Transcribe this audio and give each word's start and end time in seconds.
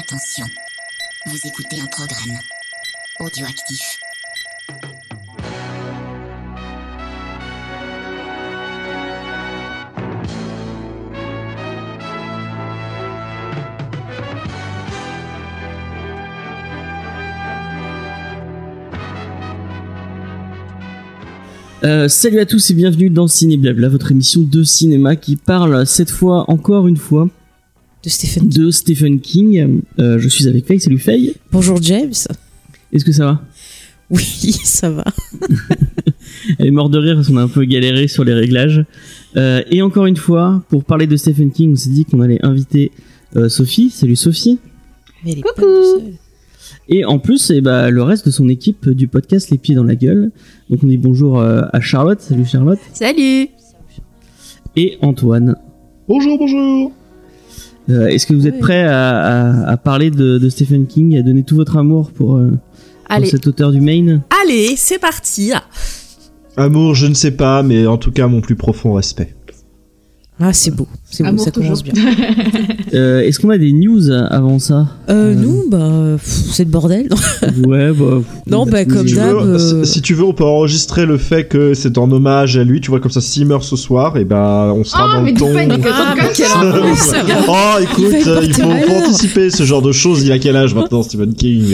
Attention, 0.00 0.46
vous 1.26 1.36
écoutez 1.44 1.78
un 1.78 1.86
programme 1.86 2.38
audioactif. 3.18 4.00
Euh, 21.84 22.08
salut 22.08 22.38
à 22.38 22.46
tous 22.46 22.70
et 22.70 22.74
bienvenue 22.74 23.10
dans 23.10 23.28
Ciné 23.28 23.58
Blabla, 23.58 23.90
votre 23.90 24.12
émission 24.12 24.40
de 24.40 24.62
cinéma 24.62 25.16
qui 25.16 25.36
parle 25.36 25.86
cette 25.86 26.10
fois, 26.10 26.50
encore 26.50 26.88
une 26.88 26.96
fois, 26.96 27.28
de 28.02 28.08
Stephen 28.08 28.48
de 28.48 28.70
Stephen 28.70 29.20
King. 29.20 29.82
Euh, 29.98 30.18
je 30.18 30.28
suis 30.28 30.48
avec 30.48 30.66
Faye, 30.66 30.80
salut 30.80 30.98
Faye. 30.98 31.34
Bonjour 31.52 31.80
James. 31.82 32.12
Est-ce 32.92 33.04
que 33.04 33.12
ça 33.12 33.26
va? 33.26 33.42
Oui, 34.10 34.24
ça 34.64 34.90
va. 34.90 35.04
Elle 36.58 36.66
est 36.66 36.70
morte 36.70 36.92
de 36.92 36.98
rire 36.98 37.14
parce 37.14 37.28
qu'on 37.28 37.36
a 37.36 37.42
un 37.42 37.48
peu 37.48 37.64
galéré 37.64 38.08
sur 38.08 38.24
les 38.24 38.32
réglages. 38.32 38.84
Euh, 39.36 39.62
et 39.70 39.82
encore 39.82 40.06
une 40.06 40.16
fois, 40.16 40.62
pour 40.68 40.84
parler 40.84 41.06
de 41.06 41.16
Stephen 41.16 41.52
King, 41.52 41.72
on 41.72 41.76
s'est 41.76 41.90
dit 41.90 42.04
qu'on 42.04 42.20
allait 42.20 42.44
inviter 42.44 42.90
euh, 43.36 43.48
Sophie. 43.48 43.90
Salut 43.90 44.16
Sophie. 44.16 44.58
Mais 45.24 45.32
elle 45.32 45.38
est 45.40 45.42
pas 45.42 45.52
du 45.54 45.60
seul. 45.60 46.12
Et 46.88 47.04
en 47.04 47.18
plus, 47.18 47.50
eh 47.50 47.60
ben, 47.60 47.90
le 47.90 48.02
reste 48.02 48.26
de 48.26 48.30
son 48.32 48.48
équipe 48.48 48.88
du 48.88 49.06
podcast 49.06 49.50
Les 49.50 49.58
Pieds 49.58 49.76
dans 49.76 49.84
la 49.84 49.94
Gueule. 49.94 50.32
Donc 50.70 50.80
on 50.82 50.86
dit 50.86 50.96
bonjour 50.96 51.38
euh, 51.38 51.62
à 51.72 51.80
Charlotte. 51.80 52.20
Salut 52.20 52.46
Charlotte. 52.46 52.80
Salut 52.92 53.48
Et 54.74 54.98
Antoine. 55.02 55.56
Bonjour, 56.08 56.38
bonjour. 56.38 56.92
Euh, 57.90 58.06
Est-ce 58.06 58.26
que 58.26 58.34
vous 58.34 58.46
êtes 58.46 58.58
prêts 58.60 58.84
à, 58.84 59.18
à- 59.18 59.70
à 59.72 59.76
parler 59.76 60.10
de, 60.10 60.38
de 60.38 60.48
Stephen 60.48 60.86
King, 60.86 61.16
à 61.18 61.22
donner 61.22 61.42
tout 61.42 61.56
votre 61.56 61.76
amour 61.76 62.10
pour, 62.12 62.36
euh, 62.36 62.50
pour 62.50 63.16
cet 63.30 63.46
auteur 63.46 63.72
du 63.72 63.80
Maine? 63.80 64.22
Allez, 64.44 64.74
c'est 64.76 64.98
parti 64.98 65.52
Amour, 66.56 66.94
je 66.94 67.06
ne 67.06 67.14
sais 67.14 67.30
pas, 67.32 67.62
mais 67.62 67.86
en 67.86 67.96
tout 67.96 68.10
cas, 68.12 68.26
mon 68.26 68.40
plus 68.40 68.56
profond 68.56 68.92
respect. 68.94 69.34
Ah, 70.38 70.52
c'est 70.52 70.70
beau. 70.74 70.86
C'est 71.10 71.24
Amour 71.26 71.44
ça 71.44 71.50
commence 71.50 71.82
toujours. 71.82 71.94
bien. 71.94 72.14
Euh, 72.94 73.20
Est-ce 73.20 73.38
qu'on 73.38 73.50
a 73.50 73.58
des 73.58 73.72
news 73.72 74.10
avant 74.10 74.58
ça 74.58 74.86
Euh, 75.08 75.30
Euh, 75.30 75.34
nous, 75.34 75.64
bah, 75.68 76.16
c'est 76.24 76.64
le 76.64 76.70
bordel. 76.70 77.08
Ouais, 77.66 77.92
bah. 77.92 78.20
Non, 78.48 78.66
bah, 78.66 78.84
comme 78.84 79.06
Si 79.06 79.14
tu, 79.14 79.16
d'hab. 79.16 79.36
veux, 79.36 79.54
euh, 79.54 79.84
si- 79.84 79.92
si 79.92 80.02
tu 80.02 80.14
veux, 80.14 80.24
on 80.24 80.32
peut 80.32 80.44
enregistrer 80.44 81.06
le 81.06 81.16
fait 81.18 81.44
que 81.44 81.72
c'est 81.74 81.98
en 81.98 82.10
hommage 82.10 82.56
à 82.56 82.64
lui. 82.64 82.80
Tu 82.80 82.90
vois, 82.90 82.98
comme 83.00 83.10
ça, 83.12 83.20
s'il 83.20 83.46
meurt 83.46 83.62
ce 83.62 83.76
soir, 83.76 84.16
et 84.16 84.24
ben, 84.24 84.72
on 84.76 84.82
sera 84.82 85.08
Ah, 85.12 85.16
dans 85.18 85.22
mais 85.22 85.32
le 85.32 85.38
ton. 85.38 85.46
Ah. 85.54 86.14
Oh, 87.48 87.78
Il 87.78 87.84
écoute, 87.84 88.14
il 88.44 88.54
faut, 88.54 88.70
anticiper 89.04 89.50
ce 89.50 89.62
genre 89.64 89.82
de 89.82 89.92
choses. 89.92 90.22
Il 90.24 90.32
a 90.32 90.38
quel 90.38 90.56
âge 90.56 90.74
maintenant, 90.74 91.02
Stephen 91.02 91.34
King. 91.34 91.64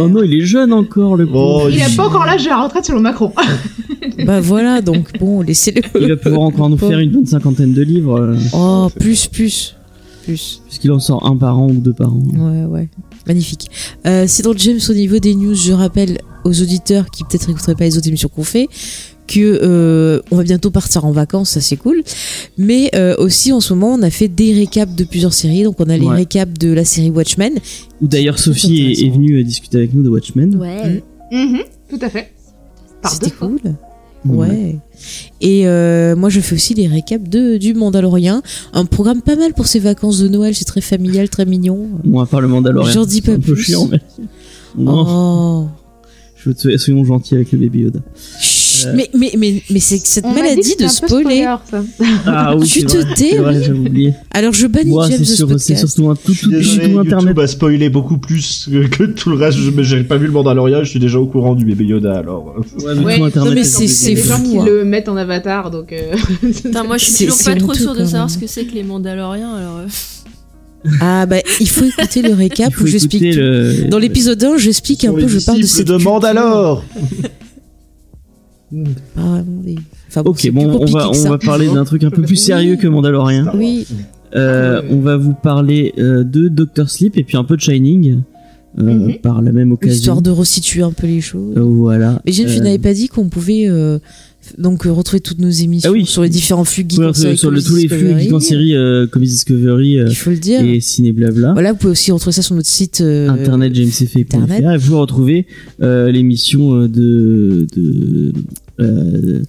Oh 0.00 0.08
non, 0.08 0.22
il 0.22 0.34
est 0.34 0.44
jeune 0.44 0.72
encore, 0.72 1.16
le 1.16 1.26
pauvre. 1.26 1.64
Oh, 1.66 1.68
Il 1.72 1.80
a 1.82 1.86
pas 1.96 2.06
encore 2.06 2.24
l'âge 2.26 2.44
de 2.44 2.48
la 2.48 2.62
retraite 2.62 2.84
selon 2.84 3.00
Macron. 3.00 3.32
Bah 4.26 4.40
voilà, 4.40 4.80
donc 4.82 5.08
bon, 5.18 5.40
laissez-le. 5.42 5.80
Il 6.00 6.08
va 6.08 6.16
pouvoir 6.16 6.42
encore 6.42 6.68
nous 6.68 6.76
faire 6.76 6.98
une 6.98 7.10
bonne 7.10 7.26
cinquantaine 7.26 7.72
de 7.72 7.82
livres, 7.82 8.20
Oh, 8.54 8.88
plus, 8.98 9.26
plus. 9.26 9.76
Plus. 10.24 10.62
puisqu'il 10.66 10.92
en 10.92 11.00
sort 11.00 11.26
un 11.26 11.36
par 11.36 11.58
an 11.58 11.66
ou 11.68 11.80
deux 11.80 11.92
par 11.92 12.12
an. 12.12 12.22
Ouais, 12.32 12.64
ouais. 12.64 12.88
Magnifique. 13.26 13.68
Euh, 14.06 14.26
c'est 14.28 14.44
donc 14.44 14.56
James 14.58 14.78
au 14.88 14.92
niveau 14.94 15.18
des 15.18 15.34
news. 15.34 15.54
Je 15.54 15.72
rappelle 15.72 16.18
aux 16.44 16.60
auditeurs 16.62 17.10
qui 17.10 17.24
peut-être 17.24 17.50
écouteraient 17.50 17.74
pas 17.74 17.84
les 17.84 17.98
autres 17.98 18.06
émissions 18.08 18.28
qu'on 18.28 18.44
fait 18.44 18.68
que 19.28 19.60
euh, 19.62 20.20
on 20.30 20.36
va 20.36 20.42
bientôt 20.42 20.70
partir 20.70 21.04
en 21.04 21.12
vacances, 21.12 21.50
ça 21.50 21.60
c'est 21.60 21.76
cool. 21.76 22.02
Mais 22.58 22.90
euh, 22.94 23.14
aussi 23.18 23.52
en 23.52 23.60
ce 23.60 23.72
moment, 23.74 23.94
on 23.94 24.02
a 24.02 24.10
fait 24.10 24.28
des 24.28 24.52
récaps 24.52 24.94
de 24.94 25.04
plusieurs 25.04 25.32
séries. 25.32 25.62
Donc 25.62 25.76
on 25.78 25.88
a 25.88 25.96
les 25.96 26.06
Ouais. 26.06 26.16
récaps 26.16 26.52
de 26.58 26.72
la 26.72 26.84
série 26.84 27.10
Watchmen. 27.10 27.54
Ou 28.00 28.06
d'ailleurs, 28.06 28.38
Sophie 28.38 28.92
est, 29.04 29.10
venue 29.10 29.38
euh, 29.40 29.44
discuter 29.44 29.78
avec 29.78 29.94
nous 29.94 30.02
de 30.02 30.08
Watchmen. 30.08 30.54
Ouais. 30.56 31.02
Mhm, 31.30 31.62
Tout 31.88 31.98
à 32.00 32.08
fait. 32.10 32.32
C'était 33.04 33.30
cool. 33.30 33.58
Ouais. 34.24 34.76
Et 35.40 35.66
euh, 35.66 36.14
moi, 36.14 36.28
je 36.28 36.40
fais 36.40 36.54
aussi 36.54 36.74
les 36.74 36.86
récaps 36.86 37.28
de, 37.28 37.56
du 37.56 37.74
Mandalorien. 37.74 38.42
Un 38.72 38.84
programme 38.84 39.20
pas 39.22 39.34
mal 39.36 39.52
pour 39.54 39.66
ces 39.66 39.80
vacances 39.80 40.18
de 40.20 40.28
Noël. 40.28 40.54
C'est 40.54 40.64
très 40.64 40.80
familial, 40.80 41.28
très 41.28 41.44
mignon. 41.44 41.88
Bon, 42.04 42.20
à 42.20 42.26
part 42.26 42.40
le 42.40 42.48
Mandalorian. 42.48 42.90
J'en 42.92 43.04
dis 43.04 43.16
c'est 43.16 43.22
pas 43.22 43.32
un 43.32 43.40
peu 43.40 43.54
plus. 43.54 43.62
chiant, 43.64 43.88
mais. 43.90 44.00
Non, 44.78 45.04
Oh. 45.06 45.68
je 46.36 46.48
veux 46.50 46.54
te 46.54 46.76
soyons 46.78 47.04
gentils 47.04 47.34
avec 47.34 47.52
le 47.52 47.58
bébé 47.58 47.80
Yoda. 47.80 48.00
Chut, 48.40 48.61
Euh. 48.86 48.92
mais 48.96 49.10
mais, 49.14 49.32
mais, 49.38 49.62
mais 49.70 49.80
c'est 49.80 49.98
cette 50.04 50.24
On 50.24 50.32
maladie 50.34 50.74
de 50.78 50.86
spoiler. 50.88 51.44
ça. 51.70 51.82
Ah 52.26 52.56
oui, 52.56 52.66
Tu 52.66 52.84
te 52.84 52.96
vrai, 52.98 53.14
tais, 53.14 53.38
oui. 53.40 54.12
Alors 54.30 54.52
je 54.52 54.66
bannis 54.66 54.90
Moi, 54.90 55.08
James 55.10 55.24
c'est 55.24 55.44
de 55.46 55.58
c'est 55.58 55.76
surtout 55.76 56.10
un 56.10 56.14
tout, 56.16 56.34
tout, 56.34 56.50
désolé, 56.50 56.92
tout 56.92 56.98
internet. 57.00 57.22
YouTube 57.28 57.38
a 57.40 57.46
spoilé 57.46 57.88
beaucoup 57.90 58.18
plus 58.18 58.68
que, 58.70 58.86
que 58.88 59.04
tout 59.04 59.30
le 59.30 59.36
reste. 59.36 59.58
Je- 59.58 59.70
Mais 59.70 59.84
j'ai 59.84 60.02
pas 60.04 60.16
vu 60.16 60.26
le 60.26 60.32
Mandalorian. 60.32 60.84
Je 60.84 60.90
suis 60.90 61.00
déjà 61.00 61.18
au 61.18 61.26
courant 61.26 61.54
du 61.54 61.64
bébé 61.64 61.84
Yoda. 61.84 62.14
Alors. 62.18 62.54
Ouais, 62.78 62.94
mais 62.96 63.04
Ouais. 63.04 63.18
tout 63.18 63.24
internet. 63.24 63.48
Non, 63.50 63.54
mais 63.54 63.60
est 63.60 63.64
c'est- 63.64 63.86
c'est 63.88 64.08
Les 64.10 64.14
bébé. 64.16 64.28
gens 64.28 64.38
fou, 64.38 64.50
qui 64.50 64.58
hein. 64.58 64.64
le 64.66 64.84
mettent 64.84 65.08
en 65.08 65.16
avatar, 65.16 65.70
donc. 65.70 65.92
euh, 65.92 66.14
moi 66.86 66.96
je 66.98 67.04
suis 67.04 67.26
toujours 67.26 67.44
pas 67.44 67.54
trop 67.56 67.74
sûre 67.74 67.92
de 67.94 67.98
quand 68.00 68.06
savoir 68.06 68.30
ce 68.30 68.38
que 68.38 68.46
c'est 68.46 68.64
que 68.64 68.74
les 68.74 68.82
Mandaloriens, 68.84 69.54
alors. 69.54 69.78
euh, 69.78 69.86
Ah 71.00 71.26
bah 71.26 71.36
il 71.60 71.68
faut 71.68 71.84
écouter 71.84 72.22
le 72.22 72.32
récap 72.44 72.72
où 72.80 72.86
j'explique. 72.86 73.36
le- 73.36 73.88
Dans 73.88 73.98
l'épisode 73.98 74.42
1, 74.42 74.56
j'explique 74.58 75.04
un 75.04 75.12
peu, 75.12 75.28
je 75.28 75.38
parle 75.38 75.60
de 75.60 75.66
cette 75.66 75.86
de. 75.86 75.96
Mandalore. 75.96 76.84
Pas 79.14 79.20
vraiment 79.22 79.62
des- 79.62 79.76
Enfin, 80.08 80.22
Ok, 80.24 80.38
c'est 80.40 80.50
bon, 80.50 80.66
on 80.80 80.84
va, 80.86 81.10
on 81.10 81.38
parler 81.38 81.66
d'un 81.66 81.84
truc 81.84 82.04
un 82.04 82.10
peu 82.10 82.22
plus 82.22 82.36
sérieux 82.36 82.76
que 82.76 82.86
Mandalorian. 82.86 83.46
Oui, 83.54 83.86
Euh, 84.34 84.80
Ah, 84.82 84.86
on 84.90 85.00
va 85.00 85.18
vous 85.18 85.34
parler 85.34 85.92
euh, 85.98 86.24
de 86.24 86.48
Doctor 86.48 86.88
Sleep 86.88 87.18
et 87.18 87.22
puis 87.22 87.36
un 87.36 87.44
peu 87.44 87.54
de 87.56 87.60
Shining 87.60 88.20
euh, 88.78 88.82
Mhm. 88.82 89.18
par 89.22 89.42
la 89.42 89.52
même 89.52 89.72
occasion. 89.72 89.94
histoire 89.94 90.22
de 90.22 90.30
resituer 90.30 90.80
un 90.82 90.92
peu 90.92 91.06
les 91.06 91.20
choses. 91.20 91.54
Euh, 91.58 91.60
voilà. 91.60 92.22
Mais 92.24 92.32
Euh, 92.40 92.58
n'avais 92.60 92.78
pas 92.78 92.94
dit 92.94 93.08
qu'on 93.08 93.28
pouvait 93.28 93.66
euh, 93.68 93.98
donc 94.56 94.84
retrouver 94.84 95.20
toutes 95.20 95.38
nos 95.38 95.50
émissions 95.50 95.90
Ah 95.90 95.92
oui. 95.92 96.06
sur 96.06 96.22
les 96.22 96.30
différents 96.30 96.64
flux 96.64 96.86
ouais, 96.96 97.04
en 97.04 97.12
sur, 97.12 97.16
série 97.16 97.36
sur 97.36 97.50
le, 97.50 97.60
Comedy 97.60 97.68
tous 97.68 97.76
les 97.76 97.88
flux 97.88 97.98
Discovery. 97.98 98.22
geeks 98.24 98.32
en 98.32 98.40
série 98.40 98.74
euh, 98.74 99.06
comme 99.06 99.22
Discovery 99.22 99.98
euh, 99.98 100.06
Il 100.08 100.14
faut 100.16 100.30
le 100.30 100.36
dire. 100.38 100.62
et 100.64 100.80
Ciné 100.80 101.12
Blabla. 101.12 101.52
Voilà, 101.52 101.72
vous 101.72 101.78
pouvez 101.78 101.90
aussi 101.92 102.10
retrouver 102.10 102.32
ça 102.32 102.40
sur 102.40 102.54
notre 102.54 102.68
site. 102.68 103.02
euh, 103.02 103.28
Internet 103.28 103.74
jamesfay.fr 103.74 104.70
et 104.72 104.78
vous 104.78 104.98
retrouvez 104.98 105.46
euh, 105.82 106.10
l'émission 106.10 106.86
de, 106.88 107.66
de 107.76 108.32
euh, 108.80 109.42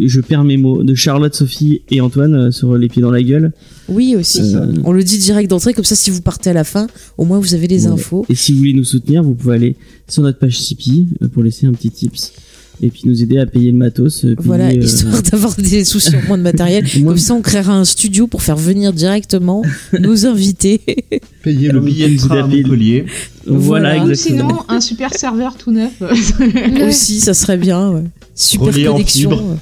je 0.00 0.20
perds 0.20 0.44
mes 0.44 0.56
mots 0.56 0.84
de 0.84 0.94
Charlotte, 0.94 1.34
Sophie 1.34 1.82
et 1.90 2.00
Antoine 2.00 2.34
euh, 2.34 2.50
sur 2.52 2.76
les 2.76 2.88
pieds 2.88 3.02
dans 3.02 3.10
la 3.10 3.22
gueule. 3.22 3.52
Oui, 3.88 4.14
aussi. 4.16 4.54
Euh, 4.54 4.66
On 4.84 4.92
le 4.92 5.02
dit 5.02 5.18
direct 5.18 5.50
d'entrée, 5.50 5.74
comme 5.74 5.84
ça, 5.84 5.96
si 5.96 6.10
vous 6.10 6.20
partez 6.22 6.50
à 6.50 6.52
la 6.52 6.64
fin, 6.64 6.86
au 7.16 7.24
moins 7.24 7.38
vous 7.40 7.54
avez 7.54 7.66
les 7.66 7.86
Ouais. 7.86 7.92
infos. 7.94 8.24
Et 8.28 8.34
si 8.36 8.52
vous 8.52 8.58
voulez 8.58 8.74
nous 8.74 8.84
soutenir, 8.84 9.22
vous 9.24 9.34
pouvez 9.34 9.54
aller 9.56 9.76
sur 10.08 10.22
notre 10.22 10.38
page 10.38 10.56
Tipeee 10.58 11.06
euh, 11.22 11.28
pour 11.28 11.42
laisser 11.42 11.66
un 11.66 11.72
petit 11.72 11.90
tips 11.90 12.32
et 12.80 12.90
puis 12.90 13.02
nous 13.06 13.24
aider 13.24 13.38
à 13.38 13.46
payer 13.46 13.72
le 13.72 13.76
matos. 13.76 14.20
payer, 14.20 14.36
Voilà, 14.38 14.68
euh, 14.68 14.74
histoire 14.74 15.20
d'avoir 15.32 15.56
des 15.56 15.84
soucis 15.84 16.14
en 16.14 16.22
moins 16.28 16.38
de 16.38 16.44
matériel. 16.44 16.84
Moi- 17.00 17.14
Comme 17.14 17.18
ça, 17.18 17.34
on 17.34 17.40
créera 17.42 17.74
un 17.76 17.84
studio 17.84 18.28
pour 18.28 18.42
faire 18.42 18.56
venir 18.56 18.92
directement 18.92 19.62
nos 20.00 20.26
invités. 20.26 20.80
Payer 21.42 21.70
le 21.72 21.80
billet 21.80 22.08
de 22.08 22.14
Montpellier. 22.28 23.04
Voilà, 23.48 23.94
Voilà. 23.94 24.04
Ou 24.04 24.10
exactement. 24.10 24.48
sinon, 24.48 24.60
un 24.68 24.80
super 24.80 25.12
serveur 25.14 25.56
tout 25.56 25.72
neuf. 25.72 25.90
aussi, 26.86 27.18
ça 27.18 27.34
serait 27.34 27.56
bien. 27.56 27.90
ouais. 27.90 28.04
Super 28.38 28.66
Relié 28.68 28.88
en 28.88 28.92
connexion. 28.92 29.30
fibre. 29.30 29.42
ouais. 29.50 29.56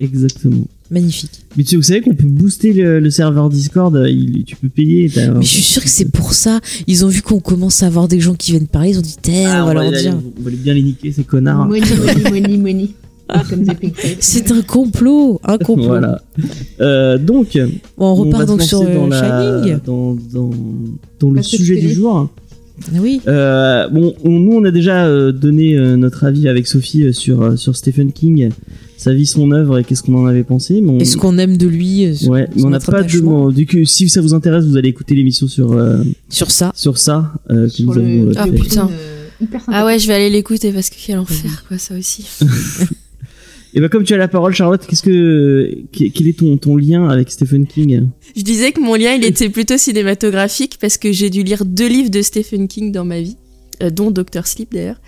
Exactement. 0.00 0.66
Magnifique. 0.90 1.30
Mais 1.56 1.62
tu 1.62 1.70
sais, 1.70 1.76
vous 1.76 1.82
savez 1.82 2.00
qu'on 2.00 2.14
peut 2.14 2.26
booster 2.26 2.72
le, 2.72 2.98
le 2.98 3.10
serveur 3.10 3.48
Discord, 3.50 3.94
euh, 3.94 4.08
il- 4.10 4.44
tu 4.44 4.56
peux 4.56 4.68
payer. 4.68 5.08
Mais 5.14 5.42
je 5.42 5.46
suis 5.46 5.62
sûre 5.62 5.82
que 5.84 5.88
c'est 5.88 6.10
pour 6.10 6.32
ça. 6.32 6.58
Ils 6.88 7.04
ont 7.04 7.08
vu 7.08 7.22
qu'on 7.22 7.38
commence 7.38 7.82
à 7.82 7.86
avoir 7.86 8.08
des 8.08 8.18
gens 8.18 8.34
qui 8.34 8.52
viennent 8.52 8.66
parler. 8.66 8.90
Ils 8.90 8.98
ont 8.98 9.02
dit, 9.02 9.14
Tiens, 9.22 9.50
Ah, 9.52 9.62
on 9.62 9.66
va 9.66 9.74
leur 9.74 9.92
dire. 9.92 10.16
on 10.38 10.42
va 10.42 10.50
les 10.50 10.56
bien 10.56 10.74
les 10.74 10.82
niquer 10.82 11.12
ces 11.12 11.22
connards. 11.22 11.66
Money, 11.66 11.82
money, 12.30 12.56
money, 12.58 12.88
Floyd. 13.44 13.76
C'est 14.18 14.50
un 14.50 14.62
complot. 14.62 15.40
Un 15.44 15.58
complot. 15.58 15.86
Voilà. 15.86 16.20
Euh, 16.80 17.18
donc, 17.18 17.56
Bon, 17.96 18.06
on 18.12 18.14
va 18.14 18.38
repart 18.38 18.42
se 18.42 18.46
donc 18.48 18.62
sur 18.62 18.80
euh, 18.82 18.92
dans, 18.94 19.06
la- 19.06 19.62
Shining. 19.62 19.78
dans, 19.86 20.14
dans, 20.32 20.50
dans 21.20 21.30
le 21.30 21.42
sujet 21.42 21.76
du 21.80 21.92
jour. 21.92 22.28
Oui. 22.94 23.20
Euh, 23.28 23.88
bon, 23.88 24.14
on- 24.24 24.30
nous, 24.38 24.52
on 24.52 24.64
a 24.64 24.70
déjà 24.70 25.04
euh, 25.06 25.32
donné 25.32 25.76
euh, 25.76 25.96
notre 25.96 26.24
avis 26.24 26.48
avec 26.48 26.66
Sophie 26.66 27.04
euh, 27.04 27.12
sur, 27.12 27.42
euh, 27.42 27.56
sur 27.56 27.76
Stephen 27.76 28.12
King, 28.12 28.50
sa 28.96 29.12
vie, 29.12 29.26
son 29.26 29.50
œuvre 29.52 29.78
et 29.78 29.84
qu'est-ce 29.84 30.02
qu'on 30.02 30.14
en 30.22 30.26
avait 30.26 30.44
pensé. 30.44 30.80
Mais 30.80 30.90
on, 30.90 30.98
Et 30.98 31.04
ce 31.04 31.16
qu'on 31.16 31.36
aime 31.38 31.56
de 31.56 31.66
lui. 31.66 32.06
ouais, 32.26 32.48
mais 32.56 32.64
on 32.64 32.70
n'a 32.70 32.80
pas 32.80 33.02
de. 33.02 33.52
du 33.52 33.66
coup, 33.66 33.84
si 33.84 34.08
ça 34.08 34.20
vous 34.20 34.34
intéresse, 34.34 34.64
vous 34.64 34.76
allez 34.76 34.88
écouter 34.88 35.14
l'émission 35.14 35.46
sur, 35.46 35.72
euh, 35.72 36.02
Sur 36.28 36.50
ça. 36.50 36.72
sur 36.74 36.98
ça 36.98 37.32
euh, 37.50 37.66
que 37.66 37.72
Sur 37.72 37.86
nous 37.86 37.92
avons 37.98 38.22
le 38.24 38.28
euh, 38.30 38.34
Ah, 38.36 38.44
fait. 38.46 38.52
putain. 38.52 38.88
euh. 38.90 39.46
Ah 39.68 39.86
ouais, 39.86 39.98
je 39.98 40.06
vais 40.06 40.14
aller 40.14 40.30
l'écouter 40.30 40.70
parce 40.72 40.90
que 40.90 40.96
quel 41.04 41.18
enfer, 41.18 41.64
quoi, 41.68 41.78
ça 41.78 41.94
aussi. 41.98 42.26
Et 43.74 43.80
ben 43.80 43.88
comme 43.88 44.02
tu 44.04 44.14
as 44.14 44.16
la 44.16 44.26
parole, 44.28 44.52
Charlotte, 44.54 44.84
qu'est-ce 44.86 45.02
que 45.02 45.72
quel 45.92 46.26
est 46.28 46.38
ton, 46.38 46.56
ton 46.56 46.76
lien 46.76 47.08
avec 47.08 47.30
Stephen 47.30 47.66
King 47.66 48.08
Je 48.36 48.42
disais 48.42 48.72
que 48.72 48.80
mon 48.80 48.94
lien, 48.94 49.12
il 49.14 49.24
était 49.24 49.48
plutôt 49.48 49.78
cinématographique 49.78 50.78
parce 50.80 50.98
que 50.98 51.12
j'ai 51.12 51.30
dû 51.30 51.42
lire 51.44 51.64
deux 51.64 51.86
livres 51.88 52.10
de 52.10 52.20
Stephen 52.22 52.66
King 52.68 52.90
dans 52.92 53.04
ma 53.04 53.20
vie. 53.20 53.36
euh, 53.82 53.88
dont 53.88 54.10
Doctor 54.10 54.46
Sleep 54.46 54.74
d'ailleurs. 54.74 55.00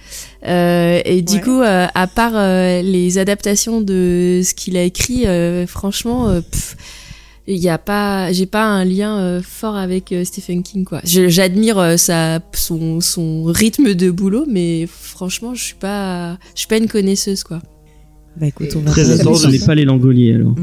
Euh, 0.46 1.02
et 1.04 1.20
du 1.20 1.34
Ouais. 1.34 1.40
coup, 1.42 1.60
euh, 1.60 1.86
à 1.94 2.06
part 2.06 2.32
euh, 2.34 2.80
les 2.80 3.18
adaptations 3.18 3.82
de 3.82 4.40
ce 4.42 4.54
qu'il 4.54 4.78
a 4.78 4.82
écrit, 4.82 5.26
euh, 5.26 5.66
franchement, 5.66 6.30
euh, 6.30 6.40
pff, 6.40 6.76
il 7.46 7.58
y 7.58 7.68
a 7.68 7.76
pas, 7.76 8.32
j'ai 8.32 8.46
pas 8.46 8.64
un 8.64 8.86
lien 8.86 9.18
euh, 9.18 9.42
fort 9.42 9.76
avec 9.76 10.10
euh, 10.12 10.24
Stephen 10.24 10.62
King 10.62 10.84
quoi. 10.86 11.00
J'admire 11.04 11.78
euh, 11.78 11.96
sa 11.98 12.40
son 12.54 13.02
son 13.02 13.44
rythme 13.44 13.92
de 13.92 14.10
boulot, 14.10 14.46
mais 14.48 14.86
franchement, 14.88 15.54
je 15.54 15.62
suis 15.64 15.74
pas, 15.74 16.38
je 16.54 16.60
suis 16.60 16.68
pas 16.68 16.78
une 16.78 16.88
connaisseuse 16.88 17.42
quoi. 17.44 17.60
Bah 18.40 18.46
écoute, 18.46 18.68
on 18.76 18.80
va 18.80 18.90
Très 18.90 19.04
voir. 19.04 19.20
attendu. 19.20 19.38
Ce 19.38 19.46
n'est 19.48 19.66
pas 19.66 19.74
les 19.74 19.84
Langoliers 19.84 20.34
alors. 20.34 20.54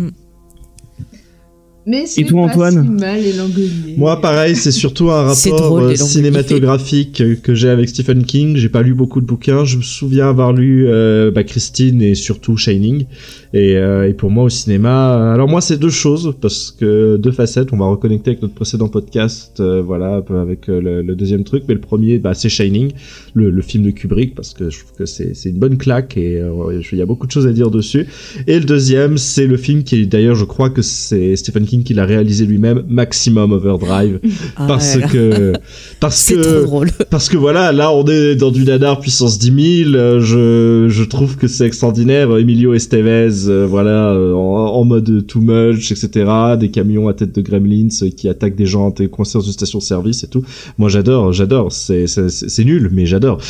Mais 1.90 2.06
c'est 2.06 2.22
Et 2.22 2.26
toi, 2.26 2.46
pas 2.46 2.52
Antoine 2.52 2.84
si 2.84 3.04
mal 3.04 3.20
les 3.20 3.34
langoliers. 3.34 3.96
Moi, 3.98 4.22
pareil, 4.22 4.56
c'est 4.56 4.72
surtout 4.72 5.10
un 5.10 5.24
rapport 5.34 5.60
drôle, 5.60 5.84
euh, 5.86 5.96
cinématographique 5.96 7.24
que, 7.42 7.56
j'ai 7.56 7.70
avec 7.70 7.90
Stephen 7.90 8.26
King. 8.26 8.58
J'ai 8.58 8.70
pas 8.70 8.84
lu 8.84 8.94
beaucoup 8.94 9.22
de 9.22 9.26
bouquins. 9.26 9.66
Je 9.66 9.78
me 9.78 9.82
souviens 9.82 10.30
avoir 10.30 10.54
lu 10.54 10.86
euh, 10.88 11.32
bah, 11.32 11.44
Christine 11.44 12.04
et 12.04 12.14
surtout 12.14 12.58
Shining. 12.58 13.06
Et, 13.52 13.78
euh, 13.78 14.08
et 14.08 14.14
pour 14.14 14.30
moi, 14.30 14.44
au 14.44 14.50
cinéma, 14.50 15.34
alors 15.34 15.48
moi, 15.48 15.62
c'est 15.62 15.78
deux 15.78 15.90
choses 15.90 16.36
parce 16.40 16.70
que 16.70 17.18
deux 17.18 17.32
facettes. 17.32 17.74
On 17.74 17.78
va 17.78 17.88
reconnecter 17.88 18.32
avec 18.32 18.44
notre 18.44 18.54
précédent 18.54 18.90
podcast, 18.90 19.60
euh, 19.60 19.82
voilà, 19.82 20.18
un 20.18 20.22
peu 20.22 20.38
avec 20.38 20.68
le, 20.68 21.02
le 21.02 21.16
deuxième 21.16 21.44
truc. 21.44 21.64
Mais 21.68 21.74
le 21.74 21.80
premier, 21.80 22.20
bah, 22.20 22.36
c'est 22.36 22.50
Shining, 22.50 22.92
le, 23.34 23.50
le 23.50 23.62
film 23.64 23.84
de 23.84 23.92
Kubrick, 23.92 24.36
parce 24.36 24.54
que 24.54 24.70
je 24.70 24.80
trouve 24.80 24.94
que 24.94 25.06
c'est 25.06 25.34
une 25.46 25.58
bonne 25.58 25.78
claque 25.78 26.16
et 26.18 26.40
euh, 26.40 26.80
il 26.92 26.98
y 26.98 27.02
a 27.02 27.06
beaucoup 27.06 27.26
de 27.26 27.32
choses 27.32 27.48
à 27.48 27.52
dire 27.52 27.72
dessus. 27.72 28.06
Et 28.46 28.60
le 28.60 28.66
deuxième, 28.66 29.18
c'est 29.18 29.48
le 29.48 29.58
film 29.58 29.84
qui, 29.84 29.96
est 29.96 30.06
d'ailleurs, 30.06 30.36
je 30.36 30.46
crois 30.46 30.70
que 30.70 30.84
c'est 30.84 31.36
Stephen 31.36 31.66
King 31.66 31.79
qui 31.84 31.94
l'a 31.94 32.06
réalisé 32.06 32.46
lui-même, 32.46 32.84
Maximum 32.88 33.52
Overdrive, 33.52 34.20
Ah, 34.58 34.66
parce 34.68 34.96
ouais, 34.96 35.04
que 35.12 35.54
parce 36.00 36.30
que 36.30 36.36
trop 36.58 36.66
drôle. 36.66 36.90
parce 37.10 37.30
que 37.30 37.38
voilà, 37.38 37.72
là 37.72 37.92
on 37.92 38.06
est 38.06 38.36
dans 38.36 38.52
du 38.52 38.64
nanar 38.64 39.00
puissance 39.00 39.38
10 39.40 39.84
000. 39.86 39.96
euh, 39.96 40.20
Je 40.20 40.88
je 40.90 41.04
trouve 41.04 41.38
que 41.38 41.48
c'est 41.48 41.66
extraordinaire. 41.66 42.36
Emilio 42.38 42.74
Estevez, 42.74 43.48
euh, 43.48 43.66
voilà, 43.70 44.12
euh, 44.14 44.34
en, 44.34 44.40
en 44.76 44.84
mode 44.86 45.26
too 45.28 45.42
much, 45.42 45.92
etc. 45.92 46.30
Des 46.60 46.70
camions 46.70 47.08
à 47.08 47.14
tête 47.14 47.34
de 47.36 47.42
gremlins 47.42 47.88
qui 48.16 48.28
attaquent 48.30 48.56
des 48.56 48.66
gens 48.66 48.92
coincés 49.12 49.38
dans 49.38 49.44
une 49.44 49.52
station-service 49.54 50.24
et 50.24 50.28
tout. 50.28 50.44
Moi 50.78 50.90
j'adore, 50.90 51.32
j'adore. 51.34 51.72
C'est 51.72 52.08
c'est 52.08 52.64
nul, 52.66 52.90
mais 52.92 53.06
j'adore. 53.06 53.40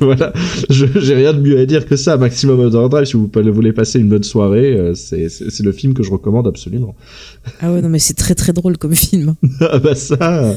Voilà, 0.00 0.32
j'ai 0.68 1.14
rien 1.14 1.32
de 1.32 1.40
mieux 1.40 1.58
à 1.58 1.66
dire 1.66 1.86
que 1.86 1.96
ça. 1.96 2.16
Maximum 2.16 2.60
Overdrive, 2.60 3.04
si 3.04 3.14
vous 3.16 3.30
voulez 3.52 3.72
passer 3.72 3.98
une 3.98 4.08
bonne 4.08 4.22
soirée, 4.22 4.92
c'est 4.94 5.28
le 5.62 5.72
film 5.72 5.94
que 5.94 6.02
je 6.02 6.10
recommande 6.10 6.46
absolument. 6.46 6.94
Ah 7.60 7.72
ouais, 7.72 7.80
non, 7.82 7.88
mais 7.88 7.98
c'est 7.98 8.14
très 8.14 8.34
très 8.34 8.52
drôle 8.52 8.76
comme 8.78 8.94
film. 8.94 9.34
Ah 9.60 9.78
bah 9.78 9.94
ça 9.94 10.54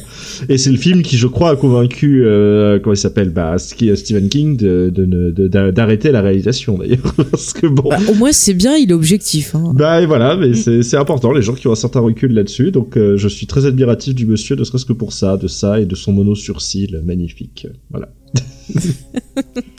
et 0.49 0.57
c'est 0.57 0.71
le 0.71 0.77
film 0.77 1.01
qui 1.01 1.17
je 1.17 1.27
crois 1.27 1.51
a 1.51 1.55
convaincu 1.55 2.23
euh, 2.25 2.79
comment 2.79 2.93
il 2.93 2.97
s'appelle 2.97 3.29
bah 3.29 3.55
Stephen 3.57 4.29
King 4.29 4.57
de 4.57 4.91
de 4.93 5.05
de- 5.31 5.71
d'arrêter 5.71 6.11
la 6.11 6.21
réalisation 6.21 6.77
d'ailleurs 6.77 7.13
parce 7.31 7.53
que 7.53 7.67
bon 7.67 7.89
Bah, 7.89 7.97
au 8.09 8.13
moins, 8.15 8.31
c'est 8.31 8.53
bien, 8.53 8.75
il 8.75 8.89
est 8.91 8.93
objectif. 8.93 9.55
Hein. 9.55 9.71
bah 9.75 10.01
et 10.01 10.05
voilà 10.05 10.35
mais 10.35 10.53
c'est 10.53 10.97
important 10.97 11.31
les 11.31 11.41
gens 11.41 11.53
qui 11.53 11.67
ont 11.67 11.71
un 11.71 11.75
certain 11.75 11.99
recul 11.99 12.33
là-dessus 12.33 12.71
donc 12.71 12.97
euh, 12.97 13.17
je 13.17 13.27
suis 13.27 13.47
très 13.47 13.65
admiratif 13.65 14.15
du 14.15 14.25
monsieur 14.25 14.55
ne 14.55 14.63
serait-ce 14.63 14.85
que 14.85 14.93
pour 14.93 15.13
ça 15.13 15.37
de 15.37 15.47
ça 15.47 15.79
et 15.79 15.85
de 15.85 15.95
son 15.95 16.11
mono 16.13 16.35
sourcil 16.35 17.01
magnifique 17.05 17.67
voilà 17.89 18.09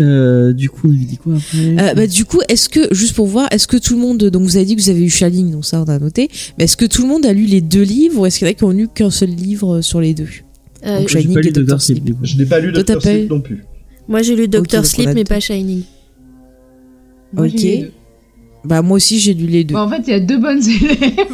Euh, 0.00 0.52
du 0.52 0.68
coup, 0.70 0.88
on 0.88 0.90
avait 0.90 1.04
dit 1.04 1.16
quoi 1.18 1.34
après 1.36 1.58
Euh, 1.90 1.94
bah, 1.94 2.06
du 2.06 2.24
coup, 2.24 2.40
est-ce 2.48 2.68
que, 2.68 2.92
juste 2.92 3.14
pour 3.14 3.26
voir, 3.26 3.48
est-ce 3.52 3.66
que 3.68 3.76
tout 3.76 3.94
le 3.94 4.00
monde, 4.00 4.24
donc 4.24 4.42
vous 4.42 4.56
avez 4.56 4.64
dit 4.66 4.74
que 4.76 4.80
vous 4.82 4.90
avez 4.90 5.04
eu 5.04 5.10
Shining, 5.10 5.52
donc 5.52 5.64
ça 5.64 5.80
on 5.80 5.84
a 5.88 5.98
noté, 5.98 6.28
mais 6.58 6.64
est-ce 6.64 6.76
que 6.76 6.84
tout 6.84 7.02
le 7.02 7.08
monde 7.08 7.24
a 7.26 7.32
lu 7.32 7.44
les 7.44 7.60
deux 7.60 7.82
livres 7.82 8.20
ou 8.20 8.26
est-ce 8.26 8.38
qu'il 8.38 8.46
y 8.46 8.50
en 8.50 8.52
a 8.52 8.54
qui 8.54 8.64
ont 8.64 8.70
lu 8.70 8.88
qu'un 8.88 9.10
seul 9.10 9.30
livre 9.30 9.80
sur 9.82 10.00
les 10.00 10.14
deux 10.14 10.26
Euh, 10.84 10.98
Donc, 10.98 11.08
J'ai 11.08 11.22
Shining 11.22 11.38
et. 11.46 11.52
Dr. 11.52 11.80
Sleep. 11.80 12.14
Je 12.22 12.36
n'ai 12.38 12.44
pas 12.46 12.58
lu 12.60 12.72
Toi, 12.72 12.82
pas 12.84 13.00
Sleep 13.00 13.30
non 13.30 13.40
plus 13.40 13.64
Moi, 14.08 14.22
j'ai 14.22 14.34
lu 14.36 14.48
Doctor 14.48 14.80
on 14.80 14.84
Sleep, 14.84 15.10
mais 15.14 15.24
pas 15.24 15.40
Shining. 15.40 15.82
Moi, 17.32 17.46
ok. 17.46 17.66
Bah, 18.64 18.80
moi 18.80 18.96
aussi 18.96 19.18
j'ai 19.18 19.34
lu 19.34 19.46
les 19.46 19.64
deux. 19.64 19.74
Bon, 19.74 19.80
en 19.80 19.88
fait, 19.88 20.02
il 20.06 20.10
y 20.10 20.14
a 20.14 20.20
deux 20.20 20.38
bonnes 20.38 20.62
élèves. 20.62 21.26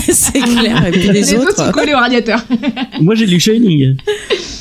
c'est 0.00 0.40
clair, 0.40 0.86
et 0.86 0.90
puis 0.92 1.08
les, 1.08 1.12
Les, 1.12 1.34
autres 1.34 1.56
sont 1.56 1.72
collés 1.72 1.94
au 1.94 1.98
radiateur. 1.98 2.44
Moi, 3.00 3.14
j'ai 3.14 3.26
lu 3.26 3.40
Shining. 3.40 3.96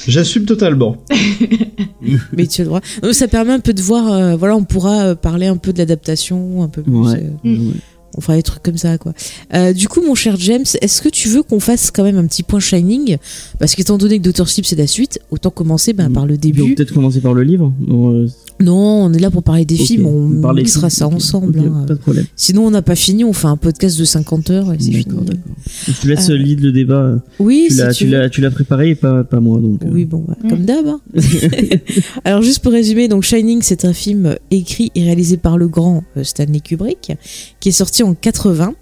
j'assume 0.08 0.46
totalement 0.46 0.98
Mais 2.34 2.48
tu 2.48 2.62
as 2.62 2.64
le 2.64 2.70
droit. 2.70 2.82
Donc, 3.02 3.14
ça 3.14 3.28
permet 3.28 3.54
un 3.54 3.60
peu 3.60 3.74
de 3.74 3.82
voir, 3.82 4.12
euh, 4.12 4.36
voilà, 4.36 4.56
on 4.56 4.64
pourra 4.64 5.04
euh, 5.04 5.16
parler 5.16 5.48
un 5.48 5.58
peu 5.58 5.74
de 5.74 5.78
l'adaptation, 5.78 6.64
un 6.64 6.70
peu 6.70 6.82
plus. 6.82 6.94
Ouais. 6.94 7.24
euh, 7.46 7.50
ouais. 7.50 7.74
On 8.18 8.22
fera 8.22 8.36
des 8.36 8.44
trucs 8.44 8.64
comme 8.64 8.78
ça, 8.78 8.98
quoi. 8.98 9.14
Euh, 9.54 9.72
du 9.74 9.88
coup, 9.88 10.02
mon 10.02 10.16
cher 10.16 10.36
James, 10.40 10.66
est-ce 10.82 11.02
que 11.02 11.10
tu 11.10 11.30
veux 11.30 11.44
qu'on 11.44 11.60
fasse 11.60 11.92
quand 11.92 12.04
même 12.04 12.18
un 12.18 12.26
petit 12.26 12.44
point 12.44 12.60
Shining? 12.60 13.18
Parce 13.60 13.76
qu'étant 13.76 13.98
donné 13.98 14.18
que 14.18 14.24
Doctor 14.24 14.50
Sleep 14.50 14.66
c'est 14.66 14.76
la 14.76 14.88
suite, 14.88 15.20
autant 15.32 15.50
commencer 15.52 15.94
Mm. 15.94 16.12
par 16.14 16.26
le 16.26 16.38
début. 16.38 16.74
peut-être 16.76 16.94
commencer 16.94 17.22
par 17.22 17.34
le 17.34 17.44
livre. 17.44 17.72
Non, 17.80 18.12
euh, 18.14 18.28
Non, 18.60 18.74
on 19.06 19.14
est 19.14 19.20
là 19.20 19.30
pour 19.30 19.44
parler 19.44 19.66
des 19.66 19.76
films, 19.78 20.08
on 20.08 20.30
des 20.54 20.62
mixera 20.64 20.90
ça 20.90 21.08
ensemble. 21.08 21.60
Hein. 21.60 21.86
Pas 21.88 21.94
de 21.94 22.00
problème. 22.00 22.26
Sinon, 22.36 22.66
on 22.66 22.72
n'a 22.72 22.82
pas 22.82 22.96
fini, 22.96 23.24
on 23.24 23.32
fait 23.34 23.46
un 23.48 23.56
podcast 23.58 24.00
de 24.00 24.04
50 24.06 24.50
heures 24.50 24.74
et 24.74 24.78
c'est 24.80 24.92
fini. 24.92 25.04
d'accord. 25.06 25.24
Je 25.88 25.92
te 25.94 26.08
laisse 26.08 26.30
Euh, 26.32 26.38
lead 26.38 26.62
le 26.62 26.72
débat. 26.72 27.18
Oui, 27.40 27.68
Tu 27.70 27.76
si 27.94 28.08
l'as, 28.42 28.52
préparé 28.52 28.90
et 28.90 28.96
pas, 28.96 29.24
pas 29.24 29.40
moi, 29.40 29.60
donc. 29.62 29.84
euh, 29.84 29.90
Oui, 29.92 30.06
bon, 30.06 30.26
bah, 30.28 30.36
Mm. 30.44 30.50
comme 30.50 30.66
d'hab. 30.66 30.88
hein. 30.88 31.00
Alors, 32.26 32.42
juste 32.42 32.60
pour 32.60 32.72
résumer, 32.72 33.08
donc 33.08 33.24
Shining, 33.24 33.62
c'est 33.62 33.86
un 33.86 33.94
film 33.94 34.36
écrit 34.52 34.92
et 34.96 35.04
réalisé 35.04 35.38
par 35.38 35.58
le 35.58 35.68
grand 35.68 36.04
euh, 36.18 36.24
Stanley 36.24 36.60
Kubrick, 36.60 37.12
qui 37.60 37.70
est 37.70 37.74
sorti 37.74 38.02
en 38.04 38.07
80. 38.14 38.74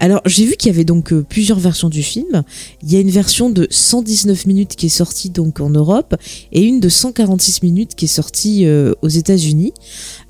Alors, 0.00 0.20
j'ai 0.26 0.44
vu 0.44 0.56
qu'il 0.56 0.70
y 0.70 0.74
avait 0.74 0.84
donc 0.84 1.12
euh, 1.12 1.22
plusieurs 1.28 1.58
versions 1.58 1.88
du 1.88 2.02
film. 2.02 2.42
Il 2.82 2.92
y 2.92 2.96
a 2.96 3.00
une 3.00 3.10
version 3.10 3.50
de 3.50 3.66
119 3.70 4.46
minutes 4.46 4.76
qui 4.76 4.86
est 4.86 4.88
sortie 4.88 5.30
donc 5.30 5.60
en 5.60 5.70
Europe 5.70 6.14
et 6.52 6.62
une 6.62 6.80
de 6.80 6.88
146 6.88 7.62
minutes 7.62 7.94
qui 7.94 8.06
est 8.06 8.08
sortie 8.08 8.66
euh, 8.66 8.92
aux 9.02 9.08
États-Unis. 9.08 9.72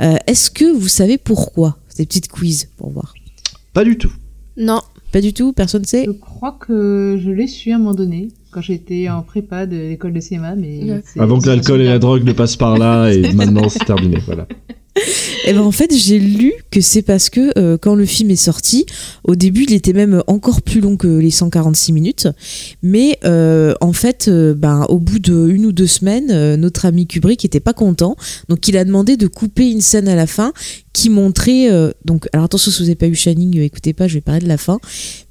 Euh, 0.01 0.17
Est-ce 0.27 0.51
que 0.51 0.65
vous 0.73 0.89
savez 0.89 1.19
pourquoi? 1.19 1.79
C'est 1.89 1.99
des 1.99 2.07
petites 2.07 2.29
quiz 2.29 2.69
pour 2.77 2.91
voir. 2.91 3.15
pas 3.73 3.85
du 3.85 3.99
tout 3.99 4.13
Non. 4.57 4.81
Pas 5.13 5.21
du 5.21 5.35
tout, 5.35 5.53
personne 5.53 5.85
sait. 5.85 6.05
Je 6.07 6.11
crois 6.13 6.57
que 6.59 7.21
je 7.23 7.31
l'ai 7.31 7.47
su 7.47 7.71
à 7.71 7.75
un 7.75 7.79
moment 7.79 7.93
donné, 7.95 8.29
quand 8.51 8.63
j'étais 8.63 9.11
en 9.11 9.21
prépa 9.23 9.67
de 9.67 9.77
l'école 9.77 10.15
de 10.15 10.21
cinéma, 10.21 10.55
mais... 10.57 10.85
Ouais. 10.85 11.03
avant 11.19 11.39
que 11.39 11.47
l'alcool 11.49 11.83
et 11.83 11.87
la 11.87 11.99
drogue 11.99 12.25
ne 12.25 12.33
passent 12.33 12.57
par 12.57 12.79
là 12.79 13.11
et 13.13 13.33
maintenant 13.35 13.69
c'est 13.69 13.85
terminé 13.85 14.17
voilà 14.25 14.47
Eh 15.45 15.53
ben 15.53 15.61
en 15.61 15.73
fait, 15.73 15.95
j'ai 15.95 16.19
lu 16.19 16.53
que 16.71 16.81
c'est 16.81 17.03
parce 17.03 17.31
que 17.31 17.59
euh, 17.59 17.79
quand 17.79 17.95
le 17.95 18.05
film 18.05 18.31
est 18.31 18.37
sorti, 18.37 18.85
au 19.25 19.35
début, 19.35 19.65
il 19.65 19.73
était 19.73 19.93
même 19.93 20.23
encore 20.27 20.63
plus 20.63 20.81
long 20.81 20.97
que 20.97 21.07
les 21.07 21.31
146 21.31 21.93
minutes. 21.93 22.29
Mais 22.83 23.19
euh, 23.25 23.75
en 23.81 23.93
fait, 23.93 24.29
euh, 24.29 24.55
ben, 24.55 24.85
au 24.89 24.99
bout 24.99 25.19
de 25.19 25.49
une 25.49 25.67
ou 25.67 25.73
deux 25.73 25.87
semaines, 25.87 26.57
notre 26.57 26.85
ami 26.85 27.07
Kubrick 27.07 27.45
était 27.45 27.61
pas 27.61 27.73
content, 27.73 28.17
donc 28.49 28.69
il 28.69 28.77
a 28.77 28.85
demandé 28.85 29.17
de 29.17 29.27
couper 29.27 29.71
une 29.71 29.81
scène 29.81 30.09
à 30.09 30.15
la 30.15 30.27
fin 30.27 30.53
qui 30.93 31.09
montrait 31.09 31.71
donc 32.05 32.29
alors 32.35 32.45
attention 32.45 32.71
si 32.71 32.79
vous 32.79 32.85
n'avez 32.85 32.97
pas 32.97 33.07
eu 33.07 33.15
Shining, 33.15 33.59
écoutez 33.61 33.95
pas, 33.95 34.09
je 34.09 34.15
vais 34.15 34.21
parler 34.21 34.43
de 34.43 34.49
la 34.49 34.59
fin, 34.59 34.79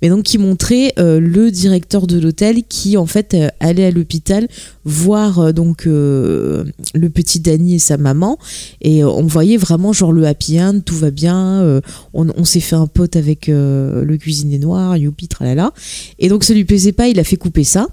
mais 0.01 0.09
donc 0.09 0.23
qui 0.23 0.39
montrait 0.39 0.93
le 0.97 1.49
directeur 1.49 2.07
de 2.07 2.19
l'hôtel 2.19 2.63
qui 2.67 2.97
en 2.97 3.05
fait 3.05 3.37
allait 3.59 3.85
à 3.85 3.91
l'hôpital 3.91 4.47
voir 4.85 5.53
donc 5.53 5.85
le 5.85 6.65
petit 7.13 7.39
Danny 7.39 7.75
et 7.75 7.79
sa 7.79 7.97
maman. 7.97 8.39
Et 8.81 9.03
on 9.03 9.27
voyait 9.27 9.50
vraiment 9.57 9.93
genre 9.93 10.11
le 10.11 10.25
happy 10.25 10.61
end, 10.61 10.79
tout 10.85 10.95
va 10.95 11.11
bien, 11.11 11.61
euh, 11.61 11.81
on, 12.13 12.43
s'est 12.43 12.59
fait 12.59 12.75
un 12.75 12.87
pote 12.87 13.15
avec 13.15 13.49
euh, 13.49 14.03
le 14.03 14.17
cuisinier 14.17 14.59
noir, 14.59 14.97
youpi, 14.97 15.27
tralala. 15.27 15.71
Et 16.19 16.29
donc 16.29 16.43
ça 16.43 16.53
lui 16.53 16.65
plaisait 16.65 16.91
pas, 16.91 17.07
il 17.07 17.19
a 17.19 17.23
fait 17.23 17.37
couper 17.37 17.63
ça. 17.63 17.87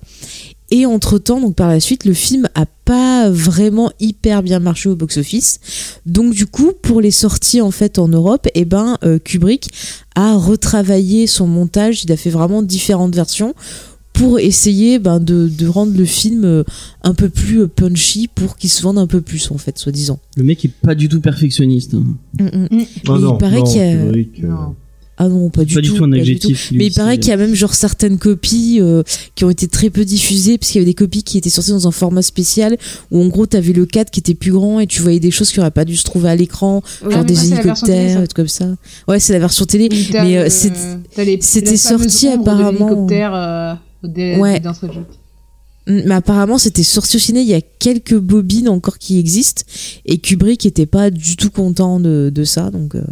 Et 0.70 0.84
entre 0.84 1.16
temps, 1.18 1.40
donc 1.40 1.54
par 1.54 1.68
la 1.68 1.80
suite, 1.80 2.04
le 2.04 2.12
film 2.12 2.46
a 2.54 2.66
pas 2.84 3.30
vraiment 3.30 3.90
hyper 4.00 4.42
bien 4.42 4.58
marché 4.58 4.90
au 4.90 4.96
box-office. 4.96 5.60
Donc 6.04 6.34
du 6.34 6.46
coup, 6.46 6.72
pour 6.82 7.00
les 7.00 7.10
sorties 7.10 7.62
en 7.62 7.70
fait 7.70 7.98
en 7.98 8.08
Europe, 8.08 8.46
eh 8.54 8.66
ben 8.66 8.98
euh, 9.02 9.18
Kubrick 9.18 9.70
a 10.14 10.34
retravaillé 10.34 11.26
son 11.26 11.46
montage. 11.46 12.04
Il 12.04 12.12
a 12.12 12.16
fait 12.18 12.30
vraiment 12.30 12.62
différentes 12.62 13.14
versions 13.14 13.54
pour 14.18 14.38
essayer 14.40 14.98
ben, 14.98 15.20
de, 15.20 15.48
de 15.48 15.66
rendre 15.66 15.96
le 15.96 16.04
film 16.04 16.44
euh, 16.44 16.64
un 17.02 17.14
peu 17.14 17.28
plus 17.28 17.60
euh, 17.62 17.68
punchy 17.68 18.28
pour 18.34 18.56
qu'il 18.56 18.70
se 18.70 18.82
vende 18.82 18.98
un 18.98 19.06
peu 19.06 19.20
plus 19.20 19.50
en 19.50 19.58
fait, 19.58 19.78
soi-disant. 19.78 20.18
Le 20.37 20.42
mec 20.44 20.64
est 20.64 20.72
pas 20.82 20.94
du 20.94 21.08
tout 21.08 21.20
perfectionniste. 21.20 21.94
hein. 21.94 22.04
Mm, 22.38 22.44
mm. 22.44 22.68
Mm. 22.70 22.84
Il 23.04 23.10
non, 23.12 23.37
paraît 23.38 23.58
non, 23.58 23.64
qu'il 23.64 23.76
y 23.76 23.80
a- 23.80 23.94
euh. 23.94 24.25
Ah 25.20 25.28
non, 25.28 25.50
pas 25.50 25.64
du 25.64 25.75
pas 25.75 25.80
tout. 25.80 25.92
du 25.92 25.98
tout 25.98 26.04
un 26.04 26.10
pas 26.10 26.16
du 26.18 26.22
tout. 26.22 26.46
adjectif. 26.46 26.70
lui, 26.70 26.78
Mais 26.78 26.87
il 26.87 26.92
paraît 26.94 27.18
qu'il 27.18 27.30
y 27.30 27.32
a 27.32 27.37
même 27.37 27.52
genre 27.52 27.75
certaines 27.75 28.18
copies 28.18 28.78
euh, 28.80 29.02
qui 29.34 29.44
ont 29.44 29.50
été 29.50 29.66
très 29.66 29.90
peu 29.90 30.04
diffusées 30.04 30.58
parce 30.58 30.70
qu'il 30.70 30.80
y 30.80 30.82
avait 30.84 30.90
des 30.90 30.94
copies 30.94 31.25
qui 31.25 31.38
étaient 31.38 31.50
sorties 31.50 31.72
dans 31.72 31.88
un 31.88 31.90
format 31.90 32.22
spécial 32.22 32.76
où 33.10 33.20
en 33.20 33.26
gros 33.26 33.44
t'avais 33.46 33.72
le 33.72 33.84
cadre 33.84 34.12
qui 34.12 34.20
était 34.20 34.34
plus 34.37 34.52
grand 34.52 34.78
et 34.78 34.87
tu 34.87 35.02
voyais 35.02 35.18
des 35.18 35.32
choses 35.32 35.50
qui 35.50 35.58
auraient 35.58 35.72
pas 35.72 35.84
dû 35.84 35.96
se 35.96 36.04
trouver 36.04 36.28
à 36.28 36.37
l'écran, 36.37 36.82
Oui. 37.04 37.10
genre 37.12 37.22
Ah, 37.22 37.25
des 37.25 37.52
hélicoptères, 37.52 38.20
des 38.20 38.26
trucs 38.28 38.34
comme 38.34 38.46
ça. 38.48 38.76
Ouais, 39.08 39.18
c'est 39.18 39.32
la 39.32 39.40
version 39.40 39.64
télé. 39.64 39.88
Mais, 40.12 40.38
euh, 40.38 40.48
c'était 41.40 41.76
sorti 41.76 42.28
apparemment. 42.28 43.08
Euh, 44.04 44.08
des- 44.08 44.36
Ouais. 44.36 44.60
Mm, 45.86 46.02
Mais 46.06 46.14
apparemment 46.14 46.58
c'était 46.58 46.82
sorti 46.82 47.16
au 47.16 47.20
ciné, 47.20 47.40
il 47.40 47.46
y 47.48 47.54
a 47.54 47.60
quelques 47.60 48.16
bobines 48.18 48.68
encore 48.68 48.98
qui 48.98 49.18
existent 49.18 49.62
et 50.04 50.18
Kubrick 50.18 50.66
était 50.66 50.86
pas 50.86 51.10
du 51.10 51.36
tout 51.36 51.50
content 51.50 51.98
de, 51.98 52.30
de 52.34 52.44
ça 52.44 52.70
donc 52.70 52.94
euh, 52.94 53.02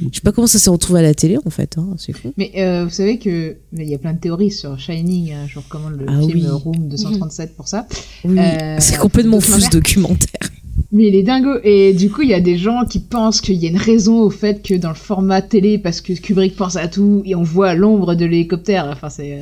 je 0.00 0.14
sais 0.16 0.20
pas 0.22 0.30
comment 0.32 0.46
ça 0.46 0.58
s'est 0.58 0.70
retrouvé 0.70 1.00
à 1.00 1.02
la 1.02 1.14
télé 1.14 1.38
en 1.44 1.50
fait, 1.50 1.76
hein, 1.76 1.88
c'est 1.98 2.12
fou. 2.12 2.32
Mais 2.36 2.52
euh, 2.58 2.84
vous 2.84 2.90
savez 2.90 3.18
que 3.18 3.56
il 3.76 3.82
y 3.88 3.94
a 3.94 3.98
plein 3.98 4.12
de 4.14 4.20
théories 4.20 4.52
sur 4.52 4.78
Shining, 4.78 5.32
hein, 5.32 5.46
je 5.48 5.58
recommande 5.58 5.94
le 5.98 6.06
Ah 6.08 6.20
film 6.20 6.38
oui. 6.38 6.46
Room 6.48 6.88
237 6.88 7.56
pour 7.56 7.66
ça. 7.66 7.86
Oui, 8.24 8.38
Euh, 8.38 8.76
c'est 8.78 8.96
complètement 8.98 9.40
fou 9.40 9.58
ce 9.60 9.68
documentaire. 9.70 10.18
documentaire. 10.40 10.50
Mais 10.92 11.08
il 11.08 11.16
est 11.16 11.24
dingo. 11.24 11.50
Et 11.64 11.92
du 11.94 12.10
coup, 12.12 12.22
il 12.22 12.28
y 12.30 12.34
a 12.34 12.40
des 12.40 12.56
gens 12.58 12.84
qui 12.88 13.00
pensent 13.00 13.40
qu'il 13.40 13.56
y 13.56 13.66
a 13.66 13.70
une 13.70 13.76
raison 13.76 14.20
au 14.22 14.30
fait 14.30 14.62
que 14.62 14.74
dans 14.74 14.88
le 14.90 14.94
format 14.94 15.42
télé, 15.42 15.78
parce 15.78 16.00
que 16.00 16.12
Kubrick 16.12 16.54
pense 16.54 16.76
à 16.76 16.86
tout, 16.86 17.22
et 17.26 17.34
on 17.34 17.42
voit 17.42 17.74
l'ombre 17.74 18.14
de 18.14 18.24
l'hélicoptère. 18.24 18.88
Enfin, 18.92 19.10
c'est. 19.10 19.40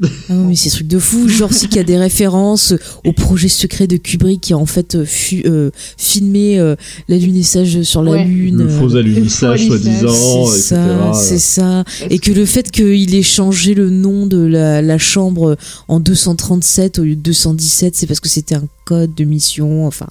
Ah 0.00 0.06
non, 0.34 0.44
mais 0.46 0.54
c'est 0.54 0.70
truc 0.70 0.86
de 0.86 0.98
fou. 0.98 1.28
Genre, 1.28 1.52
c'est 1.52 1.66
qu'il 1.66 1.76
y 1.78 1.80
a 1.80 1.84
des 1.84 1.96
références 1.98 2.72
au 3.04 3.12
projet 3.12 3.48
secret 3.48 3.86
de 3.88 3.96
Kubrick 3.96 4.40
qui 4.40 4.52
a 4.52 4.56
en 4.58 4.66
fait 4.66 4.94
euh, 4.94 5.04
fu- 5.04 5.42
euh, 5.46 5.70
filmé 5.96 6.58
euh, 6.58 6.76
l'alunissage 7.08 7.82
sur 7.82 8.02
la 8.02 8.12
Ouais. 8.12 8.24
Lune. 8.24 8.58
Le 8.58 8.64
euh, 8.66 8.78
faux 8.78 8.94
alunissage, 8.96 9.66
soi-disant, 9.66 10.46
c'est 10.46 10.58
ça, 10.60 11.12
c'est 11.14 11.38
ça. 11.38 11.84
Et 12.10 12.18
que 12.20 12.30
le 12.30 12.46
fait 12.46 12.70
qu'il 12.70 13.14
ait 13.14 13.22
changé 13.22 13.74
le 13.74 13.90
nom 13.90 14.26
de 14.26 14.38
la, 14.38 14.82
la 14.82 14.98
chambre 14.98 15.56
en 15.88 15.98
237 16.00 16.98
au 17.00 17.02
lieu 17.02 17.16
de 17.16 17.20
217, 17.20 17.96
c'est 17.96 18.06
parce 18.06 18.20
que 18.20 18.28
c'était 18.28 18.54
un 18.54 18.64
code 18.84 19.14
de 19.14 19.24
mission. 19.24 19.86
Enfin, 19.86 20.06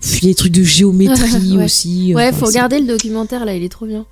puis 0.00 0.26
les 0.26 0.34
trucs 0.34 0.52
de 0.52 0.62
géométrie 0.62 1.56
Ouais. 1.56 1.64
aussi. 1.64 2.12
Ouais, 2.14 2.28
enfin, 2.28 2.38
faut 2.38 2.46
regarder 2.46 2.78
le 2.78 2.86
documentaire 2.86 3.44
là, 3.44 3.54
il 3.56 3.62
est 3.64 3.68
trop 3.70 3.86
bien. 3.86 4.04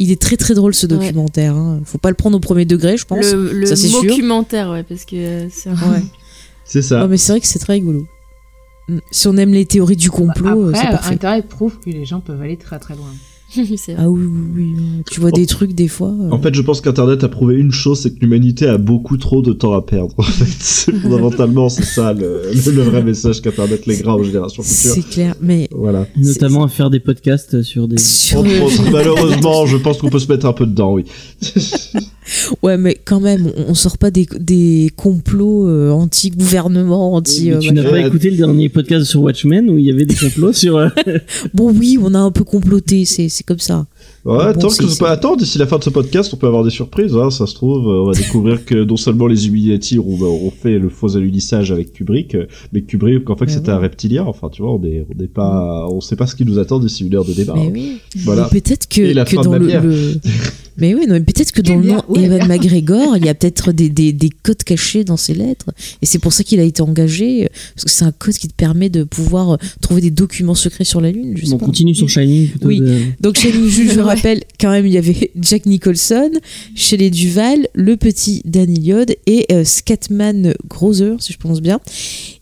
Il 0.00 0.10
est 0.12 0.20
très 0.20 0.36
très 0.36 0.54
drôle 0.54 0.74
ce 0.74 0.86
documentaire. 0.86 1.54
hein. 1.56 1.80
Faut 1.84 1.98
pas 1.98 2.10
le 2.10 2.14
prendre 2.14 2.36
au 2.36 2.40
premier 2.40 2.64
degré, 2.64 2.96
je 2.96 3.04
pense. 3.04 3.32
Le, 3.32 3.52
le 3.52 3.66
ça, 3.66 3.74
c'est 3.76 3.88
sûr. 3.88 4.02
documentaire, 4.02 4.70
ouais, 4.70 4.84
parce 4.84 5.04
que 5.04 5.16
euh, 5.16 5.48
c'est 5.50 5.70
un... 5.70 5.74
Ouais. 5.74 6.02
C'est 6.64 6.82
ça. 6.82 7.00
Ouais, 7.02 7.08
mais 7.08 7.16
c'est 7.16 7.32
vrai 7.32 7.40
que 7.40 7.46
c'est 7.46 7.58
très 7.58 7.72
rigolo. 7.74 8.06
Mm. 8.88 8.98
Si 9.10 9.26
on 9.26 9.36
aime 9.38 9.54
les 9.54 9.64
théories 9.64 9.96
du 9.96 10.10
complot, 10.10 10.66
euh, 10.66 10.68
Après, 10.68 10.82
c'est 10.84 10.90
parfait. 10.90 11.14
Internet 11.14 11.48
prouve 11.48 11.78
que 11.80 11.88
les 11.88 12.04
gens 12.04 12.20
peuvent 12.20 12.42
aller 12.42 12.58
très 12.58 12.78
très 12.78 12.94
loin. 12.94 13.08
vrai. 13.56 13.96
Ah 13.98 14.10
oui, 14.10 14.22
oui, 14.24 14.74
oui. 14.76 14.82
Tu 15.10 15.20
vois 15.20 15.30
des 15.30 15.46
trucs 15.46 15.72
des 15.74 15.88
fois. 15.88 16.08
euh, 16.20 16.30
En 16.30 16.40
fait, 16.40 16.54
je 16.54 16.62
pense 16.62 16.80
qu'Internet 16.80 17.24
a 17.24 17.28
prouvé 17.28 17.56
une 17.56 17.70
chose, 17.72 18.00
c'est 18.00 18.10
que 18.14 18.20
l'humanité 18.20 18.66
a 18.66 18.76
beaucoup 18.78 19.16
trop 19.16 19.40
de 19.42 19.52
temps 19.52 19.72
à 19.72 19.82
perdre. 19.82 20.14
En 20.18 20.22
fait, 20.22 20.92
fondamentalement, 21.02 21.68
c'est 21.68 21.84
ça 21.84 22.12
le, 22.12 22.50
vrai 22.82 23.02
message 23.02 23.40
qu'Internet 23.40 23.86
léguera 23.86 24.16
aux 24.16 24.24
générations 24.24 24.62
futures. 24.62 24.90
c'est 24.94 25.08
clair. 25.08 25.34
Mais 25.40 25.68
Voilà. 25.72 26.06
Notamment 26.16 26.64
à 26.64 26.68
faire 26.68 26.90
des 26.90 27.00
podcasts 27.00 27.62
sur 27.62 27.88
des. 27.88 27.98
sur 27.98 28.40
Entre 28.40 28.48
le- 28.50 28.62
autres, 28.62 28.82
malheureusement, 28.92 29.66
je 29.66 29.76
pense 29.76 29.98
qu'on 29.98 30.10
peut 30.10 30.18
se 30.18 30.30
mettre 30.30 30.46
un 30.46 30.52
peu 30.52 30.66
dedans, 30.66 30.92
oui. 30.94 31.04
Ouais, 32.62 32.76
mais 32.76 32.98
quand 33.02 33.20
même, 33.20 33.50
on, 33.56 33.70
on 33.70 33.74
sort 33.74 33.96
pas 33.96 34.10
des, 34.10 34.26
des 34.38 34.90
complots 34.96 35.66
euh, 35.66 35.90
anti-gouvernement, 35.90 37.14
anti. 37.14 37.46
Mais 37.46 37.54
euh, 37.56 37.58
tu 37.58 37.72
n'as 37.72 37.88
pas 37.88 38.00
écouté 38.06 38.30
le 38.30 38.36
dernier 38.36 38.68
podcast 38.68 39.06
sur 39.06 39.22
Watchmen 39.22 39.70
où 39.70 39.78
il 39.78 39.86
y 39.86 39.90
avait 39.90 40.04
des 40.04 40.14
complots 40.14 40.52
sur. 40.52 40.76
euh, 40.76 40.88
Bon, 41.54 41.72
oui, 41.72 41.98
on 42.00 42.12
a 42.14 42.18
un 42.18 42.30
peu 42.30 42.44
comploté, 42.44 43.04
c'est 43.06 43.28
c'est 43.38 43.44
comme 43.44 43.60
ça. 43.60 43.86
Ouais, 44.24 44.52
Bon, 44.52 44.60
tant 44.60 44.68
que 44.68 44.98
pas 44.98 45.10
attends, 45.10 45.36
d'ici 45.36 45.58
la 45.58 45.66
fin 45.66 45.78
de 45.78 45.84
ce 45.84 45.90
podcast, 45.90 46.32
on 46.34 46.36
peut 46.36 46.48
avoir 46.48 46.64
des 46.64 46.70
surprises. 46.70 47.14
Hein, 47.16 47.30
ça 47.30 47.46
se 47.46 47.54
trouve, 47.54 47.88
euh, 47.88 48.02
on 48.02 48.06
va 48.06 48.12
découvrir 48.12 48.64
que 48.64 48.84
non 48.84 48.96
seulement 48.96 49.28
les 49.28 49.46
Illuminati 49.46 49.98
ont, 49.98 50.20
ont 50.20 50.50
fait 50.50 50.78
le 50.78 50.88
faux 50.88 51.16
alunissage 51.16 51.70
avec 51.70 51.92
Kubrick, 51.92 52.34
euh, 52.34 52.46
mais 52.72 52.82
Kubrick, 52.82 53.30
en 53.30 53.36
fait, 53.36 53.48
c'était 53.48 53.70
oui. 53.70 53.76
un 53.76 53.78
reptilien. 53.78 54.24
Enfin, 54.26 54.48
tu 54.50 54.62
vois, 54.62 54.72
on 54.72 54.82
est, 54.82 55.06
on 55.08 55.16
n'est 55.16 55.28
pas, 55.28 55.86
on 55.88 56.00
sait 56.00 56.16
pas 56.16 56.26
ce 56.26 56.34
qui 56.34 56.44
nous 56.44 56.58
attend 56.58 56.80
d'ici 56.80 57.06
une 57.06 57.14
heure 57.14 57.24
de 57.24 57.32
débat. 57.32 57.54
Mais 57.54 57.66
hein. 57.68 57.70
oui. 57.72 57.98
Voilà. 58.16 58.48
Peut-être 58.48 58.88
que, 58.88 59.24
que 59.24 59.42
dans 59.42 59.56
le- 59.56 60.18
Mais 60.78 60.94
oui, 60.94 61.06
non, 61.08 61.20
peut-être 61.22 61.52
que 61.52 61.60
dans 61.62 61.76
le 61.76 61.86
nom 61.88 62.02
ouais, 62.08 62.22
Evan. 62.24 62.46
McGregor, 62.48 63.16
il 63.16 63.24
y 63.26 63.28
a 63.28 63.34
peut-être 63.34 63.72
des, 63.72 63.88
des, 63.88 64.12
des 64.12 64.30
codes 64.30 64.62
cachés 64.64 65.04
dans 65.04 65.16
ses 65.16 65.34
lettres. 65.34 65.66
Et 66.02 66.06
c'est 66.06 66.18
pour 66.18 66.32
ça 66.32 66.44
qu'il 66.44 66.60
a 66.60 66.62
été 66.62 66.82
engagé. 66.82 67.48
Parce 67.74 67.84
que 67.84 67.90
c'est 67.90 68.04
un 68.04 68.12
code 68.12 68.34
qui 68.34 68.48
te 68.48 68.54
permet 68.54 68.88
de 68.88 69.04
pouvoir 69.04 69.54
euh, 69.54 69.56
trouver 69.80 70.00
des 70.00 70.10
documents 70.10 70.54
secrets 70.54 70.84
sur 70.84 71.00
la 71.00 71.10
Lune. 71.10 71.34
Je 71.36 71.46
sais 71.46 71.52
On 71.52 71.58
pas. 71.58 71.66
continue 71.66 71.94
sur 71.94 72.08
Shining 72.08 72.48
plutôt. 72.48 72.68
Oui. 72.68 72.80
de- 72.80 72.98
Donc 73.20 73.38
juges, 73.38 73.92
je 73.92 73.96
Ouais. 73.98 74.02
rappelle 74.02 74.42
quand 74.60 74.70
même, 74.70 74.86
il 74.86 74.92
y 74.92 74.98
avait 74.98 75.30
Jack 75.40 75.66
Nicholson, 75.66 76.30
chez 76.74 76.96
les 76.96 77.10
Duval, 77.10 77.66
le 77.74 77.96
petit 77.96 78.42
Danny 78.44 78.80
Lloyd 78.80 79.16
et 79.26 79.46
euh, 79.52 79.64
Scatman 79.64 80.54
Grozer, 80.68 81.16
si 81.20 81.32
je 81.32 81.38
pense 81.38 81.60
bien. 81.60 81.80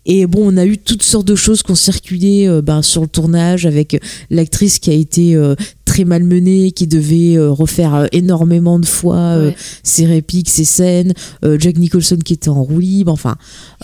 Et 0.08 0.26
bon, 0.26 0.52
on 0.52 0.56
a 0.56 0.64
eu 0.66 0.78
toutes 0.78 1.02
sortes 1.02 1.26
de 1.26 1.34
choses 1.34 1.62
qui 1.64 1.72
ont 1.72 1.74
circulé 1.76 2.46
euh, 2.46 2.62
ben, 2.62 2.82
sur 2.82 3.00
le 3.02 3.08
tournage 3.08 3.66
avec 3.66 4.00
l'actrice 4.30 4.78
qui 4.78 4.90
a 4.90 4.92
été 4.92 5.34
euh, 5.34 5.54
très 5.96 6.04
malmenée, 6.04 6.72
qui 6.72 6.86
devait 6.86 7.36
euh, 7.38 7.50
refaire 7.50 7.94
euh, 7.94 8.06
énormément 8.12 8.78
de 8.78 8.84
fois 8.86 9.16
euh, 9.16 9.46
Ouais. 9.48 9.56
ses 9.82 10.04
répliques, 10.06 10.50
ses 10.50 10.64
scènes, 10.66 11.14
euh, 11.44 11.56
Jack 11.58 11.78
Nicholson 11.78 12.18
qui 12.22 12.34
était 12.34 12.48
en 12.50 12.62
roue 12.62 12.80
libre, 12.80 13.12
enfin 13.12 13.36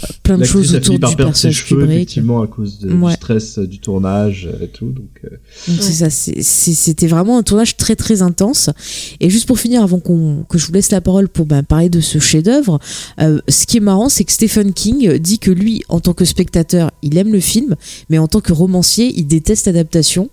euh, 0.03 0.07
plein 0.23 0.37
de 0.37 0.45
choses 0.45 0.75
a 0.75 0.79
autour 0.79 0.99
du 0.99 1.17
personnage 1.17 1.65
cheveux, 1.65 1.91
effectivement, 1.91 2.43
à 2.43 2.47
cause 2.47 2.79
de- 2.81 2.93
Ouais. 2.93 3.11
du 3.13 3.17
stress 3.17 3.59
euh, 3.59 3.67
du 3.67 3.79
tournage 3.79 4.49
et 4.63 4.69
tout. 4.69 4.87
Donc, 4.91 5.09
euh, 5.25 5.37
c'est 5.81 5.93
ça, 5.93 6.11
c'était 6.11 7.07
vraiment 7.07 7.39
un 7.39 7.43
tournage 7.43 7.77
très 7.79 7.97
très 7.97 8.21
intense. 8.21 8.69
Et 9.21 9.31
juste 9.31 9.47
pour 9.47 9.59
finir, 9.59 9.83
avant 9.83 9.99
qu'on 10.01 10.45
que 10.49 10.59
je 10.59 10.67
vous 10.67 10.73
laisse 10.75 10.91
la 10.91 11.01
parole 11.01 11.29
pour 11.29 11.47
ben, 11.47 11.63
parler 11.63 11.89
de 11.89 12.01
ce 12.01 12.19
chef-d'œuvre, 12.19 12.79
euh, 13.21 13.41
ce 13.49 13.65
qui 13.67 13.79
est 13.79 13.81
marrant, 13.81 14.09
c'est 14.11 14.25
que 14.25 14.33
Stephen 14.33 14.73
King 14.75 15.17
dit 15.19 15.39
que 15.39 15.51
lui, 15.51 15.83
en 15.89 16.01
tant 16.01 16.13
que 16.13 16.25
spectateur, 16.27 16.91
il 17.03 17.17
aime 17.17 17.33
le 17.33 17.41
film, 17.41 17.75
mais 18.11 18.19
en 18.19 18.29
tant 18.29 18.41
que 18.41 18.53
romancier, 18.53 19.13
il 19.17 19.27
déteste 19.27 19.67
l'adaptation. 19.67 20.29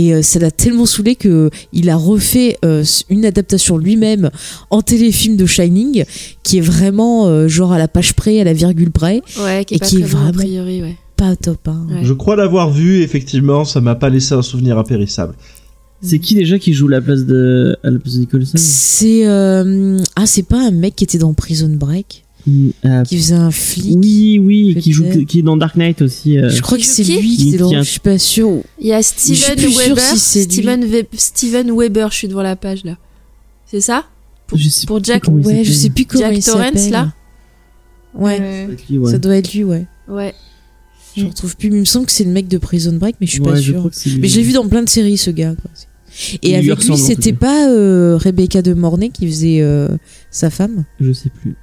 Et 0.00 0.14
euh, 0.14 0.22
ça 0.22 0.38
l'a 0.38 0.50
tellement 0.50 0.86
saoulé 0.86 1.16
que 1.16 1.50
il 1.72 1.90
a 1.90 1.96
refait 1.96 2.56
euh, 2.64 2.84
une 3.10 3.24
adaptation 3.24 3.76
lui-même 3.78 4.30
en 4.70 4.80
téléfilm 4.80 5.36
de 5.36 5.44
Shining, 5.44 6.04
qui 6.42 6.58
est 6.58 6.62
vraiment 6.62 7.26
euh, 7.26 7.48
genre 7.48 7.72
à 7.72 7.78
la 7.78 7.88
page 7.88 8.14
près, 8.14 8.40
à 8.40 8.44
la 8.44 8.52
virgule 8.52 8.90
près, 8.92 9.22
Ouais, 9.42 9.64
qui 9.64 9.74
est 9.74 9.76
Et 9.76 9.80
pas 9.80 9.86
qui 9.86 9.96
est 9.96 10.00
bon, 10.00 10.04
a 10.04 10.20
vraiment- 10.20 10.32
priori, 10.32 10.82
ouais. 10.82 10.96
pas 11.16 11.34
top. 11.36 11.66
Hein. 11.66 11.86
Ouais. 11.90 12.04
Je 12.04 12.12
crois 12.12 12.36
l'avoir 12.36 12.70
vu, 12.70 13.02
effectivement, 13.02 13.64
ça 13.64 13.80
m'a 13.80 13.96
pas 13.96 14.08
laissé 14.08 14.34
un 14.34 14.42
souvenir 14.42 14.78
impérissable. 14.78 15.34
C'est 16.00 16.20
qui 16.20 16.36
déjà 16.36 16.60
qui 16.60 16.74
joue 16.74 16.86
la 16.86 17.00
place 17.00 17.24
de 17.26 17.76
à 17.82 17.90
la 17.90 17.98
place 17.98 18.14
de 18.14 18.20
Nicholson? 18.20 18.52
C'est 18.56 19.26
euh, 19.26 19.98
ah 20.14 20.26
c'est 20.26 20.44
pas 20.44 20.60
un 20.64 20.70
mec 20.70 20.94
qui 20.94 21.02
était 21.02 21.18
dans 21.18 21.34
Prison 21.34 21.70
Break? 21.74 22.24
Euh, 22.84 23.02
qui 23.04 23.16
faisait 23.18 23.34
un 23.34 23.50
flic. 23.50 23.96
Oui, 24.00 24.38
oui, 24.42 24.76
qui 24.80 24.92
joue, 24.92 25.04
qui 25.26 25.38
est 25.40 25.42
dans 25.42 25.56
Dark 25.56 25.76
Knight 25.76 26.02
aussi. 26.02 26.38
euh. 26.38 26.48
Je 26.50 26.60
crois 26.62 26.78
que 26.78 26.84
c'est 26.84 27.02
lui 27.04 27.36
qui 27.36 27.36
Qui 27.36 27.48
était 27.50 27.58
dans. 27.58 27.68
tient- 27.70 27.82
Je 27.82 27.90
suis 27.90 28.00
pas 28.00 28.18
sûre. 28.18 28.62
Il 28.80 28.86
y 28.88 28.92
a 28.92 29.02
Steven 29.02 29.58
Weber. 29.58 29.98
si. 30.16 30.42
Steven, 30.42 30.84
Web- 30.84 31.06
Steven 31.16 31.70
Weber, 31.76 32.10
je 32.10 32.16
suis 32.16 32.28
devant 32.28 32.42
la 32.42 32.56
page 32.56 32.84
là. 32.84 32.96
C'est 33.66 33.80
ça? 33.80 34.04
Je 34.54 34.68
sais 34.68 34.86
pour 34.86 35.02
Jack- 35.04 35.28
Ouais, 35.28 35.62
je 35.64 35.72
sais 35.72 35.90
plus 35.90 36.06
comment 36.06 36.24
Jack 36.24 36.36
il 36.38 36.42
Torrance, 36.44 36.90
là? 36.90 37.12
Ouais, 38.14 38.38
Euh, 38.40 38.66
lui, 38.88 38.98
ouais. 38.98 39.10
ça 39.12 39.18
doit 39.18 39.36
être 39.36 39.52
lui, 39.52 39.64
ouais. 39.64 39.86
Ouais. 40.08 40.34
Je 41.16 41.26
retrouve 41.26 41.56
plus. 41.56 41.68
Mais 41.70 41.76
il 41.76 41.80
me 41.80 41.84
semble 41.84 42.06
que 42.06 42.12
c'est 42.12 42.24
le 42.24 42.30
mec 42.30 42.48
de 42.48 42.58
Prison 42.58 42.92
Break, 42.94 43.16
mais 43.20 43.26
je 43.26 43.32
suis 43.32 43.40
Ouais, 43.42 43.52
pas 43.52 43.60
lui. 43.60 43.74
Mais 44.20 44.28
je 44.28 44.36
l'ai 44.36 44.42
vu 44.42 44.52
dans 44.52 44.66
plein 44.66 44.82
de 44.82 44.88
séries, 44.88 45.18
ce 45.18 45.30
gars. 45.30 45.54
quoi. 45.60 45.70
Et 46.42 46.50
Il 46.50 46.54
avec 46.54 46.84
lui, 46.84 46.96
c'était 46.96 47.32
pas 47.32 47.68
euh, 47.68 48.16
Rebecca 48.16 48.62
de 48.62 48.72
Mornay 48.74 49.10
qui 49.10 49.26
faisait 49.28 49.60
euh, 49.60 49.88
sa 50.30 50.48
femme? 50.50 50.84
Je 51.00 51.12
sais 51.12 51.28
plus. 51.28 51.54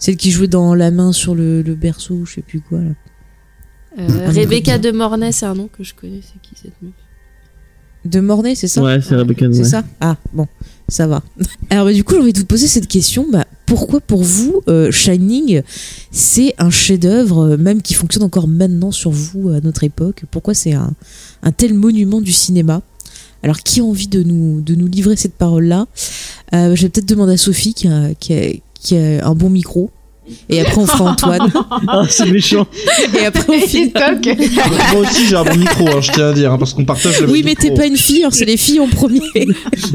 Celle 0.00 0.16
qui 0.16 0.32
jouait 0.32 0.48
dans 0.48 0.74
La 0.74 0.90
main 0.90 1.12
sur 1.12 1.34
le, 1.36 1.62
le 1.62 1.74
berceau, 1.76 2.24
je 2.24 2.34
sais 2.34 2.42
plus 2.42 2.60
quoi. 2.60 2.80
Là. 2.80 2.90
Euh, 3.98 4.30
Rebecca 4.30 4.78
de 4.78 4.90
Mornay, 4.90 5.30
c'est 5.30 5.46
un 5.46 5.54
nom 5.54 5.68
que 5.68 5.84
je 5.84 5.94
connais. 5.94 6.20
C'est 6.22 6.40
qui 6.42 6.54
cette 6.60 6.72
meuf? 6.82 6.92
De 8.06 8.20
Mornay, 8.20 8.54
c'est 8.54 8.66
ça? 8.68 8.82
Ouais, 8.82 8.98
c'est. 9.02 9.14
Rebecca. 9.14 9.46
C'est 9.52 9.58
ouais. 9.58 9.64
ça? 9.64 9.84
Ah, 10.00 10.16
bon, 10.32 10.46
ça 10.88 11.06
va. 11.06 11.22
Alors, 11.70 11.84
bah, 11.84 11.92
du 11.92 12.02
coup, 12.02 12.14
j'ai 12.14 12.20
envie 12.20 12.32
de 12.32 12.38
vous 12.38 12.46
poser 12.46 12.66
cette 12.66 12.88
question. 12.88 13.26
Bah, 13.30 13.44
pourquoi, 13.66 14.00
pour 14.00 14.22
vous, 14.22 14.62
euh, 14.68 14.90
Shining, 14.90 15.60
c'est 16.10 16.54
un 16.58 16.70
chef-d'œuvre, 16.70 17.40
euh, 17.50 17.56
même 17.58 17.82
qui 17.82 17.92
fonctionne 17.92 18.22
encore 18.22 18.48
maintenant 18.48 18.90
sur 18.90 19.10
vous, 19.10 19.50
à 19.50 19.60
notre 19.60 19.84
époque? 19.84 20.24
Pourquoi 20.30 20.54
c'est 20.54 20.72
un, 20.72 20.94
un 21.42 21.52
tel 21.52 21.74
monument 21.74 22.22
du 22.22 22.32
cinéma? 22.32 22.80
Alors, 23.42 23.58
qui 23.58 23.80
a 23.80 23.84
envie 23.84 24.08
de 24.08 24.22
nous, 24.22 24.62
de 24.62 24.74
nous 24.74 24.86
livrer 24.86 25.16
cette 25.16 25.34
parole-là? 25.34 25.86
Euh, 26.54 26.74
Je 26.74 26.82
vais 26.82 26.88
peut-être 26.88 27.08
demander 27.08 27.34
à 27.34 27.36
Sophie, 27.36 27.74
qui 27.74 27.86
a, 27.88 28.14
qui 28.14 28.32
a- 28.32 28.52
qui 28.80 28.96
a 28.96 29.26
un 29.26 29.34
bon 29.34 29.50
micro. 29.50 29.90
Et 30.48 30.60
après, 30.60 30.78
on 30.78 30.86
fera 30.86 31.10
Antoine. 31.10 31.52
Ah, 31.88 32.04
c'est 32.08 32.30
méchant. 32.30 32.64
Et 33.20 33.24
après, 33.26 33.44
on 33.48 33.58
finit. 33.66 33.92
Moi 34.92 35.00
aussi, 35.02 35.26
j'ai 35.26 35.34
un 35.34 35.42
bon 35.42 35.56
micro, 35.56 35.88
hein, 35.88 36.00
je 36.00 36.12
tiens 36.12 36.28
à 36.28 36.32
dire, 36.32 36.52
hein, 36.52 36.58
parce 36.58 36.72
qu'on 36.72 36.84
partage 36.84 37.20
le 37.20 37.28
Oui, 37.30 37.42
mais 37.44 37.56
t'es 37.56 37.72
pas 37.72 37.86
une 37.86 37.96
fille, 37.96 38.22
hein, 38.22 38.28
c'est 38.30 38.44
les 38.44 38.56
filles 38.56 38.78
en 38.78 38.86
premier. 38.86 39.20
Et 39.34 39.46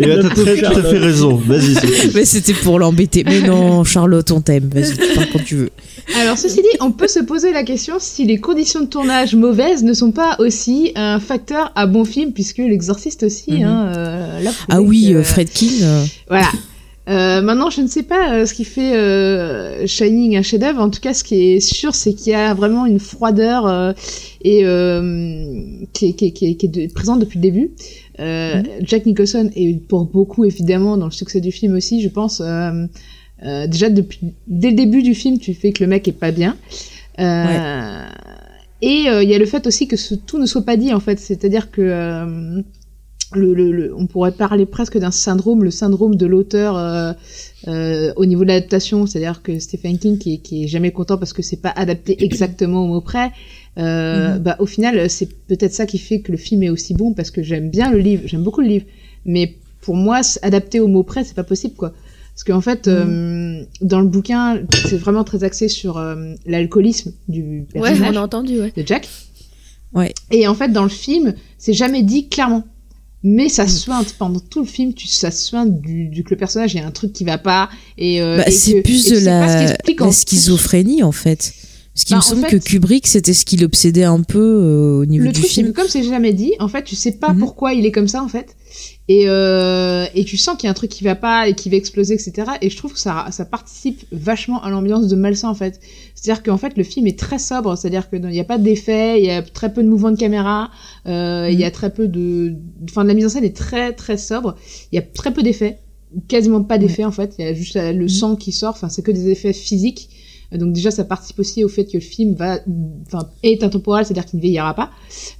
là, 0.06 0.22
t'as 0.22 0.30
très 0.32 0.58
tout 0.58 0.65
à 0.77 0.84
fait 0.84 0.98
raison. 0.98 1.36
Vas-y, 1.36 1.75
mais 2.13 2.25
c'était 2.25 2.54
pour 2.54 2.80
l'embêter. 2.80 3.24
Mais 3.25 3.39
non, 3.42 3.86
Charlotte, 3.86 4.30
on 4.32 4.42
t'aime. 4.42 4.70
Vas-y, 4.74 4.98
tu 4.98 5.13
pars 5.15 5.24
quand 5.32 5.44
tu 5.46 5.56
veux. 5.56 5.70
Alors, 6.20 6.38
ceci 6.38 6.58
dit, 6.58 6.77
on 6.82 6.92
peut 6.92 7.08
se 7.08 7.20
poser 7.20 7.54
la 7.54 7.63
question 7.63 7.96
si 8.00 8.25
les 8.25 8.38
conditions 8.39 8.82
de 8.82 8.88
tournage 8.88 9.36
mauvaises 9.36 9.84
ne 9.84 9.94
sont 9.94 10.12
pas 10.12 10.36
aussi 10.39 10.92
un 10.96 11.22
facteur 11.22 11.72
à 11.75 11.86
bon 11.88 12.04
film, 12.04 12.34
puisque 12.34 12.58
l'exorciste 12.58 13.24
aussi, 13.24 13.51
Mhm. 13.54 13.63
hein, 13.63 13.92
euh, 13.96 14.44
Ah 14.70 14.82
oui, 14.82 15.12
que- 15.12 15.18
euh, 15.20 15.24
Fredkin. 15.24 15.68
euh, 15.82 16.04
Voilà. 16.27 16.48
Euh, 17.07 17.41
maintenant, 17.41 17.69
je 17.69 17.81
ne 17.81 17.88
sais 17.88 18.01
pas 18.03 18.33
euh, 18.33 18.45
ce 18.47 18.53
qui 18.55 18.63
fait 18.65 18.95
euh, 18.95 19.85
Shining 19.85 20.38
un 20.38 20.41
chef-d'œuvre. 20.41 20.81
En 20.81 20.89
tout 20.89 21.00
cas, 21.00 21.13
ce 21.13 21.24
qui 21.24 21.35
est 21.51 21.59
sûr, 21.59 21.93
c'est 21.93 22.13
qu'il 22.13 22.31
y 22.31 22.35
a 22.35 22.53
vraiment 22.55 22.85
une 22.88 23.00
froideur 23.00 23.67
euh, 23.67 23.93
et 24.41 24.65
euh, 24.65 25.45
qui, 25.93 26.07
est, 26.07 26.13
qui, 26.13 26.25
est, 26.27 26.31
qui, 26.31 26.45
est, 26.47 26.55
qui 26.55 26.65
est 26.65 26.69
de- 26.88 26.91
présente 26.93 27.19
depuis 27.19 27.38
le 27.38 27.43
début. 27.43 27.71
Euh, 28.19 28.63
Jack 28.81 29.05
Nicholson 29.05 29.51
est 29.55 29.79
pour 29.88 30.05
beaucoup 30.05 30.45
évidemment 30.45 30.97
dans 30.97 31.05
le 31.05 31.12
succès 31.12 31.41
du 31.41 31.51
film 31.51 31.75
aussi, 31.75 32.01
je 32.01 32.09
pense. 32.09 32.41
euh, 32.41 32.85
euh, 33.43 33.67
déjà 33.67 33.89
depuis 33.89 34.33
dès 34.47 34.69
le 34.71 34.75
début 34.75 35.03
du 35.03 35.13
film, 35.13 35.38
tu 35.38 35.53
fais 35.53 35.71
que 35.74 35.83
le 35.83 35.89
mec 35.89 36.07
est 36.07 36.13
pas 36.13 36.31
bien. 36.31 36.55
Euh, 37.19 38.05
Et 38.81 39.09
euh, 39.09 39.21
il 39.24 39.29
y 39.29 39.35
a 39.35 39.38
le 39.38 39.45
fait 39.45 39.67
aussi 39.67 39.88
que 39.88 39.95
ce, 39.97 40.15
tout 40.15 40.38
ne 40.39 40.45
soit 40.45 40.63
pas 40.63 40.77
dit 40.77 40.93
en 40.93 41.00
fait, 41.00 41.19
c'est-à-dire 41.19 41.69
que 41.71 41.81
euh, 41.81 42.62
le, 43.34 43.53
le, 43.53 43.72
le- 43.72 43.96
on 43.96 44.05
pourrait 44.08 44.32
parler 44.32 44.65
presque 44.65 44.98
d'un 44.98 45.12
syndrome, 45.12 45.63
le 45.63 45.72
syndrome 45.72 46.15
de 46.15 46.25
l'auteur 46.25 46.77
euh, 46.77 47.12
euh, 47.67 48.13
au 48.15 48.25
niveau 48.25 48.44
de 48.44 48.50
l'adaptation, 48.50 49.08
c'est-à-dire 49.08 49.41
que 49.41 49.58
Stephen 49.60 49.98
King 49.98 50.17
qui, 50.17 50.36
est- 50.36 50.38
qui 50.38 50.63
est 50.63 50.67
jamais 50.67 50.91
content 50.91 51.17
parce 51.17 51.34
que 51.34 51.41
c'est 51.41 51.58
pas 51.62 51.74
adapté 51.75 52.24
exactement 52.24 52.84
au 52.84 52.88
mot 52.88 53.01
près, 53.01 53.32
Euh, 53.77 54.36
Mhm. 54.36 54.39
bah, 54.39 54.55
au 54.60 54.65
final, 54.65 55.10
c'est 55.10 55.27
peut-être 55.48 55.74
ça 55.74 55.86
qui 55.86 55.98
fait 55.98 56.22
que 56.22 56.32
le 56.32 56.38
film 56.38 56.63
est 56.63 56.70
aussi 56.70 56.94
bon 56.94 57.13
parce 57.13 57.29
que 57.29 57.44
j'aime 57.44 57.70
bien 57.70 57.91
le 57.91 57.98
livre, 58.00 58.24
j'aime 58.25 58.41
beaucoup 58.44 58.62
le 58.62 58.67
livre, 58.70 58.86
mais 59.25 59.55
pour 59.82 59.96
moi, 59.98 60.22
adapté 60.44 60.79
au 60.79 60.88
mot 60.88 61.03
près, 61.03 61.25
c'est 61.25 61.34
pas 61.36 61.44
possible 61.44 61.75
quoi. 61.75 61.91
Parce 62.34 62.44
qu'en 62.46 62.62
fait, 62.62 62.88
euh, 62.88 63.62
dans 63.82 64.00
le 64.00 64.08
bouquin, 64.08 64.62
c'est 64.88 64.96
vraiment 64.98 65.24
très 65.25 65.44
axé 65.44 65.67
sur 65.67 65.98
euh, 65.98 66.34
l'alcoolisme 66.46 67.12
du 67.27 67.65
Ouais, 67.75 67.82
personnage 67.82 68.13
on 68.15 68.17
a 68.17 68.22
entendu, 68.24 68.60
ouais. 68.62 68.72
de 68.75 68.84
Jack. 68.86 69.10
Ouais. 69.94 70.13
Et 70.32 70.48
en 70.48 70.53
fait, 70.55 70.70
dans 70.70 70.84
le 70.84 70.89
film, 70.89 71.34
c'est 71.58 71.74
jamais 71.74 72.03
dit 72.03 72.27
clairement. 72.29 72.63
Mais 73.27 73.46
Mm. 73.46 73.50
ça 73.50 73.67
sointe 73.67 74.15
pendant 74.20 74.39
tout 74.39 74.60
le 74.60 74.67
film, 74.67 74.94
tu, 74.94 75.08
ça 75.08 75.32
sointe 75.32 75.82
du, 75.82 76.08
du 76.10 76.24
que 76.24 76.29
le 76.29 76.38
personnage 76.38 76.75
il 76.75 76.77
y 76.77 76.79
a 76.79 76.86
un 76.86 76.91
truc 76.91 77.12
qui 77.12 77.24
va 77.24 77.39
pas 77.39 77.70
et, 77.98 78.22
euh, 78.22 78.38
Bah, 78.38 78.44
et 78.48 78.51
c'est 78.51 78.82
plus 78.82 79.10
de 79.10 79.15
ce 79.15 79.25
la, 79.25 80.12
schizophrénie 80.12 81.01
en 81.03 81.12
fait. 81.12 81.53
Parce 81.94 82.03
qu'il 82.03 82.13
Bah, 82.15 82.17
me 82.17 82.22
semble 82.22 82.41
fait- 82.48 82.60
que 82.60 82.63
Kubrick, 82.63 83.08
c'était 83.08 83.34
ce 83.34 83.46
qui 83.46 83.58
l'obsédait 83.58 84.03
un 84.03 84.22
peu 84.22 84.39
euh, 84.39 85.00
au 85.01 85.05
niveau 85.05 85.25
Le 85.25 85.32
du 85.32 85.39
truc, 85.39 85.51
film. 85.51 85.74
comme 85.74 85.88
c'est 85.88 86.03
jamais 86.03 86.34
dit, 86.34 86.51
en 86.60 86.67
fait, 86.67 86.84
tu 86.84 86.94
sais 86.96 87.13
pas 87.13 87.32
Mhm. 87.34 87.39
pourquoi 87.39 87.74
il 87.74 87.86
est 87.86 87.91
comme 87.91 88.08
ça, 88.10 88.22
en 88.22 88.27
fait. 88.27 88.55
Et, 89.07 89.25
euh, 89.27 90.07
et 90.15 90.24
tu 90.24 90.35
sens 90.35 90.57
qu'il 90.57 90.65
y 90.65 90.67
a 90.67 90.71
un 90.71 90.75
truc 90.75 90.89
qui 90.89 91.03
va 91.03 91.15
pas 91.15 91.47
et 91.47 91.53
qui 91.53 91.69
va 91.69 91.77
exploser, 91.77 92.15
etc. 92.15 92.53
Et 92.62 92.69
je 92.69 92.77
trouve 92.77 92.93
que 92.93 93.00
ça, 93.00 93.27
ça 93.31 93.45
participe 93.45 94.03
vachement 94.12 94.63
à 94.63 94.69
l'ambiance 94.69 95.07
de 95.07 95.15
Malsain, 95.15 95.50
en 95.50 95.53
fait. 95.53 95.79
C'est-à-dire 96.15 96.41
qu'en 96.41 96.57
fait, 96.57 96.75
le 96.75 96.83
film 96.83 97.05
est 97.05 97.17
très 97.17 97.38
sobre, 97.38 97.77
c'est-à-dire 97.77 98.09
qu'il 98.09 98.21
n'y 98.21 98.39
a 98.39 98.43
pas 98.45 98.57
d'effets, 98.57 99.19
il 99.19 99.25
y 99.25 99.29
a 99.29 99.43
très 99.43 99.71
peu 99.71 99.83
de 99.83 99.89
mouvements 99.89 100.12
de 100.12 100.17
caméra, 100.17 100.71
euh, 101.07 101.47
il 101.51 101.59
y 101.59 101.63
a 101.63 101.71
très 101.71 101.93
peu 101.93 102.07
de... 102.07 102.55
Enfin, 102.89 103.03
la 103.03 103.13
mise 103.13 103.25
en 103.25 103.29
scène 103.29 103.43
est 103.43 103.55
très, 103.55 103.93
très 103.93 104.17
sobre. 104.17 104.55
Il 104.91 104.95
y 104.95 105.00
a 105.00 105.03
très 105.03 105.31
peu 105.31 105.43
d'effets, 105.43 105.79
quasiment 106.27 106.63
pas 106.63 106.79
d'effets, 106.79 107.05
en 107.05 107.12
fait. 107.12 107.35
Il 107.38 107.45
y 107.45 107.47
a 107.47 107.53
juste 107.53 107.75
euh, 107.75 107.93
le 107.93 108.07
sang 108.07 108.35
qui 108.35 108.51
sort, 108.51 108.71
enfin, 108.71 108.89
c'est 108.89 109.03
que 109.03 109.12
des 109.12 109.29
effets 109.29 109.53
physiques. 109.53 110.09
Donc 110.51 110.74
déjà, 110.74 110.89
ça 110.89 111.03
participe 111.03 111.39
aussi 111.39 111.63
au 111.63 111.69
fait 111.69 111.85
que 111.85 111.93
le 111.93 112.00
film 112.00 112.33
va, 112.33 112.59
enfin, 113.05 113.29
est 113.43 113.63
intemporel, 113.63 114.05
c'est-à-dire 114.05 114.25
qu'il 114.25 114.38
ne 114.38 114.41
vieillira 114.41 114.74
pas. 114.74 114.91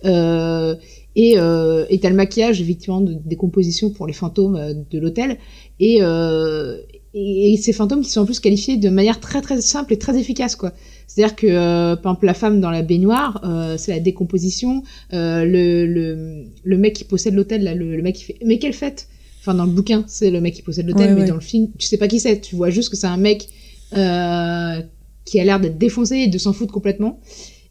Euh, 0.03 0.75
et 1.15 1.38
euh, 1.38 1.86
et 1.89 2.00
t'as 2.00 2.10
le 2.10 2.15
maquillage 2.15 2.62
effectivement 2.62 3.01
de 3.01 3.13
décomposition 3.25 3.89
pour 3.89 4.07
les 4.07 4.13
fantômes 4.13 4.55
euh, 4.55 4.74
de 4.91 5.00
l'hôtel 5.00 5.38
et, 5.79 5.98
euh, 6.01 6.77
et 7.13 7.53
et 7.53 7.57
ces 7.57 7.72
fantômes 7.74 8.01
qui 8.01 8.10
sont 8.10 8.22
en 8.22 8.25
plus 8.25 8.39
qualifiés 8.39 8.75
de 8.77 8.89
manière 8.89 9.19
très 9.19 9.41
très 9.41 9.62
simple 9.62 9.93
et 9.93 9.98
très 9.98 10.17
efficace 10.19 10.55
quoi. 10.55 10.74
C'est-à-dire 11.07 11.36
que 11.36 11.48
euh, 11.48 11.95
par 11.95 12.12
exemple 12.13 12.25
la 12.25 12.34
femme 12.34 12.60
dans 12.60 12.72
la 12.72 12.81
baignoire, 12.81 13.39
euh, 13.45 13.77
c'est 13.77 13.91
la 13.91 14.00
décomposition. 14.00 14.84
Euh, 15.13 15.45
le, 15.45 15.86
le 15.86 16.43
le 16.63 16.77
mec 16.77 16.93
qui 16.93 17.03
possède 17.05 17.34
l'hôtel 17.36 17.63
là, 17.63 17.74
le, 17.75 17.95
le 17.95 18.01
mec 18.01 18.15
qui 18.15 18.24
fait 18.25 18.38
mais 18.45 18.57
quelle 18.60 18.74
fête 18.74 19.07
Enfin 19.39 19.53
dans 19.53 19.65
le 19.65 19.72
bouquin 19.72 20.03
c'est 20.07 20.31
le 20.31 20.41
mec 20.41 20.55
qui 20.55 20.63
possède 20.63 20.88
l'hôtel, 20.88 21.10
Ouais, 21.10 21.15
mais 21.15 21.22
ouais. 21.22 21.27
dans 21.27 21.36
le 21.36 21.39
film 21.41 21.69
tu 21.77 21.88
sais 21.88 21.98
pas 21.98 22.07
qui 22.07 22.19
c'est. 22.19 22.41
Tu 22.41 22.55
vois 22.55 22.69
juste 22.72 22.89
que 22.89 22.98
c'est 22.98 23.07
un 23.07 23.17
mec 23.17 23.48
euh, 23.95 24.81
qui 25.24 25.39
a 25.39 25.43
l'air 25.43 25.60
d'être 25.60 25.77
défoncé 25.77 26.15
et 26.17 26.27
de 26.27 26.38
s'en 26.38 26.51
foutre 26.51 26.74
complètement. 26.74 27.19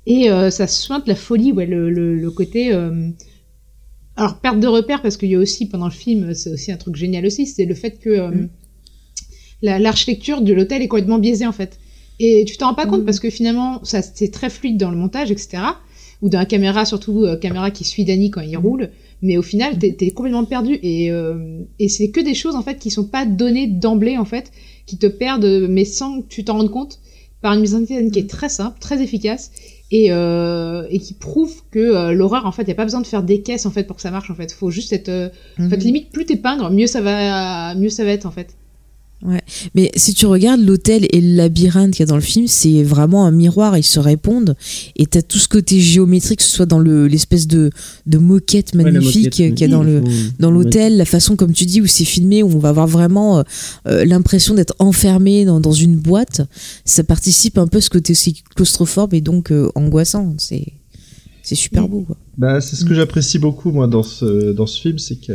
Et 0.07 0.31
euh, 0.31 0.51
ça 0.51 0.67
sointe 0.67 1.09
la 1.09 1.15
folie, 1.17 1.53
ouais, 1.53 1.67
le, 1.67 1.91
le, 1.91 2.15
le 2.17 2.31
côté. 2.31 2.73
Alors, 4.17 4.39
perte 4.39 4.61
de 4.61 4.67
repère, 4.69 5.03
parce 5.03 5.17
qu'il 5.17 5.29
y 5.31 5.35
a 5.35 5.39
aussi, 5.39 5.67
pendant 5.67 5.87
le 5.87 5.91
film, 5.93 6.35
c'est 6.35 6.51
aussi 6.53 6.71
un 6.71 6.77
truc 6.77 6.95
génial 6.97 7.27
aussi, 7.27 7.47
c'est 7.47 7.65
le 7.65 7.75
fait 7.75 7.99
que 7.99 8.11
euh, 8.11 8.31
Mm. 8.31 8.49
la- 9.63 9.79
l'architecture 9.79 10.41
de 10.41 10.53
l'hôtel 10.53 10.83
est 10.83 10.89
complètement 10.89 11.19
biaisée, 11.19 11.47
en 11.47 11.53
fait. 11.53 11.79
Et 12.21 12.45
tu 12.47 12.57
t'en 12.57 12.69
rends 12.69 12.75
pas 12.75 12.87
compte 12.87 13.03
Mm. 13.03 13.07
parce 13.07 13.19
que 13.21 13.29
finalement, 13.31 13.83
ça 13.85 14.03
c'est 14.03 14.31
très 14.31 14.51
fluide 14.51 14.77
dans 14.77 14.91
le 14.91 14.97
montage, 14.97 15.31
etc. 15.33 15.63
Ou 16.23 16.29
dans 16.29 16.39
la 16.39 16.47
caméra, 16.47 16.85
surtout 16.85 17.25
euh, 17.25 17.37
caméra 17.37 17.71
qui 17.73 17.83
suit 17.85 18.05
Danny 18.05 18.31
quand 18.31 18.41
il 18.41 18.57
roule. 18.57 18.91
Mais 19.21 19.37
au 19.37 19.43
final, 19.43 19.79
t'es 19.79 19.97
es 20.01 20.11
complètement 20.11 20.45
perdu. 20.45 20.79
Et, 20.83 21.11
euh, 21.11 21.63
et 21.81 21.89
c'est 21.89 22.11
que 22.11 22.21
des 22.21 22.35
choses, 22.35 22.55
en 22.55 22.63
fait, 22.63 22.79
qui 22.79 22.91
sont 22.91 23.05
pas 23.05 23.25
données 23.27 23.67
d'emblée, 23.67 24.17
en 24.17 24.25
fait, 24.25 24.53
qui 24.87 24.97
te 24.97 25.07
perdent, 25.07 25.67
mais 25.69 25.85
sans 25.85 26.21
que 26.23 26.29
tu 26.29 26.45
t'en 26.45 26.59
rendes 26.59 26.71
compte, 26.71 27.01
par 27.41 27.53
une 27.55 27.61
mise 27.61 27.75
en 27.75 27.85
scène 27.85 28.11
qui 28.11 28.21
est 28.21 28.31
très 28.31 28.49
simple, 28.49 28.79
très 28.81 29.03
efficace, 29.03 29.51
et, 29.91 30.07
euh, 30.11 30.87
et 30.91 30.99
qui 30.99 31.15
prouve 31.15 31.63
que 31.71 31.79
euh, 31.79 32.13
l'horreur, 32.13 32.47
en 32.47 32.53
fait, 32.53 32.63
il 32.63 32.67
n'y 32.67 32.73
a 32.73 32.77
pas 32.77 32.85
besoin 32.85 33.01
de 33.01 33.07
faire 33.07 33.23
des 33.23 33.43
caisses, 33.43 33.67
en 33.67 33.71
fait, 33.71 33.85
pour 33.85 33.97
que 33.97 34.03
ça 34.03 34.11
marche, 34.11 34.31
en 34.31 34.35
fait. 34.35 34.51
faut 34.53 34.71
juste 34.71 34.93
être... 34.93 35.09
euh, 35.09 35.29
En 35.59 35.69
fait, 35.69 35.77
Mhm. 35.77 35.83
limite, 35.83 36.11
plus 36.11 36.25
t'es 36.25 36.37
mieux 36.71 36.87
ça 36.87 37.01
va, 37.01 37.75
mieux 37.75 37.91
ça 37.91 38.05
va 38.05 38.11
être, 38.11 38.27
en 38.27 38.31
fait. 38.31 38.57
Mais 39.75 39.91
si 39.97 40.13
tu 40.15 40.27
regardes 40.27 40.61
l'hôtel 40.61 41.07
et 41.11 41.21
le 41.21 41.35
labyrinthe 41.37 41.93
qu'il 41.93 42.01
y 42.01 42.03
a 42.03 42.07
dans 42.07 42.15
le 42.17 42.21
film, 42.21 42.47
c'est 42.47 42.83
vraiment 42.83 43.27
un 43.27 43.31
miroir, 43.31 43.77
ils 43.79 43.83
se 43.83 43.99
répondent. 43.99 44.55
Et 44.97 45.07
t'as 45.07 45.23
tout 45.23 45.39
ce 45.39 45.49
côté 45.49 45.81
géométrique, 45.81 46.39
que 46.41 46.45
ce 46.45 46.51
soit 46.51 46.67
dans 46.67 46.79
le- 46.79 47.07
l'espèce 47.07 47.47
de, 47.47 47.71
de 48.07 48.19
moquette 48.19 48.73
Ouais, 48.75 48.85
magnifique 48.85 49.25
moquette, 49.25 49.33
qu'il 49.55 49.61
y 49.61 49.65
a 49.65 49.69
dans 49.69 49.83
le, 49.83 50.01
faut- 50.01 50.07
dans 50.39 50.51
l'hôtel, 50.51 50.97
la 50.97 51.05
façon 51.05 51.37
comme 51.37 51.53
tu 51.53 51.65
dis 51.65 51.81
où 51.81 51.87
c'est 51.87 52.05
filmé, 52.05 52.43
où 52.43 52.49
on 52.55 52.59
va 52.59 52.69
avoir 52.69 52.87
vraiment 52.87 53.39
euh, 53.39 53.43
euh, 53.89 54.05
l'impression 54.05 54.55
d'être 54.55 54.75
enfermé 54.79 55.45
dans, 55.45 55.61
dans 55.61 55.73
une 55.73 55.97
boîte, 55.97 56.43
ça 56.85 57.03
participe 57.05 57.57
un 57.59 57.67
peu 57.67 57.79
à 57.79 57.81
ce 57.81 57.91
côté 57.91 58.13
aussi 58.13 58.43
claustrophobe 58.55 59.15
et 59.15 59.21
donc 59.21 59.51
euh, 59.53 59.71
angoissant. 59.75 60.35
C'est 60.39 60.67
c'est 61.43 61.55
super 61.55 61.89
beau. 61.89 62.03
Quoi. 62.03 62.17
Bah, 62.37 62.61
c'est 62.61 62.75
ce 62.77 62.85
que 62.85 62.95
j'apprécie 62.95 63.39
beaucoup 63.39 63.71
moi 63.71 63.87
dans 63.87 64.03
ce 64.03 64.53
dans 64.53 64.67
ce 64.67 64.81
film, 64.81 64.99
c'est 64.99 65.17
que 65.17 65.33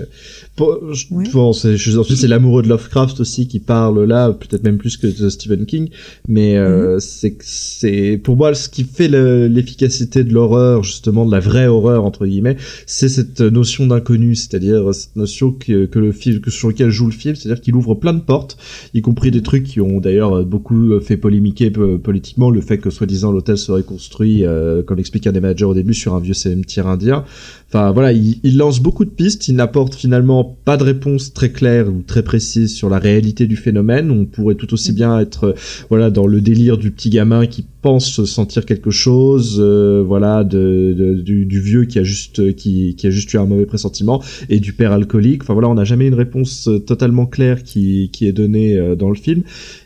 bon, 0.57 0.77
je- 0.93 1.05
Ouais. 1.12 1.23
bon, 1.31 1.53
c'est 1.53 1.77
c'est 1.77 2.27
l'amoureux 2.27 2.62
de 2.62 2.67
Lovecraft 2.67 3.19
aussi 3.21 3.47
qui 3.47 3.59
parle 3.59 4.03
là, 4.03 4.31
peut-être 4.33 4.63
même 4.63 4.77
plus 4.77 4.97
que 4.97 5.07
de 5.07 5.29
Stephen 5.29 5.65
King, 5.65 5.89
mais 6.27 6.57
euh, 6.57 6.99
c'est 6.99 7.31
que 7.31 7.43
c'est 7.45 8.19
pour 8.21 8.35
moi 8.35 8.53
ce 8.53 8.67
qui 8.67 8.83
fait 8.83 9.07
le- 9.07 9.47
l'efficacité 9.47 10.23
de 10.25 10.33
l'horreur 10.33 10.83
justement 10.83 11.25
de 11.25 11.31
la 11.31 11.39
vraie 11.39 11.67
horreur 11.67 12.03
entre 12.03 12.25
guillemets, 12.25 12.57
c'est 12.85 13.07
cette 13.09 13.39
notion 13.39 13.88
d'inconnu, 13.88 14.35
c'est-à-dire 14.35 14.93
cette 14.93 15.15
notion 15.15 15.51
que, 15.51 15.85
que 15.85 15.99
le 15.99 16.12
film 16.12 16.41
que 16.41 16.51
sur 16.51 16.67
lequel 16.67 16.89
joue 16.89 17.05
le 17.05 17.12
film, 17.13 17.35
c'est-à-dire 17.35 17.62
qu'il 17.62 17.75
ouvre 17.75 17.95
plein 17.95 18.13
de 18.13 18.19
portes, 18.21 18.57
y 18.93 19.01
compris 19.01 19.31
des 19.31 19.41
trucs 19.41 19.63
qui 19.63 19.79
ont 19.79 19.99
d'ailleurs 20.01 20.43
beaucoup 20.43 20.99
fait 20.99 21.15
polémiquer 21.17 21.71
euh, 21.77 21.97
politiquement 21.97 22.49
le 22.49 22.59
fait 22.59 22.77
que 22.77 22.89
soi-disant 22.89 23.31
l'hôtel 23.31 23.57
serait 23.57 23.83
construit, 23.83 24.45
euh, 24.45 24.83
comme 24.83 24.97
l'explique 24.97 25.27
un 25.27 25.31
des 25.31 25.39
managers 25.39 25.63
au 25.65 25.73
début, 25.73 25.93
sur 25.93 26.13
un 26.13 26.19
vieux 26.19 26.33
cimetière 26.33 26.88
indien. 26.89 27.23
Enfin 27.71 27.91
voilà, 27.91 28.12
il, 28.12 28.58
lance 28.58 28.80
beaucoup 28.80 29.06
de 29.06 29.12
pistes, 29.12 29.47
il 29.47 29.56
n'apporte 29.56 29.93
finalement 29.93 30.58
pas 30.65 30.75
de 30.75 30.84
réponse 30.84 31.34
très 31.34 31.52
claire 31.52 31.88
ou 31.88 32.02
très 32.02 32.23
précise 32.23 32.75
sur 32.75 32.89
la 32.89 32.97
réalité 32.97 33.45
du 33.45 33.58
phénomène. 33.58 34.10
On 34.10 34.25
pourrait 34.25 34.56
tout 34.56 34.73
aussi 34.73 34.91
bien 34.91 35.19
être 35.19 35.54
voilà 35.88 36.10
dans 36.10 36.25
le 36.25 36.41
délire 36.41 36.80
du 36.80 36.89
petit 36.89 37.12
gamin 37.12 37.45
qui 37.45 37.67
pense 37.84 38.25
sentir 38.25 38.65
quelque 38.65 38.89
chose, 38.89 39.58
euh, 39.60 40.04
voilà 40.04 40.43
du, 40.43 41.47
vieux 41.62 41.86
qui 41.86 41.99
a 41.99 42.04
juste 42.04 42.56
qui, 42.56 42.95
a 43.04 43.10
juste 43.12 43.32
eu 43.34 43.38
un 43.38 43.45
mauvais 43.45 43.67
pressentiment 43.67 44.23
et 44.49 44.60
du 44.60 44.73
père 44.73 44.91
alcoolique. 44.91 45.43
Enfin 45.43 45.54
voilà, 45.54 45.69
on 45.69 45.75
n'a 45.75 45.86
jamais 45.86 46.08
une 46.08 46.15
réponse 46.15 46.67
euh, 46.67 46.80
totalement 46.80 47.28
claire 47.28 47.62
qui 47.62 48.10
qui 48.12 48.28
est 48.28 48.32
donnée 48.32 48.80
euh, 48.80 48.95
dans 48.95 49.10
le 49.10 49.15
film. 49.15 49.43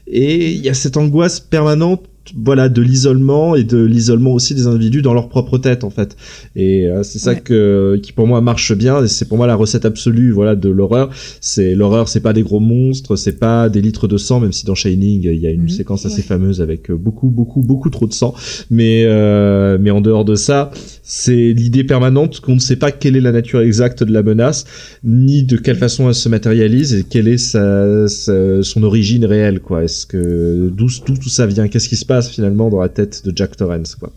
Et 0.08 0.54
il 0.54 0.62
y 0.62 0.70
a 0.70 0.74
cette 0.74 0.96
angoisse 0.96 1.42
permanente 1.42 2.08
voilà 2.38 2.70
de 2.70 2.82
l'isolement 2.82 3.56
et 3.56 3.64
de 3.66 3.84
l'isolement 3.84 4.32
aussi 4.34 4.56
des 4.56 4.66
individus 4.68 5.02
dans 5.02 5.14
leur 5.14 5.28
propre 5.28 5.58
tête 5.58 5.84
en 5.84 5.90
fait 5.90 6.16
et 6.56 6.88
euh, 6.88 7.04
c'est 7.04 7.20
ça 7.20 7.32
Ouais. 7.32 7.42
que 7.42 8.00
qui 8.02 8.14
pour 8.14 8.28
moi 8.28 8.40
marche 8.40 8.74
bien 8.74 9.04
et 9.04 9.08
c'est 9.10 9.26
pour 9.28 9.38
moi 9.38 9.46
la 9.46 9.56
recette 9.56 9.84
absolue 9.86 10.32
voilà 10.32 10.56
de 10.56 10.70
l'horreur 10.70 11.10
c'est 11.42 11.76
l'horreur 11.76 12.08
c'est 12.08 12.22
pas 12.22 12.32
des 12.32 12.42
gros 12.44 12.62
monstres 12.62 13.18
c'est 13.18 13.40
pas 13.40 13.68
des 13.68 13.82
litres 13.82 14.08
de 14.08 14.18
sang 14.18 14.40
même 14.40 14.54
si 14.54 14.66
dans 14.66 14.76
Shining 14.76 15.22
il 15.26 15.36
y 15.40 15.48
a 15.48 15.52
une 15.52 15.64
Mhm. 15.64 15.70
séquence 15.70 16.06
assez 16.06 16.18
Ouais. 16.18 16.22
fameuse 16.22 16.62
avec 16.62 16.90
euh, 16.92 16.96
beaucoup 16.96 17.28
beaucoup 17.30 17.62
beaucoup 17.62 17.90
trop 17.90 18.08
de 18.08 18.14
sang 18.14 18.34
mais 18.72 19.04
euh, 19.06 19.78
mais 19.82 19.92
en 19.92 20.00
dehors 20.02 20.24
de 20.26 20.36
ça 20.36 20.72
c'est 21.04 21.54
l'idée 21.54 21.84
permanente 21.84 22.40
qu'on 22.40 22.56
ne 22.56 22.60
sait 22.60 22.78
pas 22.78 22.92
quelle 22.92 23.18
est 23.18 23.22
la 23.22 23.34
nature 23.34 23.62
exacte 23.62 24.04
de 24.04 24.14
la 24.14 24.24
menace 24.24 24.66
ni 25.04 25.44
de 25.44 25.58
quelle 25.58 25.76
façon 25.76 26.08
elle 26.08 26.16
se 26.16 26.30
matérialise 26.30 26.94
et 26.94 27.04
quelle 27.04 27.28
est 27.28 27.38
sa, 27.38 28.08
son 28.08 28.84
origine 28.84 29.26
réelle 29.26 29.60
quoi. 29.60 29.84
Est-ce 29.84 30.06
que 30.06 30.70
d'où 30.70 30.88
tout 30.88 31.30
ça 31.30 31.46
vient? 31.46 31.68
Qu'est-ce 31.68 31.90
qui 31.90 31.98
se 31.98 32.06
passe 32.06 32.30
finalement 32.30 32.70
dans 32.70 32.80
la 32.80 32.90
tête 32.90 33.26
de 33.26 33.34
Jack 33.36 33.58
Torrance 33.58 33.96
quoi? 33.96 34.14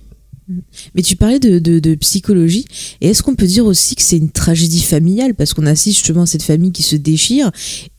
Mais 0.95 1.03
tu 1.03 1.17
parlais 1.17 1.41
de, 1.41 1.95
psychologie, 1.97 2.67
et 3.01 3.09
est-ce 3.09 3.25
qu'on 3.25 3.35
peut 3.35 3.47
dire 3.47 3.67
aussi 3.67 3.97
que 3.97 4.03
c'est 4.03 4.17
une 4.17 4.31
tragédie 4.31 4.83
familiale? 4.83 5.35
Parce 5.35 5.55
qu'on 5.55 5.67
assiste 5.67 5.97
justement 5.97 6.23
à 6.23 6.27
cette 6.27 6.45
famille 6.45 6.71
qui 6.71 6.85
se 6.85 6.95
déchire 6.95 7.51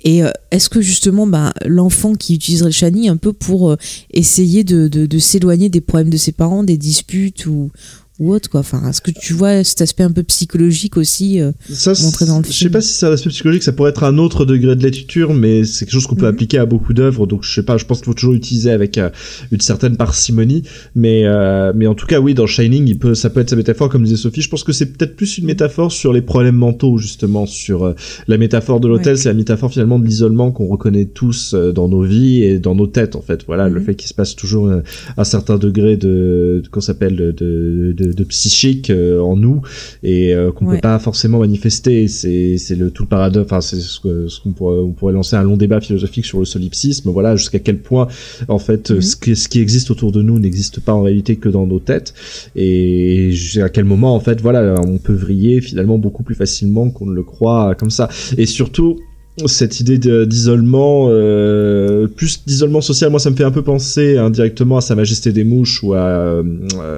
Et 0.06 0.24
euh, 0.24 0.32
est-ce 0.52 0.70
que 0.70 0.80
justement 0.80 1.28
bah, 1.28 1.54
l'enfant 1.66 2.16
qui 2.16 2.36
utiliserait 2.36 2.70
le 2.70 2.74
Shani 2.74 3.10
un 3.10 3.18
peu 3.18 3.34
pour 3.34 3.72
euh, 3.72 3.76
essayer 4.12 4.64
de, 4.64 4.88
de, 4.88 5.06
de 5.06 5.20
s'éloigner 5.20 5.68
des 5.68 5.82
problèmes 5.82 6.10
de 6.10 6.18
ses 6.18 6.32
parents, 6.32 6.64
des 6.64 6.78
disputes 6.78 7.48
ou, 7.48 7.70
ou 8.20 8.34
autre 8.34 8.50
quoi 8.50 8.62
Enfin, 8.62 8.88
est-ce 8.90 9.02
que 9.02 9.12
tu 9.12 9.34
vois 9.34 9.64
cet 9.64 9.82
aspect 9.82 10.04
un 10.04 10.12
peu 10.12 10.24
psychologique 10.24 10.98
aussi 10.98 11.40
euh, 11.42 11.52
ça, 11.70 11.94
montré 12.04 12.26
dans 12.26 12.40
le 12.40 12.46
je 12.46 12.52
sais 12.52 12.58
film. 12.60 12.72
pas 12.72 12.82
si 12.82 12.94
c'est 12.94 13.06
un 13.06 13.12
aspect 13.12 13.30
psychologique, 13.30 13.64
ça 13.64 13.72
pourrait 13.74 13.92
être 13.92 14.04
un 14.04 14.18
autre 14.18 14.46
degré 14.46 14.76
de 14.76 14.84
lecture, 14.84 15.34
mais 15.34 15.64
c'est 15.66 15.86
quelque 15.86 15.94
chose 15.94 16.08
qu'on 16.08 16.16
peut 16.16 16.26
Mhm. 16.26 16.34
appliquer 16.34 16.58
à 16.58 16.66
beaucoup 16.66 16.94
d'œuvres, 16.94 17.28
donc 17.28 17.44
je 17.44 17.54
sais 17.54 17.64
pas, 17.64 17.78
je 17.78 17.86
pense 17.86 18.00
qu'il 18.00 18.06
faut 18.06 18.14
toujours 18.14 18.34
utiliser 18.34 18.72
avec 18.72 18.98
euh, 18.98 19.10
une 19.52 19.60
certaine 19.62 19.98
parcimonie, 19.98 20.64
mais 20.96 21.24
euh, 21.26 21.72
mais 21.76 21.88
en 21.88 21.94
tout 21.96 22.08
cas 22.08 22.20
oui, 22.20 22.34
dans 22.34 22.48
Shining, 22.48 22.88
il 22.88 22.98
peut, 22.98 23.16
ça 23.16 23.30
peut 23.30 23.40
être 23.40 23.50
sa 23.50 23.56
métaphore, 23.56 23.90
comme 23.90 24.04
disait 24.04 24.18
Sophie. 24.18 24.42
Je 24.42 24.50
pense 24.50 24.64
que 24.64 24.72
c'est 24.74 24.88
peut-être 24.88 25.16
plus 25.16 25.38
une 25.38 25.46
métaphore 25.46 25.92
sur 25.92 26.14
les 26.14 26.22
problèmes 26.22 26.56
mentaux 26.56 26.98
justement, 26.98 27.46
sur 27.46 27.84
euh, 27.86 27.94
la 28.28 28.38
métaphore 28.38 28.80
de 28.80 28.88
l'hôtel, 28.88 29.14
Ouais. 29.14 29.18
c'est 29.20 29.30
la 29.30 29.36
métaphore 29.36 29.72
finalement 29.72 30.00
de 30.00 30.06
l'isolement 30.06 30.52
qu'on 30.52 30.68
reconnaît 30.68 31.06
tous 31.06 31.54
euh, 31.54 31.72
dans 31.72 31.88
nos 31.88 32.02
vies 32.04 32.44
et 32.44 32.60
dans 32.60 32.76
nos 32.76 32.88
têtes 32.88 33.16
en 33.16 33.22
fait. 33.22 33.44
Voilà, 33.48 33.70
le 33.70 33.80
Mhm. 33.80 33.86
fait 33.86 33.96
qu'il 33.96 34.08
se 34.08 34.14
passe 34.14 34.36
toujours 34.36 34.72
un 35.18 35.24
certain 35.24 35.58
degré 35.58 35.98
de, 35.98 36.62
de 36.64 36.68
qu'on 36.72 36.82
s'appelle 36.82 37.16
de, 37.16 37.32
de, 37.32 37.94
de 37.96 38.07
de, 38.08 38.14
de 38.14 38.24
psychique 38.24 38.90
euh, 38.90 39.20
en 39.22 39.36
nous 39.36 39.62
et 40.04 40.34
euh, 40.34 40.52
qu'on 40.52 40.66
Ouais. 40.68 40.76
peut 40.76 40.82
pas 40.82 41.00
forcément 41.00 41.40
manifester. 41.40 42.08
C'est 42.08 42.58
c'est 42.58 42.76
le 42.76 42.92
tout 42.92 43.04
le 43.04 43.10
paradoxe. 43.10 43.46
Enfin, 43.52 43.62
c'est 43.62 43.80
ce 43.80 44.00
que- 44.00 44.28
ce 44.28 44.40
qu'on 44.42 44.52
pourrait 44.52 44.80
on 44.80 44.92
pourrait 44.92 45.14
lancer 45.14 45.36
un 45.36 45.44
long 45.44 45.58
débat 45.58 45.80
philosophique 45.82 46.26
sur 46.26 46.40
le 46.40 46.46
solipsisme. 46.46 47.10
Voilà, 47.12 47.36
jusqu'à 47.36 47.60
quel 47.60 47.80
point 47.80 48.08
en 48.48 48.60
fait 48.60 48.92
Mhm. 48.92 49.02
ce 49.02 49.16
qui 49.16 49.36
ce 49.36 49.48
qui 49.48 49.60
existe 49.60 49.92
autour 49.92 50.12
de 50.12 50.22
nous 50.22 50.40
n'existe 50.40 50.80
pas 50.80 50.94
en 50.94 51.02
réalité 51.04 51.36
que 51.38 51.50
dans 51.50 51.66
nos 51.68 51.80
têtes 51.80 52.14
et 52.56 53.30
jusqu'à 53.32 53.70
quel 53.70 53.86
moment 53.86 54.16
en 54.16 54.20
fait 54.20 54.42
voilà 54.42 54.76
on 54.86 54.98
peut 54.98 55.14
vriller 55.14 55.62
finalement 55.62 55.98
beaucoup 55.98 56.24
plus 56.24 56.36
facilement 56.36 56.90
qu'on 56.90 57.06
ne 57.06 57.14
le 57.16 57.24
croit 57.24 57.76
comme 57.76 57.90
ça 57.90 58.10
et 58.38 58.46
surtout 58.46 58.98
cette 59.46 59.80
idée 59.80 60.00
d'isolement, 60.00 61.08
euh, 61.10 62.08
plus 62.08 62.44
d'isolement 62.46 62.82
social, 62.82 63.12
moi 63.12 63.20
ça 63.20 63.30
me 63.30 63.36
fait 63.36 63.44
un 63.44 63.52
peu 63.52 63.62
penser 63.62 64.18
indirectement 64.18 64.78
à 64.78 64.82
Sa 64.82 64.96
Majesté 64.96 65.32
des 65.32 65.44
Mouches 65.44 65.84
ou 65.84 65.94
à 65.94 66.00
euh, 66.00 66.44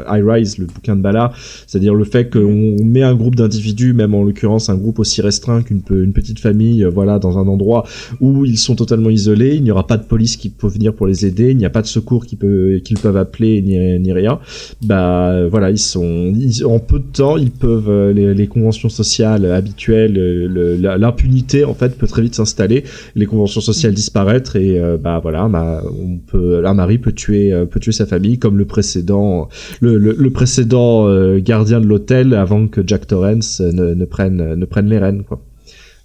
I 0.08 0.22
Rise, 0.22 0.58
le 0.58 0.66
bouquin 0.66 0.96
de 0.96 1.02
Ballard, 1.02 1.34
c'est-à-dire 1.68 1.94
le 1.94 2.06
fait 2.06 2.30
qu'on 2.30 2.78
met 2.84 3.02
un 3.02 3.14
groupe 3.14 3.36
d'individus, 3.36 3.94
même 3.94 4.16
en 4.16 4.24
l'occurrence 4.24 4.70
un 4.70 4.76
groupe 4.76 5.00
aussi 5.00 5.22
restreint 5.22 5.62
qu'une 5.64 5.82
pe- 5.82 6.02
une 6.04 6.14
petite 6.14 6.40
famille, 6.40 6.86
euh, 6.86 6.90
voilà, 6.90 7.20
dans 7.20 7.38
un 7.38 7.48
endroit 7.48 7.86
où 8.22 8.46
ils 8.46 8.58
sont 8.58 8.76
totalement 8.76 9.10
isolés, 9.10 9.56
il 9.56 9.64
n'y 9.64 9.72
aura 9.72 9.86
pas 9.86 9.98
de 9.98 10.06
police 10.06 10.38
qui 10.38 10.50
peut 10.50 10.68
venir 10.68 10.94
pour 10.94 11.08
les 11.08 11.26
aider, 11.26 11.52
il 11.52 11.58
n'y 11.58 11.66
a 11.66 11.70
pas 11.70 11.82
de 11.82 11.88
secours 11.88 12.26
qu'ils 12.26 12.38
peuvent 12.38 13.18
appeler 13.18 13.62
ni, 13.62 14.14
rien. 14.14 14.40
Bah 14.82 15.48
voilà, 15.50 15.72
ils 15.72 15.78
sont 15.78 16.34
en 16.66 16.80
peu 16.80 17.00
de 17.00 17.06
temps, 17.12 17.38
ils 17.38 17.52
peuvent 17.52 17.90
euh, 17.90 18.34
les, 18.34 18.48
conventions 18.48 18.90
sociales 18.90 19.46
habituelles, 19.46 20.18
euh, 20.18 20.98
l'impunité 20.98 21.66
en 21.66 21.74
fait 21.74 21.98
peut 21.98 22.08
très 22.08 22.22
vite 22.22 22.29
s'installer, 22.36 22.84
les 23.16 23.26
conventions 23.26 23.62
sociales 23.62 23.94
disparaître 23.94 24.56
et 24.56 24.80
euh, 24.80 24.98
bah 24.98 25.20
voilà, 25.22 25.48
bah, 25.48 25.84
on 25.86 26.18
peut 26.18 26.66
un 26.66 26.74
mari 26.74 26.98
peut 26.98 27.12
tuer 27.12 27.54
euh, 27.54 27.66
peut 27.66 27.80
tuer 27.80 27.92
sa 27.92 28.06
famille 28.06 28.40
comme 28.40 28.58
le 28.58 28.66
précédent 28.66 29.50
le, 29.82 30.30
précédent 30.30 31.08
euh, 31.08 31.40
gardien 31.40 31.80
de 31.80 31.86
l'hôtel 31.86 32.34
avant 32.34 32.68
que 32.68 32.82
Jack 32.86 33.08
Torrance 33.08 33.62
ne, 33.62 33.94
ne 33.94 34.06
prenne 34.06 34.56
ne 34.56 34.66
prenne 34.66 34.88
les 34.88 35.00
rênes 35.00 35.24
quoi. 35.24 35.42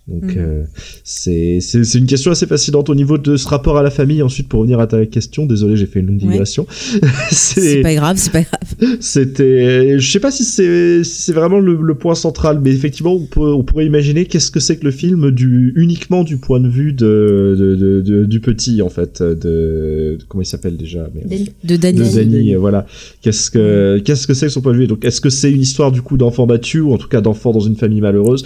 Donc 0.06 0.24
Mhm. 0.24 0.34
euh, 0.36 0.62
c'est 1.02 1.60
c'est 1.62 1.82
c'est 1.82 1.96
une 1.98 2.04
question 2.06 2.30
assez 2.30 2.46
fascinante 2.46 2.90
au 2.90 2.94
niveau 2.94 3.16
de 3.16 3.36
ce 3.38 3.48
rapport 3.48 3.78
à 3.78 3.82
la 3.82 3.88
famille. 3.90 4.22
Ensuite, 4.22 4.48
pour 4.48 4.60
revenir 4.60 4.78
à 4.78 4.86
ta 4.86 5.06
question, 5.06 5.46
désolé, 5.46 5.76
j'ai 5.76 5.86
fait 5.86 6.00
une 6.00 6.08
longue 6.08 6.22
Ouais. 6.24 6.32
digression. 6.32 6.66
C'est 7.30 7.80
pas 7.80 7.94
grave, 7.94 8.16
c'est 8.18 8.30
pas 8.32 8.42
grave. 8.42 8.96
C'était, 9.00 9.98
je 9.98 10.10
sais 10.12 10.20
pas 10.20 10.30
si 10.30 10.44
c'est 10.44 11.04
si 11.04 11.22
c'est 11.22 11.32
vraiment 11.32 11.58
le, 11.58 11.78
le 11.80 11.94
point 11.94 12.14
central, 12.14 12.60
mais 12.62 12.70
effectivement, 12.72 13.14
on, 13.14 13.24
peut- 13.24 13.52
on 13.54 13.62
pourrait 13.62 13.86
imaginer 13.86 14.26
qu'est-ce 14.26 14.50
que 14.50 14.60
c'est 14.60 14.76
que 14.76 14.84
le 14.84 14.90
film 14.90 15.30
du 15.30 15.72
uniquement 15.76 16.22
du 16.22 16.36
point 16.36 16.60
de 16.60 16.68
vue 16.68 16.92
de, 16.92 17.54
de, 17.58 17.74
de- 17.76 18.00
de- 18.02 18.24
du 18.26 18.40
petit 18.40 18.82
en 18.82 18.90
fait, 18.90 19.22
de, 19.22 19.34
de- 19.34 20.18
comment 20.28 20.42
il 20.42 20.46
s'appelle 20.46 20.76
déjà 20.76 21.08
mais- 21.14 21.22
Danny. 21.24 21.44
De 21.64 21.74
de 21.74 21.76
Daniel. 21.76 22.14
Danny, 22.14 22.54
euh, 22.54 22.58
voilà. 22.58 22.86
Qu'est-ce 23.22 23.50
que 23.50 23.98
qu'est-ce 24.04 24.26
que 24.26 24.34
c'est 24.34 24.46
que 24.46 24.52
son 24.52 24.60
point 24.60 24.72
de 24.72 24.78
vue? 24.78 24.86
Donc, 24.86 25.04
est-ce 25.04 25.20
que 25.22 25.30
c'est 25.30 25.50
une 25.50 25.62
histoire 25.62 25.92
du 25.92 26.02
coup 26.02 26.16
d'enfant 26.18 26.46
battu 26.46 26.80
ou 26.80 26.92
en 26.92 26.98
tout 26.98 27.08
cas 27.08 27.20
d'enfant 27.22 27.52
dans 27.52 27.60
une 27.60 27.76
famille 27.76 28.00
malheureuse? 28.02 28.44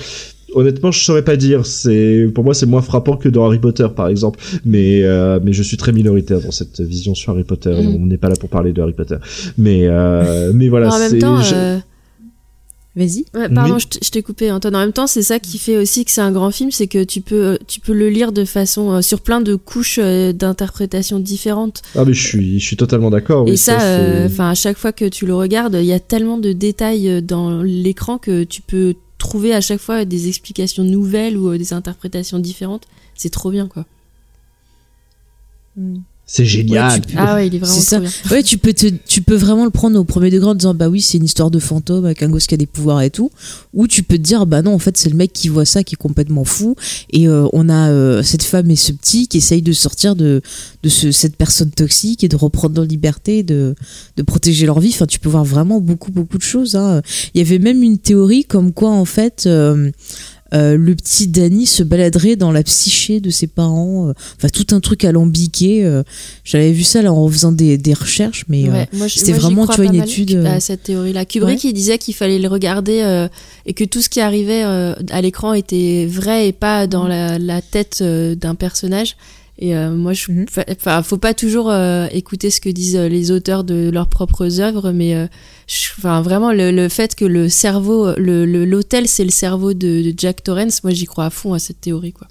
Honnêtement, 0.54 0.90
je 0.90 1.04
saurais 1.04 1.24
pas 1.24 1.36
dire. 1.36 1.66
C'est 1.66 2.26
pour 2.34 2.42
moi, 2.44 2.54
c'est 2.54 2.66
moins 2.66 2.80
frappant 2.82 3.16
que 3.16 3.28
dans 3.28 3.44
Harry 3.46 3.58
Potter, 3.58 3.86
par 3.94 4.08
exemple. 4.08 4.38
Mais 4.64 5.02
euh, 5.02 5.38
mais 5.42 5.52
je 5.52 5.62
suis 5.62 5.76
très 5.76 5.92
minoritaire 5.92 6.40
dans 6.40 6.50
cette 6.50 6.80
vision 6.80 7.14
sur 7.14 7.32
Harry 7.32 7.44
Potter. 7.44 7.70
Mhm. 7.70 7.96
on 8.02 8.06
n'est 8.06 8.16
pas 8.18 8.28
là 8.28 8.36
pour 8.40 8.48
parler 8.48 8.72
de 8.72 8.80
Harry 8.80 8.94
Potter. 8.94 9.16
Mais 9.58 9.86
euh, 9.86 10.52
mais 10.54 10.68
voilà. 10.68 10.94
en 10.94 10.98
même 10.98 11.18
temps, 11.18 11.42
je- 11.42 11.54
euh, 11.54 11.78
Vas-y. 12.96 13.24
ouais, 13.34 13.48
pardon, 13.54 13.74
Oui. 13.76 13.84
je 14.02 14.10
t'ai 14.10 14.22
coupé, 14.22 14.50
Antoine. 14.50 14.74
En 14.74 14.80
même 14.80 14.92
temps, 14.92 15.06
c'est 15.06 15.22
ça 15.22 15.38
qui 15.38 15.58
fait 15.58 15.76
aussi 15.76 16.04
que 16.04 16.10
c'est 16.10 16.20
un 16.22 16.32
grand 16.32 16.50
film, 16.50 16.72
c'est 16.72 16.88
que 16.88 17.04
tu 17.04 17.20
peux, 17.20 17.56
tu 17.68 17.78
peux 17.78 17.92
le 17.92 18.08
lire 18.08 18.32
de 18.32 18.44
façon 18.44 18.90
euh, 18.90 19.02
sur 19.02 19.20
plein 19.20 19.40
de 19.40 19.54
couches 19.54 20.00
euh, 20.02 20.32
d'interprétation 20.32 21.20
différentes. 21.20 21.82
Ah 21.94 22.04
mais 22.04 22.12
je 22.12 22.26
suis 22.26 22.58
je 22.58 22.64
suis 22.66 22.76
totalement 22.76 23.10
d'accord. 23.10 23.46
Et 23.46 23.52
oui, 23.52 23.56
ça, 23.56 23.80
euh, 23.82 24.26
enfin, 24.26 24.50
à 24.50 24.54
chaque 24.54 24.78
fois 24.78 24.90
que 24.90 25.04
tu 25.04 25.26
le 25.26 25.34
regardes, 25.34 25.76
il 25.78 25.84
y 25.86 25.92
a 25.92 26.00
tellement 26.00 26.38
de 26.38 26.52
détails 26.52 27.22
dans 27.22 27.62
l'écran 27.62 28.18
que 28.18 28.42
tu 28.42 28.62
peux 28.62 28.94
trouver 29.18 29.54
à 29.54 29.60
chaque 29.60 29.80
fois 29.80 30.04
des 30.04 30.28
explications 30.28 30.84
nouvelles 30.84 31.36
ou 31.36 31.50
euh, 31.50 31.58
des 31.58 31.72
interprétations 31.72 32.38
différentes. 32.38 32.86
C'est 33.14 33.30
trop 33.30 33.50
bien, 33.50 33.66
quoi. 33.66 33.84
C'est 36.30 36.44
génial. 36.44 36.92
Ouais, 36.92 37.00
tu 37.00 37.14
peux- 37.14 37.18
Ah 37.18 37.34
ouais, 37.36 37.46
il 37.46 37.54
est 37.54 37.58
vraiment 37.58 37.72
bien. 38.00 38.10
Ouais, 38.30 38.42
tu 38.42 38.58
peux 38.58 38.74
te, 38.74 38.86
tu 39.06 39.22
peux 39.22 39.34
vraiment 39.34 39.64
le 39.64 39.70
prendre 39.70 39.98
au 39.98 40.04
premier 40.04 40.28
degré 40.30 40.50
en 40.50 40.54
disant 40.54 40.74
bah 40.74 40.88
oui 40.90 41.00
c'est 41.00 41.16
une 41.16 41.24
histoire 41.24 41.50
de 41.50 41.58
fantôme 41.58 42.04
avec 42.04 42.22
un 42.22 42.28
gosse 42.28 42.46
qui 42.46 42.52
a 42.52 42.58
des 42.58 42.66
pouvoirs 42.66 43.00
et 43.00 43.08
tout, 43.10 43.30
ou 43.72 43.86
tu 43.88 44.02
peux 44.02 44.18
te 44.18 44.22
dire 44.22 44.44
bah 44.44 44.60
non 44.60 44.74
en 44.74 44.78
fait 44.78 44.96
c'est 44.98 45.08
le 45.08 45.16
mec 45.16 45.32
qui 45.32 45.48
voit 45.48 45.64
ça 45.64 45.82
qui 45.82 45.94
est 45.94 45.96
complètement 45.96 46.44
fou 46.44 46.76
et 47.10 47.26
euh, 47.28 47.48
on 47.54 47.70
a 47.70 47.88
euh, 47.88 48.22
cette 48.22 48.42
femme 48.42 48.70
et 48.70 48.76
ce 48.76 48.92
petit 48.92 49.26
qui 49.26 49.38
essayent 49.38 49.62
de 49.62 49.72
sortir 49.72 50.14
de 50.16 50.42
de 50.82 50.88
ce, 50.90 51.10
cette 51.12 51.34
personne 51.36 51.70
toxique 51.70 52.22
et 52.22 52.28
de 52.28 52.36
reprendre 52.36 52.74
leur 52.76 52.84
liberté, 52.84 53.42
de 53.42 53.74
de 54.18 54.22
protéger 54.22 54.66
leur 54.66 54.80
vie. 54.80 54.90
Enfin 54.92 55.06
tu 55.06 55.18
peux 55.20 55.30
voir 55.30 55.44
vraiment 55.44 55.80
beaucoup 55.80 56.12
beaucoup 56.12 56.36
de 56.36 56.42
choses. 56.42 56.76
Hein. 56.76 57.00
Il 57.34 57.38
y 57.38 57.40
avait 57.44 57.58
même 57.58 57.82
une 57.82 57.96
théorie 57.96 58.44
comme 58.44 58.72
quoi 58.74 58.90
en 58.90 59.06
fait 59.06 59.44
euh, 59.46 59.90
euh, 60.54 60.76
le 60.76 60.94
petit 60.94 61.28
Danny 61.28 61.66
se 61.66 61.82
baladerait 61.82 62.36
dans 62.36 62.52
la 62.52 62.62
psyché 62.62 63.20
de 63.20 63.30
ses 63.30 63.46
parents, 63.46 64.08
euh, 64.08 64.12
enfin 64.36 64.48
tout 64.48 64.74
un 64.74 64.80
truc 64.80 65.04
alambiqué. 65.04 65.84
euh, 65.84 66.02
J'avais 66.44 66.72
vu 66.72 66.82
ça 66.84 67.02
là 67.02 67.12
en 67.12 67.28
faisant 67.28 67.52
des, 67.52 67.76
des 67.78 67.94
recherches, 67.94 68.44
mais 68.48 68.68
euh, 68.68 68.72
Ouais, 68.72 69.08
c'était 69.08 69.32
vraiment, 69.32 69.66
tu 69.66 69.76
vois, 69.76 69.84
une 69.84 70.02
étude, 70.02 70.36
à 70.46 70.60
cette 70.60 70.84
théorie-là. 70.84 71.24
Kubrick, 71.24 71.62
il 71.64 71.72
disait 71.72 71.98
qu'il 71.98 72.14
fallait 72.14 72.38
le 72.38 72.48
regarder 72.48 73.02
euh, 73.02 73.28
et 73.66 73.74
que 73.74 73.84
tout 73.84 74.00
ce 74.00 74.08
qui 74.08 74.20
arrivait 74.20 74.64
euh, 74.64 74.94
à 75.10 75.20
l'écran 75.20 75.52
était 75.52 76.06
vrai 76.10 76.48
et 76.48 76.52
pas 76.52 76.86
dans 76.86 77.04
Mm. 77.04 77.08
la, 77.08 77.38
la 77.38 77.62
tête 77.62 77.98
euh, 78.00 78.34
d'un 78.34 78.54
personnage. 78.54 79.16
Et 79.60 79.74
euh, 79.76 79.90
moi, 79.90 80.12
je, 80.12 80.30
Mhm. 80.30 80.46
enfin, 80.70 81.02
faut 81.02 81.18
pas 81.18 81.34
toujours 81.34 81.68
euh, 81.70 82.06
écouter 82.12 82.48
ce 82.50 82.60
que 82.60 82.68
disent 82.68 82.94
euh, 82.96 83.08
les 83.08 83.32
auteurs 83.32 83.64
de 83.64 83.90
leurs 83.92 84.06
propres 84.06 84.60
œuvres, 84.60 84.92
mais 84.92 85.14
euh, 85.16 85.26
je- 85.66 85.88
enfin, 85.98 86.22
vraiment 86.22 86.52
le, 86.52 86.70
le 86.70 86.88
fait 86.88 87.16
que 87.16 87.24
le 87.24 87.48
cerveau, 87.48 88.14
le 88.16 88.44
l'hôtel, 88.64 89.08
c'est 89.08 89.24
le 89.24 89.30
cerveau 89.32 89.72
de, 89.74 90.02
de 90.02 90.14
Jack 90.16 90.44
Torrance. 90.44 90.84
Moi, 90.84 90.92
j'y 90.92 91.06
crois 91.06 91.24
à 91.26 91.30
fond 91.30 91.54
à 91.54 91.58
cette 91.58 91.80
théorie, 91.80 92.12
quoi. 92.12 92.28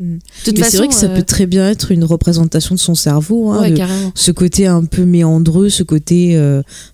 Mhm. 0.00 0.20
Mais 0.56 0.62
c'est 0.62 0.78
vrai 0.78 0.88
que 0.88 0.94
ça 0.94 1.08
peut 1.10 1.22
très 1.22 1.46
bien 1.46 1.68
être 1.68 1.92
une 1.92 2.02
représentation 2.04 2.74
de 2.74 2.80
son 2.80 2.94
cerveau. 2.94 3.50
Hein, 3.50 3.60
ouais, 3.60 3.70
de- 3.72 3.76
carrément. 3.76 4.10
ce 4.14 4.30
côté 4.32 4.66
un 4.66 4.84
peu 4.84 5.04
méandreux, 5.04 5.68
ce 5.68 5.82
côté 5.82 6.34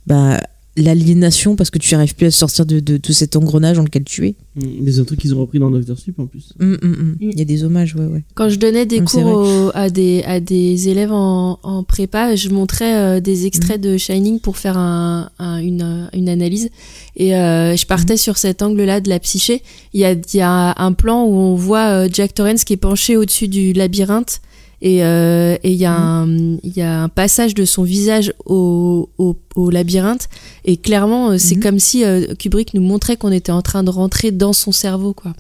bah, 0.06 0.40
l'aliénation 0.82 1.56
parce 1.56 1.70
que 1.70 1.78
tu 1.78 1.94
arrives 1.94 2.14
plus 2.14 2.26
à 2.26 2.30
sortir 2.30 2.64
de, 2.66 2.80
de, 2.80 2.96
de 2.96 3.12
cet 3.12 3.36
engrenage 3.36 3.76
dans 3.76 3.82
lequel 3.82 4.04
tu 4.04 4.26
es. 4.26 4.34
Mm, 4.56 4.84
Des 4.84 5.04
trucs 5.04 5.20
qu'ils 5.20 5.34
ont 5.34 5.40
repris 5.40 5.58
dans 5.58 5.70
Doctor 5.70 5.98
Sleep 5.98 6.18
en 6.18 6.26
plus. 6.26 6.52
Hum, 6.60 6.78
hum. 6.82 7.16
Il 7.20 7.38
y 7.38 7.42
a 7.42 7.44
des 7.44 7.64
hommages, 7.64 7.94
ouais, 7.94 8.06
ouais. 8.06 8.24
Quand 8.34 8.48
je 8.48 8.58
donnais 8.58 8.86
des 8.86 9.00
cours 9.00 9.24
au- 9.26 9.70
à, 9.74 9.90
des, 9.90 10.22
à 10.24 10.40
des 10.40 10.88
élèves 10.88 11.12
en, 11.12 11.58
en 11.62 11.82
prépa, 11.84 12.34
je 12.36 12.48
montrais 12.50 12.96
euh, 12.96 13.20
des 13.20 13.46
extraits 13.46 13.80
de 13.80 13.96
Shining 13.96 14.40
pour 14.40 14.56
faire 14.56 14.78
un, 14.78 15.30
un- 15.38 15.58
une, 15.58 16.08
une 16.14 16.28
analyse. 16.28 16.70
Et 17.16 17.34
euh, 17.36 17.76
je 17.76 17.86
partais 17.86 18.16
sur 18.16 18.38
cet 18.38 18.62
angle-là 18.62 19.00
de 19.00 19.08
la 19.08 19.18
psyché. 19.18 19.62
Il 19.92 20.00
y 20.00 20.04
a, 20.04 20.14
y 20.34 20.40
a 20.40 20.74
un 20.82 20.92
plan 20.92 21.24
où 21.24 21.34
on 21.34 21.54
voit 21.56 22.04
euh, 22.04 22.08
Jack 22.12 22.34
Torrance 22.34 22.64
qui 22.64 22.72
est 22.74 22.76
penché 22.78 23.16
au-dessus 23.16 23.48
du 23.48 23.72
labyrinthe. 23.72 24.40
Et 24.80 25.02
euh, 25.02 25.56
et 25.64 25.72
il 25.72 25.76
y, 25.76 25.84
a 25.86 25.92
un- 25.96 26.28
il 26.62 26.72
y 26.76 26.82
a 26.82 27.02
un 27.02 27.08
passage 27.08 27.54
de 27.54 27.64
son 27.64 27.82
visage 27.82 28.32
au, 28.46 29.08
au, 29.18 29.36
au 29.56 29.70
labyrinthe. 29.70 30.28
Et 30.64 30.76
clairement, 30.76 31.30
euh, 31.30 31.38
c'est 31.38 31.56
Mhm. 31.56 31.62
comme 31.62 31.78
si 31.80 32.04
euh, 32.04 32.34
Kubrick 32.38 32.74
nous 32.74 32.80
montrait 32.82 33.16
qu'on 33.16 33.32
était 33.32 33.50
en 33.52 33.62
train 33.62 33.82
de 33.82 33.90
rentrer 33.90 34.30
dans 34.30 34.52
son 34.52 34.70
cerveau, 34.70 35.14
quoi. 35.14 35.32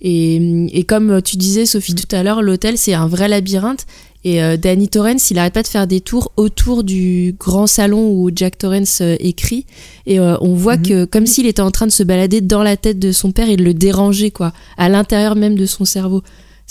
Et, 0.00 0.66
et 0.76 0.82
comme 0.82 1.22
tu 1.22 1.36
disais, 1.36 1.64
Sophie, 1.64 1.94
tout 1.94 2.12
à 2.14 2.24
l'heure, 2.24 2.42
l'hôtel, 2.42 2.76
c'est 2.76 2.92
un 2.94 3.06
vrai 3.06 3.28
labyrinthe. 3.28 3.86
Et 4.24 4.42
euh, 4.42 4.56
Danny 4.56 4.88
Torrance, 4.88 5.30
il 5.30 5.38
arrête 5.38 5.52
pas 5.54 5.62
de 5.62 5.68
faire 5.68 5.86
des 5.86 6.00
tours 6.00 6.32
autour 6.36 6.82
du 6.84 7.34
grand 7.38 7.66
salon 7.68 8.08
où 8.10 8.30
Jack 8.34 8.58
Torrance 8.58 9.00
euh, 9.00 9.14
écrit. 9.20 9.64
Et 10.06 10.18
euh, 10.18 10.36
on 10.40 10.54
voit 10.54 10.76
Mhm. 10.76 10.82
que, 10.82 11.04
comme 11.04 11.26
s'il 11.26 11.46
était 11.46 11.62
en 11.62 11.70
train 11.70 11.86
de 11.86 11.92
se 11.92 12.02
balader 12.02 12.40
dans 12.40 12.62
la 12.64 12.76
tête 12.76 12.98
de 12.98 13.12
son 13.12 13.30
père 13.30 13.48
et 13.48 13.56
de 13.56 13.62
le 13.64 13.74
déranger, 13.74 14.32
quoi, 14.32 14.52
à 14.76 14.88
l'intérieur 14.88 15.36
même 15.36 15.54
de 15.54 15.66
son 15.66 15.84
cerveau. 15.84 16.22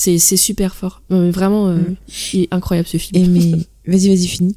C'est 0.04 0.18
c'est 0.18 0.38
super 0.38 0.74
fort. 0.74 1.04
Vraiment, 1.10 1.68
euh, 1.68 1.78
il 2.34 2.42
est 2.44 2.48
incroyable 2.52 2.88
ce 2.88 2.98
film. 2.98 3.24
Et 3.24 3.28
mais 3.28 3.52
vas-y, 3.88 4.08
vas-y, 4.10 4.28
finis. 4.28 4.56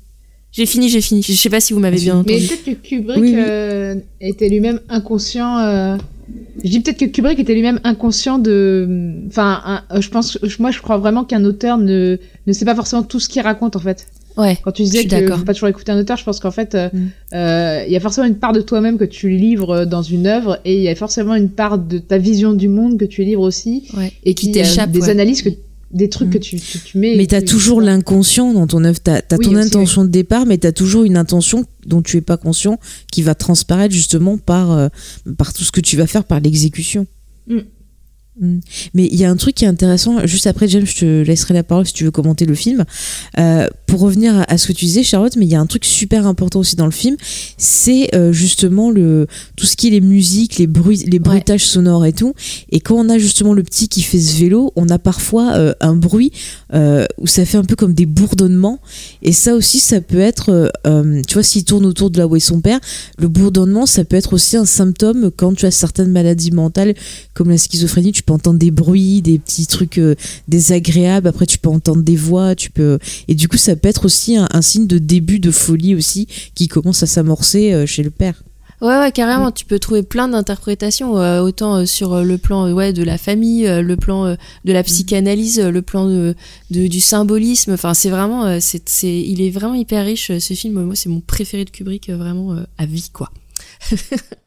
J'ai 0.52 0.64
fini, 0.66 0.88
j'ai 0.88 1.00
fini. 1.02 1.20
Je 1.22 1.32
sais 1.32 1.50
pas 1.50 1.60
si 1.60 1.72
vous 1.74 1.80
m'avez 1.80 1.98
bien 1.98 2.14
Mais 2.26 2.34
entendu. 2.36 2.46
peut-être 2.46 2.64
que 2.80 2.88
Kubrick 2.88 3.18
Oui, 3.20 3.30
oui. 3.34 3.42
euh, 3.44 3.94
était 4.22 4.48
lui-même 4.48 4.80
inconscient. 4.88 5.58
euh, 5.58 5.96
Je 6.64 6.70
dis 6.70 6.80
peut-être 6.80 6.98
que 6.98 7.04
Kubrick 7.06 7.38
était 7.40 7.52
lui-même 7.54 7.78
inconscient 7.84 8.38
de. 8.38 9.16
Enfin, 9.26 9.82
un- 9.90 10.00
je 10.00 10.08
pense, 10.08 10.38
moi, 10.60 10.70
je 10.70 10.80
crois 10.80 10.96
vraiment 10.96 11.24
qu'un 11.24 11.44
auteur 11.44 11.76
ne 11.76 12.16
ne 12.46 12.52
sait 12.54 12.64
pas 12.64 12.74
forcément 12.74 13.02
tout 13.02 13.20
ce 13.20 13.28
qu'il 13.28 13.42
raconte 13.42 13.76
en 13.76 13.80
fait. 13.80 14.06
Ouais. 14.36 14.58
Quand 14.64 14.72
tu 14.72 14.82
disais 14.82 15.04
que 15.04 15.10
d'accord. 15.10 15.38
faut 15.38 15.44
pas 15.44 15.52
toujours 15.54 15.68
écouter 15.68 15.92
un 15.92 15.98
auteur, 16.00 16.16
je 16.16 16.24
pense 16.24 16.40
qu'en 16.40 16.50
fait, 16.50 16.74
euh, 16.74 16.88
Mm. 16.92 16.98
euh, 17.34 17.84
il 17.86 17.92
y 17.92 17.96
a 17.96 18.00
forcément 18.00 18.26
une 18.26 18.34
part 18.36 18.52
de 18.52 18.60
toi-même 18.60 18.98
que 18.98 19.04
tu 19.04 19.28
livres 19.30 19.84
dans 19.84 20.02
une 20.02 20.26
œuvre, 20.26 20.58
et 20.64 20.74
il 20.76 20.82
y 20.82 20.88
a 20.88 20.94
forcément 20.96 21.34
une 21.34 21.50
part 21.50 21.78
de 21.78 21.98
ta 21.98 22.18
vision 22.18 22.52
du 22.52 22.68
monde 22.68 22.98
que 22.98 23.04
tu 23.04 23.22
livres 23.24 23.42
aussi, 23.42 23.84
Ouais. 23.96 24.12
Et 24.24 24.34
qui 24.34 24.50
qui, 24.50 24.58
euh, 24.58 24.62
t'échappe. 24.64 24.90
des 24.90 25.02
ouais. 25.02 25.10
analyses 25.10 25.42
que, 25.42 25.50
des 25.92 26.08
trucs 26.08 26.28
Mm. 26.28 26.32
que 26.32 26.38
tu, 26.38 26.58
tu, 26.58 26.78
tu 26.80 26.98
mets. 26.98 27.14
Mais 27.16 27.26
t'as 27.26 27.40
tu- 27.40 27.46
toujours 27.46 27.80
l'inconscient 27.80 28.52
dans 28.52 28.66
ton 28.66 28.82
œuvre. 28.84 28.98
T'as 29.00 29.18
as 29.18 29.36
Oui, 29.38 29.44
ton 29.46 29.54
aussi, 29.54 29.66
intention 29.68 30.02
de 30.04 30.08
départ, 30.10 30.46
mais 30.46 30.58
t'as 30.58 30.72
toujours 30.72 31.04
une 31.04 31.16
intention 31.16 31.64
dont 31.86 32.02
tu 32.02 32.16
es 32.16 32.20
pas 32.20 32.36
conscient 32.36 32.80
qui 33.12 33.22
va 33.22 33.36
transparaître 33.36 33.94
justement 33.94 34.36
par, 34.36 34.72
euh, 34.72 34.88
par 35.38 35.52
tout 35.52 35.62
ce 35.62 35.70
que 35.70 35.80
tu 35.80 35.96
vas 35.96 36.08
faire, 36.08 36.24
par 36.24 36.40
l'exécution. 36.40 37.06
Mm. 37.46 37.58
Mais 38.40 39.06
il 39.06 39.14
y 39.14 39.24
a 39.24 39.30
un 39.30 39.36
truc 39.36 39.54
qui 39.54 39.64
est 39.64 39.68
intéressant, 39.68 40.26
juste 40.26 40.48
après 40.48 40.66
James, 40.66 40.84
je 40.84 40.96
te 40.96 41.22
laisserai 41.22 41.54
la 41.54 41.62
parole 41.62 41.86
si 41.86 41.92
tu 41.92 42.04
veux 42.04 42.10
commenter 42.10 42.46
le 42.46 42.56
film. 42.56 42.84
Euh, 43.38 43.68
pour 43.86 44.00
revenir 44.00 44.44
à, 44.48 44.58
ce 44.58 44.66
que 44.66 44.72
tu 44.72 44.86
disais, 44.86 45.04
Charlotte, 45.04 45.36
mais 45.36 45.44
il 45.44 45.52
y 45.52 45.54
a 45.54 45.60
un 45.60 45.66
truc 45.66 45.84
super 45.84 46.26
important 46.26 46.58
aussi 46.58 46.74
dans 46.74 46.84
le 46.84 46.90
film, 46.90 47.16
c'est 47.58 48.12
euh, 48.14 48.32
justement 48.32 48.90
le 48.90 49.28
tout 49.56 49.66
ce 49.66 49.76
qui 49.76 49.86
est 49.86 49.90
les 49.90 50.00
musiques, 50.00 50.58
les 50.58 50.66
bruits, 50.66 51.04
les 51.06 51.20
bruitages 51.20 51.64
sonores 51.64 52.06
et 52.06 52.12
tout. 52.12 52.34
Et 52.70 52.80
quand 52.80 52.96
on 52.96 53.08
a 53.08 53.18
justement 53.18 53.52
le 53.52 53.62
petit 53.62 53.88
qui 53.88 54.02
fait 54.02 54.18
ce 54.18 54.36
vélo, 54.40 54.72
on 54.74 54.88
a 54.88 54.98
parfois 54.98 55.54
euh, 55.54 55.72
un 55.80 55.94
bruit 55.94 56.32
où 57.18 57.28
ça 57.28 57.44
fait 57.44 57.56
un 57.56 57.62
peu 57.62 57.76
comme 57.76 57.94
des 57.94 58.06
bourdonnements. 58.06 58.80
Et 59.22 59.30
ça 59.30 59.54
aussi, 59.54 59.78
ça 59.78 60.00
peut 60.00 60.18
être, 60.18 60.72
tu 61.28 61.34
vois, 61.34 61.42
s'il 61.44 61.64
tourne 61.64 61.86
autour 61.86 62.10
de 62.10 62.18
là 62.18 62.26
où 62.26 62.34
est 62.34 62.40
son 62.40 62.60
père, 62.60 62.80
le 63.16 63.28
bourdonnement, 63.28 63.86
ça 63.86 64.04
peut 64.04 64.16
être 64.16 64.32
aussi 64.32 64.56
un 64.56 64.64
symptôme 64.64 65.30
quand 65.30 65.54
tu 65.54 65.66
as 65.66 65.70
certaines 65.70 66.10
maladies 66.10 66.50
mentales 66.50 66.94
comme 67.32 67.50
la 67.50 67.58
schizophrénie, 67.58 68.10
tu 68.10 68.23
peux 68.24 68.32
entendre 68.32 68.58
des 68.58 68.70
bruits, 68.70 69.22
des 69.22 69.38
petits 69.38 69.66
trucs 69.66 69.98
euh, 69.98 70.14
désagréables. 70.48 71.28
Après, 71.28 71.46
tu 71.46 71.58
peux 71.58 71.68
entendre 71.70 72.02
des 72.02 72.16
voix, 72.16 72.54
tu 72.54 72.70
peux. 72.70 72.98
Et 73.28 73.34
du 73.34 73.48
coup, 73.48 73.56
ça 73.56 73.76
peut 73.76 73.88
être 73.88 74.04
aussi 74.06 74.36
un, 74.36 74.48
un 74.52 74.62
signe 74.62 74.86
de 74.86 74.98
début 74.98 75.38
de 75.38 75.50
folie 75.50 75.94
aussi 75.94 76.26
qui 76.54 76.68
commence 76.68 77.02
à 77.02 77.06
s'amorcer 77.06 77.72
euh, 77.72 77.86
chez 77.86 78.02
le 78.02 78.10
père. 78.10 78.42
Ouais, 78.80 78.98
ouais, 78.98 79.12
carrément. 79.12 79.50
Tu 79.50 79.64
peux 79.64 79.78
trouver 79.78 80.02
plein 80.02 80.28
d'interprétations, 80.28 81.16
euh, 81.16 81.40
autant 81.40 81.76
euh, 81.76 81.86
sur 81.86 82.22
le 82.22 82.36
plan 82.38 82.66
euh, 82.66 82.72
ouais, 82.72 82.92
de 82.92 83.02
la 83.02 83.16
famille, 83.16 83.66
euh, 83.66 83.80
le 83.80 83.96
plan 83.96 84.36
de 84.64 84.72
la 84.72 84.82
psychanalyse, 84.82 85.58
le 85.60 85.80
plan 85.80 86.06
de, 86.06 86.34
de- 86.70 86.86
du 86.88 87.00
symbolisme. 87.00 87.72
Enfin, 87.72 87.94
c'est 87.94 88.10
vraiment, 88.10 88.60
c'est, 88.60 88.86
c'est, 88.88 89.20
il 89.22 89.40
est 89.40 89.50
vraiment 89.50 89.74
hyper 89.74 90.04
riche 90.04 90.36
ce 90.38 90.54
film. 90.54 90.82
Moi, 90.82 90.96
c'est 90.96 91.08
mon 91.08 91.20
préféré 91.20 91.64
de 91.64 91.70
Kubrick, 91.70 92.10
vraiment 92.10 92.56
à 92.76 92.84
vie, 92.86 93.08
quoi. 93.12 93.30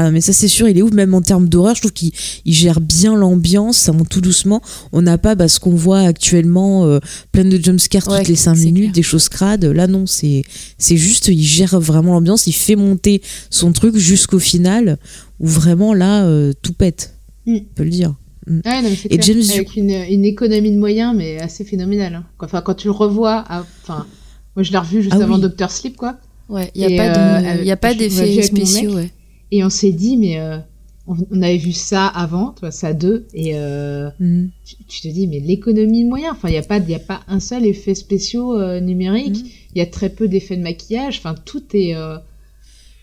Ah 0.00 0.12
mais 0.12 0.20
ça 0.20 0.32
c'est 0.32 0.46
sûr, 0.46 0.68
il 0.68 0.78
est 0.78 0.82
ouf 0.82 0.92
même 0.92 1.12
en 1.12 1.20
termes 1.22 1.48
d'horreur, 1.48 1.74
je 1.74 1.80
trouve 1.80 1.92
qu'il 1.92 2.12
il 2.44 2.54
gère 2.54 2.80
bien 2.80 3.16
l'ambiance, 3.16 3.76
ça 3.78 3.90
monte 3.92 4.08
tout 4.08 4.20
doucement. 4.20 4.62
On 4.92 5.02
n'a 5.02 5.18
pas 5.18 5.34
bah, 5.34 5.48
ce 5.48 5.58
qu'on 5.58 5.74
voit 5.74 5.98
actuellement 6.02 6.84
euh, 6.84 7.00
plein 7.32 7.44
de 7.44 7.56
jumpscares 7.60 8.06
Ouais, 8.06 8.18
toutes 8.20 8.28
les 8.28 8.36
5 8.36 8.54
c'est 8.54 8.64
minutes, 8.66 8.82
clair. 8.84 8.92
des 8.92 9.02
choses 9.02 9.28
crades. 9.28 9.64
Là 9.64 9.88
non, 9.88 10.06
c'est 10.06 10.42
c'est 10.78 10.96
juste 10.96 11.26
il 11.26 11.42
gère 11.42 11.80
vraiment 11.80 12.12
l'ambiance, 12.12 12.46
il 12.46 12.52
fait 12.52 12.76
monter 12.76 13.22
son 13.50 13.72
truc 13.72 13.96
jusqu'au 13.96 14.38
final 14.38 14.98
où 15.40 15.48
vraiment 15.48 15.92
là 15.94 16.24
euh, 16.26 16.52
tout 16.62 16.74
pète. 16.74 17.14
Mm. 17.46 17.56
On 17.56 17.74
peut 17.74 17.84
le 17.84 17.90
dire. 17.90 18.14
Ouais, 18.46 18.62
non, 18.82 18.88
mais 18.88 18.94
c'est 18.96 19.12
Et 19.12 19.18
clair. 19.18 19.36
James 19.36 19.50
avec 19.52 19.74
une, 19.76 19.90
une 19.90 20.24
économie 20.24 20.70
de 20.72 20.78
moyens, 20.78 21.12
mais 21.16 21.40
assez 21.40 21.64
phénoménale. 21.64 22.14
hein. 22.14 22.24
Enfin, 22.38 22.62
quand 22.62 22.74
tu 22.74 22.86
le 22.86 22.92
revois, 22.92 23.44
à- 23.48 23.66
enfin, 23.82 24.06
moi 24.54 24.62
je 24.62 24.70
l'ai 24.70 24.78
revu 24.78 25.02
juste 25.02 25.14
Ah 25.18 25.24
avant 25.24 25.34
oui. 25.34 25.40
Doctor 25.42 25.70
Sleep, 25.72 25.96
quoi. 25.96 26.16
Ouais, 26.48 26.70
il 26.74 26.86
n'y 26.86 26.98
a, 26.98 27.02
euh, 27.58 27.72
a 27.72 27.76
pas 27.76 27.92
d'effets 27.94 28.40
spéciaux, 28.42 28.94
ouais. 28.94 29.10
Et 29.50 29.64
on 29.64 29.70
s'est 29.70 29.92
dit, 29.92 30.16
mais 30.16 30.38
euh, 30.38 30.58
on, 31.06 31.16
on 31.30 31.42
avait 31.42 31.56
vu 31.56 31.72
ça 31.72 32.06
avant, 32.06 32.52
tu 32.52 32.60
vois, 32.60 32.70
ça 32.70 32.92
deux, 32.92 33.26
et 33.32 33.52
euh, 33.54 34.10
Mhm. 34.20 34.50
tu, 34.64 34.76
tu 34.86 35.00
te 35.02 35.08
dis, 35.08 35.26
mais 35.26 35.40
l'économie 35.40 36.04
de 36.04 36.08
moyens, 36.08 36.32
enfin, 36.36 36.48
il 36.48 36.52
n'y 36.52 36.58
a, 36.58 36.62
pas- 36.62 36.78
y 36.78 36.94
a 36.94 36.98
pas 36.98 37.20
un 37.28 37.40
seul 37.40 37.64
effet 37.64 37.94
spéciaux 37.94 38.58
euh, 38.58 38.80
numérique, 38.80 39.42
Mhm. 39.42 39.50
il 39.74 39.78
y 39.78 39.80
a 39.80 39.86
très 39.86 40.10
peu 40.10 40.28
d'effets 40.28 40.56
de 40.56 40.62
maquillage, 40.62 41.18
enfin, 41.18 41.34
tout 41.44 41.62
est. 41.74 41.94
euh, 41.94 42.16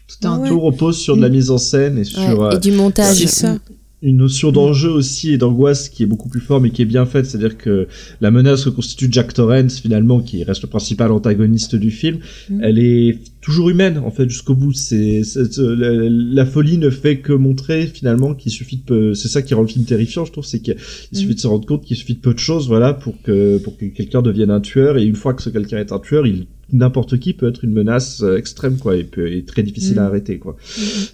tout 0.08 0.28
un 0.28 0.40
Ouais. 0.40 0.50
Tout 0.50 0.60
repose 0.60 1.00
sur 1.00 1.16
de 1.18 1.22
la 1.24 1.30
mise 1.30 1.50
en 1.50 1.58
scène 1.58 1.98
et 1.98 2.04
sur 2.04 2.40
Ouais, 2.40 2.56
et 2.56 2.60
du 2.60 2.72
montage. 2.72 3.18
C'est 3.18 3.26
ça. 3.28 3.58
Une 4.02 4.18
notion 4.18 4.52
d'enjeu 4.52 4.90
aussi 4.90 5.32
et 5.32 5.38
d'angoisse 5.38 5.90
qui 5.90 6.04
est 6.04 6.06
beaucoup 6.06 6.30
plus 6.30 6.40
forte 6.42 6.62
mais 6.62 6.70
qui 6.70 6.82
est 6.82 6.86
bien 6.86 7.06
faite. 7.06 7.26
C'est-à-dire 7.26 7.58
que 7.58 7.88
la 8.22 8.30
menace 8.30 8.66
que 8.66 8.70
constitue 8.70 9.08
Jack 9.10 9.34
Torrance 9.34 9.80
finalement, 9.80 10.20
qui 10.22 10.44
reste 10.44 10.62
le 10.64 10.68
principal 10.70 11.12
antagoniste 11.12 11.76
du 11.76 11.90
film, 11.92 12.20
Mhm. 12.50 12.60
elle 12.64 12.80
est 12.80 13.20
toujours 13.42 13.70
humaine 13.70 13.98
en 14.00 14.12
fait 14.12 14.30
jusqu'au 14.30 14.54
bout. 14.56 14.74
C'est 14.74 15.24
c'est- 15.24 15.58
la, 15.58 15.92
la 16.10 16.46
folie 16.46 16.78
ne 16.78 16.90
fait 16.90 17.18
que 17.20 17.34
montrer 17.34 17.88
finalement 17.88 18.34
qu'il 18.36 18.52
suffit 18.52 18.78
de 18.78 18.82
peu. 18.84 19.14
C'est 19.16 19.28
ça 19.30 19.42
qui 19.42 19.54
rend 19.54 19.62
le 19.62 19.68
film 19.68 19.86
terrifiant, 19.86 20.26
je 20.26 20.32
trouve, 20.32 20.46
c'est 20.46 20.60
qu'il 20.60 20.76
suffit 21.14 21.36
de 21.36 21.40
se 21.40 21.48
rendre 21.48 21.66
compte 21.66 21.84
qu'il 21.86 21.98
suffit 21.98 22.16
de 22.16 22.20
peu 22.20 22.34
de 22.34 22.40
choses, 22.40 22.68
voilà, 22.68 22.94
pour 22.94 23.20
que 23.24 23.58
pour 23.60 23.78
que 23.78 23.86
quelqu'un 23.86 24.22
devienne 24.22 24.52
un 24.52 24.62
tueur. 24.62 24.98
Et 24.98 25.06
une 25.06 25.16
fois 25.16 25.34
que 25.34 25.42
ce 25.42 25.50
quelqu'un 25.50 25.78
est 25.80 25.92
un 25.92 26.00
tueur, 26.00 26.28
il 26.28 26.46
n'importe 26.74 27.20
qui 27.20 27.34
peut 27.34 27.48
être 27.48 27.64
une 27.64 27.72
menace 27.74 28.22
euh, 28.24 28.38
extrême 28.38 28.78
quoi 28.78 28.96
et, 28.98 29.04
peut, 29.04 29.32
et 29.32 29.44
très 29.44 29.62
difficile 29.64 30.00
à 30.00 30.02
Mhm. 30.04 30.08
arrêter 30.08 30.40
quoi. 30.40 30.56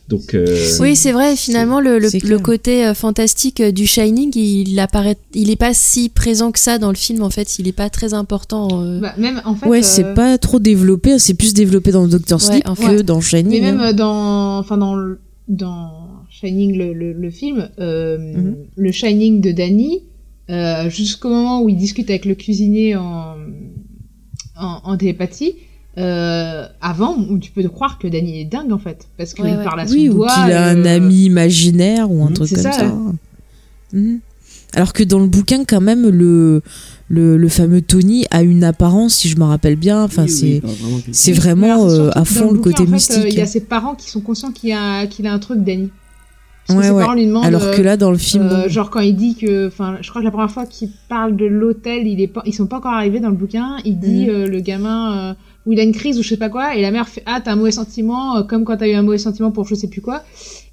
Donc 0.08 0.34
euh, 0.34 0.46
Oui, 0.80 0.96
c'est 0.96 1.12
vrai. 1.12 1.36
Finalement, 1.36 1.80
le, 1.82 2.00
le, 2.00 2.10
le 2.28 2.40
côté 2.40 2.86
euh, 2.86 2.94
fantastique 2.94 3.62
du 3.62 3.86
Shining, 3.86 4.32
il 4.38 4.80
apparaît, 4.80 5.18
il 5.34 5.50
est 5.50 5.56
pas 5.58 5.74
si 5.74 6.10
présent 6.10 6.52
que 6.52 6.60
ça 6.60 6.78
dans 6.78 6.90
le 6.90 6.96
film. 6.96 7.22
En 7.22 7.30
fait, 7.30 7.60
il 7.60 7.68
est 7.68 7.72
pas 7.74 7.90
très 7.90 8.14
important. 8.14 8.82
euh. 8.84 9.00
Bah, 9.02 9.14
même, 9.18 9.42
en 9.46 9.56
fait, 9.56 9.68
Ouais, 9.68 9.80
euh, 9.80 9.84
c'est 9.84 10.14
pas 10.14 10.38
trop 10.38 10.60
développé, 10.60 11.20
c'est 11.20 11.34
plus 11.34 11.54
développé 11.54 11.92
dans 11.92 12.08
Doctor 12.08 12.40
Ouais, 12.40 12.46
Sleep 12.46 12.68
en 12.70 12.76
que 12.76 13.02
dans 13.02 13.20
Shining. 13.22 13.62
Mais 13.62 13.72
même 13.74 13.94
dans, 13.94 14.58
enfin 14.60 14.78
dans, 14.78 14.96
le- 14.96 15.20
dans 15.50 15.92
Shining 16.30 16.78
le, 16.78 16.94
le, 16.94 17.12
le 17.14 17.30
film, 17.30 17.70
euh, 17.80 18.18
Mhm. 18.18 18.56
le 18.78 18.92
Shining 18.92 19.42
de 19.42 19.52
Danny, 19.52 20.04
euh, 20.50 20.90
jusqu'au 20.90 21.30
moment 21.30 21.62
où 21.62 21.70
il 21.70 21.76
discute 21.78 22.10
avec 22.10 22.26
le 22.26 22.36
cuisinier 22.36 22.96
en, 22.96 23.36
en, 24.62 24.82
en 24.84 24.98
télépathie. 24.98 25.56
Euh, 25.98 26.66
avant, 26.80 27.18
où 27.18 27.38
tu 27.38 27.52
peux 27.52 27.68
croire 27.68 28.00
que 28.00 28.08
Danny 28.08 28.40
est 28.40 28.46
dingue 28.46 28.72
en 28.72 28.78
fait, 28.78 29.10
parce 29.18 29.34
qu'il 29.34 29.44
Ouais, 29.44 29.58
ouais. 29.58 29.64
parle 29.66 29.82
à 29.82 29.88
son 29.88 29.94
Oui, 29.94 30.08
ou 30.08 30.20
qu'il 30.20 30.52
a 30.54 30.70
un 30.70 30.86
euh, 30.86 30.96
ami 30.96 31.26
imaginaire 31.26 32.10
ou 32.10 32.24
un 32.24 32.30
Mhm, 32.30 32.34
truc 32.34 32.50
comme 32.50 32.64
ça, 32.64 32.72
ça. 32.72 32.96
Mhm. 33.92 34.20
Alors 34.74 34.94
que 34.94 35.04
dans 35.04 35.20
le 35.20 35.28
bouquin, 35.28 35.66
quand 35.66 35.82
même, 35.82 36.08
le, 36.08 36.62
le, 37.10 37.36
le 37.36 37.50
fameux 37.50 37.82
Tony 37.82 38.26
a 38.32 38.42
une 38.42 38.64
apparence, 38.64 39.16
si 39.16 39.28
je 39.28 39.38
me 39.38 39.44
rappelle 39.44 39.76
bien. 39.76 40.02
Enfin, 40.02 40.28
c'est 40.28 40.62
c'est 41.12 41.34
vraiment 41.34 41.74
alors, 41.86 41.90
c'est 41.92 42.00
euh, 42.00 42.12
à 42.14 42.24
fond 42.24 42.52
le 42.52 42.58
bouquin, 42.60 42.72
côté 42.72 42.84
en 42.84 42.86
fait, 42.86 42.92
euh, 42.92 42.94
mystique. 42.94 43.34
il 43.34 43.38
y 43.40 43.42
a 43.42 43.46
ses 43.46 43.60
parents 43.60 43.96
qui 43.96 44.10
sont 44.10 44.22
conscients 44.22 44.52
qu'il 44.54 44.72
a, 44.72 45.08
qu'il 45.08 45.28
a 45.28 45.34
un 45.34 45.40
truc 45.40 45.60
Danny. 45.62 45.90
Parce 46.68 46.78
que 46.78 46.82
Ouais, 46.84 46.88
ses 46.90 46.94
ouais. 46.96 47.02
parents 47.04 47.14
lui 47.16 47.26
demandent. 47.26 47.46
Alors 47.46 47.72
que 47.72 47.82
là, 47.82 47.98
dans 47.98 48.12
le 48.12 48.18
film, 48.18 48.44
Euh, 48.48 48.70
genre 48.70 48.90
quand 48.92 49.00
il 49.02 49.16
dit 49.16 49.36
que, 49.36 49.68
enfin, 49.68 49.98
je 50.02 50.10
crois 50.10 50.22
que 50.22 50.26
la 50.26 50.32
première 50.32 50.52
fois 50.52 50.66
qu'il 50.66 50.90
parle 51.10 51.36
de 51.36 51.46
l'hôtel, 51.46 52.08
il 52.08 52.22
est 52.22 52.28
pas, 52.28 52.44
ils 52.46 52.54
sont 52.54 52.68
pas 52.68 52.78
encore 52.78 52.94
arrivés 52.94 53.20
dans 53.20 53.30
le 53.30 53.36
bouquin. 53.36 53.78
Il 53.84 54.00
dit 54.00 54.26
Mhm. 54.28 54.30
euh, 54.30 54.48
le 54.48 54.60
gamin 54.62 55.32
euh, 55.32 55.34
où 55.66 55.72
il 55.74 55.80
a 55.80 55.84
une 55.84 55.92
crise 55.92 56.18
ou 56.20 56.24
je 56.24 56.30
sais 56.30 56.38
pas 56.38 56.50
quoi, 56.50 56.76
et 56.76 56.82
la 56.82 56.92
mère 56.92 57.08
fait 57.08 57.24
ah 57.26 57.42
t'as 57.44 57.52
un 57.54 57.56
mauvais 57.56 57.72
sentiment, 57.72 58.38
euh, 58.38 58.44
comme 58.44 58.64
quand 58.64 58.78
t'as 58.78 58.88
eu 58.88 58.94
un 58.94 59.02
mauvais 59.04 59.18
sentiment 59.18 59.52
pour 59.52 59.68
je 59.68 59.76
sais 59.76 59.88
plus 59.90 60.02
quoi. 60.02 60.24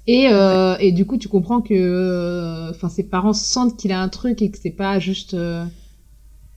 Et 0.07 0.27
euh, 0.31 0.75
et 0.79 0.91
du 0.91 1.05
coup 1.05 1.17
tu 1.17 1.27
comprends 1.27 1.61
que, 1.61 1.73
euh, 1.73 2.69
enfin 2.71 2.89
ses 2.89 3.03
parents 3.03 3.33
sentent 3.33 3.75
qu'il 3.77 3.91
a 3.91 4.01
un 4.01 4.09
truc 4.09 4.41
et 4.41 4.49
que 4.51 4.57
c'est 4.61 4.69
pas 4.71 4.99
juste. 4.99 5.33
euh, 5.33 5.63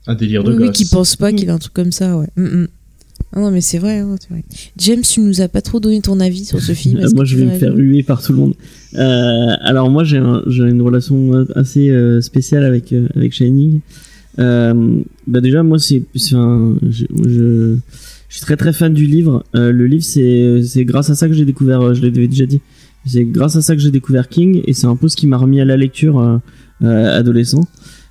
un 0.06 0.14
délire 0.14 0.42
de 0.44 0.50
oui, 0.52 0.58
oui, 0.58 0.66
gosse. 0.68 0.76
qui 0.76 0.84
pense 0.86 1.16
pas 1.16 1.30
Mm. 1.32 1.34
qu'il 1.36 1.50
a 1.50 1.54
un 1.54 1.58
truc 1.58 1.72
comme 1.74 1.92
ça, 1.92 2.16
ouais. 2.16 2.28
Mm, 2.36 2.42
mm. 2.62 2.68
Ah 3.34 3.40
non, 3.40 3.50
mais 3.50 3.60
c'est 3.62 3.78
vrai, 3.78 3.98
hein, 4.00 4.16
c'est 4.20 4.28
vrai. 4.30 4.44
James, 4.76 5.00
tu 5.02 5.20
nous 5.20 5.40
as 5.40 5.48
pas 5.48 5.62
trop 5.62 5.80
donné 5.80 6.00
ton 6.02 6.20
avis 6.20 6.44
sur 6.44 6.60
ce 6.60 6.72
film. 6.72 7.00
Moi, 7.14 7.24
je 7.24 7.36
vais 7.36 7.44
me 7.46 7.50
faire 7.58 7.74
huer 7.74 8.02
par 8.02 8.22
tout 8.22 8.32
le 8.32 8.38
monde. 8.38 8.54
Euh, 8.94 9.56
alors 9.60 9.88
moi, 9.88 10.04
j'ai 10.04 10.18
un- 10.18 10.42
j'ai 10.46 10.64
une 10.64 10.82
relation 10.82 11.46
assez 11.54 11.88
euh, 11.88 12.20
spéciale 12.20 12.62
avec 12.64 12.92
euh, 12.92 13.08
avec 13.16 13.32
Shining. 13.32 13.80
Euh, 14.38 15.00
bah 15.26 15.40
déjà, 15.40 15.62
moi, 15.62 15.78
c'est 15.78 16.02
un, 16.34 16.76
je, 16.90 17.04
je, 17.26 17.76
je 18.28 18.34
suis 18.36 18.42
très 18.42 18.56
très 18.56 18.72
fan 18.74 18.92
du 18.92 19.06
livre. 19.06 19.44
Le 19.54 19.86
livre, 19.86 20.04
c'est 20.04 20.84
grâce 20.84 21.08
à 21.08 21.14
ça 21.14 21.26
que 21.28 21.32
j'ai 21.34 21.46
découvert. 21.46 21.94
Je 21.94 22.02
l'avais 22.02 22.28
déjà 22.28 22.44
dit. 22.46 22.60
C'est 23.06 23.24
grâce 23.24 23.56
à 23.56 23.62
ça 23.62 23.74
que 23.74 23.80
j'ai 23.80 23.90
découvert 23.90 24.28
King 24.28 24.60
et 24.66 24.74
c'est 24.74 24.86
un 24.86 24.96
peu 24.96 25.08
ce 25.08 25.16
qui 25.16 25.26
m'a 25.26 25.36
remis 25.38 25.60
à 25.60 25.64
la 25.64 25.76
lecture 25.78 26.40
adolescent. 26.82 27.66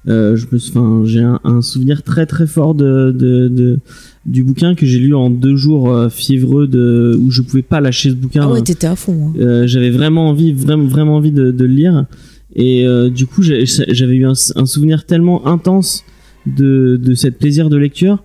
Euh, 0.08 0.36
je 0.36 0.48
me, 0.52 0.58
enfin, 0.58 1.04
j'ai 1.06 1.22
un, 1.22 1.40
un 1.44 1.62
souvenir 1.62 2.02
très 2.02 2.26
très 2.26 2.48
fort 2.48 2.74
de, 2.74 3.12
de, 3.16 3.48
de 3.50 3.80
du 4.26 4.44
bouquin 4.44 4.74
que 4.74 4.86
j'ai 4.86 4.98
lu 5.00 5.14
en 5.14 5.30
deux 5.30 5.56
jours 5.56 5.94
euh, 5.94 6.10
fiévreux 6.10 6.68
de 6.68 7.16
où 7.22 7.30
je 7.30 7.42
pouvais 7.44 7.62
pas 7.62 7.82
lâcher 7.82 8.10
ce 8.10 8.16
bouquin. 8.16 8.42
Ah 8.46 8.52
ouais, 8.52 8.62
t'étais 8.64 8.88
à 8.88 8.96
fond. 8.96 9.28
hein. 9.28 9.34
Euh, 9.40 9.68
j'avais 9.68 9.92
vraiment 9.92 10.30
envie, 10.30 10.54
vraiment, 10.54 10.86
vraiment 10.88 11.16
envie 11.18 11.32
de, 11.32 11.52
de 11.52 11.66
le 11.66 11.74
lire. 11.74 12.06
Et 12.56 12.86
euh, 12.86 13.10
du 13.10 13.28
coup, 13.28 13.44
j'avais 13.44 14.16
eu 14.16 14.26
un, 14.26 14.34
un 14.56 14.66
souvenir 14.66 15.06
tellement 15.06 15.48
intense 15.48 16.04
de, 16.48 17.00
de 17.02 17.14
cette 17.14 17.38
plaisir 17.38 17.70
de 17.70 17.78
lecture 17.78 18.24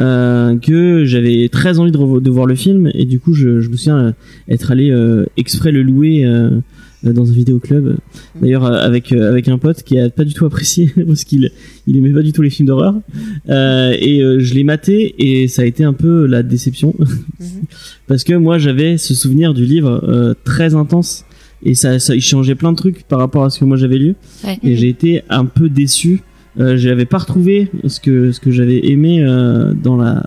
euh, 0.00 0.56
que 0.58 1.04
j'avais 1.04 1.48
très 1.50 1.78
envie 1.78 1.92
de, 1.92 2.20
de 2.20 2.30
voir 2.30 2.46
le 2.46 2.56
film. 2.56 2.90
Et 2.94 3.04
du 3.04 3.20
coup, 3.20 3.32
je, 3.32 3.60
je 3.60 3.68
me 3.70 3.76
souviens 3.76 3.98
euh, 3.98 4.12
être 4.48 4.72
allé 4.72 4.90
euh, 4.90 5.24
exprès 5.36 5.70
le 5.70 5.82
louer 5.84 6.24
dans 7.04 7.28
un 7.28 7.32
vidéoclub. 7.32 7.96
D'ailleurs, 8.40 8.64
euh, 8.64 8.78
avec 8.80 9.12
euh, 9.12 9.28
avec 9.30 9.48
un 9.48 9.58
pote 9.58 9.82
qui 9.82 9.98
a 9.98 10.08
pas 10.10 10.24
du 10.24 10.34
tout 10.34 10.44
apprécié 10.46 10.92
parce 11.06 11.24
qu'il 11.24 11.50
il 11.86 11.96
aimait 11.96 12.12
pas 12.12 12.22
du 12.22 12.32
tout 12.32 12.42
les 12.42 12.50
films 12.50 12.68
d'horreur. 12.68 12.94
Euh, 13.48 13.94
et 13.98 14.22
euh, 14.22 14.38
je 14.40 14.54
l'ai 14.54 14.64
maté 14.64 15.14
et 15.18 15.48
ça 15.48 15.62
a 15.62 15.64
été 15.64 15.84
un 15.84 15.92
peu 15.92 16.26
la 16.26 16.42
déception 16.42 16.94
parce 18.06 18.24
que 18.24 18.34
moi 18.34 18.58
j'avais 18.58 18.98
ce 18.98 19.14
souvenir 19.14 19.54
du 19.54 19.64
livre 19.64 20.00
euh, 20.08 20.34
très 20.44 20.74
intense 20.74 21.24
et 21.64 21.74
ça, 21.74 21.98
ça 21.98 22.14
il 22.14 22.20
changeait 22.20 22.54
plein 22.54 22.72
de 22.72 22.76
trucs 22.76 23.02
par 23.04 23.18
rapport 23.18 23.44
à 23.44 23.50
ce 23.50 23.58
que 23.58 23.64
moi 23.64 23.76
j'avais 23.76 23.98
lu 23.98 24.14
Ouais. 24.44 24.58
et 24.62 24.76
j'ai 24.76 24.88
été 24.88 25.22
un 25.28 25.44
peu 25.44 25.68
déçu 25.68 26.20
euh, 26.60 26.76
j'avais 26.76 27.04
pas 27.06 27.18
retrouvé 27.18 27.68
ce 27.86 28.00
que 28.00 28.32
ce 28.32 28.40
que 28.40 28.50
j'avais 28.50 28.86
aimé 28.88 29.22
euh, 29.22 29.72
dans 29.72 29.96
la 29.96 30.26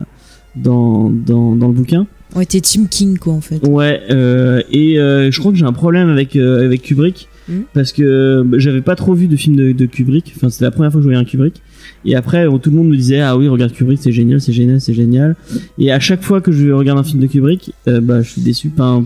dans, 0.55 1.09
dans 1.09 1.55
dans 1.55 1.67
le 1.67 1.73
bouquin 1.73 2.07
Ouais, 2.35 2.45
t'es 2.45 2.59
Team 2.61 2.87
King, 2.89 3.17
quoi, 3.17 3.33
en 3.33 3.41
fait. 3.41 3.65
ouais 3.67 4.01
euh, 4.11 4.61
et 4.71 4.99
euh, 4.99 5.31
je 5.31 5.39
crois 5.39 5.51
que 5.51 5.57
j'ai 5.57 5.65
un 5.65 5.73
problème 5.73 6.09
avec 6.09 6.35
euh, 6.35 6.65
avec 6.65 6.81
Kubrick 6.81 7.29
Mhm. 7.47 7.65
parce 7.75 7.91
que 7.93 8.41
bah, 8.43 8.57
j'avais 8.57 8.81
pas 8.81 8.95
trop 8.95 9.13
vu 9.13 9.27
de 9.27 9.35
films 9.35 9.55
de, 9.55 9.71
de 9.71 9.85
Kubrick 9.85 10.33
enfin 10.35 10.49
c'était 10.49 10.65
la 10.65 10.71
première 10.71 10.91
fois 10.91 10.97
que 10.97 11.03
je 11.03 11.09
voyais 11.09 11.19
un 11.21 11.25
Kubrick 11.25 11.61
et 12.03 12.15
après 12.15 12.43
tout 12.59 12.71
le 12.71 12.75
monde 12.75 12.87
me 12.89 12.95
disait 12.97 13.19
ah 13.19 13.37
oui 13.37 13.47
regarde 13.47 13.71
Kubrick 13.71 13.99
c'est 14.01 14.11
génial 14.11 14.41
c'est 14.41 14.51
génial 14.51 14.81
c'est 14.81 14.95
génial 14.95 15.35
et 15.77 15.91
à 15.91 15.99
chaque 15.99 16.23
fois 16.23 16.41
que 16.41 16.51
je 16.51 16.71
regarde 16.71 16.97
un 16.97 17.03
film 17.03 17.21
de 17.21 17.27
Kubrick 17.27 17.71
euh, 17.87 18.01
bah 18.01 18.23
je 18.23 18.31
suis 18.31 18.41
déçu 18.41 18.69
pas 18.69 18.99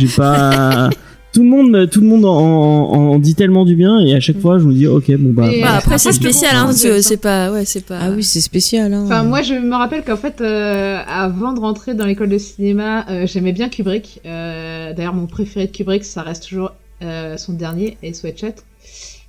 j'ai 0.00 0.06
pas 0.06 0.88
tout 1.32 1.42
le 1.42 1.48
monde, 1.48 1.88
tout 1.90 2.00
le 2.00 2.06
monde 2.06 2.24
en, 2.24 2.36
en, 2.36 2.92
en 3.12 3.18
dit 3.18 3.34
tellement 3.34 3.64
du 3.64 3.74
bien 3.74 4.00
et 4.00 4.14
à 4.14 4.20
chaque 4.20 4.38
fois 4.38 4.58
je 4.58 4.64
me 4.64 4.72
dis 4.74 4.86
ok 4.86 5.10
bon 5.16 5.32
bah. 5.32 5.48
Bah, 5.60 5.74
euh, 5.74 5.78
après, 5.78 5.98
c'est 5.98 6.12
spécial, 6.12 6.54
hein, 6.54 6.72
c'est 6.72 7.16
pas, 7.16 7.50
ouais, 7.52 7.64
c'est 7.64 7.84
pas. 7.84 7.98
Ah 8.02 8.10
oui, 8.10 8.22
c'est 8.22 8.40
spécial. 8.40 8.92
Hein. 8.92 9.04
Enfin, 9.06 9.22
moi, 9.22 9.42
je 9.42 9.54
me 9.54 9.74
rappelle 9.74 10.04
qu'en 10.04 10.16
fait, 10.16 10.40
euh, 10.40 10.98
avant 11.06 11.52
de 11.52 11.60
rentrer 11.60 11.94
dans 11.94 12.06
l'école 12.06 12.28
de 12.28 12.38
cinéma, 12.38 13.06
euh, 13.10 13.26
j'aimais 13.26 13.52
bien 13.52 13.68
Kubrick. 13.68 14.20
Euh, 14.26 14.92
D'ailleurs, 14.92 15.14
mon 15.14 15.26
préféré 15.26 15.66
de 15.66 15.72
Kubrick, 15.72 16.04
ça 16.04 16.22
reste 16.22 16.48
toujours 16.48 16.72
euh, 17.02 17.36
son 17.36 17.52
dernier, 17.54 17.96
et 18.02 18.12
Sweatshot. 18.12 18.48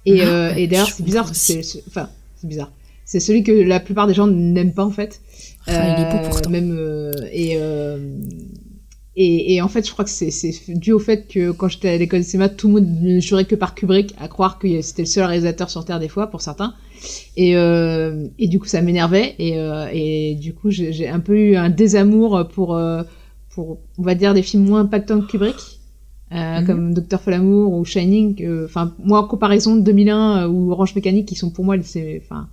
Et, 0.05 0.21
Ah, 0.21 0.25
euh, 0.25 0.53
et 0.55 0.67
d'ailleurs, 0.67 0.89
c'est 0.89 1.03
bizarre, 1.03 1.23
comprends 1.23 1.33
parce 1.33 1.47
que 1.53 1.61
c'est, 1.61 1.83
enfin, 1.87 2.09
c'est 2.35 2.47
bizarre. 2.47 2.71
C'est 3.05 3.19
celui 3.19 3.43
que 3.43 3.51
la 3.51 3.79
plupart 3.79 4.07
des 4.07 4.13
gens 4.13 4.27
n'aiment 4.27 4.73
pas 4.73 4.85
en 4.85 4.91
fait. 4.91 5.21
Ah, 5.67 5.95
il 5.97 6.03
est 6.03 6.11
beau 6.11 6.29
pourtant. 6.29 6.49
Même 6.49 6.75
euh, 6.77 7.11
et, 7.31 7.53
euh, 7.57 7.97
et 9.15 9.55
et 9.55 9.61
en 9.61 9.67
fait, 9.67 9.85
je 9.85 9.91
crois 9.91 10.05
que 10.05 10.11
c'est 10.11 10.31
c'est 10.31 10.53
dû 10.73 10.91
au 10.91 10.99
fait 10.99 11.27
que 11.27 11.51
quand 11.51 11.67
j'étais 11.67 11.89
à 11.89 11.97
l'école 11.97 12.21
de 12.21 12.25
cinéma, 12.25 12.49
tout 12.49 12.67
le 12.67 12.73
monde 12.75 12.87
ne 13.01 13.19
jurait 13.19 13.45
que 13.45 13.55
par 13.55 13.75
Kubrick, 13.75 14.13
à 14.19 14.27
croire 14.27 14.57
que 14.59 14.81
c'était 14.81 15.03
le 15.03 15.07
seul 15.07 15.25
réalisateur 15.25 15.69
sur 15.69 15.85
Terre 15.85 15.99
des 15.99 16.07
fois 16.09 16.27
pour 16.27 16.41
certains. 16.41 16.73
Et, 17.35 17.55
euh, 17.57 18.27
et 18.39 18.47
du 18.47 18.59
coup, 18.59 18.65
ça 18.67 18.81
m'énervait. 18.81 19.35
Et, 19.39 19.57
euh, 19.59 19.87
et 19.91 20.35
du 20.35 20.53
coup, 20.53 20.71
j'ai 20.71 20.93
j'ai 20.93 21.07
un 21.09 21.19
peu 21.19 21.37
eu 21.37 21.55
un 21.55 21.69
désamour 21.69 22.47
pour, 22.53 22.75
euh, 22.75 23.03
pour, 23.53 23.79
on 23.97 24.03
va 24.03 24.15
dire, 24.15 24.33
des 24.33 24.41
films 24.41 24.63
moins 24.65 24.81
impactants 24.81 25.21
que 25.21 25.27
Kubrick. 25.27 25.55
Euh, 26.31 26.61
Mhm. 26.61 26.65
comme 26.65 26.93
Docteur 26.95 27.21
Folamour 27.21 27.73
ou 27.73 27.85
Shining, 27.85 28.33
que- 28.33 28.65
enfin 28.65 28.95
moi 29.03 29.19
en 29.21 29.27
comparaison 29.27 29.75
de 29.75 29.81
2001 29.81 30.45
euh, 30.45 30.47
ou 30.47 30.71
Orange 30.71 30.95
Mécanique 30.95 31.27
qui 31.27 31.35
sont 31.35 31.51
pour 31.51 31.63
moi 31.63 31.75
c'est 31.83 32.23
enfin 32.25 32.47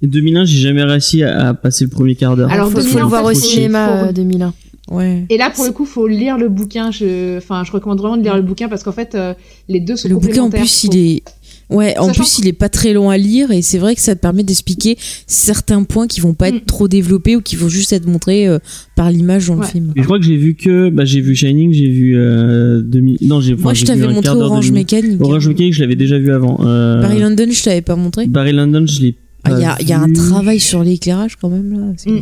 Et 0.00 0.06
2001 0.06 0.46
j'ai 0.46 0.58
jamais 0.58 0.82
réussi 0.82 1.22
à, 1.22 1.48
à 1.48 1.54
passer 1.54 1.84
le 1.84 1.90
premier 1.90 2.14
quart 2.14 2.34
d'heure. 2.34 2.50
Alors, 2.50 2.70
faut, 2.70 2.78
faut 2.78 2.82
2001, 2.84 2.98
le 3.00 3.04
en 3.04 3.08
voir 3.08 3.24
au 3.26 3.28
faut- 3.28 3.34
cinéma 3.34 3.88
faut- 3.88 4.06
euh, 4.06 4.12
2001. 4.12 4.54
Ouais. 4.90 5.24
et 5.30 5.38
là 5.38 5.50
pour 5.54 5.64
le 5.64 5.70
coup 5.70 5.84
faut 5.86 6.08
lire 6.08 6.36
le 6.36 6.48
bouquin 6.48 6.90
je 6.90 7.36
enfin 7.38 7.62
je 7.64 7.70
recommande 7.70 7.98
vraiment 8.00 8.16
de 8.16 8.22
lire 8.22 8.34
le 8.34 8.42
bouquin 8.42 8.68
parce 8.68 8.82
qu'en 8.82 8.90
fait 8.92 9.14
euh, 9.14 9.32
les 9.68 9.78
deux 9.80 9.94
sont 9.96 10.08
Le 10.08 10.14
bouquin 10.16 10.42
en 10.42 10.44
complémentaires. 10.46 10.60
plus, 10.62 10.84
il 10.84 10.96
est. 10.96 11.22
Ouais, 11.70 11.96
en 11.98 12.08
Sachant 12.08 12.24
plus, 12.24 12.38
il 12.40 12.48
est 12.48 12.52
pas 12.52 12.68
très 12.68 12.92
long 12.92 13.08
à 13.08 13.16
lire 13.16 13.50
et 13.50 13.62
c'est 13.62 13.78
vrai 13.78 13.94
que 13.94 14.00
ça 14.02 14.14
te 14.14 14.20
permet 14.20 14.42
d'expliquer 14.42 14.98
certains 15.26 15.84
points 15.84 16.06
qui 16.06 16.20
vont 16.20 16.34
pas 16.34 16.50
Mm. 16.50 16.56
être 16.56 16.66
trop 16.66 16.86
développés 16.88 17.34
ou 17.36 17.40
qui 17.40 17.56
vont 17.56 17.68
juste 17.70 17.92
être 17.94 18.06
montrés 18.06 18.46
euh, 18.46 18.58
par 18.94 19.10
l'image 19.10 19.46
dans 19.46 19.54
le 19.54 19.62
film. 19.62 19.92
Et 19.96 20.00
je 20.00 20.04
crois 20.04 20.18
que 20.18 20.24
j'ai 20.26 20.36
vu 20.36 20.54
que 20.54 20.90
bah 20.90 21.04
j'ai 21.06 21.20
vu 21.22 21.34
Shining, 21.34 21.72
j'ai 21.72 21.88
vu 21.88 22.14
euh, 22.16 22.82
2000 22.82 23.18
non 23.22 23.40
j'ai 23.40 23.54
Moi, 23.54 23.72
je 23.72 23.84
t'avais 23.86 24.06
montré 24.08 24.34
Orange 24.36 24.66
Mini- 24.70 24.80
Mécanique. 24.80 25.20
Orange 25.22 25.48
Mécanique, 25.48 25.72
je 25.74 25.80
l'avais 25.80 25.96
déjà 25.96 26.18
vu 26.18 26.30
avant. 26.32 26.58
Euh, 26.66 27.00
Barry 27.00 27.20
London, 27.20 27.46
je 27.50 27.62
t'avais 27.62 27.80
pas 27.82 27.96
montré. 27.96 28.26
Barry 28.26 28.52
London, 28.52 28.84
je 28.86 29.00
l'ai 29.00 29.14
Ah, 29.44 29.50
pas 29.50 29.56
Il 29.58 29.62
y 29.62 29.64
a, 29.64 29.76
il 29.80 29.88
y 29.88 29.92
a 29.94 30.00
un 30.00 30.12
travail 30.12 30.60
sur 30.60 30.82
l'éclairage 30.84 31.36
quand 31.40 31.48
même 31.48 31.72
là. 31.72 32.12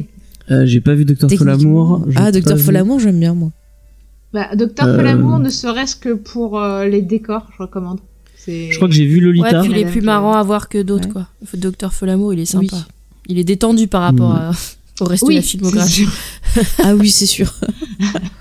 Euh, 0.51 0.67
j'ai 0.67 0.81
pas 0.81 0.95
vu 0.95 1.05
Docteur. 1.05 1.31
Folamour. 1.31 2.07
Ah, 2.17 2.33
Docteur 2.33 2.57
vu- 2.57 2.65
Folamour, 2.65 2.99
j'aime 3.01 3.21
bien 3.21 3.35
moi. 3.35 3.51
Bah, 4.33 4.55
Docteur 4.55 4.87
Euh, 4.89 4.97
Folamour, 4.97 5.39
ne 5.39 5.49
serait-ce 5.49 5.97
que 5.97 6.15
pour 6.15 6.61
euh, 6.61 6.87
les 6.87 7.03
décors, 7.03 7.47
je 7.57 7.63
recommande. 7.63 7.99
Je 8.47 8.75
crois 8.77 8.89
que 8.89 8.95
j'ai 8.95 9.07
vu 9.07 9.17
Ouais, 9.17 9.23
Lolita. 9.27 9.61
puis 9.63 9.71
il 9.71 9.77
est 9.79 9.85
Ouais, 9.85 9.91
plus 9.91 10.01
ouais. 10.01 10.07
marrant 10.07 10.33
à 10.35 10.43
voir 10.43 10.69
que 10.69 10.83
d'autres, 10.83 11.07
Ouais. 11.09 11.13
quoi. 11.13 11.29
Docteur 11.55 11.93
Folamour, 11.93 12.33
il 12.35 12.41
est 12.41 12.45
sympa. 12.47 12.77
Oui. 12.77 12.83
Il 13.29 13.39
est 13.39 13.45
détendu 13.45 13.87
par 13.87 14.03
rapport 14.03 14.31
Mm. 14.31 14.37
à- 14.39 14.51
au 15.01 15.05
reste 15.05 15.25
Oui, 15.27 15.35
de 15.37 15.41
la 15.41 15.47
filmographie. 15.47 16.07
Ah 16.83 16.95
oui, 16.97 17.11
c'est 17.11 17.27
sûr. 17.27 17.53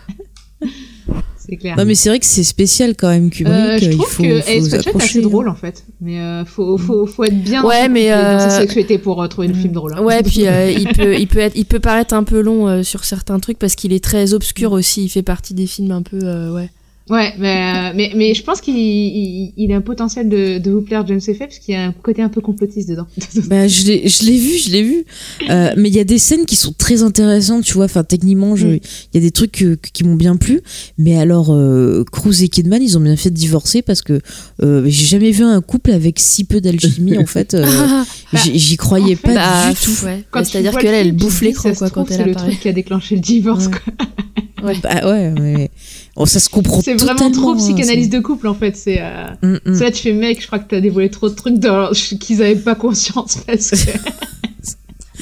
C'est 1.50 1.58
clair. 1.58 1.76
Non, 1.78 1.86
mais 1.86 1.96
c'est 1.96 2.10
vrai 2.10 2.20
que 2.20 2.26
c'est 2.26 2.44
spécial 2.44 2.96
quand 2.96 3.10
même, 3.10 3.30
Kubrick. 3.30 3.56
Euh, 3.56 3.78
je 3.80 3.86
il 3.86 3.92
trouve 3.98 4.08
faut, 4.08 4.24
que 4.24 4.42
faut 4.42 4.48
Ace 4.48 4.48
Watchet 4.48 4.58
est 4.58 4.70
s'accrocher, 4.84 5.06
assez 5.06 5.18
hein. 5.20 5.22
drôle 5.30 5.50
en 5.50 5.56
fait, 5.56 5.84
mais 6.02 6.20
euh, 6.20 6.46
faut, 6.46 6.78
faut, 6.78 7.06
faut 7.08 7.24
être 7.24 7.42
bien 7.44 7.64
Ouais, 7.64 7.90
mais, 7.90 8.06
et 8.06 8.10
dans 8.12 8.40
sa 8.40 8.56
euh, 8.58 8.60
sexualité 8.60 8.98
pour 9.00 9.22
euh, 9.22 9.28
trouver 9.28 9.48
le 9.48 9.54
film 9.56 9.74
drôle. 9.74 9.94
hein. 9.98 10.02
Ouais, 10.04 10.22
puis 10.24 10.46
euh, 10.48 10.70
il 10.78 10.88
peut, 10.90 11.18
il 11.18 11.28
peut 11.28 11.40
être, 11.40 11.56
il 11.56 11.66
peut 11.66 11.80
paraître 11.80 12.14
un 12.14 12.24
peu 12.24 12.42
long 12.42 12.68
euh, 12.68 12.84
sur 12.84 13.04
certains 13.06 13.40
trucs 13.40 13.58
parce 13.60 13.76
qu'il 13.76 13.94
est 13.94 14.04
très 14.04 14.34
obscur 14.34 14.72
aussi. 14.74 15.06
Il 15.06 15.10
fait 15.10 15.24
partie 15.24 15.54
des 15.54 15.66
films 15.68 15.92
un 15.92 16.02
peu, 16.04 16.20
euh, 16.24 16.54
ouais. 16.54 16.70
Ouais, 17.10 17.34
mais, 17.39 17.48
euh, 17.76 17.93
mais, 17.95 18.12
mais 18.15 18.34
je 18.36 18.43
pense 18.43 18.62
qu'il 18.62 18.76
il, 18.78 19.54
il 19.58 19.72
a 19.72 19.78
un 19.78 19.82
potentiel 19.82 20.30
de, 20.30 20.60
de 20.60 20.69
vous 20.72 20.82
plaire, 20.82 21.06
James 21.08 21.19
F. 21.19 21.39
parce 21.39 21.58
qu'il 21.58 21.74
y 21.74 21.78
a 21.78 21.86
un 21.88 21.91
côté 21.91 22.22
un 22.22 22.30
peu 22.30 22.39
complotiste 22.41 22.88
dedans. 22.89 23.08
Bah, 23.48 23.67
je 23.67 23.86
l'ai, 23.88 24.08
je 24.08 24.24
l'ai 24.26 24.38
vu, 24.38 24.58
je 24.58 24.69
l'ai 24.72 24.84
vu. 24.84 25.06
Euh, 25.50 25.72
mais 25.76 25.89
il 25.89 25.95
y 25.95 26.00
a 26.00 26.04
des 26.04 26.19
scènes 26.19 26.45
qui 26.45 26.56
sont 26.56 26.72
très 26.78 27.02
intéressantes, 27.02 27.63
tu 27.63 27.74
vois. 27.74 27.86
Enfin, 27.86 28.04
techniquement, 28.04 28.56
je- 28.56 28.67
il 28.67 28.74
Mm. 28.76 28.80
y 29.15 29.17
a 29.17 29.22
des 29.22 29.32
trucs 29.32 29.52
que- 29.54 29.78
qui 29.93 30.04
m'ont 30.04 30.15
bien 30.15 30.36
plu. 30.36 30.62
Mais 31.00 31.17
alors, 31.17 31.52
euh, 31.52 32.04
Cruz 32.12 32.43
et 32.43 32.48
Kidman, 32.50 32.82
ils 32.84 32.95
ont 32.98 33.02
bien 33.02 33.15
fait 33.15 33.32
de 33.32 33.36
divorcer 33.36 33.82
parce 33.82 34.02
que 34.04 34.19
euh, 34.62 34.84
j'ai 34.88 35.06
jamais 35.08 35.32
vu 35.32 35.43
un 35.43 35.62
couple 35.62 35.91
avec 35.91 36.19
si 36.19 36.43
peu 36.43 36.62
d'alchimie. 36.62 37.17
en 37.17 37.26
fait, 37.26 37.56
euh, 37.56 37.65
j'y, 38.34 38.60
j'y 38.60 38.78
croyais 38.78 39.15
en 39.15 39.17
fait, 39.17 39.34
pas 39.34 39.34
Bah, 39.34 39.69
du 39.72 39.76
tout. 39.80 40.06
ouais. 40.06 40.24
Bah, 40.32 40.43
C'est-à-dire 40.43 40.74
qu'elle, 40.78 40.91
le 40.91 40.98
elle 41.10 41.12
bouffe 41.13 41.41
l'écran, 41.41 41.74
quoi, 41.74 41.89
quand 41.89 42.12
elle 42.12 42.17
C'est 42.17 42.26
le 42.26 42.36
truc 42.36 42.60
qui 42.60 42.69
a 42.69 42.74
déclenché 42.74 43.15
le 43.15 43.22
divorce, 43.22 43.65
Ouais. 43.65 43.72
quoi. 43.72 44.06
Bah 44.62 45.10
ouais, 45.10 45.32
mais 45.32 45.72
oh, 46.15 46.26
ça 46.26 46.39
se 46.39 46.50
comprend 46.50 46.82
C'est 46.82 46.95
vraiment 46.95 47.32
trop 47.32 47.52
hein, 47.52 47.58
psychanalyse 47.58 48.10
de 48.10 48.19
couple, 48.19 48.48
en 48.48 48.54
fait. 48.54 48.76
C'est, 48.76 49.00
euh... 49.02 49.26
Mm, 49.41 49.58
mm. 49.72 49.80
là, 49.80 49.91
tu 49.91 50.02
fais, 50.04 50.13
mec, 50.13 50.41
je 50.41 50.48
crois 50.48 50.60
que 50.60 50.69
t'as 50.69 50.82
dévoilé 50.82 51.10
trop 51.10 51.30
de 51.30 51.36
trucs 51.36 51.60
dans... 51.60 51.91
qu'ils 52.19 52.41
avaient 52.41 52.56
pas 52.56 52.76
conscience, 52.76 53.38
parce 53.45 53.72
que... 53.72 53.91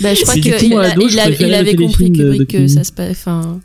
Bah, 0.01 0.13
je 0.13 0.21
crois 0.21 0.35
qu'il 0.35 0.45
il, 0.61 1.53
avait 1.55 1.75
compris 1.75 2.11
de- 2.11 2.33
de 2.37 2.43
que 2.43 2.67
ça 2.67 2.81
Kubrick. 2.81 2.85
se 2.85 2.91
passe. 2.91 3.09
Enfin, 3.17 3.59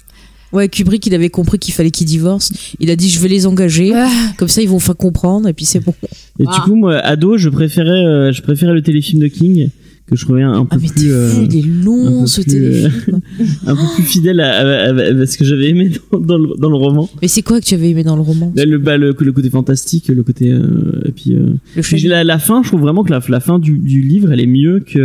Ouais, 0.53 0.69
Kubrick, 0.69 1.07
il 1.07 1.15
avait 1.15 1.31
compris 1.31 1.59
qu'il 1.59 1.73
fallait 1.73 1.91
qu'ils 1.91 2.07
divorcent. 2.07 2.53
Il 2.79 2.91
a 2.91 2.97
dit, 2.97 3.09
je 3.09 3.19
vais 3.21 3.29
les 3.29 3.47
engager. 3.47 3.93
Comme 4.37 4.49
ça, 4.49 4.61
ils 4.61 4.69
vont 4.69 4.79
faire 4.79 4.97
comprendre 4.97 5.49
et 5.49 5.53
puis 5.55 5.65
c'est 5.65 5.81
bon. 5.81 5.95
Et 6.39 6.45
Ah. 6.47 6.55
du 6.55 6.61
coup, 6.61 6.75
moi, 6.75 6.97
ado, 6.99 7.39
je 7.39 7.49
préférais, 7.49 7.89
euh, 7.91 8.33
je 8.33 8.43
préférais 8.43 8.75
le 8.75 8.83
téléfilm 8.83 9.21
de 9.21 9.29
King 9.29 9.71
que 10.13 10.21
je 10.21 10.25
trouvais 10.25 10.43
un, 10.43 10.53
un 10.53 10.67
Ah, 10.71 10.75
peu 10.77 10.81
mais 10.81 10.89
plus, 10.89 11.13
euh, 11.13 11.29
fou, 11.29 11.47
il 11.51 11.57
est 11.59 11.63
un 11.65 11.85
long, 11.85 12.21
peu 12.23 12.27
ce 12.27 12.41
plus, 12.43 12.53
euh, 12.55 12.89
téléfilm. 12.89 13.21
un 13.67 13.75
peu 13.77 13.83
plus 13.95 14.03
fidèle 14.05 14.41
à, 14.41 14.51
à- 14.51 14.91
à- 14.91 15.23
à 15.23 15.27
ce 15.27 15.37
que 15.39 15.45
j'avais 15.45 15.69
aimé 15.71 15.91
dans, 16.13 16.19
dans 16.21 16.39
le, 16.39 16.49
dans 16.59 16.71
le 16.71 16.77
roman. 16.77 17.09
Mais 17.21 17.29
c'est 17.29 17.43
quoi 17.43 17.61
que 17.61 17.65
tu 17.67 17.75
avais 17.75 17.91
aimé 17.91 18.05
dans 18.05 18.17
le 18.17 18.23
roman? 18.23 18.53
Là, 18.55 18.65
le, 18.65 18.79
bah, 18.79 18.97
le, 18.97 19.15
le 19.19 19.33
côté 19.33 19.51
fantastique, 19.51 20.09
le 20.09 20.23
côté, 20.23 20.51
euh, 20.53 21.03
et 21.07 21.13
puis, 21.13 21.35
euh, 21.35 21.47
Le 21.77 21.83
puis 21.83 21.99
chef- 21.99 22.09
la, 22.09 22.25
la 22.25 22.39
fin, 22.39 22.63
je 22.63 22.69
trouve 22.69 22.81
vraiment 22.83 23.05
que 23.05 23.11
la, 23.11 23.21
la 23.29 23.41
fin 23.41 23.59
du, 23.59 23.79
du 23.79 24.01
livre, 24.01 24.33
elle 24.33 24.41
est 24.41 24.47
mieux 24.47 24.81
que, 24.81 24.99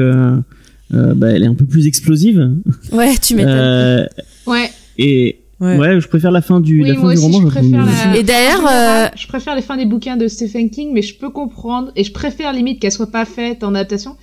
euh, 0.93 1.13
bah, 1.15 1.32
elle 1.32 1.43
est 1.43 1.48
un 1.48 1.56
peu 1.56 1.65
plus 1.65 1.88
explosive. 1.88 2.50
ouais, 2.91 3.13
tu 3.22 3.36
m'étonnes. 3.36 3.52
Euh, 3.54 4.06
Ouais. 4.46 4.70
et 4.98 5.39
Ouais. 5.60 5.76
ouais. 5.76 6.00
je 6.00 6.08
préfère 6.08 6.30
la 6.30 6.41
fin 6.43 6.60
du, 6.60 6.84
Oui, 6.84 6.88
la 6.89 6.93
fin 6.96 7.02
moi 7.02 7.13
du 7.13 7.17
aussi, 7.17 7.26
roman. 7.26 7.39
je 7.39 7.46
la 7.46 7.62
préfère. 7.62 8.15
Et 8.15 8.22
d'ailleurs, 8.22 8.63
euh, 8.72 9.08
je 9.17 9.28
préfère 9.28 9.56
les 9.56 9.63
fins 9.63 9.76
des 9.76 9.88
bouquins 9.88 10.15
de 10.15 10.28
Stephen 10.28 10.70
King, 10.70 10.91
mais 10.93 11.02
je 11.02 11.15
peux 11.15 11.32
comprendre 11.32 11.91
et 11.96 12.04
je 12.04 12.12
préfère 12.12 12.54
limite 12.54 12.80
qu'elles 12.80 12.91
soient 12.91 13.10
pas 13.12 13.26
faites 13.26 13.63
en 13.63 13.74
adaptation, 13.74 14.15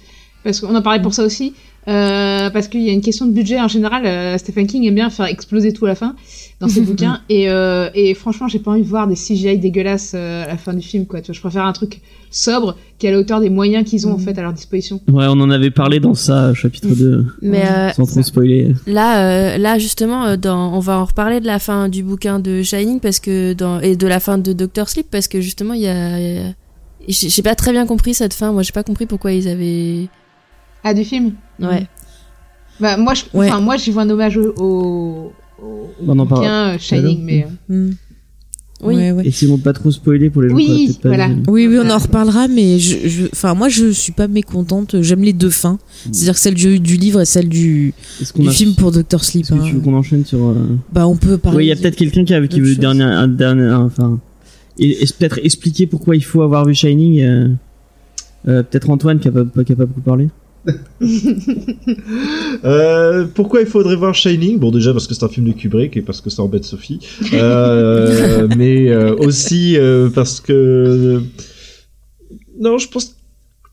parce 0.44 0.60
qu'on 0.60 0.74
en 0.74 0.82
parlait 0.82 1.02
pour 1.02 1.14
ça 1.14 1.24
aussi, 1.24 1.54
euh, 1.88 2.48
parce 2.50 2.68
qu'il 2.68 2.82
y 2.82 2.90
a 2.90 2.92
une 2.92 3.00
question 3.00 3.26
de 3.26 3.32
budget 3.32 3.60
en 3.60 3.68
général. 3.68 4.06
euh, 4.06 4.38
Stephen 4.38 4.66
King 4.66 4.84
aime 4.86 4.94
bien 4.94 5.10
faire 5.10 5.26
exploser 5.26 5.72
tout 5.72 5.84
à 5.86 5.88
la 5.88 5.94
fin 5.94 6.14
dans 6.60 6.68
ses 6.68 6.80
bouquins, 6.88 7.20
et, 7.28 7.50
euh, 7.50 7.88
et 7.94 8.14
franchement, 8.14 8.46
j'ai 8.48 8.58
pas 8.60 8.70
envie 8.70 8.82
de 8.82 8.88
voir 8.88 9.06
des 9.08 9.16
CGI 9.16 9.58
dégueulasses 9.58 10.12
euh, 10.14 10.44
à 10.44 10.48
la 10.48 10.56
fin 10.56 10.72
du 10.74 10.86
film, 10.86 11.06
quoi. 11.06 11.20
Tu 11.20 11.26
vois, 11.26 11.34
je 11.34 11.40
préfère 11.40 11.64
un 11.64 11.72
truc 11.72 12.00
sobre 12.30 12.76
qui 12.98 13.06
est 13.06 13.10
à 13.10 13.12
la 13.12 13.18
hauteur 13.20 13.40
des 13.40 13.50
moyens 13.50 13.88
qu'ils 13.88 14.06
ont 14.08 14.12
en 14.12 14.18
Mhm. 14.18 14.24
fait 14.24 14.38
à 14.38 14.42
leur 14.42 14.52
disposition. 14.52 15.00
Ouais, 15.08 15.26
on 15.28 15.40
en 15.40 15.50
avait 15.50 15.70
parlé 15.70 16.00
dans 16.00 16.14
ça, 16.14 16.52
chapitre 16.54 16.88
2, 16.88 17.26
mais 17.42 17.64
euh, 17.66 17.90
sans 17.92 18.06
trop 18.06 18.22
spoiler. 18.22 18.72
Là, 18.86 19.54
euh, 19.54 19.58
là 19.58 19.78
justement, 19.78 20.36
dans, 20.36 20.74
on 20.74 20.80
va 20.80 20.98
en 20.98 21.04
reparler 21.04 21.40
de 21.40 21.46
la 21.46 21.58
fin 21.58 21.88
du 21.88 22.02
bouquin 22.02 22.38
de 22.40 22.62
Shining 22.62 22.98
parce 23.00 23.20
que 23.20 23.52
dans, 23.52 23.80
et 23.80 23.94
de 23.96 24.06
la 24.06 24.20
fin 24.20 24.38
de 24.38 24.52
Doctor 24.52 24.88
Sleep 24.88 25.06
parce 25.10 25.28
que 25.28 25.40
justement, 25.40 25.74
il 25.74 25.82
y 25.82 25.86
a, 25.88 26.18
y 26.18 26.54
j'ai 27.06 27.42
pas 27.42 27.54
très 27.54 27.70
bien 27.72 27.84
compris 27.86 28.14
cette 28.14 28.32
fin. 28.34 28.50
Moi, 28.52 28.62
j'ai 28.62 28.72
pas 28.72 28.82
compris 28.82 29.06
pourquoi 29.06 29.32
ils 29.32 29.46
avaient. 29.48 30.08
Ah, 30.84 30.94
du 30.94 31.02
film. 31.04 31.32
Ouais. 31.60 31.86
Bah 32.80 32.96
moi, 32.96 33.14
je, 33.14 33.22
Ouais. 33.36 33.48
enfin 33.48 33.60
moi, 33.60 33.76
j'y 33.76 33.90
vois 33.90 34.02
un 34.02 34.10
hommage 34.10 34.36
au, 34.36 34.52
au, 34.58 35.32
au 35.62 35.90
On 36.06 36.18
en 36.18 36.26
parle. 36.26 36.40
bouquin 36.42 36.74
euh, 36.74 36.78
Shining, 36.78 37.22
mais. 37.24 37.46
euh, 37.70 37.74
Mm. 37.88 37.90
Oui. 38.82 38.96
Ouais, 38.96 39.12
ouais. 39.12 39.26
Essayons 39.26 39.56
de 39.56 39.62
pas 39.62 39.72
trop 39.72 39.90
spoiler 39.90 40.28
pour 40.28 40.42
les 40.42 40.50
gens 40.50 40.56
Oui, 40.56 40.88
qui 40.92 40.98
pas 40.98 41.08
voilà. 41.08 41.28
vu. 41.28 41.42
Oui, 41.48 41.66
oui, 41.68 41.78
on 41.82 41.88
en 41.88 41.96
reparlera, 41.96 42.48
mais 42.48 42.78
je, 42.80 43.26
enfin, 43.32 43.54
moi, 43.54 43.68
je 43.70 43.90
suis 43.92 44.12
pas 44.12 44.26
mécontente. 44.28 45.00
J'aime 45.00 45.22
les 45.22 45.32
deux 45.32 45.48
fins, 45.48 45.78
c'est-à-dire 46.12 46.36
celle 46.36 46.52
du, 46.54 46.80
du 46.80 46.96
livre 46.96 47.20
et 47.22 47.24
celle 47.24 47.48
du, 47.48 47.94
a... 48.46 48.50
film 48.50 48.74
pour 48.74 48.90
Doctor 48.92 49.24
Sleep. 49.24 49.46
Que 49.46 49.54
hein. 49.54 49.60
tu 49.64 49.74
veux 49.74 49.80
qu'on 49.80 49.94
enchaîne 49.94 50.26
sur... 50.26 50.44
euh, 50.48 50.76
Bah, 50.92 51.06
on 51.06 51.16
peut 51.16 51.38
parler. 51.38 51.56
Oui, 51.58 51.64
il 51.66 51.68
y 51.68 51.72
a 51.72 51.76
peut-être 51.76 51.96
quelqu'un 51.96 52.24
qui, 52.24 52.34
a- 52.34 52.46
qui 52.46 52.60
veut 52.60 52.74
dernier, 52.74 53.04
un 53.04 53.28
dernier, 53.28 53.70
enfin, 53.72 54.18
et, 54.78 55.02
et 55.02 55.06
peut-être 55.18 55.38
expliquer 55.42 55.86
pourquoi 55.86 56.14
il 56.16 56.24
faut 56.24 56.42
avoir 56.42 56.66
vu 56.66 56.74
Shining. 56.74 57.20
euh, 57.22 57.48
euh, 58.48 58.62
peut-être 58.64 58.90
Antoine 58.90 59.18
qui 59.20 59.28
a 59.28 59.32
pas, 59.32 59.44
pas- 59.46 59.64
qui 59.64 59.72
a 59.72 59.76
pas 59.76 59.86
beaucoup 59.86 60.00
parlé. 60.02 60.28
Euh, 62.64 63.26
pourquoi 63.34 63.60
il 63.60 63.66
faudrait 63.66 63.96
voir 63.96 64.14
Shining? 64.14 64.58
Bon, 64.58 64.70
déjà 64.70 64.92
parce 64.92 65.06
que 65.06 65.14
c'est 65.14 65.24
un 65.24 65.28
film 65.28 65.46
de 65.46 65.52
Kubrick 65.52 65.96
et 65.96 66.02
parce 66.02 66.20
que 66.22 66.30
ça 66.30 66.42
embête 66.42 66.64
Sophie, 66.64 66.98
euh, 67.34 68.48
mais 68.56 68.90
euh, 68.90 69.14
aussi 69.16 69.76
euh, 69.76 70.08
parce 70.08 70.40
que 70.40 71.20
non, 72.58 72.78
je 72.78 72.88
pense 72.88 73.14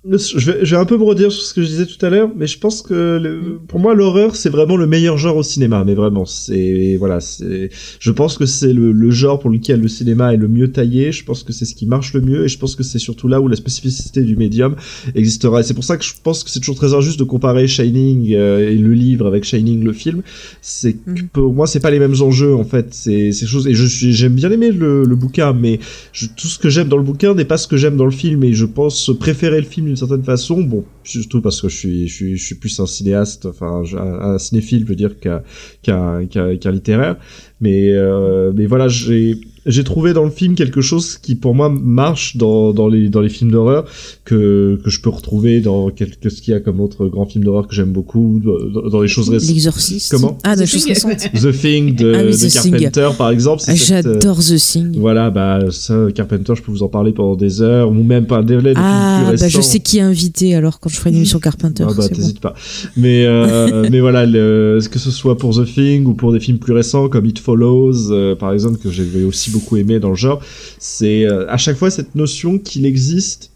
je 0.09 0.51
vais, 0.51 0.65
je 0.65 0.75
vais 0.75 0.81
un 0.81 0.85
peu 0.85 0.97
me 0.97 1.03
redire 1.03 1.31
sur 1.31 1.43
ce 1.43 1.53
que 1.53 1.61
je 1.61 1.67
disais 1.67 1.85
tout 1.85 2.03
à 2.03 2.09
l'heure, 2.09 2.31
mais 2.35 2.47
je 2.47 2.57
pense 2.57 2.81
que 2.81 3.19
le- 3.21 3.59
pour 3.67 3.79
moi 3.79 3.93
l'horreur 3.93 4.35
c'est 4.35 4.49
vraiment 4.49 4.75
le 4.75 4.87
meilleur 4.87 5.15
genre 5.19 5.37
au 5.37 5.43
cinéma, 5.43 5.83
mais 5.85 5.93
vraiment 5.93 6.25
c'est 6.25 6.95
voilà 6.97 7.19
c'est 7.19 7.69
je 7.99 8.11
pense 8.11 8.35
que 8.39 8.47
c'est 8.47 8.73
le, 8.73 8.91
le 8.93 9.11
genre 9.11 9.37
pour 9.39 9.51
lequel 9.51 9.79
le 9.79 9.87
cinéma 9.87 10.33
est 10.33 10.37
le 10.37 10.47
mieux 10.47 10.71
taillé. 10.71 11.11
Je 11.11 11.23
pense 11.23 11.43
que 11.43 11.53
c'est 11.53 11.65
ce 11.65 11.75
qui 11.75 11.85
marche 11.85 12.13
le 12.15 12.21
mieux 12.21 12.45
et 12.45 12.47
je 12.47 12.57
pense 12.57 12.75
que 12.75 12.81
c'est 12.81 12.97
surtout 12.97 13.27
là 13.27 13.39
où 13.41 13.47
la 13.47 13.55
spécificité 13.55 14.23
du 14.23 14.35
médium 14.35 14.75
existera. 15.13 15.59
Et 15.59 15.63
c'est 15.63 15.75
pour 15.75 15.83
ça 15.83 15.97
que 15.97 16.03
je 16.03 16.13
pense 16.23 16.43
que 16.43 16.49
c'est 16.49 16.59
toujours 16.61 16.75
très 16.77 16.95
injuste 16.95 17.19
de 17.19 17.23
comparer 17.23 17.67
Shining 17.67 18.33
euh, 18.33 18.71
et 18.71 18.75
le 18.77 18.93
livre 18.93 19.27
avec 19.27 19.43
Shining 19.43 19.83
le 19.83 19.93
film. 19.93 20.23
C'est 20.63 20.95
Mhm. 21.05 21.27
pour 21.31 21.53
moi 21.53 21.67
c'est 21.67 21.79
pas 21.79 21.91
les 21.91 21.99
mêmes 21.99 22.19
enjeux 22.21 22.55
en 22.55 22.63
fait. 22.63 22.87
C'est 22.91 23.31
ces 23.33 23.45
choses 23.45 23.67
et 23.67 23.75
je 23.75 23.85
suis 23.85 24.13
j'aime 24.13 24.33
bien 24.33 24.49
aimer 24.49 24.71
le, 24.71 25.03
le 25.03 25.15
bouquin, 25.15 25.53
mais 25.53 25.79
je- 26.11 26.25
tout 26.25 26.47
ce 26.47 26.57
que 26.57 26.69
j'aime 26.69 26.87
dans 26.87 26.97
le 26.97 27.03
bouquin 27.03 27.35
n'est 27.35 27.45
pas 27.45 27.57
ce 27.57 27.67
que 27.67 27.77
j'aime 27.77 27.97
dans 27.97 28.05
le 28.05 28.11
film 28.11 28.43
et 28.43 28.53
je 28.53 28.65
pense 28.65 29.11
préférer 29.19 29.61
le 29.61 29.67
film 29.67 29.90
d'une 29.91 29.97
certaine 29.97 30.23
façon. 30.23 30.61
Bon, 30.61 30.85
surtout 31.03 31.41
parce 31.41 31.61
que 31.61 31.67
je 31.67 31.75
suis 31.75 32.07
je 32.07 32.13
suis 32.13 32.37
je 32.37 32.45
suis 32.45 32.55
plus 32.55 32.79
un 32.79 32.85
cinéaste, 32.85 33.45
enfin 33.45 33.83
un, 33.97 34.37
cinéphile, 34.39 34.83
je 34.83 34.87
veux 34.87 34.95
dire 34.95 35.19
qu'un 35.19 35.43
qu'un 35.83 36.25
qu'un 36.27 36.71
littéraire. 36.71 37.17
Mais 37.59 37.89
euh, 37.89 38.53
mais 38.55 38.65
voilà, 38.65 38.87
j'ai 38.87 39.35
j'ai 39.65 39.83
trouvé 39.83 40.13
dans 40.13 40.23
le 40.23 40.31
film 40.31 40.55
quelque 40.55 40.81
chose 40.81 41.17
qui 41.17 41.35
pour 41.35 41.53
moi 41.55 41.69
marche 41.69 42.37
dans 42.37 42.73
dans 42.73 42.87
les 42.87 43.09
dans 43.09 43.21
les 43.21 43.29
films 43.29 43.51
d'horreur 43.51 43.85
que 44.25 44.79
que 44.83 44.89
je 44.89 45.01
peux 45.01 45.09
retrouver 45.09 45.61
dans 45.61 45.89
quelque 45.89 46.29
ce 46.29 46.41
qu'il 46.41 46.53
y 46.53 46.57
a 46.57 46.59
comme 46.59 46.79
autre 46.79 47.07
grand 47.07 47.25
film 47.25 47.43
d'horreur 47.43 47.67
que 47.67 47.75
j'aime 47.75 47.91
beaucoup 47.91 48.41
dans, 48.43 48.89
dans 48.89 49.01
les 49.01 49.07
choses 49.07 49.29
récentes. 49.29 49.49
L'exorciste. 49.49 50.11
Comment? 50.11 50.37
Ah, 50.43 50.55
des 50.55 50.63
The 50.63 50.67
choses 50.67 50.85
récentes. 50.87 51.31
The 51.33 51.51
Thing 51.51 51.95
de, 51.95 52.13
Ah 52.15 52.23
oui, 52.23 52.31
de 52.31 52.37
The 52.37 52.49
Thing. 52.61 52.71
Carpenter 52.71 53.09
par 53.17 53.29
exemple. 53.31 53.63
Ah, 53.67 53.71
euh, 53.71 53.75
J'adore 53.75 54.39
The 54.39 54.55
Thing. 54.55 54.97
voilà, 54.99 55.29
bah 55.29 55.59
ça, 55.71 56.07
Carpenter, 56.15 56.53
je 56.55 56.61
peux 56.61 56.71
vous 56.71 56.83
en 56.83 56.89
parler 56.89 57.11
pendant 57.11 57.35
des 57.35 57.61
heures, 57.61 57.89
ou 57.89 57.93
même 58.03 58.25
pas 58.25 58.41
des 58.41 58.55
des 58.55 58.61
films 58.61 58.73
Ah, 58.77 59.25
plus 59.29 59.39
bah 59.41 59.47
je 59.47 59.61
sais 59.61 59.79
qui 59.79 59.97
est 59.99 60.01
invité 60.01 60.55
alors 60.55 60.79
quand 60.79 60.89
je 60.89 60.95
ferai 60.95 61.11
une 61.11 61.17
émission 61.17 61.39
Carpenter. 61.39 61.83
Ah 61.87 61.93
bah 61.95 62.07
bon. 62.09 62.15
t'hésites 62.15 62.39
pas. 62.39 62.53
Mais 62.97 63.25
euh, 63.25 63.87
mais 63.91 63.99
voilà, 63.99 64.25
le, 64.25 64.79
que 64.89 64.99
ce 64.99 65.11
soit 65.11 65.37
pour 65.37 65.55
The 65.55 65.65
Thing 65.65 66.05
ou 66.05 66.13
pour 66.13 66.31
des 66.33 66.39
films 66.39 66.57
plus 66.57 66.73
récents 66.73 67.09
comme 67.09 67.25
It 67.25 67.39
Follows, 67.39 68.11
euh, 68.11 68.35
par 68.35 68.53
exemple, 68.53 68.77
que 68.77 68.89
j'ai 68.89 69.23
aussi 69.23 69.50
beaucoup 69.51 69.77
aimé 69.77 69.99
dans 69.99 70.09
le 70.09 70.15
genre, 70.15 70.41
c'est 70.79 71.25
euh, 71.25 71.49
à 71.49 71.57
chaque 71.57 71.77
fois 71.77 71.89
cette 71.89 72.15
notion 72.15 72.57
qu'il 72.57 72.85
existe 72.85 73.51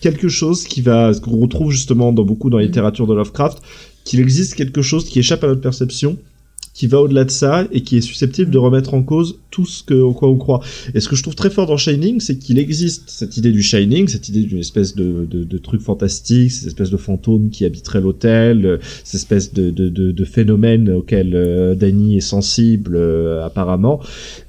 quelque 0.00 0.28
chose 0.28 0.64
qui 0.64 0.80
va 0.80 1.12
qu'on 1.14 1.38
retrouve 1.38 1.70
justement 1.70 2.12
dans 2.12 2.24
beaucoup 2.24 2.50
dans 2.50 2.58
la 2.58 2.64
littérature 2.64 3.06
de 3.06 3.14
Lovecraft, 3.14 3.58
qu'il 4.04 4.20
existe 4.20 4.54
quelque 4.54 4.82
chose 4.82 5.04
qui 5.04 5.18
échappe 5.18 5.44
à 5.44 5.48
notre 5.48 5.60
perception 5.60 6.18
qui 6.76 6.86
va 6.86 7.00
au-delà 7.00 7.24
de 7.24 7.30
ça 7.30 7.66
et 7.72 7.80
qui 7.80 7.96
est 7.96 8.02
susceptible 8.02 8.50
de 8.50 8.58
remettre 8.58 8.92
en 8.92 9.02
cause 9.02 9.38
tout 9.50 9.64
ce 9.64 9.82
que, 9.82 10.12
quoi 10.12 10.28
on 10.28 10.36
croit. 10.36 10.60
Et 10.94 11.00
ce 11.00 11.08
que 11.08 11.16
je 11.16 11.22
trouve 11.22 11.34
très 11.34 11.48
fort 11.48 11.66
dans 11.66 11.78
Shining, 11.78 12.20
c'est 12.20 12.36
qu'il 12.36 12.58
existe 12.58 13.04
cette 13.06 13.38
idée 13.38 13.50
du 13.50 13.62
Shining, 13.62 14.06
cette 14.08 14.28
idée 14.28 14.42
d'une 14.42 14.58
espèce 14.58 14.94
de, 14.94 15.24
de, 15.24 15.44
de 15.44 15.58
truc 15.58 15.80
fantastique, 15.80 16.52
cette 16.52 16.66
espèce 16.66 16.90
de 16.90 16.98
fantôme 16.98 17.48
qui 17.48 17.64
habiterait 17.64 18.02
l'hôtel, 18.02 18.66
euh, 18.66 18.78
cette 19.04 19.14
espèce 19.14 19.54
de, 19.54 19.70
de, 19.70 19.88
de, 19.88 20.24
phénomène 20.26 20.90
auquel 20.90 21.32
euh, 21.34 21.74
Danny 21.74 22.18
est 22.18 22.20
sensible 22.20 22.96
euh, 22.96 23.42
apparemment, 23.46 24.00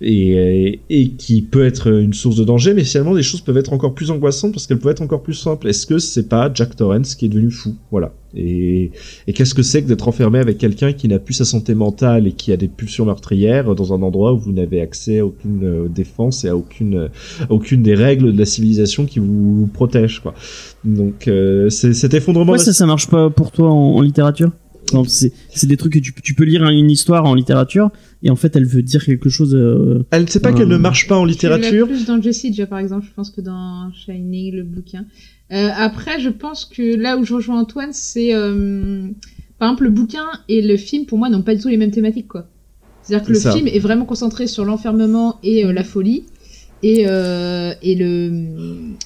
et, 0.02 0.82
et 0.90 1.10
qui 1.12 1.42
peut 1.42 1.66
être 1.66 1.88
une 1.88 2.14
source 2.14 2.36
de 2.36 2.44
danger, 2.44 2.74
mais 2.74 2.84
finalement 2.84 3.14
les 3.14 3.24
choses 3.24 3.40
peuvent 3.40 3.58
être 3.58 3.72
encore 3.72 3.94
plus 3.94 4.12
angoissantes 4.12 4.52
parce 4.52 4.68
qu'elles 4.68 4.80
peuvent 4.80 4.92
être 4.92 5.02
encore 5.02 5.24
plus 5.24 5.34
simples. 5.34 5.70
Est-ce 5.70 5.86
que 5.86 5.98
c'est 5.98 6.28
pas 6.28 6.52
Jack 6.54 6.76
Torrance 6.76 7.16
qui 7.16 7.28
est 7.28 7.30
devenu 7.30 7.52
fou? 7.52 7.76
Voilà. 7.90 8.12
Et, 8.38 8.92
et 9.28 9.34
qu'est-ce 9.34 9.54
que 9.56 9.64
c'est 9.64 9.82
que 9.82 9.88
d'être 9.88 10.08
enfermé 10.08 10.40
avec 10.40 10.58
quelqu'un 10.60 10.94
qui 10.94 11.08
n'a 11.08 11.18
plus 11.20 11.34
sa 11.34 11.46
santé 11.46 11.74
mentale 11.76 12.28
et 12.28 12.32
qui 12.34 12.52
a 12.52 12.58
des 12.58 12.68
pulsions 12.68 13.06
meurtrières 13.06 13.74
dans 13.76 13.94
un 13.94 14.02
endroit 14.04 14.34
où 14.34 14.38
vous 14.38 14.52
n'avez 14.54 14.80
accès 14.80 15.20
à 15.20 15.26
aucune 15.26 15.64
euh, 15.64 15.88
défense 15.88 16.46
et 16.46 16.50
à 16.50 16.56
aucune, 16.56 16.96
euh, 16.96 17.08
aucune 17.50 17.82
des 17.82 17.96
règles 17.96 18.32
de 18.34 18.38
la 18.38 18.46
civilisation 18.46 19.06
qui 19.06 19.20
vous 19.20 19.70
protège, 19.74 20.20
quoi. 20.22 20.36
Donc, 20.86 21.28
euh, 21.28 21.70
c'est 21.70 21.94
cet 21.94 22.14
effondrement. 22.14 22.46
Pourquoi 22.54 22.60
de 22.60 22.64
ça, 22.72 22.74
ça 22.74 22.86
marche 22.86 23.08
pas 23.10 23.30
pour 23.30 23.52
toi 23.52 23.70
en, 23.72 23.96
en 23.96 24.02
littérature? 24.02 24.52
C'est 25.08 25.68
des 25.68 25.76
trucs 25.76 25.92
que 25.94 26.00
tu, 26.00 26.14
tu 26.24 26.34
peux 26.34 26.46
lire 26.46 26.64
une 26.70 26.90
histoire 26.90 27.26
en 27.26 27.34
littérature 27.34 27.90
et 28.24 28.30
en 28.30 28.38
fait 28.38 28.56
elle 28.56 28.64
veut 28.66 28.82
dire 28.82 29.04
quelque 29.04 29.28
chose. 29.28 29.54
euh, 29.54 30.06
Elle 30.12 30.30
sait 30.30 30.40
pas 30.40 30.54
qu'elle 30.54 30.70
ne 30.70 30.78
marche 30.78 31.10
pas 31.10 31.18
en 31.18 31.26
Je 31.26 31.32
littérature? 31.32 31.88
l'ai 31.88 31.94
plus 31.94 32.06
dans 32.06 32.22
Jessie 32.22 32.52
déjà 32.52 32.68
par 32.68 32.80
exemple, 32.80 33.06
je 33.06 33.14
pense 33.14 33.30
que 33.30 33.42
dans 33.42 33.92
Shining 33.92 34.56
le 34.56 34.64
bouquin. 34.64 35.04
Euh, 35.52 35.70
après, 35.76 36.20
je 36.20 36.30
pense 36.30 36.66
que 36.66 36.96
là 36.96 37.18
où 37.18 37.24
je 37.24 37.34
rejoins 37.34 37.60
Antoine, 37.62 37.94
c'est 37.94 38.34
euh, 38.34 39.08
par 39.60 39.70
exemple 39.70 39.86
le 39.86 39.90
bouquin 39.92 40.26
et 40.50 40.62
le 40.62 40.76
film 40.78 41.06
pour 41.06 41.18
moi 41.18 41.30
n'ont 41.30 41.42
pas 41.42 41.56
du 41.56 41.62
tout 41.62 41.70
les 41.70 41.78
mêmes 41.78 41.92
thématiques 41.92 42.28
quoi. 42.28 42.48
C'est-à-dire 43.04 43.26
que 43.28 43.32
le 43.32 43.40
ça. 43.40 43.54
film 43.54 43.68
est 43.68 43.80
vraiment 43.80 44.04
concentré 44.06 44.48
sur 44.48 44.66
l'enfermement 44.66 45.38
et 45.44 45.64
euh, 45.66 45.72
la 45.72 45.84
folie. 45.86 46.26
Et, 46.84 47.06
euh, 47.08 47.74
et, 47.82 47.96
le, 47.96 48.32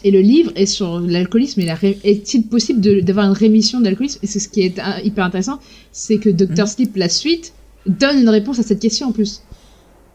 et 0.03 0.11
le 0.11 0.19
livre 0.19 0.51
est 0.55 0.65
sur 0.65 0.99
l'alcoolisme 0.99 1.61
et 1.61 1.65
la 1.65 1.77
est-il 2.03 2.47
possible 2.47 2.81
d'avoir 3.01 3.27
une 3.27 3.31
rémission 3.31 3.79
de 3.79 3.85
l'alcoolisme? 3.85 4.19
Et 4.23 4.27
c'est 4.27 4.39
ce 4.39 4.49
qui 4.49 4.61
est 4.61 4.77
euh, 4.79 4.99
hyper 5.05 5.23
intéressant, 5.23 5.59
c'est 5.93 6.17
que 6.17 6.29
Dr. 6.29 6.67
Sleep, 6.67 6.97
la 6.97 7.07
suite, 7.07 7.53
donne 7.85 8.19
une 8.19 8.27
réponse 8.29 8.59
à 8.59 8.63
cette 8.63 8.81
question 8.81 9.07
en 9.07 9.11
plus. 9.13 9.43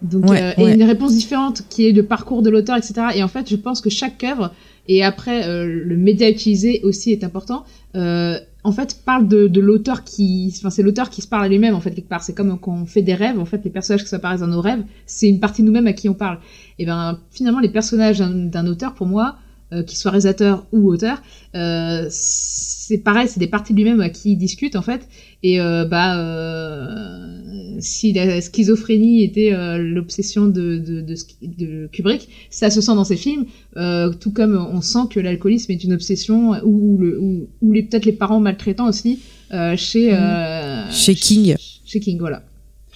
Donc, 0.03 0.29
Ouais, 0.29 0.43
euh, 0.43 0.63
ouais. 0.63 0.73
Et 0.73 0.75
une 0.75 0.83
réponse 0.83 1.15
différente 1.15 1.63
qui 1.71 1.87
est 1.87 1.93
le 1.93 2.03
parcours 2.03 2.43
de 2.43 2.51
l'auteur, 2.51 2.77
etc. 2.77 2.95
Et 3.15 3.23
en 3.23 3.29
fait, 3.29 3.49
je 3.49 3.57
pense 3.57 3.81
que 3.81 3.89
chaque 3.89 4.23
œuvre, 4.23 4.53
et 4.89 5.03
après 5.05 5.47
euh, 5.49 5.67
le 5.67 5.97
média 5.97 6.29
utilisé 6.29 6.81
aussi 6.83 7.13
est 7.13 7.25
important, 7.25 7.65
euh, 7.95 8.39
en 8.65 8.73
fait 8.73 9.01
parle 9.05 9.29
de, 9.29 9.47
de 9.47 9.61
l'auteur 9.61 10.03
qui... 10.05 10.53
Enfin, 10.59 10.71
c'est 10.71 10.83
l'auteur 10.83 11.09
qui 11.09 11.23
se 11.23 11.29
parle 11.29 11.45
à 11.45 11.49
lui-même, 11.49 11.75
en 11.75 11.81
fait, 11.81 11.93
quelque 11.93 12.09
part. 12.09 12.23
C'est 12.23 12.35
comme 12.35 12.59
quand 12.59 12.73
on 12.83 12.87
fait 12.87 13.03
des 13.03 13.15
rêves, 13.15 13.39
en 13.39 13.45
fait, 13.45 13.63
les 13.65 13.71
personnages 13.71 14.05
qui 14.05 14.15
apparaissent 14.15 14.41
dans 14.41 14.49
nos 14.49 14.61
rêves, 14.61 14.83
c'est 15.07 15.29
une 15.29 15.39
partie 15.39 15.63
de 15.63 15.67
nous-mêmes 15.67 15.87
à 15.87 15.93
qui 15.93 16.09
on 16.09 16.15
parle. 16.15 16.39
Et 16.79 16.85
ben 16.85 17.21
finalement, 17.31 17.61
les 17.61 17.69
personnages 17.69 18.19
d'un 18.19 18.67
auteur, 18.67 18.95
pour 18.95 19.07
moi, 19.07 19.37
euh, 19.73 19.83
qu'il 19.83 19.99
soit 19.99 20.11
réalisateur 20.11 20.67
ou 20.73 20.89
auteur, 20.89 21.23
euh, 21.55 22.07
c'est 22.11 22.99
pareil, 22.99 23.29
c'est 23.29 23.41
des 23.41 23.49
parties 23.49 23.73
de 23.73 23.79
lui-même 23.79 24.01
à 24.01 24.11
qui 24.11 24.33
il 24.33 24.37
discute 24.37 24.77
en 24.77 24.83
fait. 24.83 25.09
Et 25.43 25.61
euh, 25.61 25.85
bah, 25.85 26.19
euh, 26.19 27.77
si 27.81 28.13
la 28.13 28.41
schizophrénie 28.41 29.23
était 29.23 29.53
euh, 29.53 29.79
l'obsession 29.79 30.47
de, 30.47 30.79
de, 30.79 31.01
de, 31.01 31.17
de 31.43 31.89
Kubrick, 31.93 32.29
ça 32.51 32.71
se 32.71 32.81
sent 32.81 32.95
dans 32.95 33.05
ses 33.05 33.17
films, 33.17 33.47
euh, 33.77 34.13
tout 34.13 34.33
comme 34.33 34.57
on 34.57 34.81
sent 34.81 35.09
que 35.11 35.21
l'alcoolisme 35.21 35.73
est 35.73 35.85
une 35.85 35.93
obsession, 35.93 36.53
ou, 36.65 36.99
le, 36.99 37.21
ou, 37.21 37.49
ou 37.61 37.73
les 37.73 37.83
peut-être 37.83 38.07
les 38.07 38.13
parents 38.13 38.41
maltraitants 38.41 38.89
aussi 38.89 39.21
euh, 39.53 39.77
chez 39.77 40.15
euh, 40.15 40.91
Chez 40.91 41.15
King. 41.15 41.57
Chez 41.85 42.01
King, 42.01 42.19
voilà. 42.19 42.43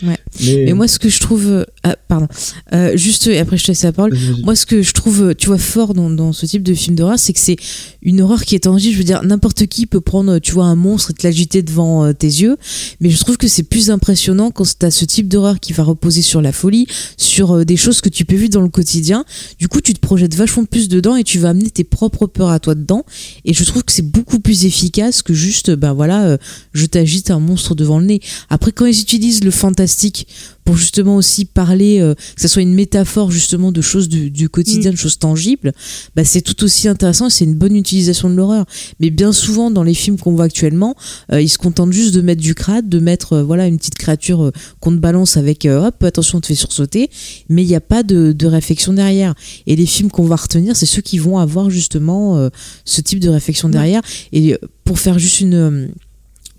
Mais... 0.02 0.18
Et 0.46 0.72
moi, 0.72 0.88
ce 0.88 0.98
que 0.98 1.08
je 1.08 1.20
trouve, 1.20 1.66
ah, 1.83 1.97
pardon, 2.09 2.28
euh, 2.74 2.95
juste 2.95 3.26
et 3.26 3.39
après 3.39 3.57
je 3.57 3.64
te 3.64 3.70
laisse 3.70 3.85
la 3.85 3.93
parole. 3.93 4.14
Moi, 4.43 4.55
ce 4.55 4.66
que 4.66 4.83
je 4.83 4.93
trouve, 4.93 5.35
tu 5.35 5.47
vois, 5.47 5.57
fort 5.57 5.95
dans, 5.95 6.11
dans 6.11 6.35
ce 6.35 6.45
type 6.45 6.62
de 6.62 6.74
film 6.74 6.95
d'horreur, 6.95 7.18
c'est 7.18 7.33
que 7.33 7.41
c'est 7.41 7.57
une 8.03 8.20
horreur 8.20 8.45
qui 8.45 8.55
est 8.55 8.61
tangible. 8.64 8.93
Je 8.93 8.99
veux 8.99 9.05
dire, 9.05 9.22
n'importe 9.22 9.66
qui 9.66 9.87
peut 9.87 10.03
prendre, 10.03 10.39
tu 10.41 10.53
vois, 10.53 10.66
un 10.66 10.74
monstre 10.74 11.12
et 11.12 11.14
te 11.14 11.26
l'agiter 11.26 11.62
devant 11.62 12.05
euh, 12.05 12.12
tes 12.12 12.26
yeux. 12.26 12.59
Mais 13.01 13.09
je 13.09 13.18
trouve 13.18 13.39
que 13.39 13.49
c'est 13.49 13.62
plus 13.62 13.91
impressionnant 13.91 14.51
quand 14.51 14.66
t'as 14.78 14.91
ce 14.91 15.07
type 15.07 15.26
d'horreur 15.26 15.59
qui 15.59 15.72
va 15.72 15.83
reposer 15.83 16.20
sur 16.20 16.43
la 16.43 16.53
folie, 16.53 16.87
sur 17.16 17.57
euh, 17.57 17.64
des 17.64 17.78
choses 17.78 18.03
que 18.03 18.11
tu 18.11 18.26
peux 18.26 18.37
vivre 18.37 18.51
dans 18.51 18.61
le 18.61 18.68
quotidien. 18.68 19.24
Du 19.59 19.68
coup, 19.68 19.81
tu 19.81 19.95
te 19.95 20.01
projettes 20.01 20.35
vachement 20.35 20.66
plus 20.66 20.89
dedans 20.89 21.16
et 21.16 21.24
tu 21.24 21.39
vas 21.39 21.49
amener 21.51 21.70
tes 21.70 21.85
propres 21.85 22.26
peurs 22.26 22.51
à 22.51 22.61
toi 22.61 22.74
dedans. 22.74 23.07
Et 23.47 23.55
je 23.55 23.64
trouve 23.64 23.85
que 23.85 23.93
c'est 23.93 24.03
beaucoup 24.03 24.39
plus 24.39 24.66
efficace 24.66 25.22
que 25.22 25.33
juste, 25.33 25.70
ben 25.70 25.95
voilà, 25.95 26.37
je 26.74 26.85
t'agite 26.85 27.31
un 27.31 27.41
monstre 27.41 27.74
devant 27.74 27.99
le 27.99 28.05
nez. 28.05 28.20
Après, 28.51 28.70
quand 28.70 28.85
ils 28.85 29.01
utilisent 29.01 29.45
le 29.45 29.51
fantastique 29.51 30.26
pour 30.70 30.76
justement 30.76 31.16
aussi 31.16 31.46
parler, 31.46 31.98
euh, 31.98 32.14
que 32.14 32.40
ce 32.40 32.46
soit 32.46 32.62
une 32.62 32.74
métaphore 32.74 33.32
justement 33.32 33.72
de 33.72 33.80
choses 33.80 34.08
du, 34.08 34.30
du 34.30 34.48
quotidien, 34.48 34.92
de 34.92 34.96
choses 34.96 35.18
tangibles, 35.18 35.72
bah, 36.14 36.24
c'est 36.24 36.42
tout 36.42 36.62
aussi 36.62 36.86
intéressant 36.86 37.26
et 37.26 37.30
c'est 37.30 37.44
une 37.44 37.56
bonne 37.56 37.74
utilisation 37.74 38.30
de 38.30 38.36
l'horreur. 38.36 38.66
Mais 39.00 39.10
bien 39.10 39.32
souvent 39.32 39.72
dans 39.72 39.82
les 39.82 39.94
films 39.94 40.16
qu'on 40.16 40.32
voit 40.36 40.44
actuellement, 40.44 40.94
euh, 41.32 41.42
ils 41.42 41.48
se 41.48 41.58
contentent 41.58 41.92
juste 41.92 42.14
de 42.14 42.20
mettre 42.20 42.40
du 42.40 42.54
crade, 42.54 42.88
de 42.88 43.00
mettre 43.00 43.32
euh, 43.32 43.42
voilà 43.42 43.66
une 43.66 43.78
petite 43.78 43.96
créature 43.96 44.52
qu'on 44.78 44.92
te 44.92 44.98
balance 44.98 45.36
avec 45.36 45.64
hop 45.64 46.04
attention 46.04 46.38
on 46.38 46.40
te 46.40 46.46
fait 46.46 46.54
sursauter, 46.54 47.10
mais 47.48 47.64
il 47.64 47.66
n'y 47.66 47.74
a 47.74 47.80
pas 47.80 48.04
de, 48.04 48.30
de 48.30 48.46
réflexion 48.46 48.92
derrière. 48.92 49.34
Et 49.66 49.74
les 49.74 49.86
films 49.86 50.12
qu'on 50.12 50.26
va 50.26 50.36
retenir, 50.36 50.76
c'est 50.76 50.86
ceux 50.86 51.02
qui 51.02 51.18
vont 51.18 51.38
avoir 51.38 51.68
justement 51.68 52.48
ce 52.84 53.00
type 53.00 53.18
de 53.18 53.28
réflexion 53.28 53.68
derrière. 53.68 54.02
Et 54.32 54.56
pour 54.84 55.00
faire 55.00 55.18
juste 55.18 55.40
une 55.40 55.90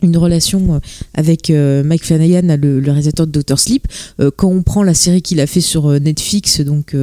une 0.01 0.17
relation 0.17 0.75
euh, 0.75 0.79
avec 1.13 1.49
euh, 1.49 1.83
Mike 1.83 2.05
Flanagan, 2.05 2.57
le, 2.61 2.81
réalisateur 2.85 3.27
de 3.27 3.31
Doctor 3.31 3.59
Sleep. 3.59 3.87
Euh, 4.19 4.31
quand 4.35 4.49
on 4.49 4.63
prend 4.63 4.83
la 4.83 4.93
série 4.93 5.21
qu'il 5.21 5.39
a 5.39 5.47
fait 5.47 5.61
sur 5.61 5.89
euh, 5.89 5.99
Netflix, 5.99 6.61
donc 6.61 6.95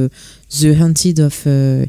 The 0.49 0.65
Haunted 0.81 1.19
of 1.19 1.43
euh, 1.45 1.85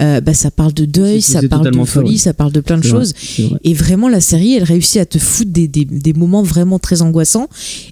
euh, 0.00 0.20
bah, 0.20 0.32
ça 0.34 0.50
parle 0.50 0.72
de 0.72 0.84
deuil, 0.84 1.20
ça 1.20 1.42
parle 1.42 1.70
de 1.72 1.84
folie, 1.84 2.12
ouais. 2.12 2.16
ça 2.16 2.32
parle 2.32 2.52
de 2.52 2.60
plein 2.60 2.76
de 2.78 2.82
vrai, 2.86 2.90
choses. 2.90 3.14
vrai. 3.38 3.58
Et 3.64 3.74
vraiment, 3.74 4.08
la 4.08 4.20
série, 4.20 4.54
elle 4.54 4.62
réussit 4.62 5.00
à 5.00 5.06
te 5.06 5.18
foutre 5.18 5.50
des, 5.50 5.66
des, 5.66 5.84
des 5.84 6.12
moments 6.12 6.42
vraiment 6.42 6.78
très 6.78 7.02
angoissants 7.02 7.48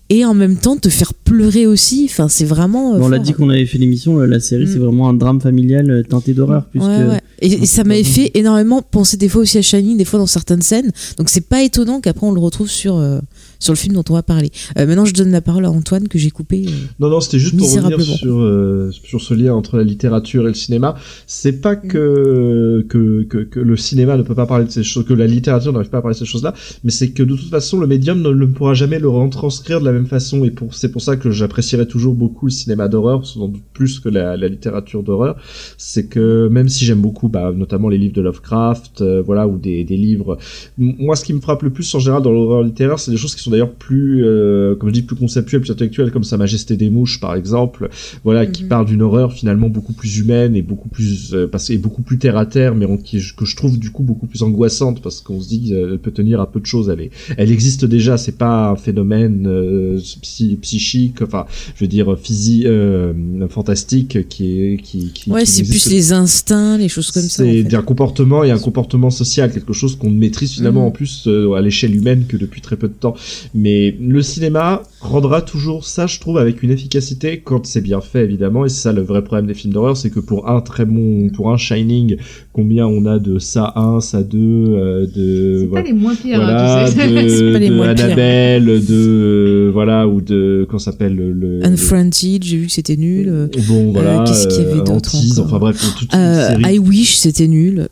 et 0.09 0.25
en 0.25 0.35
même 0.35 0.57
temps 0.57 0.77
te 0.77 0.89
faire 0.89 1.15
pleurer 1.15 1.67
aussi. 1.67 2.07
Enfin, 2.09 2.29
c'est 2.29 2.45
vraiment. 2.45 2.95
euh, 2.95 2.99
on 3.01 3.09
l'a 3.09 3.19
dit 3.19 3.33
qu'on 3.33 3.51
avait 3.51 3.67
fait 3.67 3.79
l'émission, 3.79 4.19
la 4.19 4.39
série 4.41 4.65
Mm. 4.67 4.69
c'est 4.73 4.79
vraiment 4.79 5.09
un 5.09 5.15
drame 5.15 5.41
familial 5.41 5.91
euh, 5.91 6.03
teinté 6.03 6.33
d'horreur. 6.33 6.67
Ouais, 6.75 6.81
ouais. 6.83 7.21
Et, 7.41 7.53
et 7.53 7.67
ça 7.67 7.85
m'avait 7.85 8.05
fait 8.05 8.31
énormément 8.35 8.83
penser 8.83 9.17
des 9.17 9.29
fois 9.29 9.43
aussi 9.43 9.59
à 9.59 9.63
Shining, 9.63 9.97
des 9.99 10.05
fois 10.05 10.19
dans 10.19 10.27
certaines 10.27 10.63
scènes. 10.63 10.91
Donc 11.19 11.29
c'est 11.29 11.47
pas 11.49 11.63
étonnant 11.63 12.01
qu'après 12.01 12.27
on 12.27 12.33
le 12.33 12.41
retrouve 12.41 12.71
sur, 12.71 12.97
euh, 12.97 13.19
sur 13.59 13.73
le 13.73 13.77
film 13.77 13.95
dont 13.95 14.05
on 14.11 14.15
va 14.15 14.23
parler. 14.23 14.51
Euh, 14.79 14.87
maintenant, 14.87 15.05
je 15.05 15.15
donne 15.15 15.31
la 15.31 15.41
parole 15.41 15.65
à 15.65 15.71
Antoine 15.71 16.09
que 16.09 16.19
j'ai 16.19 16.31
coupé. 16.31 16.65
euh, 16.67 16.71
Non, 17.01 17.09
non, 17.09 17.21
c'était 17.21 17.39
juste 17.39 17.57
pour 17.57 17.67
revenir 17.73 18.01
sur, 18.17 18.39
euh, 18.39 18.91
sur 18.93 19.21
ce 19.21 19.35
lien 19.35 19.55
entre 19.55 19.77
la 19.77 19.85
littérature 19.85 20.45
et 20.45 20.49
le 20.49 20.55
cinéma. 20.55 20.97
C'est 21.27 21.61
pas 21.61 21.77
que, 21.77 22.85
que, 22.89 23.23
que, 23.25 23.39
que 23.39 23.61
le 23.61 23.77
cinéma 23.77 24.17
ne 24.17 24.23
peut 24.23 24.35
pas 24.35 24.47
parler 24.47 24.65
de 24.65 24.71
ces 24.71 24.83
choses, 24.83 25.05
que 25.05 25.15
la 25.15 25.27
littérature 25.27 25.73
n'arrive 25.73 25.91
pas 25.91 25.99
à 25.99 26.03
parler 26.03 26.15
de 26.15 26.19
ces 26.19 26.27
choses-là, 26.27 26.55
mais 26.85 26.91
c'est 26.91 27.11
que 27.11 27.23
de 27.23 27.35
toute 27.35 27.51
façon, 27.51 27.79
le 27.79 27.87
médium 27.87 28.21
ne, 28.21 28.31
ne 28.31 28.47
pourra 28.47 28.75
jamais 28.75 28.99
le 28.99 29.09
retranscrire 29.09 29.81
de 29.81 29.85
la 29.85 29.93
même 29.93 30.07
façon. 30.07 30.45
Et 30.45 30.51
pour, 30.51 30.75
c'est 30.75 30.91
pour 30.91 31.03
ça 31.03 31.17
que 31.17 31.31
j'apprécierais 31.31 31.87
toujours 31.87 32.15
beaucoup 32.15 32.47
le 32.47 32.53
cinéma 32.53 32.89
d'horreur, 32.89 33.27
sans 33.27 33.49
doute 33.49 33.63
plus 33.73 34.01
que 34.01 34.09
la, 34.09 34.37
la 34.37 34.49
littérature 34.49 35.03
d'horreur. 35.03 35.37
C'est 35.79 36.07
que 36.09 36.49
même 36.49 36.69
si 36.69 36.85
j'aime 36.85 37.01
beaucoup, 37.01 37.29
bah, 37.29 37.53
notamment 37.55 37.89
les 37.89 37.99
livres 37.99 38.15
de 38.15 38.21
Lovecraft, 38.23 39.01
euh, 39.01 39.23
voilà, 39.25 39.47
ou 39.47 39.59
des, 39.59 39.85
des 39.85 39.97
livres. 39.97 40.39
Moi, 40.79 41.17
ce 41.17 41.25
qui 41.25 41.33
me 41.33 41.41
frappe 41.41 41.63
le 41.63 41.71
plus 41.71 41.93
en 41.95 41.99
général 41.99 42.23
dans 42.23 42.33
l'horreur 42.33 42.63
littéraire, 42.63 42.99
c'est 42.99 43.11
des 43.11 43.17
choses 43.17 43.35
qui 43.35 43.43
sont 43.43 43.46
d'ailleurs 43.51 43.73
plus, 43.73 44.25
euh, 44.25 44.75
comme 44.77 44.89
je 44.91 44.95
dis, 44.95 45.03
plus 45.03 45.17
conceptuelles, 45.17 45.61
plus 45.61 45.71
intellectuelles, 45.71 46.11
comme 46.11 46.25
Sa 46.25 46.37
Majesté 46.37 46.77
des 46.77 46.91
Mouches, 46.91 47.21
par 47.21 47.35
exemple, 47.35 47.89
voilà, 48.25 48.47
qui 48.47 48.63
Mhm. 48.65 48.69
parle 48.69 48.87
d'une 48.87 49.03
horreur 49.03 49.33
finalement 49.33 49.69
beaucoup 49.69 49.93
plus 49.93 50.19
humaine 50.19 50.55
et 50.57 50.63
beaucoup 50.63 50.89
plus, 50.89 51.33
euh, 51.35 51.49
et 51.71 51.79
beaucoup 51.79 52.03
plus 52.03 52.19
terre 52.19 52.37
à 52.37 52.47
terre, 52.47 52.75
mais 52.75 52.87
on- 52.87 52.97
qui, 52.97 53.21
que 53.37 53.45
je 53.45 53.57
trouve 53.57 53.79
du 53.79 53.91
coup 53.91 54.03
beaucoup 54.03 54.27
plus 54.27 54.43
angoissante, 54.43 55.01
parce 55.03 55.21
qu'on 55.21 55.41
se 55.41 55.49
dit, 55.49 55.73
euh, 55.75 55.93
elle 55.93 55.99
peut 55.99 56.11
tenir 56.11 56.41
à 56.41 56.51
peu 56.51 56.61
de 56.61 56.67
choses. 56.67 56.89
Elle 56.89 57.01
est, 57.01 57.11
elle 57.37 57.51
existe 57.51 57.85
déjà. 57.85 58.17
C'est 58.19 58.37
pas 58.39 58.71
un 58.71 58.77
phénomène 58.77 59.47
euh, 59.47 59.99
psy- 60.23 60.57
psychique, 60.61 61.23
enfin, 61.23 61.47
je 61.75 61.85
veux 61.85 61.89
dire 61.89 62.17
physique, 62.19 62.67
euh, 62.67 63.13
fantastique, 63.49 64.29
qui 64.29 64.61
est, 64.61 64.77
qui, 64.83 65.11
qui 65.13 65.31
Ouais, 65.31 65.45
c'est 65.47 65.63
plus 65.63 65.91
les 65.91 66.13
instincts, 66.13 66.79
les 66.79 66.89
choses 66.89 67.11
comme 67.11 67.23
ça. 67.23 67.43
en 67.43 67.47
c'est 67.47 67.63
fait. 67.65 67.75
un 67.77 67.83
comportement 67.83 68.45
et 68.45 68.51
un 68.51 68.59
comportement 68.59 69.11
social, 69.11 69.53
quelque 69.53 69.73
chose 69.73 69.97
qu'on 69.97 70.11
ne 70.11 70.19
maîtrise 70.19 70.53
finalement 70.53 70.83
Mhm. 70.83 70.87
en 70.87 70.91
plus 70.91 71.25
euh, 71.27 71.53
à 71.55 71.61
l'échelle 71.63 71.95
humaine 71.95 72.25
que 72.29 72.37
depuis 72.37 72.61
très 72.61 72.77
peu 72.77 72.89
de 72.89 72.93
temps. 72.95 73.15
Mais 73.55 73.95
le 74.01 74.23
cinéma 74.23 74.83
rendra 75.01 75.43
toujours 75.43 75.85
ça, 75.87 76.07
je 76.07 76.19
trouve, 76.21 76.39
avec 76.39 76.63
une 76.63 76.71
efficacité 76.71 77.41
quand 77.45 77.65
c'est 77.67 77.81
bien 77.81 78.01
fait, 78.01 78.25
évidemment. 78.25 78.65
Et 78.65 78.69
c'est 78.69 78.81
ça 78.83 78.93
le 78.93 79.03
vrai 79.03 79.23
problème 79.23 79.47
des 79.47 79.55
films 79.55 79.73
d'horreur, 79.73 79.97
c'est 79.97 80.11
que 80.11 80.21
pour 80.21 80.49
un 80.49 80.61
très 80.61 80.85
bon, 80.85 81.29
pour 81.31 81.51
un 81.53 81.57
Shining, 81.57 82.17
combien 82.53 82.87
on 82.87 83.07
a 83.07 83.19
de 83.19 83.39
ça 83.39 83.73
1, 83.77 84.01
ça 84.01 84.23
2, 84.23 84.39
euh, 84.39 85.07
de 85.15 85.59
C'est 85.61 85.67
voilà, 85.67 85.83
pas 85.85 85.89
les 85.89 85.95
moins 85.95 86.15
pires, 86.15 86.37
voilà, 86.37 86.85
hein, 86.85 86.89
tu 86.89 86.93
sais. 87.01 87.09
de, 87.09 87.29
C'est 87.29 87.53
pas 87.53 87.59
les 87.59 87.69
de 87.71 87.75
moins 87.75 87.95
pires. 87.95 88.05
Annabelle, 88.07 88.65
de 88.65 88.95
euh, 88.95 89.71
voilà 89.73 90.07
ou 90.09 90.21
de 90.21 90.67
comment 90.69 90.79
s'appelle 90.79 91.15
le, 91.15 91.33
le 91.33 91.65
Unfronted, 91.65 92.43
j'ai 92.43 92.57
vu 92.57 92.67
que 92.67 92.73
c'était 92.73 92.97
nul. 92.97 93.29
euh, 93.29 93.47
bon 93.69 93.93
voilà, 93.93 94.25
qu'est-ce 94.27 94.49
qu'il 94.49 94.63
y 94.63 94.67
avait 94.67 94.81
euh, 94.81 94.85
d'autre 94.85 95.15
enfin 95.41 95.59
bref, 95.59 95.77
toute 95.99 96.13
une 96.13 96.19
euh, 96.19 96.49
série. 96.61 96.75
I 96.77 96.79
Wish, 96.79 97.17
c'était 97.17 97.49
nul. 97.49 97.89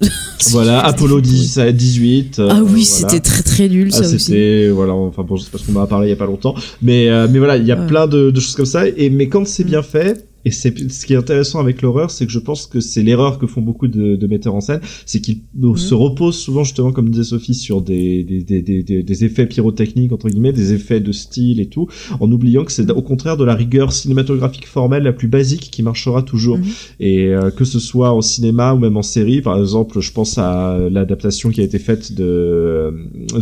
Voilà, 0.51 0.81
Apollo 0.87 1.21
10, 1.21 1.59
à 1.59 1.73
18. 1.73 2.39
euh, 2.39 2.49
Ah 2.51 2.61
oui, 2.63 2.67
voilà. 2.71 2.85
c'était 2.85 3.21
très 3.21 3.43
très 3.43 3.69
nul 3.69 3.89
Ah, 3.93 3.97
ça 3.97 4.01
aussi. 4.07 4.19
c'était 4.19 4.69
voilà 4.71 4.95
enfin 4.95 5.23
bon 5.23 5.34
c'est 5.37 5.51
parce 5.51 5.64
qu'on 5.64 5.72
m'a 5.72 5.87
parlé 5.87 6.09
il 6.09 6.11
y 6.11 6.12
a 6.12 6.16
pas 6.16 6.26
longtemps 6.26 6.55
mais 6.82 7.09
euh, 7.09 7.26
mais 7.30 7.39
voilà 7.39 7.57
il 7.57 7.66
y 7.66 7.72
a 7.72 7.76
Ouais. 7.78 7.87
plein 7.87 8.07
de, 8.07 8.30
de 8.30 8.41
choses 8.41 8.55
comme 8.57 8.66
ça 8.66 8.87
et 8.89 9.11
mais 9.11 9.28
quand 9.28 9.47
c'est 9.47 9.64
Mm. 9.64 9.66
bien 9.68 9.82
fait 9.82 10.26
et 10.45 10.51
c'est 10.51 10.91
ce 10.91 11.07
qui 11.07 11.13
est 11.15 11.17
intéressant 11.17 11.59
avec 11.61 11.81
l'horreur 11.83 12.11
c'est 12.11 12.27
que 12.27 12.33
je 12.33 12.39
pense 12.39 12.67
que 12.67 12.81
c'est 12.81 13.03
l'erreur 13.03 13.39
que 13.39 13.47
font 13.47 13.63
beaucoup 13.63 13.89
de, 13.89 14.17
de 14.17 14.27
metteurs 14.27 14.55
en 14.55 14.61
scène 14.61 14.81
c'est 15.07 15.21
qu'ils 15.21 15.39
se 15.77 15.95
reposent 15.95 16.39
souvent 16.39 16.65
justement 16.65 16.93
comme 16.93 17.09
disait 17.11 17.25
Sophie 17.25 17.55
sur 17.55 17.81
des 17.83 18.25
des, 18.25 18.43
des, 18.43 18.63
des, 18.83 19.03
des, 19.03 19.25
effets 19.25 19.47
pyrotechniques 19.47 20.13
entre 20.13 20.29
guillemets 20.29 20.53
des 20.53 20.73
effets 20.73 21.01
de 21.01 21.13
style 21.13 21.61
et 21.61 21.67
tout 21.67 21.87
en 22.21 22.31
oubliant 22.31 22.65
que 22.65 22.73
c'est 22.73 22.91
au 22.91 23.03
contraire 23.03 23.37
de 23.37 23.45
la 23.45 23.55
rigueur 23.55 23.93
cinématographique 23.93 24.67
formelle 24.67 25.03
la 25.05 25.13
plus 25.13 25.29
basique 25.29 25.71
qui 25.71 25.83
marchera 25.83 26.23
toujours 26.23 26.59
Mhm. 26.59 26.65
et 27.01 27.29
euh, 27.29 27.51
que 27.51 27.65
ce 27.65 27.79
soit 27.79 28.13
en 28.13 28.21
cinéma 28.21 28.75
ou 28.75 28.79
même 28.79 28.97
en 28.97 29.03
série 29.03 29.41
par 29.41 29.59
exemple 29.59 30.01
je 30.01 30.13
pense 30.13 30.37
à 30.39 30.79
l'adaptation 30.91 31.51
qui 31.51 31.61
a 31.61 31.65
été 31.65 31.79
faite 31.79 32.13
de 32.15 32.25
euh, 32.25 32.91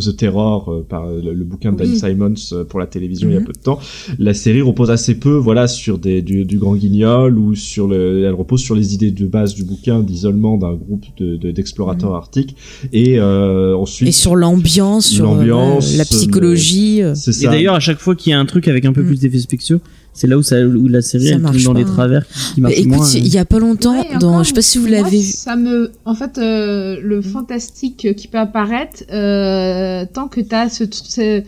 The 0.01 0.17
Terror 0.17 0.69
euh, 0.71 0.87
par 0.89 1.07
le, 1.09 1.33
le 1.33 1.45
bouquin 1.45 1.73
de 1.73 1.79
Dan 1.79 1.91
Oui. 1.91 1.99
Simons 1.99 2.35
euh, 2.53 2.65
pour 2.65 2.79
la 2.81 2.87
télévision 2.87 3.29
il 3.29 3.35
y 3.35 3.37
a 3.37 3.41
Mhm. 3.41 3.47
peu 3.47 3.53
de 3.53 3.59
temps 3.59 3.79
la 4.19 4.35
série 4.35 4.63
repose 4.63 4.91
assez 4.91 5.15
peu 5.19 5.35
voilà 5.35 5.67
sur 5.67 5.99
des 5.99 6.23
du, 6.23 6.45
du 6.45 6.59
grand 6.59 6.75
guignol 6.77 6.91
ou 6.95 7.55
sur 7.55 7.88
le 7.88 8.24
elle 8.24 8.34
repose 8.34 8.61
sur 8.61 8.74
les 8.74 8.95
idées 8.95 9.11
de 9.11 9.26
base 9.26 9.55
du 9.55 9.64
bouquin 9.64 10.01
d'isolement 10.01 10.57
d'un 10.57 10.74
groupe 10.74 11.05
de 11.18 11.36
de- 11.36 11.51
d'explorateurs 11.51 12.14
arctiques 12.14 12.57
et 12.93 13.18
euh, 13.18 13.74
ensuite 13.76 14.09
Et 14.09 14.12
sur 14.12 14.36
l'ambiance, 14.36 15.07
sur 15.07 15.30
euh, 15.30 15.36
L'ambiance, 15.36 15.97
la 15.97 16.05
psychologie. 16.05 17.03
euh, 17.03 17.14
c'est 17.14 17.45
Et 17.45 17.47
d'ailleurs, 17.49 17.74
à 17.74 17.80
chaque 17.80 17.99
fois 17.99 18.14
qu'il 18.14 18.30
y 18.30 18.34
a 18.34 18.38
un 18.38 18.47
truc 18.47 18.68
avec 18.68 18.84
un 18.84 18.93
peu 18.93 19.03
Mm. 19.03 19.07
plus 19.07 19.20
d'effets 19.20 19.38
spéciaux, 19.38 19.80
c'est 20.14 20.26
là 20.26 20.36
où, 20.36 20.43
ça, 20.43 20.61
où 20.61 20.88
la 20.88 21.01
série 21.01 21.28
Ça 21.28 21.34
elle 21.36 21.43
tombe 21.43 21.57
dans 21.57 21.72
pas, 21.72 21.78
les 21.78 21.84
travers 21.86 22.26
qui 22.55 22.61
bah, 22.61 22.68
marchent 22.68 22.78
écoute, 22.80 22.97
moins. 22.97 23.11
il 23.14 23.28
y 23.28 23.38
a 23.38 23.45
pas 23.47 23.59
longtemps, 23.59 23.99
Ouais, 23.99 24.18
dans, 24.20 24.28
encore, 24.28 24.45
je 24.45 24.49
sais 24.49 24.55
pas 24.55 24.61
si 24.62 24.76
vous 24.78 24.86
l'avez 24.86 25.18
vu. 25.20 25.22
Ça 25.22 25.57
me, 25.57 25.90
en 26.05 26.14
fait, 26.14 26.36
euh, 26.38 26.99
le 27.03 27.22
fantastique 27.22 28.14
qui 28.14 28.28
peut 28.28 28.38
apparaître, 28.38 29.05
euh, 29.11 30.05
tant 30.12 30.28
que 30.28 30.43
t'as 30.43 30.68
ce, 30.68 30.84
ce, 30.93 31.43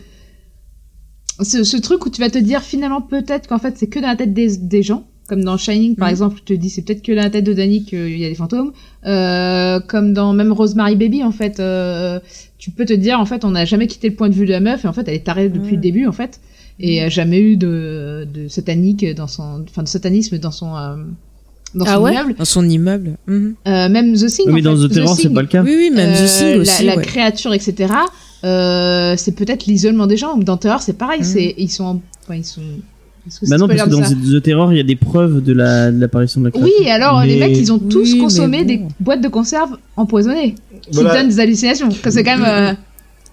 ce, 1.41 1.63
ce 1.63 1.77
truc 1.77 2.05
où 2.05 2.09
tu 2.09 2.21
vas 2.21 2.29
te 2.29 2.37
dire 2.37 2.61
finalement 2.61 3.01
peut-être 3.01 3.47
qu'en 3.47 3.59
fait 3.59 3.75
c'est 3.77 3.87
que 3.87 3.99
dans 3.99 4.07
la 4.07 4.15
tête 4.15 4.33
des, 4.33 4.57
des 4.57 4.83
gens, 4.83 5.05
comme 5.27 5.43
dans 5.43 5.57
Shining 5.57 5.95
par 5.95 6.07
Mhm. 6.07 6.11
exemple, 6.11 6.35
je 6.39 6.43
te 6.43 6.53
dis 6.53 6.69
c'est 6.69 6.81
peut-être 6.83 7.01
que 7.01 7.11
la 7.11 7.29
tête 7.29 7.43
de 7.45 7.53
Danny 7.53 7.83
qu'il 7.83 8.17
y 8.17 8.25
a 8.25 8.29
des 8.29 8.35
fantômes, 8.35 8.71
euh, 9.05 9.79
comme 9.79 10.13
dans 10.13 10.33
même 10.33 10.51
Rosemary 10.51 10.95
Baby 10.95 11.23
en 11.23 11.31
fait, 11.31 11.59
euh, 11.59 12.19
tu 12.57 12.71
peux 12.71 12.85
te 12.85 12.93
dire 12.93 13.19
en 13.19 13.25
fait 13.25 13.43
on 13.45 13.51
n'a 13.51 13.65
jamais 13.65 13.87
quitté 13.87 14.09
le 14.09 14.15
point 14.15 14.29
de 14.29 14.33
vue 14.33 14.45
de 14.45 14.51
la 14.51 14.59
meuf 14.59 14.85
et 14.85 14.87
en 14.87 14.93
fait 14.93 15.07
elle 15.07 15.15
est 15.15 15.25
tarée 15.25 15.49
depuis 15.49 15.65
Ouais. 15.71 15.71
le 15.75 15.81
début 15.81 16.07
en 16.07 16.11
fait 16.11 16.39
et 16.79 17.01
a 17.01 17.09
jamais 17.09 17.39
eu 17.39 17.55
de, 17.57 18.27
de 18.33 18.47
satanique 18.47 19.05
dans 19.15 19.27
son, 19.27 19.63
enfin 19.69 19.83
de 19.83 19.87
satanisme 19.87 20.37
dans 20.39 20.51
son 20.51 20.75
euh, 20.75 20.95
dans 21.73 21.85
Ah 21.87 21.95
son 21.95 22.01
ouais 22.03 22.13
immeuble. 22.13 22.35
Dans 22.37 22.45
son 22.45 22.69
immeuble. 22.69 23.17
Mhm. 23.27 23.55
Euh, 23.67 23.89
même 23.89 24.13
The 24.13 24.27
Thing. 24.27 24.45
Mais 24.51 24.61
en 24.65 24.73
dans 24.75 24.81
fait. 24.81 24.87
The 24.89 24.93
Terror, 24.93 25.15
c'est 25.15 25.21
Thing, 25.23 25.33
pas 25.33 25.41
le 25.41 25.47
cas. 25.47 25.61
Oui, 25.63 25.75
oui, 25.77 25.89
même 25.93 26.11
euh, 26.11 26.25
The 26.25 26.29
Thing 26.39 26.61
aussi. 26.61 26.85
La, 26.85 26.95
ouais. 26.95 27.03
créature, 27.03 27.53
etc. 27.53 27.93
Euh, 28.45 29.15
c'est 29.17 29.33
peut-être 29.33 29.65
l'isolement 29.65 30.07
des 30.07 30.15
gens. 30.17 30.37
Ou 30.37 30.43
dans 30.43 30.55
Terror, 30.55 30.81
c'est 30.81 30.93
pareil. 30.97 31.25
C'est 31.25 31.53
ils 31.57 31.69
sont, 31.69 31.83
en- 31.83 32.01
enfin, 32.23 32.35
ils 32.35 32.45
sont. 32.45 32.61
Bah 33.47 33.57
non, 33.57 33.67
parce 33.67 33.81
que 33.83 33.89
spoiler 33.91 34.15
dans 34.15 34.39
The 34.39 34.41
Terror, 34.43 34.73
il 34.73 34.77
y 34.77 34.79
a 34.79 34.83
des 34.83 34.95
preuves 34.95 35.41
de 35.43 35.53
la- 35.53 35.91
de 35.91 35.99
l'apparition 35.99 36.41
de 36.41 36.45
la 36.45 36.51
créature. 36.51 36.71
Oui, 36.79 36.89
alors 36.89 37.23
les 37.23 37.37
mecs, 37.39 37.57
ils 37.57 37.71
ont 37.71 37.79
tous 37.79 38.15
consommé 38.19 38.59
bon. 38.59 38.67
des 38.67 38.81
boîtes 38.99 39.21
de 39.21 39.27
conserve 39.29 39.77
empoisonnées 39.97 40.55
qui 40.81 40.89
Voilà. 40.93 41.15
donnent 41.21 41.29
des 41.29 41.39
hallucinations. 41.39 41.89
Que 41.89 42.11
c'est 42.11 42.23
quand 42.23 42.37
même. 42.37 42.45
euh, 42.47 42.73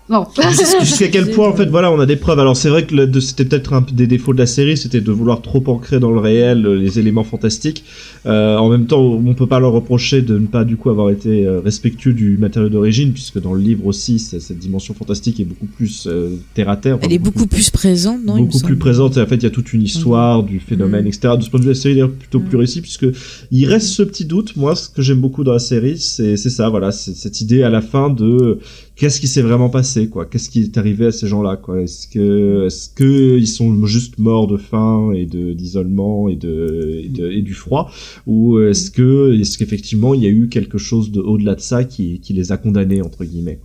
Bon. 0.08 0.26
Jusqu'à 0.80 1.08
quel 1.08 1.30
point 1.30 1.48
en 1.48 1.54
fait 1.54 1.66
voilà 1.66 1.90
on 1.92 2.00
a 2.00 2.06
des 2.06 2.16
preuves 2.16 2.38
alors 2.40 2.56
c'est 2.56 2.68
vrai 2.68 2.84
que 2.84 3.20
c'était 3.20 3.44
peut-être 3.44 3.72
un 3.72 3.86
des 3.92 4.08
défauts 4.08 4.34
de 4.34 4.38
la 4.38 4.46
série 4.46 4.76
c'était 4.76 5.00
de 5.00 5.12
vouloir 5.12 5.40
trop 5.42 5.62
ancrer 5.68 6.00
dans 6.00 6.10
le 6.10 6.18
réel 6.18 6.66
euh, 6.66 6.74
les 6.74 6.98
éléments 6.98 7.22
fantastiques 7.22 7.84
Euh, 8.24 8.56
en 8.56 8.68
même 8.68 8.86
temps 8.86 9.02
on 9.02 9.34
peut 9.34 9.48
pas 9.48 9.58
leur 9.58 9.72
reprocher 9.72 10.22
de 10.22 10.38
ne 10.38 10.46
pas 10.46 10.62
du 10.64 10.76
coup 10.76 10.90
avoir 10.90 11.10
été 11.10 11.44
euh, 11.44 11.58
respectueux 11.58 12.12
du 12.12 12.38
matériau 12.38 12.68
d'origine 12.68 13.12
puisque 13.12 13.40
dans 13.40 13.52
le 13.52 13.60
livre 13.60 13.84
aussi 13.84 14.20
cette 14.20 14.56
dimension 14.60 14.94
fantastique 14.94 15.40
est 15.40 15.44
beaucoup 15.44 15.66
plus 15.66 16.06
euh, 16.06 16.36
terre 16.54 16.68
à 16.68 16.76
terre 16.76 16.96
enfin, 16.98 17.06
Elle 17.08 17.14
est 17.14 17.18
beaucoup 17.18 17.48
plus 17.48 17.70
présente, 17.70 18.24
non 18.24 18.36
beaucoup 18.36 18.60
plus 18.60 18.76
présente 18.76 19.16
et 19.16 19.20
en 19.22 19.26
fait 19.26 19.34
il 19.34 19.42
y 19.42 19.46
a 19.46 19.50
toute 19.50 19.72
une 19.72 19.82
histoire 19.82 20.44
du 20.44 20.60
phénomène 20.60 21.02
Mhm. 21.02 21.08
etc 21.08 21.34
de 21.36 21.42
ce 21.42 21.50
point 21.50 21.58
de 21.58 21.64
vue 21.64 21.70
la 21.70 21.74
série 21.74 21.98
est 21.98 22.06
plutôt 22.06 22.38
Mhm. 22.38 22.46
plus 22.46 22.56
réussie 22.58 22.80
puisque 22.80 23.06
il 23.50 23.66
reste 23.66 23.88
ce 23.88 24.04
petit 24.04 24.24
doute. 24.24 24.54
Moi 24.56 24.76
ce 24.76 24.88
que 24.88 25.02
j'aime 25.02 25.20
beaucoup 25.20 25.42
dans 25.42 25.54
la 25.54 25.58
série 25.58 25.98
c'est 25.98 26.36
c'est 26.36 26.50
ça 26.50 26.68
voilà 26.68 26.92
c'est 26.92 27.14
cette 27.16 27.40
idée 27.40 27.64
à 27.64 27.70
la 27.70 27.80
fin 27.82 28.08
de 28.08 28.60
qu'est-ce 28.94 29.20
qui 29.20 29.26
s'est 29.26 29.42
vraiment 29.42 29.68
passé 29.68 30.06
quoi? 30.08 30.26
Qu'est-ce 30.26 30.48
qui 30.48 30.60
est 30.60 30.78
arrivé 30.78 31.06
à 31.06 31.12
ces 31.12 31.26
gens-là 31.26 31.56
quoi? 31.56 31.80
Est-ce 31.80 32.06
que 32.06 32.66
est-ce 32.66 32.88
que 32.88 33.36
ils 33.36 33.48
sont 33.48 33.84
juste 33.84 34.18
morts 34.20 34.46
de 34.46 34.58
faim 34.58 35.10
et 35.12 35.26
de 35.26 35.54
d'isolement 35.54 36.28
et 36.28 36.36
de, 36.36 37.00
et 37.02 37.08
de- 37.08 37.30
et 37.32 37.42
du 37.42 37.54
froid? 37.54 37.90
Ou 38.26 38.60
est-ce 38.60 38.90
que 38.90 39.34
est-ce 39.40 39.58
qu'effectivement 39.58 40.14
il 40.14 40.22
y 40.22 40.26
a 40.26 40.30
eu 40.30 40.48
quelque 40.48 40.78
chose 40.78 41.10
de 41.10 41.20
au-delà 41.20 41.54
de 41.54 41.60
ça 41.60 41.84
qui 41.84 42.20
qui 42.20 42.32
les 42.32 42.52
a 42.52 42.56
condamnés 42.56 43.02
entre 43.02 43.24
guillemets 43.24 43.58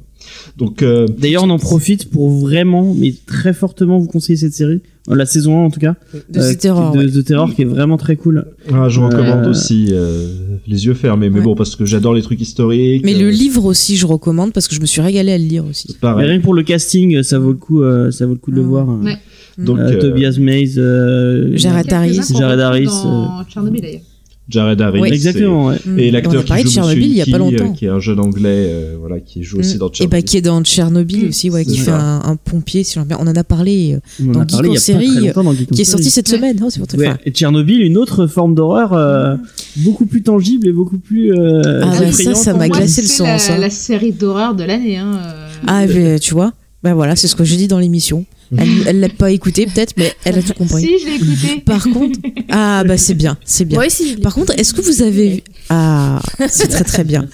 donc 0.57 0.81
euh, 0.81 1.05
D'ailleurs, 1.19 1.43
on 1.43 1.49
en 1.51 1.59
profite 1.59 2.09
pour 2.09 2.29
vraiment, 2.29 2.93
mais 2.93 3.13
très 3.27 3.53
fortement 3.53 3.97
vous 3.99 4.07
conseiller 4.07 4.35
cette 4.35 4.53
série. 4.53 4.81
Euh, 5.09 5.15
La 5.15 5.25
saison 5.25 5.61
1 5.61 5.65
en 5.65 5.69
tout 5.69 5.79
cas. 5.79 5.95
De 6.29 6.39
Euh, 6.39 6.53
The 6.53 6.57
Terror, 6.57 6.91
de 6.91 7.05
ouais. 7.17 7.23
Terror 7.23 7.53
qui 7.53 7.61
est 7.61 7.65
vraiment 7.65 7.95
très 7.97 8.15
cool. 8.17 8.45
Ah, 8.73 8.89
je 8.89 8.99
Euh, 8.99 9.05
recommande 9.05 9.45
aussi 9.47 9.87
euh, 9.91 10.27
les 10.67 10.85
yeux 10.85 10.95
fermés, 10.95 11.29
mais 11.29 11.37
Ouais. 11.39 11.45
bon 11.45 11.55
parce 11.55 11.75
que 11.77 11.85
j'adore 11.85 12.13
les 12.13 12.23
trucs 12.23 12.41
historiques. 12.41 13.03
Mais 13.05 13.15
euh, 13.15 13.19
le 13.19 13.29
livre 13.29 13.63
aussi, 13.63 13.95
je 13.95 14.05
recommande 14.07 14.51
parce 14.53 14.67
que 14.67 14.75
je 14.75 14.81
me 14.81 14.85
suis 14.87 14.99
régalée 15.01 15.31
à 15.31 15.37
le 15.37 15.45
lire 15.45 15.63
aussi. 15.65 15.87
c'est 15.87 15.93
Mais 15.93 15.99
pareil. 16.01 16.27
rien 16.27 16.39
que 16.39 16.43
pour 16.43 16.55
le 16.55 16.63
casting, 16.63 17.21
ça 17.23 17.39
vaut 17.39 17.51
le 17.51 17.57
coup, 17.57 17.83
euh, 17.83 18.11
ça 18.11 18.25
vaut 18.25 18.33
le 18.33 18.39
coup 18.39 18.51
de 18.51 18.55
le 18.57 18.63
Ouais. 18.63 18.67
voir. 18.67 18.87
Ouais. 19.01 19.17
Donc 19.59 19.77
Euh, 19.79 19.91
euh, 19.93 20.01
Tobias 20.01 20.37
Mays, 20.39 20.77
euh, 20.77 21.55
Jared 21.55 21.93
Harris. 21.93 22.19
Jared 22.35 22.59
Harris, 22.59 22.85
Dans 22.85 23.45
Tchernobyl 23.45 23.81
d'ailleurs. 23.81 24.01
Jared 24.49 24.79
Harris, 24.81 25.01
Oui. 25.01 25.09
Exactement, 25.11 25.65
ouais. 25.67 25.75
Mm. 25.85 25.99
Et 25.99 26.09
On 26.09 26.13
l'acteur 26.13 26.39
a 26.39 26.43
qui 26.43 26.47
joue 26.47 26.53
Monsieur 26.55 26.69
Tchernobyl 26.71 27.03
il 27.03 27.15
y 27.17 27.21
a 27.21 27.25
pas 27.25 27.37
longtemps. 27.37 27.63
euh, 27.65 27.73
qui 27.73 27.85
est 27.85 27.89
un 27.89 27.99
jeune 27.99 28.19
anglais, 28.19 28.67
euh, 28.69 28.95
voilà, 28.99 29.19
qui 29.19 29.43
joue 29.43 29.59
aussi 29.59 29.77
dans 29.77 29.89
Et 29.89 29.91
Tchernobyl. 29.93 30.19
bah 30.19 30.21
qui 30.25 30.37
est 30.37 30.41
dans 30.41 30.61
Tchernobyl 30.63 31.25
aussi, 31.27 31.49
ouais, 31.49 31.65
qui 31.65 31.77
fait 31.77 31.91
un, 31.91 32.21
un 32.23 32.35
pompier, 32.37 32.83
si 32.83 32.95
j'en 32.95 33.05
bien. 33.05 33.17
On 33.19 33.27
en 33.27 33.35
a 33.35 33.43
parlé, 33.43 33.97
On 34.21 34.31
Dans 34.31 34.47
Geek 34.47 34.65
en 34.65 34.75
série, 34.75 35.31
dans 35.35 35.53
Geek 35.53 35.71
qui 35.71 35.81
est 35.81 35.85
sorti 35.85 36.09
cette 36.09 36.29
Ouais. 36.29 36.37
semaine. 36.37 36.57
Oh, 36.63 36.67
c'est 36.69 36.79
pour 36.79 36.99
Ouais, 36.99 37.09
et 37.25 37.31
Tchernobyl, 37.31 37.81
une 37.81 37.97
autre 37.97 38.27
forme 38.27 38.55
d'horreur 38.55 38.93
euh, 38.93 39.35
beaucoup 39.77 40.05
plus 40.05 40.23
tangible 40.23 40.67
et 40.67 40.71
beaucoup 40.71 40.97
plus 40.97 41.33
euh, 41.33 41.81
Ah 41.83 41.99
ouais, 41.99 42.07
effrayante 42.07 42.35
ça, 42.37 42.43
ça 42.51 42.53
m'a 42.53 42.69
glacé 42.69 43.01
le 43.01 43.07
sang, 43.07 43.25
la, 43.25 43.39
ça. 43.39 43.57
la 43.57 43.69
série 43.69 44.11
d'horreur 44.13 44.55
de 44.55 44.63
l'année. 44.63 44.97
Hein. 44.97 45.19
Ah, 45.67 45.83
tu 46.21 46.33
vois. 46.33 46.53
Bah 46.83 46.93
voilà, 46.93 47.15
c'est 47.15 47.27
ce 47.27 47.35
que 47.35 47.43
j'ai 47.43 47.57
dit 47.57 47.67
dans 47.67 47.79
l'émission. 47.79 48.25
Elle, 48.57 48.99
l'a 48.99 49.09
pas 49.09 49.31
écouté 49.31 49.65
peut-être, 49.65 49.93
mais 49.97 50.13
elle 50.23 50.37
a 50.39 50.41
tout 50.41 50.53
compris. 50.57 50.83
Si, 50.83 50.99
je 50.99 51.05
l'ai 51.09 51.15
écouté. 51.15 51.61
Par 51.65 51.83
contre, 51.83 52.19
ah 52.49 52.83
bah 52.85 52.97
c'est 52.97 53.13
bien, 53.15 53.37
c'est 53.43 53.65
bien. 53.65 53.77
Moi 53.79 53.87
aussi. 53.87 54.15
Par 54.17 54.33
contre, 54.35 54.53
est-ce 54.57 54.73
que 54.73 54.81
vous 54.81 55.01
avez 55.01 55.29
vu 55.35 55.41
Ah, 55.69 56.21
c'est 56.47 56.67
très 56.69 56.83
très 56.83 57.03
bien, 57.03 57.27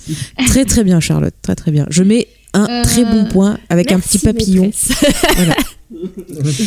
très 0.48 0.66
très 0.66 0.84
bien, 0.84 1.00
Charlotte, 1.00 1.36
très 1.42 1.56
très 1.56 1.72
bien. 1.72 1.86
Je 1.90 2.04
mets 2.04 2.28
un 2.56 2.66
Euh, 2.70 2.84
très 2.84 3.04
bon 3.06 3.26
point 3.26 3.58
avec 3.70 3.92
un 3.92 4.00
petit 4.00 4.20
papillon. 4.20 4.72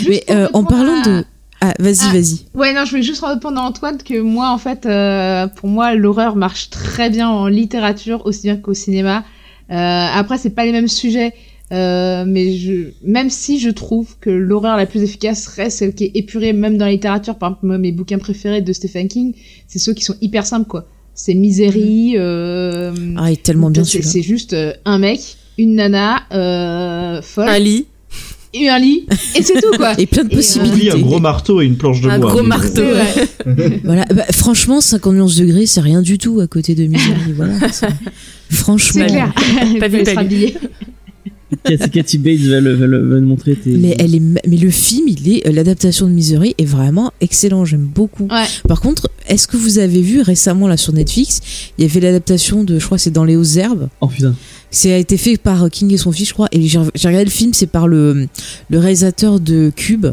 Mais 0.09 0.25
euh, 0.31 0.49
en 0.53 0.65
parlant 0.65 1.03
de. 1.03 1.25
Ah, 1.61 1.73
vas-y, 1.79 1.99
Ah. 2.03 2.13
vas-y. 2.13 2.41
Ouais, 2.55 2.75
non, 2.75 2.85
je 2.85 2.91
voulais 2.91 3.03
juste 3.03 3.25
répondre 3.25 3.59
à 3.59 3.65
Antoine 3.65 3.97
que 3.99 4.21
moi, 4.21 4.51
en 4.51 4.59
fait, 4.59 4.85
euh, 4.85 5.47
pour 5.47 5.69
moi, 5.71 5.95
l'horreur 5.95 6.37
marche 6.37 6.69
très 6.71 7.09
bien 7.09 7.29
en 7.29 7.47
littérature 7.49 8.27
aussi 8.27 8.43
bien 8.43 8.57
qu'au 8.57 8.75
cinéma. 8.75 9.25
Euh, 9.71 9.75
après, 9.75 10.37
c'est 10.39 10.51
pas 10.51 10.65
les 10.67 10.73
mêmes 10.73 10.87
sujets, 10.89 11.33
euh, 11.73 12.25
mais 12.27 12.57
je, 12.57 12.91
même 13.05 13.29
si 13.31 13.59
je 13.59 13.71
trouve 13.71 14.17
que 14.21 14.31
l'horreur 14.31 14.77
la 14.77 14.87
plus 14.87 15.03
efficace 15.03 15.47
reste 15.49 15.79
celle 15.79 15.95
qui 15.95 16.05
est 16.05 16.13
épurée, 16.15 16.53
même 16.53 16.79
dans 16.79 16.85
la 16.85 16.93
littérature. 16.93 17.35
Par 17.37 17.51
exemple, 17.51 17.67
moi, 17.67 17.79
mes 17.79 17.93
bouquins 17.93 18.19
préférés 18.19 18.63
de 18.63 18.73
Stephen 18.73 19.09
King, 19.09 19.35
c'est 19.67 19.79
ceux 19.79 19.93
qui 19.93 20.05
sont 20.05 20.17
hyper 20.21 20.47
simples, 20.47 20.69
quoi. 20.69 20.87
C'est 21.15 21.35
Misery. 21.35 22.15
Euh, 22.17 22.93
Ah, 23.17 23.31
il 23.31 23.35
est 23.35 23.43
tellement 23.43 23.71
bien 23.71 23.85
celui-là. 23.85 24.11
c'est 24.11 24.23
juste 24.23 24.53
euh, 24.53 24.73
un 24.85 24.99
mec, 24.99 25.21
une 25.59 25.75
nana, 25.77 26.23
euh, 26.33 27.23
folle, 27.23 27.49
Un 27.49 27.59
lit, 27.59 27.87
et 28.55 28.69
un 28.69 28.79
lit, 28.79 29.07
et 29.35 29.43
c'est 29.43 29.61
tout, 29.61 29.77
quoi. 29.77 29.95
Et 29.99 30.07
plein 30.07 30.25
de 30.25 30.29
Et, 30.31 30.35
euh, 30.35 30.37
possibilités. 30.37 30.93
Un 30.93 30.99
gros 31.01 31.19
marteau 31.19 31.61
et 31.61 31.67
une 31.67 31.77
planche 31.77 32.01
de 32.01 32.09
un 32.09 32.19
bois. 32.19 32.31
gros 32.31 32.43
mais 32.43 32.43
bon. 32.43 32.49
marteau. 32.49 32.83
Vrai. 32.83 33.81
Voilà. 33.85 34.05
Bah, 34.15 34.25
franchement, 34.33 34.81
51 34.81 35.27
degrés, 35.27 35.67
c'est 35.67 35.81
rien 35.81 36.01
du 36.03 36.19
tout 36.19 36.41
à 36.41 36.47
côté 36.47 36.75
de 36.75 36.85
Misery. 36.87 37.33
voilà. 37.37 37.55
Franchement. 38.51 39.05
C'est 39.07 39.13
clair. 39.13 39.35
Pas 39.81 39.89
vu, 39.89 40.03
pas. 40.05 40.23
Cathy, 41.65 42.19
Bates 42.19 42.41
va, 42.41 42.61
le, 42.61 42.75
va, 42.75 42.87
le- 42.87 43.09
va 43.09 43.21
montrer 43.21 43.55
tes. 43.55 43.71
Mais 43.71 43.95
elle 43.99 44.15
est, 44.15 44.21
ma- 44.21 44.41
mais 44.49 44.57
le 44.57 44.71
film, 44.71 45.07
il 45.09 45.29
est, 45.33 45.47
euh, 45.47 45.53
l'adaptation 45.53 46.07
de 46.09 46.13
Misery 46.13 46.55
est 46.59 46.65
vraiment 46.65 47.13
excellent. 47.21 47.65
J'aime 47.65 47.85
beaucoup. 47.87 48.25
Ouais. 48.31 48.45
Par 48.69 48.81
contre, 48.81 49.09
est-ce 49.29 49.47
que 49.47 49.57
vous 49.57 49.79
avez 49.79 50.01
vu 50.03 50.21
récemment 50.21 50.67
là 50.69 50.77
sur 50.77 50.93
Netflix, 50.93 51.41
il 51.79 51.87
y 51.87 51.89
avait 51.89 52.01
l'adaptation 52.01 52.65
de, 52.65 52.79
je 52.79 52.85
crois, 52.85 52.99
c'est 52.99 53.11
dans 53.13 53.25
les 53.25 53.37
hautes 53.37 53.57
herbes. 53.57 53.89
Oh 54.01 54.09
putain. 54.09 54.35
C'est 54.73 54.93
a 54.93 54.99
été 54.99 55.17
fait 55.17 55.37
par 55.37 55.71
King 55.71 55.93
et 55.93 55.97
son 55.97 56.11
fils, 56.13 56.29
je 56.29 56.33
crois. 56.35 56.49
Et 56.53 56.61
j'ai 56.67 56.81
j'ai 56.95 57.09
regardé 57.09 57.25
le 57.25 57.31
film, 57.31 57.55
c'est 57.55 57.69
par 57.69 57.87
le, 57.87 58.27
le 58.69 58.79
réalisateur 58.79 59.39
de 59.41 59.71
Cube. 59.75 60.07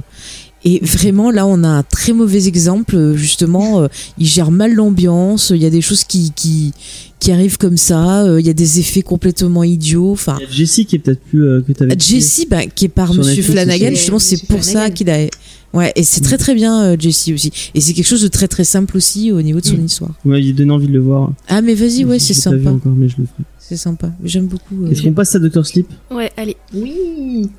Et 0.65 0.79
vraiment, 0.83 1.29
là, 1.31 1.45
on 1.45 1.63
a 1.63 1.67
un 1.67 1.83
très 1.83 2.13
mauvais 2.13 2.47
exemple. 2.47 2.95
euh, 2.95 3.15
Justement, 3.15 3.81
euh, 3.81 3.87
il 4.17 4.25
gère 4.25 4.49
mal 4.51 4.73
l'ambiance. 4.73 5.51
Il 5.53 5.61
y 5.61 5.65
a 5.65 5.69
des 5.69 5.81
choses 5.81 6.03
qui, 6.05 6.31
qui, 6.35 6.71
qui 7.19 7.31
arrivent 7.33 7.57
comme 7.57 7.75
ça. 7.77 8.23
euh, 8.23 8.39
Il 8.39 8.47
y 8.47 8.49
a 8.49 8.53
des 8.53 8.79
effets 8.79 9.01
complètement 9.01 9.63
idiots. 9.63 10.11
Enfin, 10.11 10.37
Il 10.39 10.43
y 10.43 10.47
a 10.47 10.51
Jessie 10.51 10.85
qui 10.85 10.95
est 10.95 10.99
peut-être 10.99 11.21
plus 11.21 11.43
euh, 11.43 11.61
que 11.67 11.73
t'avais. 11.73 11.95
Jessie, 11.99 12.47
bah, 12.49 12.65
qui 12.65 12.85
est 12.85 12.89
par 12.89 13.13
Monsieur 13.13 13.35
Netflix 13.41 13.51
Flanagan, 13.51 13.89
justement, 13.89 14.19
c'est 14.19 14.45
pour 14.47 14.63
ça 14.63 14.89
qu'il 14.89 15.09
a. 15.09 15.27
Ouais, 15.73 15.91
et 15.95 16.03
c'est 16.03 16.21
très 16.21 16.37
très 16.37 16.53
bien 16.53 16.83
euh, 16.83 16.95
Jessie 16.99 17.33
aussi. 17.33 17.51
Et 17.73 17.81
c'est 17.81 17.93
quelque 17.93 18.05
chose 18.05 18.21
de 18.21 18.27
très 18.27 18.47
très 18.47 18.63
simple 18.63 18.95
aussi 18.95 19.31
au 19.31 19.41
niveau 19.41 19.59
de 19.59 19.65
son 19.65 19.73
Mm. 19.77 19.85
histoire. 19.85 20.11
Vous 20.23 20.29
m'aviez 20.29 20.53
donné 20.53 20.71
envie 20.71 20.85
de 20.87 20.93
le 20.93 20.99
voir. 20.99 21.33
Ah 21.47 21.61
mais 21.63 21.73
vas-y, 21.73 22.05
ouais, 22.05 22.19
c'est 22.19 22.35
Je 22.35 22.39
l'ai 22.39 22.43
pas 22.43 22.51
vu 22.57 22.63
sympa. 22.63 22.75
encore, 22.75 22.91
mais 22.95 23.09
je 23.09 23.15
le 23.17 23.23
ferai. 23.25 23.43
C'est 23.57 23.77
sympa. 23.77 24.11
J'aime 24.23 24.45
beaucoup. 24.45 24.83
euh, 24.85 24.91
Est-ce 24.91 25.01
qu'on 25.01 25.13
passe 25.13 25.33
à 25.33 25.39
Doctor 25.39 25.65
Sleep? 25.65 25.87
Ouais, 26.11 26.31
allez. 26.37 26.55
Oui. 26.75 27.49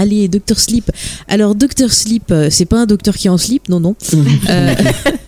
Allez, 0.00 0.28
Docteur 0.28 0.58
Sleep. 0.58 0.90
Alors, 1.28 1.54
Docteur 1.54 1.92
Sleep, 1.92 2.24
euh, 2.30 2.48
c'est 2.50 2.64
pas 2.64 2.80
un 2.80 2.86
docteur 2.86 3.14
qui 3.16 3.26
est 3.26 3.30
en 3.30 3.36
slip, 3.38 3.68
non, 3.68 3.80
non. 3.80 3.94
Euh, 4.48 4.74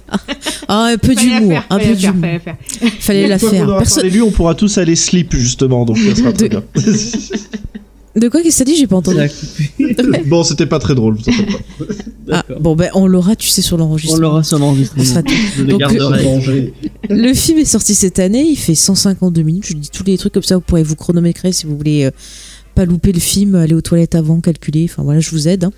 ah, 0.68 0.86
un 0.92 0.98
peu 0.98 1.14
d'humour, 1.14 1.58
un 1.70 1.78
fallait 1.78 1.88
peu 1.88 1.94
la 1.94 1.98
faire, 2.00 2.12
d'humour. 2.12 2.28
fallait 2.30 2.32
la 2.32 2.38
faire. 2.40 2.56
Fallait 3.00 3.28
la 3.28 3.38
faire. 3.38 3.68
aura 3.68 3.78
Perso- 3.78 3.94
parlé 3.96 4.10
de 4.10 4.14
lui, 4.14 4.22
on 4.22 4.30
pourra 4.30 4.54
tous 4.54 4.78
aller 4.78 4.96
slip 4.96 5.34
justement, 5.36 5.84
donc 5.84 5.98
ça 5.98 6.14
sera 6.14 6.32
très 6.34 6.48
bien. 6.48 6.62
De 8.14 8.28
quoi 8.28 8.42
qu'est-ce 8.42 8.56
que 8.56 8.58
ça 8.58 8.64
dit? 8.64 8.76
J'ai 8.76 8.86
pas 8.86 8.96
entendu. 8.96 9.18
Bon, 10.26 10.42
c'était 10.44 10.66
pas 10.66 10.78
très 10.78 10.94
drôle. 10.94 11.16
Ah, 12.30 12.44
bon, 12.60 12.76
ben, 12.76 12.90
on 12.94 13.06
l'aura, 13.06 13.36
tu 13.36 13.48
sais, 13.48 13.62
sur 13.62 13.76
On 13.76 13.80
l'enregistrement. 13.80 14.20
l'aura 14.20 14.42
sur 14.44 14.58
l'enregistrement. 14.58 15.02
On 15.02 15.06
sera- 15.06 15.22
Je 15.56 15.62
le 15.62 15.68
Donc, 15.68 15.80
garderai. 15.80 16.74
Le 17.08 17.32
film 17.34 17.58
est 17.58 17.64
sorti 17.64 17.94
cette 17.94 18.18
année, 18.18 18.44
il 18.50 18.56
fait 18.56 18.74
152 18.74 19.42
minutes. 19.42 19.64
Je 19.66 19.74
dis 19.74 19.88
tous 19.90 20.04
les 20.04 20.18
trucs 20.18 20.34
comme 20.34 20.42
ça, 20.42 20.56
vous 20.56 20.60
pourrez 20.60 20.82
vous 20.82 20.96
chronométrer 20.96 21.52
si 21.52 21.64
vous 21.66 21.76
voulez 21.76 22.04
euh, 22.04 22.10
pas 22.74 22.84
louper 22.84 23.12
le 23.12 23.20
film, 23.20 23.54
aller 23.54 23.74
aux 23.74 23.80
toilettes 23.80 24.14
avant, 24.14 24.40
calculer. 24.40 24.86
Enfin 24.90 25.02
voilà, 25.02 25.20
je 25.20 25.30
vous 25.30 25.48
aide. 25.48 25.64
hein. 25.64 25.72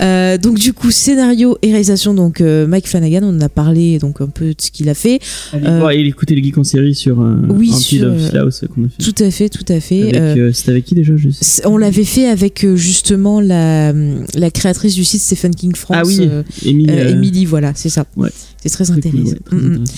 Euh, 0.00 0.38
donc 0.38 0.58
du 0.58 0.72
coup, 0.72 0.90
scénario 0.90 1.58
et 1.62 1.68
réalisation, 1.68 2.14
donc 2.14 2.40
euh, 2.40 2.66
Mike 2.66 2.86
Flanagan, 2.88 3.20
on 3.24 3.36
en 3.36 3.40
a 3.40 3.48
parlé 3.48 3.98
donc 3.98 4.20
un 4.20 4.28
peu 4.28 4.46
de 4.48 4.54
ce 4.60 4.70
qu'il 4.70 4.88
a 4.88 4.94
fait. 4.94 5.18
Allez 5.52 5.66
Euh, 5.66 5.78
voir 5.80 5.90
et 5.92 6.00
écouter 6.00 6.34
le 6.34 6.42
geek 6.42 6.56
en 6.58 6.64
série 6.64 6.94
sur 6.94 7.20
euh, 7.20 7.36
Oui, 7.48 7.70
un 7.72 7.76
sur, 7.76 8.06
of 8.12 8.34
House 8.34 8.64
qu'on 8.74 8.84
a 8.84 8.88
fait. 8.88 9.02
Tout 9.12 9.22
à 9.24 9.30
fait, 9.30 9.48
tout 9.48 9.64
à 9.72 9.80
fait. 9.80 10.16
Avec, 10.16 10.54
C'était 10.54 10.70
avec 10.70 10.84
qui 10.84 10.94
déjà 10.94 11.14
je 11.16 11.30
sais. 11.30 11.66
on 11.66 11.76
l'avait 11.78 12.04
fait 12.04 12.26
avec 12.26 12.66
justement 12.74 13.40
la, 13.40 13.92
la 14.34 14.50
créatrice 14.50 14.94
du 14.94 15.04
site 15.04 15.20
Stephen 15.22 15.54
King 15.54 15.74
France. 15.74 15.96
Ah 15.98 16.04
oui, 16.06 16.20
euh, 16.22 16.42
Emily, 16.64 17.44
voilà, 17.44 17.72
c'est 17.74 17.88
ça. 17.88 18.04
Ouais. 18.16 18.30
C'est 18.62 18.70
très 18.70 18.84
très 18.84 18.94
cool, 18.94 18.98
intéressant. 19.10 19.30
ouais, 19.30 19.38
très 19.44 19.56
Mm, 19.56 19.60
mm. 19.60 19.72
intéressant. 19.72 19.92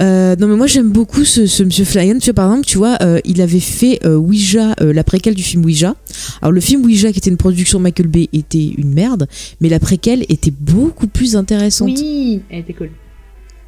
Euh, 0.00 0.36
non 0.36 0.46
mais 0.48 0.56
moi 0.56 0.66
j'aime 0.66 0.90
beaucoup 0.90 1.24
ce, 1.24 1.46
ce 1.46 1.62
monsieur 1.62 1.84
Flanagan. 1.84 2.18
Tu 2.18 2.26
vois 2.26 2.34
par 2.34 2.46
exemple, 2.50 2.66
tu 2.66 2.78
vois, 2.78 2.96
euh, 3.02 3.20
il 3.24 3.40
avait 3.40 3.60
fait 3.60 4.00
euh, 4.04 4.16
Ouija, 4.16 4.74
euh, 4.80 4.92
la 4.92 5.04
préquelle 5.04 5.34
du 5.34 5.42
film 5.42 5.64
Ouija. 5.64 5.94
Alors 6.42 6.52
le 6.52 6.60
film 6.60 6.84
Ouija 6.84 7.12
qui 7.12 7.18
était 7.18 7.30
une 7.30 7.36
production 7.36 7.78
Michael 7.80 8.08
Bay 8.08 8.28
était 8.32 8.72
une 8.76 8.92
merde, 8.92 9.26
mais 9.60 9.68
la 9.68 9.78
préquelle 9.80 10.24
était 10.28 10.52
beaucoup 10.58 11.06
plus 11.06 11.36
intéressante. 11.36 11.90
Oui, 11.90 12.40
elle 12.50 12.60
était 12.60 12.72
cool. 12.72 12.90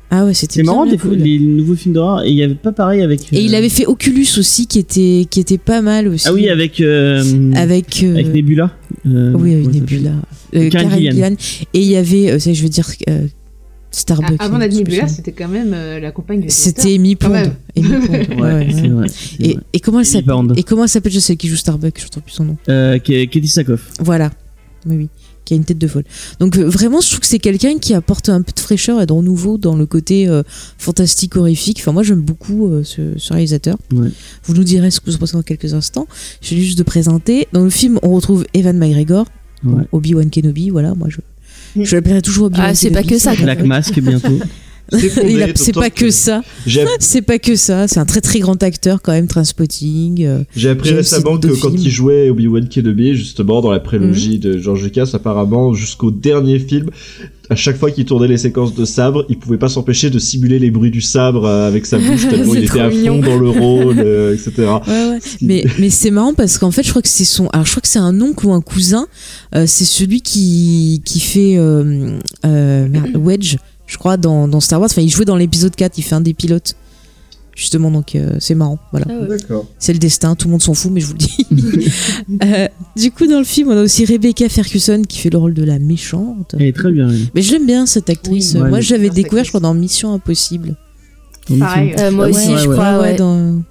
Ah 0.09 0.24
ouais, 0.24 0.34
c'était 0.34 0.62
marrant 0.62 0.86
des 0.86 0.99
cool. 0.99 1.16
les 1.16 1.40
nouveaux 1.40 1.74
films 1.74 1.94
d'horreur 1.94 2.22
et 2.24 2.30
il 2.30 2.36
y 2.36 2.42
avait 2.44 2.55
pas 2.55 2.70
pareil 2.70 3.03
avec. 3.03 3.32
Et 3.32 3.40
il 3.44 3.57
avait 3.57 3.68
fait 3.68 3.86
Oculus 3.86 4.28
aussi 4.38 4.68
qui 4.68 4.78
était 4.78 5.26
qui 5.28 5.40
était 5.40 5.59
pas 5.59 5.80
mal 5.82 6.07
aussi. 6.07 6.26
Ah 6.28 6.32
oui 6.32 6.49
avec 6.49 6.80
euh, 6.80 7.24
avec 7.57 8.05
euh, 8.05 8.12
avec 8.14 8.32
Nebula. 8.32 8.72
Euh, 9.07 9.32
oui 9.34 9.55
avec 9.55 9.72
Nebula, 9.72 10.12
euh, 10.55 10.70
Karen. 10.70 10.90
Gillan. 10.97 11.34
Et 11.74 11.80
il 11.80 11.88
y 11.88 11.97
avait, 11.97 12.30
euh, 12.30 12.38
ça, 12.38 12.53
je 12.53 12.62
veux 12.62 12.68
dire, 12.68 12.88
euh, 13.09 13.26
Starbucks. 13.97 14.36
Ah, 14.40 14.44
avant 14.44 14.59
d'être 14.59 14.74
Nebula, 14.74 15.09
c'était 15.09 15.32
quand 15.32 15.49
même 15.49 15.72
euh, 15.74 15.99
la 16.01 16.12
compagne 16.12 16.40
de 16.42 16.49
C'était 16.51 16.94
Amy 16.94 17.16
Pond. 17.16 17.30
même. 17.30 17.55
Amy 17.76 17.88
Pond, 18.07 18.12
s'appelle. 18.12 18.28
ouais, 18.30 18.36
Ouais, 18.42 18.53
ouais, 18.53 18.68
c'est 18.70 18.82
ouais. 18.82 18.88
vrai. 18.88 19.07
c'est 19.09 19.57
Et, 19.72 19.80
comment 19.80 20.01
elle 20.01 20.07
s'appelle. 20.07 20.34
Et 20.57 20.62
comment 20.62 20.82
elle 20.82 20.88
s'appelle 20.88 21.12
Je 21.12 21.18
sais 21.20 21.36
qui 21.36 21.49
joue 21.49 21.57
Starbucks, 21.57 21.99
je 22.01 22.05
ne 22.16 22.20
plus 22.22 22.32
son 22.32 22.44
nom. 22.44 22.57
Euh, 22.68 22.99
Katie 22.99 23.49
Sackhoff. 23.49 23.90
Voilà. 24.01 24.30
Oui, 24.86 24.97
oui. 24.97 25.09
Qui 25.47 25.55
a 25.55 25.57
une 25.59 25.64
tête 25.64 25.78
de 25.78 25.86
folle. 25.86 26.03
Donc 26.40 26.57
euh, 26.59 26.64
vraiment, 26.68 27.01
je 27.01 27.07
trouve 27.07 27.20
que 27.20 27.26
c'est 27.26 27.38
quelqu'un 27.38 27.78
qui 27.78 27.94
apporte 27.94 28.28
un 28.28 28.42
peu 28.42 28.51
de 28.53 28.59
fraîcheur 28.61 29.01
et 29.01 29.07
de 29.07 29.12
renouveau 29.12 29.59
dans 29.59 29.76
le 29.76 29.86
côté 29.86 30.26
euh, 30.28 30.42
fantastique, 30.76 31.36
horrifique. 31.36 31.78
Enfin, 31.80 31.92
moi, 31.92 32.03
j'aime 32.03 32.20
beaucoup 32.20 32.66
euh, 32.66 32.82
ce, 32.82 33.16
ce 33.16 33.32
réalisateur. 33.32 33.78
Ouais. 33.92 34.09
Vous 34.44 34.55
nous 34.55 34.64
direz 34.64 34.90
ce 34.90 34.99
que 35.01 35.07
vous 35.07 35.14
en 35.14 35.18
pensez 35.20 35.34
dans 35.34 35.42
quelques 35.42 35.72
instants. 35.72 36.09
Je 36.42 36.55
vais 36.55 36.61
juste 36.61 36.76
de 36.78 36.82
présenter. 36.82 37.47
Dans 37.53 37.62
le 37.62 37.70
film, 37.70 37.99
on 38.03 38.12
retrouve 38.14 38.44
Evan 38.55 38.76
McGregor, 38.76 39.26
Ouais. 39.64 39.84
Obi-Wan 39.92 40.28
Kenobi. 40.30 40.70
Voilà, 40.70 40.94
moi, 40.94 41.09
je, 41.09 41.18
je 41.81 41.97
l'appellerai 41.97 42.23
toujours 42.23 42.47
Obi-Wan 42.47 42.69
Ah, 42.71 42.75
c'est 42.75 42.91
pas 42.91 43.03
que 43.03 43.19
ça, 43.19 43.35
Black 43.35 43.62
Mask 43.64 43.99
bientôt. 44.01 44.39
C'est 44.91 45.09
fondé, 45.09 45.32
Il 45.32 45.43
a- 45.43 45.49
C'est 45.55 45.72
d'autant 45.72 45.80
pas 45.80 45.91
que 45.91 46.11
ça. 46.11 46.43
J'ai 46.66 46.84
C'est 47.01 47.22
pas 47.22 47.39
que 47.39 47.57
ça. 47.57 47.89
C'est 47.89 47.99
un 47.99 48.05
très 48.05 48.20
très 48.20 48.39
grand 48.41 48.62
acteur 48.62 49.03
quand 49.03 49.12
même, 49.12 49.26
Transpotting. 49.26 50.24
euh, 50.24 50.43
J'ai 50.55 50.68
appris 50.70 50.91
récemment 50.93 51.39
que 51.39 51.49
quand 51.49 51.70
films. 51.70 51.82
il 51.84 51.91
jouait 51.91 52.30
Obi-Wan 52.30 52.68
Kenobi, 52.68 53.14
justement, 53.14 53.61
dans 53.61 53.70
la 53.70 53.78
Mhm. 53.78 53.84
prélogie 53.84 54.39
de 54.39 54.59
George 54.59 54.82
Lucas, 54.82 55.11
apparemment, 55.12 55.72
jusqu'au 55.74 56.11
dernier 56.11 56.59
film, 56.59 56.91
à 57.49 57.55
chaque 57.55 57.76
fois 57.76 57.91
qu'il 57.93 58.05
tournait 58.05 58.26
les 58.26 58.39
séquences 58.39 58.74
de 58.74 58.84
sabre, 58.84 59.24
il 59.28 59.39
pouvait 59.39 59.57
pas 59.59 59.68
s'empêcher 59.68 60.11
de 60.11 60.18
simuler 60.18 60.59
les 60.59 60.70
bruits 60.72 60.91
du 60.91 61.01
sabre 61.01 61.45
euh, 61.47 61.68
avec 61.68 61.87
sa 61.87 61.99
bouche, 61.99 62.26
tellement 62.28 62.55
il 62.55 62.64
était 62.64 62.80
à 62.80 62.91
fond 62.91 63.18
dans 63.20 63.39
le 63.39 63.49
rôle, 63.51 63.99
euh, 64.01 64.34
etc. 64.34 64.53
Ouais, 64.87 65.09
ouais. 65.11 65.18
Mais, 65.43 65.64
mais 65.78 65.91
c'est 65.91 66.11
marrant 66.11 66.34
parce 66.34 66.59
qu'en 66.59 66.70
fait, 66.72 66.82
je 66.82 66.91
crois 66.91 67.03
que 67.03 67.09
c'est 67.09 67.24
son. 67.24 67.47
Alors, 67.49 67.64
je 67.64 67.70
crois 67.70 67.80
que 67.82 67.89
c'est 67.89 68.01
un 68.01 68.20
oncle 68.20 68.47
ou 68.47 68.53
un 68.53 68.61
cousin. 68.61 69.07
Euh, 69.55 69.64
c'est 69.66 69.84
celui 69.84 70.22
qui, 70.22 71.03
qui 71.05 71.20
fait 71.20 71.55
euh, 71.57 72.18
Wedge, 73.14 73.57
je 73.87 73.99
crois, 73.99 74.16
dans, 74.16 74.49
dans 74.49 74.61
Star 74.61 74.80
Wars. 74.80 74.89
Enfin, 74.91 75.03
il 75.03 75.11
jouait 75.11 75.24
dans 75.24 75.37
l'épisode 75.37 75.74
4, 75.74 75.99
il 75.99 76.03
fait 76.03 76.14
un 76.14 76.20
des 76.20 76.34
pilotes. 76.34 76.74
Justement, 77.55 77.91
donc 77.91 78.14
euh, 78.14 78.37
c'est 78.39 78.55
marrant. 78.55 78.78
Voilà. 78.91 79.07
Ah 79.09 79.30
ouais. 79.30 79.39
C'est 79.78 79.95
le 79.95 79.99
destin, 79.99 80.37
tout 80.37 80.47
le 80.47 80.53
monde 80.53 80.62
s'en 80.62 80.74
fout, 80.74 80.93
mais 80.93 81.01
je 81.01 81.07
vous 81.07 81.14
le 81.14 81.18
dis. 81.18 81.47
Euh, 82.45 82.68
du 82.97 83.11
coup, 83.12 83.26
dans 83.26 83.39
le 83.39 83.45
film, 83.45 83.68
on 83.70 83.76
a 83.76 83.82
aussi 83.82 84.05
Rebecca 84.05 84.49
Ferguson 84.49 85.03
qui 85.09 85.20
fait 85.20 85.30
le 85.30 85.39
rôle 85.39 85.55
de 85.55 85.64
la 85.64 85.78
méchante. 85.78 86.55
Elle 86.59 86.66
est 86.66 86.72
très 86.76 86.91
bien. 86.91 87.09
elle. 87.09 87.20
Mais 87.34 87.41
je 87.41 87.53
l'aime 87.53 87.66
bien 87.66 87.87
cette 87.87 88.11
actrice. 88.11 88.53
Oui, 88.55 88.61
ouais, 88.61 88.68
Moi, 88.68 88.82
cette 88.82 89.14
découvert, 89.14 89.45
je 89.45 89.51
crois, 89.51 89.61
dans 89.61 89.72
Mission 89.72 90.12
Impossible. 90.12 90.76
Pareil. 91.59 91.95
Euh, 91.99 92.11
moi 92.11 92.28
aussi, 92.28 92.51
ouais, 92.51 92.59
je 92.59 92.68
ouais. 92.68 92.74
crois. 92.74 93.01
ouais. 93.01 93.16
dans... 93.16 93.62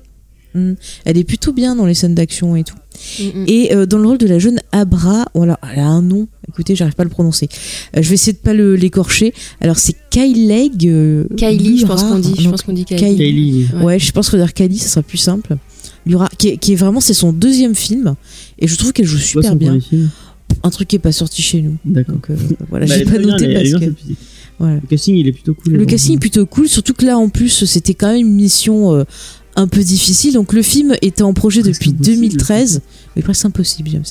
Elle 1.03 1.17
est 1.17 1.23
plutôt 1.25 1.51
bien 1.51 1.75
dans 1.75 1.85
les 1.85 1.93
scènes 1.93 2.15
d'action 2.15 2.55
et 2.55 2.63
tout. 2.63 2.77
Et 3.47 3.73
euh, 3.75 3.85
dans 3.85 3.97
le 3.97 4.07
rôle 4.07 4.17
de 4.17 4.27
la 4.27 4.39
jeune 4.39 4.59
Abra, 4.71 5.25
voilà, 5.33 5.59
elle 5.73 5.79
a 5.79 5.87
un 5.87 6.01
nom. 6.01 6.27
Écoutez, 6.49 6.75
j'arrive 6.75 6.93
pas 6.95 7.03
à 7.03 7.05
le 7.05 7.09
prononcer. 7.09 7.49
Euh, 7.95 8.01
je 8.01 8.09
vais 8.09 8.15
essayer 8.15 8.33
de 8.33 8.37
pas 8.37 8.53
le- 8.53 8.75
l'écorcher. 8.75 9.33
Alors 9.61 9.77
c'est 9.77 9.95
Kylie. 10.09 10.71
euh, 10.85 11.25
Kylie, 11.37 11.79
je 11.79 11.85
pense 11.85 12.03
qu'on 12.03 12.19
dit. 12.19 12.33
Je 12.37 12.43
Non, 12.45 12.51
pense 12.51 12.61
qu'on 12.61 12.73
dit 12.73 12.85
Kylie. 12.85 13.67
Ouais. 13.75 13.83
Ouais, 13.83 13.99
je 13.99 14.11
pense 14.11 14.29
que 14.29 14.37
dire 14.37 14.53
Kylie, 14.53 14.77
ça 14.79 14.87
sera 14.89 15.03
plus 15.03 15.17
simple. 15.17 15.57
Lura, 16.05 16.29
qui 16.37 16.49
est, 16.49 16.57
qui 16.57 16.73
est 16.73 16.75
vraiment, 16.75 16.99
c'est 17.01 17.13
son 17.15 17.33
deuxième 17.33 17.73
film, 17.73 18.15
et 18.59 18.67
je 18.67 18.75
trouve 18.75 18.93
qu'elle 18.93 19.07
joue 19.07 19.17
super 19.17 19.55
bien. 19.55 19.79
Un 20.63 20.69
truc 20.69 20.87
qui 20.87 20.95
est 20.95 20.99
pas 20.99 21.11
sorti 21.11 21.41
chez 21.41 21.61
nous. 21.61 21.77
D'accord. 21.83 22.15
Donc 22.15 22.29
euh, 22.29 22.35
voilà, 22.69 22.85
Bah, 22.85 22.95
j'ai 22.97 23.05
pas 23.05 23.17
bien, 23.17 23.27
noté 23.27 23.45
est 23.45 23.53
parce 23.53 23.69
bien, 23.69 23.79
que 23.89 23.93
voilà. 24.59 24.75
Le 24.75 24.87
casting 24.87 25.15
il 25.15 25.27
est 25.27 25.31
plutôt 25.31 25.53
cool. 25.55 25.73
Le 25.73 25.85
casting 25.85 26.15
est 26.15 26.19
plutôt 26.19 26.45
cool, 26.45 26.69
surtout 26.69 26.93
que 26.93 27.05
là 27.05 27.17
en 27.17 27.29
plus 27.29 27.65
c'était 27.65 27.93
quand 27.95 28.07
même 28.13 28.21
une 28.27 28.33
mission 28.35 28.93
euh, 28.93 29.03
un 29.55 29.67
peu 29.67 29.81
difficile. 29.81 30.33
Donc 30.33 30.53
le 30.53 30.61
film 30.61 30.95
était 31.01 31.23
en 31.23 31.33
projet 31.33 31.61
Presque 31.61 31.79
depuis 31.79 31.91
impossible. 31.91 32.19
2013. 32.19 32.81
Oui, 33.15 33.21
presque 33.21 33.45
impossible, 33.45 33.89
James. 33.89 34.03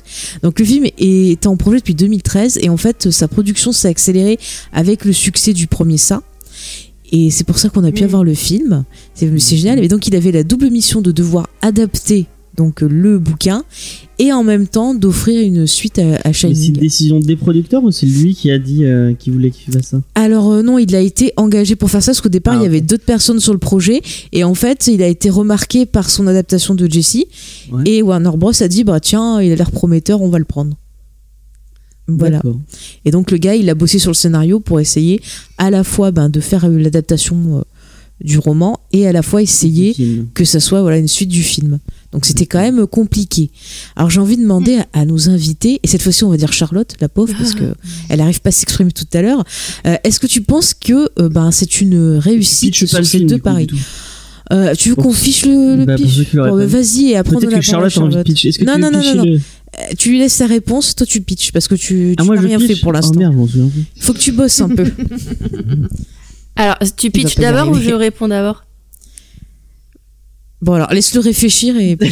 Donc 0.42 0.58
le 0.58 0.64
film 0.64 0.86
était 0.98 1.46
en 1.46 1.56
projet 1.56 1.78
depuis 1.78 1.94
2013 1.94 2.58
et 2.62 2.68
en 2.68 2.76
fait 2.76 3.10
sa 3.10 3.28
production 3.28 3.72
s'est 3.72 3.88
accélérée 3.88 4.38
avec 4.72 5.04
le 5.04 5.12
succès 5.12 5.52
du 5.52 5.66
premier 5.66 5.98
ça. 5.98 6.22
Et 7.12 7.30
c'est 7.30 7.44
pour 7.44 7.58
ça 7.58 7.68
qu'on 7.68 7.84
a 7.84 7.92
pu 7.92 8.02
avoir 8.02 8.24
le 8.24 8.34
film. 8.34 8.84
C'est 9.14 9.38
c'est 9.38 9.56
génial. 9.56 9.78
Et 9.82 9.88
donc 9.88 10.06
il 10.06 10.16
avait 10.16 10.32
la 10.32 10.42
double 10.42 10.70
mission 10.70 11.00
de 11.00 11.12
devoir 11.12 11.48
adapter 11.62 12.26
donc 12.56 12.82
euh, 12.82 12.88
le 12.88 13.18
bouquin, 13.18 13.64
et 14.18 14.32
en 14.32 14.44
même 14.44 14.66
temps 14.68 14.94
d'offrir 14.94 15.40
une 15.44 15.66
suite 15.66 15.98
à, 15.98 16.02
à 16.02 16.28
Mais 16.28 16.32
c'est 16.32 16.48
une 16.48 16.54
Shining. 16.54 16.72
décision 16.78 17.20
des 17.20 17.36
producteurs 17.36 17.82
ou 17.84 17.90
c'est 17.90 18.06
lui 18.06 18.34
qui 18.34 18.50
a 18.50 18.58
dit 18.58 18.84
euh, 18.84 19.12
qu'il 19.14 19.32
voulait 19.32 19.50
qu'il 19.50 19.72
fasse 19.74 19.88
ça? 19.88 20.02
Alors 20.14 20.50
euh, 20.52 20.62
non, 20.62 20.78
il 20.78 20.94
a 20.94 21.00
été 21.00 21.32
engagé 21.36 21.74
pour 21.76 21.90
faire 21.90 22.02
ça 22.02 22.12
parce 22.12 22.20
qu'au 22.20 22.28
départ 22.28 22.54
Ah, 22.54 22.60
il 22.60 22.62
y 22.62 22.66
avait 22.66 22.80
d'autres 22.80 23.04
personnes 23.04 23.40
sur 23.40 23.52
le 23.52 23.58
projet 23.58 24.00
et 24.32 24.44
en 24.44 24.54
fait 24.54 24.86
il 24.86 25.02
a 25.02 25.08
été 25.08 25.30
remarqué 25.30 25.84
par 25.86 26.10
son 26.10 26.26
adaptation 26.26 26.74
de 26.74 26.86
Jesse 26.90 27.24
Ouais. 27.72 27.82
et 27.86 28.02
Warner 28.02 28.30
Bros 28.36 28.62
a 28.62 28.68
dit 28.68 28.84
bah 28.84 29.00
tiens 29.00 29.40
il 29.40 29.50
a 29.52 29.56
l'air 29.56 29.70
prometteur, 29.70 30.20
on 30.22 30.28
va 30.28 30.38
le 30.38 30.44
prendre. 30.44 30.76
Voilà. 32.06 32.42
Et 33.06 33.10
donc 33.10 33.30
le 33.30 33.38
gars, 33.38 33.54
il 33.54 33.70
a 33.70 33.74
bossé 33.74 33.98
sur 33.98 34.10
le 34.10 34.14
scénario 34.14 34.60
pour 34.60 34.78
essayer 34.78 35.22
à 35.56 35.70
la 35.70 35.84
fois 35.84 36.10
ben, 36.10 36.28
de 36.28 36.38
faire 36.40 36.68
l'adaptation 36.68 37.58
euh, 37.58 37.62
du 38.22 38.36
roman 38.38 38.78
et 38.92 39.06
à 39.06 39.12
la 39.12 39.22
fois 39.22 39.40
essayer 39.42 39.96
que 40.34 40.44
ça 40.44 40.60
soit 40.60 40.82
voilà 40.82 40.98
une 40.98 41.08
suite 41.08 41.30
du 41.30 41.42
film. 41.42 41.78
Donc 42.14 42.24
c'était 42.24 42.46
quand 42.46 42.60
même 42.60 42.86
compliqué. 42.86 43.50
Alors 43.96 44.08
j'ai 44.08 44.20
envie 44.20 44.36
de 44.36 44.42
demander 44.42 44.76
à, 44.92 45.00
à 45.00 45.04
nos 45.04 45.28
invités 45.28 45.80
et 45.82 45.88
cette 45.88 46.00
fois-ci 46.00 46.24
on 46.24 46.30
va 46.30 46.36
dire 46.36 46.52
Charlotte, 46.52 46.94
la 47.00 47.08
pauvre, 47.08 47.34
parce 47.36 47.54
que 47.54 47.74
elle 48.08 48.20
arrive 48.22 48.40
pas 48.40 48.48
à 48.48 48.52
s'exprimer 48.52 48.92
tout 48.92 49.04
à 49.12 49.20
l'heure. 49.20 49.44
Euh, 49.86 49.96
Est-ce 50.04 50.20
que 50.20 50.26
tu 50.28 50.40
penses 50.40 50.72
que 50.74 51.10
euh, 51.20 51.28
ben 51.28 51.50
c'est 51.50 51.80
une 51.80 52.16
réussite 52.18 52.72
Pitch 52.72 52.84
sur 52.86 52.98
le 52.98 53.04
ces 53.04 53.18
film, 53.18 53.28
deux 53.28 53.38
paris. 53.38 53.66
Euh, 54.52 54.74
Tu 54.74 54.90
veux 54.90 54.94
qu'on 54.94 55.12
fiche 55.12 55.44
le, 55.46 55.74
le 55.76 55.84
Bah, 55.86 55.96
pitch 55.96 56.34
Bon, 56.34 56.56
bah. 56.56 56.66
Vas-y 56.66 57.10
et 57.10 57.16
après 57.16 57.34
on 57.36 57.40
la 57.48 57.60
Charlotte 57.60 57.96
a 57.96 58.00
envie 58.00 58.08
de 58.08 58.12
Charlotte. 58.12 58.26
pitcher. 58.26 58.48
Est-ce 58.50 58.58
que 58.60 58.64
Non, 58.64 58.74
tu 58.74 58.80
non, 58.82 58.88
veux 58.90 58.94
non, 58.94 59.14
non, 59.16 59.24
le- 59.24 59.96
Tu 59.96 60.10
lui 60.10 60.18
laisses 60.20 60.34
sa 60.34 60.46
réponse, 60.46 60.94
toi 60.94 61.06
tu 61.06 61.20
pitches 61.20 61.50
parce 61.50 61.66
que 61.66 61.74
tu, 61.74 62.14
tu 62.14 62.14
Ah, 62.18 62.24
moi 62.24 62.38
rien 62.38 62.58
pitch. 62.58 62.68
fait 62.68 62.76
pour 62.76 62.90
Oh 62.90 62.92
l'instant. 62.92 63.14
plus. 63.32 63.60
Faut 63.98 64.12
que 64.12 64.18
tu 64.20 64.30
bosses 64.32 64.60
un 64.60 64.68
peu. 64.68 64.84
Alors, 66.56 66.76
tu 66.96 67.10
pitches 67.10 67.36
d'abord 67.36 67.70
ou 67.70 67.80
je 67.80 67.90
réponds 67.90 68.28
d'abord? 68.28 68.64
Bon 70.64 70.72
alors 70.72 70.90
laisse-le 70.92 71.20
réfléchir 71.20 71.76
et 71.76 71.96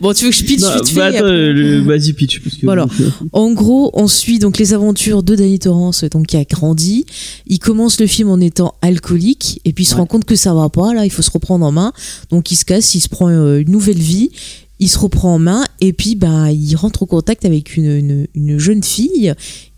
bon 0.00 0.12
tu 0.12 0.24
veux 0.24 0.30
que 0.30 0.36
je 0.36 0.44
pitch 0.44 0.60
Non, 0.60 0.74
vite 0.74 0.88
fait 0.88 0.94
bah, 0.96 1.06
après- 1.06 1.80
vas-y 1.80 2.12
pitch. 2.12 2.40
Parce 2.42 2.56
que 2.56 2.66
Voilà. 2.66 2.86
En 3.32 3.52
gros, 3.52 3.90
on 3.94 4.06
suit 4.06 4.38
donc 4.38 4.58
les 4.58 4.74
aventures 4.74 5.22
de 5.22 5.34
Danny 5.34 5.58
Torrance, 5.58 6.04
donc 6.04 6.26
qui 6.26 6.36
a 6.36 6.44
grandi. 6.44 7.06
Il 7.46 7.58
commence 7.58 7.98
le 8.00 8.06
film 8.06 8.28
en 8.28 8.38
étant 8.40 8.74
alcoolique 8.82 9.60
et 9.64 9.72
puis 9.72 9.84
il 9.84 9.86
se 9.86 9.94
Ouais. 9.94 10.00
rend 10.00 10.06
compte 10.06 10.24
que 10.24 10.36
ça 10.36 10.52
va 10.54 10.68
pas. 10.68 10.92
Là, 10.94 11.04
il 11.06 11.10
faut 11.10 11.22
se 11.22 11.30
reprendre 11.30 11.64
en 11.64 11.72
main. 11.72 11.92
Donc 12.30 12.50
il 12.50 12.56
se 12.56 12.64
casse, 12.64 12.94
il 12.94 13.00
se 13.00 13.08
prend 13.08 13.28
euh, 13.28 13.60
une 13.60 13.70
nouvelle 13.70 13.98
vie. 13.98 14.30
Il 14.78 14.88
se 14.88 14.98
reprend 14.98 15.34
en 15.34 15.38
main 15.38 15.64
et 15.80 15.92
puis 15.92 16.16
ben 16.16 16.48
il 16.50 16.74
rentre 16.74 17.02
en 17.04 17.06
contact 17.06 17.44
avec 17.44 17.76
une, 17.76 17.86
une, 17.96 18.26
une 18.34 18.58
jeune 18.58 18.82
fille 18.82 19.32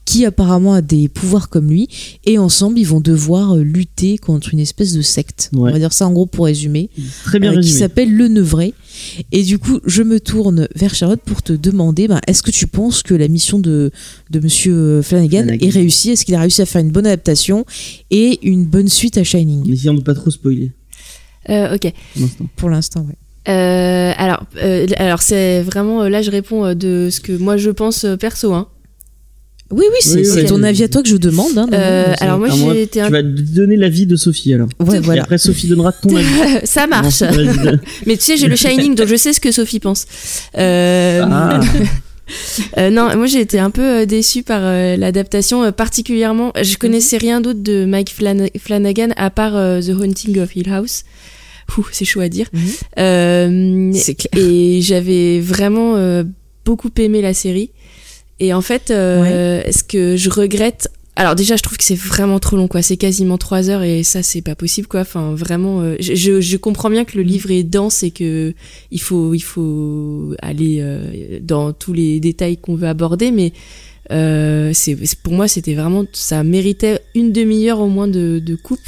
qui 0.05 0.25
apparemment 0.25 0.75
a 0.75 0.83
des 0.83 1.09
pouvoirs 1.09 1.49
comme 1.49 1.71
lui 1.71 1.89
et 2.25 2.39
ensemble 2.39 2.79
ils 2.79 2.87
vont 2.87 3.01
devoir 3.01 3.57
euh, 3.57 3.63
lutter 3.63 4.19
contre 4.19 4.53
une 4.53 4.61
espèce 4.61 4.93
de 4.93 5.03
secte. 5.03 5.51
Ouais. 5.53 5.71
On 5.71 5.73
va 5.73 5.79
dire 5.79 5.93
ça 5.93 6.07
en 6.07 6.13
gros 6.13 6.27
pour 6.27 6.45
résumer. 6.47 6.91
Très 7.25 7.39
bien 7.39 7.55
euh, 7.57 7.61
qui 7.61 7.71
s'appelle 7.71 8.15
Le 8.15 8.29
Nevray. 8.29 8.75
Et 9.33 9.43
du 9.43 9.59
coup, 9.59 9.81
je 9.85 10.03
me 10.03 10.21
tourne 10.21 10.69
vers 10.77 10.95
Charlotte 10.95 11.21
pour 11.25 11.43
te 11.43 11.53
demander, 11.53 12.07
ben, 12.07 12.21
est-ce 12.29 12.43
que 12.43 12.51
tu 12.53 12.67
penses 12.67 13.03
que 13.03 13.15
la 13.15 13.29
mission 13.29 13.59
de, 13.59 13.91
de 14.31 14.41
Monsieur 14.41 15.03
Flanagan, 15.03 15.43
Flanagan. 15.43 15.67
est 15.67 15.71
réussie? 15.71 16.11
Est-ce 16.11 16.25
qu'il 16.25 16.35
a 16.35 16.41
réussi 16.41 16.63
à 16.63 16.67
faire 16.67 16.81
une 16.81 16.93
bonne 16.93 17.07
adaptation 17.07 17.65
et 18.11 18.39
une 18.47 18.67
bonne 18.67 18.89
suite 18.89 19.19
à 19.19 19.25
Shining? 19.25 19.65
Mais 19.67 19.75
essayons 19.75 19.95
de 19.95 20.01
pas 20.03 20.15
trop 20.15 20.31
spoiler 20.31 20.71
euh, 21.51 21.75
Ok. 21.75 21.93
pour 22.57 22.71
l'instant. 22.71 23.01
Ouais. 23.01 23.53
Euh, 23.53 24.13
alors, 24.17 24.45
euh, 24.63 24.87
alors 24.97 25.21
c'est 25.21 25.61
vraiment 25.61 26.09
là 26.09 26.23
je 26.23 26.31
réponds 26.31 26.75
de 26.75 27.09
ce 27.11 27.21
que 27.21 27.33
moi 27.33 27.59
je 27.59 27.69
pense 27.71 28.07
perso. 28.19 28.55
Hein. 28.55 28.69
Oui, 29.71 29.85
oui, 29.91 29.97
c'est 30.01 30.17
Oui, 30.19 30.25
c'est 30.27 30.43
oui. 30.43 30.47
ton 30.47 30.63
avis 30.63 30.85
à 30.85 30.89
toi 30.89 31.03
que 31.03 31.09
je 31.09 31.17
demande. 31.17 31.57
hein, 31.57 31.67
Euh, 31.73 32.07
non, 32.09 32.15
alors 32.21 32.39
moi 32.39 32.49
j'ai 32.51 32.83
été 32.83 33.03
Tu 33.05 33.11
vas 33.11 33.23
donner 33.23 33.77
l'avis 33.77 34.07
de 34.07 34.15
Sophie 34.17 34.53
alors. 34.55 34.69
ouais, 34.81 34.99
Et 34.99 35.01
voilà. 35.01 35.23
après 35.23 35.39
Sophie 35.39 35.69
donnera 35.69 35.91
ton 35.93 36.15
avis. 36.17 36.27
ça 36.65 36.87
marche. 36.87 37.23
Mais 38.07 38.17
tu 38.17 38.23
sais 38.25 38.37
j'ai 38.37 38.47
le 38.49 38.57
Shining 38.57 38.95
donc 38.95 39.09
je 39.09 39.17
sais 39.17 39.33
ce 39.33 39.41
que 39.41 39.51
Sophie 39.53 39.81
pense. 39.81 40.07
Euh, 40.59 41.23
Ah. 41.25 41.61
euh, 42.79 42.91
non, 42.91 43.17
moi 43.17 43.27
j'ai 43.27 43.41
été 43.41 43.59
un 43.59 43.71
peu 43.71 44.07
déçue 44.07 44.43
par 44.43 44.61
euh, 44.63 44.97
l'adaptation, 44.97 45.65
euh, 45.65 45.73
particulièrement. 45.73 46.53
Je 46.63 46.77
connaissais 46.77 47.17
rien 47.17 47.41
d'autre 47.41 47.61
de 47.63 47.85
Mike 47.87 48.15
Flana- 48.17 48.51
Flanagan 48.59 49.09
à 49.17 49.31
part 49.31 49.57
euh, 49.57 49.81
The 49.81 49.91
Haunting 49.91 50.39
of 50.41 50.55
Hill 50.55 50.69
House. 50.71 51.05
Ouh, 51.79 51.87
c'est 51.91 52.05
chaud 52.05 52.21
à 52.21 52.29
dire. 52.29 52.49
C'est 52.97 54.15
clair. 54.15 54.31
et 54.45 54.81
j'avais 54.83 55.41
vraiment 55.41 55.97
euh, 55.97 56.23
beaucoup 56.67 56.91
aimé 56.99 57.23
la 57.23 57.33
série. 57.35 57.71
Et 58.41 58.53
en 58.53 58.61
fait, 58.61 58.91
euh, 58.91 59.63
ce 59.71 59.83
que 59.83 60.17
je 60.17 60.31
regrette. 60.31 60.89
Alors 61.17 61.37
déjà, 61.37 61.55
je 61.55 61.63
trouve 61.63 61.79
que 61.79 61.85
c'est 61.85 61.95
vraiment 61.95 62.41
trop 62.41 62.57
long, 62.57 62.67
quoi. 62.67 62.83
C'est 62.83 62.97
quasiment 62.97 63.39
trois 63.39 63.71
heures 63.71 63.85
et 63.85 64.03
ça, 64.03 64.25
c'est 64.25 64.43
pas 64.43 64.57
possible, 64.57 64.89
quoi. 64.89 65.01
Enfin, 65.01 65.33
vraiment, 65.35 65.81
euh, 65.81 65.95
je, 66.01 66.15
je, 66.15 66.41
je 66.41 66.57
comprends 66.57 66.91
bien 66.91 67.05
que 67.05 67.17
le 67.17 67.23
livre 67.23 67.53
est 67.53 67.63
dense 67.63 68.03
et 68.03 68.11
que 68.11 68.53
il 68.91 69.01
faut, 69.01 69.33
il 69.33 69.43
faut 69.43 70.35
aller 70.43 70.79
euh, 70.81 71.39
dans 71.41 71.73
tous 71.73 71.93
les 71.93 72.19
détails 72.19 72.57
qu'on 72.57 72.75
veut 72.75 72.89
aborder, 72.89 73.31
mais 73.31 73.53
euh, 74.11 74.73
c'est 74.75 74.97
pour 75.23 75.35
moi, 75.35 75.47
c'était 75.47 75.75
vraiment, 75.75 76.05
ça 76.13 76.43
méritait 76.43 76.99
une 77.15 77.31
demi-heure 77.31 77.79
au 77.81 77.89
moins 77.89 78.09
de, 78.09 78.41
de 78.45 78.57
coupe. 78.57 78.81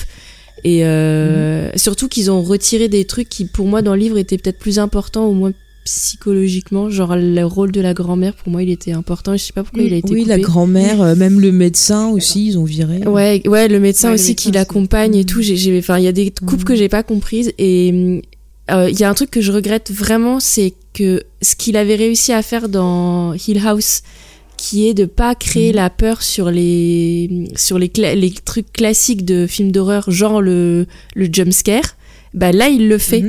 Et 0.64 0.84
euh, 0.84 1.70
surtout 1.76 2.08
qu'ils 2.08 2.30
ont 2.30 2.42
retiré 2.42 2.88
des 2.88 3.04
trucs 3.04 3.28
qui, 3.28 3.44
pour 3.44 3.66
moi, 3.66 3.82
dans 3.82 3.94
le 3.94 4.00
livre, 4.00 4.18
étaient 4.18 4.38
peut-être 4.38 4.58
plus 4.58 4.80
importants, 4.80 5.26
au 5.26 5.32
moins 5.32 5.52
psychologiquement. 5.86 6.90
Genre 6.90 7.16
le 7.16 7.42
rôle 7.44 7.72
de 7.72 7.80
la 7.80 7.94
grand-mère, 7.94 8.34
pour 8.34 8.50
moi, 8.52 8.62
il 8.62 8.70
était 8.70 8.92
important. 8.92 9.32
Je 9.36 9.42
sais 9.42 9.52
pas 9.52 9.62
pourquoi 9.62 9.82
il 9.82 9.94
a 9.94 9.96
été 9.96 10.12
Oui, 10.12 10.22
coupé. 10.22 10.28
la 10.36 10.38
grand-mère, 10.38 11.00
euh, 11.00 11.14
même 11.14 11.40
le 11.40 11.52
médecin 11.52 12.08
aussi, 12.08 12.46
ils 12.48 12.58
ont 12.58 12.64
viré. 12.64 12.98
Ouais, 13.06 13.40
ouais, 13.48 13.68
le 13.68 13.80
médecin 13.80 14.08
Ouais, 14.08 14.14
le 14.16 14.20
aussi 14.20 14.30
médecin 14.32 14.50
qui 14.50 14.52
l'accompagne 14.52 15.14
et 15.14 15.24
tout. 15.24 15.40
J'ai, 15.42 15.56
j'ai- 15.56 15.78
enfin, 15.78 15.98
il 15.98 16.04
y 16.04 16.08
a 16.08 16.12
des 16.12 16.30
coupes 16.30 16.58
Mhm. 16.60 16.64
que 16.64 16.74
j'ai 16.74 16.88
pas 16.88 17.02
comprises 17.02 17.52
et 17.58 18.22
euh, 18.70 18.90
il 18.90 18.98
y 18.98 19.04
a 19.04 19.08
un 19.10 19.14
truc 19.14 19.30
que 19.30 19.40
je 19.40 19.52
regrette 19.52 19.90
vraiment, 19.92 20.40
c'est 20.40 20.74
que 20.92 21.22
ce 21.42 21.54
qu'il 21.54 21.76
avait 21.76 21.94
réussi 21.96 22.32
à 22.32 22.42
faire 22.42 22.68
dans 22.68 23.32
Hill 23.34 23.60
House, 23.64 24.02
qui 24.56 24.88
est 24.88 24.94
de 24.94 25.04
pas 25.04 25.34
créer 25.34 25.70
Mhm. 25.70 25.76
la 25.76 25.90
peur 25.90 26.22
sur 26.22 26.50
les 26.50 27.48
sur 27.56 27.78
les 27.78 27.88
cla- 27.88 28.14
les 28.14 28.30
trucs 28.32 28.72
classiques 28.72 29.24
de 29.24 29.46
films 29.46 29.70
d'horreur, 29.70 30.10
genre 30.10 30.40
le 30.40 30.86
le 31.14 31.28
jump 31.30 31.52
scare. 31.52 31.96
Bah 32.34 32.52
là, 32.52 32.68
il 32.68 32.88
le 32.88 32.98
fait. 32.98 33.22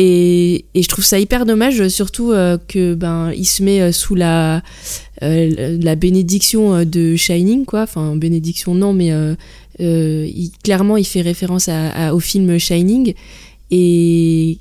Et, 0.00 0.64
je 0.76 0.86
trouve 0.86 1.04
ça 1.04 1.18
hyper 1.18 1.44
dommage, 1.44 1.88
surtout 1.88 2.30
euh, 2.30 2.56
que 2.68 2.94
ben 2.94 3.32
il 3.36 3.44
se 3.44 3.64
met 3.64 3.80
euh, 3.80 3.90
sous 3.90 4.14
la 4.14 4.62
euh, 5.24 5.76
la 5.82 5.96
bénédiction 5.96 6.76
euh, 6.76 6.84
de 6.84 7.16
Shining, 7.16 7.64
quoi. 7.64 7.82
Enfin 7.82 8.14
bénédiction 8.14 8.74
non, 8.76 8.92
mais 8.92 9.12
clairement 10.62 10.96
il 10.96 11.04
fait 11.04 11.20
référence 11.20 11.68
au 12.12 12.20
film 12.20 12.58
Shining 12.58 13.14
et 13.70 14.58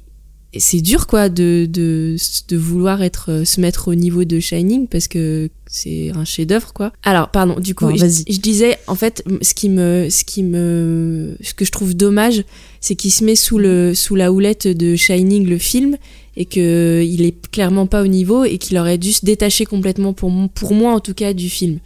c'est 0.59 0.81
dur 0.81 1.07
quoi 1.07 1.29
de, 1.29 1.67
de 1.69 2.15
de 2.49 2.57
vouloir 2.57 3.01
être 3.03 3.31
euh, 3.31 3.45
se 3.45 3.59
mettre 3.61 3.87
au 3.87 3.95
niveau 3.95 4.23
de 4.23 4.39
Shining 4.39 4.87
parce 4.87 5.07
que 5.07 5.49
c'est 5.65 6.11
un 6.15 6.25
chef-d'œuvre 6.25 6.73
quoi. 6.73 6.93
Alors 7.03 7.29
pardon, 7.29 7.59
du 7.59 7.75
coup 7.75 7.87
Bon, 7.87 7.95
je, 7.95 8.05
je 8.05 8.39
disais 8.39 8.77
en 8.87 8.95
fait 8.95 9.23
ce 9.41 9.53
qui 9.53 9.69
me 9.69 10.07
ce 10.09 10.23
qui 10.23 10.43
me 10.43 11.35
ce 11.41 11.53
que 11.53 11.65
je 11.65 11.71
trouve 11.71 11.95
dommage 11.95 12.43
c'est 12.81 12.95
qu'il 12.95 13.11
se 13.11 13.23
met 13.23 13.35
sous 13.35 13.57
le 13.57 13.93
sous 13.93 14.15
la 14.15 14.31
houlette 14.31 14.67
de 14.67 14.95
Shining 14.95 15.47
le 15.47 15.57
film 15.57 15.97
et 16.35 16.45
que 16.45 17.03
il 17.05 17.23
est 17.23 17.35
clairement 17.51 17.87
pas 17.87 18.01
au 18.03 18.07
niveau 18.07 18.43
et 18.45 18.57
qu'il 18.57 18.77
aurait 18.77 18.97
dû 18.97 19.11
se 19.13 19.25
détacher 19.25 19.65
complètement 19.65 20.13
pour 20.13 20.31
pour 20.53 20.73
moi 20.73 20.93
en 20.93 20.99
tout 20.99 21.13
cas 21.13 21.33
du 21.33 21.49
film 21.49 21.79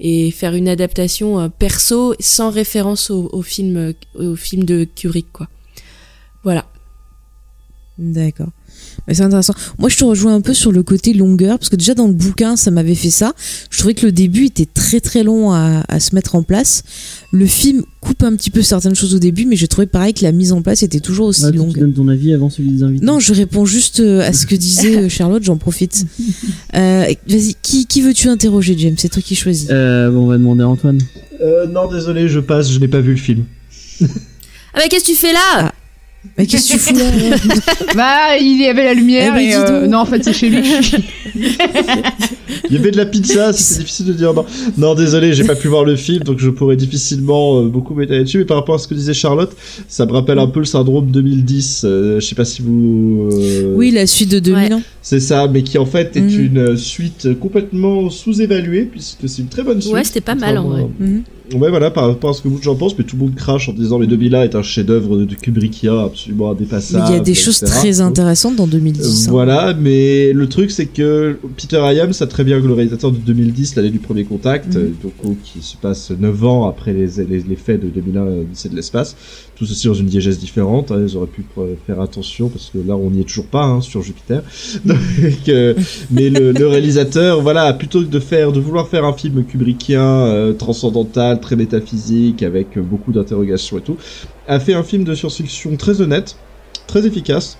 et 0.00 0.30
faire 0.30 0.54
une 0.54 0.68
adaptation 0.68 1.40
euh, 1.40 1.48
perso 1.48 2.14
sans 2.20 2.50
référence 2.50 3.10
au, 3.10 3.28
au 3.32 3.42
film 3.42 3.76
euh, 3.76 3.92
au 4.14 4.36
film 4.36 4.64
de 4.64 4.86
Kubrick 4.96 5.26
quoi. 5.32 5.48
Voilà. 6.44 6.66
D'accord. 7.98 8.48
Mais 9.08 9.14
C'est 9.14 9.22
intéressant. 9.22 9.54
Moi, 9.78 9.88
je 9.88 9.96
te 9.96 10.04
rejoins 10.04 10.34
un 10.34 10.40
peu 10.40 10.54
sur 10.54 10.70
le 10.70 10.82
côté 10.82 11.12
longueur, 11.14 11.58
parce 11.58 11.68
que 11.68 11.76
déjà 11.76 11.94
dans 11.94 12.06
le 12.06 12.12
bouquin, 12.12 12.56
ça 12.56 12.70
m'avait 12.70 12.94
fait 12.94 13.10
ça. 13.10 13.32
Je 13.70 13.78
trouvais 13.78 13.94
que 13.94 14.06
le 14.06 14.12
début 14.12 14.44
était 14.44 14.66
très 14.72 15.00
très 15.00 15.24
long 15.24 15.50
à, 15.52 15.82
à 15.88 15.98
se 15.98 16.14
mettre 16.14 16.36
en 16.36 16.42
place. 16.44 16.84
Le 17.32 17.46
film 17.46 17.82
coupe 18.00 18.22
un 18.22 18.36
petit 18.36 18.50
peu 18.50 18.62
certaines 18.62 18.94
choses 18.94 19.14
au 19.14 19.18
début, 19.18 19.46
mais 19.46 19.56
j'ai 19.56 19.66
trouvé 19.66 19.86
pareil 19.86 20.14
que 20.14 20.22
la 20.22 20.30
mise 20.32 20.52
en 20.52 20.62
place 20.62 20.82
était 20.84 21.00
toujours 21.00 21.26
aussi 21.26 21.50
longue. 21.50 21.72
tu 21.74 21.80
donnes 21.80 21.92
ton 21.94 22.06
avis 22.08 22.32
avant 22.32 22.50
celui 22.50 22.70
des 22.70 22.82
invités. 22.84 23.04
Non, 23.04 23.18
je 23.18 23.34
réponds 23.34 23.64
juste 23.64 23.98
euh, 24.00 24.20
à 24.20 24.32
ce 24.32 24.46
que 24.46 24.54
disait 24.54 24.96
euh, 24.96 25.08
Charlotte, 25.08 25.42
j'en 25.42 25.56
profite. 25.56 26.06
Euh, 26.76 27.06
Vas-y, 27.26 27.54
qui, 27.62 27.86
qui 27.86 28.02
veux-tu 28.02 28.28
interroger, 28.28 28.76
James? 28.78 28.94
C'est 28.98 29.08
toi 29.08 29.22
qui 29.22 29.34
choisis. 29.34 29.68
Euh, 29.70 30.10
bon, 30.10 30.24
on 30.24 30.26
va 30.26 30.36
demander 30.38 30.62
à 30.62 30.68
Antoine. 30.68 30.98
Euh, 31.40 31.66
non, 31.66 31.90
désolé, 31.90 32.28
je 32.28 32.38
passe, 32.40 32.70
je 32.70 32.78
n'ai 32.78 32.88
pas 32.88 33.00
vu 33.00 33.12
le 33.12 33.16
film. 33.16 33.44
Ah 34.02 34.06
bah 34.76 34.82
qu'est-ce 34.90 35.04
que 35.06 35.10
tu 35.10 35.16
fais 35.16 35.32
là? 35.32 35.72
Mais 36.36 36.46
qu'est-ce 36.46 36.68
que 36.68 36.72
tu 36.74 36.78
fous 36.78 36.94
là 36.94 37.04
Bah, 37.96 38.36
il 38.40 38.60
y 38.60 38.66
avait 38.66 38.84
la 38.84 38.94
lumière 38.94 39.32
Eh 39.34 39.38
ben, 39.38 39.48
et 39.48 39.54
euh, 39.54 39.86
non, 39.86 39.98
en 39.98 40.04
fait, 40.04 40.22
c'est 40.24 40.32
chez 40.32 40.48
lui. 40.50 40.62
Il 42.70 42.74
y 42.74 42.76
avait 42.78 42.90
de 42.90 42.96
la 42.96 43.06
pizza, 43.06 43.52
c'est 43.52 43.78
difficile 43.80 44.06
de 44.06 44.12
dire 44.12 44.34
non. 44.34 44.44
Non, 44.76 44.94
désolé, 44.94 45.32
j'ai 45.32 45.44
pas 45.44 45.54
pu 45.54 45.68
voir 45.68 45.84
le 45.84 45.96
film, 45.96 46.24
donc 46.24 46.38
je 46.38 46.50
pourrais 46.50 46.76
difficilement 46.76 47.60
euh, 47.60 47.68
beaucoup 47.68 47.94
m'étaler 47.94 48.24
dessus. 48.24 48.38
Mais 48.38 48.44
par 48.44 48.56
rapport 48.58 48.74
à 48.74 48.78
ce 48.78 48.88
que 48.88 48.94
disait 48.94 49.14
Charlotte, 49.14 49.52
ça 49.88 50.06
me 50.06 50.12
rappelle 50.12 50.38
un 50.38 50.48
peu 50.48 50.60
le 50.60 50.66
syndrome 50.66 51.10
2010. 51.10 51.82
euh, 51.84 52.20
je 52.20 52.26
sais 52.26 52.34
pas 52.34 52.44
si 52.44 52.62
vous. 52.62 53.28
euh, 53.32 53.74
Oui, 53.76 53.90
la 53.90 54.06
suite 54.06 54.30
de 54.30 54.38
2000 54.38 54.58
Ouais. 54.70 54.74
ans. 54.74 54.82
C'est 55.02 55.20
ça, 55.20 55.46
mais 55.48 55.62
qui 55.62 55.78
en 55.78 55.86
fait 55.86 56.16
est 56.16 56.20
Mhm. 56.20 56.40
une 56.56 56.76
suite 56.76 57.38
complètement 57.38 58.10
sous-évaluée, 58.10 58.82
puisque 58.90 59.28
c'est 59.28 59.42
une 59.42 59.48
très 59.48 59.62
bonne 59.62 59.80
suite. 59.80 59.94
Ouais, 59.94 60.04
c'était 60.04 60.20
pas 60.20 60.34
mal, 60.34 60.58
en 60.58 60.68
vrai. 60.68 60.86
Ouais, 61.54 61.70
voilà, 61.70 61.90
par 61.90 62.06
rapport 62.08 62.30
à 62.30 62.32
ce 62.34 62.42
que 62.42 62.48
vous 62.48 62.58
j'en 62.62 62.74
pense, 62.74 62.96
mais 62.98 63.04
tout 63.04 63.16
le 63.16 63.22
monde 63.22 63.34
crache 63.34 63.68
en 63.68 63.72
disant 63.72 63.98
mais 63.98 64.06
2001 64.06 64.42
est 64.42 64.54
un 64.54 64.62
chef-d'œuvre 64.62 65.16
de 65.18 65.34
Kubrickien 65.34 65.98
absolument 66.06 66.48
Mais 66.48 66.56
indépassable. 66.56 67.04
il 67.08 67.12
y 67.14 67.16
a 67.16 67.20
des 67.20 67.34
choses 67.34 67.60
très 67.60 68.00
intéressantes 68.00 68.56
dans 68.56 68.66
2010. 68.66 69.00
Euh, 69.00 69.28
hein. 69.28 69.30
Voilà, 69.30 69.74
mais 69.74 70.32
le 70.32 70.48
truc 70.48 70.70
c'est 70.70 70.86
que 70.86 71.38
Peter 71.56 71.78
Hyams 71.92 72.12
a 72.20 72.26
très 72.26 72.44
bien 72.44 72.60
que 72.60 72.66
le 72.66 72.74
réalisateur 72.74 73.10
de 73.12 73.16
2010, 73.18 73.76
l'année 73.76 73.90
du 73.90 73.98
premier 73.98 74.24
contact, 74.24 74.74
Mhm. 74.74 74.80
euh, 74.82 74.90
donc 75.02 75.12
oh, 75.24 75.36
qui 75.42 75.62
se 75.62 75.76
passe 75.76 76.10
9 76.10 76.44
ans 76.44 76.68
après 76.68 76.92
les, 76.92 77.06
les, 77.28 77.40
les 77.40 77.56
faits 77.56 77.82
de 77.82 77.88
2001 77.88 78.20
euh, 78.26 78.40
Odyssée 78.42 78.68
de 78.68 78.76
l'espace, 78.76 79.16
tout 79.58 79.66
ceci 79.66 79.88
dans 79.88 79.94
une 79.94 80.06
diégèse 80.06 80.38
différente, 80.38 80.92
hein, 80.92 81.02
ils 81.04 81.16
auraient 81.16 81.26
pu 81.26 81.44
faire 81.86 82.00
attention 82.00 82.48
parce 82.48 82.70
que 82.72 82.78
là 82.78 82.96
on 82.96 83.10
n'y 83.10 83.22
est 83.22 83.24
toujours 83.24 83.46
pas 83.46 83.64
hein, 83.64 83.80
sur 83.80 84.02
Jupiter. 84.02 84.42
Donc, 84.84 84.96
euh, 85.48 85.74
mais 86.12 86.30
le, 86.30 86.52
le 86.52 86.66
réalisateur, 86.68 87.40
voilà, 87.42 87.72
plutôt 87.72 88.00
que 88.02 88.06
de 88.06 88.20
faire, 88.20 88.52
de 88.52 88.60
vouloir 88.60 88.86
faire 88.88 89.04
un 89.04 89.12
film 89.12 89.44
kubrickien 89.44 90.02
euh, 90.04 90.52
transcendantal, 90.52 91.40
très 91.40 91.56
métaphysique, 91.56 92.42
avec 92.44 92.78
beaucoup 92.78 93.10
d'interrogations 93.12 93.78
et 93.78 93.82
tout, 93.82 93.96
a 94.46 94.60
fait 94.60 94.74
un 94.74 94.84
film 94.84 95.02
de 95.04 95.14
science-fiction 95.14 95.76
très 95.76 96.00
honnête, 96.00 96.36
très 96.86 97.04
efficace 97.06 97.58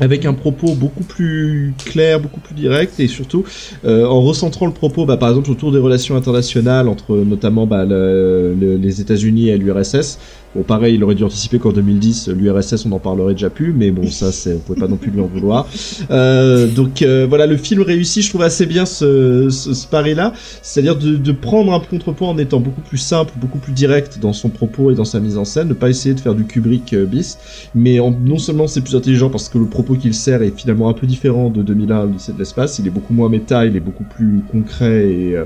avec 0.00 0.26
un 0.26 0.34
propos 0.34 0.74
beaucoup 0.74 1.04
plus 1.04 1.72
clair, 1.84 2.18
beaucoup 2.18 2.40
plus 2.40 2.56
direct, 2.56 2.98
et 2.98 3.06
surtout 3.06 3.44
euh, 3.84 4.04
en 4.04 4.20
recentrant 4.22 4.66
le 4.66 4.72
propos, 4.72 5.06
bah, 5.06 5.16
par 5.16 5.28
exemple 5.28 5.52
autour 5.52 5.70
des 5.70 5.78
relations 5.78 6.16
internationales 6.16 6.88
entre 6.88 7.14
notamment 7.16 7.64
bah, 7.64 7.84
le- 7.84 8.56
le- 8.60 8.76
les 8.76 9.00
États-Unis 9.00 9.50
et 9.50 9.56
l'URSS. 9.56 10.18
Bon, 10.54 10.62
pareil, 10.62 10.94
il 10.94 11.02
aurait 11.02 11.16
dû 11.16 11.24
anticiper 11.24 11.58
qu'en 11.58 11.72
2010, 11.72 12.28
l'URSS, 12.28 12.86
on 12.86 12.92
en 12.92 13.00
parlerait 13.00 13.32
déjà 13.34 13.50
plus, 13.50 13.72
mais 13.72 13.90
bon, 13.90 14.08
ça, 14.08 14.30
c'est, 14.32 14.54
on 14.54 14.58
pouvait 14.60 14.78
pas 14.78 14.86
non 14.86 14.96
plus 14.96 15.10
lui 15.10 15.20
en 15.20 15.26
vouloir. 15.26 15.66
Euh, 16.12 16.68
donc 16.68 17.02
euh, 17.02 17.26
voilà, 17.28 17.46
le 17.46 17.56
film 17.56 17.82
réussit, 17.82 18.22
je 18.22 18.28
trouve 18.28 18.42
assez 18.42 18.64
bien 18.64 18.86
ce, 18.86 19.48
ce, 19.50 19.74
ce 19.74 19.86
pari-là, 19.88 20.32
c'est-à-dire 20.62 20.96
de, 20.96 21.16
de 21.16 21.32
prendre 21.32 21.72
un 21.74 21.80
contrepoint 21.80 22.28
en 22.28 22.38
étant 22.38 22.60
beaucoup 22.60 22.82
plus 22.82 22.98
simple, 22.98 23.32
beaucoup 23.36 23.58
plus 23.58 23.72
direct 23.72 24.20
dans 24.20 24.32
son 24.32 24.48
propos 24.48 24.92
et 24.92 24.94
dans 24.94 25.04
sa 25.04 25.18
mise 25.18 25.38
en 25.38 25.44
scène, 25.44 25.66
ne 25.68 25.74
pas 25.74 25.88
essayer 25.90 26.14
de 26.14 26.20
faire 26.20 26.36
du 26.36 26.44
Kubrick 26.44 26.92
euh, 26.92 27.04
bis, 27.04 27.36
mais 27.74 27.98
en- 27.98 28.12
non 28.12 28.38
seulement 28.38 28.68
c'est 28.68 28.80
plus 28.80 28.94
intelligent 28.94 29.30
parce 29.30 29.48
que 29.48 29.58
le 29.58 29.66
propos 29.66 29.94
qu'il 29.96 30.14
sert 30.14 30.40
est 30.42 30.56
finalement 30.56 30.88
un 30.88 30.92
peu 30.94 31.08
différent 31.08 31.50
de 31.50 31.62
2001 31.62 32.06
lycée 32.06 32.32
de 32.32 32.38
l'espace, 32.38 32.78
il 32.78 32.86
est 32.86 32.90
beaucoup 32.90 33.12
moins 33.12 33.28
méta, 33.28 33.66
il 33.66 33.74
est 33.74 33.80
beaucoup 33.80 34.04
plus 34.04 34.40
concret 34.52 35.08
et, 35.10 35.36
euh, 35.36 35.44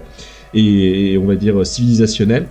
et, 0.53 1.13
et 1.13 1.19
on 1.19 1.25
va 1.25 1.35
dire 1.37 1.65
civilisationnel. 1.67 2.47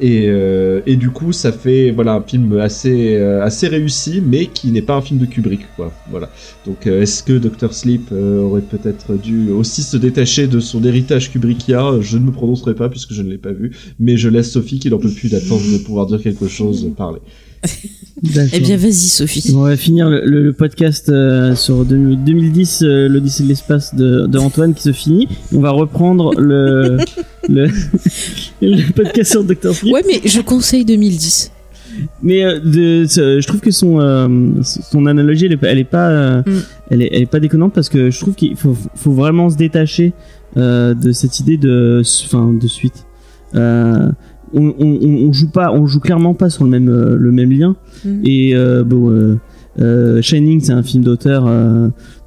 Et, 0.00 0.26
euh, 0.28 0.80
et 0.86 0.96
du 0.96 1.10
coup, 1.10 1.32
ça 1.32 1.52
fait 1.52 1.92
voilà 1.92 2.14
un 2.14 2.22
film 2.22 2.58
assez 2.58 3.14
euh, 3.14 3.44
assez 3.44 3.68
réussi, 3.68 4.20
mais 4.24 4.46
qui 4.46 4.72
n'est 4.72 4.82
pas 4.82 4.96
un 4.96 5.00
film 5.00 5.20
de 5.20 5.26
Kubrick, 5.26 5.72
quoi. 5.76 5.92
Voilà. 6.10 6.30
Donc, 6.66 6.86
euh, 6.86 7.02
est-ce 7.02 7.22
que 7.22 7.34
Dr 7.38 7.72
Sleep 7.72 8.08
euh, 8.10 8.40
aurait 8.40 8.62
peut-être 8.62 9.14
dû 9.14 9.50
aussi 9.50 9.82
se 9.82 9.96
détacher 9.96 10.48
de 10.48 10.58
son 10.58 10.82
héritage 10.82 11.30
Kubrickien 11.30 12.00
Je 12.00 12.18
ne 12.18 12.24
me 12.24 12.32
prononcerai 12.32 12.74
pas 12.74 12.88
puisque 12.88 13.12
je 13.12 13.22
ne 13.22 13.30
l'ai 13.30 13.38
pas 13.38 13.52
vu, 13.52 13.76
mais 14.00 14.16
je 14.16 14.28
laisse 14.28 14.50
Sophie 14.50 14.80
qui 14.80 14.90
n'en 14.90 14.98
peut 14.98 15.10
plus 15.10 15.30
d'attendre 15.30 15.62
de 15.72 15.78
pouvoir 15.78 16.06
dire 16.06 16.20
quelque 16.20 16.48
chose, 16.48 16.90
parler. 16.96 17.20
Eh 18.54 18.60
bien, 18.60 18.76
vas-y, 18.76 18.92
Sophie. 18.94 19.52
On 19.54 19.62
va 19.62 19.76
finir 19.76 20.08
le, 20.08 20.24
le- 20.24 20.42
le 20.42 20.52
podcast 20.52 21.08
euh, 21.08 21.54
sur 21.54 21.84
2000 21.84 22.24
2010, 22.24 22.82
euh, 22.82 23.08
l'Odyssée 23.08 23.42
de 23.42 23.48
l'espace 23.48 23.94
de, 23.94 24.26
de 24.26 24.38
Antoine 24.38 24.72
qui 24.74 24.82
se 24.82 24.92
finit. 24.92 25.28
On 25.54 25.60
va 25.60 25.70
reprendre 25.70 26.32
le, 26.40 26.96
le, 27.48 27.66
le 28.62 28.92
podcast 28.92 29.32
sur 29.32 29.44
Dr. 29.44 29.74
Sleep. 29.74 29.92
Ouais, 29.92 30.02
mais 30.06 30.20
je 30.24 30.40
conseille 30.40 30.84
2010. 30.84 31.50
Mais 32.22 32.44
euh, 32.44 32.58
de, 32.60 33.04
je 33.06 33.46
trouve 33.46 33.60
que 33.60 33.70
son, 33.70 34.00
euh, 34.00 34.28
son 34.62 35.06
analogie, 35.06 35.46
elle 35.46 35.52
est, 35.52 35.56
pas- 35.58 35.68
elle 35.68 35.78
est 35.78 35.84
pas, 35.84 36.38
Mm. 36.40 36.44
elle, 36.90 37.02
est, 37.02 37.10
elle 37.12 37.22
est 37.22 37.26
pas 37.26 37.40
déconnante 37.40 37.72
parce 37.74 37.88
que 37.88 38.10
je 38.10 38.18
trouve 38.20 38.34
qu'il 38.34 38.56
faut, 38.56 38.76
faut 38.94 39.12
vraiment 39.12 39.50
se 39.50 39.56
détacher 39.56 40.12
de 40.56 41.12
cette 41.12 41.40
idée 41.40 41.56
de, 41.56 42.00
enfin, 42.26 42.52
de 42.52 42.68
suite. 42.68 43.04
Euh, 43.56 44.08
on, 44.54 44.74
on, 44.78 45.28
on 45.28 45.32
joue 45.32 45.50
pas, 45.50 45.72
on 45.72 45.86
joue 45.86 46.00
clairement 46.00 46.34
pas 46.34 46.50
sur 46.50 46.64
le 46.64 46.70
même, 46.70 46.88
euh, 46.88 47.16
le 47.18 47.32
même 47.32 47.50
lien. 47.50 47.76
Mm. 48.04 48.20
Et 48.24 48.54
euh, 48.54 48.84
bon, 48.84 49.10
euh, 49.80 50.22
Shining, 50.22 50.60
c'est 50.60 50.72
un 50.72 50.82
film 50.82 51.02
d'auteur 51.02 51.44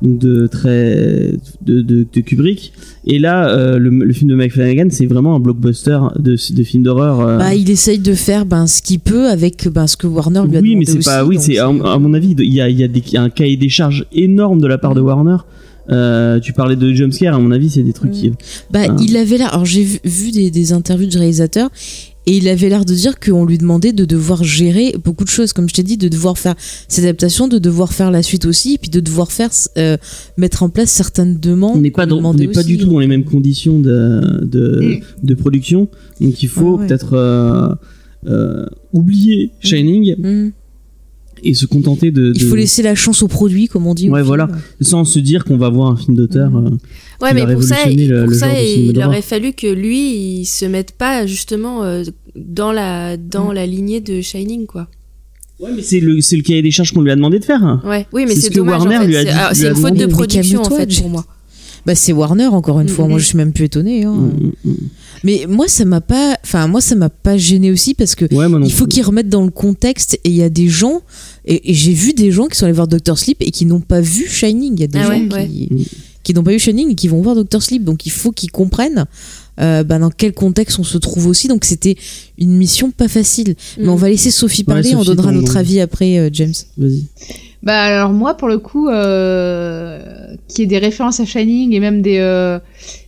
donc 0.02 0.20
de 0.20 0.48
très 0.48 1.32
de, 1.66 1.82
de, 1.82 2.06
de 2.14 2.22
Kubrick. 2.22 2.74
Et 3.06 3.20
là, 3.20 3.78
le, 3.78 3.90
le 3.90 4.14
film 4.14 4.30
de 4.30 4.36
Mike 4.36 4.52
Flanagan, 4.52 4.88
c'est 4.90 5.06
vraiment 5.06 5.36
un 5.36 5.40
blockbuster 5.40 5.98
de, 6.20 6.32
de 6.54 6.64
film 6.64 6.84
d'horreur. 6.84 7.40
Bah, 7.40 7.56
il 7.56 7.70
essaye 7.70 8.00
de 8.00 8.14
faire 8.14 8.46
ben, 8.46 8.68
ce 8.68 8.82
qu'il 8.82 9.00
peut 9.00 9.28
avec 9.30 9.70
ben, 9.70 9.88
ce 9.88 9.96
que 9.96 10.08
Warner 10.08 10.42
lui 10.48 10.58
a 10.58 10.60
oui, 10.60 10.72
demandé 10.72 10.92
mais 10.94 11.02
c'est 11.02 11.10
pas. 11.10 11.24
Oui, 11.24 11.38
c'est 11.40 11.58
à, 11.58 11.68
à 11.68 11.98
mon 12.00 12.14
avis, 12.14 12.36
il 12.38 12.54
y 12.54 12.60
a, 12.60 12.70
il 12.70 12.78
y 12.78 12.84
a 12.84 12.88
y 12.88 13.18
un 13.18 13.30
cahier 13.30 13.56
des 13.56 13.70
charges 13.70 14.06
énorme 14.12 14.60
de 14.60 14.68
la 14.68 14.78
part 14.78 14.94
de 14.94 15.02
Mm. 15.02 15.06
Warner. 15.06 15.38
Euh, 15.90 16.42
tu 16.42 16.52
parlais 16.52 16.76
de 16.76 16.94
jumpscare, 16.94 17.34
à 17.34 17.40
mon 17.40 17.52
avis, 17.52 17.70
c'est 17.70 17.82
des 17.84 17.94
trucs 17.94 18.12
qui. 18.12 18.34
Bah, 18.72 18.82
Ah. 18.90 18.96
il 19.02 19.16
avait 19.16 19.38
l'air. 19.38 19.54
Alors, 19.54 19.64
j'ai 19.64 19.84
vu, 19.84 20.00
vu 20.04 20.32
des, 20.32 20.52
des 20.52 20.74
interviews 20.74 21.08
du 21.08 21.18
réalisateur 21.18 21.70
et 22.28 22.38
il 22.38 22.48
avait 22.50 22.68
l'air 22.70 22.84
de 22.86 22.94
dire 22.94 23.20
qu'on 23.20 23.46
lui 23.46 23.58
demandait 23.58 23.94
de 23.94 24.06
devoir 24.06 24.44
gérer 24.44 24.94
beaucoup 25.04 25.24
de 25.24 25.30
choses. 25.30 25.54
Comme 25.54 25.68
je 25.70 25.74
t'ai 25.74 25.84
dit, 25.84 25.98
de 25.98 26.10
devoir 26.10 26.38
faire 26.38 26.56
ses 26.90 27.02
adaptations, 27.04 27.48
de 27.48 27.58
devoir 27.58 27.94
faire 27.94 28.12
la 28.12 28.22
suite 28.22 28.46
aussi, 28.46 28.74
et 28.74 28.78
puis 28.78 28.90
de 28.92 29.00
devoir 29.00 29.32
faire 29.32 29.50
euh, 29.78 29.96
mettre 30.38 30.62
en 30.62 30.70
place 30.70 30.92
certaines 30.92 31.40
demandes. 31.40 31.78
On 31.78 31.82
n'est 31.82 31.90
pas, 31.90 32.06
dans- 32.06 32.24
on 32.24 32.34
du 32.34 32.78
tout 32.78 32.88
dans 32.88 33.00
les 33.00 33.08
mêmes 33.08 33.24
conditions 33.24 33.80
de, 33.80 34.44
de, 34.44 34.82
Mm. 35.00 35.26
de 35.26 35.34
production. 35.36 35.88
Donc 36.22 36.44
il 36.44 36.50
faut 36.50 36.76
Ah 36.78 36.82
ouais. 36.82 36.88
peut-être 36.88 37.14
euh, 37.14 37.70
euh, 38.28 38.66
oublier 38.94 39.52
Shining 39.62 40.16
Mm. 40.18 40.52
Et 41.44 41.54
se 41.54 41.66
contenter 41.66 42.12
de. 42.12 42.32
Il 42.36 42.44
faut 42.44 42.56
laisser 42.56 42.82
la 42.84 42.96
chance 42.96 43.24
au 43.24 43.28
produit, 43.28 43.68
comme 43.68 43.88
on 43.88 43.94
dit. 43.94 44.10
Ouais, 44.10 44.20
film. 44.20 44.28
voilà. 44.28 44.48
sans 44.82 45.06
se 45.06 45.20
dire 45.20 45.44
qu'on 45.46 45.58
va 45.58 45.70
voir 45.70 45.92
un 45.92 45.98
film 45.98 46.16
d'auteur. 46.16 46.52
Mm. 46.52 46.66
euh, 46.68 46.70
Ouais, 47.22 47.34
mais 47.34 47.46
va 47.46 47.54
pour 47.54 47.64
ça, 47.64 47.78
il- 47.90 48.10
le- 48.10 48.22
pour 48.22 48.30
le 48.32 48.38
ça 48.38 48.48
genre 48.48 48.56
de 48.56 48.62
film 48.62 48.86
il 48.86 48.94
d'horreur. 48.94 49.10
aurait 49.10 49.22
fallu 49.24 49.54
que 49.54 49.68
lui, 49.68 50.40
il 50.42 50.46
se 50.46 50.66
mette 50.66 50.92
pas 50.92 51.26
justement 51.26 51.84
euh, 51.84 52.04
dans 52.36 52.72
la 52.72 53.18
dans 53.18 53.52
la 53.52 53.66
lignée 53.66 54.02
de 54.02 54.22
Shining, 54.22 54.66
quoi. 54.68 54.88
Ouais, 55.60 55.72
mais 55.76 55.82
c'est 55.82 56.00
le, 56.00 56.22
c'est 56.22 56.36
le 56.38 56.44
cahier 56.44 56.62
des 56.62 56.70
charges 56.70 56.92
qu'on 56.92 57.02
lui 57.02 57.10
a 57.10 57.16
demandé 57.16 57.40
de 57.40 57.46
faire. 57.46 57.82
Ouais, 57.84 58.06
oui, 58.14 58.26
mais 58.28 58.36
C'est 58.36 58.42
c'est 58.42 58.48
ce 58.48 58.52
que 58.52 58.56
dommage. 58.58 58.82
Warner 58.82 58.98
en 58.98 59.02
fait. 59.02 59.08
lui 59.08 59.18
a 59.18 59.20
C'est- 59.22 59.26
dit- 59.26 59.32
alors, 59.32 59.50
lui 59.50 59.56
C'est 59.56 59.66
a 59.66 59.70
une 59.72 59.76
faute 59.76 59.94
de 59.96 60.06
production 60.06 60.62
en 60.62 60.70
fait 60.70 60.96
pour 61.02 61.10
moi. 61.10 61.26
Bah, 61.88 61.96
c'est 61.96 62.12
Warner, 62.14 62.48
encore 62.48 62.80
une 62.82 62.90
fois. 62.90 63.06
Mm, 63.06 63.10
Moi, 63.10 63.18
mm. 63.18 63.22
je 63.22 63.26
suis 63.26 63.38
même 63.38 63.54
plus 63.54 63.66
étonnée. 63.66 64.04
hein. 64.04 64.14
Mm, 64.14 64.52
mm, 64.66 64.72
mm. 64.72 64.76
Mais 65.24 65.46
moi, 65.48 65.68
ça 65.68 65.86
m'a 65.86 66.02
pas. 66.02 66.38
Enfin, 66.44 66.68
moi, 66.68 66.82
ça 66.82 66.96
m'a 66.96 67.10
pas 67.10 67.38
gêné 67.38 67.72
aussi 67.72 67.94
parce 67.96 68.14
que. 68.14 68.26
Ouais, 68.36 68.46
il 68.66 68.72
faut 68.74 68.86
qu'ils 68.88 69.04
remettent 69.04 69.30
dans 69.30 69.44
le 69.46 69.52
contexte 69.52 70.16
et 70.24 70.30
il 70.30 70.36
y 70.36 70.44
a 70.44 70.50
des 70.50 70.68
gens 70.68 71.02
et, 71.46 71.72
et 71.72 71.74
j'ai 71.74 71.94
vu 71.94 72.12
des 72.14 72.32
gens 72.32 72.48
qui 72.48 72.58
sont 72.58 72.66
allés 72.66 72.74
voir 72.74 72.88
Doctor 72.90 73.18
Sleep 73.18 73.38
et 73.40 73.52
qui 73.52 73.66
n'ont 73.66 73.80
pas 73.80 74.02
vu 74.02 74.28
Shining 74.28 74.74
il 74.76 74.82
y 74.82 74.84
a 74.84 74.88
des 74.88 75.00
Ah 75.00 75.04
gens 75.04 75.10
ouais, 75.32 75.48
qui, 75.48 75.70
ouais. 75.72 75.82
qui 76.24 76.34
n'ont 76.34 76.44
pas 76.44 76.52
vu 76.52 76.60
Shining 76.60 76.92
et 76.92 76.96
qui 76.96 77.08
vont 77.08 77.22
voir 77.22 77.36
Doctor 77.36 77.64
Sleep 77.64 77.84
donc 77.86 78.06
il 78.06 78.12
faut 78.12 78.32
qu'ils 78.34 78.52
comprennent 78.52 79.06
euh, 79.60 79.84
bah, 79.84 79.98
dans 79.98 80.12
quel 80.12 80.34
contexte 80.34 80.78
on 80.78 80.84
se 80.84 80.98
trouve 80.98 81.26
aussi 81.28 81.48
donc 81.48 81.64
c'était 81.66 81.96
une 82.38 82.52
mission 82.58 82.92
pas 82.92 83.08
facile 83.08 83.56
mais 83.80 83.86
Mm. 83.86 83.90
on 83.90 83.96
va 83.96 84.10
laisser 84.10 84.30
Sophie 84.30 84.62
Ouais, 84.68 84.74
parler 84.74 84.94
on 84.94 85.04
donnera 85.06 85.32
notre 85.32 85.56
avis 85.56 85.80
après 85.80 86.20
euh, 86.20 86.30
James 86.34 86.54
Vas-y. 86.78 87.06
Bah 87.64 87.82
alors 87.82 88.12
moi 88.14 88.36
pour 88.36 88.48
le 88.48 88.60
coup, 88.60 88.88
euh, 88.88 90.36
qui 90.48 90.62
est 90.62 90.66
des 90.68 90.78
références 90.78 91.20
à 91.20 91.26
Shining 91.26 91.74
et 91.74 91.80
même 91.80 92.02
des, 92.02 92.20
euh, 92.20 92.60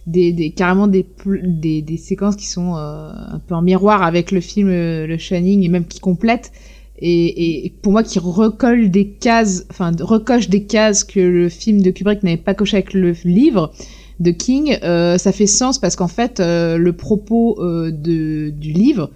des, 0.08 0.32
des 0.34 0.50
carrément 0.52 0.88
des, 0.88 1.06
des 1.44 1.82
des 1.84 1.98
séquences 1.98 2.36
qui 2.36 2.48
sont 2.48 2.76
euh, 2.76 3.12
un 3.12 3.40
peu 3.40 3.54
en 3.54 3.62
miroir 3.62 4.02
avec 4.02 4.32
le 4.32 4.42
film 4.42 4.70
euh, 4.70 5.06
le 5.06 5.18
Shining 5.18 5.64
et 5.64 5.70
même 5.70 5.86
qui 5.86 6.00
complètent 6.00 6.52
et, 6.98 7.66
et 7.66 7.70
pour 7.82 7.92
moi 7.94 8.04
qui 8.04 8.18
recolle 8.20 8.90
des 8.90 9.08
cases, 9.10 9.66
enfin 9.70 9.92
recoche 10.00 10.50
des 10.50 10.64
cases 10.64 11.04
que 11.04 11.20
le 11.20 11.48
film 11.48 11.82
de 11.82 11.92
Kubrick 11.92 12.24
n'avait 12.24 12.36
pas 12.38 12.56
coché 12.56 12.78
avec 12.78 12.94
le 12.94 13.12
livre 13.24 13.72
de 14.20 14.32
King, 14.32 14.78
euh, 14.84 15.18
ça 15.18 15.32
fait 15.32 15.48
sens 15.48 15.78
parce 15.80 15.96
qu'en 15.96 16.10
fait 16.10 16.40
euh, 16.40 16.78
le 16.78 16.92
propos 16.94 17.58
de 17.62 18.50
du 18.50 18.74
livre 18.74 19.12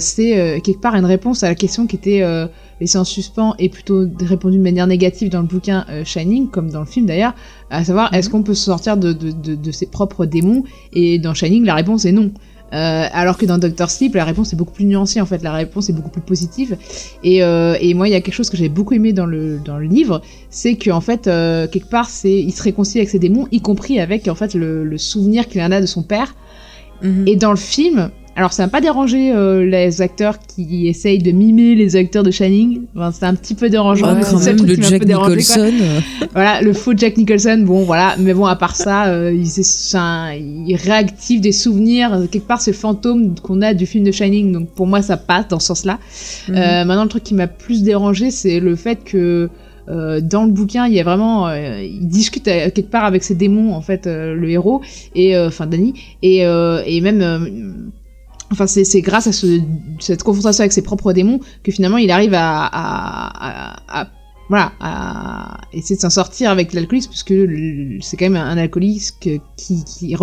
c'est 0.00 0.38
euh, 0.38 0.60
quelque 0.60 0.80
part 0.80 0.94
une 0.96 1.04
réponse 1.04 1.42
à 1.42 1.48
la 1.48 1.54
question 1.54 1.86
qui 1.86 1.96
était 1.96 2.22
euh, 2.22 2.46
laissée 2.80 2.98
en 2.98 3.04
suspens 3.04 3.54
et 3.58 3.68
plutôt 3.68 4.06
répondu 4.20 4.58
de 4.58 4.62
manière 4.62 4.86
négative 4.86 5.28
dans 5.28 5.40
le 5.40 5.46
bouquin 5.46 5.86
euh, 5.88 6.04
Shining, 6.04 6.48
comme 6.48 6.70
dans 6.70 6.80
le 6.80 6.86
film 6.86 7.06
d'ailleurs, 7.06 7.34
à 7.70 7.84
savoir 7.84 8.12
est-ce 8.12 8.28
qu'on 8.28 8.42
peut 8.42 8.54
se 8.54 8.64
sortir 8.64 8.96
de, 8.96 9.12
de, 9.12 9.30
de, 9.30 9.54
de 9.54 9.70
ses 9.70 9.86
propres 9.86 10.26
démons? 10.26 10.64
Et 10.92 11.18
dans 11.18 11.32
Shining, 11.32 11.64
la 11.64 11.74
réponse 11.74 12.04
est 12.04 12.12
non. 12.12 12.32
Euh, 12.74 13.06
alors 13.12 13.38
que 13.38 13.46
dans 13.46 13.56
Doctor 13.56 13.88
Sleep, 13.88 14.14
la 14.14 14.24
réponse 14.24 14.52
est 14.52 14.56
beaucoup 14.56 14.74
plus 14.74 14.84
nuancée 14.84 15.22
en 15.22 15.26
fait, 15.26 15.42
la 15.42 15.52
réponse 15.52 15.88
est 15.88 15.94
beaucoup 15.94 16.10
plus 16.10 16.20
positive. 16.20 16.76
Et, 17.24 17.42
euh, 17.42 17.76
et 17.80 17.94
moi, 17.94 18.08
il 18.08 18.10
y 18.10 18.14
a 18.14 18.20
quelque 18.20 18.34
chose 18.34 18.50
que 18.50 18.58
j'ai 18.58 18.68
beaucoup 18.68 18.94
aimé 18.94 19.12
dans 19.12 19.24
le, 19.24 19.58
dans 19.64 19.78
le 19.78 19.86
livre, 19.86 20.20
c'est 20.50 20.76
qu'en 20.76 21.00
fait, 21.00 21.28
euh, 21.28 21.66
quelque 21.66 21.88
part, 21.88 22.10
c'est 22.10 22.34
il 22.34 22.52
se 22.52 22.62
réconcilie 22.62 23.00
avec 23.00 23.08
ses 23.08 23.18
démons, 23.18 23.48
y 23.52 23.60
compris 23.60 24.00
avec 24.00 24.28
en 24.28 24.34
fait 24.34 24.54
le, 24.54 24.84
le 24.84 24.98
souvenir 24.98 25.48
qu'il 25.48 25.62
en 25.62 25.70
a 25.70 25.80
de 25.80 25.86
son 25.86 26.02
père. 26.02 26.34
Mhm. 27.02 27.26
Et 27.26 27.36
dans 27.36 27.50
le 27.50 27.56
film, 27.56 28.10
alors 28.38 28.52
ça 28.52 28.62
n'a 28.62 28.68
pas 28.68 28.80
dérangé 28.80 29.32
euh, 29.32 29.66
les 29.66 30.00
acteurs 30.00 30.38
qui 30.38 30.86
essayent 30.86 31.18
de 31.18 31.32
mimer 31.32 31.74
les 31.74 31.96
acteurs 31.96 32.22
de 32.22 32.30
Shining. 32.30 32.82
Enfin, 32.94 33.10
c'est 33.10 33.24
un 33.26 33.34
petit 33.34 33.56
peu 33.56 33.68
dérangeant. 33.68 34.06
Ah, 34.16 34.22
c'est 34.22 34.32
quand 34.32 34.44
même 34.44 34.64
le 34.64 34.76
m'a 34.76 34.82
Jack 34.84 35.04
dérangé. 35.04 35.36
Nicholson 35.38 35.72
euh, 35.82 36.00
Voilà, 36.34 36.62
le 36.62 36.72
faux 36.72 36.92
Jack 36.96 37.16
Nicholson, 37.16 37.64
bon 37.66 37.82
voilà, 37.82 38.14
mais 38.16 38.34
bon 38.34 38.46
à 38.46 38.54
part 38.54 38.76
ça, 38.76 39.06
euh, 39.06 39.34
il, 39.34 39.48
un- 39.96 40.36
réactive 40.76 41.40
des 41.40 41.50
souvenirs. 41.50 42.26
Quelque 42.30 42.46
part, 42.46 42.60
c'est 42.60 42.70
le 42.70 42.76
fantôme 42.76 43.34
qu'on 43.42 43.60
a 43.60 43.74
du 43.74 43.86
film 43.86 44.04
de 44.04 44.12
Shining, 44.12 44.52
donc 44.52 44.68
pour 44.70 44.86
moi 44.86 45.02
ça 45.02 45.16
passe 45.16 45.48
dans 45.48 45.58
ce 45.58 45.66
sens-là. 45.66 45.98
mhm. 46.48 46.54
Euh, 46.54 46.84
maintenant, 46.84 47.02
le 47.02 47.08
truc 47.08 47.24
qui 47.24 47.34
m'a 47.34 47.48
plus 47.48 47.82
dérangé, 47.82 48.30
c'est 48.30 48.60
le 48.60 48.76
fait 48.76 49.02
que 49.02 49.50
euh, 49.88 50.20
dans 50.20 50.44
le 50.44 50.52
bouquin, 50.52 50.86
il 50.86 50.94
y 50.94 51.00
a 51.00 51.02
vraiment, 51.02 51.48
euh, 51.48 51.82
il 51.82 52.06
discute 52.06 52.46
euh, 52.46 52.70
quelque 52.70 52.90
part 52.90 53.04
avec 53.04 53.24
ses 53.24 53.34
démons 53.34 53.72
en 53.74 53.80
fait, 53.80 54.06
euh, 54.06 54.34
le 54.34 54.48
héros 54.50 54.80
et 55.14 55.34
euh, 55.34 55.48
enfin 55.48 55.66
Danny 55.66 55.94
et 56.22 56.46
euh, 56.46 56.82
et 56.86 57.00
même 57.00 57.22
euh, 57.22 57.38
Enfin, 58.50 58.66
c'est 58.66 59.00
grâce 59.02 59.26
à 59.26 59.32
ce, 59.32 59.60
cette 60.00 60.22
confrontation 60.22 60.62
avec 60.62 60.72
ses 60.72 60.82
propres 60.82 61.12
démons 61.12 61.40
que 61.62 61.70
finalement 61.70 61.98
il 61.98 62.10
arrive 62.10 62.32
à, 62.34 62.64
à, 62.64 64.00
à, 64.00 64.08
voilà, 64.48 64.72
à 64.80 65.58
essayer 65.74 65.96
de 65.96 66.00
s'en 66.00 66.08
sortir 66.08 66.50
avec 66.50 66.72
l'alcoolisme, 66.72 67.10
parce 67.10 67.22
que 67.22 67.34
le- 67.34 68.00
c'est 68.00 68.16
quand 68.16 68.24
même 68.30 68.36
un 68.42 68.56
alcoolique 68.56 69.12
qui, 69.56 69.84
qui 69.84 70.12
est. 70.12 70.16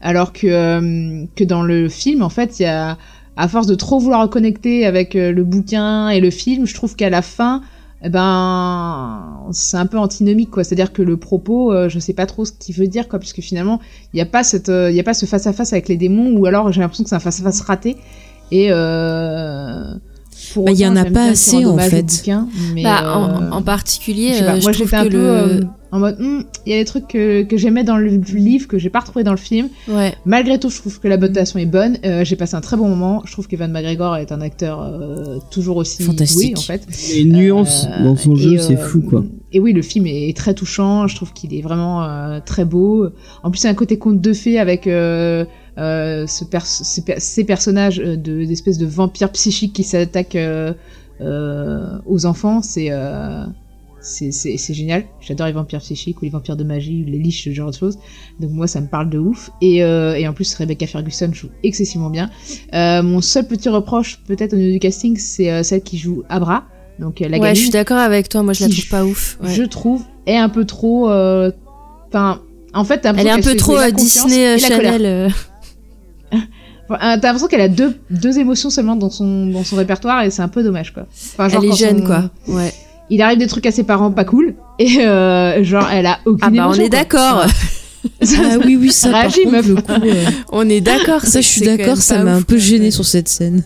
Alors 0.00 0.32
que, 0.32 0.46
euh, 0.48 1.24
que 1.36 1.44
dans 1.44 1.62
le 1.62 1.88
film, 1.88 2.22
en 2.22 2.28
fait, 2.30 2.58
il 2.58 2.64
y 2.64 2.66
a, 2.66 2.98
à 3.36 3.48
force 3.48 3.68
de 3.68 3.76
trop 3.76 4.00
vouloir 4.00 4.22
reconnecter 4.22 4.84
avec 4.84 5.14
euh, 5.14 5.30
le 5.30 5.44
bouquin 5.44 6.08
et 6.08 6.20
le 6.20 6.30
film, 6.30 6.66
je 6.66 6.74
trouve 6.74 6.96
qu'à 6.96 7.10
la 7.10 7.22
fin, 7.22 7.62
eh 8.02 8.08
ben, 8.10 9.46
c'est 9.52 9.76
un 9.78 9.86
peu 9.86 9.98
antinomique, 9.98 10.50
quoi. 10.50 10.64
C'est-à-dire 10.64 10.92
que 10.92 11.02
le 11.02 11.16
propos, 11.16 11.72
euh, 11.72 11.88
je 11.88 11.98
sais 11.98 12.12
pas 12.12 12.26
trop 12.26 12.44
ce 12.44 12.52
qu'il 12.52 12.74
veut 12.74 12.86
dire, 12.88 13.08
quoi, 13.08 13.18
puisque 13.18 13.40
finalement, 13.40 13.80
il 14.12 14.16
n'y 14.16 14.22
a 14.22 14.26
pas 14.26 14.44
cette, 14.44 14.68
euh, 14.68 14.90
il 14.90 14.96
y 14.96 15.00
a 15.00 15.02
pas 15.02 15.14
ce 15.14 15.24
face 15.26 15.46
à 15.46 15.52
face 15.52 15.72
avec 15.72 15.88
les 15.88 15.96
démons, 15.96 16.36
ou 16.36 16.46
alors 16.46 16.72
j'ai 16.72 16.80
l'impression 16.80 17.04
que 17.04 17.10
c'est 17.10 17.16
un 17.16 17.20
face 17.20 17.40
à 17.40 17.44
face 17.44 17.60
raté. 17.62 17.96
Et 18.52 18.68
euh, 18.70 19.94
pour 20.52 20.66
Bah, 20.66 20.72
il 20.72 20.78
y 20.78 20.86
en 20.86 20.94
a 20.94 21.04
pas 21.06 21.24
assez, 21.24 21.64
en 21.64 21.78
fait. 21.78 22.02
bouquin, 22.02 22.48
mais, 22.74 22.82
Bah, 22.82 23.02
euh, 23.02 23.50
en, 23.50 23.52
en 23.52 23.62
particulier, 23.62 24.34
je 24.34 24.38
sais 24.38 24.44
pas, 24.44 24.60
moi 24.60 24.72
je 24.72 24.78
trouve 24.78 24.94
un 24.94 25.04
que 25.04 25.08
peu 25.08 25.16
le... 25.16 25.66
en 25.92 25.98
mode, 26.00 26.16
Hmm, 26.18 26.40
il 26.66 26.72
y 26.72 26.74
a 26.74 26.78
des 26.78 26.84
trucs 26.84 27.06
que, 27.08 27.42
que 27.44 27.56
j'aimais 27.56 27.84
dans 27.84 27.96
le 27.96 28.08
livre 28.08 28.66
que 28.68 28.78
j'ai 28.78 28.90
pas 28.90 29.00
retrouvé 29.00 29.22
dans 29.24 29.30
le 29.30 29.36
film. 29.36 29.68
Ouais. 29.88 30.14
Malgré 30.24 30.58
tout, 30.58 30.68
je 30.68 30.78
trouve 30.78 30.98
que 31.00 31.08
la 31.08 31.16
notation 31.16 31.58
est 31.58 31.66
bonne. 31.66 31.98
Euh, 32.04 32.24
j'ai 32.24 32.36
passé 32.36 32.54
un 32.56 32.60
très 32.60 32.76
bon 32.76 32.88
moment. 32.88 33.22
Je 33.24 33.32
trouve 33.32 33.46
qu'Evan 33.46 33.70
McGregor 33.70 34.16
est 34.16 34.32
un 34.32 34.40
acteur 34.40 34.82
euh, 34.82 35.38
toujours 35.50 35.76
aussi 35.76 36.02
Fantastique. 36.02 36.54
doué 36.54 36.58
en 36.58 36.62
fait. 36.62 36.86
Les 37.14 37.24
nuances 37.24 37.86
Euh, 37.86 38.04
dans 38.04 38.16
son 38.16 38.34
jeu, 38.34 38.58
c'est 38.58 38.76
fou 38.76 39.00
quoi. 39.00 39.24
Et 39.52 39.60
oui, 39.60 39.72
le 39.72 39.82
film 39.82 40.06
est 40.06 40.36
très 40.36 40.54
touchant. 40.54 41.06
Je 41.06 41.14
trouve 41.16 41.32
qu'il 41.32 41.54
est 41.54 41.62
vraiment 41.62 42.02
euh, 42.04 42.40
très 42.44 42.64
beau. 42.64 43.08
En 43.42 43.50
plus, 43.50 43.58
c'est 43.60 43.68
un 43.68 43.74
côté 43.74 43.96
conte 43.96 44.20
de 44.20 44.32
fées 44.32 44.58
avec 44.58 44.86
euh, 44.86 45.44
euh, 45.78 46.26
ce 46.26 46.44
pers- 46.44 46.66
ces, 46.66 47.02
per- 47.02 47.20
ces 47.20 47.44
personnages 47.44 48.00
euh, 48.00 48.16
de 48.16 48.44
d'espèces 48.44 48.78
de 48.78 48.86
vampires 48.86 49.30
psychiques 49.30 49.72
qui 49.72 49.84
s'attaquent 49.84 50.34
euh, 50.36 50.72
euh, 51.20 51.98
aux 52.06 52.26
enfants. 52.26 52.60
C'est 52.62 52.88
euh, 52.90 53.44
c'est 54.06 54.74
génial. 54.74 55.04
J'adore 55.20 55.46
les 55.46 55.52
vampires 55.52 55.80
psychiques 55.80 56.20
ou 56.22 56.24
les 56.24 56.30
vampires 56.30 56.56
de 56.56 56.64
magie 56.64 57.04
ou 57.06 57.10
les 57.10 57.18
liches, 57.18 57.44
ce 57.44 57.52
genre 57.52 57.70
de 57.70 57.76
choses. 57.76 57.98
Donc 58.40 58.50
moi, 58.50 58.66
ça 58.66 58.80
me 58.80 58.86
parle 58.86 59.10
de 59.10 59.18
ouf. 59.18 59.50
Et, 59.60 59.82
euh, 59.82 60.14
et 60.14 60.26
en 60.28 60.32
plus, 60.32 60.54
Rebecca 60.54 60.86
Ferguson 60.86 61.30
joue 61.32 61.48
excessivement 61.62 62.10
bien. 62.10 62.30
Euh, 62.74 63.02
mon 63.02 63.20
seul 63.20 63.46
petit 63.46 63.68
reproche, 63.68 64.20
peut-être 64.26 64.52
au 64.52 64.56
niveau 64.56 64.72
du 64.72 64.78
casting, 64.78 65.16
c'est 65.16 65.50
euh, 65.50 65.62
celle 65.62 65.82
qui 65.82 65.98
joue 65.98 66.22
Abra. 66.28 66.64
Donc 66.98 67.20
la 67.20 67.36
ouais, 67.38 67.54
je 67.54 67.60
suis 67.60 67.70
d'accord 67.70 67.98
avec 67.98 68.28
toi. 68.28 68.42
Moi, 68.42 68.52
je 68.54 68.64
la 68.64 68.70
trouve 68.70 68.88
pas 68.88 69.04
ouf. 69.04 69.38
Ouais. 69.42 69.52
je 69.52 69.62
trouve, 69.64 70.02
est 70.26 70.36
un 70.36 70.48
peu 70.48 70.64
trop. 70.64 71.10
Enfin, 71.10 72.40
en 72.72 72.84
fait, 72.84 73.00
t'as 73.00 73.12
Elle 73.12 73.20
est 73.20 73.24
l'impression 73.24 73.32
un 73.32 73.36
qu'elle 73.36 73.52
peu 73.52 73.56
trop 73.56 73.96
Disney 73.96 74.54
euh, 74.54 75.28
T'as 76.88 77.16
l'impression 77.16 77.48
qu'elle 77.48 77.60
a 77.60 77.68
deux, 77.68 77.96
deux 78.10 78.38
émotions 78.38 78.70
seulement 78.70 78.96
dans 78.96 79.10
son, 79.10 79.46
dans 79.46 79.64
son 79.64 79.76
répertoire 79.76 80.22
et 80.22 80.30
c'est 80.30 80.42
un 80.42 80.48
peu 80.48 80.62
dommage, 80.62 80.92
quoi. 80.92 81.06
Enfin, 81.10 81.48
genre, 81.48 81.64
Elle 81.64 81.70
est 81.70 81.76
jeune, 81.76 81.98
son- 82.00 82.04
quoi. 82.06 82.30
Ouais. 82.48 82.72
Il 83.10 83.22
arrive 83.22 83.38
des 83.38 83.46
trucs 83.46 83.66
à 83.66 83.70
ses 83.70 83.84
parents 83.84 84.10
pas 84.10 84.24
cool 84.24 84.54
et 84.78 85.00
euh, 85.00 85.62
genre, 85.62 85.88
elle 85.92 86.06
a 86.06 86.18
aucune 86.24 86.40
Ah 86.42 86.50
bah, 86.50 86.68
on 86.70 86.74
est 86.74 86.88
d'accord. 86.88 87.46
Ah 88.22 88.58
oui, 88.64 88.76
oui, 88.80 88.92
ça, 88.92 89.10
contre, 89.24 89.50
meuf. 89.50 89.66
le 89.66 89.74
coup, 89.74 89.92
euh, 90.04 90.24
On 90.52 90.68
est 90.68 90.80
d'accord. 90.80 91.22
ça, 91.22 91.40
je 91.40 91.46
suis 91.46 91.62
d'accord, 91.62 91.96
ça 91.96 92.22
m'a 92.22 92.34
un 92.36 92.42
peu 92.42 92.56
gêné 92.56 92.92
sur 92.92 93.04
cette 93.04 93.28
scène. 93.28 93.64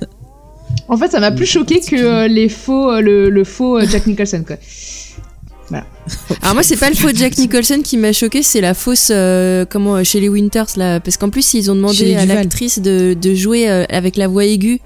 En 0.89 0.97
fait, 0.97 1.09
ça 1.11 1.21
m'a 1.21 1.31
plus 1.31 1.45
choqué 1.45 1.81
que 1.81 1.95
euh, 1.97 2.27
les 2.27 2.49
faux, 2.49 2.91
euh, 2.91 3.01
le, 3.03 3.29
le 3.29 3.45
faux 3.45 3.77
euh, 3.79 3.87
Jack 3.87 4.07
Nicholson, 4.07 4.43
quoi. 4.47 4.57
Alors 6.43 6.55
moi 6.55 6.63
c'est 6.63 6.77
pas 6.77 6.89
le 6.91 6.97
faux 6.97 7.11
Jack 7.15 7.39
Nicholson 7.39 7.81
qui 7.85 7.97
m'a 7.97 8.13
choqué, 8.13 8.43
c'est 8.43 8.61
la 8.61 8.75
fausse 8.75 9.11
euh, 9.13 9.65
comment 9.65 10.03
chez 10.03 10.19
les 10.21 10.29
Winters 10.29 10.67
là 10.77 10.99
parce 10.99 11.17
qu'en 11.17 11.31
plus 11.31 11.55
ils 11.55 11.71
ont 11.71 11.77
demandé 11.77 12.17
à 12.17 12.27
l'actrice 12.27 12.81
de, 12.81 13.15
de 13.15 13.35
jouer 13.35 13.71
euh, 13.71 13.85
avec 13.89 14.17
la 14.17 14.27
voix 14.27 14.45
aiguë 14.45 14.81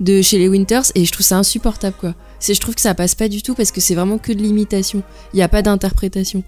de 0.00 0.22
chez 0.22 0.38
les 0.38 0.48
Winters 0.48 0.84
et 0.94 1.04
je 1.04 1.12
trouve 1.12 1.26
ça 1.26 1.36
insupportable 1.36 1.96
quoi. 2.00 2.14
C'est 2.40 2.54
je 2.54 2.60
trouve 2.60 2.74
que 2.74 2.80
ça 2.80 2.94
passe 2.94 3.14
pas 3.14 3.28
du 3.28 3.42
tout 3.42 3.54
parce 3.54 3.70
que 3.70 3.80
c'est 3.80 3.94
vraiment 3.94 4.18
que 4.18 4.32
de 4.32 4.42
l'imitation. 4.42 5.02
Il 5.34 5.38
y 5.38 5.42
a 5.42 5.48
pas 5.48 5.62
d'interprétation. 5.62 6.42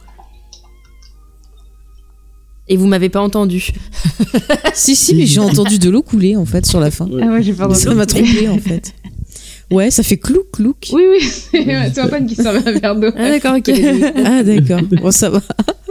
Et 2.68 2.76
vous 2.76 2.86
m'avez 2.86 3.09
pas 3.09 3.20
entendu. 3.20 3.68
si, 4.74 4.97
si, 4.97 5.14
mais 5.14 5.26
j'ai 5.26 5.40
entendu 5.51 5.78
de 5.78 5.90
l'eau 5.90 6.03
couler, 6.03 6.36
en 6.36 6.47
fait, 6.47 6.64
sur 6.64 6.80
la 6.80 6.90
fin. 6.90 7.09
Ah 7.20 7.26
ouais, 7.26 7.43
j'ai 7.43 7.53
pas 7.53 7.72
Ça 7.74 7.95
m'a 7.95 8.07
trompé, 8.07 8.49
en 8.49 8.59
fait. 8.59 8.95
Ouais, 9.70 9.90
ça 9.90 10.03
fait 10.03 10.18
clou, 10.18 10.43
clouc. 10.53 10.90
Oui, 10.93 11.03
oui, 11.11 11.20
c'est 11.93 12.01
Antoine 12.01 12.26
qui 12.26 12.34
servait 12.34 12.66
un 12.66 12.78
verre 12.78 12.97
d'eau. 12.97 13.11
Ah 13.16 13.30
d'accord 13.30 13.57
ok. 13.57 13.70
Ah, 14.24 14.43
d'accord. 14.43 14.82
Bon, 15.01 15.11
ça 15.11 15.30
va. 15.30 15.43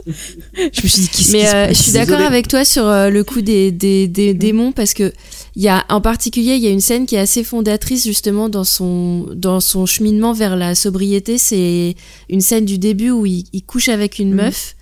Je 0.06 0.82
me 0.84 0.88
suis 0.88 1.02
dit, 1.02 1.10
qu'est-ce 1.10 1.32
Mais 1.32 1.47
euh, 1.54 1.68
je 1.70 1.74
suis 1.74 1.91
d'accord 1.91 2.20
avec 2.22 2.47
toi 2.47 2.66
sur 2.66 2.86
euh, 2.88 3.10
le 3.10 3.24
coup 3.24 3.41
des, 3.41 3.72
des, 3.72 4.08
des 4.08 4.34
démons 4.34 4.72
parce 4.72 4.93
que 4.93 5.12
il 5.56 5.62
y 5.62 5.68
a 5.68 5.86
en 5.89 6.02
particulier 6.02 6.56
il 6.56 6.62
y 6.62 6.68
a 6.68 6.72
une 6.72 6.82
scène 6.82 7.06
qui 7.06 7.16
est 7.16 7.20
assez 7.20 7.43
fondatrice 7.43 8.04
justement 8.06 8.49
dans 8.49 8.64
son 8.64 9.28
dans 9.36 9.60
son 9.60 9.86
cheminement 9.86 10.34
vers 10.34 10.56
la 10.56 10.76
sobriété. 10.76 11.38
C'est 11.38 11.95
une 12.30 12.41
scène 12.41 12.66
du 12.66 12.78
début 12.78 13.12
où 13.12 13.26
il, 13.26 13.45
il 13.54 13.64
couche 13.64 13.89
avec 13.89 14.18
une 14.20 14.30
Mhm. 14.32 14.36
meuf 14.38 14.76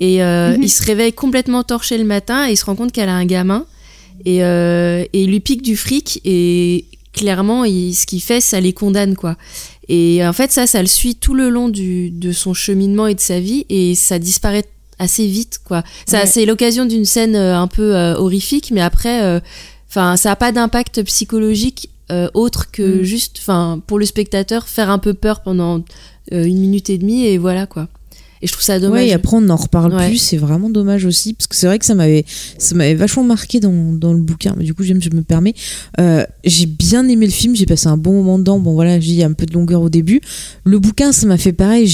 et 0.00 0.22
euh, 0.22 0.56
Mhm. 0.56 0.62
il 0.62 0.68
se 0.70 0.82
réveille 0.84 1.12
complètement 1.12 1.62
torché 1.62 1.98
le 1.98 2.04
matin 2.04 2.48
et 2.48 2.52
il 2.52 2.56
se 2.56 2.64
rend 2.64 2.74
compte 2.74 2.92
qu'elle 2.92 3.08
a 3.08 3.14
un 3.14 3.26
gamin 3.26 3.66
et, 4.24 4.38
et 4.38 5.08
il 5.22 5.30
lui 5.30 5.40
pique 5.40 5.62
du 5.62 5.76
fric 5.76 6.20
et 6.24 6.84
clairement 7.14 7.64
il, 7.64 7.94
ce 7.94 8.04
qu'il 8.06 8.20
fait 8.20 8.40
ça 8.40 8.60
les 8.60 8.72
condamne 8.74 9.14
quoi. 9.16 9.36
Et 9.88 10.26
en 10.26 10.32
fait, 10.32 10.50
ça, 10.50 10.66
ça 10.66 10.80
le 10.80 10.86
suit 10.88 11.14
tout 11.14 11.34
le 11.34 11.50
long 11.50 11.68
du, 11.68 12.10
de 12.10 12.32
son 12.32 12.54
cheminement 12.54 13.06
et 13.06 13.14
de 13.14 13.20
sa 13.20 13.38
vie, 13.38 13.66
et 13.68 13.94
ça 13.94 14.18
disparaît 14.18 14.64
assez 14.98 15.26
vite, 15.26 15.60
quoi. 15.62 15.82
Ça, 16.06 16.20
Ouais. 16.20 16.26
c'est 16.26 16.46
l'occasion 16.46 16.86
d'une 16.86 17.04
scène 17.04 17.36
euh, 17.36 17.54
un 17.58 17.66
peu 17.66 17.94
euh, 17.94 18.14
horrifique, 18.16 18.70
mais 18.72 18.80
après, 18.80 19.22
euh, 19.22 19.40
enfin, 19.90 20.16
ça 20.16 20.30
a 20.32 20.36
pas 20.36 20.52
d'impact 20.52 21.02
psychologique 21.02 21.90
euh, 22.10 22.28
autre 22.32 22.70
que 22.70 23.00
Mm. 23.00 23.02
juste, 23.02 23.36
enfin, 23.40 23.78
pour 23.86 23.98
le 23.98 24.06
spectateur, 24.06 24.68
faire 24.68 24.88
un 24.88 24.98
peu 24.98 25.12
peur 25.12 25.42
pendant 25.42 25.82
une 26.32 26.58
minute 26.58 26.88
et 26.88 26.96
demie, 26.96 27.26
et 27.26 27.36
voilà, 27.36 27.66
quoi. 27.66 27.86
Et 28.44 28.46
je 28.46 28.52
trouve 28.52 28.62
ça 28.62 28.78
dommage. 28.78 29.00
Ouais, 29.00 29.08
et 29.08 29.12
après 29.14 29.38
on 29.38 29.40
n'en 29.40 29.56
reparle 29.56 29.94
Ouais. 29.94 30.08
plus, 30.08 30.18
c'est 30.18 30.36
vraiment 30.36 30.68
dommage 30.68 31.06
aussi, 31.06 31.32
parce 31.32 31.46
que 31.46 31.56
c'est 31.56 31.66
vrai 31.66 31.78
que 31.78 31.86
ça 31.86 31.94
m'avait, 31.94 32.26
ça 32.58 32.74
m'avait 32.74 32.94
vachement 32.94 33.24
marqué 33.24 33.58
dans, 33.58 33.72
dans 33.94 34.12
le 34.12 34.20
bouquin, 34.20 34.54
mais 34.58 34.64
du 34.64 34.74
coup 34.74 34.82
je 34.82 34.92
me 34.92 35.22
permets. 35.22 35.54
Euh, 35.98 36.26
j'ai 36.44 36.66
bien 36.66 37.08
aimé 37.08 37.24
le 37.24 37.32
film, 37.32 37.56
j'ai 37.56 37.64
passé 37.64 37.86
un 37.86 37.96
bon 37.96 38.12
moment 38.12 38.38
dedans, 38.38 38.58
bon 38.60 38.74
voilà, 38.74 39.00
j'ai 39.00 39.24
un 39.24 39.32
peu 39.32 39.46
de 39.46 39.54
longueur 39.54 39.80
au 39.80 39.88
début. 39.88 40.20
Le 40.64 40.78
bouquin, 40.78 41.12
ça 41.12 41.26
m'a 41.26 41.38
fait 41.38 41.54
pareil, 41.54 41.88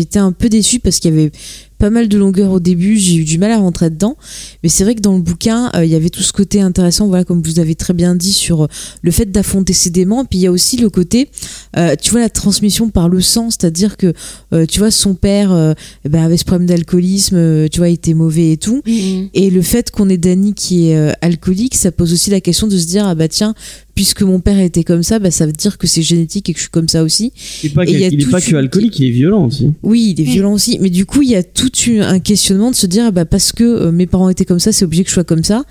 été 0.00 0.20
un 0.20 0.30
peu 0.30 0.48
déçue 0.48 0.78
parce 0.78 1.00
qu'il 1.00 1.10
y 1.10 1.18
avait 1.18 1.32
pas 1.78 1.90
mal 1.90 2.08
de 2.08 2.18
longueur 2.18 2.52
au 2.52 2.60
début, 2.60 2.96
j'ai 2.96 3.16
eu 3.16 3.24
du 3.24 3.38
mal 3.38 3.50
à 3.50 3.58
rentrer 3.58 3.90
dedans, 3.90 4.16
mais 4.62 4.68
c'est 4.68 4.84
vrai 4.84 4.94
que 4.94 5.00
dans 5.00 5.14
le 5.14 5.22
bouquin, 5.22 5.70
euh, 5.74 5.84
il 5.84 5.90
y 5.90 5.94
avait 5.94 6.10
tout 6.10 6.22
ce 6.22 6.32
côté 6.32 6.60
intéressant, 6.60 7.06
voilà, 7.06 7.24
comme 7.24 7.42
vous 7.42 7.58
avez 7.58 7.74
très 7.74 7.92
bien 7.92 8.14
dit, 8.14 8.32
sur 8.32 8.64
euh, 8.64 8.68
le 9.02 9.10
fait 9.10 9.30
d'affronter 9.30 9.72
ses 9.72 9.90
démons, 9.90 10.24
puis 10.24 10.38
il 10.38 10.42
y 10.42 10.46
a 10.46 10.50
aussi 10.50 10.76
le 10.76 10.90
côté, 10.90 11.30
euh, 11.76 11.94
tu 12.00 12.10
vois, 12.10 12.20
la 12.20 12.30
transmission 12.30 12.88
par 12.88 13.08
le 13.08 13.20
sang, 13.20 13.50
c'est-à-dire 13.50 13.96
que, 13.96 14.12
euh, 14.52 14.66
tu 14.66 14.78
vois, 14.78 14.90
son 14.90 15.14
père 15.14 15.74
eh 16.04 16.08
ben, 16.08 16.22
avait 16.22 16.36
ce 16.36 16.44
problème 16.44 16.66
d'alcoolisme, 16.66 17.68
tu 17.68 17.78
vois, 17.78 17.88
il 17.88 17.94
était 17.94 18.14
mauvais 18.14 18.52
et 18.52 18.56
tout. 18.56 18.82
Mhm. 18.86 19.28
Et 19.34 19.50
le 19.50 19.62
fait 19.62 19.90
qu'on 19.90 20.08
ait 20.08 20.16
Dany 20.16 20.54
qui 20.54 20.88
est 20.88 21.14
alcoolique, 21.22 21.74
ça 21.74 21.92
pose 21.92 22.12
aussi 22.12 22.30
la 22.30 22.40
question 22.40 22.66
de 22.66 22.76
se 22.76 22.86
dire, 22.86 23.06
ah 23.06 23.14
bah 23.14 23.28
tiens, 23.28 23.54
puisque 23.96 24.22
mon 24.22 24.40
père 24.40 24.60
était 24.60 24.84
comme 24.84 25.02
ça, 25.02 25.18
bah 25.18 25.30
ça 25.30 25.46
veut 25.46 25.52
dire 25.52 25.78
que 25.78 25.86
c'est 25.86 26.02
génétique 26.02 26.50
et 26.50 26.52
que 26.52 26.58
je 26.58 26.64
suis 26.64 26.70
comme 26.70 26.86
ça 26.86 27.02
aussi. 27.02 27.32
Il 27.64 27.70
est 27.70 27.74
pas, 27.74 27.84
Et 27.84 27.92
il 27.92 28.22
est 28.22 28.30
pas 28.30 28.42
que 28.42 28.54
alcoolique, 28.54 28.98
il 28.98 29.06
est 29.06 29.10
violent 29.10 29.46
aussi. 29.46 29.72
Oui, 29.82 30.14
il 30.16 30.20
est 30.20 30.24
violent 30.24 30.52
aussi. 30.52 30.78
Mais 30.80 30.90
du 30.90 31.06
coup, 31.06 31.22
il 31.22 31.30
y 31.30 31.34
a 31.34 31.42
tout 31.42 31.70
un 32.00 32.20
questionnement 32.20 32.70
de 32.70 32.76
se 32.76 32.86
dire, 32.86 33.06
ah 33.06 33.10
bah 33.10 33.24
parce 33.24 33.52
que 33.52 33.64
euh, 33.64 33.92
mes 33.92 34.06
parents 34.06 34.28
étaient 34.28 34.44
comme 34.44 34.60
ça, 34.60 34.70
c'est 34.70 34.84
obligé 34.84 35.02
que 35.02 35.08
je 35.08 35.14
sois 35.14 35.24
comme 35.24 35.44
ça. 35.44 35.64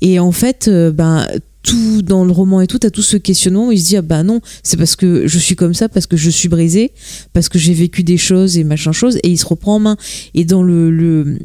Et 0.00 0.18
en 0.18 0.32
fait, 0.32 0.68
euh, 0.68 0.90
ben 0.90 1.26
tout 1.62 2.00
dans 2.00 2.24
le 2.24 2.32
roman 2.32 2.62
et 2.62 2.66
tout, 2.66 2.78
t'as 2.78 2.90
tout 2.90 3.02
ce 3.02 3.18
questionnement 3.18 3.68
où 3.68 3.72
il 3.72 3.78
se 3.78 3.88
dit, 3.88 3.96
ah 3.98 4.02
bah 4.02 4.22
non, 4.22 4.40
c'est 4.62 4.78
parce 4.78 4.96
que 4.96 5.26
je 5.26 5.38
suis 5.38 5.54
comme 5.54 5.74
ça, 5.74 5.90
parce 5.90 6.06
que 6.06 6.16
je 6.16 6.30
suis 6.30 6.48
brisé, 6.48 6.92
parce 7.34 7.50
que 7.50 7.58
j'ai 7.58 7.74
vécu 7.74 8.02
des 8.04 8.16
choses 8.16 8.56
et 8.56 8.64
machin 8.64 8.92
chose, 8.92 9.18
et 9.22 9.28
il 9.28 9.36
se 9.36 9.44
reprend 9.44 9.74
en 9.74 9.80
main. 9.80 9.96
Et 10.32 10.46
dans 10.46 10.62
le, 10.62 10.90
le 10.90 11.38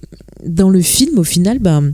dans 0.48 0.70
le 0.70 0.82
film, 0.82 1.20
au 1.20 1.26
final, 1.26 1.60
ben 1.60 1.92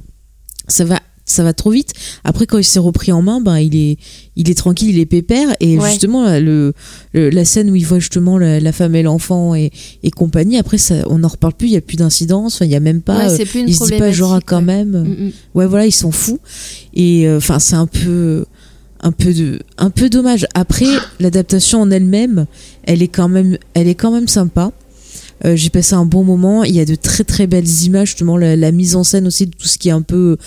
ça 0.68 0.86
va 0.86 1.02
ça 1.30 1.44
va 1.44 1.52
trop 1.54 1.72
vite. 1.72 1.92
Après, 2.24 2.46
quand 2.46 2.58
il 2.58 2.64
s'est 2.64 2.80
repris 2.80 3.12
en 3.12 3.22
main, 3.22 3.42
ben 3.42 3.58
il 3.60 3.76
est, 3.76 3.98
il 4.38 4.50
est 4.50 4.54
tranquille, 4.54 4.90
il 4.90 5.00
est 5.00 5.06
pépère. 5.06 5.50
Et 5.60 5.78
Ouais. 5.78 5.90
justement, 5.90 6.40
le, 6.40 6.74
le- 7.14 7.30
la 7.30 7.44
scène 7.46 7.70
où 7.70 7.76
il 7.76 7.86
voit 7.86 8.00
justement 8.00 8.38
la, 8.38 8.60
la 8.62 8.72
femme 8.72 8.96
et 8.96 9.04
l'enfant 9.04 9.54
et, 9.54 9.72
et 10.04 10.10
compagnie. 10.10 10.58
Après, 10.58 10.78
ça, 10.78 10.96
on 11.10 11.20
n'en 11.20 11.28
reparle 11.28 11.54
plus. 11.54 11.68
Il 11.68 11.74
y 11.74 11.78
a 11.78 11.82
plus 11.82 11.98
d'incidence. 11.98 12.60
Il 12.62 12.70
y 12.70 12.76
a 12.76 12.80
même 12.80 13.02
pas. 13.02 13.28
Ouais, 13.28 13.42
euh, 13.42 13.46
plus 13.46 13.60
une 13.60 13.68
il 13.68 13.76
se 13.76 13.84
dit 13.84 13.98
pas 14.00 14.12
genre 14.12 14.36
ah, 14.36 14.40
quand 14.44 14.58
ouais. 14.60 14.64
même. 14.64 14.96
euh, 14.96 15.04
Mhm. 15.04 15.32
Ouais, 15.54 15.66
voilà, 15.68 15.86
il 15.86 15.92
s'en 15.92 16.12
fout. 16.12 16.40
Et 16.94 17.28
euh, 17.28 17.38
enfin, 17.38 17.60
c'est 17.60 17.76
un 17.76 17.88
peu, 17.88 18.46
un 19.02 19.12
peu 19.12 19.34
de, 19.34 19.60
un 19.78 19.90
peu 19.90 20.10
dommage. 20.10 20.48
Après, 20.54 20.88
l'adaptation 21.20 21.82
en 21.82 21.92
elle-même, 21.92 22.46
elle 22.84 23.02
est 23.02 23.08
quand 23.10 23.28
même, 23.28 23.58
elle 23.74 23.90
est 23.90 23.96
quand 23.96 24.12
même 24.12 24.30
sympa. 24.30 24.72
Euh, 25.46 25.56
j'ai 25.56 25.70
passé 25.70 25.94
un 25.94 26.06
bon 26.06 26.24
moment. 26.24 26.64
Il 26.64 26.74
y 26.74 26.80
a 26.80 26.86
de 26.86 26.96
très 26.96 27.24
très 27.24 27.46
belles 27.46 27.68
images, 27.84 28.08
justement 28.08 28.38
la, 28.38 28.56
la 28.56 28.72
mise 28.72 28.96
en 28.96 29.04
scène 29.04 29.28
aussi 29.28 29.46
de 29.46 29.52
tout 29.52 29.68
ce 29.68 29.78
qui 29.78 29.90
est 29.90 29.92
un 29.92 30.02
peu 30.02 30.38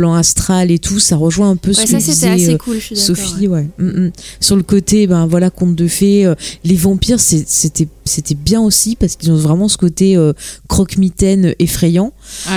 plan 0.00 0.14
astral 0.14 0.70
et 0.70 0.78
tout. 0.78 0.98
Ça 0.98 1.16
rejoint 1.16 1.50
un 1.50 1.56
peu 1.56 1.72
ce 1.74 1.80
Ouais, 1.80 1.84
que 1.84 1.90
ça 1.90 1.98
disait, 1.98 2.28
assez 2.28 2.54
euh, 2.54 2.56
cool, 2.56 2.76
je 2.76 2.80
suis 2.80 2.94
d'accord. 2.94 3.16
Sophie, 3.16 3.48
ouais. 3.48 3.66
Mm, 3.78 3.84
mm. 4.06 4.10
Sur 4.40 4.56
le 4.56 4.62
côté, 4.62 5.06
ben 5.06 5.26
voilà, 5.26 5.50
conte 5.50 5.74
de 5.76 5.86
fées, 5.86 6.24
euh, 6.24 6.34
les 6.64 6.74
vampires, 6.76 7.20
c'était 7.20 7.86
c'était 8.06 8.34
bien 8.34 8.60
aussi 8.62 8.96
parce 8.96 9.14
qu'ils 9.16 9.30
ont 9.30 9.36
vraiment 9.36 9.68
ce 9.68 9.76
côté 9.76 10.16
euh, 10.16 10.32
croque-mitaine 10.68 11.54
effrayant. 11.58 12.12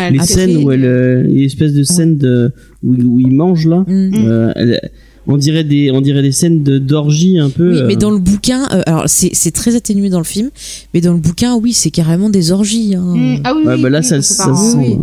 Les 0.09 0.17
Après- 0.19 0.25
scènes 0.25 0.57
où 0.63 0.71
elle, 0.71 0.85
euh, 0.85 1.23
il 1.27 1.33
y 1.33 1.35
a 1.35 1.39
une 1.41 1.45
espèce 1.45 1.73
de 1.73 1.83
scène 1.83 2.17
de, 2.17 2.51
où, 2.81 2.93
il- 2.95 3.05
où 3.05 3.19
il 3.19 3.31
mange 3.31 3.67
là, 3.67 3.83
Mm. 3.85 4.11
euh, 4.25 4.51
elle- 4.55 4.89
on 5.27 5.37
dirait 5.37 5.63
des, 5.63 5.89
on 5.91 6.01
dirait 6.01 6.21
des 6.21 6.31
scènes 6.33 6.63
de 6.63 6.77
d'orgie 6.79 7.39
un 7.39 7.49
peu. 7.49 7.73
Oui, 7.75 7.81
mais 7.87 7.95
dans 7.95 8.11
le 8.11 8.19
bouquin, 8.19 8.63
euh, 8.73 8.81
alors 8.85 9.03
c'est 9.07 9.51
très 9.51 9.75
atténué 9.75 10.09
dans 10.09 10.17
le 10.17 10.25
film, 10.25 10.49
mais 10.93 10.99
dans 11.01 11.13
le 11.13 11.19
bouquin, 11.19 11.55
oui, 11.55 11.71
c'est 11.73 11.91
carrément 11.91 12.29
des 12.29 12.51
orgies. 12.51 12.95
hein. 12.95 13.39
Ah 13.45 13.53
oui, 13.55 13.63
Ouais, 13.65 13.75
oui, 13.75 13.81
bah 13.81 13.89
là, 13.89 13.99
oui, 13.99 14.05
ça, 14.05 14.21
ça 14.21 14.53
sent. 14.53 14.97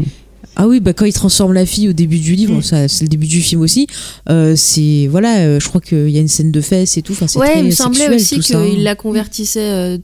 Ah 0.62 0.68
oui, 0.68 0.78
bah 0.80 0.92
quand 0.92 1.06
il 1.06 1.12
transforme 1.14 1.54
la 1.54 1.64
fille 1.64 1.88
au 1.88 1.94
début 1.94 2.18
du 2.18 2.34
livre, 2.34 2.56
Mm. 2.58 2.62
ça 2.62 2.86
c'est 2.86 3.04
le 3.04 3.08
début 3.08 3.26
du 3.26 3.40
film 3.40 3.62
aussi. 3.62 3.86
euh, 4.28 4.54
c'est 4.56 5.06
voilà, 5.10 5.38
euh, 5.38 5.58
je 5.58 5.66
crois 5.68 5.80
qu'il 5.80 6.10
y 6.10 6.18
a 6.18 6.20
une 6.20 6.28
scène 6.28 6.52
de 6.52 6.60
fesses 6.60 6.98
et 6.98 7.02
tout. 7.02 7.14
Enfin, 7.14 7.24
Ouais, 7.40 7.50
très 7.52 7.60
il 7.60 7.64
me 7.66 7.70
semblait 7.70 8.18
sexuel, 8.18 8.38
aussi 8.40 8.42
ça, 8.52 8.58
hein. 8.58 8.68
qu'il 8.68 8.82
la 8.82 8.94
convertissait 8.94 9.70
euh, 9.70 9.98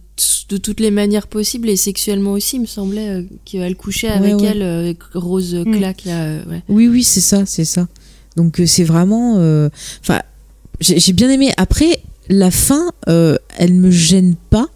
de 0.49 0.57
toutes 0.57 0.81
les 0.81 0.91
manières 0.91 1.27
possibles 1.27 1.69
et 1.69 1.77
sexuellement 1.77 2.33
aussi, 2.33 2.57
il 2.57 2.61
me 2.63 2.67
semblait 2.67 3.27
qu'elle 3.45 3.77
couchait 3.77 4.09
avec 4.09 4.37
Ouais, 4.41 4.47
elle, 4.47 4.97
Rose 5.13 5.55
Mm. 5.67 5.77
Claque, 5.77 6.05
là, 6.07 6.37
ouais. 6.49 6.63
Oui, 6.71 6.89
oui, 6.89 7.05
c'est 7.05 7.21
ça, 7.21 7.45
c'est 7.45 7.67
ça. 7.67 7.87
Donc 8.39 8.63
c'est 8.65 8.85
vraiment, 8.85 9.35
enfin, 10.01 10.23
j'ai 10.81 11.13
bien 11.13 11.29
aimé. 11.31 11.51
Après, 11.59 12.01
la 12.31 12.51
fin, 12.51 12.93
elle 13.07 13.75
me 13.75 13.91
gêne 13.91 14.37
pas, 14.49 14.69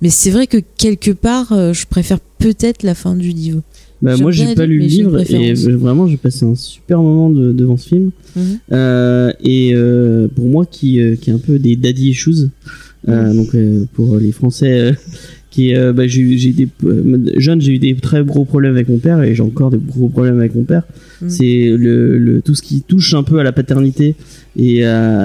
mais 0.00 0.08
c'est 0.08 0.30
vrai 0.30 0.46
que 0.46 0.56
quelque 0.78 1.10
part, 1.10 1.48
je 1.74 1.84
préfère 1.86 2.20
peut-être 2.38 2.82
la 2.84 2.94
fin 2.94 3.14
du 3.16 3.28
livre. 3.30 3.60
Bah, 4.02 4.16
moi, 4.16 4.30
j'ai 4.30 4.54
pas 4.54 4.64
lu 4.66 4.78
le 4.78 4.84
livre 4.86 5.18
et 5.30 5.52
euh, 5.52 5.76
vraiment, 5.76 6.06
j'ai 6.06 6.16
passé 6.16 6.46
un 6.46 6.54
super 6.54 7.00
moment 7.00 7.28
de- 7.28 7.52
devant 7.52 7.76
ce 7.76 7.88
film. 7.88 8.10
Mhm. 8.34 8.42
Euh, 8.72 9.32
et 9.44 9.72
euh, 9.74 10.26
pour 10.34 10.46
moi, 10.46 10.64
qui, 10.64 11.00
euh, 11.00 11.16
qui 11.16 11.30
est 11.30 11.32
un 11.34 11.38
peu 11.38 11.58
des 11.58 11.76
daddy 11.76 12.08
issues, 12.10 12.48
euh, 13.08 13.34
donc 13.34 13.54
euh, 13.54 13.84
pour 13.92 14.16
les 14.16 14.32
Français, 14.32 14.80
euh, 14.80 14.92
qui, 15.50 15.74
euh, 15.74 15.92
bah, 15.92 16.06
j'ai 16.06 16.52
des 16.52 16.68
euh, 16.84 17.18
jeune, 17.36 17.60
j'ai 17.60 17.72
eu 17.72 17.78
des 17.78 17.94
très 17.96 18.24
gros 18.24 18.44
problèmes 18.46 18.72
avec 18.74 18.88
mon 18.88 18.98
père 18.98 19.22
et 19.22 19.34
j'ai 19.34 19.42
encore 19.42 19.70
des 19.70 19.78
gros 19.78 20.08
problèmes 20.08 20.38
avec 20.38 20.54
mon 20.54 20.64
père. 20.64 20.84
Mhm. 21.20 21.28
C'est 21.28 21.74
le, 21.76 22.16
le 22.18 22.40
tout 22.40 22.54
ce 22.54 22.62
qui 22.62 22.80
touche 22.82 23.12
un 23.14 23.22
peu 23.22 23.38
à 23.38 23.42
la 23.42 23.52
paternité 23.52 24.14
et, 24.56 24.78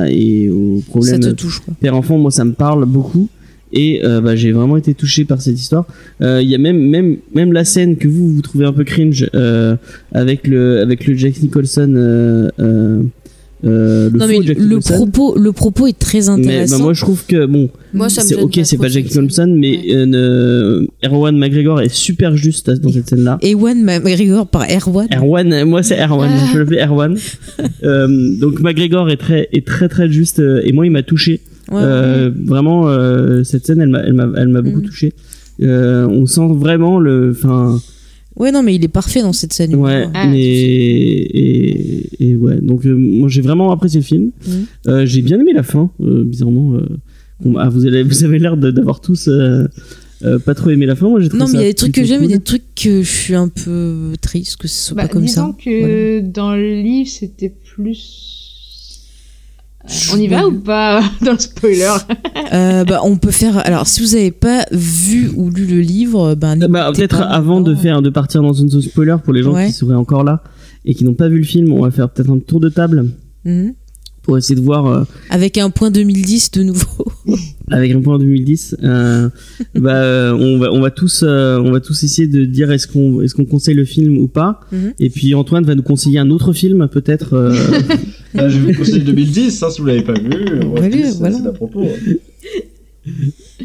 et 0.10 0.50
au 0.50 0.80
Ça 0.80 0.86
problème 0.88 1.20
te 1.22 1.30
touche, 1.30 1.60
quoi. 1.62 1.74
père-enfant, 1.80 2.18
moi, 2.18 2.32
ça 2.32 2.44
me 2.44 2.52
parle 2.54 2.86
beaucoup. 2.86 3.30
Et 3.76 4.02
euh, 4.06 4.22
bah, 4.22 4.36
j'ai 4.38 4.52
vraiment 4.54 4.78
été 4.78 4.94
touché 4.94 5.26
par 5.26 5.42
cette 5.42 5.60
histoire. 5.60 5.86
Euh, 6.22 6.42
Il 6.42 6.50
y 6.50 6.56
a 6.56 6.58
même 6.58 6.80
même 6.80 7.18
même 7.34 7.52
la 7.54 7.66
scène 7.66 7.98
que 7.98 8.08
vous 8.08 8.30
vous 8.34 8.42
trouvez 8.42 8.66
un 8.66 8.72
peu 8.74 8.86
cringe 8.86 9.30
euh, 9.36 9.76
avec 10.14 10.48
le 10.48 10.80
avec 10.80 11.06
le 11.06 11.14
Jack 11.16 11.42
Nicholson. 11.44 11.94
Euh, 11.96 12.50
euh, 12.60 13.04
euh, 13.64 14.10
le 14.12 14.20
non 14.20 14.28
mais 14.28 14.42
Jack 14.44 14.58
le 14.60 14.64
Nicholson. 14.76 14.94
propos, 14.94 15.38
le 15.38 15.52
propos 15.52 15.88
est 15.88 15.98
très 15.98 16.20
Mais 16.20 16.30
intéressant. 16.30 16.78
bah, 16.78 16.84
moi 16.84 16.94
je 16.94 17.02
trouve 17.02 17.26
que 17.26 17.46
bon, 17.46 17.70
Moi, 17.94 18.10
ça 18.10 18.24
me 18.24 18.44
ok, 18.44 18.60
c'est 18.64 18.78
pas 18.78 18.88
Jack 18.90 19.08
scène. 19.10 19.24
Nicholson, 19.24 19.56
mais 19.58 19.72
Ouais. 19.78 19.84
euh, 20.14 20.86
Erwan 21.04 21.36
McGregor 21.38 21.82
est 21.82 21.90
super 21.94 22.38
juste 22.38 22.70
dans 22.70 22.92
cette 22.92 23.10
scène-là. 23.10 23.40
Ewan 23.42 23.84
McGregor 23.84 24.48
par 24.48 24.66
Erwan. 24.70 25.08
Erwan, 25.14 25.64
moi 25.66 25.84
c'est 25.84 26.00
Erwan, 26.02 26.30
Ah. 26.34 26.50
je 26.54 26.60
l'appelle 26.60 26.80
Erwan. 26.88 27.18
euh, 27.84 28.36
donc 28.40 28.60
McGregor 28.62 29.10
est 29.10 29.18
très 29.18 29.50
est 29.52 29.66
très 29.66 29.90
très 29.90 30.10
juste 30.10 30.40
et 30.40 30.72
moi 30.72 30.86
il 30.86 30.92
m'a 30.92 31.04
touché. 31.04 31.42
Ouais. 31.72 31.82
Euh, 31.82 32.32
vraiment, 32.46 32.88
euh, 32.88 33.44
cette 33.44 33.66
scène, 33.66 33.82
elle 33.82 33.90
m'a, 33.90 34.00
elle 34.02 34.14
m'a, 34.14 34.30
elle 34.38 34.48
m'a 34.50 34.62
beaucoup 34.62 34.80
Mhm. 34.82 34.86
touché. 34.86 35.14
Euh, 35.62 36.06
on 36.08 36.26
sent 36.26 36.48
vraiment 36.54 37.00
le, 37.00 37.32
enfin, 37.32 37.80
Ouais, 38.36 38.52
non, 38.52 38.62
mais 38.64 38.76
il 38.76 38.84
est 38.84 38.90
parfait 38.90 39.22
dans 39.22 39.32
cette 39.32 39.54
scène. 39.54 39.76
ouais, 39.76 40.08
Ah, 40.14 40.28
mais 40.28 40.44
et, 40.44 42.10
et 42.32 42.36
ouais. 42.36 42.60
Donc 42.62 42.86
euh, 42.86 42.94
moi 42.94 43.30
j'ai 43.30 43.42
vraiment 43.42 43.72
apprécié 43.72 44.00
le 44.02 44.06
film. 44.06 44.32
Euh, 44.88 45.06
j'ai 45.06 45.22
bien 45.22 45.40
aimé 45.40 45.54
la 45.54 45.64
fin, 45.64 45.90
euh, 46.02 46.24
bizarrement. 46.24 46.74
euh, 46.76 46.82
bon, 47.44 47.56
ah, 47.58 47.70
vous 47.70 47.86
avez, 47.86 48.04
vous 48.04 48.24
avez 48.24 48.40
l'air 48.40 48.58
de- 48.58 48.72
d'avoir 48.72 49.00
tous 49.00 49.28
euh, 49.30 49.66
euh, 50.24 50.38
pas 50.40 50.54
trop 50.54 50.70
aimé 50.70 50.86
la 50.86 50.96
fin. 50.96 51.08
Moi 51.10 51.22
j'ai 51.22 51.30
trouvé 51.30 51.44
Non, 51.44 51.50
mais 51.50 51.60
il 51.60 51.62
y 51.62 51.66
a 51.66 51.68
des 51.68 51.74
trucs 51.74 51.94
que 51.94 52.04
j'aime 52.04 52.24
et 52.24 52.28
des 52.28 52.40
trucs 52.40 52.64
que 52.76 53.02
je 53.04 53.10
suis 53.10 53.36
un 53.36 53.48
peu 53.48 54.14
triste 54.22 54.58
que 54.58 54.68
ce 54.68 54.88
soit 54.88 54.96
Bah, 54.98 55.04
pas 55.04 55.08
comme 55.08 55.24
disons 55.24 55.52
ça. 55.52 55.56
que 55.64 56.20
dans 56.20 56.56
le 56.56 56.82
livre, 56.82 57.10
c'était 57.10 57.54
plus. 57.76 58.45
Euh, 59.88 60.14
On 60.14 60.18
y 60.18 60.28
va 60.28 60.48
ou 60.48 60.54
pas 60.60 61.02
dans 61.24 61.34
le 61.34 61.40
spoiler? 61.40 61.88
Euh, 62.54 62.84
bah, 62.86 63.00
on 63.04 63.18
peut 63.18 63.32
faire. 63.32 63.58
Alors, 63.66 63.86
si 63.88 64.02
vous 64.02 64.16
avez 64.16 64.32
pas 64.32 64.66
vu 64.72 65.30
ou 65.36 65.50
lu 65.50 65.66
le 65.66 65.80
livre, 65.82 66.36
ben 66.36 66.62
Euh, 66.62 66.68
bah, 66.68 66.88
n'hésitez 66.90 67.08
peut-être 67.08 67.22
avant 67.22 67.62
de 67.62 67.76
faire 67.76 68.02
de 68.02 68.10
partir 68.10 68.42
dans 68.42 68.54
une 68.54 68.70
zone 68.70 68.82
spoiler 68.82 69.16
pour 69.24 69.34
les 69.34 69.44
gens 69.44 69.54
Ouais. 69.54 69.68
qui 69.68 69.74
seraient 69.74 69.96
encore 69.96 70.24
là 70.24 70.42
et 70.86 70.94
qui 70.96 71.04
n'ont 71.04 71.14
pas 71.14 71.30
vu 71.30 71.38
le 71.38 71.44
film, 71.44 71.72
on 71.72 71.82
va 71.82 71.92
faire 71.92 72.10
peut-être 72.10 72.32
un 72.32 72.40
tour 72.40 72.60
de 72.60 72.70
table 72.70 73.12
Mhm. 73.46 73.74
Pour 74.26 74.38
essayer 74.38 74.56
de 74.60 74.66
voir 74.66 74.86
euh, 74.88 75.04
Avec 75.30 75.58
un 75.58 75.70
point 75.70 75.92
2010 75.92 76.52
de 76.52 76.64
nouveau. 76.64 77.06
avec 77.72 77.92
un 77.94 78.02
point 78.02 78.20
2010 78.20 78.76
euh, 78.84 79.30
bah 79.76 79.96
euh, 79.96 80.34
on 80.34 80.60
va 80.60 80.72
on 80.72 80.82
va 80.82 80.92
tous 80.92 81.24
euh, 81.24 81.58
on 81.60 81.72
va 81.72 81.80
tous 81.80 82.04
essayer 82.04 82.28
de 82.28 82.46
dire 82.46 82.72
est-ce 82.72 82.88
qu'on 82.88 83.22
est-ce 83.22 83.34
qu'on 83.34 83.46
conseille 83.46 83.74
le 83.74 83.86
film 83.86 84.18
ou 84.20 84.28
pas 84.28 84.60
Mhm. 84.72 84.94
et 85.00 85.10
puis 85.10 85.34
Antoine 85.34 85.64
va 85.66 85.74
nous 85.76 85.82
conseiller 85.82 86.20
un 86.20 86.30
autre 86.30 86.54
film 86.54 86.88
peut-être 86.92 87.34
euh, 87.34 87.56
Là, 88.36 88.50
je 88.50 88.60
vais 88.60 88.72
vous 88.74 88.78
conseiller 88.80 89.02
2010, 89.02 89.64
hein, 89.64 89.70
si 89.72 89.82
vous 89.82 89.88
l'avez 89.88 90.04
pas 90.04 90.14
vu. 90.14 90.30
Voilà, 90.70 90.86
One 90.86 90.92
Piece, 90.92 91.16
voilà. 91.18 91.38
C'est 91.42 91.48
à 91.48 91.52
propos. 91.54 91.88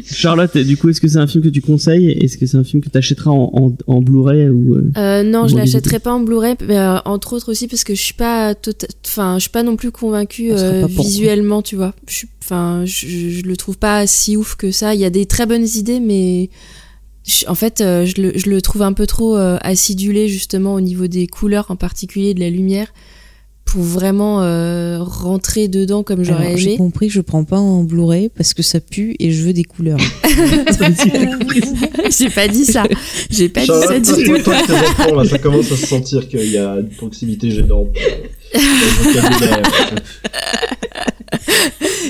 Charlotte 0.05 0.57
du 0.57 0.77
coup 0.77 0.89
est-ce 0.89 1.01
que 1.01 1.07
c'est 1.07 1.17
un 1.17 1.27
film 1.27 1.43
que 1.43 1.49
tu 1.49 1.61
conseilles 1.61 2.11
est-ce 2.11 2.37
que 2.37 2.45
c'est 2.45 2.57
un 2.57 2.63
film 2.63 2.81
que 2.81 2.89
tu 2.89 2.97
achèteras 2.97 3.31
en, 3.31 3.51
en, 3.53 3.93
en 3.93 4.01
Blu-ray 4.01 4.49
ou 4.49 4.75
euh, 4.75 4.91
Euh, 4.97 5.23
non, 5.23 5.47
je 5.47 5.53
Bon, 5.53 5.59
l'achèterai 5.59 5.99
pas 5.99 6.13
en 6.13 6.21
Blu-ray, 6.21 6.55
mais, 6.67 6.77
euh, 6.77 6.97
entre 7.05 7.33
autres 7.33 7.51
aussi 7.51 7.67
parce 7.67 7.83
que 7.83 7.93
je 7.95 8.01
suis 8.01 8.13
pas, 8.13 8.53
tota- 8.53 8.87
enfin, 9.05 9.35
je 9.35 9.41
suis 9.41 9.49
pas 9.49 9.63
non 9.63 9.75
plus 9.75 9.91
convaincue 9.91 10.51
euh, 10.53 10.85
visuellement, 10.87 11.61
tu 11.61 11.75
vois. 11.75 11.93
Je 12.09 12.25
enfin, 12.41 12.83
je, 12.85 13.05
je 13.07 13.41
le 13.43 13.57
trouve 13.57 13.77
pas 13.77 14.07
si 14.07 14.37
ouf 14.37 14.55
que 14.55 14.71
ça. 14.71 14.93
Il 14.95 14.99
y 15.01 15.05
a 15.05 15.09
des 15.09 15.25
très 15.25 15.45
bonnes 15.45 15.67
idées, 15.75 15.99
mais 15.99 16.49
je- 17.27 17.45
en 17.47 17.55
fait, 17.55 17.79
je, 17.79 18.21
le, 18.21 18.31
je 18.37 18.49
le 18.49 18.61
trouve 18.61 18.81
un 18.83 18.93
peu 18.93 19.05
trop 19.07 19.35
acidulé 19.35 20.27
justement 20.29 20.73
au 20.73 20.81
niveau 20.81 21.07
des 21.07 21.27
couleurs, 21.27 21.69
en 21.69 21.75
particulier 21.75 22.33
de 22.33 22.39
la 22.39 22.49
lumière, 22.49 22.87
pour 23.71 23.83
vraiment 23.83 24.41
euh, 24.41 24.97
rentrer 24.99 25.69
dedans 25.69 26.03
comme 26.03 26.23
j'aurais 26.25 26.47
Alors, 26.47 26.57
J'ai 26.57 26.69
aimé. 26.71 26.77
compris 26.77 27.07
que 27.07 27.13
je 27.13 27.21
prends 27.21 27.45
pas 27.45 27.57
en 27.57 27.83
Blu-ray 27.83 28.27
parce 28.27 28.53
que 28.53 28.61
ça 28.63 28.81
pue 28.81 29.15
et 29.19 29.31
je 29.31 29.43
veux 29.43 29.53
des 29.53 29.63
couleurs. 29.63 29.97
J'ai 32.19 32.29
pas 32.29 32.49
dit 32.49 32.65
ça. 32.65 32.83
J'ai 33.29 33.47
pas 33.47 33.61
dit 33.61 33.67
ça 33.67 33.97
du 33.97 34.23
tout. 34.25 34.37
toi, 34.43 34.55
tes 34.67 34.73
enfants, 34.73 35.15
là, 35.15 35.23
ça 35.25 35.37
commence 35.37 35.71
à 35.71 35.77
se 35.77 35.85
sentir 35.85 36.27
qu'il 36.27 36.51
y 36.51 36.57
a 36.57 36.79
une 36.79 36.89
proximité 36.89 37.49
gênante. 37.49 37.87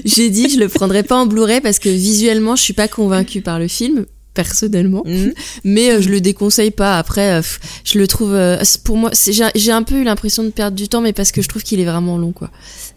J'ai 0.03 0.31
dit 0.31 0.49
je 0.49 0.59
le 0.59 0.67
prendrais 0.67 1.03
pas 1.03 1.15
en 1.15 1.27
Blu-ray 1.27 1.61
parce 1.61 1.77
que 1.77 1.89
visuellement 1.89 2.55
je 2.55 2.63
suis 2.63 2.73
pas 2.73 2.87
convaincue 2.87 3.41
par 3.41 3.59
le 3.59 3.67
film 3.67 4.05
personnellement. 4.33 5.03
Mhm. 5.05 5.33
mais 5.63 5.91
euh, 5.91 6.01
je 6.01 6.09
le 6.09 6.21
déconseille 6.21 6.71
pas. 6.71 6.97
Après 6.97 7.39
euh, 7.39 7.41
je 7.83 7.99
le 7.99 8.07
trouve 8.07 8.33
euh, 8.33 8.61
pour 8.83 8.97
moi 8.97 9.11
j'ai 9.13 9.71
un 9.71 9.83
peu 9.83 9.95
eu 9.95 10.03
l'impression 10.03 10.43
de 10.43 10.49
perdre 10.49 10.75
du 10.75 10.87
temps 10.87 11.01
mais 11.01 11.13
parce 11.13 11.31
que 11.31 11.41
je 11.41 11.49
trouve 11.49 11.63
qu'il 11.63 11.79
est 11.79 11.85
vraiment 11.85 12.17
long 12.17 12.31
quoi. 12.31 12.49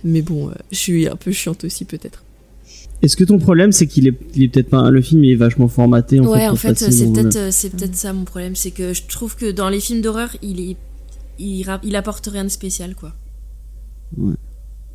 Mais 0.04 0.22
bon 0.22 0.48
euh, 0.48 0.52
je 0.70 0.78
suis 0.78 1.08
un 1.08 1.16
peu 1.16 1.32
chiante 1.32 1.64
aussi 1.64 1.84
peut-être. 1.84 2.22
Est-ce 3.02 3.16
que 3.16 3.24
ton 3.24 3.38
problème 3.38 3.72
c'est 3.72 3.86
qu'il 3.86 4.06
est 4.06 4.14
il 4.34 4.44
est 4.44 4.48
peut-être 4.48 4.70
pas 4.70 4.90
le 4.90 5.02
film 5.02 5.24
il 5.24 5.32
est 5.32 5.36
vachement 5.36 5.68
formaté 5.68 6.20
en 6.20 6.26
ouais 6.26 6.40
fait 6.40 6.48
en 6.48 6.56
fait 6.56 6.78
c'est 6.78 7.12
peut-être 7.12 7.52
c'est 7.52 7.70
peut-être 7.70 7.96
ça 7.96 8.12
mon 8.12 8.24
problème. 8.24 8.56
C'est 8.56 8.70
que 8.70 8.94
je 8.94 9.02
trouve 9.08 9.36
que 9.36 9.50
dans 9.50 9.68
les 9.68 9.80
films 9.80 10.00
d'horreur 10.00 10.30
il 10.42 10.60
est 10.60 10.76
il, 11.38 11.96
apporte 11.96 12.28
rien 12.28 12.44
de 12.44 12.48
spécial 12.48 12.94
quoi. 12.94 13.12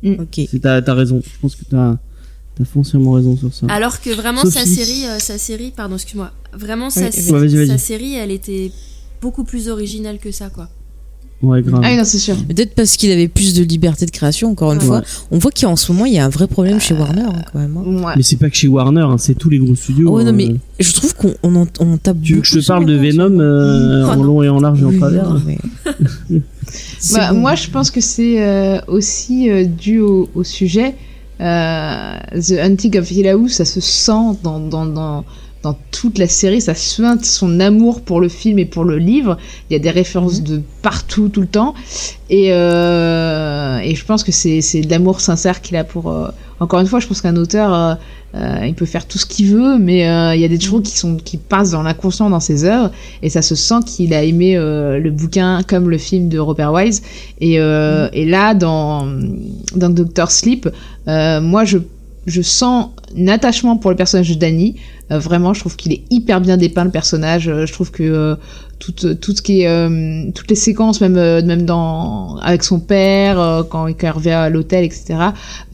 Ok. 0.02 0.40
C'est- 0.50 0.60
t'as 0.60 0.80
t'as 0.80 0.94
raison. 0.94 1.20
Je 1.22 1.38
pense 1.40 1.54
que 1.54 1.64
t'as 1.64 1.98
t'as 2.56 2.64
foncièrement 2.64 3.12
raison 3.12 3.36
sur 3.36 3.52
ça 3.52 3.66
Alors 3.68 4.00
que 4.00 4.10
vraiment 4.10 4.44
sa 4.44 4.64
série, 4.66 5.06
euh, 5.06 5.18
sa 5.18 5.38
série, 5.38 5.72
pardon, 5.74 5.94
excuse-moi, 5.96 6.30
vraiment 6.52 6.90
sa, 6.90 7.06
Oui, 7.06 7.78
série, 7.78 8.14
elle 8.14 8.30
était 8.30 8.70
beaucoup 9.22 9.44
plus 9.44 9.68
originale 9.68 10.18
que 10.18 10.30
ça, 10.30 10.48
quoi. 10.50 10.68
ouais 11.42 11.62
grave 11.62 11.80
Ah 11.84 11.88
oui, 11.90 11.96
non, 11.96 12.04
c'est 12.04 12.18
sûr. 12.18 12.36
Peut-être 12.48 12.74
parce 12.74 12.96
qu'il 12.96 13.10
avait 13.12 13.28
plus 13.28 13.54
de 13.54 13.62
liberté 13.62 14.04
de 14.04 14.10
création, 14.10 14.50
encore 14.50 14.72
une 14.72 14.78
Ouais. 14.80 14.84
fois. 14.84 15.02
On 15.30 15.38
voit 15.38 15.50
qu'en 15.52 15.76
ce 15.76 15.90
moment, 15.92 16.04
il 16.06 16.12
y 16.14 16.18
a 16.18 16.24
un 16.24 16.28
vrai 16.28 16.46
problème 16.48 16.80
chez 16.80 16.94
Warner, 16.94 17.22
hein, 17.22 17.42
quand 17.52 17.58
même. 17.58 17.76
hein. 17.76 18.02
Ouais. 18.04 18.12
mais 18.16 18.22
c'est 18.22 18.36
pas 18.36 18.50
que 18.50 18.56
chez 18.56 18.68
Warner 18.68 19.02
hein, 19.02 19.16
c'est 19.18 19.34
tous 19.34 19.48
les 19.50 19.58
gros 19.58 19.74
studios 19.74 20.10
Ouais, 20.10 20.24
non, 20.24 20.30
hein. 20.30 20.32
mais 20.32 20.54
je 20.80 20.92
trouve 20.92 21.14
qu'on 21.14 21.34
on 21.42 21.54
en- 21.56 21.66
on 21.80 21.96
tape 21.98 22.20
tu 22.22 22.34
veux 22.34 22.40
que 22.40 22.46
je 22.46 22.58
te 22.60 22.66
parle 22.66 22.84
de 22.86 22.94
Venom 22.94 23.38
euh, 23.40 24.04
Oh 24.06 24.10
en 24.10 24.22
long 24.22 24.42
et 24.42 24.48
en 24.48 24.60
large 24.60 24.80
et 24.82 24.84
en 24.84 24.92
travers 24.98 25.28
non, 25.30 25.40
mais- 25.46 25.58
C'est 26.98 27.16
Bah, 27.16 27.32
bon. 27.32 27.40
Moi, 27.40 27.54
je 27.56 27.68
pense 27.68 27.90
que 27.90 28.00
c'est 28.00 28.42
euh, 28.42 28.78
aussi 28.86 29.50
euh, 29.50 29.64
dû 29.64 29.98
au, 30.00 30.28
au 30.34 30.44
sujet. 30.44 30.94
Euh, 31.40 32.18
The 32.34 32.58
Hunting 32.62 32.98
of 32.98 33.10
Hill 33.10 33.28
House, 33.28 33.52
ça 33.52 33.64
se 33.64 33.80
sent 33.80 34.38
dans, 34.42 34.60
dans, 34.60 34.84
dans, 34.84 35.24
dans 35.62 35.76
toute 35.90 36.18
la 36.18 36.28
série, 36.28 36.60
ça 36.60 36.74
suinte 36.74 37.24
son 37.24 37.60
amour 37.60 38.02
pour 38.02 38.20
le 38.20 38.28
film 38.28 38.58
et 38.58 38.66
pour 38.66 38.84
le 38.84 38.98
livre. 38.98 39.38
Il 39.68 39.72
y 39.72 39.76
a 39.76 39.78
des 39.78 39.90
références 39.90 40.42
de 40.42 40.62
partout, 40.82 41.28
tout 41.28 41.40
le 41.40 41.46
temps. 41.46 41.74
Et, 42.28 42.52
euh, 42.52 43.78
et 43.78 43.94
je 43.94 44.04
pense 44.04 44.22
que 44.22 44.32
c'est 44.32 44.60
c'est 44.60 44.82
de 44.82 44.90
l'amour 44.90 45.20
sincère 45.20 45.60
qu'il 45.62 45.76
a 45.76 45.84
pour... 45.84 46.32
Encore 46.60 46.80
une 46.80 46.86
fois, 46.86 47.00
je 47.00 47.06
pense 47.06 47.22
qu'un 47.22 47.36
auteur, 47.36 47.72
euh, 47.72 47.94
euh, 48.34 48.66
il 48.66 48.74
peut 48.74 48.84
faire 48.84 49.06
tout 49.06 49.16
ce 49.16 49.24
qu'il 49.24 49.46
veut, 49.46 49.78
mais 49.78 50.06
euh, 50.06 50.34
il 50.34 50.42
y 50.42 50.44
a 50.44 50.48
des 50.48 50.60
choses 50.60 50.82
qui, 50.82 50.96
sont, 50.96 51.16
qui 51.16 51.38
passent 51.38 51.70
dans 51.70 51.82
l'inconscient 51.82 52.28
dans 52.28 52.38
ses 52.38 52.64
œuvres. 52.64 52.92
Et 53.22 53.30
ça 53.30 53.40
se 53.40 53.54
sent 53.54 53.80
qu'il 53.86 54.12
a 54.12 54.22
aimé 54.22 54.56
le 54.56 55.10
bouquin 55.10 55.62
comme 55.66 55.88
le 55.88 55.96
film 55.96 56.28
de 56.28 56.38
Robert 56.38 56.72
Wise. 56.72 57.02
Et, 57.40 57.58
euh, 57.58 58.10
et 58.12 58.26
là, 58.26 58.52
dans, 58.52 59.06
dans 59.74 59.88
Doctor 59.88 60.30
Sleep, 60.30 60.68
moi, 61.06 61.64
je, 61.64 61.78
je 62.26 62.42
sens 62.42 62.90
un 63.18 63.28
attachement 63.28 63.78
pour 63.78 63.90
le 63.90 63.96
personnage 63.96 64.28
de 64.28 64.34
Danny. 64.34 64.76
Euh, 65.10 65.18
vraiment, 65.18 65.54
je 65.54 65.60
trouve 65.60 65.76
qu'il 65.76 65.92
est 65.92 66.02
hyper 66.10 66.40
bien 66.40 66.56
dépeint 66.56 66.84
le 66.84 66.90
personnage. 66.90 67.48
Euh, 67.48 67.66
je 67.66 67.72
trouve 67.72 67.90
que 67.90 68.02
euh, 68.02 68.36
tout, 68.80 68.92
tout 69.14 69.36
ce 69.36 69.42
qui 69.42 69.62
est 69.62 69.68
euh, 69.68 70.30
toutes 70.34 70.48
les 70.48 70.56
séquences, 70.56 71.00
même 71.00 71.16
euh, 71.16 71.42
même 71.42 71.64
dans 71.64 72.36
avec 72.36 72.64
son 72.64 72.80
père 72.80 73.38
euh, 73.38 73.62
quand 73.62 73.86
il 73.86 74.10
revient 74.10 74.30
à 74.30 74.48
l'hôtel, 74.48 74.84
etc. 74.84 75.16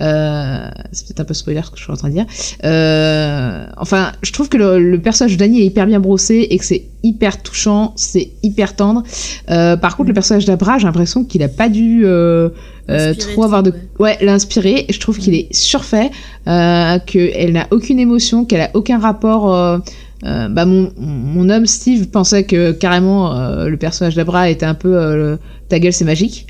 Euh, 0.01 0.69
c'est 0.93 1.07
peut-être 1.07 1.21
un 1.21 1.25
peu 1.25 1.35
spoiler 1.35 1.63
ce 1.65 1.71
que 1.71 1.79
je 1.79 1.85
suis 1.85 1.93
en 1.93 1.97
train 1.97 2.09
de 2.09 2.15
dire. 2.15 2.27
Euh, 2.65 3.67
enfin, 3.77 4.13
je 4.23 4.33
trouve 4.33 4.49
que 4.49 4.57
le, 4.57 4.79
le 4.79 5.01
personnage 5.01 5.33
de 5.35 5.39
Danny 5.39 5.61
est 5.61 5.67
hyper 5.67 5.87
bien 5.87 6.01
brossé 6.01 6.49
et 6.51 6.59
que 6.59 6.65
c'est 6.65 6.85
hyper 7.07 7.43
touchant, 7.43 7.93
c'est 7.97 8.31
hyper 8.43 8.75
tendre. 8.75 9.05
Euh, 9.51 9.77
par 9.77 9.97
contre, 9.97 10.09
le 10.09 10.15
personnage 10.15 10.45
d'Abra, 10.45 10.79
j'ai 10.79 10.87
l'impression 10.87 11.25
qu'il 11.25 11.43
a 11.43 11.49
pas 11.49 11.69
dû 11.69 12.03
euh, 12.05 12.49
euh, 12.89 13.15
trop 13.15 13.45
avoir 13.45 13.63
de 13.63 13.73
ouais 13.99 14.17
l'inspirer. 14.21 14.87
Je 14.91 14.99
trouve 14.99 15.19
qu'il 15.19 15.35
est 15.35 15.53
surfait, 15.55 16.11
euh, 16.49 16.99
qu'elle 17.07 17.53
n'a 17.53 17.67
aucune 17.71 17.99
émotion, 17.99 18.45
qu'elle 18.45 18.61
a 18.61 18.71
aucun 18.75 18.99
rapport. 18.99 19.26
Euh, 19.27 19.79
euh, 20.25 20.49
bah 20.49 20.65
mon, 20.65 20.91
mon 20.99 21.49
homme 21.51 21.67
Steve 21.67 22.09
pensait 22.09 22.45
que 22.45 22.73
carrément 22.73 23.37
euh, 23.39 23.69
le 23.69 23.77
personnage 23.77 24.15
d'Abra 24.15 24.49
était 24.49 24.65
un 24.67 24.75
peu 24.75 25.37
ta 25.69 25.79
gueule 25.79 25.93
c'est 25.93 26.05
magique. 26.07 26.47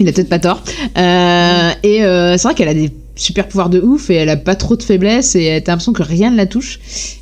Il 0.00 0.08
a 0.08 0.12
peut-être 0.12 0.28
pas 0.28 0.40
tort. 0.40 0.60
Euh, 0.98 1.70
et 1.84 2.02
euh, 2.04 2.36
c'est 2.36 2.48
vrai 2.48 2.54
qu'elle 2.54 2.68
a 2.68 2.74
des 2.74 2.90
super 3.14 3.46
pouvoirs 3.46 3.70
de 3.70 3.80
ouf 3.80 4.10
et 4.10 4.14
elle 4.14 4.28
a 4.28 4.36
pas 4.36 4.56
trop 4.56 4.74
de 4.74 4.82
faiblesse 4.82 5.36
et 5.36 5.62
t'as 5.64 5.70
l'impression 5.70 5.92
que 5.92 6.02
rien 6.02 6.32
ne 6.32 6.36
la 6.36 6.46
touche. 6.46 6.80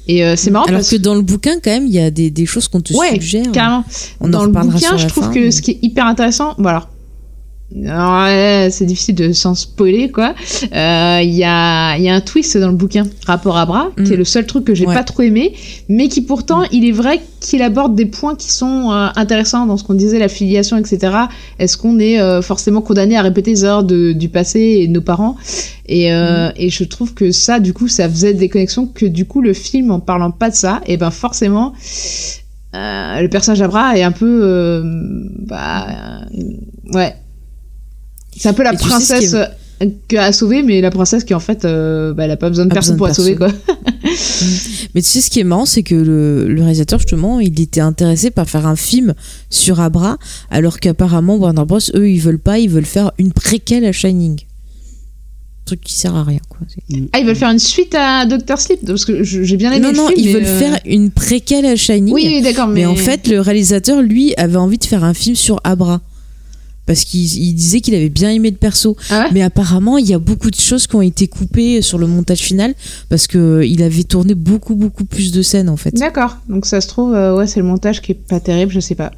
Et 0.09 0.24
euh, 0.24 0.36
c'est 0.36 0.51
marrant 0.51 0.64
Alors 0.64 0.78
parce 0.78 0.90
que 0.90 0.97
dans 0.97 1.14
le 1.14 1.20
bouquin, 1.20 1.56
quand 1.62 1.70
même, 1.70 1.86
il 1.86 1.93
y 1.93 1.98
a 2.01 2.10
des, 2.10 2.30
des 2.30 2.47
choses 2.47 2.68
qu'on 2.68 2.80
te 2.80 2.94
Ouais, 2.94 3.10
suggère. 3.12 3.52
carrément. 3.52 3.84
On 4.20 4.28
dans 4.28 4.44
le 4.44 4.52
bouquin, 4.52 4.97
je 4.97 5.06
trouve 5.06 5.24
fin, 5.24 5.32
que 5.34 5.39
mais- 5.40 5.51
ce 5.51 5.60
qui 5.60 5.72
est 5.72 5.78
hyper 5.82 6.06
intéressant, 6.06 6.55
bon 6.56 6.70
alors, 6.70 6.89
c'est 8.70 8.85
difficile 8.86 9.15
de 9.15 9.32
s'en 9.32 9.55
spoiler 9.55 10.11
quoi. 10.11 10.35
Euh, 10.74 11.20
Il 11.23 11.31
y, 11.35 11.44
a, 11.44 11.97
il 11.97 12.03
y 12.05 12.09
a 12.09 12.15
un 12.15 12.20
twist 12.20 12.57
dans 12.59 12.69
le 12.69 12.74
bouquin 12.74 13.05
rapport 13.27 13.57
à 13.57 13.66
Bra, 13.66 13.90
qui 13.97 14.11
Mm. 14.11 14.15
est 14.15 14.16
le 14.16 14.24
seul 14.24 14.47
truc 14.47 14.65
que 14.65 14.74
j'ai 14.74 14.86
Ouais. 14.86 14.94
pas 14.94 15.05
trop 15.05 15.23
aimé, 15.23 15.53
mais 15.89 16.09
qui 16.09 16.20
pourtant, 16.23 16.62
il 16.73 16.85
est 16.86 16.93
vrai 16.93 17.20
qu'il 17.40 17.62
aborde 17.62 17.94
des 17.94 18.07
points 18.07 18.35
qui 18.36 18.51
sont 18.51 18.90
euh, 18.93 19.09
intéressants 19.16 19.66
dans 19.66 19.77
ce 19.77 19.85
qu'on 19.85 19.94
disait, 19.94 20.19
la 20.19 20.28
filiation, 20.28 20.77
etc. 20.77 21.16
Est-ce 21.59 21.77
qu'on 21.77 21.99
est 21.99 22.20
euh, 22.20 22.43
forcément 22.43 22.81
condamné 22.82 23.16
à 23.16 23.23
répéter 23.23 23.51
les 23.53 23.65
erreurs 23.65 23.85
de- 23.85 24.12
du 24.12 24.28
passé 24.28 24.61
et 24.61 24.86
de 24.89 24.93
nos 24.93 25.01
parents? 25.01 25.36
Et, 25.86 26.12
euh, 26.12 26.51
et 26.57 26.69
je 26.70 26.85
trouve 26.85 27.15
que 27.15 27.31
ça, 27.32 27.59
du 27.61 27.73
coup, 27.73 27.89
ça 27.89 28.09
faisait 28.09 28.35
des 28.35 28.49
connexions 28.49 28.86
que 28.86 29.07
du 29.07 29.24
coup, 29.24 29.40
le 29.40 29.53
film, 29.53 29.90
en 29.90 30.01
parlant 30.01 30.31
pas 30.31 30.51
de 30.51 30.55
ça, 30.55 30.81
et 30.86 30.97
ben 30.97 31.11
forcément, 31.11 31.73
euh, 32.74 33.20
le 33.20 33.28
personnage 33.28 33.59
d'Abra 33.59 33.97
est 33.99 34.03
un 34.03 34.12
peu, 34.12 34.82
bah, 35.47 35.86
ouais, 36.94 37.15
c'est 38.43 38.48
un 38.48 38.55
peu 38.55 38.64
la 38.64 38.73
Et 38.73 38.77
tu 38.77 38.82
sais 38.82 38.89
qui 38.89 38.90
princesse 38.90 39.35
euh, 39.35 39.44
qu'a 40.09 40.24
à 40.24 40.32
sauver, 40.32 40.64
mais 40.64 40.81
la 40.81 40.90
princesse 40.90 41.23
qui 41.23 41.32
en 41.32 41.39
fait, 41.39 41.64
euh, 41.64 42.12
bah, 42.12 42.24
elle 42.24 42.32
a 42.32 42.36
pas 42.36 42.48
besoin 42.48 42.66
de 42.66 42.73
A 42.73 42.74
personne 42.74 42.97
pour 42.97 43.06
la 43.06 43.14
sauver, 43.14 43.36
quoi. 43.36 43.48
Mais 44.94 45.01
tu 45.01 45.09
sais, 45.09 45.20
ce 45.20 45.31
qui 45.31 45.39
est 45.39 45.44
marrant, 45.44 45.64
c'est 45.64 45.85
que 45.85 45.94
le, 45.94 46.48
le 46.48 46.60
réalisateur, 46.60 46.98
justement, 46.98 47.39
il 47.39 47.60
était 47.60 47.81
intéressé 47.81 48.32
par 48.32 48.51
faire 48.51 48.66
un 48.66 48.74
film 48.74 49.14
sur 49.48 49.81
Abra, 49.81 50.19
alors 50.51 50.81
qu'apparemment, 50.81 51.36
Warner 51.36 51.64
Bros, 51.64 51.78
eux, 51.94 52.10
ils 52.10 52.20
veulent 52.20 52.40
pas, 52.40 52.59
ils 52.59 52.69
veulent 52.69 52.85
faire 52.85 53.12
une 53.19 53.32
préquelle 53.32 53.85
à 53.85 53.93
Shining. 53.93 54.40
Truc 55.64 55.81
qui 55.82 55.94
sert 55.94 56.16
à 56.16 56.24
rien, 56.24 56.40
quoi. 56.48 56.59
Ah, 57.12 57.20
ils 57.20 57.24
veulent 57.24 57.36
faire 57.36 57.51
une 57.51 57.60
suite 57.60 57.94
à 57.94 58.27
Doctor 58.27 58.60
Sleep, 58.60 58.85
parce 58.85 59.05
que 59.05 59.23
j'ai 59.23 59.56
bien 59.56 59.70
aimé 59.70 59.81
Non, 59.81 59.93
le 59.93 59.97
non, 59.97 60.09
film, 60.09 60.20
ils 60.20 60.32
veulent 60.32 60.44
euh, 60.44 60.59
faire 60.59 60.81
une 60.85 61.12
préquelle 61.12 61.64
à 61.64 61.77
Shining. 61.77 62.12
Oui, 62.12 62.24
oui, 62.27 62.43
d'accord, 62.43 62.66
mais... 62.66 62.81
mais... 62.81 62.86
en 62.86 62.97
fait, 62.97 63.28
le 63.28 63.40
réalisateur, 63.40 64.02
lui, 64.02 64.35
avait 64.36 64.56
envie 64.56 64.78
de 64.78 64.85
faire 64.85 65.05
un 65.05 65.14
film 65.14 65.36
sur 65.36 65.60
Abra. 65.62 66.01
Parce 66.86 67.04
qu'il 67.04 67.20
il 67.20 67.54
disait 67.54 67.80
qu'il 67.80 67.94
avait 67.94 68.09
bien 68.09 68.30
aimé 68.30 68.50
le 68.50 68.56
perso. 68.56 68.96
Ah 69.10 69.20
ouais 69.20 69.28
Mais 69.32 69.42
apparemment, 69.42 69.98
il 69.98 70.06
y 70.09 70.14
a 70.14 70.18
beaucoup 70.18 70.50
de 70.50 70.56
choses 70.59 70.86
qui 70.86 70.96
ont 70.96 71.02
été 71.02 71.28
coupées 71.28 71.80
sur 71.80 71.96
le 71.98 72.06
montage 72.06 72.40
final 72.40 72.74
parce 73.09 73.26
que 73.28 73.62
il 73.64 73.82
avait 73.82 74.02
tourné 74.02 74.34
beaucoup, 74.34 74.74
beaucoup 74.74 75.04
plus 75.04 75.30
de 75.32 75.42
scènes, 75.42 75.68
en 75.68 75.76
fait. 75.76 75.94
D'accord. 75.94 76.38
Donc 76.48 76.66
ça 76.66 76.80
se 76.80 76.88
trouve, 76.88 77.14
euh, 77.14 77.36
ouais, 77.36 77.46
c'est 77.46 77.60
le 77.60 77.66
montage 77.66 78.02
qui 78.02 78.12
est 78.12 78.16
pas 78.28 78.40
terrible, 78.40 78.72
je 78.72 78.80
sais 78.80 78.94
pas. 78.96 79.12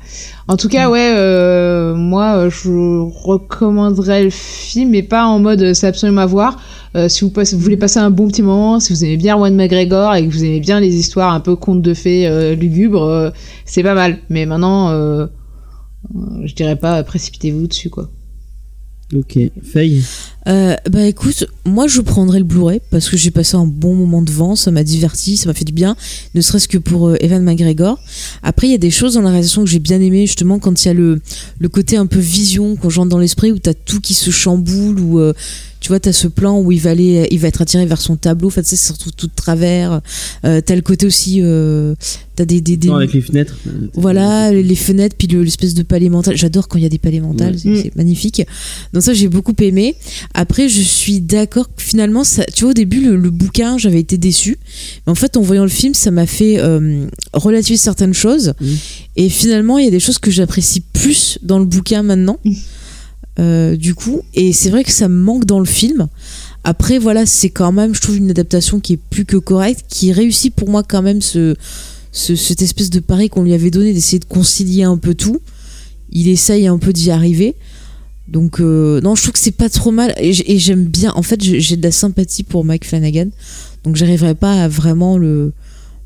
En 0.46 0.56
tout 0.56 0.66
Mm. 0.66 0.70
cas, 0.70 0.90
ouais, 0.90 1.12
euh, 1.16 1.94
moi, 1.94 2.36
euh, 2.36 2.50
je 2.50 3.00
recommanderais 3.34 4.24
le 4.24 4.30
film, 4.30 4.90
mais 4.90 5.02
pas 5.02 5.24
en 5.26 5.38
mode 5.38 5.62
euh, 5.62 5.74
c'est 5.74 5.86
absolument 5.86 6.20
à 6.22 6.26
voir. 6.26 6.60
Euh, 6.96 7.08
si 7.08 7.24
vous, 7.24 7.30
passez, 7.30 7.56
vous 7.56 7.62
voulez 7.62 7.76
passer 7.76 7.98
un 7.98 8.10
bon 8.10 8.28
petit 8.28 8.42
moment, 8.42 8.78
si 8.78 8.92
vous 8.92 9.04
aimez 9.04 9.16
bien 9.16 9.36
Juan 9.36 9.54
McGregor 9.54 10.14
et 10.14 10.26
que 10.26 10.32
vous 10.32 10.44
aimez 10.44 10.60
bien 10.60 10.78
les 10.80 10.94
histoires 10.94 11.32
un 11.32 11.40
peu 11.40 11.56
contes 11.56 11.82
de 11.82 11.92
fées 11.94 12.26
euh, 12.26 12.54
lugubres, 12.54 13.02
euh, 13.02 13.30
c'est 13.64 13.82
pas 13.82 13.94
mal. 13.94 14.18
Mais 14.28 14.46
maintenant, 14.46 14.90
euh, 14.90 14.92
euh, 14.94 15.26
je 16.44 16.54
dirais 16.54 16.76
pas 16.76 17.02
précipitez-vous 17.02 17.66
dessus, 17.66 17.90
quoi. 17.90 18.10
Ok. 19.14 19.38
Faye? 19.62 20.04
Euh, 20.46 20.76
bah 20.90 21.06
écoute, 21.06 21.46
moi 21.64 21.86
je 21.86 22.00
prendrais 22.02 22.38
le 22.38 22.44
Blu-ray 22.44 22.80
parce 22.90 23.08
que 23.08 23.16
j'ai 23.16 23.30
passé 23.30 23.56
un 23.56 23.64
bon 23.66 23.94
moment 23.94 24.20
devant, 24.20 24.56
ça 24.56 24.70
m'a 24.70 24.84
diverti, 24.84 25.36
ça 25.38 25.48
m'a 25.48 25.54
fait 25.54 25.64
du 25.64 25.72
bien, 25.72 25.96
ne 26.34 26.40
serait-ce 26.42 26.68
que 26.68 26.76
pour 26.78 27.08
euh, 27.08 27.16
Evan 27.20 27.42
McGregor. 27.42 27.98
Après, 28.42 28.66
il 28.66 28.70
y 28.70 28.74
a 28.74 28.78
des 28.78 28.90
choses 28.90 29.14
dans 29.14 29.22
la 29.22 29.30
réalisation 29.30 29.64
que 29.64 29.70
j'ai 29.70 29.78
bien 29.78 30.00
aimé, 30.02 30.26
justement 30.26 30.58
quand 30.58 30.84
il 30.84 30.88
y 30.88 30.90
a 30.90 30.94
le, 30.94 31.20
le 31.58 31.68
côté 31.70 31.96
un 31.96 32.06
peu 32.06 32.18
vision, 32.18 32.76
qu'on 32.76 32.90
j'entre 32.90 33.08
dans 33.08 33.18
l'esprit, 33.18 33.52
où 33.52 33.58
t'as 33.58 33.74
tout 33.74 34.00
qui 34.00 34.12
se 34.12 34.30
chamboule, 34.30 35.00
où 35.00 35.18
euh, 35.18 35.32
tu 35.80 35.88
vois, 35.88 36.00
t'as 36.00 36.12
ce 36.12 36.28
plan 36.28 36.60
où 36.60 36.72
il 36.72 36.80
va 36.80 36.90
aller, 36.90 37.26
il 37.30 37.38
va 37.38 37.48
être 37.48 37.60
attiré 37.60 37.84
vers 37.84 38.00
son 38.00 38.16
tableau, 38.16 38.48
en 38.48 38.50
fait, 38.50 38.62
tu 38.62 38.70
sais, 38.70 38.76
c'est 38.76 38.86
surtout 38.86 39.10
tout 39.10 39.26
de 39.26 39.34
travers. 39.34 40.00
Euh, 40.46 40.60
t'as 40.64 40.74
le 40.76 40.80
côté 40.80 41.04
aussi, 41.06 41.42
t'as 42.36 42.44
des, 42.46 42.62
des, 42.62 42.78
des 42.78 42.88
Non, 42.88 42.94
avec 42.96 43.12
les 43.12 43.20
fenêtres. 43.20 43.54
voilà, 43.94 44.50
les 44.50 44.74
fenêtres, 44.76 45.14
puis 45.18 45.28
le- 45.28 45.42
l'espèce 45.42 45.74
de 45.74 45.82
palais 45.82 46.08
mental. 46.08 46.36
J'adore 46.38 46.68
quand 46.68 46.78
il 46.78 46.82
y 46.84 46.86
a 46.86 46.90
des 46.90 46.98
palais 46.98 47.20
mentales, 47.20 47.52
Ouais. 47.54 47.58
c'est 47.62 47.82
c'est 47.82 47.96
magnifique. 47.96 48.42
Donc 48.94 49.02
ça, 49.02 49.12
j'ai 49.12 49.28
beaucoup 49.28 49.52
aimé. 49.60 49.94
Après, 50.36 50.68
je 50.68 50.82
suis 50.82 51.20
d'accord 51.20 51.68
que 51.74 51.80
finalement, 51.82 52.24
ça, 52.24 52.44
tu 52.44 52.64
vois, 52.64 52.72
au 52.72 52.74
début, 52.74 53.00
le, 53.00 53.16
le 53.16 53.30
bouquin, 53.30 53.78
j'avais 53.78 54.00
été 54.00 54.18
déçue. 54.18 54.58
Mais 55.06 55.12
en 55.12 55.14
fait, 55.14 55.36
en 55.36 55.40
voyant 55.42 55.62
le 55.62 55.68
film, 55.68 55.94
ça 55.94 56.10
m'a 56.10 56.26
fait 56.26 56.58
euh, 56.58 57.06
relativiser 57.32 57.80
certaines 57.82 58.14
choses. 58.14 58.54
Et 59.16 59.28
finalement, 59.28 59.78
il 59.78 59.84
y 59.84 59.88
a 59.88 59.92
des 59.92 60.00
choses 60.00 60.18
que 60.18 60.32
j'apprécie 60.32 60.80
plus 60.80 61.38
dans 61.42 61.58
le 61.60 61.64
bouquin 61.64 62.02
maintenant. 62.02 62.38
Euh, 63.40 63.76
du 63.76 63.94
coup, 63.94 64.22
et 64.34 64.52
c'est 64.52 64.70
vrai 64.70 64.84
que 64.84 64.92
ça 64.92 65.08
me 65.08 65.16
manque 65.20 65.44
dans 65.44 65.58
le 65.58 65.64
film. 65.66 66.08
Après, 66.62 66.98
voilà, 66.98 67.26
c'est 67.26 67.50
quand 67.50 67.72
même, 67.72 67.94
je 67.94 68.00
trouve, 68.00 68.16
une 68.16 68.30
adaptation 68.30 68.80
qui 68.80 68.94
est 68.94 69.00
plus 69.10 69.24
que 69.24 69.36
correcte, 69.36 69.84
qui 69.88 70.12
réussit 70.12 70.54
pour 70.54 70.68
moi 70.68 70.82
quand 70.82 71.02
même 71.02 71.20
ce, 71.20 71.54
ce- 72.12 72.36
cette 72.36 72.62
espèce 72.62 72.90
de 72.90 73.00
pari 73.00 73.28
qu'on 73.28 73.42
lui 73.42 73.52
avait 73.54 73.70
donné 73.70 73.92
d'essayer 73.92 74.18
de 74.20 74.24
concilier 74.24 74.84
un 74.84 74.96
peu 74.96 75.14
tout. 75.14 75.40
Il 76.10 76.28
essaye 76.28 76.66
un 76.68 76.78
peu 76.78 76.92
d'y 76.92 77.10
arriver. 77.10 77.56
Donc, 78.28 78.60
euh, 78.60 79.00
non, 79.02 79.14
je 79.14 79.22
trouve 79.22 79.32
que 79.34 79.38
c'est 79.38 79.50
pas 79.50 79.68
trop 79.68 79.90
mal. 79.90 80.14
Et 80.18 80.32
j'aime 80.58 80.84
bien, 80.84 81.12
en 81.14 81.22
fait, 81.22 81.42
j'ai 81.42 81.76
de 81.76 81.82
la 81.82 81.92
sympathie 81.92 82.42
pour 82.42 82.64
Mike 82.64 82.86
Flanagan. 82.86 83.28
Donc, 83.84 83.96
j'arriverai 83.96 84.34
pas 84.34 84.62
à 84.64 84.68
vraiment 84.68 85.18
le, 85.18 85.52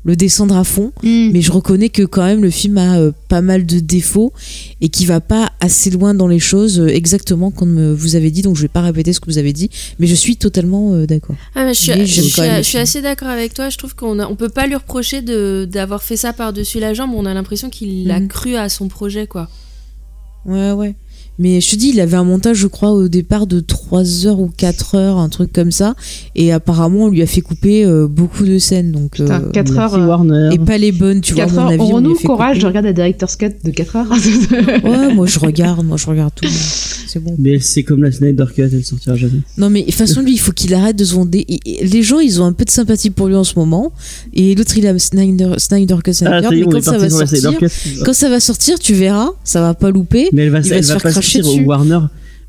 le 0.03 0.15
descendre 0.17 0.57
à 0.57 0.63
fond. 0.65 0.91
Mais 1.03 1.41
je 1.41 1.51
reconnais 1.51 1.87
que 1.89 2.03
quand 2.03 2.25
même 2.25 2.41
le 2.41 2.49
film 2.49 2.77
a 2.77 2.97
euh, 2.99 3.11
pas 3.29 3.41
mal 3.41 3.65
de 3.65 3.79
défauts 3.79 4.33
et 4.81 4.89
qui 4.89 5.05
va 5.05 5.21
pas 5.21 5.51
assez 5.61 5.89
loin 5.91 6.13
dans 6.13 6.27
les 6.27 6.39
choses 6.39 6.79
euh, 6.79 6.87
exactement 6.87 7.51
comme 7.51 7.93
vous 7.93 8.15
avez 8.17 8.31
dit. 8.31 8.41
Donc 8.41 8.55
je 8.57 8.61
vais 8.63 8.67
pas 8.69 8.81
répéter 8.81 9.13
ce 9.13 9.19
que 9.21 9.25
vous 9.29 9.37
avez 9.37 9.53
dit, 9.53 9.69
mais 9.99 10.07
je 10.07 10.15
suis 10.15 10.35
totalement 10.35 10.93
euh, 10.93 11.05
d'accord. 11.05 11.35
Ah, 11.55 11.67
je 11.69 11.73
suis, 11.73 11.91
je 12.05 12.21
je 12.21 12.77
assez 12.77 13.01
d'accord 13.01 13.27
avec 13.29 13.53
toi. 13.53 13.69
Je 13.69 13.77
trouve 13.77 13.95
qu'on 13.95 14.19
on 14.19 14.35
peut 14.35 14.49
pas 14.49 14.67
lui 14.67 14.75
reprocher 14.75 15.21
d'avoir 15.21 16.01
fait 16.03 16.17
ça 16.17 16.33
par-dessus 16.33 16.79
la 16.79 16.93
jambe. 16.93 17.11
On 17.15 17.25
a 17.25 17.33
l'impression 17.33 17.69
qu'il 17.69 18.09
a 18.11 18.19
Mhm. 18.19 18.27
cru 18.27 18.55
à 18.55 18.67
son 18.69 18.87
projet, 18.89 19.27
quoi. 19.27 19.49
Ouais, 20.45 20.71
ouais. 20.71 20.95
Mais 21.39 21.61
je 21.61 21.71
te 21.71 21.75
dis, 21.77 21.89
il 21.89 21.99
avait 22.01 22.17
un 22.17 22.25
montage, 22.25 22.57
je 22.57 22.67
crois, 22.67 22.91
au 22.91 23.07
départ 23.07 23.47
de 23.47 23.61
3 23.61 24.27
heures 24.27 24.39
ou 24.41 24.51
4 24.55 24.95
heures, 24.95 25.17
un 25.17 25.29
truc 25.29 25.53
comme 25.53 25.71
ça. 25.71 25.95
Et 26.35 26.51
apparemment, 26.51 27.05
on 27.05 27.09
lui 27.09 27.21
a 27.21 27.25
fait 27.25 27.39
couper 27.39 27.85
euh, 27.85 28.07
beaucoup 28.07 28.43
de 28.45 28.57
scènes. 28.59 28.91
Donc, 28.91 29.11
Putain, 29.11 29.43
euh, 29.43 29.51
4 29.51 29.77
heures. 29.77 29.91
Merci 29.91 29.95
euh, 30.01 30.05
Warner. 30.05 30.49
et 30.51 30.59
pas 30.59 30.77
les 30.77 30.91
bonnes, 30.91 31.21
tu 31.21 31.33
vois. 31.33 31.45
4 31.45 31.53
mon 31.53 31.59
heures, 31.61 31.67
avis, 31.69 31.79
on 31.79 31.83
aurons-nous 31.85 32.15
fait 32.15 32.27
courage 32.27 32.57
couper. 32.57 32.61
de 32.63 32.67
regarder 32.67 32.89
la 32.89 32.93
Director's 32.93 33.35
Cut 33.37 33.51
de 33.63 33.71
4 33.71 33.95
heures 33.95 34.07
Ouais, 34.83 35.13
moi 35.13 35.25
je 35.27 35.39
regarde, 35.39 35.85
moi 35.85 35.95
je 35.97 36.07
regarde 36.07 36.33
tout. 36.35 36.47
C'est 37.07 37.23
bon. 37.23 37.35
Mais 37.39 37.59
c'est 37.59 37.83
comme 37.83 38.03
la 38.03 38.11
Snyder 38.11 38.45
Cut, 38.53 38.69
elle 38.71 38.83
sortira 38.83 39.15
jamais. 39.15 39.39
Non 39.57 39.69
mais 39.69 39.81
de 39.81 39.85
toute 39.87 39.95
façon 39.95 40.21
lui 40.21 40.33
il 40.33 40.39
faut 40.39 40.51
qu'il 40.51 40.73
arrête 40.75 40.95
de 40.95 41.03
se 41.05 41.15
vendre. 41.15 41.31
Les 41.31 42.03
gens 42.03 42.19
ils 42.19 42.39
ont 42.41 42.45
un 42.45 42.53
peu 42.53 42.65
de 42.65 42.69
sympathie 42.69 43.09
pour 43.09 43.27
lui 43.27 43.35
en 43.35 43.43
ce 43.43 43.57
moment 43.57 43.91
et 44.33 44.53
l'autre 44.53 44.77
il 44.77 44.85
a 44.85 44.97
Snyder, 44.99 45.53
Snyder 45.57 45.95
que 46.03 46.11
Snyder. 46.13 46.41
Ah, 46.45 46.49
mais 46.51 46.63
on 46.65 46.69
quand 46.69 46.83
ça 46.83 46.97
va 46.97 47.09
sortir, 47.09 47.57
Cut. 47.57 47.67
quand 48.05 48.13
ça 48.13 48.29
va 48.29 48.39
sortir 48.39 48.77
tu 48.77 48.93
verras, 48.93 49.29
ça 49.43 49.61
va 49.61 49.73
pas 49.73 49.89
louper. 49.89 50.29
Mais 50.33 50.43
elle 50.43 50.51
va, 50.51 50.59
il 50.59 50.69
va 50.69 50.75
elle 50.75 50.83
se 50.83 50.93
va 50.93 50.99
faire 50.99 51.11
cracher 51.11 51.28
sortir. 51.29 51.43
dessus. 51.43 51.65
Warner, 51.65 51.99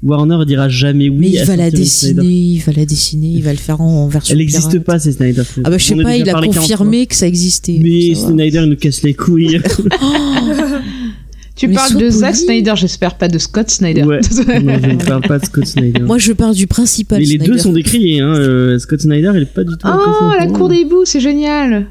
Warner 0.03 0.45
dira 0.47 0.69
jamais 0.69 1.09
oui. 1.09 1.17
mais 1.19 1.29
il 1.31 1.39
à 1.39 1.45
va 1.45 1.57
la 1.57 1.71
dessiner, 1.71 2.25
il 2.25 2.59
va 2.61 2.73
la 2.73 2.87
dessiner, 2.87 3.29
il 3.29 3.43
va 3.43 3.53
le 3.53 3.59
faire 3.59 3.81
en, 3.81 4.05
en 4.05 4.09
version. 4.09 4.33
Elle 4.33 4.39
n'existe 4.39 4.79
pas, 4.81 4.99
ces 4.99 5.13
Snyder. 5.13 5.43
Ah 5.65 5.71
bah 5.71 5.79
je 5.79 5.85
sais 5.85 5.95
On 5.95 6.03
pas, 6.03 6.17
il 6.17 6.29
a 6.29 6.33
parlé 6.33 6.49
40 6.49 6.61
confirmé 6.63 7.07
que 7.07 7.15
ça 7.15 7.27
existait. 7.27 7.79
Mais. 7.83 8.15
Snyder, 8.15 8.63
il 8.65 8.71
nous 8.71 8.77
casse 8.77 9.03
les 9.03 9.15
couilles. 9.15 9.61
Tu 11.57 11.69
Mais 11.69 11.75
parles 11.75 11.99
de 11.99 12.09
Zack. 12.09 12.37
Snyder, 12.37 12.73
j'espère 12.75 13.19
pas 13.19 13.29
de 13.29 13.37
Scott 13.37 13.69
Snyder. 13.69 14.05
Ouais. 14.05 14.21
non, 14.63 14.79
je 14.83 14.91
ne 14.93 15.05
parle 15.05 15.21
pas 15.21 15.39
de 15.39 15.45
Scott 15.45 15.67
Snyder. 15.67 16.01
Moi 16.01 16.17
je 16.17 16.33
parle 16.33 16.55
du 16.55 16.67
principal. 16.67 17.19
Mais 17.19 17.27
les 17.27 17.37
deux 17.37 17.59
sont 17.59 17.73
décriés. 17.73 18.21
Hein. 18.21 18.35
euh, 18.35 18.79
Scott 18.79 19.03
Snyder, 19.03 19.33
il 19.35 19.43
est 19.43 19.45
pas 19.45 19.65
du 19.65 19.77
tout. 19.77 19.87
Oh, 19.87 20.33
la 20.39 20.47
cour 20.47 20.71
des 20.71 20.77
hiboux, 20.77 21.05
c'est 21.05 21.21
génial. 21.21 21.87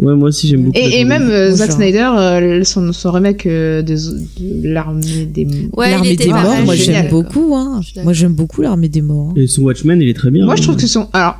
Ouais, 0.00 0.14
moi 0.16 0.28
aussi 0.30 0.48
j'aime 0.48 0.62
beaucoup. 0.64 0.78
Et, 0.78 1.04
même 1.04 1.28
euh, 1.28 1.52
Zack 1.52 1.68
genre- 1.68 1.76
Snyder, 1.76 2.10
euh, 2.16 2.64
son, 2.64 2.90
son 2.92 3.12
remake 3.12 3.44
euh, 3.44 3.82
de, 3.82 3.94
de 3.94 4.68
l'armée 4.68 5.26
des. 5.26 5.46
Ouais, 5.76 5.90
l'armée 5.90 6.16
des 6.16 6.28
morts, 6.28 6.56
moi 6.64 6.74
j'aime 6.74 7.08
beaucoup. 7.10 7.54
Hein. 7.54 7.80
Moi 8.02 8.14
j'aime 8.14 8.32
beaucoup 8.32 8.62
l'armée 8.62 8.88
des 8.88 9.02
morts. 9.02 9.30
hein. 9.30 9.34
Et 9.36 9.46
son 9.46 9.62
Watchmen, 9.62 10.00
il 10.00 10.08
est 10.08 10.14
très 10.14 10.30
bien. 10.30 10.46
Moi, 10.46 10.56
je 10.56 10.62
trouve 10.62 10.76
hein. 10.76 10.78
que 10.80 10.86
son. 10.86 11.08
Alors, 11.12 11.38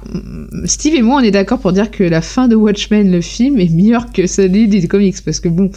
Steve 0.67 0.95
et 0.95 1.01
moi, 1.03 1.21
on 1.21 1.25
est 1.25 1.31
d'accord 1.31 1.59
pour 1.59 1.73
dire 1.73 1.91
que 1.91 2.05
la 2.05 2.21
fin 2.21 2.49
de 2.49 2.55
Watchmen, 2.55 3.11
le 3.11 3.23
film, 3.23 3.59
est 3.59 3.71
meilleure 3.73 4.13
que 4.13 4.27
celle 4.27 4.53
des 4.53 4.87
comics. 4.87 5.17
Parce 5.25 5.41
que 5.41 5.49
bon, 5.49 5.71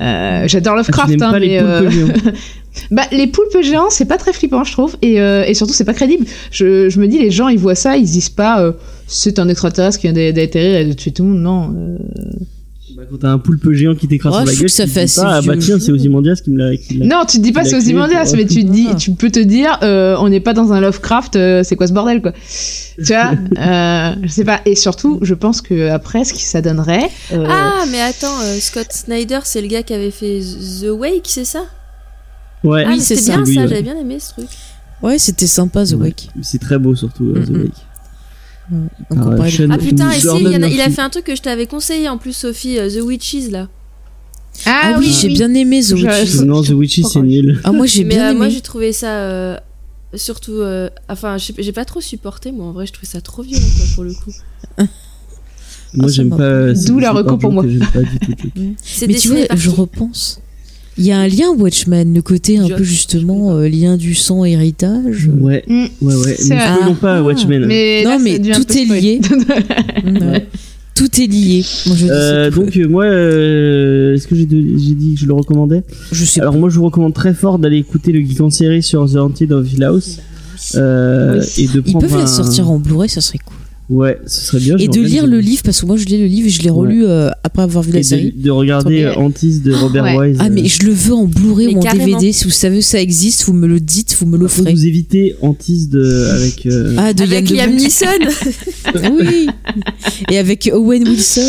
euh, 0.00 0.44
j'adore 0.46 0.74
Ah, 0.74 0.78
Lovecraft, 0.78 1.14
hein, 1.22 1.30
pas 1.32 1.40
mais. 1.40 1.46
les 1.46 1.58
euh, 1.62 1.78
poulpes 1.80 1.92
géants. 1.92 2.32
Bah, 2.92 3.02
les 3.10 3.26
poulpes 3.26 3.60
géants, 3.62 3.90
c'est 3.90 4.04
pas 4.04 4.18
très 4.18 4.32
flippant, 4.32 4.62
je 4.62 4.70
trouve, 4.72 4.96
et, 5.02 5.20
euh, 5.20 5.42
et 5.44 5.54
surtout, 5.54 5.72
c'est 5.72 5.86
pas 5.86 5.94
crédible. 5.94 6.26
Je, 6.52 6.88
je 6.88 7.00
me 7.00 7.08
dis, 7.08 7.18
les 7.18 7.30
gens, 7.30 7.48
ils 7.48 7.58
voient 7.58 7.74
ça, 7.74 7.96
ils 7.96 8.06
se 8.06 8.12
disent 8.12 8.28
pas, 8.28 8.60
euh, 8.62 8.72
c'est 9.08 9.38
un 9.40 9.48
extraterrestre 9.48 9.98
qui 9.98 10.06
vient 10.06 10.12
d'a- 10.12 10.30
d'atterrir 10.32 10.76
et 10.78 10.84
de 10.84 10.92
tuer 10.92 11.10
tout 11.10 11.24
le 11.24 11.30
monde. 11.30 11.40
Non. 11.42 11.74
euh. 11.76 11.98
Bah, 12.96 13.02
quand 13.08 13.18
t'as 13.18 13.30
un 13.30 13.38
poulpe 13.38 13.70
géant 13.72 13.94
qui 13.94 14.08
t'écrase 14.08 14.32
Oh, 14.34 14.38
sur 14.38 14.46
la 14.46 14.54
gueule, 14.54 14.70
ça 14.70 14.84
tu 14.84 14.90
fait 14.90 15.14
pas, 15.14 15.36
ah 15.36 15.42
bah 15.42 15.56
tiens, 15.56 15.78
c'est 15.78 15.92
Ozymandias 15.92 16.36
qui 16.42 16.50
me 16.50 16.58
l'a. 16.58 16.70
Non, 17.04 17.24
tu 17.28 17.36
te 17.38 17.42
dis 17.42 17.52
pas 17.52 17.60
Il 17.62 17.66
a 17.66 17.70
c'est 17.70 17.76
Ozymandias, 17.76 18.32
mais 18.34 18.44
tu 18.46 18.64
dis, 18.64 18.88
Ah. 18.90 18.94
tu 18.96 19.12
peux 19.12 19.30
te 19.30 19.38
dire, 19.38 19.78
euh, 19.82 20.16
on 20.18 20.28
n'est 20.28 20.40
pas 20.40 20.52
dans 20.52 20.72
un 20.72 20.80
Lovecraft, 20.80 21.36
euh, 21.36 21.62
c'est 21.62 21.76
quoi 21.76 21.86
ce 21.86 21.92
bordel, 21.92 22.20
quoi. 22.22 22.32
Tu 22.32 23.04
vois, 23.04 23.32
euh, 23.58 24.14
je 24.22 24.28
sais 24.28 24.44
pas. 24.44 24.62
Et 24.64 24.74
surtout, 24.74 25.18
je 25.22 25.34
pense 25.34 25.60
que 25.60 25.90
après, 25.90 26.24
ce 26.24 26.32
qui 26.32 26.42
ça 26.42 26.60
donnerait. 26.60 27.08
euh, 27.32 27.44
Ah, 27.48 27.84
mais 27.92 28.00
attends, 28.00 28.40
euh, 28.42 28.56
Scott 28.58 28.88
Snyder, 28.90 29.40
c'est 29.44 29.60
le 29.62 29.68
gars 29.68 29.82
qui 29.84 29.94
avait 29.94 30.10
fait 30.10 30.40
The 30.80 30.86
Wake, 30.90 31.26
c'est 31.28 31.44
ça? 31.44 31.64
Ouais, 32.64 32.84
Ah, 32.84 32.94
c'est 32.98 33.14
bien 33.14 33.22
ça, 33.36 33.40
ouais. 33.42 33.54
j'avais 33.54 33.82
bien 33.82 33.96
aimé 33.96 34.18
ce 34.18 34.30
truc. 34.32 34.48
Ouais, 35.02 35.18
c'était 35.18 35.46
sympa 35.46 35.84
The 35.86 35.92
Ouais. 35.92 36.06
Wake. 36.08 36.30
c'est 36.42 36.58
très 36.60 36.78
beau 36.78 36.96
surtout, 36.96 37.26
euh, 37.26 37.44
The. 37.46 37.50
Wake. 37.50 37.72
Donc, 38.70 38.90
Ah, 39.10 39.44
Ah 39.70 39.78
putain, 39.78 40.10
et 40.10 40.20
si, 40.20 40.26
il, 40.40 40.46
a- 40.46 40.50
il 40.50 40.54
a 40.56 40.58
Murphy. 40.68 40.92
fait 40.92 41.00
un 41.00 41.08
truc 41.10 41.24
que 41.24 41.34
je 41.36 41.42
t'avais 41.42 41.66
conseillé 41.66 42.08
en 42.08 42.18
plus, 42.18 42.34
Sophie, 42.34 42.78
euh, 42.78 42.90
The 42.90 43.02
Witches 43.02 43.50
là. 43.50 43.68
Ah 44.66 44.96
oui, 44.98 45.14
j'ai 45.20 45.28
bien 45.28 45.52
aimé 45.54 45.82
The 45.82 45.92
Witches. 45.92 46.40
Non, 46.44 46.62
The 46.62 46.70
Witches, 46.70 47.04
c'est 47.12 47.20
nul. 47.20 47.60
Ah 47.64 47.72
moi 47.72 47.86
j'ai 47.86 48.04
bien 48.04 48.30
euh, 48.30 48.34
moi 48.34 48.46
aimé. 48.46 48.54
j'ai 48.54 48.60
trouvé 48.60 48.92
ça 48.92 49.08
euh, 49.20 49.56
surtout. 50.14 50.52
euh, 50.60 50.90
enfin, 51.08 51.36
j'ai 51.38 51.72
pas 51.72 51.84
trop 51.84 52.00
supporté, 52.00 52.50
moi 52.52 52.66
en 52.66 52.72
vrai, 52.72 52.86
je 52.86 52.92
trouvais 52.92 53.06
ça 53.06 53.20
trop 53.20 53.42
violent 53.42 53.64
quoi, 53.76 53.86
pour 53.94 54.04
le 54.04 54.12
coup. 54.14 54.32
Moi, 55.94 56.08
ça 56.08 56.14
j'aime 56.16 56.30
pas. 56.36 56.72
D'où 56.74 56.98
la 56.98 57.12
reco 57.12 57.38
pour 57.38 57.52
moi. 57.52 57.64
C'est 58.82 59.06
Mais 59.06 59.14
tu 59.14 59.28
vois, 59.28 59.38
je 59.56 59.70
repense. 59.70 60.40
Il 60.98 61.04
y 61.06 61.12
a 61.12 61.18
un 61.18 61.28
lien 61.28 61.50
Watchmen, 61.56 62.12
le 62.12 62.22
côté 62.22 62.58
un 62.58 62.66
peu 62.68 62.82
justement 62.82 63.52
euh, 63.56 63.68
lien 63.68 63.96
du 63.96 64.14
sang 64.14 64.44
héritage. 64.44 65.30
Ouais, 65.40 65.64
Mm. 65.68 65.84
ouais, 66.02 66.14
ouais. 66.16 66.34
C'est 66.36 66.48
Mais 66.54 66.56
vrai. 66.56 66.74
spoilons 66.74 66.94
pas 66.96 67.16
Ah. 67.18 67.22
Watchmen. 67.22 67.66
Mais 67.66 68.02
Non, 68.04 68.10
là, 68.10 68.18
mais 68.18 68.38
tout 68.40 68.72
est 68.78 68.84
lié. 68.84 69.20
Ouais. 70.04 70.46
Tout 70.94 71.20
est 71.20 71.26
lié. 71.26 71.64
Moi 71.86 71.94
je 71.96 72.06
Euh, 72.10 72.50
donc 72.50 72.76
euh, 72.76 72.88
moi, 72.88 73.04
euh, 73.04 74.14
est-ce 74.16 74.26
que 74.26 74.34
j'ai 74.34 74.46
dit 74.46 75.14
que 75.14 75.20
je 75.20 75.26
le 75.26 75.32
recommandais 75.34 75.84
je 76.10 76.24
sais 76.24 76.40
Alors 76.40 76.54
moi, 76.56 76.70
je 76.70 76.78
vous 76.78 76.86
recommande 76.86 77.14
très 77.14 77.34
fort 77.34 77.60
d'aller 77.60 77.76
écouter 77.78 78.10
le 78.10 78.18
Geek 78.20 78.40
en 78.40 78.50
série 78.50 78.82
sur 78.82 79.08
The 79.08 79.14
Haunted 79.16 79.52
of 79.52 79.72
Hill 79.72 79.84
House 79.84 80.18
euh, 80.74 81.40
Oui. 81.40 81.64
et 81.64 81.68
de 81.68 81.82
Ils 81.86 81.92
peuvent 81.98 82.14
un... 82.16 82.18
la 82.18 82.26
sortir 82.26 82.68
en 82.68 82.80
Blu-ray, 82.80 83.08
ça 83.08 83.20
serait 83.20 83.38
cool. 83.38 83.57
Ouais, 83.90 84.18
ce 84.26 84.40
serait 84.42 84.58
bien. 84.60 84.76
Et 84.76 84.86
de 84.88 85.00
lire 85.00 85.26
le 85.26 85.40
livre, 85.40 85.62
parce 85.64 85.80
que 85.80 85.86
moi 85.86 85.96
je 85.96 86.04
lis 86.04 86.18
le 86.18 86.26
livre 86.26 86.46
et 86.46 86.50
je 86.50 86.60
l'ai 86.62 86.68
relu 86.68 87.06
euh, 87.06 87.30
après 87.42 87.62
avoir 87.62 87.82
vu 87.82 87.90
et 87.90 87.94
la 87.94 87.98
de, 88.00 88.04
série. 88.04 88.34
de 88.36 88.50
regarder 88.50 89.04
euh, 89.04 89.14
Antis 89.14 89.60
de 89.60 89.72
Robert 89.72 90.04
Ouais. 90.04 90.28
Wise. 90.28 90.36
Ah, 90.40 90.50
mais 90.50 90.66
je 90.66 90.84
le 90.84 90.92
veux 90.92 91.14
en 91.14 91.24
Blu-ray 91.24 91.68
ou 91.74 91.78
en 91.78 91.80
carrément. 91.80 92.04
DVD. 92.18 92.32
Si 92.32 92.44
vous 92.44 92.50
savez 92.50 92.80
que 92.80 92.84
ça 92.84 93.00
existe, 93.00 93.44
vous 93.44 93.54
me 93.54 93.66
le 93.66 93.80
dites, 93.80 94.14
vous 94.20 94.26
me 94.26 94.36
l'offrez. 94.36 94.70
vous 94.72 94.86
éviter 94.86 95.36
Antis 95.40 95.86
de 95.86 96.26
avec. 96.36 96.66
euh, 96.66 96.94
Ah, 96.98 97.14
de 97.14 97.22
Avec 97.22 97.50
Yann 97.50 97.70
Liam. 97.70 97.76
Neeson 97.78 98.06
Oui. 99.18 99.46
Et 100.30 100.36
avec 100.38 100.70
Owen 100.72 101.08
Wilson. 101.08 101.40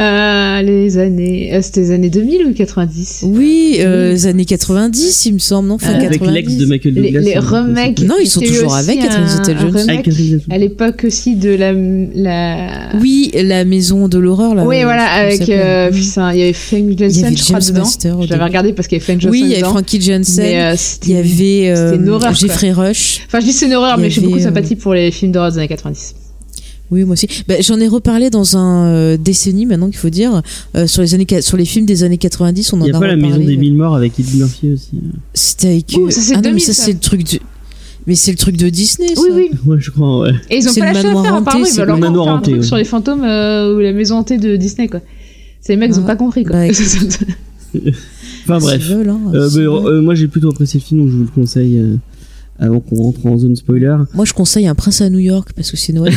Euh, 0.00 0.62
les 0.62 0.98
années. 0.98 1.54
euh, 1.54 1.62
C'était 1.62 1.80
les 1.80 1.90
années 1.92 2.10
2000 2.10 2.46
ou 2.46 2.52
90 2.52 3.24
Oui, 3.26 3.76
euh, 3.80 4.12
les 4.12 4.26
années 4.26 4.44
90, 4.44 5.26
il 5.26 5.34
me 5.34 5.38
semble, 5.38 5.68
non 5.68 5.78
Fin 5.78 5.92
Euh, 5.94 6.06
avec 6.06 6.20
90. 6.20 6.34
l'ex 6.34 6.56
de 6.56 6.66
Michael 6.66 6.94
Les, 6.94 7.02
Douglas. 7.02 7.20
les 7.22 7.34
hein, 7.36 7.40
remakes. 7.40 8.00
Non, 8.00 8.16
ils 8.22 8.26
sont 8.28 8.40
toujours 8.40 8.74
avec, 8.74 9.00
Catherine 9.00 9.26
Catherine 9.26 9.70
Zeta-Jones. 9.72 10.40
à 10.50 10.58
l'époque 10.58 11.04
aussi 11.06 11.36
de 11.36 11.48
la. 11.50 11.69
La... 11.72 12.90
Oui, 13.00 13.30
la 13.34 13.64
maison 13.64 14.08
de 14.08 14.18
l'horreur, 14.18 14.54
là. 14.54 14.64
oui, 14.64 14.82
voilà, 14.82 15.04
sais 15.04 15.38
pas 15.38 15.44
avec. 15.44 15.48
Euh, 15.48 15.90
putain, 15.90 16.32
il 16.32 16.38
y 16.38 16.42
avait 16.42 16.52
Frank 16.52 16.98
Johnson, 16.98 17.24
avait 17.24 17.36
je 17.36 17.44
crois, 17.44 17.60
dedans. 17.60 17.78
Master. 17.80 18.22
Je 18.22 18.28
l'avais 18.28 18.44
regardé 18.44 18.72
parce 18.72 18.88
qu'il 18.88 18.98
y 18.98 19.00
avait 19.00 19.04
Frank 19.04 19.20
Johnson. 19.20 19.32
Oui, 19.32 19.40
il 19.44 19.50
y 19.50 19.54
avait. 19.54 19.62
Frankie 19.62 20.00
Johnson. 20.00 20.42
Euh, 20.42 20.76
il 21.04 21.10
y 21.10 21.16
avait 21.16 21.76
euh, 21.76 21.96
une 21.96 22.08
horreur, 22.08 22.34
Jeffrey 22.34 22.72
Rush. 22.72 23.22
Enfin, 23.26 23.40
je 23.40 23.46
dis 23.46 23.52
c'est 23.52 23.66
une 23.66 23.74
horreur, 23.74 23.98
mais 23.98 24.10
j'ai 24.10 24.20
beaucoup 24.20 24.36
de 24.36 24.40
euh, 24.40 24.44
sympathie 24.44 24.76
pour 24.76 24.94
les 24.94 25.10
films 25.10 25.32
d'horreur 25.32 25.52
des 25.52 25.58
années 25.58 25.68
90. 25.68 26.14
Oui, 26.90 27.04
moi 27.04 27.12
aussi. 27.12 27.28
Bah, 27.46 27.54
J'en 27.60 27.78
ai 27.78 27.86
reparlé 27.86 28.30
dans 28.30 28.56
un 28.56 28.86
euh, 28.86 29.16
décennie 29.16 29.66
maintenant 29.66 29.88
qu'il 29.88 29.98
faut 29.98 30.10
dire 30.10 30.42
euh, 30.76 30.86
sur 30.86 31.02
les 31.02 31.14
années 31.14 31.26
sur 31.40 31.56
les 31.56 31.64
films 31.64 31.86
des 31.86 32.02
années 32.02 32.18
90. 32.18 32.72
On 32.72 32.80
en 32.80 32.84
Il 32.84 32.92
y 32.92 32.96
a 32.96 32.98
pas 32.98 33.06
la 33.06 33.16
maison 33.16 33.38
des 33.38 33.56
mille 33.56 33.76
morts 33.76 33.94
avec 33.94 34.18
Eddie 34.18 34.38
Murphy 34.38 34.72
aussi. 34.72 35.00
C'était 35.32 35.68
avec. 35.68 35.96
Ouh, 35.96 36.06
euh, 36.06 36.10
ça, 36.10 36.20
c'est 36.20 36.32
ah 36.32 36.36
non, 36.36 36.42
mais 36.42 36.58
2000, 36.58 36.62
ça 36.62 36.72
c'est 36.72 36.92
le 36.92 36.98
truc 36.98 37.24
de. 37.24 37.38
Mais 38.06 38.14
c'est 38.14 38.30
le 38.30 38.36
truc 38.38 38.56
de 38.56 38.68
Disney. 38.68 39.14
Ça. 39.14 39.20
Oui, 39.22 39.28
oui. 39.34 39.50
Ouais, 39.66 39.76
je 39.78 39.90
crois. 39.90 40.20
Ouais. 40.20 40.30
Et 40.50 40.56
ils 40.58 40.68
ont 40.68 40.72
C'est 40.72 40.80
pas 40.80 40.88
le 40.88 40.94
lâché 40.94 41.06
à 41.08 41.12
manoir 41.12 41.24
faire, 41.24 41.34
hanté, 41.34 41.42
apparemment. 41.42 41.64
Ils 41.64 41.68
c'est 41.70 41.78
veulent 41.80 41.86
le 41.88 41.92
encore 41.94 42.00
manoir 42.10 42.24
faire 42.26 42.32
un 42.34 42.36
hanté, 42.38 42.50
truc 42.52 42.62
ouais. 42.62 42.66
sur 42.66 42.76
les 42.76 42.84
fantômes 42.84 43.24
euh, 43.24 43.76
ou 43.76 43.78
la 43.80 43.92
maison 43.92 44.16
hantée 44.16 44.38
de 44.38 44.56
Disney, 44.56 44.88
quoi. 44.88 45.00
Ces 45.60 45.76
mecs, 45.76 45.90
ils 45.94 45.98
ont 45.98 46.04
Ah. 46.04 46.06
pas 46.06 46.16
compris, 46.16 46.44
quoi. 46.44 46.56
Bah. 46.56 46.72
Enfin 48.44 48.58
bref. 48.58 48.82
Veulent, 48.82 49.10
hein, 49.10 49.20
Euh, 49.34 49.48
s'ils 49.48 49.60
mais, 49.60 49.64
veulent. 49.66 49.86
euh, 49.86 50.02
moi 50.02 50.14
j'ai 50.14 50.26
plutôt 50.26 50.48
apprécié 50.50 50.80
le 50.80 50.84
film, 50.84 51.00
donc 51.02 51.10
je 51.10 51.16
vous 51.16 51.22
le 51.24 51.28
conseille 51.28 51.78
euh, 51.78 51.96
avant 52.60 52.80
qu'on 52.80 52.96
rentre 52.96 53.24
en 53.26 53.38
zone 53.38 53.56
spoiler. 53.56 53.96
Moi, 54.14 54.24
je 54.24 54.32
conseille 54.32 54.66
un 54.68 54.74
prince 54.74 55.00
à 55.00 55.08
New 55.10 55.18
York 55.18 55.50
parce 55.56 55.70
que 55.70 55.76
c'est 55.76 55.92
Noël. 55.92 56.14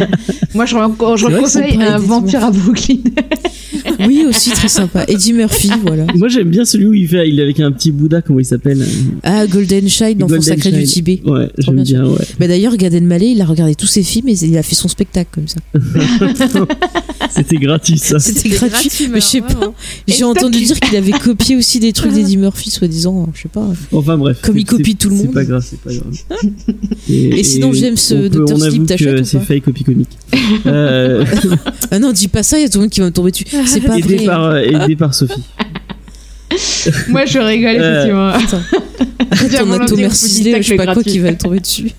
Moi, 0.54 0.66
je, 0.66 0.74
je 0.74 1.26
C'est 1.28 1.38
conseille 1.38 1.82
un 1.82 1.98
vampire 1.98 2.44
à 2.44 2.50
Brooklyn. 2.50 2.96
oui, 4.06 4.24
aussi 4.28 4.50
très 4.50 4.68
sympa. 4.68 5.04
Eddie 5.08 5.32
Murphy, 5.32 5.70
voilà. 5.84 6.06
Moi 6.14 6.28
j'aime 6.28 6.48
bien 6.48 6.64
celui 6.64 6.86
où 6.86 6.94
il 6.94 7.08
fait, 7.08 7.28
il 7.28 7.38
est 7.38 7.42
avec 7.42 7.60
un 7.60 7.72
petit 7.72 7.90
Bouddha, 7.90 8.22
comment 8.22 8.38
il 8.38 8.44
s'appelle? 8.44 8.84
Ah, 9.22 9.46
Golden 9.46 9.88
Child, 9.88 10.20
l'enfant 10.20 10.40
sacré 10.40 10.70
du. 10.72 10.84
Tibet. 10.84 11.20
Ouais, 11.24 11.48
j'aime 11.58 11.76
bien 11.76 11.84
bien, 11.84 12.06
ouais. 12.06 12.24
Bah 12.38 12.48
d'ailleurs, 12.48 12.76
Gad 12.76 12.92
Elmaleh, 12.94 13.32
il 13.32 13.40
a 13.40 13.44
regardé 13.44 13.74
tous 13.74 13.86
ses 13.86 14.02
films 14.02 14.28
et 14.28 14.32
il 14.44 14.56
a 14.58 14.62
fait 14.62 14.74
son 14.74 14.88
spectacle 14.88 15.30
comme 15.32 15.48
ça. 15.48 15.60
C'était 17.30 17.56
gratuit 17.56 17.98
ça. 17.98 18.18
C'était 18.18 18.50
gratuit, 18.50 19.08
mais 19.10 19.20
je 19.20 19.26
sais 19.26 19.40
pas. 19.40 19.72
J'ai 20.06 20.24
entendu 20.24 20.60
dire 20.62 20.78
qu'il 20.78 20.96
avait 20.96 21.12
copié 21.12 21.56
aussi 21.56 21.80
des 21.80 21.92
trucs 21.92 22.12
d'Eddie 22.12 22.36
Murphy, 22.36 22.70
soi-disant, 22.70 23.28
je 23.34 23.42
sais 23.42 23.48
pas. 23.48 23.66
Enfin 23.92 24.18
bref. 24.18 24.38
Comme 24.42 24.58
il 24.58 24.62
c'est- 24.68 24.76
copie 24.76 24.96
tout 24.96 25.08
le 25.08 25.16
C'est 25.16 25.24
monde. 25.24 25.34
pas 25.34 25.44
grave, 25.44 25.64
c'est 25.68 25.80
pas 25.84 25.92
grave. 25.92 26.12
Et, 27.08 27.40
Et 27.40 27.44
sinon, 27.44 27.70
on 27.70 27.72
euh, 27.74 28.28
peut- 28.28 28.28
Dr. 28.44 28.54
on 28.54 28.58
Sleep, 28.58 28.86
t'achètes 28.86 29.24
c'est 29.26 29.40
fake 29.40 29.64
copie 29.64 29.84
comique. 29.84 30.10
Euh, 30.66 31.24
Ah 31.90 31.98
non, 31.98 32.12
dis 32.12 32.28
pas 32.28 32.42
ça, 32.42 32.58
il 32.58 32.62
y 32.62 32.64
a 32.64 32.68
tout 32.68 32.78
le 32.78 32.82
monde 32.84 32.90
qui 32.90 33.00
va 33.00 33.06
me 33.06 33.12
tomber 33.12 33.30
dessus. 33.30 33.44
C'est 33.66 33.80
pas 33.80 33.98
aidé, 33.98 34.16
vrai. 34.16 34.26
par, 34.26 34.44
euh, 34.44 34.60
aidé 34.62 34.96
par 34.96 35.14
Sophie. 35.14 35.42
Moi, 37.08 37.24
je 37.26 37.38
rigole, 37.38 37.76
Euh, 37.80 38.32
effectivement. 38.34 39.74
Au 39.74 39.96
merci 39.96 40.26
petit 40.26 40.42
Slay, 40.42 40.50
tacle 40.52 40.62
je 40.62 40.68
sais 40.68 40.76
pas 40.76 40.92
quoi 40.94 41.02
qui 41.02 41.18
va 41.18 41.30
me 41.30 41.36
tomber 41.38 41.60
dessus. 41.60 41.90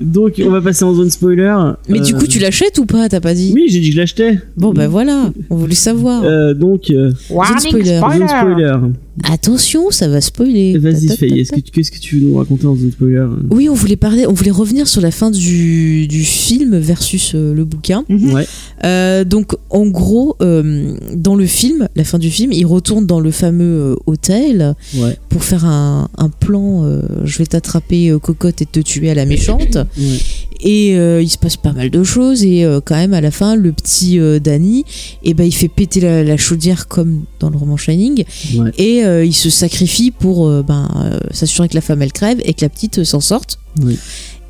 Donc 0.00 0.34
on 0.44 0.50
va 0.50 0.60
passer 0.60 0.84
en 0.84 0.92
zone 0.94 1.10
spoiler. 1.10 1.54
Mais 1.88 2.00
du 2.00 2.14
coup, 2.14 2.26
tu 2.26 2.38
l'achètes 2.40 2.78
ou 2.78 2.86
pas 2.86 3.08
T'as 3.08 3.20
pas 3.20 3.34
dit 3.34 3.52
Oui, 3.54 3.66
j'ai 3.68 3.78
dit 3.80 3.88
que 3.90 3.94
je 3.94 4.00
l'achetais. 4.00 4.38
Bon, 4.56 4.72
bah 4.72 4.88
voilà, 4.88 5.30
on 5.50 5.56
voulait 5.56 5.74
savoir. 5.76 6.24
Euh, 6.24 6.54
donc, 6.54 6.90
euh, 6.90 7.12
Warning 7.30 7.58
spoiler. 7.60 8.00
zone 8.00 8.28
spoiler. 8.28 8.76
Attention, 9.22 9.90
ça 9.90 10.08
va 10.08 10.20
spoiler. 10.20 10.76
Vas-y, 10.78 11.06
Ta, 11.06 11.14
ta, 11.14 11.16
Faye, 11.16 11.46
qu'est-ce 11.72 11.90
que 11.92 11.98
tu 11.98 12.16
veux 12.18 12.26
nous 12.26 12.36
raconter 12.36 12.66
en 12.66 12.74
zone 12.74 12.90
spoiler 12.90 13.24
Oui, 13.50 13.68
on 13.68 13.74
voulait 13.74 13.94
parler, 13.96 14.26
on 14.26 14.32
voulait 14.32 14.50
revenir 14.50 14.88
sur 14.88 15.00
la 15.00 15.12
fin 15.12 15.30
du, 15.30 16.08
du 16.08 16.24
film 16.24 16.76
versus 16.78 17.32
euh, 17.34 17.54
le 17.54 17.64
bouquin. 17.64 18.04
Mhm. 18.08 18.32
Ouais. 18.32 18.46
Euh, 18.84 19.22
donc, 19.24 19.52
en 19.70 19.86
gros, 19.86 20.36
euh, 20.42 20.96
dans 21.14 21.36
le 21.36 21.46
film, 21.46 21.88
la 21.94 22.02
fin 22.04 22.18
du 22.18 22.30
film, 22.30 22.50
il 22.52 22.66
retourne 22.66 23.06
dans 23.06 23.20
le 23.20 23.30
fameux 23.30 23.92
euh, 23.92 23.96
hôtel 24.06 24.74
Ouais. 24.96 25.16
pour 25.28 25.44
faire 25.44 25.64
un, 25.64 26.08
un 26.18 26.28
plan. 26.28 26.84
euh, 26.84 27.02
je 27.24 27.38
vais 27.38 27.46
t'attraper, 27.46 28.10
euh, 28.10 28.18
cocotte, 28.18 28.62
et 28.62 28.66
te 28.66 28.80
tuer 28.80 29.10
à 29.10 29.14
la 29.14 29.26
méchante. 29.26 29.76
Ouais. 29.76 30.18
Et 30.60 30.96
euh, 30.96 31.20
il 31.22 31.28
se 31.28 31.38
passe 31.38 31.56
pas 31.56 31.72
mal 31.72 31.90
de 31.90 32.04
choses. 32.04 32.44
Et 32.44 32.64
euh, 32.64 32.80
quand 32.84 32.96
même, 32.96 33.14
à 33.14 33.20
la 33.20 33.30
fin, 33.30 33.56
le 33.56 33.72
petit 33.72 34.18
euh, 34.18 34.38
Danny, 34.38 34.84
eh 35.22 35.34
ben, 35.34 35.44
il 35.44 35.54
fait 35.54 35.68
péter 35.68 36.00
la, 36.00 36.24
la 36.24 36.36
chaudière 36.36 36.88
comme 36.88 37.24
dans 37.40 37.50
le 37.50 37.56
roman 37.56 37.76
Shining. 37.76 38.24
Ouais. 38.56 38.70
Et 38.78 39.02
il 39.24 39.34
se 39.34 39.50
sacrifie 39.50 40.10
pour 40.10 40.50
ben, 40.62 40.88
s'assurer 41.30 41.68
que 41.68 41.74
la 41.74 41.80
femme 41.80 42.02
elle 42.02 42.12
crève 42.12 42.40
et 42.44 42.54
que 42.54 42.62
la 42.62 42.68
petite 42.68 43.04
s'en 43.04 43.20
sorte. 43.20 43.58
Oui. 43.82 43.98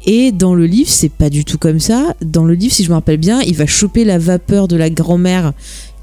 Et 0.06 0.32
dans 0.32 0.54
le 0.54 0.66
livre, 0.66 0.90
c'est 0.90 1.08
pas 1.08 1.30
du 1.30 1.44
tout 1.44 1.56
comme 1.56 1.80
ça. 1.80 2.14
Dans 2.22 2.44
le 2.44 2.54
livre, 2.54 2.74
si 2.74 2.84
je 2.84 2.90
me 2.90 2.94
rappelle 2.94 3.16
bien, 3.16 3.40
il 3.40 3.54
va 3.54 3.66
choper 3.66 4.04
la 4.04 4.18
vapeur 4.18 4.68
de 4.68 4.76
la 4.76 4.90
grand-mère 4.90 5.54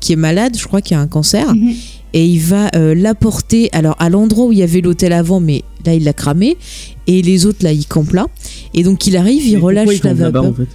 qui 0.01 0.11
est 0.11 0.17
malade, 0.17 0.57
je 0.57 0.65
crois 0.67 0.81
qu'il 0.81 0.97
y 0.97 0.99
a 0.99 1.01
un 1.01 1.07
cancer, 1.07 1.53
Mhm. 1.55 1.73
et 2.13 2.25
il 2.25 2.39
va 2.39 2.69
euh, 2.75 2.93
l'apporter 2.93 3.69
alors 3.71 3.95
à 3.99 4.09
l'endroit 4.09 4.47
où 4.47 4.51
il 4.51 4.57
y 4.57 4.63
avait 4.63 4.81
l'hôtel 4.81 5.13
avant, 5.13 5.39
mais 5.39 5.63
là 5.85 5.93
il 5.93 6.03
l'a 6.03 6.13
cramé, 6.13 6.57
et 7.07 7.21
les 7.21 7.45
autres 7.45 7.59
là 7.63 7.71
ils 7.71 7.85
campent 7.87 8.11
là, 8.13 8.27
et 8.73 8.83
donc 8.83 9.07
il 9.07 9.15
arrive, 9.15 9.45
il 9.47 9.53
Mais 9.55 9.61
relâche 9.61 10.03
la 10.03 10.13
vapeur. 10.13 10.45
en 10.45 10.53
fait 10.53 10.67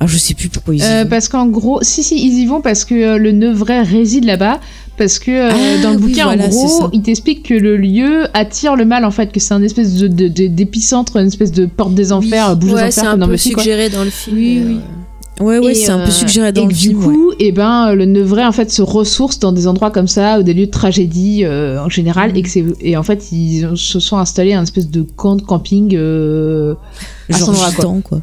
Ah 0.00 0.06
je 0.06 0.18
sais 0.18 0.34
plus 0.34 0.48
pourquoi 0.50 0.74
ils 0.74 0.80
y 0.80 0.84
Euh, 0.84 1.04
vont. 1.04 1.08
parce 1.08 1.28
qu'en 1.28 1.46
gros, 1.46 1.78
si, 1.82 2.02
si, 2.02 2.16
ils 2.26 2.38
y 2.42 2.46
vont 2.46 2.60
parce 2.60 2.84
que 2.84 2.94
euh, 2.94 3.16
le 3.16 3.32
Nevray 3.32 3.80
réside 3.82 4.24
là-bas. 4.24 4.60
Parce 4.96 5.18
que 5.18 5.30
euh, 5.32 5.50
Ah, 5.50 5.82
dans 5.82 5.90
le 5.90 5.96
oui, 5.96 6.02
bouquin, 6.10 6.22
voilà, 6.26 6.44
en 6.46 6.48
gros, 6.50 6.88
il 6.92 7.02
t'explique 7.02 7.42
que 7.42 7.54
le 7.54 7.76
lieu 7.76 8.26
attire 8.32 8.76
le 8.76 8.84
mal, 8.84 9.04
en 9.04 9.10
fait, 9.10 9.32
que 9.32 9.40
c'est 9.40 9.52
un 9.52 9.60
espèce 9.60 9.94
de, 9.94 10.06
de- 10.06 10.28
de- 10.28 10.46
d'épicentre, 10.46 11.16
une 11.16 11.26
espèce 11.26 11.50
de 11.50 11.66
porte 11.66 11.94
des 11.96 12.12
enfers, 12.12 12.54
bouge 12.56 12.68
des 12.68 12.74
Ouais, 12.76 12.80
enfers, 12.82 12.92
c'est 12.92 13.00
comme 13.10 13.22
un 13.24 13.26
peu 13.26 13.36
suggéré 13.36 13.88
dans 13.88 14.04
le 14.04 14.10
film. 14.10 14.36
Oui, 14.36 14.62
oui. 14.64 14.74
euh, 14.76 14.78
Ouais, 15.40 15.58
ouais, 15.58 15.74
c'est 15.74 15.90
un 15.90 15.98
peu 15.98 16.04
euh, 16.08 16.10
suggéré 16.10 16.52
dans 16.52 16.62
et 16.62 16.66
le 16.66 16.72
du 16.72 16.78
film. 16.78 17.02
coup, 17.02 17.32
et 17.40 17.50
ben, 17.50 17.92
le 17.94 18.04
Nevray 18.04 18.44
en 18.44 18.52
fait 18.52 18.70
se 18.70 18.82
ressource 18.82 19.40
dans 19.40 19.50
des 19.50 19.66
endroits 19.66 19.90
comme 19.90 20.06
ça, 20.06 20.38
ou 20.38 20.42
des 20.44 20.54
lieux 20.54 20.66
de 20.66 20.70
tragédie 20.70 21.44
euh, 21.44 21.80
en 21.82 21.88
général, 21.88 22.32
Mm. 22.32 22.36
et 22.36 22.42
que 22.42 22.48
c'est 22.48 22.64
et 22.80 22.96
en 22.96 23.02
fait 23.02 23.32
ils 23.32 23.68
se 23.76 23.98
sont 23.98 24.16
installés 24.18 24.52
un 24.54 24.62
espèce 24.62 24.88
de 24.88 25.02
camp 25.02 25.34
de 25.36 25.42
camping. 25.42 25.94
Euh, 25.96 26.74
à 27.28 27.32
Genre 27.36 27.46
son 27.46 27.50
endroit, 27.52 27.66
quoi. 27.72 27.76
gitan, 27.76 28.00
quoi. 28.00 28.20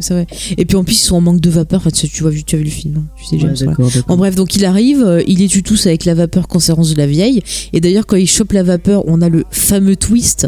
C'est 0.00 0.14
vrai. 0.14 0.26
Et 0.56 0.64
puis 0.64 0.76
en 0.76 0.84
plus, 0.84 0.94
ils 0.94 1.04
sont 1.04 1.16
en 1.16 1.20
manque 1.20 1.40
de 1.40 1.50
vapeur. 1.50 1.80
Enfin, 1.80 1.90
tu, 1.90 2.08
tu 2.08 2.22
vois, 2.22 2.30
tu 2.32 2.54
as 2.54 2.58
vu 2.58 2.64
le 2.64 2.70
film, 2.70 2.94
hein. 2.98 3.04
tu 3.16 3.24
sais, 3.24 3.34
Ouais, 3.36 3.40
James. 3.40 3.54
voilà. 3.56 3.70
d'accord, 3.72 3.90
d'accord. 3.92 4.14
En 4.14 4.16
bref, 4.16 4.34
donc 4.36 4.54
il 4.54 4.64
arrive, 4.64 5.02
euh, 5.02 5.22
il 5.26 5.38
les 5.38 5.48
tue 5.48 5.62
tous 5.62 5.86
avec 5.86 6.04
la 6.04 6.14
vapeur 6.14 6.46
conséquence 6.48 6.90
de 6.90 6.96
la 6.96 7.06
vieille. 7.06 7.42
Et 7.72 7.80
d'ailleurs, 7.80 8.06
quand 8.06 8.16
il 8.16 8.28
chope 8.28 8.52
la 8.52 8.62
vapeur, 8.62 9.02
on 9.06 9.20
a 9.22 9.28
le 9.28 9.44
fameux 9.50 9.96
twist, 9.96 10.46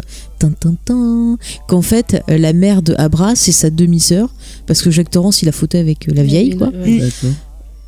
qu'en 1.67 1.81
fait, 1.81 2.23
euh, 2.29 2.37
la 2.37 2.53
mère 2.53 2.81
de 2.81 2.95
Abra, 2.97 3.35
c'est 3.35 3.51
sa 3.51 3.69
demi-sœur. 3.69 4.29
Parce 4.67 4.81
que 4.81 4.91
Jacques 4.91 5.11
Torrance, 5.11 5.41
il 5.41 5.49
a 5.49 5.51
fauté 5.51 5.79
avec 5.79 6.07
euh, 6.07 6.13
la 6.13 6.23
vieille, 6.23 6.55
quoi. 6.57 6.69
Ouais. 6.69 7.01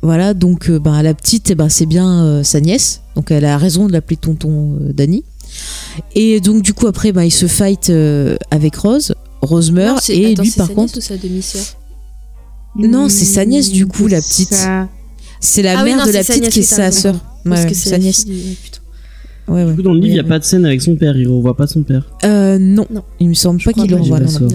Voilà, 0.02 0.34
donc 0.34 0.68
euh, 0.68 0.78
ben, 0.78 1.00
la 1.02 1.14
petite, 1.14 1.50
eh 1.50 1.54
ben, 1.54 1.68
c'est 1.70 1.86
bien 1.86 2.24
euh, 2.24 2.42
sa 2.42 2.60
nièce. 2.60 3.00
Donc 3.16 3.30
elle 3.30 3.44
a 3.46 3.56
raison 3.56 3.86
de 3.86 3.92
l'appeler 3.92 4.16
tonton 4.18 4.78
euh, 4.80 4.92
Danny. 4.92 5.24
Et 6.14 6.40
donc, 6.40 6.62
du 6.62 6.74
coup, 6.74 6.86
après, 6.86 7.12
ben, 7.12 7.22
il 7.22 7.30
se 7.30 7.46
fight 7.46 7.88
euh, 7.90 8.36
avec 8.50 8.76
Rose. 8.76 9.14
Rose 9.44 9.70
Non, 9.70 9.76
meurt. 9.76 10.02
c'est- 10.02 10.16
et 10.16 10.32
attends, 10.32 10.42
lui, 10.42 10.50
par 10.50 10.66
sa 10.68 10.74
contre. 10.74 10.94
nièce 10.94 10.96
ou 10.96 11.00
sa 11.08 11.16
demi-sœur 11.16 11.62
Non, 12.76 13.08
c'est 13.08 13.24
sa 13.24 13.44
nièce, 13.44 13.70
du 13.70 13.86
coup, 13.86 14.06
la 14.08 14.20
petite. 14.20 14.52
ça. 14.54 14.88
C'est 15.40 15.62
la 15.62 15.78
Ah 15.78 15.82
oui, 15.84 15.90
mère 15.90 15.98
non, 15.98 16.06
de 16.06 16.10
la 16.12 16.24
petite 16.24 16.40
nièce, 16.42 16.52
qui 16.54 16.60
est 16.60 16.62
sa 16.62 16.90
sœur. 16.90 17.14
Parce 17.44 17.60
Ouais, 17.60 17.64
que 17.66 17.68
ouais, 17.70 17.74
c'est 17.74 17.90
sa 17.90 17.98
nièce. 17.98 18.24
fille 18.24 18.32
du- 18.34 18.54
putain. 18.56 18.78
Ouais, 19.46 19.62
ouais. 19.64 19.70
Du 19.72 19.76
coup, 19.76 19.82
dans 19.82 19.92
le 19.92 20.00
livre, 20.00 20.08
il 20.08 20.12
n'y 20.14 20.18
a 20.20 20.22
Ouais, 20.22 20.28
pas 20.28 20.38
de 20.38 20.44
scène 20.44 20.64
avec 20.64 20.80
son 20.80 20.96
père. 20.96 21.16
Il 21.18 21.28
revoit 21.28 21.54
pas 21.56 21.66
son 21.66 21.82
père. 21.82 22.04
Euh, 22.24 22.58
non. 22.58 22.86
Non. 22.90 23.02
il 23.20 23.28
me 23.28 23.34
semble 23.34 23.62
pas 23.62 23.72
qu'il 23.74 23.90
le 23.90 23.96
revoit. 23.96 24.20
Non, 24.20 24.30
non. 24.40 24.48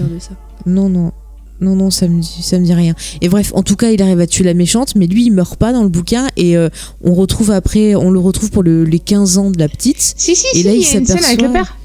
non, 0.66 0.88
non, 0.88 1.12
non, 1.60 1.76
non, 1.76 1.90
ça 1.90 2.08
me 2.08 2.20
dit, 2.20 2.42
ça 2.42 2.58
me 2.58 2.64
dit 2.64 2.74
rien. 2.74 2.94
Et 3.20 3.28
bref, 3.28 3.52
en 3.54 3.62
tout 3.62 3.76
cas, 3.76 3.90
il 3.92 4.02
arrive 4.02 4.18
à 4.18 4.26
tuer 4.26 4.42
la 4.44 4.54
méchante, 4.54 4.96
mais 4.96 5.06
lui, 5.06 5.26
il 5.26 5.30
meurt 5.30 5.56
pas 5.56 5.72
dans 5.72 5.84
le 5.84 5.88
bouquin 5.88 6.26
et 6.36 6.56
euh, 6.56 6.68
on 7.04 7.14
retrouve 7.14 7.52
après, 7.52 7.94
on 7.94 8.10
le 8.10 8.18
retrouve 8.18 8.50
pour 8.50 8.64
le- 8.64 8.82
les 8.84 8.98
15 8.98 9.38
ans 9.38 9.50
de 9.52 9.58
la 9.60 9.68
petite. 9.68 10.00
Si, 10.16 10.34
si, 10.34 10.44
Et 10.54 10.58
si, 10.58 10.62
là, 10.64 10.72
il 10.74 10.80
y 10.80 10.84
a 10.86 10.98
une 10.98 11.06
scène 11.06 11.24
avec 11.24 11.40
le 11.40 11.52
père 11.52 11.76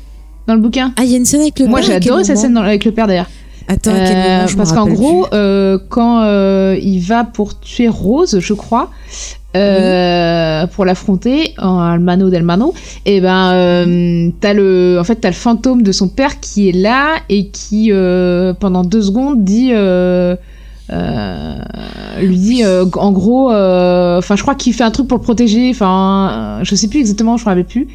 dans 0.47 0.55
le 0.55 0.61
bouquin. 0.61 0.93
Ah, 0.97 1.03
il 1.03 1.11
y 1.11 1.13
a 1.15 1.17
une 1.17 1.25
scène 1.25 1.41
avec 1.41 1.59
le 1.59 1.67
Moi, 1.67 1.79
père, 1.79 1.87
j'ai 1.87 1.93
à 1.95 1.99
quel 1.99 2.09
adoré 2.11 2.23
cette 2.23 2.37
scène 2.37 2.53
dans- 2.53 2.61
avec 2.61 2.85
le 2.85 2.91
père 2.91 3.07
d'ailleurs. 3.07 3.29
Attends, 3.67 3.91
à 3.91 3.99
quel 3.99 4.15
Euh, 4.17 4.35
moment 4.35 4.47
je 4.47 4.57
parce 4.57 4.71
qu'en 4.73 4.87
gros, 4.87 5.25
euh, 5.33 5.79
quand 5.89 6.21
euh, 6.21 6.77
il 6.79 6.99
va 6.99 7.23
pour 7.23 7.59
tuer 7.59 7.87
Rose, 7.89 8.37
je 8.39 8.53
crois, 8.53 8.91
euh, 9.55 10.67
pour 10.67 10.85
l'affronter 10.85 11.53
en 11.57 11.79
Almano 11.79 12.29
del 12.29 12.43
Mano, 12.43 12.73
et 13.05 13.21
ben 13.21 13.51
euh, 13.53 14.29
t'as 14.39 14.53
le, 14.53 14.97
en 14.99 15.03
fait 15.03 15.15
t'as 15.15 15.29
le 15.29 15.33
fantôme 15.35 15.81
de 15.81 15.91
son 15.91 16.09
père 16.09 16.39
qui 16.39 16.69
est 16.69 16.73
là 16.73 17.15
et 17.29 17.47
qui 17.47 17.91
euh, 17.91 18.53
pendant 18.53 18.83
deux 18.83 19.01
secondes 19.01 19.43
dit, 19.43 19.71
euh, 20.91 21.55
lui 22.21 22.37
dit 22.37 22.63
euh, 22.63 22.85
en 22.95 23.11
gros, 23.11 23.51
euh, 23.51 24.19
enfin 24.19 24.35
je 24.35 24.41
crois 24.43 24.55
qu'il 24.55 24.73
fait 24.73 24.83
un 24.83 24.91
truc 24.91 25.07
pour 25.07 25.17
le 25.17 25.23
protéger, 25.23 25.69
enfin 25.71 26.59
je 26.63 26.75
sais 26.75 26.87
plus 26.87 26.99
exactement, 26.99 27.37
je 27.37 27.43
me 27.43 27.49
rappelle 27.49 27.65
plus, 27.65 27.87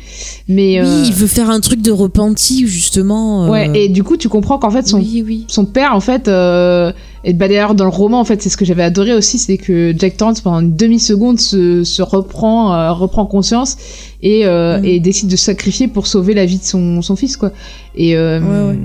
mais 0.48 0.80
Oui, 0.82 1.02
il 1.06 1.12
veut 1.14 1.26
faire 1.26 1.50
un 1.50 1.60
truc 1.60 1.82
de 1.82 1.92
repenti, 1.92 2.66
justement. 2.66 3.48
ouais 3.48 3.70
et 3.74 3.88
du 3.88 4.02
coup 4.02 4.16
tu 4.16 4.28
comprends 4.28 4.58
qu'en 4.58 4.70
fait 4.70 4.86
son 4.86 4.98
Oui, 4.98 5.22
oui. 5.26 5.44
son 5.48 5.64
père 5.66 5.94
en 5.94 6.00
fait 6.00 6.28
et 7.22 7.32
bah 7.34 7.48
d'ailleurs 7.48 7.74
dans 7.74 7.84
le 7.84 7.90
roman 7.90 8.18
en 8.20 8.24
fait 8.24 8.40
c'est 8.42 8.48
ce 8.48 8.56
que 8.56 8.64
j'avais 8.64 8.82
adoré 8.82 9.12
aussi 9.12 9.38
c'est 9.38 9.58
que 9.58 9.92
Jack 9.96 10.16
Torrance 10.16 10.40
pendant 10.40 10.60
une 10.60 10.74
demi 10.74 10.98
seconde 10.98 11.38
se, 11.38 11.84
se 11.84 12.00
reprend 12.02 12.94
reprend 12.94 13.26
conscience 13.26 13.76
et, 14.22 14.44
Mm. 14.44 14.84
et 14.84 15.00
décide 15.00 15.28
de 15.28 15.36
se 15.36 15.44
sacrifier 15.44 15.86
pour 15.88 16.06
sauver 16.06 16.34
la 16.34 16.44
vie 16.46 16.58
de 16.58 16.64
son, 16.64 17.02
son 17.02 17.14
fils 17.16 17.36
quoi 17.36 17.52
et 17.94 18.16
Ouais, 18.16 18.38
ouais. 18.40 18.78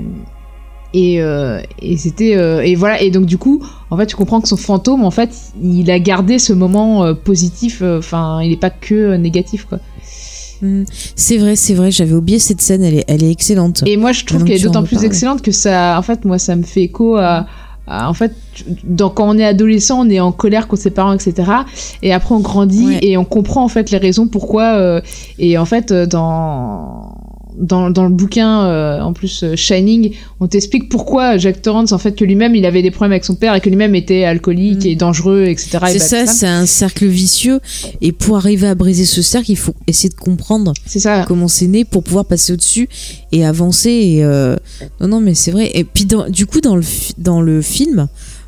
Et 0.98 1.22
euh, 1.22 1.60
et 1.82 1.98
c'était 1.98 2.36
euh, 2.38 2.62
et 2.62 2.76
voilà 2.76 3.02
et 3.02 3.12
donc 3.12 3.26
du 3.26 3.38
coup 3.38 3.62
en 3.90 3.98
fait 3.98 4.06
tu 4.08 4.16
comprends 4.16 4.40
que 4.42 4.48
son 4.48 4.58
fantôme 4.58 5.04
en 5.04 5.12
fait 5.12 5.30
il 5.62 5.92
a 5.92 6.00
gardé 6.00 6.40
ce 6.40 6.54
moment 6.54 7.04
euh, 7.04 7.14
positif 7.14 7.82
enfin 7.98 8.40
il 8.42 8.52
est 8.54 8.60
pas 8.60 8.70
que 8.72 9.16
négatif 9.18 9.66
quoi 9.66 9.80
Hmm. 10.62 10.84
C'est 11.18 11.38
vrai, 11.38 11.58
c'est 11.58 11.74
vrai, 11.74 11.92
j'avais 11.92 12.14
oublié 12.14 12.40
cette 12.40 12.62
scène, 12.62 12.82
elle 12.82 12.94
est, 13.00 13.04
elle 13.10 13.24
est 13.26 13.30
excellente. 13.30 13.84
Et 13.86 13.98
moi, 13.98 14.14
je 14.14 14.24
trouve 14.24 14.46
qu'elle 14.46 14.56
que 14.56 14.62
est 14.62 14.64
d'autant 14.64 14.84
plus 14.84 15.04
excellente 15.04 15.42
que 15.42 15.52
ça, 15.52 15.98
en 16.00 16.02
fait, 16.02 16.24
moi, 16.24 16.40
ça 16.40 16.56
me 16.56 16.64
fait 16.64 16.84
écho 16.84 17.18
à, 17.18 17.46
à- 17.88 18.10
en 18.10 18.14
fait, 18.14 18.32
dans, 18.86 19.10
quand 19.10 19.28
on 19.28 19.38
est 19.38 19.44
adolescent, 19.44 20.08
on 20.08 20.10
est 20.10 20.22
en 20.22 20.32
colère 20.32 20.70
contre 20.70 20.82
ses 20.84 20.92
parents, 20.92 21.12
etc. 21.12 21.52
Et 22.02 22.14
après, 22.14 22.34
on 22.34 22.40
grandit 22.40 22.86
Ouais. 22.88 23.00
et 23.02 23.18
on 23.18 23.26
comprend 23.26 23.66
en 23.66 23.68
fait 23.68 23.92
les 23.92 23.98
raisons 23.98 24.28
pourquoi. 24.30 25.02
et 25.40 25.58
en 25.58 25.66
fait, 25.66 25.92
dans 25.92 27.15
dans, 27.58 27.90
dans 27.90 28.04
le 28.04 28.10
bouquin, 28.10 28.66
euh, 28.66 29.00
en 29.02 29.14
plus 29.14 29.44
euh, 29.44 29.56
Shining, 29.56 30.14
on 30.40 30.48
t'explique 30.48 30.90
pourquoi 30.90 31.38
Jack 31.38 31.62
Torrance, 31.62 31.92
en 31.92 31.98
fait, 31.98 32.14
que 32.16 32.26
lui-même, 32.26 32.56
il 32.56 32.66
avait 32.66 32.82
des 32.82 32.92
problèmes 32.92 33.12
avec 33.14 33.26
son 33.26 33.36
père 33.36 33.56
et 33.56 33.62
que 33.62 33.70
lui-même 33.70 33.96
était 33.96 34.24
alcoolique 34.24 34.84
Mm. 34.84 34.88
et 34.88 34.96
dangereux, 34.96 35.46
etc. 35.46 35.70
et 35.96 36.00
C'est 36.00 36.00
bah, 36.00 36.26
ça, 36.26 36.26
c'est 36.28 36.48
un 36.48 36.66
cercle 36.66 37.06
vicieux. 37.08 37.60
Et 38.02 38.12
pour 38.12 38.38
arriver 38.38 38.68
à 38.68 38.76
briser 38.76 39.06
ce 39.06 39.22
cercle, 39.22 39.52
il 39.52 39.58
faut 39.58 39.74
essayer 39.88 40.10
de 40.10 40.16
comprendre 40.16 40.74
ça. 40.86 41.26
comment 41.28 41.48
c'est 41.48 41.68
né 41.68 41.86
pour 41.86 42.04
pouvoir 42.04 42.26
passer 42.26 42.54
au-dessus 42.54 42.90
et 43.32 43.46
avancer. 43.46 43.90
Et 43.90 44.24
euh, 44.24 44.56
Non, 45.02 45.08
non, 45.08 45.22
mais 45.22 45.34
c'est 45.34 45.52
vrai. 45.52 45.72
Et 45.74 45.84
puis, 45.84 46.06
dans- 46.06 46.30
du 46.30 46.46
coup, 46.46 46.62
dans 46.62 46.76
le, 46.76 46.84
dans 47.18 47.42
le 47.42 47.62
film, 47.62 48.08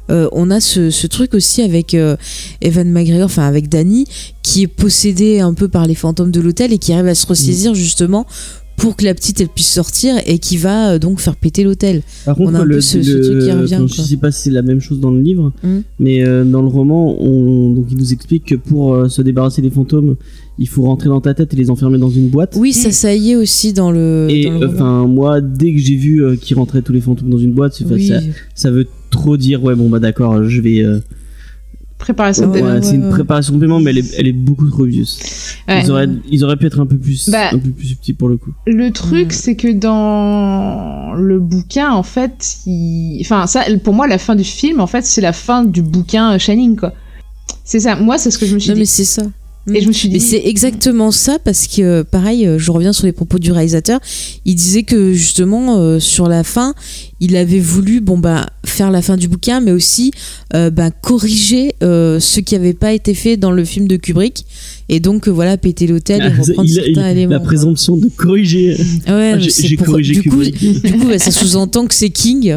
euh, 0.09 0.29
on 0.31 0.49
a 0.51 0.61
ce, 0.61 0.89
ce 0.89 1.05
truc 1.05 1.33
aussi 1.33 1.61
avec 1.61 1.93
euh, 1.93 2.15
Evan 2.61 2.89
McGregor, 2.89 3.25
enfin 3.25 3.45
avec 3.45 3.67
Danny, 3.67 4.05
qui 4.41 4.63
est 4.63 4.67
possédé 4.67 5.41
un 5.41 5.53
peu 5.53 5.67
par 5.67 5.85
les 5.85 5.95
fantômes 5.95 6.31
de 6.31 6.39
l'hôtel 6.39 6.71
et 6.71 6.77
qui 6.77 6.93
arrive 6.93 7.07
à 7.07 7.15
se 7.15 7.27
ressaisir 7.27 7.75
justement 7.75 8.25
pour 8.77 8.95
que 8.95 9.03
la 9.03 9.13
petite 9.13 9.41
elle 9.41 9.49
puisse 9.49 9.67
sortir 9.71 10.15
et 10.25 10.37
qui 10.39 10.55
va 10.55 10.91
euh, 10.93 10.99
donc 10.99 11.19
faire 11.19 11.35
péter 11.35 11.63
l'hôtel. 11.63 12.03
Par 12.25 12.39
On 12.39 12.45
contre, 12.45 12.57
a 12.57 12.61
un 12.61 12.63
le, 12.63 12.75
peu 12.75 12.81
ce- 12.81 12.97
truc 12.99 13.39
qui 13.43 13.51
revient, 13.51 13.75
enfin, 13.75 13.87
je 13.87 14.01
sais 14.01 14.17
pas 14.17 14.31
si 14.31 14.43
c'est 14.43 14.51
la 14.51 14.61
même 14.61 14.79
chose 14.79 14.99
dans 14.99 15.11
le 15.11 15.19
livre, 15.19 15.51
Mm. 15.63 15.77
mais 15.99 16.23
euh, 16.23 16.45
dans 16.45 16.61
le 16.61 16.67
roman, 16.67 17.19
on, 17.21 17.71
donc 17.71 17.85
il 17.91 17.97
nous 17.97 18.13
explique 18.13 18.45
que 18.45 18.55
pour 18.55 18.93
euh, 18.93 19.09
se 19.09 19.21
débarrasser 19.21 19.61
des 19.61 19.71
fantômes, 19.71 20.15
il 20.59 20.67
faut 20.69 20.83
rentrer 20.83 21.09
dans 21.09 21.21
ta 21.21 21.33
tête 21.33 21.53
et 21.53 21.57
les 21.57 21.69
enfermer 21.69 21.97
dans 21.97 22.09
une 22.09 22.29
boîte. 22.29 22.55
Oui, 22.57 22.71
ça, 22.71 22.91
ça 22.91 23.13
y 23.15 23.31
est 23.31 23.35
aussi 23.35 23.73
dans 23.73 23.91
le. 23.91 24.27
Et 24.29 24.49
enfin, 24.51 25.05
moi, 25.07 25.41
dès 25.41 25.73
que 25.73 25.79
j'ai 25.79 25.95
vu 25.95 26.37
qu'ils 26.39 26.57
rentraient 26.57 26.81
tous 26.81 26.93
les 26.93 27.01
fantômes 27.01 27.29
dans 27.29 27.37
une 27.37 27.51
boîte, 27.53 27.81
Oui. 27.89 28.07
ça, 28.07 28.19
ça 28.55 28.71
veut 28.71 28.87
trop 29.09 29.37
dire, 29.37 29.63
ouais, 29.63 29.75
bon 29.75 29.89
bah 29.89 29.99
d'accord, 29.99 30.43
je 30.43 30.61
vais. 30.61 30.83
Préparation 31.97 32.49
Ouais, 32.51 32.61
de 32.61 32.65
ouais, 32.65 32.71
ouais, 32.73 32.81
c'est 32.83 32.95
une 32.95 33.09
préparation 33.09 33.55
de 33.55 33.59
paiement, 33.59 33.79
mais 33.79 33.89
elle 33.91 33.97
est, 33.99 34.13
elle 34.19 34.27
est 34.27 34.31
beaucoup 34.33 34.69
trop 34.69 34.83
obvious. 34.83 35.07
Ouais. 35.67 35.81
Ils, 35.83 35.91
auraient, 35.91 36.07
ils 36.29 36.43
auraient 36.43 36.55
pu 36.55 36.67
être 36.67 36.79
un 36.79 36.85
peu 36.85 36.97
plus, 36.97 37.29
Bah, 37.29 37.49
un 37.51 37.57
peu 37.57 37.71
plus 37.71 37.87
subtils 37.87 38.15
pour 38.15 38.29
le 38.29 38.37
coup. 38.37 38.51
Le 38.67 38.91
truc, 38.91 39.29
Mm. 39.29 39.31
c'est 39.31 39.55
que 39.55 39.73
dans 39.73 41.13
le 41.15 41.39
bouquin, 41.39 41.91
en 41.91 42.03
fait, 42.03 42.57
il... 42.67 43.19
enfin, 43.21 43.47
ça, 43.47 43.63
pour 43.83 43.93
moi, 43.93 44.07
la 44.07 44.17
fin 44.19 44.35
du 44.35 44.43
film, 44.43 44.79
en 44.79 44.87
fait, 44.87 45.05
c'est 45.05 45.21
la 45.21 45.33
fin 45.33 45.63
du 45.63 45.81
bouquin 45.81 46.33
euh, 46.35 46.37
Shining, 46.37 46.75
quoi. 46.75 46.93
C'est 47.63 47.79
ça. 47.79 47.95
Moi, 47.95 48.17
c'est 48.17 48.29
ce 48.31 48.37
que 48.37 48.45
je 48.45 48.53
me 48.53 48.59
suis 48.59 48.71
Non, 48.71 48.77
mais 48.77 48.85
c'est 48.85 49.03
ça. 49.03 49.23
Et 49.73 49.81
je 49.81 49.87
me 49.87 49.93
suis 49.93 50.09
Mais 50.09 50.19
dit. 50.19 50.25
c'est 50.25 50.41
exactement 50.45 51.11
ça 51.11 51.39
parce 51.43 51.67
que 51.67 51.81
euh, 51.81 52.03
pareil, 52.03 52.47
euh, 52.47 52.57
je 52.57 52.71
reviens 52.71 52.93
sur 52.93 53.05
les 53.05 53.11
propos 53.11 53.37
du 53.37 53.51
réalisateur. 53.51 53.99
Il 54.45 54.55
disait 54.55 54.83
que 54.83 55.11
justement 55.13 55.77
euh, 55.79 55.99
sur 55.99 56.29
la 56.29 56.43
fin, 56.45 56.73
il 57.19 57.35
avait 57.35 57.59
voulu 57.59 57.99
bon 57.99 58.17
bah 58.17 58.45
faire 58.65 58.91
la 58.91 59.01
fin 59.01 59.17
du 59.17 59.27
bouquin, 59.27 59.59
mais 59.59 59.71
aussi 59.71 60.11
euh, 60.53 60.69
bah, 60.69 60.89
corriger 60.91 61.73
euh, 61.83 62.19
ce 62.21 62.39
qui 62.39 62.55
n'avait 62.55 62.73
pas 62.73 62.93
été 62.93 63.13
fait 63.13 63.35
dans 63.35 63.51
le 63.51 63.65
film 63.65 63.87
de 63.89 63.97
Kubrick. 63.97 64.45
Et 64.89 65.01
donc 65.01 65.27
euh, 65.27 65.31
voilà, 65.31 65.57
péter 65.57 65.85
l'hôtel 65.85 66.21
et 66.21 66.25
Ah, 66.25 66.29
reprendre 66.41 66.63
il 66.69 66.79
a- 66.79 66.87
il- 66.87 66.93
certains 66.95 67.09
éléments. 67.09 67.33
la 67.33 67.39
quoi. 67.39 67.47
présomption 67.47 67.97
de 67.97 68.07
corriger. 68.15 68.77
Ouais, 69.07 69.33
Ah, 69.35 69.37
j'ai- 69.39 69.75
corrigé 69.75 70.13
du 70.13 70.23
coup, 70.23 70.29
Kubrick. 70.37 70.57
du 70.57 70.91
coup, 70.93 71.07
bah, 71.09 71.19
ça 71.19 71.31
sous-entend 71.31 71.87
que 71.87 71.93
c'est 71.95 72.09
King. 72.09 72.55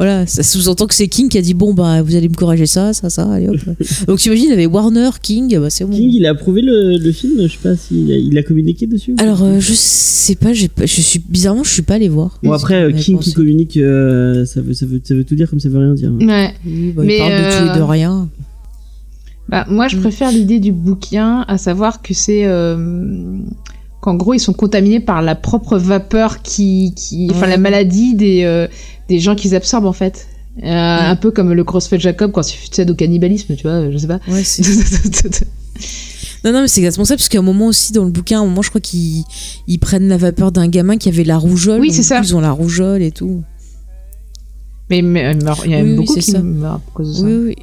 Voilà, 0.00 0.26
ça 0.26 0.42
sous-entend 0.42 0.86
que 0.86 0.94
c'est 0.94 1.08
King 1.08 1.28
qui 1.28 1.36
a 1.36 1.42
dit 1.42 1.52
bon 1.52 1.74
bah 1.74 2.00
vous 2.00 2.14
allez 2.16 2.30
me 2.30 2.34
corriger 2.34 2.64
ça, 2.64 2.94
ça, 2.94 3.10
ça, 3.10 3.30
allez 3.30 3.48
hop. 3.48 3.58
Donc 4.06 4.18
t'imagines, 4.18 4.46
il 4.46 4.50
y 4.50 4.52
avait 4.54 4.64
Warner, 4.64 5.10
King, 5.20 5.58
bah 5.58 5.68
c'est 5.68 5.84
bon. 5.84 5.92
King, 5.92 6.10
il 6.14 6.24
a 6.24 6.30
approuvé 6.30 6.62
le, 6.62 6.96
le 6.96 7.12
film, 7.12 7.34
je 7.42 7.48
sais 7.48 7.58
pas 7.62 7.76
s'il 7.76 8.10
a, 8.10 8.16
il 8.16 8.38
a 8.38 8.42
communiqué 8.42 8.86
dessus. 8.86 9.14
Alors 9.18 9.42
euh, 9.42 9.60
je 9.60 9.74
sais 9.74 10.36
pas, 10.36 10.54
j'ai 10.54 10.68
pas- 10.68 10.86
je 10.86 11.00
suis 11.02 11.18
bizarrement 11.28 11.64
je 11.64 11.70
suis 11.70 11.82
pas 11.82 11.96
allé 11.96 12.08
voir. 12.08 12.38
Bon 12.42 12.52
après, 12.52 12.82
euh, 12.82 12.92
King 12.92 13.18
qui 13.18 13.34
communique, 13.34 13.76
euh, 13.76 14.46
ça, 14.46 14.62
veut, 14.62 14.72
ça, 14.72 14.86
veut, 14.86 15.02
ça 15.04 15.14
veut 15.14 15.24
tout 15.24 15.34
dire 15.34 15.50
comme 15.50 15.60
ça 15.60 15.68
veut 15.68 15.78
rien 15.78 15.92
dire. 15.92 16.12
Ouais. 16.18 16.54
Oui, 16.64 16.92
bah, 16.96 17.02
Mais, 17.04 17.16
il 17.16 17.18
parle 17.18 17.32
de 17.32 17.58
tout 17.58 17.72
et 17.74 17.76
de 17.78 17.82
euh, 17.82 17.86
rien. 17.86 18.28
Bah, 19.50 19.66
moi, 19.68 19.86
je 19.88 19.96
Mm. 19.96 20.00
préfère 20.00 20.30
l'idée 20.32 20.60
du 20.60 20.72
bouquin, 20.72 21.44
à 21.46 21.58
savoir 21.58 22.00
que 22.00 22.14
c'est 22.14 22.46
euh, 22.46 23.36
qu'en 24.00 24.14
gros, 24.14 24.34
ils 24.34 24.40
sont 24.40 24.52
contaminés 24.52 25.00
par 25.00 25.22
la 25.22 25.34
propre 25.34 25.76
vapeur 25.78 26.42
qui, 26.42 26.94
qui 26.96 27.28
enfin, 27.30 27.46
la 27.46 27.58
maladie 27.58 28.14
des 28.14 28.44
euh, 28.44 28.66
des 29.08 29.18
gens 29.20 29.34
qu'ils 29.34 29.54
absorbent 29.54 29.86
en 29.86 29.92
fait. 29.92 30.26
Euh, 30.62 30.66
Un 30.66 31.16
peu 31.16 31.30
comme 31.30 31.52
le 31.52 31.64
CrossFit 31.64 31.98
Jacob 32.00 32.32
quand 32.32 32.42
il 32.42 32.56
succède 32.56 32.90
au 32.90 32.94
cannibalisme, 32.94 33.54
tu 33.56 33.62
vois, 33.62 33.90
je 33.90 33.96
sais 33.98 34.06
pas. 34.08 34.18
Ouais, 34.28 34.42
c'est- 34.44 34.62
non 36.44 36.52
non 36.52 36.62
mais 36.62 36.68
c'est 36.68 36.80
exactement 36.80 37.04
ça 37.04 37.16
parce 37.16 37.28
qu'à 37.28 37.38
un 37.38 37.42
moment 37.42 37.66
aussi 37.66 37.92
dans 37.92 38.04
le 38.04 38.10
bouquin, 38.10 38.38
à 38.38 38.42
un 38.42 38.46
moment 38.46 38.62
je 38.62 38.70
crois 38.70 38.80
qu'ils 38.80 39.24
ils 39.66 39.78
prennent 39.78 40.08
la 40.08 40.16
vapeur 40.16 40.52
d'un 40.52 40.68
gamin 40.68 40.96
qui 40.96 41.08
avait 41.08 41.24
la 41.24 41.36
rougeole. 41.38 41.80
Oui, 41.80 41.92
c'est 41.92 42.02
ça. 42.02 42.20
Ils 42.22 42.34
ont 42.34 42.40
la 42.40 42.50
rougeole 42.52 43.02
et 43.02 43.10
tout. 43.12 43.42
mais 44.88 45.02
mais, 45.02 45.32
il 45.64 45.70
y 45.70 45.74
a 45.74 45.82
Oui, 45.82 45.94
beaucoup 45.96 46.14
qui 46.14 46.36
meurent 46.38 46.74
à 46.74 46.80
cause 46.94 47.08
de 47.08 47.14
ça. 47.20 47.24
Oui 47.24 47.34
oui. 47.46 47.56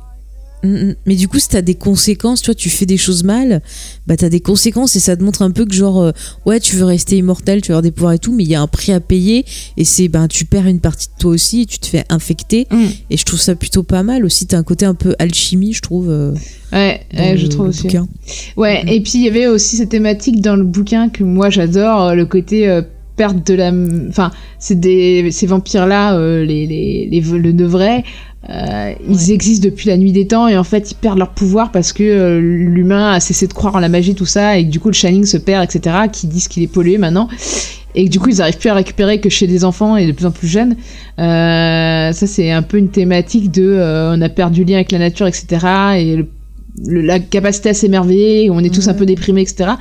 Mm, 0.68 0.90
mm. 0.90 0.96
Mais 1.06 1.16
du 1.16 1.28
coup, 1.28 1.40
si 1.40 1.50
t'as 1.50 1.62
des 1.62 1.76
conséquences, 1.76 2.42
tu 2.42 2.48
vois, 2.48 2.56
tu 2.56 2.70
fais 2.70 2.86
des 2.86 2.98
choses 2.98 3.24
mal, 3.24 3.62
bah 4.06 4.18
t'as 4.18 4.30
des 4.30 4.40
conséquences 4.40 4.96
et 4.96 5.00
ça 5.00 5.16
te 5.16 5.24
montre 5.24 5.42
un 5.42 5.52
peu 5.52 5.66
que 5.66 5.74
genre, 5.74 6.02
euh, 6.02 6.12
ouais, 6.46 6.60
tu 6.60 6.76
veux 6.76 6.86
rester 6.86 7.18
immortel, 7.18 7.62
tu 7.62 7.70
veux 7.70 7.74
avoir 7.74 7.82
des 7.84 7.92
pouvoirs 7.92 8.14
et 8.14 8.20
tout, 8.20 8.34
mais 8.34 8.44
il 8.44 8.50
y 8.50 8.56
a 8.56 8.62
un 8.62 8.68
prix 8.68 8.92
à 8.92 9.00
payer 9.00 9.46
et 9.78 9.84
c'est, 9.86 10.08
ben, 10.08 10.28
tu 10.28 10.46
perds 10.46 10.68
une 10.68 10.80
partie 10.80 11.08
de 11.08 11.20
toi 11.20 11.32
aussi 11.32 11.62
et 11.62 11.66
tu 11.66 11.80
te 11.80 11.88
fais 11.88 12.04
infecter. 12.10 12.68
Mm. 12.72 12.86
Et 13.10 13.18
je 13.18 13.24
trouve 13.26 13.40
ça 13.40 13.56
plutôt 13.56 13.84
pas 13.84 14.04
mal 14.04 14.26
aussi. 14.26 14.46
T'as 14.48 14.58
un 14.58 14.64
côté 14.64 14.86
un 14.86 14.96
peu 14.96 15.16
alchimie, 15.20 15.74
je 15.74 15.82
trouve. 15.82 16.10
euh, 16.10 16.34
Ouais, 16.74 17.02
je 17.38 17.48
trouve 17.48 17.70
aussi. 17.70 17.84
bouquin. 17.84 18.08
Ouais, 18.58 18.84
et 18.88 19.00
puis 19.02 19.14
il 19.16 19.22
y 19.24 19.30
avait 19.30 19.48
aussi 19.48 19.78
cette 19.78 19.90
thématique 19.90 20.42
dans 20.42 20.56
le 20.58 20.64
bouquin 20.66 21.10
que 21.10 21.24
moi 21.24 21.50
j'adore, 21.50 22.02
euh, 22.10 22.14
le 22.14 22.26
côté 22.26 22.68
euh, 22.68 22.82
perte 23.16 23.48
de 23.48 23.54
la. 23.54 23.72
Enfin, 24.10 24.32
c'est 24.60 24.80
des 24.80 25.30
ces 25.32 25.48
vampires 25.48 25.88
là, 25.88 26.20
les 26.44 26.68
les 26.68 27.08
les 27.10 27.22
le 27.22 27.54
de 27.54 27.66
vrai. 27.66 28.04
Euh, 28.50 28.94
Ils 29.10 29.32
existent 29.32 29.66
depuis 29.66 29.88
la 29.90 29.98
nuit 29.98 30.12
des 30.12 30.28
temps 30.28 30.48
et 30.48 30.58
en 30.58 30.64
fait 30.64 30.92
ils 30.92 30.96
perdent 30.96 31.18
leur 31.20 31.30
pouvoir 31.32 31.72
parce 31.72 31.94
que 31.94 32.04
euh, 32.04 32.40
l'humain 32.40 33.12
a 33.12 33.20
cessé 33.20 33.48
de 33.48 33.54
croire 33.54 33.76
en 33.76 33.80
la 33.80 33.90
magie 33.90 34.16
tout 34.16 34.26
ça 34.26 34.58
et 34.58 34.66
que 34.66 34.70
du 34.72 34.80
coup 34.80 34.88
le 34.90 34.94
shining 34.94 35.26
se 35.26 35.38
perd 35.38 35.64
etc. 35.64 35.96
Qui 36.12 36.28
disent 36.28 36.48
qu'il 36.48 36.64
est 36.64 36.68
pollué 36.68 36.98
maintenant 36.98 37.28
et 37.96 38.06
que 38.06 38.10
du 38.10 38.20
coup 38.20 38.30
ils 38.30 38.42
arrivent 38.42 38.58
plus 38.58 38.70
à 38.70 38.74
récupérer 38.76 39.20
que 39.20 39.30
chez 39.30 39.48
des 39.48 39.66
enfants 39.66 39.98
et 39.98 40.06
de 40.08 40.12
plus 40.12 40.26
en 40.26 40.32
plus 40.32 40.48
jeunes. 40.48 40.76
Euh, 41.20 42.12
ça 42.12 42.28
c'est 42.28 42.52
un 42.52 42.62
peu 42.62 42.78
une 42.78 42.90
thématique 42.90 43.52
de 43.52 44.12
on 44.16 44.22
a 44.22 44.30
perdu 44.30 44.64
le 44.64 44.68
lien 44.70 44.76
avec 44.76 44.92
la 44.92 45.00
nature 45.00 45.28
etc. 45.28 45.48
Et 45.98 46.16
le 46.16 46.28
le- 46.86 47.02
la 47.02 47.18
capacité 47.20 47.70
à 47.70 47.74
s'émerveiller, 47.74 48.52
on 48.52 48.60
est 48.60 48.72
tous 48.74 48.88
un 48.88 48.94
peu 48.94 49.08
déprimés, 49.08 49.42
etc. 49.42 49.72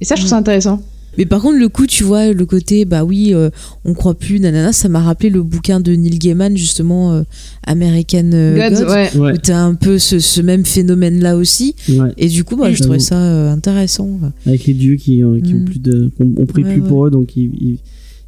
Et 0.00 0.06
ça, 0.06 0.14
je 0.14 0.20
trouve 0.22 0.30
ça 0.30 0.38
intéressant. 0.38 0.80
Mais 1.18 1.26
par 1.26 1.40
contre, 1.42 1.58
le 1.58 1.68
coup, 1.68 1.86
tu 1.86 2.04
vois, 2.04 2.32
le 2.32 2.46
côté, 2.46 2.84
bah 2.84 3.04
oui, 3.04 3.32
euh, 3.34 3.50
on 3.84 3.94
croit 3.94 4.14
plus, 4.14 4.40
nanana, 4.40 4.72
ça 4.72 4.88
m'a 4.88 5.00
rappelé 5.00 5.30
le 5.30 5.42
bouquin 5.42 5.80
de 5.80 5.92
Neil 5.92 6.18
Gaiman, 6.18 6.56
justement, 6.56 7.12
euh, 7.12 7.22
American 7.66 8.30
euh, 8.32 8.56
Gods, 8.70 8.84
Gods, 8.84 9.20
ouais. 9.20 9.32
Où 9.34 9.36
t'as 9.38 9.58
un 9.60 9.74
peu 9.74 9.98
ce, 9.98 10.18
ce 10.18 10.40
même 10.40 10.64
phénomène-là 10.64 11.36
aussi. 11.36 11.74
ouais. 11.88 12.12
Et 12.18 12.28
du 12.28 12.44
coup, 12.44 12.56
bah, 12.56 12.72
je 12.72 12.82
trouvais 12.82 12.98
ça 12.98 13.18
euh, 13.18 13.52
intéressant. 13.52 14.08
Avec 14.46 14.66
les 14.66 14.74
dieux 14.74 14.96
qui, 14.96 15.22
euh, 15.22 15.40
qui 15.40 15.54
ont 15.54 15.58
Mm. 15.58 15.64
plus 15.64 15.78
de, 15.80 16.10
ont, 16.20 16.32
ont 16.42 16.46
pris 16.46 16.62
Ouais, 16.64 16.72
plus 16.72 16.82
ouais. 16.82 16.88
pour 16.88 17.06
eux, 17.06 17.10
donc 17.10 17.36
ils, 17.36 17.50
ils, 17.60 17.78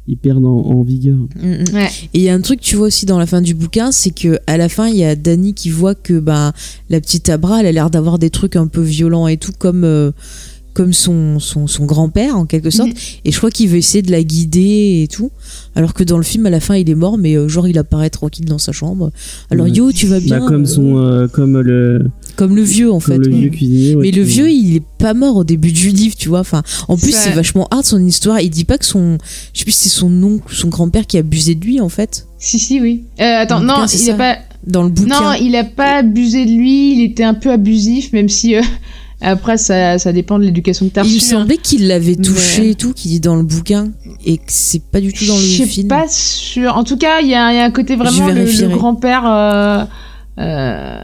ils 0.07 0.17
perdent 0.17 0.45
en, 0.45 0.57
en 0.61 0.81
vigueur. 0.81 1.17
Mm, 1.41 1.47
mm. 1.47 1.75
Ouais. 1.75 1.87
Et 2.13 2.19
il 2.19 2.21
y 2.21 2.29
a 2.29 2.33
un 2.33 2.41
truc, 2.41 2.59
tu 2.59 2.75
vois 2.75 2.87
aussi 2.87 3.05
dans 3.05 3.19
la 3.19 3.25
fin 3.27 3.41
du 3.41 3.53
bouquin, 3.53 3.91
c'est 3.91 4.09
que 4.11 4.39
à 4.47 4.57
la 4.57 4.67
fin, 4.69 4.87
il 4.87 4.95
y 4.97 5.03
a 5.03 5.15
Danny 5.15 5.53
qui 5.53 5.69
voit 5.69 5.95
que 5.95 6.19
bah, 6.19 6.53
la 6.89 6.99
petite 6.99 7.29
Abra, 7.29 7.59
elle 7.59 7.67
a 7.67 7.71
l'air 7.71 7.89
d'avoir 7.91 8.17
des 8.19 8.29
trucs 8.31 8.55
un 8.55 8.67
peu 8.67 8.81
violents 8.81 9.27
et 9.27 9.37
tout, 9.37 9.51
comme, 9.57 9.83
euh, 9.83 10.11
comme 10.79 10.93
son, 10.93 11.39
son, 11.39 11.67
son 11.67 11.85
grand-père, 11.85 12.37
en 12.37 12.45
quelque 12.45 12.69
sorte. 12.69 12.91
Et 13.25 13.33
je 13.33 13.37
crois 13.37 13.51
qu'il 13.51 13.67
veut 13.67 13.75
essayer 13.75 14.01
de 14.01 14.11
la 14.11 14.23
guider 14.23 15.01
et 15.03 15.07
tout. 15.13 15.29
Alors 15.75 15.93
que 15.93 16.05
dans 16.05 16.15
le 16.15 16.23
film, 16.23 16.45
à 16.45 16.49
la 16.49 16.61
fin, 16.61 16.75
il 16.77 16.89
est 16.89 16.95
mort, 16.95 17.17
mais 17.17 17.35
euh, 17.35 17.49
genre, 17.49 17.67
il 17.67 17.77
apparaît 17.77 18.09
tranquille 18.09 18.45
dans 18.45 18.59
sa 18.59 18.71
chambre. 18.71 19.11
Alors, 19.51 19.65
Ouais. 19.65 19.73
yo, 19.73 19.91
tu 19.91 20.07
vas 20.07 20.21
bien 20.21 20.39
Bah, 20.39 20.45
comme 20.47 20.63
euh, 20.63 20.65
son, 20.65 20.97
euh, 20.97 21.27
comme 21.27 21.59
le, 21.59 22.05
Comme 22.37 22.55
le 22.55 22.61
vieux, 22.61 22.89
en 22.93 22.99
comme 23.01 23.13
fait. 23.15 23.17
le 23.17 23.29
ouais. 23.29 23.39
vieux 23.41 23.49
cuisinier. 23.49 23.95
ouais, 23.95 24.01
Mais 24.03 24.11
le 24.11 24.23
vieux, 24.23 24.49
il 24.49 24.77
est 24.77 24.83
pas 24.97 25.13
mort 25.13 25.35
au 25.35 25.43
début 25.43 25.73
du 25.73 25.89
livre, 25.89 26.15
tu 26.17 26.29
vois. 26.29 26.39
Enfin, 26.39 26.63
en 26.87 26.95
plus, 26.95 27.11
c'est 27.13 27.31
vachement 27.31 27.67
hard 27.71 27.83
son 27.83 28.01
histoire. 28.05 28.39
Il 28.39 28.49
dit 28.49 28.63
pas 28.63 28.77
que 28.77 28.85
son, 28.85 29.17
je 29.53 29.59
sais 29.59 29.65
plus 29.65 29.73
si 29.73 29.89
c'est 29.89 29.95
son 29.99 30.23
oncle, 30.23 30.55
son 30.55 30.69
grand-père 30.69 31.05
qui 31.07 31.17
a 31.17 31.19
abusé 31.19 31.55
de 31.55 31.65
lui, 31.65 31.81
en 31.81 31.89
fait, 31.89 32.25
Si, 32.39 32.57
si, 32.57 32.79
oui. 32.79 33.03
Euh, 33.19 33.23
attends, 33.41 33.59
non, 33.59 33.73
cas, 33.75 33.85
il 33.91 33.99
ça. 33.99 34.13
a 34.13 34.17
pas. 34.17 34.37
dans 34.65 34.83
le 34.83 34.89
bouquin. 34.89 35.21
Non, 35.21 35.33
il 35.41 35.57
a 35.57 35.65
pas 35.65 35.97
abusé 35.97 36.45
de 36.45 36.51
lui. 36.51 36.93
Il 36.97 37.03
était 37.03 37.25
un 37.25 37.33
peu 37.33 37.51
abusif, 37.51 38.13
même 38.13 38.29
si 38.29 38.55
euh, 38.55 38.61
après 39.21 39.57
ça, 39.57 39.97
ça 39.99 40.13
dépend 40.13 40.39
de 40.39 40.45
l'éducation 40.45 40.87
que 40.87 40.93
t'as 40.93 41.03
Il 41.03 41.15
reçue, 41.15 41.33
hein. 41.35 41.39
semblait 41.39 41.57
qu'il 41.57 41.87
l'avait 41.87 42.15
Mais- 42.17 42.23
touché 42.23 42.69
et 42.71 42.75
tout, 42.75 42.93
qu'il 42.93 43.11
dit 43.11 43.19
dans 43.19 43.35
le 43.35 43.43
bouquin, 43.43 43.89
et 44.25 44.37
que 44.37 44.43
c'est 44.47 44.81
pas 44.81 45.01
du 45.01 45.11
tout 45.13 45.25
dans 45.25 45.35
le 45.35 45.41
Je 45.41 45.45
suis 45.47 45.65
film. 45.65 45.87
pas 45.89 46.05
sûre. 46.07 46.77
En 46.77 46.83
tout 46.83 46.97
cas, 46.97 47.19
il 47.21 47.27
y, 47.27 47.35
a 47.35 47.51
il 47.51 47.57
y 47.57 47.59
a 47.59 47.65
un 47.65 47.71
côté 47.71 47.95
vraiment 47.95 48.27
le, 48.27 48.45
le 48.45 48.67
grand-père 48.69 49.23
euh, 49.25 49.83
euh, 50.39 50.97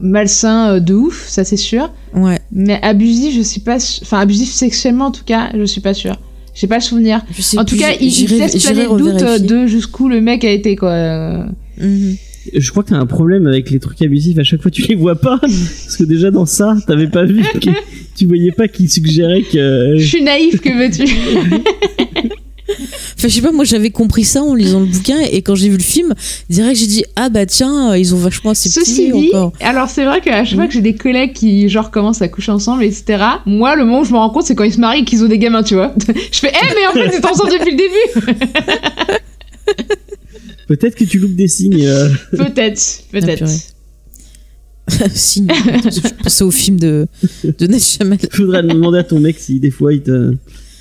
malsain 0.00 0.74
euh, 0.74 0.80
de 0.80 0.94
ouf, 0.94 1.26
ça 1.28 1.44
c'est 1.44 1.56
sûr. 1.56 1.90
Ouais, 2.14 2.38
Mais 2.52 2.78
abusif, 2.82 3.34
je 3.34 3.42
suis 3.42 3.60
pas. 3.60 3.80
su- 3.80 4.00
Enfin, 4.02 4.20
abusif 4.20 4.50
sexuellement 4.52 5.06
en 5.06 5.10
tout 5.12 5.24
cas, 5.24 5.50
je 5.56 5.64
suis 5.64 5.80
pas 5.80 5.94
sûre. 5.94 6.16
J'ai 6.54 6.68
pas 6.68 6.76
le 6.76 6.82
souvenir. 6.82 7.22
En 7.56 7.64
tout 7.64 7.74
plus, 7.74 7.78
cas, 7.78 7.90
il, 8.00 8.06
il 8.06 8.38
laisse 8.38 8.62
planer 8.64 8.82
le 8.84 8.96
doute 8.98 9.42
de 9.46 9.66
jusqu'où 9.66 10.08
le 10.08 10.20
mec 10.20 10.44
a 10.44 10.50
été 10.50 10.76
quoi. 10.76 10.90
Euh, 10.90 11.44
Mhm. 11.78 12.16
Je 12.52 12.70
crois 12.70 12.82
que 12.82 12.90
t'as 12.90 12.96
un 12.98 13.06
problème 13.06 13.46
avec 13.46 13.70
les 13.70 13.78
trucs 13.80 14.00
abusifs. 14.02 14.38
À 14.38 14.44
chaque 14.44 14.60
fois, 14.62 14.70
tu 14.70 14.82
les 14.82 14.94
vois 14.96 15.14
pas. 15.20 15.38
Parce 15.40 15.96
que 15.96 16.04
déjà 16.04 16.30
dans 16.30 16.46
ça, 16.46 16.76
t'avais 16.86 17.08
pas 17.08 17.24
vu. 17.24 17.42
que- 17.42 17.70
tu 18.16 18.26
voyais 18.26 18.52
pas 18.52 18.68
qu'il 18.68 18.90
suggérait 18.90 19.42
que. 19.42 19.94
Je 19.96 20.04
suis 20.06 20.22
naïf, 20.22 20.60
que 20.60 20.68
veux-tu? 20.70 21.04
Enfin, 23.16 23.28
je 23.28 23.28
sais 23.28 23.42
pas, 23.42 23.52
moi 23.52 23.64
j'avais 23.64 23.90
compris 23.90 24.24
ça 24.24 24.42
en 24.42 24.54
lisant 24.54 24.80
le 24.80 24.86
bouquin, 24.86 25.18
et 25.30 25.42
quand 25.42 25.54
j'ai 25.54 25.68
vu 25.68 25.76
le 25.76 25.82
film, 25.82 26.14
direct 26.48 26.76
j'ai 26.78 26.86
dit, 26.86 27.04
ah 27.14 27.28
bah 27.28 27.44
tiens, 27.44 27.90
euh, 27.92 27.98
ils 27.98 28.14
ont 28.14 28.18
vachement 28.18 28.50
assez 28.52 28.68
Ceci 28.70 29.12
dit, 29.12 29.28
encore. 29.34 29.52
alors 29.60 29.88
c'est 29.90 30.04
vrai 30.04 30.20
qu'à 30.22 30.44
chaque 30.44 30.56
fois 30.56 30.66
que 30.66 30.72
j'ai 30.72 30.80
des 30.80 30.94
collègues 30.94 31.34
qui 31.34 31.68
genre 31.68 31.90
commencent 31.90 32.22
à 32.22 32.28
coucher 32.28 32.52
ensemble, 32.52 32.82
etc. 32.84 33.22
Moi, 33.46 33.76
le 33.76 33.84
moment 33.84 34.00
où 34.00 34.04
je 34.04 34.12
me 34.12 34.16
rends 34.16 34.30
compte, 34.30 34.44
c'est 34.44 34.54
quand 34.54 34.64
ils 34.64 34.72
se 34.72 34.80
marient 34.80 35.02
et 35.02 35.04
qu'ils 35.04 35.22
ont 35.22 35.28
des 35.28 35.38
gamins, 35.38 35.62
tu 35.62 35.74
vois. 35.74 35.94
je 36.32 36.38
fais, 36.38 36.52
eh 36.52 36.74
mais 36.74 36.86
en 36.88 36.92
fait, 37.04 37.10
c'est 37.12 37.24
ensemble 37.26 37.52
depuis 37.52 37.72
le 37.72 37.76
début. 37.76 38.36
Peut-être 40.68 40.94
que 40.94 41.04
tu 41.04 41.18
loupes 41.18 41.34
des 41.36 41.48
signes. 41.48 41.84
euh. 41.86 42.08
Peut-être, 42.32 42.80
Ah, 43.12 43.20
peut-être. 43.20 43.38
purée. 43.38 43.58
Signe. 45.14 45.48
je 45.48 46.22
pensais 46.22 46.44
au 46.44 46.50
film 46.50 46.78
de, 46.78 47.06
de 47.58 47.66
Ned 47.66 47.80
Shyamalan. 47.80 48.18
Faudra 48.30 48.60
demander 48.60 48.98
à 48.98 49.04
ton 49.04 49.18
mec 49.18 49.38
si 49.38 49.58
des 49.58 49.70
fois 49.70 49.94
il 49.94 50.02
te. 50.02 50.34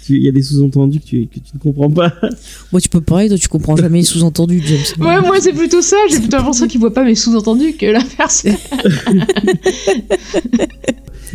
Il 0.10 0.22
y 0.22 0.28
a 0.28 0.34
des 0.34 0.42
sous-entendus 0.42 1.00
que 1.00 1.06
tu, 1.06 1.28
que 1.28 1.36
tu 1.36 1.52
ne 1.54 1.60
comprends 1.60 1.90
pas. 1.90 2.14
Moi, 2.74 2.82
tu 2.82 2.90
peux 2.90 3.00
parler, 3.00 3.30
toi, 3.30 3.38
tu 3.38 3.48
comprends 3.48 3.78
jamais 3.78 4.00
les 4.00 4.04
sous-entendus, 4.04 4.62
James. 4.66 4.80
Ouais, 5.08 5.22
moi 5.22 5.38
c'est 5.40 5.54
plutôt 5.54 5.82
ça. 5.82 5.96
J'ai 6.12 6.20
plutôt 6.20 6.36
l'impression 6.36 6.68
qu'ils 6.68 6.82
voient 6.82 6.94
pas 6.94 7.06
mes 7.06 7.16
sous-entendus 7.16 7.76
que 7.78 7.86
l'inverse. 7.86 8.44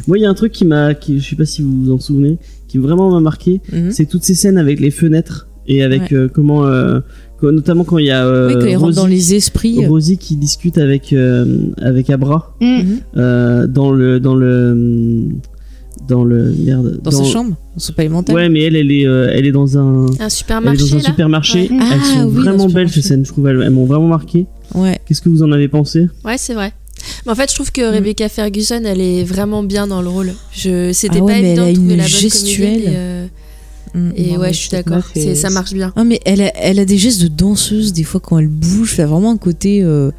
Moi, 0.06 0.18
il 0.18 0.22
y 0.22 0.26
a 0.26 0.30
un 0.30 0.34
truc 0.34 0.52
qui 0.52 0.64
m'a. 0.64 0.92
Je 0.92 1.18
sais 1.18 1.36
pas 1.36 1.46
si 1.46 1.62
vous 1.62 1.84
vous 1.84 1.92
en 1.92 1.98
souvenez. 1.98 2.38
Qui 2.68 2.76
vraiment 2.78 3.10
m'a 3.10 3.20
marqué. 3.20 3.60
Mhm. 3.72 3.90
C'est 3.90 4.04
toutes 4.06 4.24
ces 4.24 4.34
scènes 4.34 4.58
avec 4.58 4.80
les 4.80 4.90
fenêtres. 4.90 5.48
Et 5.66 5.82
avec 5.82 6.02
Ouais. 6.02 6.14
euh, 6.14 6.28
comment. 6.28 6.66
euh, 6.66 7.00
notamment 7.42 7.84
quand 7.84 7.98
il 7.98 8.06
y 8.06 8.10
a. 8.10 8.24
euh, 8.26 8.48
Oui, 8.48 8.72
quand 8.74 8.90
dans 8.90 9.02
Rosie- 9.02 9.08
les 9.10 9.34
esprits. 9.34 9.86
Rosie 9.86 10.18
qui 10.18 10.36
discute 10.36 10.78
avec 10.78 11.12
euh, 11.12 11.44
avec 11.80 12.10
Abra 12.10 12.54
Mm. 12.60 12.66
mhm. 12.66 12.98
euh, 13.16 13.66
dans 13.66 13.92
le 13.92 14.20
dans 14.20 14.34
le 14.34 15.26
dans 16.08 16.24
le 16.24 16.52
merde 16.64 17.00
Dans 17.02 17.10
sa 17.10 17.24
chambre, 17.24 17.56
dans 17.74 17.80
son 17.80 17.92
palais 17.92 18.08
mental. 18.08 18.34
ouais 18.34 18.48
mais 18.48 18.62
elle 18.62 18.76
elle 18.76 18.90
est 18.90 19.06
euh, 19.06 19.30
elle 19.32 19.44
est 19.46 19.52
dans 19.52 19.76
un 19.78 20.06
Un 20.06 20.06
elle 20.06 20.14
est 20.14 20.18
dans 20.18 20.28
supermarché 20.30 20.92
un 20.94 20.96
là. 20.98 21.02
supermarché 21.04 21.58
Ouais. 21.60 21.68
elles 21.70 21.78
Ah, 21.80 22.04
sont 22.04 22.24
oui, 22.28 22.34
dans 22.34 22.40
vraiment 22.40 22.56
belles 22.68 22.88
supermarché. 22.88 23.02
ces 23.02 23.08
scènes 23.08 23.24
je 23.26 23.32
trouve 23.32 23.46
elles, 23.48 23.60
elles 23.62 23.70
m'ont 23.70 23.84
vraiment 23.84 24.08
marqué 24.08 24.46
Ouais. 24.74 24.98
qu'est-ce 25.06 25.20
que 25.20 25.28
vous 25.28 25.42
en 25.42 25.50
avez 25.52 25.68
pensé? 25.68 26.08
Ouais, 26.24 26.36
c'est 26.38 26.54
vrai. 26.54 26.72
Mais 27.24 27.32
en 27.32 27.34
fait, 27.34 27.48
je 27.50 27.54
trouve 27.54 27.68
Mm. 27.68 27.72
que 27.72 27.92
Rebecca 27.92 28.28
Ferguson, 28.28 28.82
elle 28.84 29.00
est 29.00 29.22
vraiment 29.24 29.62
bien 29.62 29.86
dans 29.86 30.02
le 30.02 30.08
rôle. 30.08 30.32
Je, 30.52 30.90
c'était 30.92 31.18
Ah 31.20 31.24
ouais, 31.24 31.32
pas 31.32 31.38
évident 31.38 31.62
a 31.64 31.68
de 31.68 31.72
trouver 31.74 31.90
une 31.92 31.96
la 31.96 32.02
bonne 32.04 32.06
gestuelle. 32.12 32.82
euh, 32.88 33.26
Mm. 33.94 34.10
et 34.16 34.32
Non, 34.32 34.38
ouais, 34.38 34.46
mais 34.48 34.52
je 34.52 34.58
suis 34.58 34.70
d'accord. 34.70 35.02
Ça 35.34 35.50
marche 35.50 35.72
bien. 35.72 35.92
Ah, 35.96 36.04
mais 36.04 36.20
elle 36.24 36.42
a, 36.42 36.52
elle 36.56 36.78
a 36.78 36.84
des 36.84 36.98
gestes 36.98 37.20
de 37.22 37.28
danseuse, 37.28 37.92
des 37.92 38.04
fois, 38.04 38.20
quand 38.20 38.38
elle 38.38 38.48
bouge. 38.48 38.94
Elle 38.98 39.04
a 39.04 39.06
vraiment 39.08 39.30
un 39.32 39.36
côté. 39.38 39.82
euh, 39.82 40.10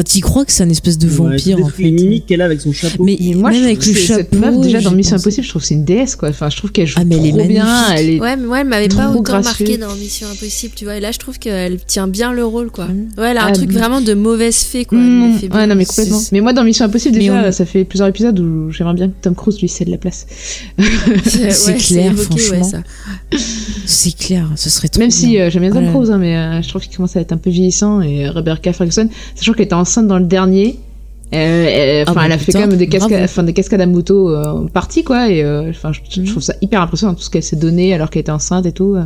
Enfin, 0.00 0.04
tu 0.18 0.20
crois 0.20 0.44
que 0.44 0.52
c'est 0.52 0.62
un 0.62 0.68
espèce 0.70 0.98
de 0.98 1.08
vampire, 1.08 1.58
Ouais, 1.58 1.64
en 1.64 1.68
fait. 1.68 1.82
les 1.82 1.90
mimiques 1.90 2.26
qu'elle 2.26 2.40
a 2.40 2.46
avec 2.46 2.60
son 2.60 2.72
chapeau 2.72 3.04
Mais 3.04 3.16
Et 3.20 3.34
moi, 3.34 3.50
même 3.50 3.60
je 3.60 3.64
avec 3.66 3.78
trouve 3.80 3.92
le 3.94 3.98
que 4.00 4.06
chapeau. 4.06 4.20
cette 4.20 4.32
meuf, 4.40 4.60
déjà 4.60 4.80
dans 4.80 4.92
Mission 4.92 5.16
Impossible, 5.16 5.44
je 5.44 5.48
trouve 5.50 5.62
que 5.62 5.68
c'est 5.68 5.74
une 5.74 5.84
déesse, 5.84 6.16
quoi. 6.16 6.28
Enfin, 6.30 6.48
je 6.48 6.56
trouve 6.56 6.72
qu'elle 6.72 6.86
joue 6.86 6.94
Ah, 6.98 7.04
mais 7.04 7.16
elle 7.16 7.26
est 7.26 7.30
trop 7.32 7.44
bien. 7.48 7.64
magnifique. 7.64 7.94
Elle 7.98 8.10
est... 8.10 8.20
Ouais, 8.20 8.36
mais 8.36 8.46
ouais, 8.46 8.60
elle 8.60 8.66
m'avait 8.66 8.88
pas 8.88 8.94
Trop 9.08 9.10
autant 9.12 9.22
gracieuse. 9.22 9.44
marqué 9.68 9.78
dans 9.78 9.94
Mission 9.96 10.28
Impossible, 10.32 10.72
tu 10.76 10.84
vois. 10.84 10.96
Et 10.96 11.00
là, 11.00 11.12
je 11.12 11.18
trouve 11.18 11.38
qu'elle 11.38 11.78
tient 11.84 12.08
bien 12.08 12.32
le 12.32 12.44
rôle, 12.44 12.70
quoi. 12.70 12.86
Mm. 12.86 13.08
Ouais, 13.18 13.30
elle 13.32 13.38
a 13.38 13.44
un 13.44 13.48
Ah, 13.48 13.52
truc 13.52 13.68
mais- 13.68 13.78
vraiment 13.78 14.00
de 14.00 14.14
mauvaise 14.14 14.56
fée, 14.58 14.84
quoi. 14.84 14.96
Elle 14.98 15.04
Mmh, 15.04 15.38
fait 15.38 15.48
bien. 15.48 15.58
ouais, 15.60 15.66
non, 15.66 15.74
mais 15.74 15.84
complètement. 15.84 16.20
Mais 16.32 16.40
moi, 16.40 16.52
dans 16.52 16.64
Mission 16.64 16.84
Impossible, 16.86 17.14
Mais 17.16 17.20
déjà, 17.20 17.48
on- 17.48 17.52
ça 17.52 17.66
fait 17.66 17.84
plusieurs 17.84 18.08
épisodes 18.08 18.38
où 18.38 18.70
j'aimerais 18.70 18.94
bien 18.94 19.08
que 19.08 19.14
Tom 19.20 19.34
Cruise 19.34 19.60
lui 19.60 19.68
cède 19.68 19.88
la 19.88 19.98
place. 19.98 20.26
C'est 21.24 21.76
clair, 21.76 22.14
franchement. 22.16 22.70
C'est 23.86 24.16
clair, 24.16 24.48
ce 24.56 24.70
serait 24.70 24.88
trop 24.88 25.00
Même 25.00 25.10
si 25.10 25.28
bien. 25.30 25.42
euh, 25.46 25.50
j'aime 25.50 25.62
bien 25.62 25.72
Tom. 25.72 25.88
Cruise, 25.92 26.10
hein, 26.10 26.18
mais 26.18 26.36
euh, 26.36 26.62
je 26.62 26.68
trouve 26.68 26.82
qu'il 26.82 26.94
commence 26.96 27.16
à 27.16 27.20
être 27.20 27.32
un 27.32 27.36
peu 27.36 27.50
vieillissant. 27.50 28.00
Et 28.00 28.26
euh, 28.26 28.30
Rebecca 28.30 28.72
Ferguson, 28.72 29.08
sachant 29.34 29.52
qu'elle 29.52 29.64
était 29.66 29.74
enceinte 29.90 30.06
dans 30.06 30.18
le 30.18 30.24
dernier, 30.26 30.78
euh, 31.32 31.36
elle, 31.68 32.04
Ah 32.06 32.10
enfin, 32.10 32.20
bah 32.20 32.26
elle 32.26 32.32
a 32.32 32.38
fait 32.38 32.52
quand 32.52 32.60
même 32.60 32.76
des 32.76 32.86
cascades, 32.88 33.22
enfin, 33.24 33.42
des 33.42 33.52
cascades 33.52 33.80
à 33.80 33.86
moto 33.86 34.30
euh, 34.30 34.66
parties, 34.72 35.04
quoi. 35.04 35.28
Et 35.30 35.42
euh, 35.42 35.70
enfin, 35.70 35.92
je, 35.92 36.00
je 36.08 36.20
Mhm. 36.20 36.26
trouve 36.28 36.42
ça 36.42 36.54
hyper 36.60 36.80
impressionnant 36.82 37.14
tout 37.14 37.22
ce 37.22 37.30
qu'elle 37.30 37.42
s'est 37.42 37.56
donné 37.56 37.92
alors 37.94 38.10
qu'elle 38.10 38.20
était 38.22 38.32
enceinte 38.32 38.66
et 38.66 38.72
tout. 38.72 38.96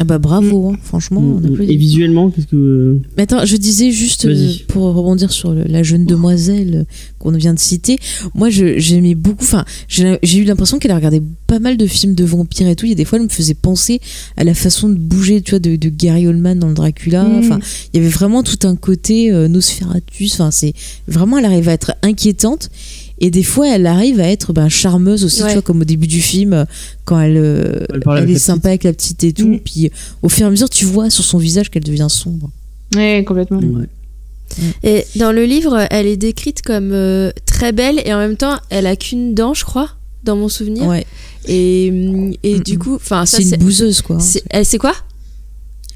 Ah 0.00 0.04
bah 0.04 0.18
bravo, 0.18 0.70
hein, 0.70 0.76
franchement. 0.82 1.20
Mm, 1.20 1.44
applaudit. 1.46 1.72
et 1.72 1.76
visuellement 1.76 2.30
qu'est-ce 2.30 2.46
que 2.46 2.98
Mais 3.16 3.24
attends, 3.24 3.44
je 3.44 3.56
disais 3.56 3.90
juste 3.90 4.26
euh, 4.26 4.52
pour 4.68 4.84
rebondir 4.94 5.32
sur 5.32 5.52
le- 5.52 5.64
la 5.64 5.82
jeune 5.82 6.04
demoiselle 6.04 6.86
qu'on 7.18 7.32
vient 7.32 7.52
de 7.52 7.58
citer. 7.58 7.98
Moi, 8.34 8.48
j'aimais 8.48 9.14
beaucoup. 9.16 9.42
Enfin, 9.42 9.64
j'ai 9.88 10.38
eu 10.38 10.44
l'impression 10.44 10.78
qu'elle 10.78 10.92
a 10.92 10.96
regardé 10.96 11.20
pas 11.48 11.58
mal 11.58 11.76
de 11.76 11.86
films 11.86 12.14
de 12.14 12.24
vampires 12.24 12.68
et 12.68 12.76
tout. 12.76 12.86
Il 12.86 12.90
y 12.90 12.92
a 12.92 12.94
des 12.94 13.04
fois, 13.04 13.18
elle 13.18 13.24
me 13.24 13.28
faisait 13.28 13.54
penser 13.54 14.00
à 14.36 14.44
la 14.44 14.54
façon 14.54 14.88
de 14.88 14.94
bouger, 14.94 15.42
tu 15.42 15.50
vois, 15.50 15.58
de, 15.58 15.74
de 15.76 15.88
Gary 15.88 16.26
Oldman 16.28 16.58
dans 16.58 16.68
le 16.68 16.74
Dracula. 16.74 17.26
Enfin, 17.38 17.58
il 17.92 17.98
y 17.98 18.00
avait 18.00 18.08
vraiment 18.12 18.42
tout 18.44 18.66
un 18.68 18.76
côté 18.76 19.32
euh, 19.32 19.48
Nosferatus. 19.48 20.32
Enfin, 20.34 20.50
c'est 20.52 20.74
vraiment, 21.08 21.38
elle 21.38 21.44
arrive 21.44 21.68
à 21.68 21.72
être 21.72 21.92
inquiétante. 22.02 22.70
Et 23.20 23.30
des 23.30 23.42
fois, 23.42 23.68
elle 23.68 23.86
arrive 23.86 24.20
à 24.20 24.28
être 24.28 24.52
ben, 24.52 24.68
charmeuse 24.68 25.24
aussi, 25.24 25.42
Ouais. 25.42 25.48
tu 25.48 25.54
vois, 25.54 25.62
comme 25.62 25.80
au 25.80 25.84
début 25.84 26.06
du 26.06 26.20
film, 26.20 26.52
euh, 26.52 26.64
quand 27.04 27.20
elle, 27.20 27.36
euh, 27.36 27.84
Elle 27.92 28.00
parle 28.00 28.18
elle 28.18 28.22
avec 28.24 28.36
est 28.36 28.38
sympa 28.38 28.68
avec 28.68 28.84
la 28.84 28.92
petite 28.92 29.24
et 29.24 29.32
tout. 29.32 29.48
Mhm. 29.48 29.60
Puis, 29.60 29.90
au 30.22 30.28
fur 30.28 30.44
et 30.44 30.46
à 30.46 30.50
mesure, 30.50 30.70
tu 30.70 30.84
vois 30.84 31.10
sur 31.10 31.24
son 31.24 31.38
visage 31.38 31.68
qu'elle 31.70 31.82
devient 31.84 32.06
sombre. 32.08 32.50
Ouais, 32.94 33.24
complètement. 33.26 33.58
ouais. 33.58 33.86
Et 34.82 35.04
dans 35.16 35.30
le 35.32 35.44
livre, 35.44 35.86
elle 35.90 36.06
est 36.06 36.16
décrite 36.16 36.62
comme 36.62 36.92
euh, 36.92 37.30
très 37.44 37.72
belle 37.72 38.00
et 38.04 38.14
en 38.14 38.18
même 38.18 38.36
temps, 38.36 38.56
elle 38.70 38.86
a 38.86 38.96
qu'une 38.96 39.34
dent, 39.34 39.52
je 39.52 39.64
crois, 39.64 39.90
dans 40.24 40.36
mon 40.36 40.48
souvenir. 40.48 40.86
Ouais. 40.86 41.04
Et, 41.46 41.90
hum, 41.92 42.32
et 42.42 42.58
du 42.60 42.78
coup, 42.78 42.94
enfin, 42.94 43.26
C'est 43.26 43.42
une 43.42 43.56
bouseuse, 43.56 44.00
quoi. 44.00 44.18
Elle, 44.50 44.64
c'est 44.64 44.78
quoi? 44.78 44.94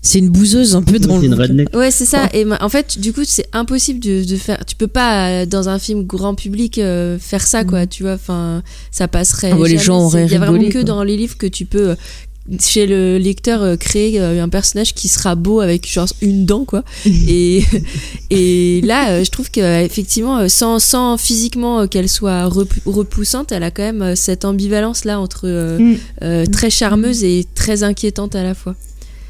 C'est 0.04 0.18
une 0.18 0.28
bouseuse 0.30 0.74
un 0.74 0.82
peu 0.82 0.98
dans 0.98 1.14
C'est 1.20 1.26
le. 1.28 1.32
une 1.32 1.34
redneck. 1.34 1.74
Ouais, 1.76 1.90
c'est 1.92 2.04
ça. 2.06 2.28
Et 2.34 2.44
ma- 2.44 2.60
en 2.62 2.68
fait, 2.68 2.98
du 2.98 3.12
coup, 3.12 3.22
c'est 3.24 3.46
impossible 3.52 4.00
de, 4.00 4.24
de 4.24 4.36
faire. 4.36 4.64
Tu 4.66 4.74
peux 4.74 4.88
pas 4.88 5.28
euh, 5.28 5.46
dans 5.46 5.68
un 5.68 5.78
film 5.78 6.02
grand 6.04 6.34
public 6.34 6.78
euh, 6.78 7.18
faire 7.20 7.46
ça, 7.46 7.62
quoi. 7.64 7.86
Tu 7.86 8.02
vois, 8.02 8.14
enfin, 8.14 8.62
ça 8.90 9.06
passerait. 9.06 9.52
Ah 9.52 9.56
ouais, 9.56 9.68
les 9.68 9.78
gens 9.78 10.04
auraient 10.06 10.26
Il 10.26 10.32
y 10.32 10.34
a 10.34 10.38
vraiment 10.38 10.52
rigolé, 10.54 10.68
que 10.70 10.78
quoi. 10.78 10.84
dans 10.84 11.04
les 11.04 11.16
livres 11.16 11.36
que 11.38 11.46
tu 11.46 11.64
peux. 11.66 11.90
euh, 11.90 11.94
chez 12.58 12.88
le 12.88 13.18
lecteur 13.18 13.62
euh, 13.62 13.76
créer 13.76 14.20
euh, 14.20 14.42
un 14.42 14.48
personnage 14.48 14.94
qui 14.94 15.06
sera 15.06 15.36
beau 15.36 15.60
avec 15.60 15.88
genre 15.88 16.08
une 16.22 16.44
dent 16.44 16.64
quoi 16.64 16.82
et 17.06 17.62
et 18.30 18.80
là 18.82 19.10
euh, 19.10 19.24
je 19.24 19.30
trouve 19.30 19.48
que 19.48 19.84
effectivement 19.84 20.48
sans 20.48 20.80
sans 20.80 21.16
physiquement 21.18 21.82
euh, 21.82 21.86
qu'elle 21.86 22.08
soit 22.08 22.46
rep- 22.48 22.72
repoussante 22.84 23.52
elle 23.52 23.62
a 23.62 23.70
quand 23.70 23.84
même 23.84 24.02
euh, 24.02 24.14
cette 24.16 24.44
ambivalence 24.44 25.04
là 25.04 25.20
entre 25.20 25.42
euh, 25.44 25.78
Mm. 25.78 25.96
euh, 26.22 26.44
très 26.46 26.68
charmeuse 26.68 27.22
et 27.22 27.46
très 27.54 27.84
inquiétante 27.84 28.34
à 28.34 28.42
la 28.42 28.54
fois 28.54 28.74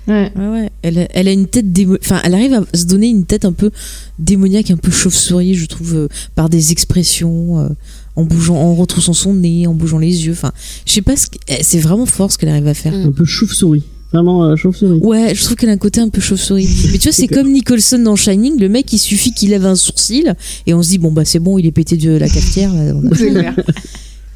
Ouais. 0.08 0.32
Ouais, 0.36 0.48
ouais. 0.48 0.70
Elle, 0.82 0.98
a- 0.98 1.08
elle 1.14 1.28
a 1.28 1.32
une 1.32 1.46
tête 1.46 1.72
démo... 1.72 1.96
Enfin, 2.02 2.20
elle 2.24 2.34
arrive 2.34 2.54
à 2.54 2.76
se 2.76 2.84
donner 2.86 3.08
une 3.08 3.24
tête 3.24 3.44
un 3.44 3.52
peu 3.52 3.70
démoniaque, 4.18 4.70
un 4.70 4.76
peu 4.76 4.90
chauve-souris, 4.90 5.54
je 5.54 5.66
trouve, 5.66 5.94
euh, 5.94 6.08
par 6.34 6.48
des 6.48 6.72
expressions, 6.72 7.60
euh, 7.60 7.68
en 8.16 8.24
bougeant, 8.24 8.56
en 8.56 8.74
retroussant 8.74 9.12
son 9.12 9.34
nez, 9.34 9.66
en 9.66 9.74
bougeant 9.74 9.98
les 9.98 10.26
yeux. 10.26 10.32
Enfin, 10.32 10.52
je 10.86 10.92
sais 10.92 11.02
pas, 11.02 11.16
ce 11.16 11.26
que- 11.28 11.38
eh, 11.48 11.62
c'est 11.62 11.78
vraiment 11.78 12.06
fort 12.06 12.32
ce 12.32 12.38
qu'elle 12.38 12.48
arrive 12.48 12.66
à 12.66 12.74
faire. 12.74 12.92
Un 12.94 13.12
peu 13.12 13.24
chauve-souris. 13.24 13.84
Vraiment 14.12 14.44
euh, 14.44 14.56
chauve-souris. 14.56 14.98
Ouais, 15.00 15.34
je 15.34 15.42
trouve 15.42 15.56
qu'elle 15.56 15.70
a 15.70 15.72
un 15.72 15.78
côté 15.78 16.00
un 16.00 16.08
peu 16.10 16.20
chauve-souris. 16.20 16.68
Mais 16.92 16.98
tu 16.98 17.08
vois, 17.08 17.12
c'est 17.12 17.28
comme 17.28 17.50
Nicholson 17.52 17.98
dans 18.00 18.16
Shining, 18.16 18.58
le 18.60 18.68
mec, 18.68 18.92
il 18.92 18.98
suffit 18.98 19.32
qu'il 19.32 19.50
lève 19.50 19.64
un 19.64 19.76
sourcil 19.76 20.34
et 20.66 20.74
on 20.74 20.82
se 20.82 20.88
dit, 20.90 20.98
bon, 20.98 21.12
bah 21.12 21.24
c'est 21.24 21.38
bon, 21.38 21.58
il 21.58 21.64
est 21.66 21.72
pété 21.72 21.96
de 21.96 22.10
la 22.10 22.28
cafetière. 22.28 22.74
là, 22.74 22.92
on 22.94 23.10
a- 23.10 23.14
C'est 23.16 23.30
clair. 23.30 23.54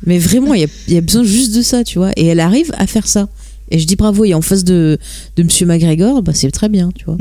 Mais 0.06 0.18
vraiment, 0.18 0.54
il 0.54 0.60
y 0.60 0.64
a, 0.64 0.68
il 0.88 0.94
y 0.94 0.96
a 0.96 1.00
besoin 1.00 1.24
juste 1.24 1.54
de 1.54 1.60
ça, 1.62 1.82
tu 1.84 1.98
vois. 1.98 2.12
Et 2.16 2.26
elle 2.26 2.40
arrive 2.40 2.70
à 2.78 2.86
faire 2.86 3.06
ça. 3.08 3.28
Et 3.70 3.78
je 3.78 3.86
dis 3.86 3.96
bravo, 3.96 4.24
et 4.24 4.34
en 4.34 4.42
face 4.42 4.64
de, 4.64 4.98
de 5.36 5.42
Monsieur 5.42 5.66
McGregor, 5.66 6.22
bah 6.22 6.32
c'est 6.34 6.50
très 6.50 6.68
bien, 6.68 6.90
tu 6.94 7.04
vois. 7.04 7.16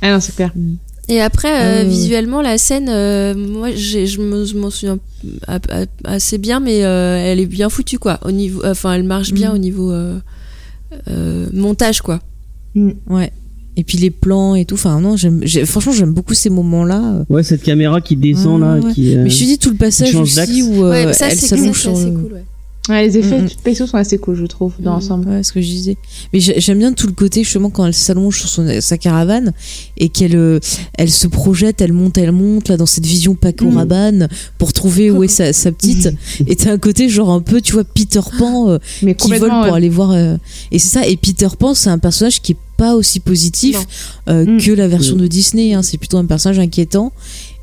Ah 0.00 0.12
non, 0.12 0.20
c'est 0.20 0.34
clair. 0.34 0.52
Et 1.08 1.20
après, 1.20 1.48
euh, 1.62 1.82
Euh. 1.84 1.88
visuellement, 1.88 2.42
la 2.42 2.58
scène, 2.58 2.88
euh, 2.88 3.34
moi, 3.34 3.70
je 3.74 4.20
me- 4.20 4.58
m'en 4.60 4.70
souviens 4.70 4.98
assez 6.04 6.38
bien, 6.38 6.60
mais 6.60 6.84
euh, 6.84 7.16
elle 7.18 7.40
est 7.40 7.46
bien 7.46 7.68
foutue, 7.68 7.98
quoi. 7.98 8.18
Au 8.24 8.30
niveau, 8.30 8.62
enfin, 8.64 8.94
elle 8.94 9.02
marche 9.04 9.32
bien 9.32 9.50
Mm. 9.52 9.54
au 9.54 9.58
niveau 9.58 9.90
euh, 9.92 10.18
euh, 11.08 11.46
montage, 11.52 12.00
quoi. 12.02 12.20
Ouais. 13.08 13.32
Et 13.76 13.84
puis 13.84 13.96
les 13.98 14.10
plans 14.10 14.54
et 14.54 14.64
tout. 14.64 14.74
Enfin, 14.74 15.00
non, 15.00 15.16
franchement, 15.66 15.92
j'aime 15.92 16.12
beaucoup 16.12 16.34
ces 16.34 16.50
moments-là. 16.50 17.24
Ouais, 17.30 17.42
cette 17.42 17.62
caméra 17.62 18.00
qui 18.00 18.16
descend 18.16 18.60
Ouais, 18.60 18.66
là, 18.68 18.74
ouais. 18.86 18.92
qui. 18.92 19.16
euh, 19.16 19.22
Mais 19.24 19.30
je 19.30 19.38
te 19.38 19.44
dis 19.44 19.58
tout 19.58 19.70
le 19.70 19.76
passage 19.76 20.14
aussi 20.14 20.62
où 20.62 20.84
euh, 20.84 20.90
ouais, 21.06 21.12
ça, 21.14 21.28
elle 21.30 21.38
s'allonge 21.38 21.80
sur 21.80 21.96
le- 21.98 22.10
cool, 22.10 22.42
ouais. 22.88 23.06
Les 23.06 23.18
effets 23.18 23.38
Mm, 23.40 23.44
mm. 23.44 23.48
spéciaux 23.48 23.86
sont 23.86 23.96
assez 23.96 24.18
cool, 24.18 24.34
je 24.36 24.46
trouve, 24.46 24.72
dans 24.78 24.90
Mm, 24.92 24.94
l'ensemble. 24.94 25.28
Ouais, 25.28 25.42
ce 25.42 25.52
que 25.52 25.60
je 25.60 25.66
disais. 25.66 25.96
Mais 26.32 26.40
j'ai- 26.40 26.60
j'aime 26.60 26.78
bien 26.78 26.92
tout 26.92 27.06
le 27.06 27.12
côté 27.12 27.44
justement 27.44 27.70
quand 27.70 27.86
elle 27.86 27.94
s'allonge 27.94 28.38
sur 28.38 28.48
son, 28.48 28.80
sa 28.80 28.98
caravane 28.98 29.52
et 29.96 30.08
qu'elle 30.08 30.36
euh, 30.36 30.58
elle 30.98 31.10
se 31.10 31.26
projette, 31.26 31.80
elle 31.80 31.92
monte, 31.92 32.18
elle 32.18 32.32
monte 32.32 32.68
là 32.68 32.76
dans 32.76 32.86
cette 32.86 33.06
vision 33.06 33.34
Paco 33.34 33.66
Mm. 33.66 33.76
Rabanne 33.76 34.28
pour 34.58 34.72
trouver 34.72 35.10
où 35.10 35.22
est 35.22 35.28
sa, 35.28 35.52
sa 35.52 35.70
petite. 35.72 36.08
et 36.46 36.56
t'as 36.56 36.72
un 36.72 36.78
côté 36.78 37.08
genre 37.08 37.30
un 37.30 37.40
peu, 37.40 37.60
tu 37.60 37.72
vois, 37.72 37.84
Peter 37.84 38.20
Pan 38.38 38.68
euh, 38.70 38.78
Mais 39.02 39.14
qui 39.14 39.28
vole 39.30 39.48
pour 39.50 39.62
ouais. 39.62 39.70
aller 39.72 39.88
voir. 39.88 40.10
euh, 40.12 40.36
Et 40.70 40.78
c'est 40.78 40.88
ça. 40.88 41.06
Et 41.06 41.16
Peter 41.16 41.48
Pan, 41.58 41.74
c'est 41.74 41.90
un 41.90 41.98
personnage 41.98 42.40
qui 42.42 42.52
est 42.52 42.56
pas 42.78 42.94
aussi 42.96 43.20
positif 43.20 43.76
euh, 44.28 44.44
Mm. 44.44 44.58
que 44.60 44.70
la 44.72 44.88
version 44.88 45.14
Mm. 45.16 45.20
de 45.20 45.26
Disney. 45.28 45.72
hein. 45.74 45.82
C'est 45.82 45.98
plutôt 45.98 46.18
un 46.18 46.24
personnage 46.24 46.58
inquiétant. 46.58 47.12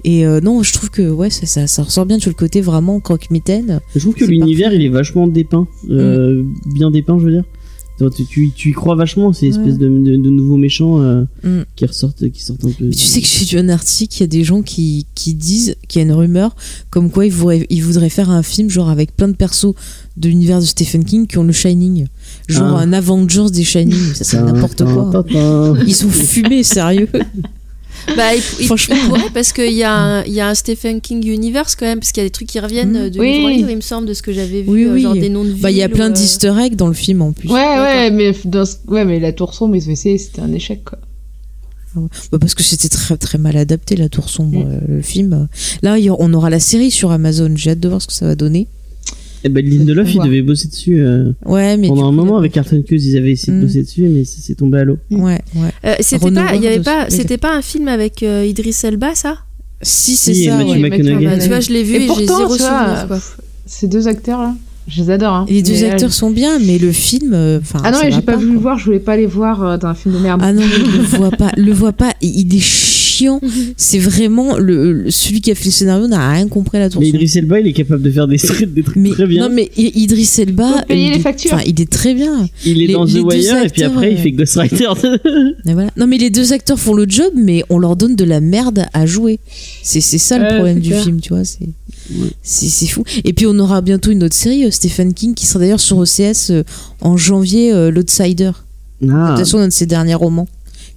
Et 0.03 0.25
euh, 0.25 0.39
non, 0.41 0.63
je 0.63 0.73
trouve 0.73 0.89
que 0.89 1.09
ouais, 1.09 1.29
ça, 1.29 1.45
ça, 1.45 1.67
ça 1.67 1.83
ressort 1.83 2.05
bien 2.05 2.19
sur 2.19 2.29
le 2.29 2.35
côté 2.35 2.61
vraiment 2.61 2.99
croque-mitaine. 2.99 3.79
Je 3.95 3.99
trouve 3.99 4.15
que 4.15 4.25
l'univers 4.25 4.73
il 4.73 4.81
est 4.83 4.89
vachement 4.89 5.27
dépeint, 5.27 5.67
euh, 5.89 6.43
bien 6.73 6.89
dépeint, 6.91 7.19
je 7.19 7.25
veux 7.25 7.31
dire. 7.31 7.43
Tu, 8.15 8.25
tu, 8.25 8.51
tu 8.55 8.69
y 8.69 8.71
crois 8.71 8.95
vachement, 8.95 9.33
ces 9.33 9.47
espèces 9.47 9.77
de, 9.77 9.89
de, 9.89 10.15
de 10.15 10.29
nouveaux 10.29 10.55
méchants 10.55 11.01
euh, 11.01 11.23
Mm. 11.43 11.63
qui 11.75 11.85
ressortent, 11.85 12.29
qui 12.31 12.41
sortent 12.41 12.63
un 12.63 12.69
peu. 12.69 12.85
Mais 12.85 12.91
tu 12.91 12.99
sais 13.05 13.19
que 13.19 13.27
j'ai 13.27 13.57
lu 13.57 13.61
un 13.61 13.67
article, 13.67 14.15
il 14.15 14.19
y 14.21 14.23
a 14.23 14.27
des 14.27 14.45
gens 14.45 14.61
qui, 14.61 15.05
qui 15.15 15.33
disent 15.33 15.75
qu'il 15.89 15.99
y 15.99 16.03
a 16.05 16.07
une 16.07 16.13
rumeur 16.13 16.55
comme 16.91 17.09
quoi 17.11 17.25
ils 17.25 17.31
voudraient, 17.33 17.67
ils 17.69 17.83
voudraient 17.83 18.07
faire 18.07 18.29
un 18.29 18.41
film 18.41 18.69
genre 18.69 18.89
avec 18.89 19.13
plein 19.17 19.27
de 19.27 19.35
persos 19.35 19.73
de 20.15 20.29
l'univers 20.29 20.61
de 20.61 20.65
Stephen 20.65 21.03
King 21.03 21.27
qui 21.27 21.39
ont 21.39 21.43
le 21.43 21.51
Shining. 21.51 22.05
Genre 22.47 22.77
Ah. 22.77 22.79
un 22.83 22.93
Avengers 22.93 23.51
des 23.51 23.65
Shining, 23.65 24.13
ça 24.13 24.23
c'est 24.23 24.41
n'importe 24.41 24.81
quoi. 24.85 25.09
Tintin. 25.11 25.75
Ils 25.85 25.93
sont 25.93 26.07
fumés, 26.09 26.63
sérieux. 26.63 27.09
Bah, 28.17 28.33
il, 28.35 28.41
il- 28.59 28.65
Franchement. 28.65 28.95
il 29.01 29.07
pourrait 29.07 29.29
parce 29.33 29.53
qu'il 29.53 29.73
y, 29.73 29.83
a 29.83 29.93
un- 29.93 30.23
il 30.23 30.33
y 30.33 30.39
a 30.41 30.47
un 30.49 30.55
Stephen 30.55 30.99
King 31.01 31.25
universe 31.27 31.75
quand 31.75 31.85
même, 31.85 31.99
parce 31.99 32.11
qu'il 32.11 32.21
y 32.23 32.25
a 32.25 32.29
des 32.29 32.31
trucs 32.31 32.47
qui 32.47 32.59
reviennent 32.59 32.93
Mm. 32.93 32.95
euh, 32.95 33.09
de 33.09 33.19
Oui. 33.19 33.55
livre 33.55 33.69
il 33.69 33.75
me 33.75 33.81
semble, 33.81 34.07
de 34.07 34.13
ce 34.13 34.21
que 34.21 34.31
j'avais 34.33 34.61
vu, 34.63 34.69
Oui, 34.69 34.83
euh, 34.85 34.93
oui. 34.93 35.01
genre 35.01 35.13
des 35.13 35.29
noms 35.29 35.43
de 35.43 35.49
villes. 35.49 35.61
Bah, 35.61 35.71
il 35.71 35.77
y 35.77 35.83
a 35.83 35.89
plein 35.89 36.07
ou, 36.07 36.11
euh, 36.11 36.13
d'easter 36.13 36.53
eggs 36.59 36.75
dans 36.75 36.87
le 36.87 36.93
film 36.93 37.21
en 37.21 37.31
plus. 37.33 37.49
Ouais, 37.49 37.59
ouais, 37.79 38.11
mais, 38.11 38.33
dans 38.45 38.65
ce- 38.65 38.77
ouais, 38.87 39.05
mais 39.05 39.19
la 39.19 39.31
tour 39.33 39.53
sombre, 39.53 39.75
ils 39.75 39.87
ont 39.87 39.91
essayé, 39.91 40.17
c'était 40.17 40.41
un 40.41 40.51
échec, 40.53 40.83
quoi. 40.83 40.97
Bah, 42.31 42.37
parce 42.39 42.53
que 42.53 42.61
c'était 42.61 42.87
très 42.89 43.17
très 43.17 43.39
mal 43.39 43.57
adapté 43.57 43.95
la 43.95 44.09
tour 44.09 44.29
sombre, 44.29 44.59
Mm. 44.63 44.79
le 44.87 45.01
film. 45.01 45.47
Là, 45.81 45.95
on 46.19 46.33
aura 46.33 46.49
la 46.49 46.59
série 46.59 46.91
sur 46.91 47.11
Amazon. 47.11 47.51
J'ai 47.55 47.71
hâte 47.71 47.79
de 47.79 47.89
voir 47.89 48.01
ce 48.01 48.07
que 48.07 48.13
ça 48.13 48.25
va 48.27 48.35
donner. 48.35 48.67
Eh 49.43 49.49
ben, 49.49 49.65
Lindelof, 49.65 50.13
il 50.13 50.21
devait 50.21 50.41
bosser 50.41 50.67
dessus. 50.67 50.99
euh, 50.99 51.31
Ouais, 51.45 51.77
mais 51.77 51.87
pendant 51.87 52.07
un 52.07 52.09
coup, 52.09 52.15
moment, 52.15 52.33
là- 52.33 52.39
avec 52.39 52.51
Carton 52.51 52.81
Cuse, 52.81 53.05
ils 53.05 53.17
avaient 53.17 53.31
essayé 53.31 53.53
de 53.53 53.59
Mm. 53.59 53.65
bosser 53.65 53.83
dessus, 53.83 54.03
mais 54.09 54.25
ça 54.25 54.41
s'est 54.41 54.55
tombé 54.55 54.79
à 54.79 54.83
l'eau. 54.83 54.97
Ouais, 55.11 55.39
ouais. 55.55 55.69
euh, 55.85 55.95
c'était 56.01 56.31
pas, 56.31 56.55
il 56.55 56.61
y 56.63 56.67
avait 56.67 56.75
Howard 56.77 56.83
pas, 56.83 57.05
c'était 57.09 57.37
pas 57.37 57.55
un 57.55 57.61
film 57.61 57.87
avec 57.87 58.21
euh, 58.23 58.45
Idris 58.45 58.75
Elba, 58.83 59.15
ça? 59.15 59.37
Si 59.81 60.15
c'est 60.17 60.33
Si, 60.33 60.43
et 60.43 60.49
ça. 60.49 60.57
Matthew 60.57 60.69
ouais. 60.71 60.79
McConaughey. 60.89 61.25
Matthew 61.25 61.41
Tu 61.43 61.47
vois, 61.47 61.59
je 61.61 61.69
l'ai 61.71 61.83
vu 61.83 61.93
Et 61.93 61.97
et, 61.97 61.99
j'ai 62.01 62.07
pourtant, 62.07 62.37
zéro 62.37 62.49
souvenir, 62.57 63.05
quoi. 63.07 63.19
Ces 63.65 63.87
deux 63.87 64.07
acteurs-là, 64.09 64.55
je 64.89 65.03
les 65.03 65.09
adore. 65.11 65.33
hein. 65.33 65.45
Les 65.47 65.61
deux 65.61 65.71
Mais 65.73 65.81
là, 65.83 65.91
acteurs 65.93 66.11
sont 66.11 66.31
bien, 66.31 66.59
mais 66.59 66.77
le 66.77 66.91
film, 66.91 67.31
euh, 67.33 67.59
enfin. 67.61 67.79
Ah 67.85 67.91
non, 67.91 67.99
j'ai 68.09 68.21
pas, 68.21 68.35
vu 68.35 68.51
le 68.51 68.57
voir, 68.59 68.77
je 68.77 68.85
voulais 68.85 68.99
pas 68.99 69.15
les 69.15 69.25
voir 69.27 69.63
euh, 69.63 69.77
dans 69.77 69.87
un 69.87 69.93
film 69.95 70.15
de 70.15 70.19
merde. 70.19 70.41
Ah 70.43 70.51
non, 70.51 70.61
mais 70.63 70.97
le 70.97 71.03
vois 71.03 71.31
pas, 71.31 71.51
le 71.55 71.71
vois 71.71 71.93
pas. 71.93 72.11
Il 72.21 72.39
il 72.41 72.55
est 72.55 72.59
chiant. 73.19 73.41
C'est 73.77 73.99
vraiment 73.99 74.57
le, 74.57 74.91
le- 74.93 75.11
celui 75.11 75.41
qui 75.41 75.51
a 75.51 75.55
fait 75.55 75.65
le 75.65 75.71
scénario 75.71 76.07
n'a 76.07 76.31
rien 76.31 76.47
compris 76.47 76.77
à 76.77 76.81
la 76.81 76.89
tour. 76.89 77.01
Mais. 77.01 77.09
Idris 77.09 77.31
Elba, 77.35 77.59
il 77.59 77.67
est 77.67 77.73
capable 77.73 78.01
de 78.01 78.11
faire 78.11 78.27
des, 78.27 78.37
trucs- 78.37 78.73
des 78.73 78.83
trucs 78.83 78.95
Mais 78.97 79.09
très 79.11 79.27
bien. 79.27 79.47
non, 79.47 79.53
mais 79.53 79.69
Idris 79.77 80.29
Elba, 80.39 80.83
il, 80.89 81.11
les 81.13 81.19
factures. 81.19 81.57
il 81.65 81.79
est 81.81 81.89
très 81.89 82.13
bien. 82.13 82.47
il 82.65 82.81
est 82.83 82.87
les- 82.87 82.93
dans 82.93 83.03
les 83.03 83.13
The 83.13 83.23
Wire, 83.23 83.63
et 83.65 83.69
puis 83.69 83.83
après, 83.83 84.11
il 84.13 84.17
euh, 84.17 84.21
fait 84.21 84.31
Ghost 84.31 84.55
Rider. 84.57 84.87
Voilà. 85.65 85.91
Non, 85.97 86.07
mais 86.07 86.17
les 86.17 86.29
deux 86.29 86.51
acteurs 86.53 86.79
font 86.79 86.93
le 86.93 87.05
job, 87.07 87.31
mais 87.35 87.63
on 87.69 87.77
leur 87.77 87.95
donne 87.95 88.15
de 88.15 88.23
la 88.23 88.39
merde 88.41 88.85
à 88.93 89.05
jouer. 89.05 89.39
C'est 89.83 90.01
ça 90.01 90.37
le 90.37 90.47
problème 90.55 90.79
du 90.79 90.89
clair. 90.89 91.03
film, 91.03 91.19
tu 91.21 91.29
vois. 91.33 91.43
C'est 91.43 91.69
c'est 92.41 92.67
c'est 92.69 92.87
fou. 92.87 93.03
Et 93.23 93.33
puis 93.33 93.45
on 93.45 93.57
aura 93.59 93.81
bientôt 93.81 94.09
une 94.11 94.23
autre 94.23 94.35
série, 94.35 94.65
euh, 94.65 94.71
Stephen 94.71 95.13
King, 95.13 95.35
qui 95.35 95.45
sera 95.45 95.59
d'ailleurs 95.59 95.79
sur 95.79 95.97
OCS 95.97 96.49
euh, 96.49 96.63
en 97.01 97.17
janvier, 97.17 97.71
euh, 97.71 97.91
L'Outsider. 97.91 98.51
ah, 99.09 99.25
Adaptation 99.27 99.59
d'un 99.59 99.67
de 99.67 99.73
ses 99.73 99.85
derniers 99.85 100.15
romans 100.15 100.47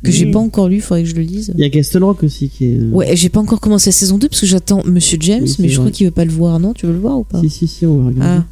que 0.04 0.10
j'ai 0.12 0.30
pas 0.30 0.38
encore 0.38 0.68
lu, 0.68 0.80
faudrait 0.80 1.02
que 1.02 1.08
je 1.08 1.14
le 1.14 1.22
lise. 1.22 1.52
il 1.56 1.60
y 1.60 1.64
a 1.64 1.70
Castle 1.70 2.02
Rock 2.04 2.22
aussi 2.24 2.48
qui 2.48 2.66
est. 2.66 2.78
euh, 2.78 2.90
Ouais, 2.92 3.14
j'ai 3.16 3.28
pas 3.28 3.40
encore 3.40 3.60
commencé 3.60 3.90
la 3.90 3.94
saison 3.94 4.18
2 4.18 4.28
parce 4.28 4.40
que 4.40 4.46
j'attends 4.46 4.82
Monsieur 4.84 5.18
James, 5.20 5.42
Oui, 5.44 5.56
mais 5.60 5.68
je 5.68 5.74
vrai. 5.76 5.84
crois 5.84 5.90
qu'il 5.92 6.06
veut 6.06 6.10
pas 6.12 6.24
le 6.24 6.32
voir, 6.32 6.58
non? 6.60 6.72
Tu 6.72 6.86
veux 6.86 6.92
le 6.92 6.98
voir 6.98 7.18
ou 7.18 7.24
pas? 7.24 7.40
Si, 7.40 7.50
si, 7.50 7.66
si, 7.68 7.86
on 7.86 7.98
va 7.98 8.06
regarder. 8.08 8.42
Ah, 8.42 8.44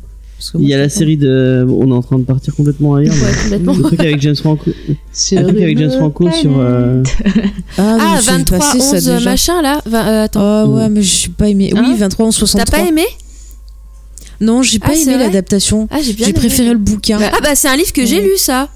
Il 0.59 0.69
y 0.69 0.73
a 0.75 0.79
la 0.79 0.89
série 0.89 1.17
de. 1.19 1.67
On 1.69 1.89
est 1.91 1.93
en 1.95 2.03
train 2.03 2.19
de 2.19 2.25
partir 2.25 2.55
complètement 2.55 2.95
ailleurs. 2.95 3.15
Ouais, 3.15 3.33
complètement. 3.43 3.75
Le 3.75 3.83
truc 3.83 4.01
avec 4.01 4.21
James 4.23 4.37
Franco. 4.37 4.71
Un 4.71 5.43
truc 5.43 5.61
avec 5.61 5.77
James 5.79 5.91
Franco 5.93 6.31
sur. 6.31 6.59
euh, 6.59 7.03
Ah, 7.77 7.97
Ah, 8.01 8.15
mais 8.17 8.23
j'ai 8.23 8.31
23, 8.31 8.59
passé 8.59 8.81
ça 8.81 8.97
11 8.97 9.05
déjà. 9.05 9.21
machin 9.31 9.61
là 9.63 9.83
Va- 9.87 10.09
euh, 10.09 10.25
Attends. 10.25 10.41
Ah 10.43 10.67
ouais, 10.67 10.89
mais 10.89 11.03
je 11.03 11.09
suis 11.15 11.31
pas 11.31 11.49
aimé. 11.49 11.71
Hein 11.77 11.85
oui, 11.87 11.95
23 11.99 12.27
11 12.27 12.35
T'as 12.35 12.39
63. 12.39 12.79
pas 12.79 12.89
aimé? 12.89 13.05
Non, 14.41 14.63
j'ai 14.63 14.79
Ah, 14.81 14.87
pas 14.89 14.97
aimé 14.97 15.19
l'adaptation. 15.19 15.87
Ah, 15.91 15.99
j'ai 16.03 16.15
J'ai 16.17 16.33
préféré 16.33 16.71
le 16.73 16.79
bouquin. 16.79 17.19
Bah, 17.19 17.31
Ah, 17.35 17.39
bah, 17.43 17.55
c'est 17.55 17.69
un 17.69 17.77
livre 17.77 17.93
que 17.93 18.07
j'ai 18.07 18.23
lu, 18.23 18.31
ça. 18.39 18.71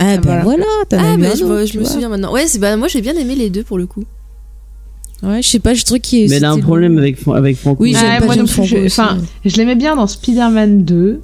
Ah, 0.00 0.12
Ah, 0.12 0.16
bah 0.16 0.22
voilà. 0.22 0.42
voilà, 0.44 0.64
t'en 0.88 0.98
as 0.98 1.00
Ah, 1.10 1.14
eu 1.14 1.18
bah, 1.20 1.26
un 1.32 1.34
je, 1.36 1.44
autre, 1.44 1.54
me- 1.54 1.64
tu 1.66 1.72
je 1.72 1.78
me 1.78 1.82
vois. 1.84 1.92
souviens 1.92 2.08
maintenant. 2.08 2.32
Ouais, 2.32 2.46
c'est- 2.46 2.58
bah, 2.58 2.76
moi, 2.76 2.88
j'ai 2.88 3.00
bien 3.00 3.14
aimé 3.14 3.34
les 3.34 3.50
deux 3.50 3.64
pour 3.64 3.78
le 3.78 3.86
coup. 3.86 4.04
Ouais, 5.24 5.42
je 5.42 5.48
sais 5.48 5.58
pas, 5.58 5.74
je 5.74 5.84
trouve 5.84 5.98
qu'il 5.98 6.24
est. 6.24 6.28
Mais 6.28 6.36
elle 6.36 6.44
a 6.44 6.52
un 6.52 6.60
problème 6.60 6.96
avec, 6.98 7.18
avec 7.34 7.56
Franco. 7.56 7.82
Oui, 7.82 7.92
Ah, 7.96 8.00
j'aime 8.00 8.18
pas 8.20 8.24
moi 8.26 8.34
James 8.36 8.44
non 8.44 8.46
plus, 8.46 8.54
Franco 8.68 8.76
je- 8.82 8.86
enfin, 8.86 9.18
Je 9.44 9.56
l'aimais 9.56 9.74
bien 9.74 9.96
dans 9.96 10.06
Spider-Man 10.06 10.84
2, 10.84 11.20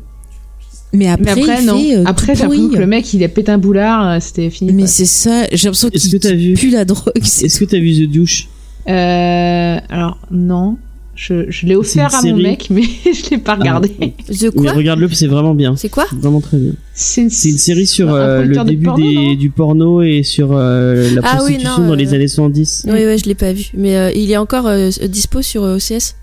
Mais 0.93 1.07
après, 1.09 1.25
mais 1.37 1.43
après, 1.43 1.63
il 1.63 1.67
non. 1.67 1.79
fait, 1.79 1.97
euh, 1.99 2.03
après, 2.05 2.35
que 2.35 2.77
le 2.77 2.87
mec, 2.87 3.15
il 3.15 3.23
a 3.23 3.29
pété 3.29 3.53
un 3.53 3.59
boulard, 3.59 4.09
euh, 4.09 4.19
c'était 4.21 4.51
fini. 4.51 4.73
Mais 4.73 4.89
c'est 4.89 5.05
ça, 5.05 5.45
j'ai 5.53 5.69
l'impression 5.69 5.91
Est-ce 5.93 6.09
qu'il 6.09 6.19
que 6.19 6.27
t'as 6.29 6.35
vu 6.35 6.55
pue 6.55 6.71
la 6.71 6.85
drogue. 6.85 7.13
c'est- 7.23 7.47
Est-ce 7.47 7.61
que 7.61 7.65
t'as 7.67 7.79
vu 7.79 7.93
The 8.07 8.11
Douche? 8.11 8.49
Euh, 8.89 9.79
alors, 9.89 10.19
non. 10.33 10.77
Je, 11.17 11.49
je 11.49 11.67
l'ai 11.67 11.77
offert 11.77 12.13
à 12.15 12.23
mon 12.23 12.37
mec, 12.37 12.69
mais 12.71 12.83
je 13.05 13.31
l'ai 13.31 13.39
pas 13.39 13.55
regardé. 13.55 13.93
Ah, 14.01 14.07
The 14.33 14.55
Mais 14.57 14.71
regarde-le, 14.71 15.09
c'est 15.11 15.27
vraiment 15.29 15.55
bien. 15.55 15.77
C'est 15.77 15.89
quoi 15.89 16.07
Vraiment 16.13 16.41
très 16.41 16.57
bien. 16.59 16.73
C'est 16.93 17.23
une, 17.23 17.31
série 17.31 17.87
sur 17.87 18.11
un 18.11 18.19
euh, 18.19 18.45
le 18.45 18.57
de 18.57 18.63
début 18.65 18.85
porno, 18.87 19.05
des- 19.05 19.15
non 19.15 19.35
du 19.35 19.51
porno 19.51 20.03
et 20.03 20.23
sur 20.23 20.51
euh, 20.53 21.11
la 21.15 21.21
Ah 21.25 21.39
oui, 21.45 21.55
prostitution 21.55 21.83
non, 21.83 21.89
dans 21.89 21.95
les 21.95 22.13
euh, 22.13 22.17
années 22.17 22.29
70. 22.29 22.87
Oui, 22.87 22.93
ouais, 22.93 23.19
je 23.19 23.27
l'ai 23.27 23.35
pas 23.35 23.53
vu. 23.53 23.67
Mais 23.75 23.97
euh, 23.97 24.11
il 24.13 24.31
est 24.31 24.37
encore 24.37 24.67
euh, 24.67 24.91
dispo 25.09 25.43
sur 25.43 25.63
euh, 25.65 25.77
OCS 25.77 26.17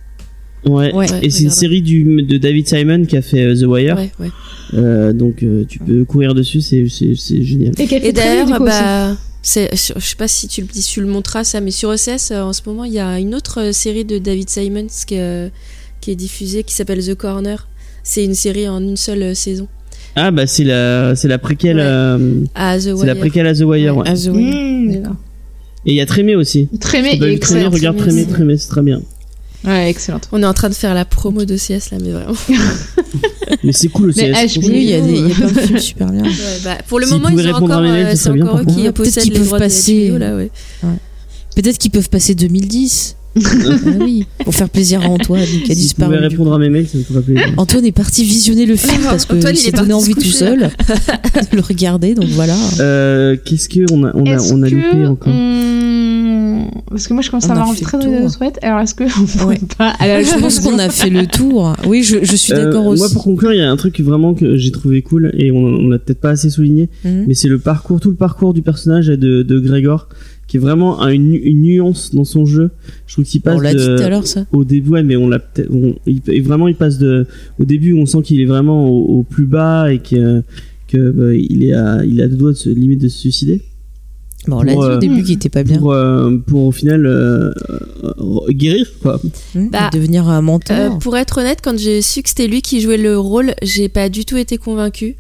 Ouais. 0.66 0.94
Ouais, 0.94 1.08
et 1.24 1.30
c'est 1.32 1.44
une 1.44 1.50
série 1.50 1.82
du, 1.82 2.22
de 2.22 2.38
David 2.38 2.68
Simon 2.68 3.06
qui 3.06 3.18
a 3.18 3.24
fait 3.24 3.56
The 3.56 3.64
Wire. 3.64 3.96
Ouais, 3.98 4.12
ouais. 4.20 4.30
Euh, 4.76 5.12
donc 5.12 5.42
euh, 5.42 5.66
tu 5.68 5.80
peux 5.80 6.06
courir 6.06 6.36
dessus, 6.36 6.62
c'est 6.62 6.86
génial. 6.86 7.74
Et, 7.80 8.08
Et 8.08 8.14
d'ailleurs, 8.14 8.46
du 8.46 8.54
coup, 8.54 8.66
bah. 8.66 9.16
C'est, 9.42 9.70
je 9.76 10.00
sais 10.00 10.16
pas 10.16 10.28
si 10.28 10.48
tu, 10.48 10.62
le- 10.62 10.68
si 10.72 10.84
tu 10.94 11.02
le 11.02 11.08
montras 11.08 11.44
ça, 11.44 11.62
mais 11.62 11.72
sur 11.72 11.90
OCS 11.90 12.32
euh, 12.32 12.42
en 12.42 12.54
ce 12.54 12.62
moment 12.66 12.84
il 12.86 12.94
y 12.94 13.00
a 13.00 13.20
une 13.20 13.34
autre 13.36 13.60
euh, 13.62 13.72
série 13.72 14.06
de 14.06 14.18
David 14.20 14.50
Simons 14.50 14.88
qui, 15.08 15.16
est, 15.16 15.20
euh, 15.22 15.50
qui 16.00 16.12
est 16.12 16.16
diffusée 16.16 16.64
qui 16.64 16.74
s'appelle 16.74 17.04
The 17.06 17.16
Corner. 17.16 17.68
C'est 18.04 18.24
une 18.24 18.36
série 18.36 18.68
en 18.68 18.82
une 18.82 18.98
seule 18.98 19.36
saison. 19.36 19.68
Ah 20.16 20.32
bah 20.32 20.46
c'est 20.48 20.64
la 20.64 21.16
c'est 21.16 21.28
la 21.28 21.38
préquelle 21.38 21.78
Ouais. 21.78 21.84
euh, 21.86 22.44
À 22.56 22.78
The 22.78 22.82
c'est 22.82 22.92
Wire. 22.94 23.06
la 23.06 23.16
préquelle 23.16 23.48
à 23.48 23.54
The 23.56 23.62
Wire. 23.62 23.98
Ouais. 23.98 24.14
The 24.14 24.28
Wire. 24.28 24.56
Mmh, 24.56 24.92
d'accord. 24.94 25.16
Et 25.86 25.92
il 25.94 25.96
y 25.96 26.02
a 26.02 26.06
Trémé 26.06 26.36
aussi. 26.36 26.68
Trémé 26.80 27.18
Trémé, 27.40 27.66
regarde 27.68 27.98
Trémé, 27.98 28.26
Trémé, 28.28 28.58
c'est 28.58 28.68
très 28.70 28.82
bien. 28.84 29.02
Ouais, 29.64 29.90
excellente. 29.90 30.28
On 30.32 30.42
est 30.42 30.46
en 30.46 30.54
train 30.54 30.70
de 30.70 30.74
faire 30.74 30.94
la 30.96 31.06
promo 31.06 31.46
d'OCS 31.46 31.92
là, 31.92 31.98
mais 32.02 32.12
vraiment. 32.12 32.34
Mais 33.64 33.74
c'est 33.74 33.90
cool. 33.90 34.14
Mais 34.18 34.32
c'est 34.48 34.58
Oui, 34.60 34.66
cool. 34.66 34.74
il 34.76 34.84
y, 34.84 34.94
a 34.94 35.02
des- 35.02 35.12
il 35.14 35.28
y 35.28 35.32
a 35.32 35.36
plein 35.36 35.48
de 35.52 35.60
films 35.60 35.78
super 35.80 36.08
bien. 36.12 36.24
Ouais, 36.24 36.30
bah, 36.64 36.78
pour 36.88 37.00
le 37.00 37.08
moment, 37.08 37.30
ils 37.30 37.48
ont 37.50 37.54
encore, 37.56 37.82
euh, 37.84 38.12
ce 38.12 38.24
c'est 38.24 38.30
encore 38.42 38.60
eux 38.62 38.66
qui 38.66 38.90
possèdent 38.92 39.32
les 39.34 39.40
droits 39.40 39.60
de 39.60 39.64
passer- 39.66 40.10
HBO, 40.10 40.18
là, 40.18 40.36
ouais. 40.36 40.50
Peut-être 41.56 41.78
qu'ils 41.78 41.92
peuvent 41.92 42.10
passer 42.10 42.34
2010. 42.34 43.18
ah 43.38 43.40
oui, 44.02 44.26
pour 44.44 44.54
faire 44.54 44.68
plaisir 44.68 45.02
à 45.04 45.06
Antoine 45.08 45.46
qui 45.46 45.56
a 45.64 45.66
Si 45.68 45.68
vous 45.70 45.76
disparu. 45.76 46.16
pouvez 46.16 46.28
répondre 46.28 46.54
à 46.54 46.58
mes 46.60 46.70
mails, 46.70 46.88
ça 46.88 46.98
me 46.98 47.04
ferait 47.04 47.22
plaisir. 47.22 47.54
Antoine 47.56 47.86
est 47.86 47.94
parti 47.94 48.26
visionner 48.26 48.66
le 48.66 48.76
film 48.76 49.04
parce 49.04 49.26
que 49.26 49.36
Antoine, 49.38 49.54
il 49.56 49.58
s'est 49.58 49.70
est 49.70 49.72
donné 49.72 49.94
envie 49.94 50.12
se 50.14 50.20
tout 50.20 50.32
seul 50.32 50.60
de 50.70 51.56
le 51.56 51.62
regarder, 51.62 52.14
donc 52.14 52.26
voilà. 52.30 52.58
Euh, 52.82 53.38
Qu'est-ce 53.46 53.70
que 53.70 53.86
on 53.92 54.04
a 54.04 54.12
on 54.16 54.26
a 54.26 54.38
on 54.52 54.64
a 54.64 54.70
que 54.70 54.76
loupé 54.76 55.06
encore? 55.06 55.34
on- 55.34 56.11
Parce 56.90 57.08
que 57.08 57.14
moi, 57.14 57.22
je 57.22 57.30
commence 57.30 57.46
On 57.46 57.50
à 57.50 57.52
a 57.52 57.56
avoir 57.56 57.70
envie 57.70 57.82
très 57.82 57.98
de 57.98 58.28
souhaite. 58.28 58.58
Alors, 58.62 58.80
est-ce 58.80 58.96
qu'on 58.96 59.08
pourrait 59.08 59.46
Ouais. 59.60 59.62
pas 59.78 59.94
la 60.00 60.24
Je 60.24 60.40
pense 60.40 60.60
qu'on 60.60 60.78
a 60.80 60.90
fait 60.90 61.10
le 61.10 61.26
tour. 61.28 61.74
Oui, 61.88 62.04
je, 62.04 62.18
je 62.24 62.36
suis 62.36 62.54
d'accord 62.54 62.86
Euh, 62.86 62.90
aussi. 62.92 63.02
Moi, 63.02 63.10
pour 63.12 63.24
conclure, 63.24 63.54
il 63.54 63.60
y 63.60 63.62
a 63.62 63.70
un 63.70 63.76
truc 63.76 64.00
vraiment 64.00 64.34
que 64.34 64.56
j'ai 64.58 64.72
trouvé 64.72 65.02
cool 65.02 65.32
et 65.38 65.52
on, 65.52 65.58
on 65.64 65.88
l'a 65.90 66.00
peut-être 66.00 66.22
pas 66.22 66.30
assez 66.32 66.50
souligné, 66.50 66.90
Mhm. 67.04 67.26
mais 67.28 67.34
c'est 67.34 67.48
le 67.50 67.60
parcours, 67.60 68.00
tout 68.00 68.10
le 68.10 68.16
parcours 68.16 68.54
du 68.54 68.62
personnage 68.62 69.08
de, 69.08 69.44
de 69.44 69.60
Grégor, 69.60 70.08
qui 70.48 70.58
est 70.58 70.60
vraiment 70.60 71.02
un- 71.02 71.10
une, 71.10 71.34
une 71.36 71.62
nuance 71.62 72.14
dans 72.14 72.24
son 72.26 72.46
jeu. 72.46 72.72
Je 73.08 73.14
trouve 73.16 73.26
qu'il 73.26 73.42
passe 73.42 73.58
On 73.58 73.62
l'a 73.62 73.74
dit 73.74 73.86
tout 73.86 74.04
à 74.04 74.10
l'heure, 74.10 74.28
ça. 74.28 74.46
au 74.52 74.64
début, 74.64 74.90
ouais, 74.92 75.04
mais 75.04 75.16
on 75.16 75.28
l'a 75.30 75.40
peut-être, 75.40 75.70
on- 75.72 75.96
vraiment, 76.42 76.68
il 76.68 76.76
passe 76.76 76.98
de, 76.98 77.26
au 77.60 77.66
début, 77.66 77.94
on 77.94 78.06
sent 78.06 78.22
qu'il 78.24 78.40
est 78.42 78.46
vraiment 78.46 78.88
au, 78.90 79.20
au 79.20 79.24
plus 79.24 79.46
bas 79.46 79.92
et 79.94 80.00
que, 80.00 80.42
que 80.88 81.10
bah, 81.12 81.34
il 81.34 81.64
est 81.64 81.74
à, 81.74 82.04
il 82.06 82.22
a 82.22 82.28
deux 82.28 82.36
doigts 82.38 82.52
de 82.52 82.58
se, 82.58 82.70
limite 82.70 83.02
de 83.02 83.08
se 83.08 83.18
suicider. 83.20 83.62
Bon, 84.48 84.58
on 84.58 84.62
l'a 84.64 84.72
dit 84.72 84.76
Pour, 84.76 84.84
au 84.86 84.90
euh, 84.90 84.98
début 84.98 85.24
qu'il 85.24 85.34
était 85.36 85.50
pas 85.50 85.64
bien. 85.64 85.78
Pour, 85.78 85.92
euh, 85.94 86.36
pour 86.48 86.64
au 86.66 86.72
final 86.72 87.06
euh, 87.06 87.52
euh, 88.04 88.14
guérir, 88.50 88.88
quoi. 89.02 89.20
Mhm, 89.54 89.70
Bah, 89.70 89.90
devenir 89.94 90.28
un 90.30 90.40
Euh, 90.40 90.42
menteur. 90.42 90.98
pour 91.00 91.16
être 91.18 91.38
honnête, 91.40 91.60
quand 91.64 91.78
j'ai 91.78 92.02
su 92.02 92.24
que 92.24 92.30
c'était 92.30 92.48
lui 92.48 92.62
qui 92.64 92.82
jouait 92.82 92.98
le 92.98 93.18
rôle, 93.20 93.54
j'ai 93.62 93.88
pas 93.90 94.10
du 94.10 94.26
tout 94.26 94.38
été 94.38 94.58
convaincue. 94.58 95.16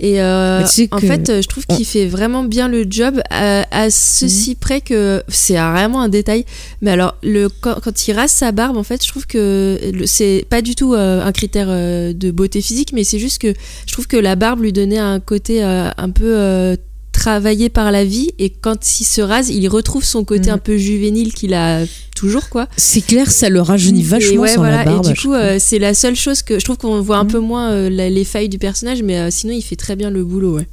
Et 0.00 0.20
euh, 0.20 0.58
Mais 0.58 0.64
tu 0.64 0.70
sais 0.70 0.88
en 0.90 0.98
fait, 0.98 1.40
je 1.40 1.46
trouve 1.46 1.66
qu'il 1.66 1.84
fait 1.86 2.06
vraiment 2.06 2.42
bien 2.42 2.66
le 2.66 2.84
job 2.88 3.20
à, 3.30 3.64
à 3.70 3.90
ceci 3.90 4.50
Mhm. 4.50 4.56
près 4.56 4.80
que 4.80 5.22
c'est 5.28 5.54
vraiment 5.54 6.00
un 6.02 6.08
détail. 6.08 6.44
Mais 6.82 6.90
alors, 6.90 7.16
le, 7.22 7.48
quand, 7.48 7.76
quand 7.82 8.08
il 8.08 8.12
rase 8.12 8.32
sa 8.32 8.50
barbe, 8.50 8.76
en 8.76 8.82
fait, 8.82 9.04
je 9.04 9.08
trouve 9.08 9.24
que 9.28 9.78
le- 9.92 10.06
c'est 10.06 10.46
pas 10.50 10.62
du 10.62 10.74
tout 10.74 10.94
euh, 10.94 11.24
un 11.24 11.30
critère 11.30 11.66
euh, 11.70 12.12
de 12.12 12.32
beauté 12.32 12.60
physique, 12.60 12.90
mais 12.92 13.04
c'est 13.04 13.20
juste 13.20 13.38
que 13.40 13.52
je 13.86 13.92
trouve 13.92 14.08
que 14.08 14.16
la 14.16 14.34
barbe 14.34 14.62
lui 14.62 14.72
donnait 14.72 14.98
un 14.98 15.20
côté 15.20 15.62
euh, 15.64 15.88
un 15.96 16.10
peu 16.10 16.24
euh, 16.36 16.74
travaillé 17.14 17.70
par 17.70 17.90
la 17.90 18.04
vie. 18.04 18.32
Et 18.38 18.50
quand 18.50 19.00
il 19.00 19.04
se 19.04 19.22
rase, 19.22 19.48
il 19.48 19.66
retrouve 19.68 20.04
son 20.04 20.24
côté 20.24 20.48
Mhm. 20.50 20.54
un 20.56 20.58
peu 20.58 20.76
juvénile 20.76 21.32
qu'il 21.32 21.54
a 21.54 21.84
toujours, 22.14 22.48
quoi. 22.50 22.68
C'est 22.76 23.00
clair, 23.00 23.30
ça 23.30 23.48
le 23.48 23.62
rajeunit 23.62 24.00
Et 24.00 24.04
vachement 24.04 24.42
ouais, 24.42 24.48
sans 24.48 24.60
voilà. 24.60 24.78
la 24.78 24.84
barbe. 24.84 25.06
Et 25.06 25.12
du 25.12 25.18
coup, 25.18 25.32
euh, 25.32 25.56
c'est 25.58 25.78
la 25.78 25.94
seule 25.94 26.16
chose 26.16 26.42
que 26.42 26.58
je 26.58 26.64
trouve 26.64 26.76
qu'on 26.76 27.00
voit 27.00 27.16
un 27.16 27.24
Mhm. 27.24 27.30
peu 27.30 27.38
moins 27.38 27.70
euh, 27.72 27.88
la- 27.88 28.10
les 28.10 28.24
failles 28.24 28.48
du 28.50 28.58
personnage, 28.58 29.02
mais 29.02 29.18
euh, 29.18 29.28
sinon 29.30 29.54
il 29.54 29.62
fait 29.62 29.76
très 29.76 29.96
bien 29.96 30.10
le 30.10 30.22
boulot. 30.24 30.56
Ouais. 30.56 30.68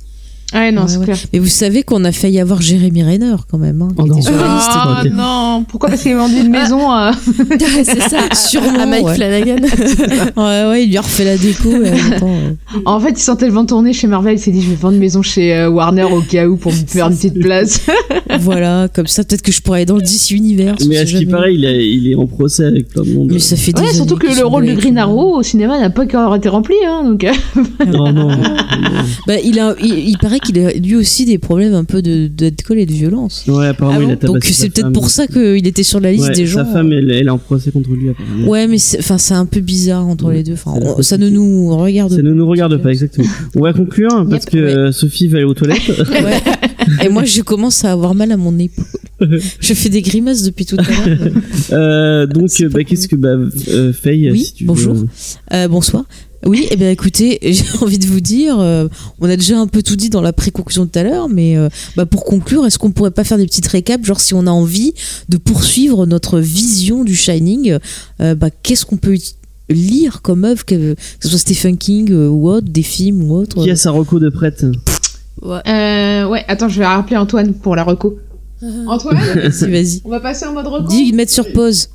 Ouais, 0.53 0.71
non, 0.71 0.81
Ouais, 0.81 0.87
c'est 0.89 0.97
ouais. 0.97 1.05
clair. 1.05 1.17
Mais 1.33 1.39
vous 1.39 1.47
savez 1.47 1.83
qu'on 1.83 2.03
a 2.03 2.11
failli 2.11 2.39
avoir 2.39 2.61
Jérémy 2.61 3.03
Renner 3.03 3.35
quand 3.49 3.57
même, 3.57 3.81
hein, 3.81 3.87
Oh 3.97 4.05
non. 4.05 4.19
Ah 4.29 5.03
non, 5.11 5.63
pourquoi 5.67 5.89
Parce 5.89 6.01
qu'il 6.03 6.11
a 6.13 6.17
vendu 6.17 6.35
une 6.41 6.49
maison. 6.49 6.91
euh, 6.93 7.11
c'est 7.83 8.01
ça, 8.01 8.19
Sûrement, 8.33 8.79
à 8.79 8.85
Mike 8.85 9.05
ouais. 9.05 9.15
Flanagan. 9.15 9.55
Ouais, 10.37 10.65
ouais, 10.69 10.83
il 10.83 10.89
lui 10.89 10.97
a 10.97 11.01
refait 11.01 11.23
la 11.25 11.37
déco. 11.37 11.69
et 11.71 11.75
en 11.75 11.79
même 11.81 12.19
temps, 12.19 12.29
En 12.85 12.99
fait, 12.99 13.11
il 13.11 13.17
sentait 13.19 13.45
le 13.47 13.53
vent 13.53 13.65
tourner 13.65 13.93
chez 13.93 14.07
Marvel. 14.07 14.35
Il 14.35 14.39
s'est 14.39 14.51
dit, 14.51 14.61
je 14.61 14.69
vais 14.69 14.75
vendre 14.75 14.95
une 14.95 14.99
maison 14.99 15.21
chez 15.21 15.53
euh, 15.55 15.69
Warner 15.69 16.03
au 16.03 16.21
cas 16.21 16.47
où 16.47 16.57
pour 16.57 16.71
me 16.71 16.77
faire 16.87 17.07
une 17.07 17.15
petite 17.15 17.39
place. 17.39 17.85
voilà, 18.39 18.87
comme 18.93 19.07
ça, 19.07 19.23
peut-être 19.23 19.41
que 19.41 19.51
je 19.51 19.61
pourrais 19.61 19.79
aller 19.79 19.85
dans 19.85 19.95
le 19.95 20.01
DC 20.01 20.31
Univers. 20.31 20.75
Mais 20.87 20.97
à 20.97 21.05
ce 21.05 21.15
qui 21.17 21.25
paraît, 21.25 21.53
il, 21.53 21.65
est- 21.65 21.87
il 21.87 22.11
est 22.11 22.15
en 22.15 22.27
procès 22.27 22.65
avec 22.65 22.87
plein 22.89 23.03
de 23.03 23.13
monde. 23.13 23.29
Mais 23.31 23.39
ça 23.39 23.55
fait 23.55 23.71
des 23.73 23.87
surtout 23.93 24.17
que 24.17 24.27
le 24.27 24.45
rôle 24.45 24.65
de 24.65 24.73
Green. 24.73 24.97
Arrow 24.97 25.37
au 25.37 25.43
cinéma 25.43 25.79
n'a 25.79 25.89
pas 25.89 26.03
encore 26.03 26.35
été 26.35 26.49
rempli. 26.49 26.75
Hein, 26.85 27.03
donc, 27.05 27.23
euh, 27.23 27.31
Non, 27.87 28.11
non. 28.11 28.29
Bah, 29.27 29.35
il, 29.43 29.59
a, 29.59 29.73
il, 29.81 30.09
il 30.09 30.17
paraît 30.17 30.39
qu'il 30.41 30.59
a 30.59 30.71
lui 30.73 30.95
aussi 30.95 31.25
des 31.25 31.37
problèmes 31.37 31.73
un 31.73 31.83
peu 31.83 32.01
de 32.01 32.27
d'alcool 32.27 32.79
et 32.79 32.85
de 32.85 32.91
violence. 32.93 33.45
Ouais, 33.47 33.67
apparemment, 33.67 33.99
Ah 34.01 34.03
il 34.03 34.11
a 34.11 34.15
tabassé 34.17 34.27
Donc 34.33 34.43
c'est 34.43 34.69
peut-être 34.69 34.91
pour 34.91 35.09
ça 35.09 35.27
qu'il 35.27 35.65
était 35.67 35.83
sur 35.83 35.99
la 35.99 36.11
liste 36.11 36.27
Ouais, 36.29 36.33
des 36.35 36.45
gens. 36.45 36.59
Sa 36.59 36.65
femme, 36.65 36.91
elle, 36.91 37.11
elle 37.11 37.27
est 37.27 37.29
en 37.29 37.37
procès 37.37 37.71
contre 37.71 37.91
lui, 37.91 38.09
apparemment. 38.09 38.47
Ouais, 38.47 38.67
mais 38.67 38.77
c'est- 38.77 38.99
enfin 38.99 39.17
c'est 39.17 39.33
un 39.33 39.45
peu 39.45 39.59
bizarre 39.61 40.07
entre 40.07 40.25
Ouais, 40.25 40.35
les 40.35 40.43
deux. 40.43 40.53
Enfin, 40.53 40.73
on- 40.81 41.01
ça 41.01 41.17
ne 41.17 41.29
nous 41.29 41.75
regarde. 41.77 42.11
Ça 42.15 42.21
ne 42.21 42.33
nous 42.33 42.47
regarde 42.47 42.77
pas, 42.81 42.89
exactement. 42.89 43.27
On 43.55 43.61
va 43.61 43.73
conclure 43.73 44.25
parce 44.29 44.43
Yep, 44.45 44.49
que 44.51 44.57
ouais. 44.57 44.75
euh, 44.75 44.91
Sophie 44.91 45.27
va 45.27 45.37
aller 45.37 45.45
aux 45.45 45.53
toilettes. 45.53 45.87
Ouais. 46.09 46.39
Et 47.05 47.09
moi, 47.09 47.23
je 47.25 47.41
commence 47.41 47.85
à 47.85 47.91
avoir 47.91 48.15
mal 48.15 48.31
à 48.31 48.37
mon 48.37 48.57
épaule. 48.59 48.85
Je 49.59 49.73
fais 49.73 49.89
des 49.89 50.01
grimaces 50.01 50.43
depuis 50.43 50.65
tout 50.65 50.77
à 50.77 50.83
l'heure. 50.83 51.17
Euh, 51.71 52.25
donc, 52.27 52.49
euh, 52.59 52.69
bah, 52.69 52.83
qu'est-ce 52.83 53.07
que 53.07 53.15
bah, 53.15 53.29
euh, 53.69 53.93
Faye, 53.93 54.29
Oui, 54.31 54.43
si 54.43 54.53
tu 54.53 54.65
bonjour. 54.65 54.93
veux- 54.93 55.07
Euh, 55.53 55.67
bonsoir. 55.69 56.03
Oui, 56.45 56.67
eh 56.71 56.75
bien 56.75 56.89
écoutez, 56.89 57.37
j'ai 57.53 57.63
envie 57.81 57.99
de 57.99 58.07
vous 58.07 58.19
dire, 58.19 58.59
euh, 58.59 58.87
on 59.21 59.29
a 59.29 59.37
déjà 59.37 59.57
un 59.59 59.67
peu 59.67 59.81
tout 59.83 59.95
dit 59.95 60.09
dans 60.09 60.21
la 60.21 60.33
pré-conclusion 60.33 60.87
tout 60.87 60.97
à 60.99 61.03
l'heure, 61.03 61.29
mais 61.29 61.55
euh, 61.55 61.69
bah, 61.95 62.05
pour 62.05 62.25
conclure, 62.25 62.65
est-ce 62.65 62.77
qu'on 62.79 62.91
pourrait 62.91 63.11
pas 63.11 63.23
faire 63.23 63.37
des 63.37 63.45
petites 63.45 63.67
récaps, 63.67 64.03
genre 64.05 64.19
si 64.19 64.33
on 64.33 64.47
a 64.47 64.51
envie 64.51 64.93
de 65.29 65.37
poursuivre 65.37 66.05
notre 66.07 66.39
vision 66.39 67.03
du 67.05 67.15
Shining, 67.15 67.77
euh, 68.21 68.35
bah, 68.35 68.49
qu'est-ce 68.49 68.85
qu'on 68.85 68.97
peut 68.97 69.15
lire 69.69 70.21
comme 70.21 70.43
œuvre, 70.43 70.65
que, 70.65 70.93
que 70.95 70.99
ce 71.21 71.29
soit 71.29 71.37
Stephen 71.39 71.77
King 71.77 72.11
euh, 72.11 72.27
ou 72.27 72.49
autre, 72.49 72.67
des 72.67 72.83
films 72.83 73.23
ou 73.23 73.35
autre 73.35 73.63
Qui 73.63 73.69
a 73.71 73.75
sa 73.77 73.91
reco 73.91 74.19
de 74.19 74.29
prête? 74.29 74.65
Ouais. 75.41 75.59
euh, 75.67 76.27
ouais, 76.27 76.43
attends, 76.49 76.67
je 76.69 76.79
vais 76.79 76.85
rappeler 76.85 77.15
Antoine 77.17 77.53
pour 77.53 77.75
la 77.75 77.83
reco. 77.83 78.17
Antoine, 78.87 79.17
Vas-y, 79.17 79.71
vas-y. 79.71 80.01
on 80.05 80.09
va 80.09 80.19
passer 80.19 80.45
en 80.45 80.53
mode 80.53 80.67
reco. 80.67 80.87
Dis, 80.87 81.13
mettre 81.13 81.31
sur 81.31 81.51
pause. 81.53 81.89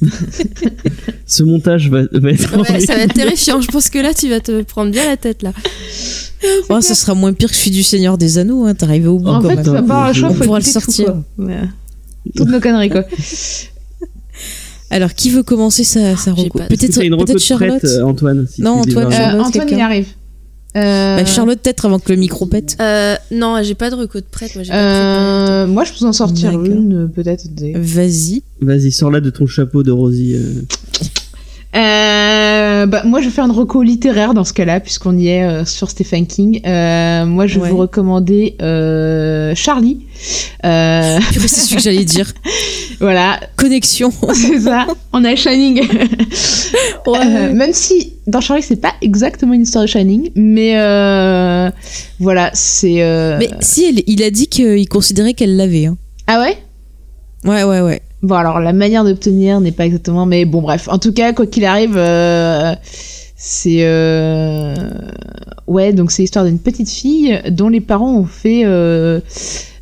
Ce 1.26 1.42
montage 1.42 1.90
va, 1.90 2.02
va 2.12 2.30
être. 2.30 2.56
Ouais, 2.56 2.80
ça 2.80 2.94
va 2.96 3.02
être 3.02 3.14
terrifiant. 3.14 3.60
Je 3.60 3.66
pense 3.68 3.90
que 3.90 3.98
là, 3.98 4.14
tu 4.14 4.28
vas 4.28 4.40
te 4.40 4.62
prendre 4.62 4.90
bien 4.92 5.04
la 5.06 5.16
tête 5.16 5.42
là. 5.42 5.52
Oh, 6.70 6.80
ça 6.80 6.94
sera 6.94 7.14
moins 7.14 7.32
pire 7.32 7.48
que 7.48 7.54
je 7.54 7.60
suis 7.60 7.70
du 7.72 7.82
Seigneur 7.82 8.16
des 8.16 8.38
Anneaux, 8.38 8.64
hein, 8.64 8.74
t'es 8.74 8.84
arrivé 8.84 9.08
au 9.08 9.18
bout 9.18 9.28
En 9.28 9.42
quand 9.42 9.48
fait, 9.48 9.56
même. 9.56 9.64
ça 9.64 9.72
le 10.08 10.14
choix, 10.14 10.28
On 10.30 10.34
faut 10.34 10.44
pourra 10.44 10.58
le 10.60 10.64
tout, 10.64 10.70
sortir. 10.70 11.16
Ouais. 11.36 11.62
Toutes 12.36 12.48
nos 12.48 12.60
conneries, 12.60 12.90
quoi. 12.90 13.04
Alors, 14.90 15.12
qui 15.14 15.30
veut 15.30 15.42
commencer 15.42 15.84
sa, 15.84 16.16
sa 16.16 16.30
de- 16.30 16.68
Peut-être 16.68 16.94
peut 17.26 17.34
de 17.34 17.38
Charlotte 17.38 17.78
prête, 17.80 17.84
euh, 17.90 18.02
Antoine 18.04 18.46
si 18.50 18.62
Non, 18.62 18.80
Antoine, 18.80 19.12
Euh, 19.12 19.40
Antoine, 19.40 19.50
il 19.52 19.52
quelqu'un 19.68 19.84
arrive. 19.84 20.06
Euh, 20.78 21.16
Bah, 21.18 21.24
Charlotte, 21.24 21.58
peut-être 21.60 21.84
avant 21.86 21.98
que 21.98 22.10
le 22.12 22.16
micro 22.18 22.46
pète. 22.46 22.76
Euh, 22.80 23.16
non, 23.32 23.60
j'ai 23.62 23.74
pas 23.74 23.90
de 23.90 23.96
reco 23.96 24.18
de 24.20 24.24
prête. 24.30 24.54
Moi, 24.54 24.64
euh, 24.70 25.66
moi, 25.66 25.84
je 25.84 25.92
peux 25.92 26.04
en 26.06 26.12
sortir 26.12 26.52
une, 26.52 27.04
euh, 27.04 27.06
peut-être. 27.06 27.52
des- 27.52 27.72
Vas-y. 27.74 28.42
Vas-y, 28.60 28.92
sors 28.92 29.10
là 29.10 29.20
de 29.20 29.30
ton 29.30 29.46
chapeau 29.46 29.82
de 29.82 29.90
Rosie. 29.90 30.36
Euh. 32.82 32.86
Bah, 32.86 33.02
moi, 33.04 33.20
je 33.20 33.26
vais 33.26 33.30
faire 33.30 33.44
une 33.44 33.50
reco 33.52 33.82
littéraire 33.82 34.34
dans 34.34 34.44
ce 34.44 34.52
cas-là, 34.52 34.80
puisqu'on 34.80 35.16
y 35.16 35.28
est 35.28 35.44
euh, 35.44 35.64
sur 35.64 35.90
Stephen 35.90 36.26
King. 36.26 36.60
Euh, 36.66 37.24
moi, 37.26 37.46
je 37.46 37.56
vais 37.56 37.62
Ouais. 37.66 37.70
vous 37.70 37.76
recommander 37.78 38.56
Charlie. 39.56 40.00
C'est 40.62 41.48
ce 41.48 41.74
que 41.74 41.80
j'allais 41.80 42.04
dire. 42.04 42.32
voilà, 43.00 43.40
Connexion. 43.56 44.10
c'est 44.34 44.60
ça. 44.60 44.86
On 45.12 45.24
a 45.24 45.34
Shining. 45.36 45.82
Même 47.54 47.72
si 47.72 48.14
dans 48.26 48.40
Charlie, 48.40 48.62
c'est 48.62 48.76
pas 48.80 48.92
exactement 49.00 49.54
une 49.54 49.62
histoire 49.62 49.84
de 49.84 49.88
Shining, 49.88 50.30
mais 50.34 50.72
voilà, 52.20 52.50
c'est. 52.54 52.96
Mais 53.38 53.50
si, 53.60 53.84
elle- 53.86 54.02
il 54.06 54.22
a 54.22 54.30
dit 54.30 54.48
qu'il 54.48 54.88
considérait 54.88 55.34
qu'elle 55.34 55.56
l'avait. 55.56 55.86
Hein. 55.86 55.96
Ah 56.26 56.40
ouais? 56.40 56.58
Ouais, 57.44 57.62
ouais, 57.62 57.80
ouais. 57.80 58.02
Bon, 58.22 58.34
alors 58.34 58.58
la 58.60 58.72
manière 58.72 59.04
d'obtenir 59.04 59.60
n'est 59.60 59.72
pas 59.72 59.86
exactement, 59.86 60.26
mais 60.26 60.44
bon, 60.44 60.60
bref. 60.60 60.88
En 60.90 60.98
tout 60.98 61.12
cas, 61.12 61.32
quoi 61.32 61.46
qu'il 61.46 61.64
arrive, 61.64 61.96
euh, 61.96 62.74
c'est 63.36 63.84
euh, 63.84 64.74
ouais, 65.68 65.92
donc 65.92 66.10
c'est 66.10 66.22
l'histoire 66.22 66.44
d'une 66.44 66.58
petite 66.58 66.90
fille 66.90 67.40
dont 67.50 67.68
les 67.68 67.80
parents 67.80 68.12
ont 68.16 68.24
fait 68.24 68.62
euh, 68.64 69.20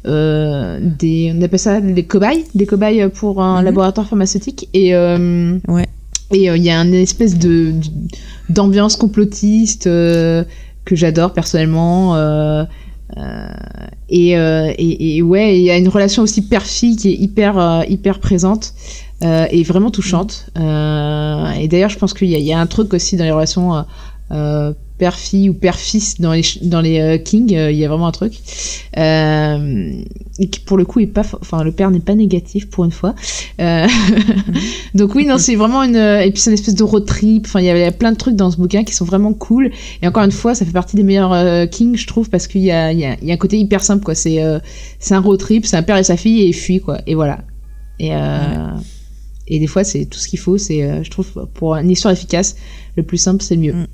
des, 0.05 1.33
on 1.35 1.43
appelle 1.43 1.59
ça 1.59 1.81
des 1.81 2.03
cobayes, 2.05 2.45
des 2.55 2.67
cobayes 2.67 3.09
pour 3.09 3.43
un 3.43 3.61
Mhm. 3.61 3.65
laboratoire 3.65 4.07
pharmaceutique, 4.07 4.69
et 4.75 4.95
Ouais. 4.95 5.87
et 6.33 6.45
il 6.47 6.63
y 6.63 6.71
a 6.71 6.77
une 6.79 6.95
espèce 6.95 7.39
de 7.39 7.73
d'ambiance 8.51 8.97
complotiste 8.97 9.85
que 9.85 10.45
j'adore 10.93 11.33
personnellement. 11.33 12.15
Euh, 13.17 13.47
et, 14.09 14.37
euh, 14.37 14.73
et, 14.77 15.17
et 15.17 15.23
ouais, 15.23 15.59
il 15.59 15.65
y 15.65 15.71
a 15.71 15.77
une 15.77 15.89
relation 15.89 16.23
aussi 16.23 16.43
père-fille 16.43 16.97
qui 16.97 17.11
est 17.11 17.17
hyper, 17.17 17.59
euh, 17.59 17.83
hyper 17.89 18.21
présente 18.21 18.75
et 19.23 19.63
vraiment 19.63 19.91
touchante. 19.91 20.51
Et 20.57 21.69
d'ailleurs, 21.69 21.89
je 21.89 21.99
pense 21.99 22.13
qu'il 22.13 22.29
y, 22.29 22.39
y 22.39 22.53
a 22.53 22.61
un 22.61 22.67
truc 22.67 22.93
aussi 22.93 23.17
dans 23.17 23.25
les 23.25 23.31
relations 23.31 23.85
père-fille 24.99 25.51
ou 25.51 25.55
père-fils 25.55 26.21
dans 26.21 26.33
les 26.33 26.43
dans 26.63 26.81
les 26.81 27.01
euh, 27.01 27.19
Kings, 27.19 27.55
euh, 27.55 27.71
il 27.71 27.79
y 27.79 27.85
a 27.85 27.89
vraiment 27.89 28.07
un 28.07 28.13
truc. 28.13 28.35
Euh, 28.97 29.93
et 30.39 30.49
qui 30.49 30.61
pour 30.61 30.77
le 30.77 30.85
coup 30.85 31.01
est 31.01 31.07
pas, 31.07 31.23
enfin 31.41 31.63
le 31.65 31.73
père 31.73 31.91
n'est 31.91 32.01
pas 32.01 32.15
négatif 32.15 32.69
pour 32.69 32.85
une 32.85 32.91
fois. 32.91 33.15
Donc 34.95 35.15
oui, 35.15 35.27
non, 35.27 35.39
c'est 35.39 35.55
vraiment 35.55 35.83
une, 35.83 35.97
et 35.97 36.31
puis 36.31 36.41
c'est 36.41 36.51
une 36.51 36.55
espèce 36.55 36.75
de 36.75 36.83
road 36.83 37.05
trip. 37.07 37.45
Enfin, 37.47 37.61
il 37.61 37.67
y 37.67 37.71
a- 37.71 37.93
plein 37.93 38.13
de 38.13 38.17
trucs 38.17 38.37
dans 38.37 38.51
ce 38.51 38.57
bouquin 38.57 38.85
qui 38.85 38.95
sont 38.95 39.05
vraiment 39.05 39.33
cool. 39.33 39.71
Et 40.03 40.09
encore 40.09 40.25
une 40.25 40.33
fois, 40.33 40.55
ça 40.55 40.65
fait 40.65 40.73
partie 40.73 40.97
des 40.97 41.03
meilleurs 41.03 41.69
Kings, 41.71 41.97
je 41.97 42.07
trouve, 42.07 42.29
parce 42.29 42.47
qu'il 42.47 42.63
y 42.63 42.71
a, 42.71 42.93
il 42.93 42.99
y, 42.99 43.05
a, 43.05 43.17
il 43.23 43.29
y 43.29 43.31
a 43.31 43.35
un 43.35 43.39
côté 43.39 43.59
hyper 43.59 43.83
simple, 43.83 44.05
quoi. 44.05 44.15
C'est, 44.15 44.39
c'est 44.99 45.15
un 45.15 45.21
road 45.21 45.39
trip, 45.39 45.65
c'est 45.67 45.77
un 45.77 45.83
père 45.83 45.97
et 45.97 46.05
sa 46.05 46.17
fille 46.17 46.43
et 46.43 46.47
ils 46.49 46.55
fuient, 46.55 46.81
quoi. 46.81 46.99
Et 47.07 47.15
voilà. 47.15 47.41
Et 47.99 48.11
et 49.49 49.59
des 49.61 49.67
fois, 49.67 49.85
c'est 49.85 50.07
tout 50.07 50.19
ce 50.19 50.27
qu'il 50.29 50.39
faut. 50.41 50.59
C'est, 50.59 51.05
je 51.05 51.11
trouve, 51.11 51.47
pour 51.55 51.77
une 51.77 51.91
histoire 51.91 52.13
efficace, 52.13 52.57
le 52.97 53.03
plus 53.05 53.19
simple, 53.19 53.43
c'est 53.43 53.55
le 53.55 53.61
mieux. 53.61 53.73
Mm. 53.75 53.87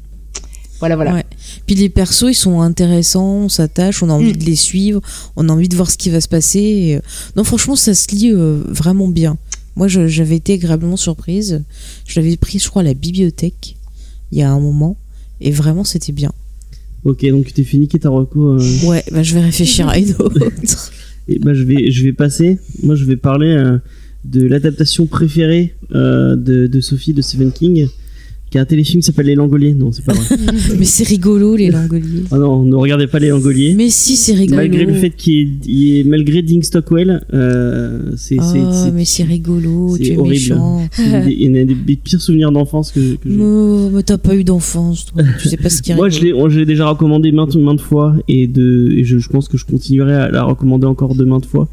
Voilà, 0.82 0.96
voilà. 0.96 1.14
Ouais. 1.14 1.24
Puis 1.66 1.76
les 1.76 1.88
persos, 1.88 2.24
ils 2.28 2.34
sont 2.34 2.60
intéressants, 2.60 3.44
on 3.44 3.48
s'attache, 3.48 4.02
on 4.02 4.10
a 4.10 4.12
envie 4.14 4.32
Mm. 4.32 4.36
de 4.36 4.44
les 4.44 4.56
suivre, 4.56 5.00
on 5.36 5.48
a 5.48 5.52
envie 5.52 5.68
de 5.68 5.76
voir 5.76 5.88
ce 5.88 5.96
qui 5.96 6.10
va 6.10 6.20
se 6.20 6.26
passer. 6.28 6.58
et, 6.60 6.96
euh, 6.96 7.00
Non, 7.36 7.44
franchement, 7.44 7.76
ça 7.76 7.94
se 7.94 8.08
lit 8.14 8.32
euh, 8.32 8.60
vraiment 8.66 9.06
bien. 9.08 9.38
Moi, 9.76 9.86
j'avais 9.88 10.36
été 10.36 10.54
agréablement 10.54 10.96
surprise. 10.96 11.62
Je 12.06 12.18
l'avais 12.20 12.36
pris, 12.36 12.58
je 12.58 12.68
crois, 12.68 12.82
à 12.82 12.84
la 12.84 12.94
bibliothèque 12.94 13.76
il 14.32 14.38
y 14.38 14.42
a 14.42 14.50
un 14.50 14.58
moment. 14.60 14.96
Et 15.40 15.50
vraiment, 15.50 15.84
c'était 15.84 16.12
bien. 16.12 16.32
Ok, 17.04 17.24
donc 17.30 17.46
tu 17.46 17.52
t'es 17.52 17.64
fini 17.64 17.86
qui 17.88 17.98
ta 17.98 18.08
reco. 18.10 18.58
euh, 18.58 18.86
Ouais, 18.86 19.04
bah, 19.12 19.22
je 19.22 19.34
vais 19.34 19.40
réfléchir 19.40 19.88
à 19.88 19.98
une 19.98 20.14
autre. 20.18 20.38
Et 21.28 21.38
bah 21.38 21.54
je 21.54 21.62
vais 21.62 21.90
je 21.92 22.02
vais 22.02 22.12
passer. 22.12 22.58
Moi 22.82 22.96
je 22.96 23.04
vais 23.04 23.14
parler 23.16 23.46
euh, 23.50 23.78
de 24.24 24.44
l'adaptation 24.44 25.06
préférée 25.06 25.74
euh, 25.94 26.34
de, 26.34 26.66
de 26.66 26.80
Sophie 26.80 27.12
de 27.14 27.22
Stephen 27.22 27.52
King, 27.52 27.86
qui 28.52 28.58
a 28.58 28.60
un 28.60 28.64
téléfilm 28.66 29.00
qui 29.00 29.06
s'appelle 29.06 29.26
Les 29.26 29.34
Langoliers. 29.34 29.72
Non, 29.74 29.90
c'est 29.92 30.04
pas 30.04 30.12
vrai. 30.12 30.36
Mais 30.78 30.84
c'est 30.84 31.04
rigolo, 31.08 31.56
les 31.56 31.70
langoliers. 31.70 32.24
Ah 32.30 32.36
non, 32.38 32.62
ne 32.64 32.76
regardez 32.76 33.06
pas 33.06 33.18
Les 33.18 33.30
Langoliers. 33.30 33.72
Mais 33.74 33.88
si, 33.88 34.14
c'est 34.16 34.34
rigolo. 34.34 34.56
Malgré 34.56 34.84
le 34.84 34.92
fait 34.92 35.08
qu'il 35.10 35.40
est, 35.40 35.48
il 35.66 35.96
est- 36.00 36.04
malgré 36.04 36.42
Ding 36.42 36.62
Stockwell, 36.62 37.24
euh, 37.32 38.12
c'est 38.16 38.36
Oh, 38.38 38.90
mais 38.92 39.04
c'est 39.06 39.22
rigolo, 39.22 39.96
c'est 39.96 40.02
tu 40.02 40.10
es 40.12 40.16
horrible. 40.18 40.32
méchant. 40.34 40.86
une 40.98 41.24
des- 41.24 41.32
une 41.32 41.66
des, 41.66 41.74
des 41.74 41.96
pires 41.96 42.20
souvenirs 42.20 42.52
d'enfance 42.52 42.90
que, 42.92 43.00
que 43.14 43.28
j'ai. 43.30 43.40
Oh, 43.40 43.88
mais 43.92 44.02
t'as 44.02 44.18
pas 44.18 44.36
eu 44.36 44.44
d'enfance, 44.44 45.06
toi. 45.06 45.22
Tu 45.40 45.48
sais 45.48 45.56
pas 45.56 45.70
ce 45.70 45.80
qui 45.80 45.92
est 45.92 45.94
Moi, 45.96 46.10
je 46.10 46.20
l'ai, 46.20 46.34
je 46.50 46.58
l'ai 46.58 46.66
déjà 46.66 46.86
recommandé 46.88 47.32
maintes, 47.32 47.56
maintes 47.56 47.80
fois 47.80 48.14
et, 48.28 48.46
de, 48.46 48.90
et 48.92 49.04
je, 49.04 49.18
je 49.18 49.28
pense 49.30 49.48
que 49.48 49.56
je 49.56 49.64
continuerai 49.64 50.14
à 50.14 50.30
la 50.30 50.42
recommander 50.44 50.86
encore 50.86 51.14
de 51.14 51.24
maintes 51.24 51.46
fois. 51.46 51.68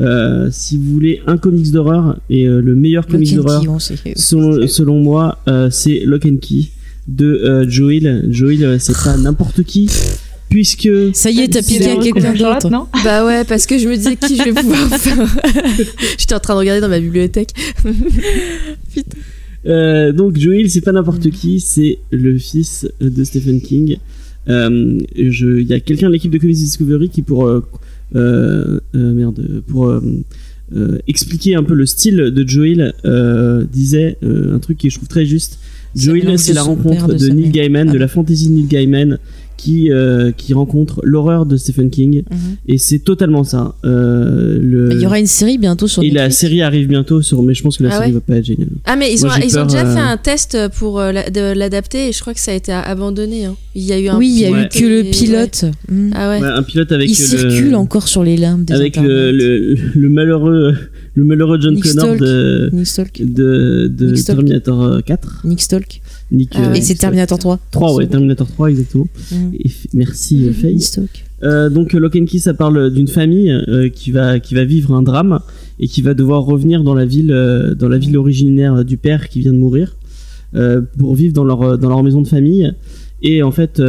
Euh, 0.00 0.48
si 0.50 0.76
vous 0.76 0.90
voulez 0.92 1.20
un 1.26 1.36
comics 1.36 1.70
d'horreur 1.70 2.18
et 2.28 2.48
euh, 2.48 2.60
le 2.60 2.74
meilleur 2.74 3.06
comics 3.06 3.32
and 3.32 3.36
d'horreur, 3.36 3.62
selon, 4.16 4.66
selon 4.66 5.00
moi, 5.00 5.38
euh, 5.46 5.68
c'est 5.70 6.00
Lock 6.00 6.26
and 6.26 6.38
Key 6.40 6.70
de 7.06 7.26
euh, 7.26 7.68
Joel. 7.68 8.26
Joel, 8.30 8.80
c'est 8.80 8.96
pas 9.04 9.16
n'importe 9.16 9.62
qui, 9.62 9.88
puisque 10.48 10.88
Ça 11.12 11.30
y 11.30 11.40
est, 11.40 11.48
t'as 11.48 11.62
piqué 11.62 11.90
à 11.90 11.96
quelqu'un 11.96 12.32
d'autre. 12.34 12.70
non 12.70 12.86
Bah 13.04 13.24
ouais, 13.24 13.44
parce 13.44 13.66
que 13.66 13.78
je 13.78 13.88
me 13.88 13.96
disais 13.96 14.16
qui 14.16 14.36
je 14.36 14.42
vais 14.42 14.52
pouvoir 14.52 14.88
faire. 14.98 15.26
J'étais 16.18 16.34
en 16.34 16.40
train 16.40 16.54
de 16.54 16.58
regarder 16.58 16.80
dans 16.80 16.88
ma 16.88 16.98
bibliothèque. 17.00 17.50
Euh, 19.66 20.12
donc 20.12 20.36
Joel, 20.36 20.68
c'est 20.70 20.80
pas 20.82 20.92
n'importe 20.92 21.30
qui, 21.30 21.60
c'est 21.60 21.98
le 22.10 22.36
fils 22.36 22.86
de 23.00 23.24
Stephen 23.24 23.60
King. 23.60 23.96
Euh, 24.48 24.98
Il 25.16 25.66
y 25.68 25.72
a 25.72 25.80
quelqu'un 25.80 26.08
de 26.08 26.12
l'équipe 26.12 26.30
de 26.30 26.38
Comics 26.38 26.56
Discovery 26.56 27.08
qui 27.08 27.22
pour 27.22 27.48
merde 28.14 29.62
pour 29.66 29.88
euh, 29.88 30.00
euh, 30.74 30.98
expliquer 31.06 31.54
un 31.54 31.62
peu 31.62 31.74
le 31.74 31.84
style 31.84 32.16
de 32.16 32.48
Joel 32.48 32.94
euh, 33.04 33.64
disait 33.70 34.16
euh, 34.22 34.56
un 34.56 34.58
truc 34.58 34.78
qui 34.78 34.88
je 34.88 34.96
trouve 34.96 35.08
très 35.08 35.26
juste. 35.26 35.58
Joel, 35.94 36.38
c'est 36.38 36.54
la 36.54 36.62
rencontre 36.62 37.06
père, 37.06 37.18
de 37.18 37.28
Neil. 37.28 37.50
Gaiman, 37.50 37.88
Ah 37.90 37.92
de 37.92 37.98
la 37.98 38.08
fantasy 38.08 38.48
Neil 38.48 38.66
Gaiman, 38.66 39.18
qui 39.56 39.90
euh, 39.90 40.30
qui 40.32 40.52
rencontre 40.54 41.00
l'horreur 41.04 41.46
de 41.46 41.56
Stephen 41.56 41.90
King, 41.90 42.22
Mhm. 42.30 42.36
et 42.68 42.78
c'est 42.78 42.98
totalement 42.98 43.44
ça. 43.44 43.74
Euh, 43.84 44.58
le... 44.60 44.92
Il 44.92 45.00
y 45.00 45.06
aura 45.06 45.18
une 45.18 45.26
série 45.26 45.58
bientôt 45.58 45.86
sur 45.88 46.02
et 46.02 46.10
la 46.10 46.30
série 46.30 46.62
arrive 46.62 46.88
bientôt 46.88 47.22
sur, 47.22 47.42
mais 47.42 47.54
je 47.54 47.62
pense 47.62 47.78
que 47.78 47.84
la 47.84 47.90
Ah 47.90 47.98
série 47.98 48.06
ouais 48.08 48.14
va 48.14 48.20
pas 48.20 48.36
être 48.36 48.44
géniale. 48.44 48.68
Ah 48.84 48.96
mais 48.96 49.12
ils 49.14 49.20
Moi, 49.24 49.34
ont, 49.34 49.40
ils 49.44 49.58
ont 49.58 49.66
déjà 49.66 49.86
euh, 49.86 49.94
fait 49.94 50.00
un 50.00 50.16
test 50.16 50.58
pour 50.78 51.00
euh, 51.00 51.12
l'adapter 51.54 52.08
et 52.08 52.12
je 52.12 52.20
crois 52.20 52.34
que 52.34 52.40
ça 52.40 52.50
a 52.52 52.54
été 52.54 52.72
abandonné. 52.72 53.44
hein. 53.46 53.56
Il 53.74 53.82
y 53.82 53.92
a 53.92 53.98
eu 53.98 54.08
un 54.08 54.18
Oui, 54.18 54.28
il 54.32 54.40
y 54.40 54.44
a 54.46 54.50
Ouais. 54.50 54.64
eu 54.64 54.68
que 54.68 54.84
le 54.84 54.98
et- 55.06 55.10
pilote. 55.10 55.64
Mm. 55.90 56.10
Ah 56.14 56.30
ouais. 56.30 56.40
Ouais, 56.40 56.48
un 56.48 56.62
pilote 56.62 56.92
avec 56.92 57.08
il 57.08 57.12
le- 57.12 57.16
circule 57.50 57.74
encore 57.74 58.06
sur 58.08 58.22
les 58.24 58.36
limbes 58.36 58.64
des 58.64 58.74
avec 58.74 58.96
le, 58.96 59.02
internets. 59.02 59.32
le, 59.32 59.76
le 59.94 60.08
malheureux 60.08 60.74
le 61.16 61.22
malheureux 61.24 61.58
John 61.60 61.74
Nick 61.74 61.84
Connor 61.84 62.16
de 62.16 62.70
Nick 62.72 63.34
de, 63.34 63.86
de 63.86 64.06
Nick 64.08 64.18
Stolk. 64.18 64.36
Terminator 64.38 65.00
4 65.04 65.42
Nick 65.44 65.62
Stolk. 65.62 66.00
Nick 66.32 66.52
Ah 66.56 66.70
euh. 66.70 66.74
Et 66.74 66.80
c'est 66.80 66.94
Terminator 66.94 67.38
3. 67.38 67.58
3 67.70 67.94
ouais 67.96 68.06
Terminator 68.06 68.46
3 68.48 68.70
exactement. 68.70 69.06
Et 69.52 69.68
f- 69.68 69.86
merci 69.94 70.46
euh, 70.48 70.52
Faye. 70.52 70.74
Nick 70.74 70.84
Stolk. 70.84 71.24
Euh, 71.42 71.68
donc 71.68 71.92
Lock 71.92 72.16
and 72.16 72.24
Key 72.24 72.38
ça 72.38 72.54
parle 72.54 72.90
d'une 72.92 73.08
famille 73.08 73.50
euh, 73.50 73.88
qui 73.90 74.10
va 74.10 74.40
qui 74.40 74.54
va 74.54 74.64
vivre 74.64 74.94
un 74.94 75.02
drame 75.02 75.40
et 75.78 75.88
qui 75.88 76.00
va 76.02 76.14
devoir 76.14 76.42
revenir 76.44 76.82
dans 76.82 76.94
la 76.94 77.04
ville 77.04 77.30
euh, 77.32 77.74
dans 77.74 77.88
la 77.88 77.98
ville 77.98 78.16
originaire 78.16 78.84
du 78.84 78.96
père 78.96 79.28
qui 79.28 79.40
vient 79.40 79.52
de 79.52 79.58
mourir 79.58 79.96
pour 80.98 81.16
vivre 81.16 81.34
dans 81.34 81.44
leur 81.44 81.78
dans 81.78 81.88
leur 81.88 82.02
maison 82.04 82.22
de 82.22 82.28
famille. 82.28 82.72
Et 83.22 83.42
en 83.42 83.50
fait 83.50 83.82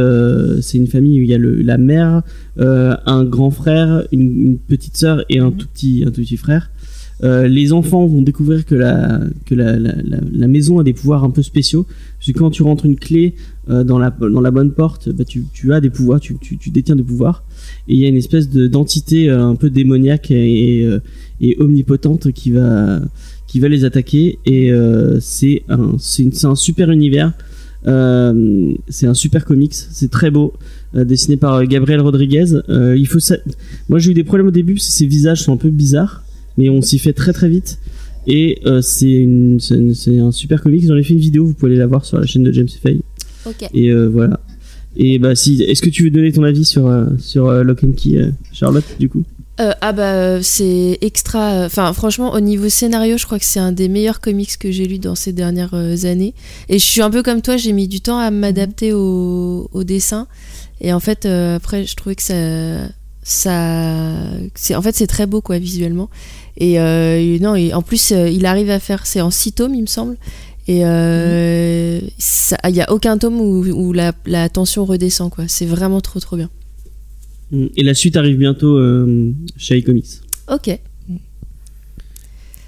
c'est 0.62 0.78
une 0.78 0.86
famille 0.88 1.20
où 1.20 1.22
il 1.22 1.28
y 1.28 1.34
a 1.34 1.38
le, 1.38 1.62
la 1.62 1.78
mère 1.78 2.22
un 2.58 3.24
grand 3.24 3.50
frère 3.50 4.02
une, 4.12 4.20
une 4.48 4.58
petite 4.58 4.96
sœur 4.96 5.24
et 5.30 5.38
un 5.38 5.50
tout 5.52 5.66
petit 5.72 6.02
un 6.06 6.10
tout 6.10 6.22
petit 6.22 6.36
frère 6.36 6.70
Euh, 7.24 7.48
les 7.48 7.72
enfants 7.72 8.06
vont 8.06 8.20
découvrir 8.20 8.66
que 8.66 8.74
la 8.74 10.48
maison 10.48 10.78
a 10.78 10.84
des 10.84 10.92
pouvoirs 10.92 11.24
un 11.24 11.30
peu 11.30 11.42
spéciaux. 11.42 11.86
Parce 12.18 12.32
que 12.32 12.38
quand 12.38 12.50
tu 12.50 12.62
rentres 12.62 12.86
une 12.86 12.96
clé 12.96 13.34
euh, 13.70 13.84
dans 13.84 13.98
la 13.98 14.10
bonne 14.10 14.72
porte 14.72 15.08
bah, 15.08 15.24
tu, 15.24 15.72
as 15.72 15.80
des 15.80 15.90
pouvoirs 15.90 16.20
tu, 16.20 16.38
détiens 16.70 16.96
des 16.96 17.02
pouvoirs. 17.02 17.44
Et 17.88 17.94
il 17.94 18.00
y 18.00 18.04
a 18.04 18.08
une 18.08 18.16
espèce 18.16 18.48
de 18.50 18.66
d'entité 18.66 19.30
euh, 19.30 19.44
un 19.44 19.54
peu 19.54 19.70
démoniaque 19.70 20.30
et, 20.30 20.88
omnipotente 21.58 22.32
qui 22.32 22.50
va 22.50 23.00
les 23.54 23.84
attaquer. 23.84 24.38
Et 24.44 24.72
c'est 25.20 25.62
un 25.68 26.54
super 26.54 26.90
univers. 26.90 27.32
C'est 27.84 29.06
un 29.06 29.14
super 29.14 29.44
comics. 29.44 29.74
C'est 29.74 30.10
très 30.10 30.30
beau. 30.30 30.52
Dessiné 30.94 31.36
par 31.36 31.64
Gabriel 31.66 32.00
Rodriguez. 32.00 32.46
Moi 33.88 33.98
j'ai 33.98 34.10
eu 34.10 34.14
des 34.14 34.24
problèmes 34.24 34.48
au 34.48 34.52
début 34.52 34.74
parce 34.74 34.86
que 34.86 34.92
ses 34.92 35.06
visages 35.06 35.42
sont 35.42 35.52
un 35.52 35.58
peu 35.58 35.70
bizarres 35.70 36.25
mais 36.58 36.68
on 36.70 36.82
s'y 36.82 36.98
fait 36.98 37.12
très 37.12 37.32
très 37.32 37.48
vite 37.48 37.78
et 38.26 38.60
euh, 38.66 38.80
c'est 38.82 39.26
un 40.18 40.32
super 40.32 40.62
comics 40.62 40.84
j'en 40.86 40.96
ai 40.96 41.02
fait 41.02 41.14
une 41.14 41.20
vidéo 41.20 41.46
vous 41.46 41.54
pouvez 41.54 41.72
aller 41.72 41.78
la 41.78 41.86
voir 41.86 42.04
sur 42.04 42.18
la 42.18 42.26
chaîne 42.26 42.42
de 42.42 42.52
James 42.52 42.68
Fay 42.68 43.00
et 43.72 43.90
euh, 43.90 44.06
voilà. 44.08 44.40
Et 44.96 45.18
bah 45.18 45.34
si, 45.34 45.62
est-ce 45.62 45.82
que 45.82 45.90
tu 45.90 46.04
veux 46.04 46.10
donner 46.10 46.32
ton 46.32 46.42
avis 46.42 46.64
sur 46.64 46.86
euh, 46.86 47.06
sur 47.18 47.50
Lock 47.50 47.84
and 47.84 47.92
Key, 47.92 48.32
Charlotte, 48.52 48.84
du 48.98 49.08
coup? 49.08 49.24
Euh, 49.60 49.72
ah 49.80 49.92
bah 49.92 50.42
c'est 50.42 50.98
extra. 51.00 51.64
Enfin 51.64 51.92
franchement 51.92 52.32
au 52.32 52.40
niveau 52.40 52.68
scénario, 52.68 53.16
je 53.16 53.24
crois 53.24 53.38
que 53.38 53.44
c'est 53.44 53.60
un 53.60 53.72
des 53.72 53.88
meilleurs 53.88 54.20
comics 54.20 54.58
que 54.58 54.70
j'ai 54.70 54.86
lu 54.86 54.98
dans 54.98 55.14
ces 55.14 55.32
dernières 55.32 55.74
années. 56.04 56.34
Et 56.68 56.78
je 56.78 56.84
suis 56.84 57.02
un 57.02 57.10
peu 57.10 57.22
comme 57.22 57.42
toi, 57.42 57.56
j'ai 57.56 57.72
mis 57.72 57.88
du 57.88 58.00
temps 58.00 58.18
à 58.18 58.30
m'adapter 58.30 58.92
au, 58.92 59.68
au 59.72 59.84
dessin. 59.84 60.26
Et 60.80 60.92
en 60.92 61.00
fait 61.00 61.24
euh, 61.24 61.56
après 61.56 61.84
je 61.84 61.96
trouvais 61.96 62.14
que 62.16 62.22
ça 62.22 62.34
ça 63.22 64.14
c'est 64.54 64.74
en 64.74 64.82
fait 64.82 64.94
c'est 64.94 65.06
très 65.06 65.26
beau 65.26 65.40
quoi 65.40 65.58
visuellement. 65.58 66.10
Et, 66.58 66.80
euh, 66.80 67.38
non 67.40 67.54
et 67.54 67.74
en 67.74 67.82
plus 67.82 68.12
euh, 68.12 68.28
il 68.30 68.46
arrive 68.46 68.70
à 68.70 68.78
faire 68.78 69.06
c'est 69.06 69.20
en 69.20 69.30
six 69.30 69.52
tomes 69.52 69.74
il 69.74 69.82
me 69.82 69.86
semble. 69.86 70.16
Et 70.68 70.84
euh, 70.84 72.00
ça- 72.18 72.56
il 72.68 72.74
y 72.74 72.80
a 72.80 72.90
aucun 72.92 73.18
tome 73.18 73.40
où, 73.40 73.64
où 73.66 73.92
la, 73.92 74.12
la 74.26 74.48
tension 74.48 74.84
redescend 74.84 75.30
quoi. 75.30 75.44
C'est 75.48 75.66
vraiment 75.66 76.00
trop 76.00 76.18
trop 76.18 76.36
bien. 76.36 76.50
Et 77.76 77.84
la 77.84 77.94
suite 77.94 78.16
arrive 78.16 78.36
bientôt 78.38 78.76
euh, 78.76 79.32
chez 79.56 79.78
iComics. 79.78 80.20
Ok. 80.52 80.78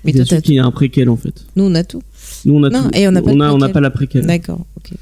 Mais 0.05 0.13
toi, 0.13 0.25
sûr 0.25 0.37
t'as 0.37 0.41
qu'il 0.43 0.55
y 0.55 0.59
a 0.61 0.65
un 0.65 0.71
préquel 0.71 1.09
en 1.09 1.17
fait. 1.17 1.45
Nous, 1.57 1.65
on 1.65 1.75
a 1.75 1.83
tout. 1.83 2.01
Nous 2.45 2.55
on 2.55 2.63
a 2.63 2.71
Non, 2.71 2.85
tout. 2.85 2.91
et 2.95 3.09
on 3.09 3.11
n'a 3.11 3.21
pas 3.21 3.31
a, 3.33 3.53
on 3.53 3.59
pas 3.73 3.81
la 3.81 3.91
préquel. 3.91 4.25
D'accord. 4.27 4.65
ok. 4.77 4.93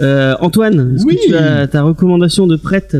Euh, 0.00 0.34
Antoine, 0.40 0.94
est-ce 0.96 1.04
Oui. 1.04 1.16
que 1.16 1.26
tu 1.28 1.34
as 1.36 1.66
ta 1.66 1.82
recommandation 1.82 2.46
de 2.46 2.56
prête 2.56 2.96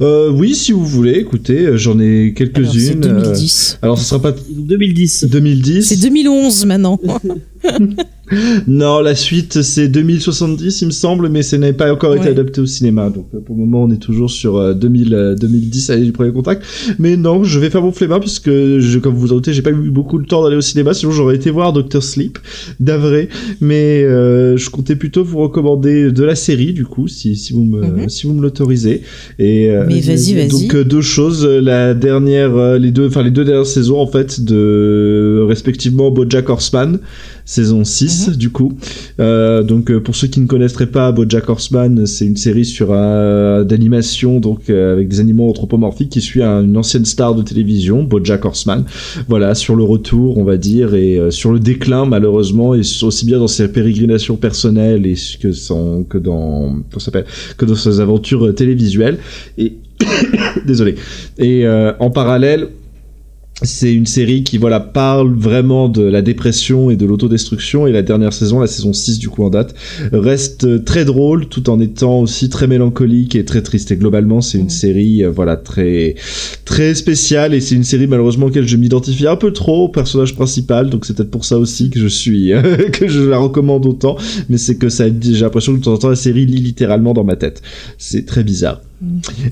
Euh, 0.00 0.30
oui, 0.30 0.54
si 0.54 0.72
vous 0.72 0.84
voulez, 0.84 1.12
écoutez, 1.12 1.66
euh, 1.66 1.76
j'en 1.76 1.98
ai 2.00 2.26
Alors, 2.26 2.28
c'est 2.28 2.34
quelques-unes. 2.34 3.04
euh, 3.04 3.22
2010. 3.22 3.78
Alors, 3.82 3.98
ce 3.98 4.04
sera 4.04 4.20
pas 4.20 4.32
2010. 4.50 5.24
2010. 5.30 5.82
C'est 5.88 6.00
2011 6.00 6.66
maintenant. 6.66 6.98
Non, 8.66 9.00
la 9.00 9.14
suite 9.14 9.62
c'est 9.62 9.88
2070 9.88 10.82
il 10.82 10.86
me 10.86 10.90
semble, 10.90 11.28
mais 11.28 11.42
ça 11.42 11.58
n'a 11.58 11.72
pas 11.72 11.92
encore 11.92 12.14
été 12.14 12.24
Ouais. 12.26 12.30
adapté 12.30 12.60
au 12.60 12.66
cinéma. 12.66 13.10
Donc 13.10 13.26
euh, 13.34 13.38
pour 13.40 13.56
le 13.56 13.60
moment 13.62 13.84
on 13.84 13.90
est 13.90 13.96
toujours 13.98 14.30
sur 14.30 14.56
euh, 14.56 14.74
2000, 14.74 15.14
euh, 15.14 15.34
2010 15.34 15.90
allez 15.90 16.04
du 16.04 16.12
premier 16.12 16.32
contact. 16.32 16.62
Mais 16.98 17.16
non, 17.16 17.44
je 17.44 17.58
vais 17.58 17.70
faire 17.70 17.82
mon 17.82 17.92
flemmard 17.92 18.20
puisque 18.20 18.50
je, 18.50 18.98
comme 18.98 19.14
vous 19.14 19.20
vous 19.20 19.32
en 19.32 19.36
doutez, 19.36 19.52
j'ai 19.52 19.62
pas 19.62 19.70
eu 19.70 19.90
beaucoup 19.90 20.18
de 20.18 20.26
temps 20.26 20.42
d'aller 20.44 20.56
au 20.56 20.60
cinéma. 20.60 20.94
Sinon 20.94 21.12
j'aurais 21.12 21.36
été 21.36 21.50
voir 21.50 21.72
Doctor 21.72 22.02
Sleep, 22.02 22.38
d'avril. 22.78 23.28
Mais 23.60 24.02
euh, 24.04 24.56
je 24.56 24.70
comptais 24.70 24.96
plutôt 24.96 25.24
vous 25.24 25.38
recommander 25.38 26.10
de 26.12 26.24
la 26.24 26.34
série 26.34 26.72
du 26.72 26.84
coup, 26.84 27.08
si, 27.08 27.36
si 27.36 27.52
vous 27.52 27.64
me 27.64 27.80
Mhm. 27.80 28.08
si 28.08 28.26
vous 28.26 28.34
me 28.34 28.42
l'autorisez. 28.42 29.02
Et 29.38 29.70
euh, 29.70 29.84
Mais 29.88 30.00
vas-y, 30.00 30.34
vas-y. 30.34 30.48
Donc 30.48 30.74
euh, 30.74 30.84
deux 30.84 31.00
choses, 31.00 31.44
la 31.46 31.94
dernière, 31.94 32.78
les 32.78 32.90
deux, 32.90 33.06
enfin 33.08 33.22
les 33.22 33.30
deux 33.30 33.44
dernières 33.44 33.66
saisons 33.66 33.98
en 34.00 34.06
fait 34.06 34.40
de 34.44 35.44
respectivement 35.48 36.10
BoJack 36.10 36.48
Horseman 36.48 36.98
saison 37.44 37.84
6 37.84 38.19
du 38.28 38.50
coup. 38.50 38.72
Euh, 39.18 39.62
donc 39.62 39.90
euh, 39.90 40.00
pour 40.00 40.14
ceux 40.14 40.26
qui 40.28 40.40
ne 40.40 40.46
connaîtraient 40.46 40.86
pas 40.90 41.12
BoJack 41.12 41.48
Horseman, 41.48 42.06
c'est 42.06 42.26
une 42.26 42.36
série 42.36 42.64
sur 42.64 42.92
un 42.92 43.64
d'animation 43.64 44.40
donc 44.40 44.68
euh, 44.70 44.92
avec 44.94 45.08
des 45.08 45.20
animaux 45.20 45.48
anthropomorphiques 45.48 46.10
qui 46.10 46.20
suit 46.20 46.42
un- 46.42 46.62
une 46.64 46.76
ancienne 46.76 47.04
star 47.04 47.34
de 47.34 47.42
télévision, 47.42 48.02
BoJack 48.02 48.44
Horseman. 48.44 48.84
Voilà, 49.28 49.54
sur 49.54 49.76
le 49.76 49.84
retour, 49.84 50.38
on 50.38 50.44
va 50.44 50.56
dire, 50.56 50.94
et 50.94 51.18
euh, 51.18 51.30
sur 51.30 51.52
le 51.52 51.60
déclin 51.60 52.04
malheureusement, 52.06 52.74
et 52.74 52.80
aussi 52.80 53.26
bien 53.26 53.38
dans 53.38 53.48
ses 53.48 53.68
pérégrinations 53.68 54.36
personnelles 54.36 55.06
et 55.06 55.14
que 55.40 55.52
son 55.52 56.04
que 56.08 56.18
dans 56.18 56.76
s'appelle 56.98 57.24
que 57.56 57.64
dans 57.64 57.74
ses 57.74 58.00
aventures 58.00 58.46
euh, 58.46 58.52
télévisuelles. 58.52 59.18
Et 59.58 59.74
désolé. 60.66 60.94
Et 61.38 61.66
euh, 61.66 61.92
en 62.00 62.10
parallèle, 62.10 62.68
c'est 63.62 63.92
une 63.92 64.06
série 64.06 64.42
qui 64.42 64.58
voilà 64.58 64.80
parle 64.80 65.34
vraiment 65.34 65.88
de 65.88 66.02
la 66.02 66.22
dépression 66.22 66.90
et 66.90 66.96
de 66.96 67.06
l'autodestruction. 67.06 67.86
Et 67.86 67.92
la 67.92 68.02
dernière 68.02 68.32
saison, 68.32 68.60
la 68.60 68.66
saison 68.66 68.92
6 68.92 69.18
du 69.18 69.28
coup 69.28 69.44
en 69.44 69.50
date, 69.50 69.74
reste 70.12 70.84
très 70.84 71.04
drôle 71.04 71.46
tout 71.46 71.70
en 71.70 71.80
étant 71.80 72.20
aussi 72.20 72.48
très 72.48 72.66
mélancolique 72.66 73.34
et 73.34 73.44
très 73.44 73.62
triste. 73.62 73.90
Et 73.90 73.96
globalement 73.96 74.40
c'est 74.40 74.58
une 74.58 74.70
série 74.70 75.24
euh, 75.24 75.30
voilà 75.30 75.56
très 75.56 76.14
très 76.64 76.94
spéciale. 76.94 77.54
Et 77.54 77.60
c'est 77.60 77.74
une 77.74 77.84
série 77.84 78.06
malheureusement 78.06 78.46
auquel 78.46 78.66
je 78.66 78.76
m'identifie 78.76 79.26
un 79.26 79.36
peu 79.36 79.52
trop 79.52 79.84
au 79.84 79.88
personnage 79.88 80.34
principal. 80.34 80.90
Donc 80.90 81.04
c'est 81.04 81.16
peut-être 81.16 81.30
pour 81.30 81.44
ça 81.44 81.58
aussi 81.58 81.90
que 81.90 82.00
je 82.00 82.08
suis 82.08 82.52
que 82.92 83.08
je 83.08 83.20
la 83.20 83.38
recommande 83.38 83.86
autant. 83.86 84.16
Mais 84.48 84.58
c'est 84.58 84.76
que 84.76 84.88
ça 84.88 85.04
j'ai 85.20 85.40
l'impression 85.40 85.74
que 85.74 85.78
de 85.78 85.84
temps 85.84 85.94
en 85.94 85.98
temps 85.98 86.08
la 86.08 86.16
série 86.16 86.46
lit 86.46 86.60
littéralement 86.60 87.12
dans 87.12 87.24
ma 87.24 87.36
tête. 87.36 87.62
C'est 87.98 88.26
très 88.26 88.44
bizarre. 88.44 88.80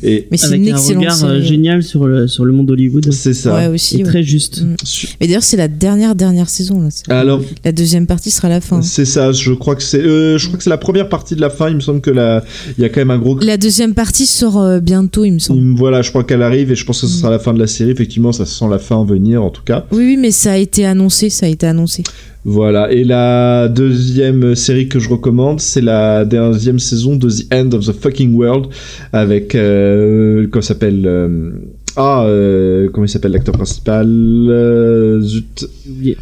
Et 0.03 0.29
Mais 0.31 0.37
c'est 0.37 0.47
Avec 0.49 0.61
une 0.61 0.69
un 0.69 0.77
excellente 0.77 1.03
regard 1.05 1.25
euh, 1.25 1.35
série. 1.41 1.47
génial 1.47 1.83
sur 1.83 2.07
le, 2.07 2.29
sur 2.29 2.45
le 2.45 2.53
monde 2.53 2.67
d'Hollywood. 2.67 3.11
c'est 3.13 3.33
ça. 3.35 3.55
Ouais, 3.55 3.67
aussi. 3.67 3.99
Ouais. 3.99 4.03
très 4.05 4.23
juste. 4.23 4.63
Mm. 4.63 4.77
Mais 5.21 5.27
d'ailleurs, 5.27 5.43
c'est 5.43 5.57
la 5.57 5.69
dernière 5.69 6.15
dernière 6.15 6.49
saison 6.49 6.81
là. 6.83 6.89
Alors 7.09 7.41
La 7.65 7.73
deuxième 7.73 8.07
partie 8.07 8.31
sera 8.31 8.49
la 8.49 8.61
fin. 8.61 8.83
C'est 8.83 9.05
ça, 9.07 9.33
je 9.33 9.53
crois 9.53 9.75
que 9.77 9.83
c'est, 9.83 10.01
euh, 10.01 10.37
je 10.39 10.47
crois 10.47 10.59
que 10.59 10.65
c'est 10.65 10.71
la 10.71 10.77
première 10.79 11.09
partie 11.09 11.35
de 11.35 11.41
la 11.41 11.51
fin. 11.51 11.69
Il 11.71 11.77
me 11.77 11.81
semble 11.81 12.01
que 12.01 12.11
la, 12.11 12.45
il 12.77 12.83
y 12.83 12.85
a 12.85 12.89
quand 12.89 13.01
même 13.01 13.11
un 13.11 13.19
gros. 13.19 13.39
La 13.41 13.57
deuxième 13.57 13.95
partie 13.95 14.27
sort 14.27 14.59
euh, 14.61 14.81
bientôt, 14.81 15.25
il 15.25 15.33
me 15.33 15.39
semble. 15.39 15.61
Il- 15.61 15.77
Voilà, 15.77 16.03
je 16.03 16.11
crois 16.11 16.25
qu'elle 16.25 16.43
arrive 16.43 16.71
et 16.71 16.75
je 16.77 16.85
pense 16.85 17.01
que 17.01 17.07
ce 17.07 17.17
sera 17.19 17.31
la 17.31 17.39
fin 17.39 17.55
de 17.55 17.59
la 17.59 17.67
série. 17.67 17.91
Effectivement, 17.91 18.33
ça 18.33 18.45
sent 18.47 18.67
la 18.71 18.79
fin 18.79 19.03
venir 19.05 19.43
en 19.43 19.51
tout 19.51 19.63
cas. 19.65 19.87
Oui, 19.93 20.05
oui, 20.05 20.17
mais 20.19 20.31
ça 20.31 20.53
a 20.53 20.57
été 20.57 20.85
annoncé, 20.85 21.31
ça 21.31 21.47
a 21.47 21.49
été 21.49 21.67
annoncé. 21.67 22.03
Voilà. 22.45 22.91
Et 22.93 23.05
la 23.05 23.69
deuxième 23.69 24.55
série 24.55 24.89
que 24.89 24.99
je 24.99 25.09
recommande, 25.09 25.61
c'est 25.61 25.81
la 25.81 26.25
deuxième 26.25 26.79
saison 26.79 27.17
de 27.17 27.29
The 27.29 27.53
End 27.53 27.71
of 27.73 27.85
the 27.87 27.93
Fucking 27.93 28.35
World 28.35 28.67
avec, 29.13 29.55
euh, 29.55 30.47
comment 30.51 30.63
s'appelle 30.63 31.03
euh, 31.07 31.51
Ah, 31.97 32.25
euh, 32.27 32.89
comment 32.93 33.05
il 33.07 33.09
s'appelle 33.09 33.33
l'acteur 33.33 33.55
principal 33.55 34.07
euh, 34.09 35.21
Zut. 35.21 35.69
J'ai 35.85 35.91
oublié. 35.91 36.17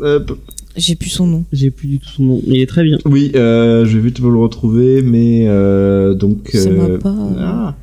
P- 0.00 0.34
J'ai 0.76 0.94
plus 0.94 1.10
son 1.10 1.26
nom. 1.26 1.44
J'ai 1.52 1.70
plus 1.70 1.88
du 1.88 1.98
tout 1.98 2.08
son 2.08 2.22
nom. 2.22 2.42
Mais 2.46 2.56
il 2.56 2.62
est 2.62 2.66
très 2.66 2.84
bien. 2.84 2.98
oui, 3.04 3.32
euh, 3.34 3.84
je 3.86 3.96
vais 3.98 4.04
vite 4.08 4.20
le 4.20 4.28
retrouver, 4.36 5.02
mais 5.02 5.46
euh, 5.48 6.14
donc. 6.14 6.50
Ça 6.54 6.70
m'a 6.70 6.88
pas. 6.98 7.14
ah. 7.38 7.74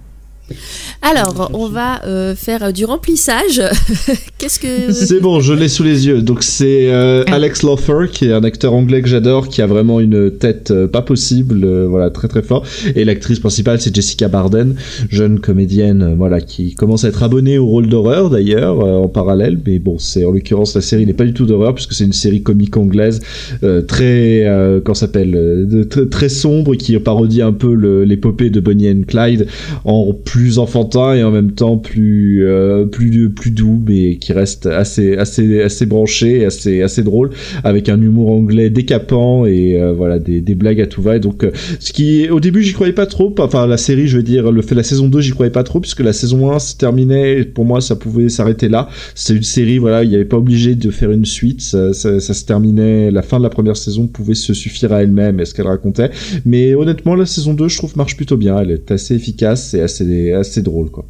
Alors, 1.01 1.49
on 1.53 1.67
va 1.67 2.03
euh, 2.05 2.35
faire 2.35 2.71
du 2.73 2.85
remplissage. 2.85 3.61
Qu'est-ce 4.37 4.59
que. 4.59 4.91
C'est 4.91 5.19
bon, 5.19 5.39
je 5.39 5.53
l'ai 5.53 5.67
sous 5.69 5.83
les 5.83 6.07
yeux. 6.07 6.21
Donc 6.21 6.43
c'est 6.43 6.91
euh, 6.91 7.23
Ah. 7.27 7.35
Alex 7.35 7.63
Lawther, 7.63 8.09
qui 8.11 8.25
est 8.25 8.33
un 8.33 8.43
acteur 8.43 8.73
anglais 8.73 9.01
que 9.01 9.07
j'adore, 9.07 9.47
qui 9.47 9.61
a 9.61 9.67
vraiment 9.67 9.99
une 9.99 10.31
tête 10.31 10.71
euh, 10.71 10.87
pas 10.87 11.01
possible, 11.01 11.63
euh, 11.63 11.87
voilà, 11.89 12.09
très 12.09 12.27
très 12.27 12.41
fort. 12.41 12.63
Et 12.95 13.03
l'actrice 13.05 13.39
principale, 13.39 13.79
c'est 13.81 13.93
Jessica 13.93 14.27
Barden, 14.27 14.75
jeune 15.09 15.39
comédienne, 15.39 16.01
euh, 16.03 16.15
voilà, 16.15 16.41
qui 16.41 16.75
commence 16.75 17.03
à 17.05 17.09
être 17.09 17.23
abonnée 17.23 17.57
au 17.57 17.65
rôle 17.65 17.87
d'horreur 17.87 18.29
d'ailleurs 18.29 18.81
euh, 18.81 19.03
en 19.03 19.07
parallèle. 19.07 19.59
Mais 19.65 19.79
bon, 19.79 19.97
c'est 19.99 20.25
en 20.25 20.31
l'occurrence 20.31 20.75
la 20.75 20.81
série 20.81 21.05
n'est 21.05 21.13
pas 21.13 21.25
du 21.25 21.33
tout 21.33 21.45
d'horreur 21.45 21.73
puisque 21.73 21.93
c'est 21.93 22.03
une 22.05 22.13
série 22.13 22.43
comique 22.43 22.77
anglaise 22.77 23.21
euh, 23.63 23.81
très, 23.81 24.45
euh, 24.45 24.79
comment 24.83 24.93
ça 24.95 25.07
s'appelle, 25.07 25.35
euh, 25.35 25.65
de- 25.65 25.83
très, 25.83 26.05
très 26.05 26.29
sombre 26.29 26.75
qui 26.75 26.97
parodie 26.99 27.41
un 27.41 27.53
peu 27.53 27.73
l'épopée 28.03 28.49
de 28.49 28.59
Bonnie 28.59 28.89
and 28.89 29.03
Clyde 29.07 29.47
en 29.85 30.13
plus 30.13 30.32
enfantin 30.57 31.13
et 31.13 31.23
en 31.23 31.31
même 31.31 31.51
temps 31.51 31.77
plus 31.77 32.45
euh, 32.45 32.85
plus 32.85 33.29
plus 33.29 33.51
doux 33.51 33.79
mais 33.87 34.17
qui 34.17 34.33
reste 34.33 34.65
assez 34.65 35.15
assez 35.15 35.61
assez 35.61 35.85
branché 35.85 36.45
assez 36.45 36.81
assez 36.81 37.03
drôle 37.03 37.31
avec 37.63 37.89
un 37.89 38.01
humour 38.01 38.31
anglais 38.31 38.69
décapant 38.69 39.45
et 39.45 39.79
euh, 39.79 39.93
voilà 39.93 40.19
des, 40.19 40.41
des 40.41 40.55
blagues 40.55 40.81
à 40.81 40.87
tout 40.87 41.01
va. 41.01 41.17
Et 41.17 41.19
donc 41.19 41.43
euh, 41.43 41.51
ce 41.79 41.93
qui 41.93 42.29
au 42.29 42.39
début 42.39 42.63
j'y 42.63 42.73
croyais 42.73 42.93
pas 42.93 43.05
trop. 43.05 43.33
Enfin 43.39 43.67
la 43.67 43.77
série 43.77 44.07
je 44.07 44.17
veux 44.17 44.23
dire 44.23 44.51
le 44.51 44.61
fait 44.61 44.75
la 44.75 44.83
saison 44.83 45.07
2 45.07 45.21
j'y 45.21 45.31
croyais 45.31 45.51
pas 45.51 45.63
trop 45.63 45.79
puisque 45.79 46.01
la 46.01 46.13
saison 46.13 46.51
1 46.51 46.59
se 46.59 46.75
terminait 46.75 47.39
et 47.39 47.45
pour 47.45 47.65
moi 47.65 47.81
ça 47.81 47.95
pouvait 47.95 48.29
s'arrêter 48.29 48.69
là. 48.69 48.89
C'était 49.15 49.37
une 49.37 49.43
série 49.43 49.77
voilà 49.77 50.03
il 50.03 50.09
n'y 50.09 50.15
avait 50.15 50.25
pas 50.25 50.37
obligé 50.37 50.75
de 50.75 50.89
faire 50.89 51.11
une 51.11 51.25
suite. 51.25 51.61
Ça, 51.61 51.93
ça, 51.93 52.19
ça 52.19 52.33
se 52.33 52.45
terminait 52.45 53.11
la 53.11 53.21
fin 53.21 53.37
de 53.37 53.43
la 53.43 53.49
première 53.49 53.77
saison 53.77 54.07
pouvait 54.07 54.33
se 54.33 54.53
suffire 54.53 54.93
à 54.93 55.03
elle-même 55.03 55.39
et 55.39 55.45
ce 55.45 55.53
qu'elle 55.53 55.67
racontait. 55.67 56.09
Mais 56.45 56.73
honnêtement 56.73 57.15
la 57.15 57.25
saison 57.25 57.53
2 57.53 57.67
je 57.67 57.77
trouve 57.77 57.95
marche 57.97 58.17
plutôt 58.17 58.37
bien. 58.37 58.59
Elle 58.59 58.71
est 58.71 58.91
assez 58.91 59.15
efficace 59.15 59.73
et 59.73 59.81
assez 59.81 60.22
assez 60.31 60.61
drôle 60.61 60.89
quoi 60.89 61.05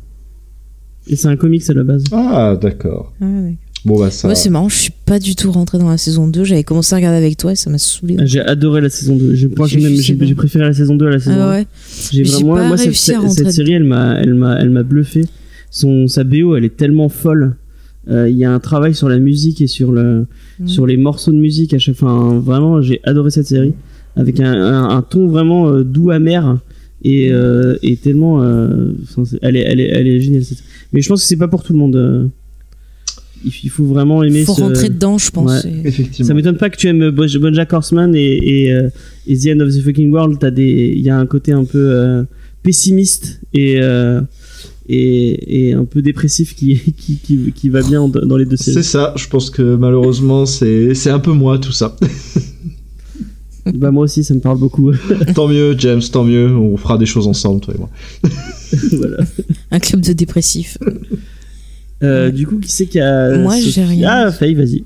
Et 1.08 1.16
c'est 1.16 1.28
un 1.28 1.36
comics 1.36 1.70
à 1.70 1.74
la 1.74 1.84
base. 1.84 2.04
ah 2.12 2.58
d'accord 2.60 3.14
Ah, 3.22 3.26
ouais. 3.26 3.56
bon 3.86 4.00
bah 4.00 4.10
ça 4.10 4.28
Moi, 4.28 4.36
c'est 4.36 4.50
marrant, 4.50 4.70
je 4.70 4.76
suis 4.78 4.94
pas 5.06 5.20
du 5.20 5.36
tout 5.36 5.52
rentré 5.52 5.78
dans 5.78 5.90
la 5.90 5.98
saison 5.98 6.28
2. 6.28 6.44
J'avais 6.46 6.64
commencé 6.64 6.94
à 6.94 6.98
regarder 6.98 7.18
avec 7.18 7.36
toi 7.38 7.52
et 7.52 7.56
ça 7.56 7.70
m'a 7.70 7.78
saoulé. 7.78 8.16
J'ai 8.24 8.40
adoré 8.42 8.80
la 8.82 8.90
saison 8.90 9.16
2. 9.18 9.36
Je 9.36 9.48
crois 9.50 9.68
que 9.68 9.78
J'ai 9.78 10.14
bon. 10.16 10.34
préféré 10.36 10.64
la 10.66 10.74
saison 10.74 10.96
2 10.96 11.06
à 11.08 11.10
la 11.12 11.20
saison 11.20 11.36
Ah 11.40 11.50
1. 11.50 11.52
ouais. 11.60 11.68
J'ai 12.12 12.24
vraiment 12.24 12.56
pas 12.56 12.68
moi 12.70 12.78
cette, 12.78 12.88
réussi 12.88 13.12
à 13.12 13.14
cette- 13.16 13.22
rentrer 13.24 13.44
cette 13.44 13.52
série 13.52 13.74
elle 13.74 13.84
m'a 13.84 14.16
elle 14.20 14.34
m'a 14.34 14.58
elle 14.60 14.70
m'a 14.70 14.84
bluffé. 14.84 15.26
Son 15.70 16.08
sa 16.08 16.24
BO 16.24 16.56
elle 16.56 16.64
est 16.66 16.78
tellement 16.78 17.10
folle. 17.10 17.56
Euh, 18.10 18.30
Il 18.30 18.38
y 18.38 18.44
a 18.46 18.52
un 18.54 18.60
travail 18.60 18.94
sur 18.96 19.08
la 19.10 19.18
musique 19.20 19.62
et 19.62 19.68
sur 19.68 19.92
le 19.92 20.26
Mm. 20.60 20.68
sur 20.68 20.86
les 20.86 20.98
morceaux 20.98 21.32
de 21.32 21.38
musique 21.38 21.74
à 21.74 21.80
chaque 21.80 21.96
fois. 21.96 22.14
Enfin, 22.14 22.38
vraiment 22.40 22.82
j'ai 22.82 23.00
adoré 23.04 23.32
cette 23.32 23.48
série 23.48 23.74
avec 24.16 24.40
un, 24.40 24.54
un, 24.54 24.90
un 24.96 25.02
ton 25.02 25.28
vraiment 25.28 25.68
euh, 25.70 25.84
doux 25.84 26.12
amer 26.12 26.60
et 27.04 27.32
euh, 27.32 27.76
et 27.84 27.96
tellement 27.98 28.42
euh, 28.44 28.94
c'est- 29.26 29.40
elle 29.42 29.56
est 29.58 29.62
elle 29.62 29.80
est 29.80 29.88
elle 29.88 30.08
est 30.08 30.20
géniale. 30.20 30.44
cette- 30.44 30.64
Mais 30.94 31.02
je 31.02 31.10
pense 31.10 31.22
que 31.22 31.28
c'est 31.28 31.38
pas 31.38 31.48
pour 31.48 31.64
tout 31.64 31.74
le 31.74 31.80
monde. 31.80 31.96
euh. 31.96 32.26
Il 33.64 33.70
faut 33.70 33.84
vraiment 33.84 34.24
aimer 34.24 34.46
Faut 34.46 34.54
ce- 34.56 34.62
rentrer 34.62 34.88
dedans, 34.88 35.18
je 35.18 35.30
pense. 35.30 35.66
Ouais. 35.66 35.70
et- 35.70 35.88
effectivement 35.90 36.28
ça 36.28 36.34
m'étonne 36.34 36.56
pas 36.58 36.70
que 36.70 36.78
tu 36.78 36.88
aimes 36.88 37.10
Bo- 37.12 37.26
Bojack 37.42 37.74
Horseman 37.74 38.16
et, 38.16 38.38
et, 38.38 38.72
euh, 38.72 38.88
et 39.28 39.38
The 39.38 39.48
End 39.56 39.60
of 39.60 39.74
the 39.76 39.82
Fucking 39.82 40.12
World. 40.12 40.38
T'as 40.40 40.50
des, 40.52 40.94
il 40.96 41.02
y 41.02 41.10
a 41.10 41.18
un 41.20 41.26
côté 41.26 41.52
un 41.52 41.66
peu 41.66 41.78
euh, 41.92 42.24
pessimiste 42.64 43.42
et, 43.54 43.82
euh, 43.82 44.22
et 44.88 45.68
et 45.70 45.74
un 45.74 45.84
peu 45.84 46.02
dépressif 46.02 46.56
qui 46.56 46.76
qui 46.98 47.18
qui, 47.18 47.52
qui 47.54 47.68
va 47.70 47.82
bien 47.82 48.08
dans 48.08 48.38
les 48.38 48.46
deux 48.46 48.56
C'est 48.56 48.72
séries. 48.72 48.84
ça, 48.86 49.14
je 49.18 49.28
pense 49.28 49.50
que 49.50 49.76
malheureusement 49.76 50.46
c'est 50.46 50.94
c'est 50.94 51.10
un 51.10 51.20
peu 51.20 51.34
moi 51.34 51.58
tout 51.60 51.74
ça. 51.74 51.98
bah 53.74 53.92
moi 53.92 54.04
aussi, 54.04 54.24
ça 54.24 54.34
me 54.34 54.40
parle 54.40 54.58
beaucoup. 54.58 54.92
tant 55.36 55.48
mieux 55.48 55.76
James, 55.78 56.02
tant 56.12 56.24
mieux, 56.24 56.56
on 56.56 56.78
fera 56.78 56.98
des 56.98 57.06
choses 57.06 57.28
ensemble 57.28 57.62
toi 57.62 57.74
et 57.74 57.78
moi. 57.78 57.90
voilà. 58.92 59.18
Un 59.72 59.80
club 59.80 60.02
de 60.02 60.14
dépressifs. 60.14 60.78
Euh, 62.04 62.32
Du 62.32 62.46
coup, 62.46 62.60
qui 62.60 62.72
c'est 62.72 62.88
qui 62.88 63.00
a 63.00 63.38
Moi, 63.38 63.56
Sophie 63.56 63.72
j'ai 63.72 63.86
rien. 63.86 64.10
Ah, 64.10 64.32
Faye, 64.32 64.54
vas-y. 64.56 64.84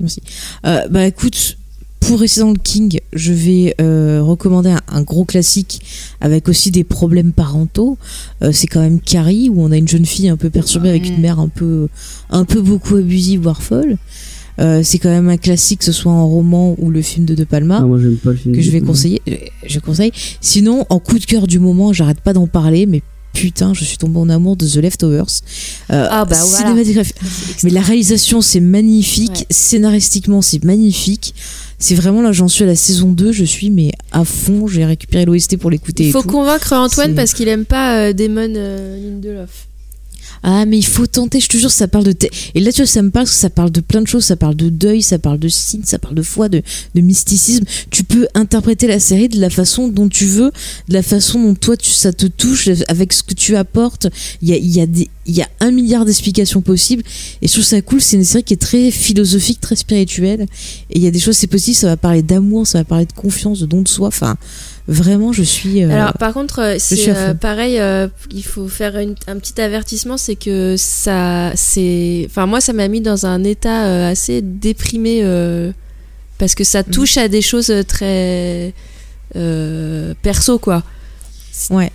Euh, 0.65 0.87
bah 0.89 1.05
écoute, 1.05 1.57
pour 1.99 2.19
rester 2.19 2.41
dans 2.41 2.51
le 2.51 2.59
King, 2.61 2.99
je 3.11 3.33
vais 3.33 3.75
euh, 3.81 4.21
recommander 4.21 4.69
un, 4.69 4.81
un 4.87 5.01
gros 5.01 5.25
classique 5.25 5.81
avec 6.21 6.47
aussi 6.47 6.71
des 6.71 6.83
problèmes 6.83 7.33
parentaux. 7.33 7.97
Euh, 8.43 8.51
c'est 8.53 8.67
quand 8.67 8.79
même 8.79 9.01
Carrie, 9.01 9.49
où 9.49 9.61
on 9.61 9.71
a 9.71 9.77
une 9.77 9.87
jeune 9.87 10.05
fille 10.05 10.29
un 10.29 10.37
peu 10.37 10.49
perturbée 10.49 10.89
avec 10.89 11.07
une 11.07 11.19
mère 11.19 11.39
un 11.39 11.49
peu, 11.49 11.87
un 12.29 12.45
peu 12.45 12.61
beaucoup 12.61 12.95
abusive, 12.95 13.41
voire 13.41 13.61
folle. 13.61 13.97
Euh, 14.59 14.81
c'est 14.83 14.97
quand 14.97 15.09
même 15.09 15.29
un 15.29 15.37
classique, 15.37 15.79
que 15.79 15.85
ce 15.85 15.91
soit 15.91 16.11
en 16.11 16.27
roman 16.27 16.75
ou 16.79 16.89
le 16.89 17.01
film 17.01 17.25
de 17.25 17.35
De 17.35 17.43
Palma. 17.43 17.79
Ah, 17.81 17.85
moi, 17.85 17.99
j'aime 17.99 18.15
pas 18.17 18.31
le 18.31 18.37
film. 18.37 18.55
que 18.55 18.61
je 18.61 18.71
vais 18.71 18.81
conseiller. 18.81 19.21
euh, 19.29 19.35
Je 19.65 19.79
conseille. 19.79 20.11
Sinon, 20.41 20.85
en 20.89 20.99
coup 20.99 21.19
de 21.19 21.25
cœur 21.25 21.45
du 21.47 21.59
moment, 21.59 21.93
j'arrête 21.93 22.21
pas 22.21 22.33
d'en 22.33 22.47
parler, 22.47 22.85
mais 22.87 23.01
putain, 23.33 23.75
je 23.75 23.83
suis 23.83 23.97
tombée 23.97 24.17
en 24.19 24.29
amour 24.29 24.55
de 24.55 24.65
The 24.67 24.77
Leftovers. 24.77 25.25
Euh, 25.91 26.07
Ah, 26.09 26.25
bah, 26.25 26.35
voilà. 26.43 26.73
Mais 27.63 27.69
la 27.69 27.81
réalisation, 27.81 28.41
c'est 28.41 28.59
magnifique. 28.59 29.29
Ouais. 29.31 29.45
Scénaristiquement, 29.51 30.41
c'est 30.41 30.63
magnifique. 30.63 31.35
C'est 31.77 31.93
vraiment 31.93 32.23
là, 32.23 32.31
j'en 32.31 32.47
suis 32.47 32.63
à 32.63 32.67
la 32.67 32.75
saison 32.75 33.11
2, 33.11 33.31
je 33.31 33.43
suis 33.45 33.69
mais 33.69 33.91
à 34.11 34.25
fond. 34.25 34.65
J'ai 34.65 34.83
récupéré 34.85 35.25
l'OST 35.25 35.57
pour 35.57 35.69
l'écouter. 35.69 36.05
Il 36.05 36.09
et 36.09 36.11
faut 36.11 36.23
tout. 36.23 36.29
convaincre 36.29 36.73
Antoine 36.73 37.13
parce 37.13 37.35
qu'il 37.35 37.47
aime 37.47 37.65
pas 37.65 37.99
euh, 38.07 38.13
Damon 38.13 38.51
euh, 38.55 38.97
Lindelof. 38.99 39.67
Ah, 40.43 40.65
mais 40.65 40.77
il 40.77 40.85
faut 40.85 41.07
tenter, 41.07 41.39
je 41.39 41.47
te 41.47 41.57
jure, 41.57 41.71
ça 41.71 41.87
parle 41.87 42.05
de. 42.05 42.15
Et 42.55 42.59
là, 42.59 42.71
tu 42.71 42.81
vois, 42.81 42.87
ça 42.87 43.01
me 43.01 43.09
parle, 43.09 43.25
parce 43.25 43.35
que 43.35 43.41
ça 43.41 43.49
parle 43.49 43.71
de 43.71 43.81
plein 43.81 44.01
de 44.01 44.07
choses. 44.07 44.25
Ça 44.25 44.35
parle 44.35 44.55
de 44.55 44.69
deuil, 44.69 45.01
ça 45.01 45.19
parle 45.19 45.39
de 45.39 45.47
signe, 45.47 45.81
ça 45.83 45.99
parle 45.99 46.15
de 46.15 46.21
foi, 46.21 46.49
de, 46.49 46.61
de 46.95 47.01
mysticisme. 47.01 47.65
Tu 47.89 48.03
peux 48.03 48.27
interpréter 48.33 48.87
la 48.87 48.99
série 48.99 49.29
de 49.29 49.39
la 49.39 49.49
façon 49.49 49.87
dont 49.87 50.09
tu 50.09 50.25
veux, 50.25 50.51
de 50.87 50.93
la 50.93 51.03
façon 51.03 51.41
dont 51.41 51.55
toi, 51.55 51.77
tu, 51.77 51.89
ça 51.89 52.13
te 52.13 52.25
touche, 52.25 52.69
avec 52.87 53.13
ce 53.13 53.23
que 53.23 53.33
tu 53.33 53.55
apportes. 53.55 54.07
Il 54.41 54.49
y 54.49 54.81
a, 54.81 54.87
y 55.25 55.41
a 55.41 55.49
un 55.59 55.71
milliard 55.71 56.05
d'explications 56.05 56.61
possibles. 56.61 57.03
Et 57.41 57.47
je 57.47 57.53
trouve 57.53 57.65
ça 57.65 57.81
cool. 57.81 58.01
C'est 58.01 58.17
une 58.17 58.23
série 58.23 58.43
qui 58.43 58.53
est 58.53 58.57
très 58.57 58.91
philosophique, 58.91 59.61
très 59.61 59.75
spirituelle. 59.75 60.45
Et 60.89 60.97
il 60.97 61.03
y 61.03 61.07
a 61.07 61.11
des 61.11 61.19
choses, 61.19 61.37
c'est 61.37 61.47
possible. 61.47 61.75
Ça 61.75 61.87
va 61.87 61.97
parler 61.97 62.21
d'amour, 62.21 62.67
ça 62.67 62.79
va 62.79 62.83
parler 62.83 63.05
de 63.05 63.13
confiance, 63.13 63.59
de 63.59 63.65
don 63.65 63.81
de 63.81 63.87
soi. 63.87 64.07
Enfin, 64.07 64.37
vraiment, 64.87 65.33
je 65.33 65.43
suis. 65.43 65.83
euh, 65.83 65.89
Alors 65.91 66.13
par 66.13 66.33
contre, 66.33 66.59
euh, 66.61 66.75
c'est 66.79 67.09
euh, 67.09 67.33
pareil. 67.33 67.79
euh, 67.79 68.07
il 68.31 68.43
faut 68.43 68.67
faire 68.67 68.97
une- 68.97 69.15
un 69.27 69.37
petit 69.37 69.59
avertissement, 69.59 70.17
c'est 70.17 70.35
que 70.35 70.75
ça, 70.77 71.51
c'est, 71.55 72.25
enfin 72.29 72.45
moi, 72.45 72.61
ça 72.61 72.73
m'a 72.73 72.87
mis 72.87 73.01
dans 73.01 73.25
un 73.25 73.43
état 73.43 74.07
assez 74.07 74.41
déprimé. 74.41 75.21
parce 76.37 76.53
que 76.55 76.63
ça 76.63 76.83
touche 76.83 77.17
à 77.17 77.27
des 77.27 77.41
choses 77.41 77.73
très 77.87 78.73
perso 80.21 80.59
quoi. 80.59 80.83
Ouais. 81.71 81.91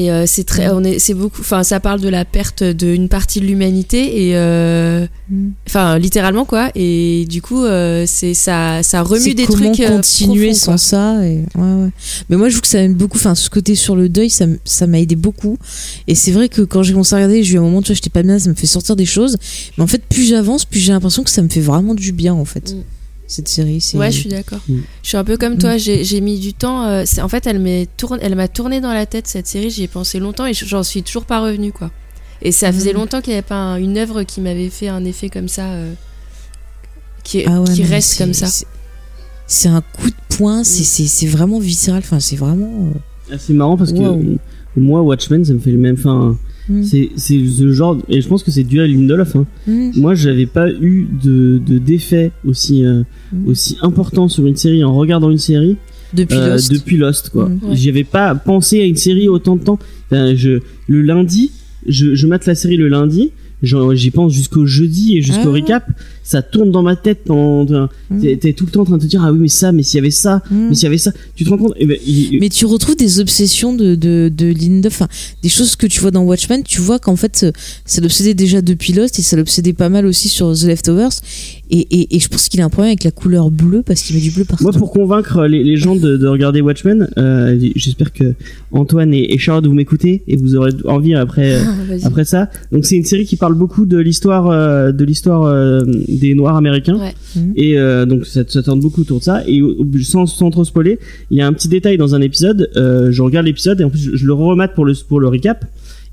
Et 0.00 0.12
euh, 0.12 0.26
c'est 0.26 0.44
très, 0.44 0.68
on 0.68 0.84
est, 0.84 1.00
c'est 1.00 1.14
beaucoup. 1.14 1.40
Enfin, 1.40 1.64
ça 1.64 1.80
parle 1.80 2.00
de 2.00 2.08
la 2.08 2.24
perte 2.24 2.62
d'une 2.62 3.08
partie 3.08 3.40
de 3.40 3.46
l'humanité 3.46 4.28
et, 4.28 4.36
euh, 4.36 5.06
Mm. 5.30 5.48
enfin, 5.66 5.98
littéralement 5.98 6.44
quoi. 6.46 6.70
Et 6.74 7.26
du 7.28 7.42
coup, 7.42 7.62
euh, 7.64 8.04
c'est 8.06 8.32
ça, 8.32 8.82
ça 8.82 9.02
remue 9.02 9.34
des 9.34 9.44
comment 9.44 9.72
trucs. 9.72 9.86
continuer 9.86 10.46
profonds, 10.52 10.58
sans 10.58 10.72
quoi. 10.72 10.78
ça 10.78 11.26
et... 11.26 11.44
ouais, 11.56 11.82
ouais. 11.84 11.90
mais 12.30 12.36
moi 12.36 12.48
je 12.48 12.54
trouve 12.54 12.62
que 12.62 12.68
ça 12.68 12.78
m'aide 12.78 12.96
beaucoup 12.96 13.18
enfin 13.18 13.34
ce 13.34 13.50
côté 13.50 13.74
sur 13.74 13.94
le 13.96 14.08
deuil 14.08 14.30
ça 14.30 14.46
ça 14.64 14.86
m'a 14.86 14.98
aidé 15.00 15.16
beaucoup 15.16 15.58
et 16.06 16.14
c'est 16.14 16.30
vrai 16.30 16.48
que 16.48 16.62
quand 16.62 16.82
j'ai 16.82 16.92
commencé 16.92 17.14
à 17.14 17.18
regarder 17.18 17.42
j'ai 17.42 17.56
eu 17.56 17.58
un 17.58 17.62
moment 17.62 17.82
tu 17.82 17.88
vois 17.88 17.94
j'étais 17.96 18.08
pas 18.08 18.22
bien 18.22 18.38
ça 18.38 18.48
me 18.48 18.54
fait 18.54 18.66
sortir 18.66 18.96
des 18.96 19.04
choses 19.04 19.36
mais 19.76 19.84
en 19.84 19.86
fait 19.86 20.02
plus 20.02 20.24
j'avance 20.28 20.64
plus 20.64 20.80
j'ai 20.80 20.92
l'impression 20.92 21.22
que 21.24 21.30
ça 21.30 21.42
me 21.42 21.48
fait 21.50 21.60
vraiment 21.60 21.94
du 21.94 22.12
bien 22.12 22.32
en 22.32 22.44
fait 22.46 22.72
Mm. 22.72 22.82
Cette 23.28 23.46
série 23.46 23.80
c'est 23.80 23.96
Ouais, 23.98 24.10
je 24.10 24.18
suis 24.20 24.28
d'accord. 24.28 24.58
Mm. 24.68 24.78
Je 25.04 25.08
suis 25.08 25.16
un 25.16 25.22
peu 25.24 25.36
comme 25.36 25.54
Mm. 25.54 25.58
toi. 25.58 25.76
J'ai 25.76 26.02
j'ai 26.02 26.20
mis 26.20 26.40
du 26.40 26.52
temps. 26.54 26.84
euh, 26.86 27.04
c'est- 27.06 27.20
en 27.22 27.28
fait, 27.28 27.46
elle 27.46 27.60
m'est 27.60 27.86
tourné, 27.96 28.20
elle 28.24 28.34
m'a 28.34 28.48
tourné 28.48 28.80
dans 28.80 28.92
la 28.92 29.06
tête 29.06 29.28
cette 29.28 29.46
série. 29.46 29.70
J'y 29.70 29.84
ai 29.84 29.88
pensé 29.88 30.18
longtemps 30.18 30.46
et 30.46 30.54
j'en 30.54 30.82
suis 30.82 31.02
toujours 31.04 31.24
pas 31.26 31.40
revenue 31.40 31.70
quoi. 31.72 31.90
Et 32.42 32.50
ça 32.52 32.72
faisait 32.72 32.92
Mm. 32.92 32.96
longtemps 32.96 33.20
qu'il 33.20 33.32
n'y 33.34 33.38
avait 33.38 33.46
pas 33.46 33.54
un- 33.56 33.76
une 33.76 33.96
œuvre 33.98 34.22
qui 34.24 34.40
m'avait 34.40 34.70
fait 34.70 34.88
un 34.88 35.04
effet 35.04 35.28
comme 35.28 35.48
ça, 35.48 35.66
euh, 35.66 35.92
qui, 37.22 37.44
Ah 37.46 37.60
ouais, 37.60 37.72
qui 37.74 37.82
reste 37.84 38.18
comme 38.18 38.32
ça. 38.32 38.46
c'est- 38.46 38.66
c'est 39.46 39.68
un 39.68 39.80
coup 39.80 40.08
de 40.10 40.36
poing 40.36 40.62
c'est 40.64 40.84
c'est 40.84 41.06
c'est 41.06 41.26
vraiment 41.26 41.58
viscéral 41.58 42.00
enfin 42.04 42.20
c'est 42.20 42.36
vraiment 42.36 42.88
euh, 42.94 42.98
Ah, 43.30 43.36
C'est 43.38 43.52
marrant 43.52 43.76
parce 43.76 43.92
que 43.92 43.98
Wow. 43.98 44.18
euh, 44.20 44.36
moi 44.76 45.02
Watchmen 45.02 45.44
ça 45.44 45.52
me 45.52 45.58
fait 45.58 45.70
le 45.72 45.76
même. 45.78 45.96
Enfin, 45.98 46.38
Mm. 46.68 46.82
c'est 46.82 47.10
c'est 47.16 47.38
ce 47.46 47.72
genre 47.72 47.96
et 48.08 48.20
je 48.20 48.28
pense 48.28 48.42
que 48.42 48.50
c'est 48.50 48.64
dû 48.64 48.80
à 48.80 48.86
Lindelof. 48.86 49.36
Hein. 49.36 49.46
mm. 49.66 49.92
Moi 49.96 50.14
j'avais 50.14 50.46
pas 50.46 50.70
eu 50.70 51.06
de 51.24 51.60
de 51.66 51.78
d'effet 51.78 52.32
aussi 52.46 52.84
euh, 52.84 53.02
Mm. 53.32 53.46
aussi 53.48 53.76
important 53.82 54.26
sur 54.28 54.46
une 54.46 54.56
série 54.56 54.82
en 54.84 54.94
regardant 54.96 55.30
une 55.30 55.36
série 55.38 55.76
depuis 56.14 56.36
euh, 56.38 56.52
Lost 56.52 56.72
depuis 56.72 56.96
Lost 56.96 57.28
quoi. 57.30 57.48
Mm. 57.48 57.60
Ouais. 57.62 57.76
J'y 57.76 57.88
avais 57.90 58.04
pas 58.04 58.34
pensé 58.34 58.80
à 58.80 58.84
une 58.84 58.96
série 58.96 59.28
autant 59.28 59.56
de 59.56 59.62
temps. 59.64 59.78
Enfin, 60.10 60.34
je 60.34 60.60
le 60.88 61.02
lundi, 61.02 61.50
je 61.86 62.14
je 62.14 62.26
mate 62.26 62.46
la 62.46 62.54
série 62.54 62.76
le 62.76 62.88
lundi. 62.88 63.32
J'y 63.62 64.10
pense 64.12 64.32
jusqu'au 64.32 64.66
jeudi 64.66 65.16
et 65.18 65.20
jusqu'au 65.22 65.48
Ah 65.50 65.54
recap. 65.54 65.84
Ça 66.30 66.42
tourne 66.42 66.70
dans 66.70 66.82
ma 66.82 66.94
tête. 66.94 67.20
pendant- 67.24 67.88
Mm. 68.10 68.20
T'es 68.22 68.36
t'es 68.36 68.52
tout 68.54 68.64
le 68.66 68.70
temps 68.70 68.82
en 68.82 68.84
train 68.84 68.96
de 68.98 69.02
te 69.02 69.06
dire 69.06 69.22
ah 69.24 69.32
oui 69.32 69.38
mais 69.40 69.48
ça, 69.48 69.70
mais 69.72 69.82
s'il 69.82 69.96
y 69.96 70.00
avait 70.00 70.10
ça, 70.10 70.42
Mm. 70.50 70.68
mais 70.68 70.74
s'il 70.74 70.84
y 70.84 70.86
avait 70.86 70.98
ça. 70.98 71.12
Tu 71.34 71.44
te 71.44 71.48
rends 71.50 71.56
compte 71.58 71.72
Eh 71.78 71.86
ben, 71.86 71.96
il- 72.06 72.38
Mais 72.40 72.48
tu 72.50 72.64
retrouves 72.66 72.96
des 72.96 73.18
obsessions 73.20 73.74
de, 73.74 73.94
de, 73.94 74.30
de 74.34 74.46
Lindelof, 74.46 74.92
enfin, 75.02 75.08
des 75.42 75.48
choses 75.48 75.74
que 75.76 75.86
tu 75.86 76.00
vois 76.00 76.10
dans 76.10 76.22
Watchmen, 76.24 76.62
tu 76.64 76.80
vois 76.80 76.98
qu'en 76.98 77.16
fait, 77.16 77.40
euh, 77.44 77.52
ça 77.86 78.00
l'obsédait 78.02 78.34
déjà 78.34 78.60
depuis 78.62 78.92
Lost 78.92 79.18
et 79.18 79.22
ça 79.22 79.36
l'obsédait 79.36 79.72
pas 79.72 79.88
mal 79.88 80.04
aussi 80.06 80.28
sur 80.28 80.52
The 80.54 80.64
Leftovers. 80.64 81.12
Et, 81.70 81.80
et, 81.90 82.16
et 82.16 82.18
je 82.20 82.28
pense 82.28 82.48
qu'il 82.48 82.60
a 82.60 82.64
un 82.64 82.70
problème 82.70 82.90
avec 82.92 83.04
la 83.04 83.10
couleur 83.10 83.50
bleue 83.50 83.82
parce 83.82 84.02
qu'il 84.02 84.16
met 84.16 84.22
du 84.22 84.30
bleu 84.30 84.44
partout. 84.44 84.64
Moi, 84.64 84.72
pour 84.72 84.90
convaincre 84.90 85.46
les, 85.46 85.62
les 85.62 85.76
gens 85.76 85.96
de, 85.96 86.16
de 86.16 86.26
regarder 86.26 86.60
Watchmen, 86.62 87.08
euh, 87.18 87.58
j'espère 87.76 88.12
que 88.12 88.34
Antoine 88.72 89.12
et, 89.12 89.34
et 89.34 89.38
Charlotte 89.38 89.66
vous 89.66 89.74
m'écoutez 89.74 90.22
et 90.28 90.36
vous 90.36 90.56
aurez 90.56 90.70
envie 90.86 91.14
après 91.14 91.58
après 92.04 92.24
ça. 92.24 92.48
Donc 92.72 92.86
c'est 92.86 92.96
une 92.96 93.04
série 93.04 93.24
qui 93.26 93.36
parle 93.36 93.54
beaucoup 93.54 93.84
de 93.86 93.98
l'histoire 93.98 94.48
euh, 94.50 94.92
de 94.92 95.04
l'histoire 95.04 95.42
euh, 95.44 95.82
des 96.18 96.34
Noirs 96.34 96.56
américains 96.56 96.98
Ouais. 96.98 97.14
Mhm. 97.36 97.52
et 97.56 97.78
euh, 97.78 98.06
donc 98.06 98.26
ça, 98.26 98.42
ça 98.46 98.62
tourne 98.62 98.80
beaucoup 98.80 99.00
autour 99.02 99.18
de 99.18 99.24
ça. 99.24 99.42
Et 99.46 99.60
sans, 100.02 100.26
sans 100.26 100.50
trop 100.50 100.64
spoiler, 100.64 100.98
il 101.30 101.38
y 101.38 101.40
a 101.40 101.46
un 101.46 101.52
petit 101.52 101.68
détail 101.68 101.96
dans 101.98 102.14
un 102.14 102.20
épisode. 102.20 102.70
euh, 102.76 103.10
je 103.12 103.22
regarde 103.22 103.46
l'épisode 103.46 103.80
et 103.80 103.84
en 103.84 103.90
plus 103.90 104.00
je, 104.00 104.16
je 104.16 104.26
le 104.26 104.32
remate 104.32 104.74
pour 104.74 104.84
le 104.84 104.94
pour 105.08 105.20
le 105.20 105.28
recap. 105.28 105.64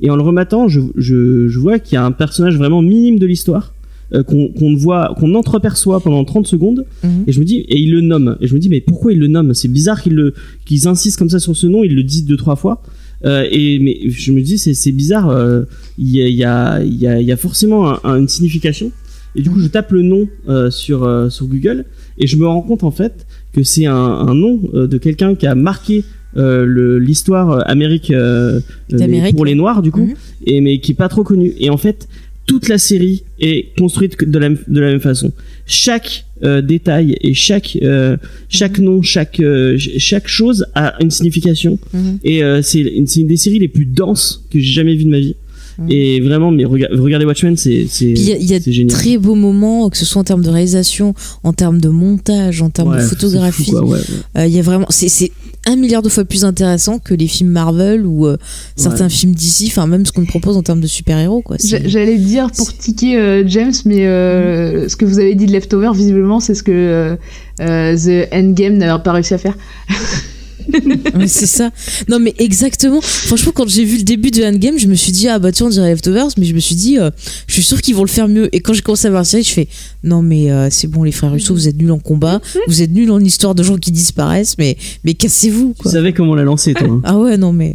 Et 0.01 0.09
en 0.09 0.15
le 0.17 0.21
rematant, 0.23 0.67
je, 0.67 0.81
je, 0.97 1.47
je 1.47 1.59
vois 1.59 1.79
qu'il 1.79 1.95
y 1.95 1.97
a 1.97 2.03
un 2.05 2.11
personnage 2.11 2.57
vraiment 2.57 2.81
minime 2.81 3.17
de 3.17 3.25
l'histoire 3.25 3.73
euh, 4.13 4.23
qu'on 4.23 4.75
voit 4.75 5.15
qu'on 5.17 5.33
entreperçoit 5.35 5.99
pendant 6.01 6.23
30 6.25 6.45
secondes 6.47 6.85
Mhm. 7.03 7.23
et 7.27 7.31
je 7.31 7.39
me 7.39 7.45
dis 7.45 7.57
et 7.59 7.79
il 7.79 7.91
le 7.91 8.01
nomme 8.01 8.35
et 8.41 8.47
je 8.47 8.53
me 8.53 8.59
dis 8.59 8.69
mais 8.69 8.81
pourquoi 8.81 9.13
il 9.13 9.19
le 9.19 9.27
nomme? 9.27 9.53
C'est 9.53 9.67
bizarre 9.69 10.01
qu'ils 10.03 10.13
le 10.15 10.33
qu'ils 10.65 10.87
insistent 10.87 11.17
comme 11.17 11.29
ça 11.29 11.39
sur 11.39 11.55
ce 11.55 11.65
nom 11.67 11.83
ils 11.83 11.95
le 11.95 12.03
disent 12.03 12.25
deux 12.25 12.37
trois 12.37 12.55
fois 12.57 12.83
euh, 13.25 13.47
et 13.49 13.79
mais 13.79 13.97
je 14.09 14.31
me 14.33 14.41
dis 14.41 14.57
c'est 14.57 14.73
c'est 14.75 14.91
bizarre 14.91 15.29
euh, 15.29 15.63
il 15.97 16.09
y 16.09 16.21
a 16.21 16.27
il 16.27 16.35
y 16.35 16.43
a 16.43 16.83
il 16.83 16.95
y 17.01 17.07
a, 17.07 17.21
y 17.21 17.31
a 17.31 17.37
forcément 17.37 17.89
un- 17.89 17.99
un- 18.03 18.19
une 18.19 18.27
signification 18.27 18.91
et 19.35 19.41
du 19.41 19.49
coup 19.49 19.59
je 19.59 19.67
tape 19.67 19.91
le 19.91 20.01
nom 20.01 20.27
euh, 20.49 20.69
sur 20.71 21.03
euh, 21.03 21.29
sur 21.29 21.45
Google 21.47 21.85
et 22.17 22.27
je 22.27 22.35
me 22.37 22.45
rends 22.47 22.61
compte 22.61 22.83
en 22.83 22.91
fait 22.91 23.25
que 23.53 23.63
c'est 23.63 23.85
un, 23.85 23.95
un 23.95 24.33
nom 24.35 24.59
euh, 24.73 24.87
de 24.87 24.97
quelqu'un 24.97 25.35
qui 25.35 25.47
a 25.47 25.55
marqué 25.55 26.03
euh, 26.37 26.99
l'histoire 26.99 27.51
euh, 27.51 27.59
Amérique 27.65 28.11
euh, 28.11 28.59
D'Amérique, 28.89 29.35
pour 29.35 29.45
les 29.45 29.55
noirs 29.55 29.81
du 29.81 29.91
coup 29.91 30.05
Mhm. 30.07 30.15
et 30.45 30.61
mais 30.61 30.79
qui 30.79 30.91
est 30.91 30.95
pas 30.95 31.09
trop 31.09 31.23
connu. 31.23 31.53
Et 31.59 31.69
en 31.69 31.77
fait 31.77 32.07
toute 32.47 32.67
la 32.69 32.77
série 32.77 33.23
est 33.39 33.75
construite 33.75 34.23
de 34.23 34.37
la, 34.37 34.49
de 34.49 34.79
la 34.79 34.91
même 34.91 34.99
façon. 34.99 35.31
Chaque 35.65 36.25
euh, 36.43 36.61
détail 36.61 37.17
et 37.21 37.33
chaque 37.33 37.75
euh, 37.81 38.17
chaque 38.49 38.77
nom 38.77 39.01
chaque 39.01 39.39
euh, 39.39 39.79
ch- 39.79 39.97
chaque 39.97 40.27
chose 40.27 40.67
a 40.75 40.93
une 41.01 41.09
signification. 41.09 41.79
Mhm. 41.93 42.19
et 42.23 42.43
euh, 42.43 42.61
c'est 42.61 42.81
une, 42.81 43.07
c'est 43.07 43.21
une 43.21 43.27
des 43.27 43.37
séries 43.37 43.59
les 43.59 43.67
plus 43.67 43.85
denses 43.85 44.43
que 44.51 44.59
j'ai 44.59 44.73
jamais 44.73 44.95
vues 44.95 45.05
de 45.05 45.09
ma 45.09 45.19
vie 45.19 45.35
Mhm. 45.77 45.87
et 45.91 46.21
vraiment 46.21 46.51
mais 46.51 46.63
rega- 46.65 46.89
regardez 46.91 47.25
Watchmen 47.25 47.57
c'est 47.57 47.85
c'est 47.89 48.13
Puis 48.13 48.21
il 48.21 48.29
y 48.29 48.33
a, 48.33 48.37
y 48.37 48.53
a 48.55 48.59
génial 48.59 48.87
très 48.97 49.17
beaux 49.17 49.35
moments, 49.35 49.89
que 49.89 49.97
ce 49.97 50.05
soit 50.05 50.21
en 50.21 50.23
termes 50.23 50.43
de 50.43 50.49
réalisation, 50.49 51.13
en 51.43 51.53
termes 51.53 51.81
de 51.81 51.89
montage, 51.89 52.61
en 52.61 52.69
termes 52.69 52.91
Ouais, 52.91 52.97
de 52.97 53.01
photographie. 53.03 53.73
ouais, 53.73 53.81
ouais. 53.81 53.99
Euh, 54.37 54.45
Il 54.47 54.53
y 54.53 54.59
a 54.59 54.61
vraiment, 54.61 54.85
c'est 54.89 55.09
c'est 55.09 55.31
un 55.67 55.75
milliard 55.75 56.01
de 56.03 56.09
fois 56.09 56.23
plus 56.25 56.45
intéressant 56.45 56.99
que 56.99 57.13
les 57.15 57.27
films 57.27 57.49
Marvel 57.49 58.05
ou 58.05 58.27
euh, 58.27 58.37
certains 58.75 59.09
films 59.09 59.33
d'ici, 59.33 59.65
enfin 59.67 59.87
même 59.87 60.05
ce 60.05 60.11
qu'on 60.11 60.21
nous 60.21 60.27
propose 60.27 60.55
en 60.57 60.61
termes 60.61 60.79
de 60.81 60.87
super-héros. 60.87 61.43
J'allais 61.85 62.17
dire 62.17 62.51
pour 62.55 62.71
tiquer 62.77 63.17
euh, 63.17 63.43
James, 63.47 63.73
mais 63.85 64.05
euh, 64.05 64.87
ce 64.87 64.95
que 64.95 65.05
vous 65.05 65.17
avez 65.19 65.33
dit 65.35 65.47
de 65.47 65.51
Leftover, 65.51 65.89
visiblement, 65.95 66.39
c'est 66.39 66.53
ce 66.53 66.61
que 66.63 67.17
The 67.57 68.27
Endgame 68.33 68.77
n'avait 68.77 69.01
pas 69.03 69.11
réussi 69.13 69.33
à 69.33 69.37
faire. 69.39 69.57
C'est 71.27 71.45
ça. 71.45 71.71
Non, 72.09 72.19
mais 72.19 72.33
exactement. 72.37 73.01
Franchement, 73.01 73.51
quand 73.53 73.67
j'ai 73.67 73.83
vu 73.83 73.97
le 73.97 74.03
début 74.03 74.31
de 74.31 74.43
Endgame, 74.43 74.77
je 74.77 74.87
me 74.87 74.95
suis 74.95 75.11
dit, 75.11 75.27
ah 75.27 75.39
bah 75.39 75.51
tiens, 75.51 75.67
on 75.67 75.69
dirait 75.69 75.89
Leftovers, 75.89 76.29
mais 76.37 76.45
je 76.45 76.53
me 76.53 76.59
suis 76.59 76.75
dit, 76.75 76.97
euh, 76.97 77.09
je 77.47 77.53
suis 77.53 77.63
sûr 77.63 77.81
qu'ils 77.81 77.95
vont 77.95 78.03
le 78.03 78.09
faire 78.09 78.27
mieux. 78.27 78.49
Et 78.55 78.59
quand 78.59 78.73
j'ai 78.73 78.81
commencé 78.81 79.07
à 79.07 79.09
voir 79.09 79.21
la 79.21 79.25
série, 79.25 79.43
je 79.43 79.51
fais, 79.53 79.67
non, 80.03 80.21
mais 80.21 80.51
euh, 80.51 80.69
c'est 80.71 80.87
bon, 80.87 81.03
les 81.03 81.11
frères 81.11 81.31
Russo, 81.31 81.53
vous 81.53 81.67
êtes 81.67 81.77
nuls 81.77 81.91
en 81.91 81.99
combat, 81.99 82.41
vous 82.67 82.81
êtes 82.81 82.91
nuls 82.91 83.11
en 83.11 83.19
histoire 83.19 83.55
de 83.55 83.63
gens 83.63 83.77
qui 83.77 83.91
disparaissent, 83.91 84.57
mais, 84.57 84.77
mais 85.03 85.13
cassez-vous, 85.13 85.73
tu 85.75 85.83
quoi. 85.83 85.91
savais 85.91 86.13
comment 86.13 86.35
la 86.35 86.43
lancer 86.43 86.73
toi 86.73 86.87
hein. 86.89 87.01
Ah 87.03 87.17
ouais, 87.17 87.37
non, 87.37 87.53
mais. 87.53 87.73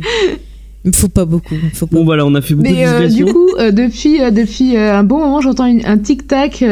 Il 0.84 0.88
me 0.88 0.96
faut 0.96 1.08
pas 1.08 1.26
beaucoup. 1.26 1.54
Faut 1.74 1.86
pas 1.86 1.96
bon 1.96 2.04
voilà 2.04 2.24
on 2.24 2.34
a 2.34 2.40
fait 2.40 2.54
beaucoup 2.54 2.72
Mais 2.72 2.84
de 2.84 2.88
euh, 2.88 3.08
du 3.08 3.26
coup, 3.26 3.50
euh, 3.58 3.70
depuis, 3.70 4.22
euh, 4.22 4.30
depuis 4.30 4.76
euh, 4.76 4.96
un 4.96 5.04
bon 5.04 5.18
moment, 5.18 5.42
j'entends 5.42 5.64
un 5.64 5.98
tic-tac 5.98 6.64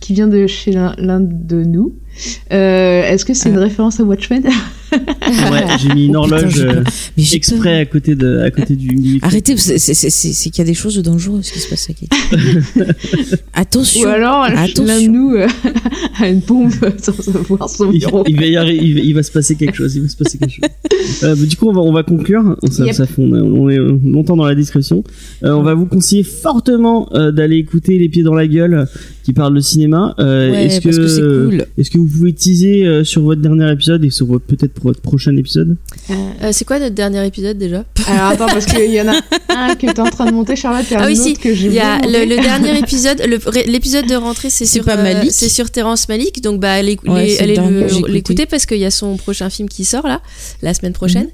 qui 0.00 0.12
vient 0.12 0.28
de 0.28 0.46
chez 0.46 0.72
l'un 0.72 1.20
de 1.20 1.64
nous. 1.64 1.94
Euh, 2.52 3.02
Est-ce 3.02 3.24
que 3.24 3.34
c'est 3.34 3.48
une 3.48 3.58
référence 3.58 4.00
à 4.00 4.04
Watchmen 4.04 4.42
ouais 4.94 5.64
j'ai 5.82 5.92
mis 5.92 6.06
une 6.06 6.16
Oh, 6.16 6.22
putain, 6.22 6.36
horloge 6.36 6.60
euh. 6.60 6.84
Mais 7.16 7.24
exprès 7.32 7.78
à 7.80 7.84
côté 7.84 8.14
de 8.14 8.38
à 8.42 8.50
côté 8.52 8.76
du, 8.76 8.94
micro. 8.94 9.26
Arrêtez, 9.26 9.56
c'est 9.56 10.50
qu'il 10.50 10.58
y 10.58 10.60
a 10.60 10.64
des 10.64 10.74
choses 10.74 10.96
dangereuses 11.02 11.50
qui 11.50 11.58
se 11.58 11.68
passent 11.68 11.88
avec. 11.90 12.08
Attention. 13.54 14.02
Ou 14.02 14.06
alors 14.12 14.42
Attention. 14.44 14.84
l'un 14.84 15.02
de 15.02 15.08
nous 15.08 15.30
euh, 15.34 15.46
a 16.20 16.28
une 16.28 16.40
bombe 16.40 16.70
sans 16.98 17.12
savoir 17.12 17.68
son 17.68 17.90
il, 17.90 17.98
bureau. 18.00 18.22
il 18.28 18.36
va 18.36 18.46
y 18.46 18.52
arri- 18.54 18.78
il, 18.80 18.94
va, 18.94 19.00
il 19.00 19.14
va 19.14 19.22
se 19.24 19.32
passer 19.32 19.56
quelque 19.56 19.76
chose. 19.76 19.96
Il 19.96 20.02
va 20.02 20.08
se 20.08 20.16
passer 20.16 20.38
quelque 20.38 20.52
chose. 20.54 21.24
Euh, 21.24 21.34
bah, 21.34 21.44
du 21.44 21.56
coup, 21.56 21.68
on 21.68 21.72
va, 21.72 21.80
on 21.80 21.92
va 21.92 22.02
conclure. 22.04 22.56
Ça, 22.70 22.84
Yep. 22.84 22.94
ça 22.94 23.06
on, 23.18 23.34
est- 23.34 23.40
on 23.40 23.70
est 23.70 23.78
longtemps 24.04 24.36
dans 24.36 24.46
la 24.46 24.54
description. 24.54 25.02
Euh, 25.42 25.50
on 25.52 25.62
va 25.62 25.74
vous 25.74 25.86
conseiller 25.86 26.22
fortement 26.22 27.08
euh, 27.14 27.32
d'aller 27.32 27.56
écouter 27.56 27.98
Les 27.98 28.08
Pieds 28.08 28.22
dans 28.22 28.34
la 28.34 28.46
Gueule 28.46 28.86
qui 29.24 29.32
parle 29.32 29.54
de 29.54 29.60
cinéma. 29.60 30.14
Euh, 30.18 30.50
Ouais, 30.50 30.66
est-ce 30.66 30.80
que 30.80 30.92
c'est 31.08 31.20
que 31.20 31.44
cool. 31.46 31.66
est-ce 31.78 31.90
que 31.90 31.98
vous 31.98 32.06
pouvez 32.06 32.32
teaser 32.34 32.84
euh, 32.86 33.04
sur 33.04 33.22
votre 33.22 33.40
dernier 33.40 33.70
épisode 33.72 34.04
et 34.04 34.10
sur 34.10 34.26
votre 34.26 34.44
peut-être 34.44 34.72
pour 34.74 34.84
votre 34.84 35.00
prochain 35.00 35.34
épisode? 35.36 35.76
Euh, 36.10 36.50
c'est 36.52 36.64
quoi 36.64 36.78
notre 36.78 36.94
dernier 36.94 37.26
épisode 37.26 37.56
déjà? 37.58 37.84
Alors 38.06 38.28
attends, 38.32 38.46
parce 38.46 38.66
qu'il 38.66 38.92
y 38.92 39.00
en 39.00 39.08
a 39.08 39.16
un 39.48 39.74
que 39.76 39.90
t'es 39.90 40.00
en 40.00 40.10
train 40.10 40.26
de 40.26 40.32
monter, 40.32 40.56
Charlotte, 40.56 40.84
et 40.92 40.96
un 40.96 41.00
Ah 41.00 41.06
oui, 41.06 41.14
autre 41.14 41.22
si. 41.22 41.34
que 41.34 41.54
j'ai 41.54 41.68
Il 41.68 41.72
y 41.72 41.78
a 41.80 41.98
le, 42.00 42.40
dernier 42.42 42.78
épisode, 42.84 43.22
le- 43.26 43.70
l'épisode 43.70 44.06
de 44.06 44.14
rentrée, 44.14 44.50
c'est 44.50 44.66
C'est 44.66 44.82
sur 44.82 44.88
euh, 44.88 45.22
c'est 45.30 45.48
sur 45.48 45.70
Terrence 45.70 46.08
Malik. 46.08 46.42
Donc 46.42 46.60
bah 46.60 46.72
allez, 46.72 46.98
Ouais, 47.06 47.36
l'écouter 48.08 48.46
parce 48.46 48.66
qu'il 48.66 48.78
y 48.78 48.84
a 48.84 48.90
son 48.90 49.16
prochain 49.16 49.48
film 49.50 49.68
qui 49.68 49.84
sort 49.84 50.06
là 50.06 50.20
la 50.62 50.74
semaine 50.74 50.92
prochaine. 50.92 51.24
Mhm. 51.24 51.30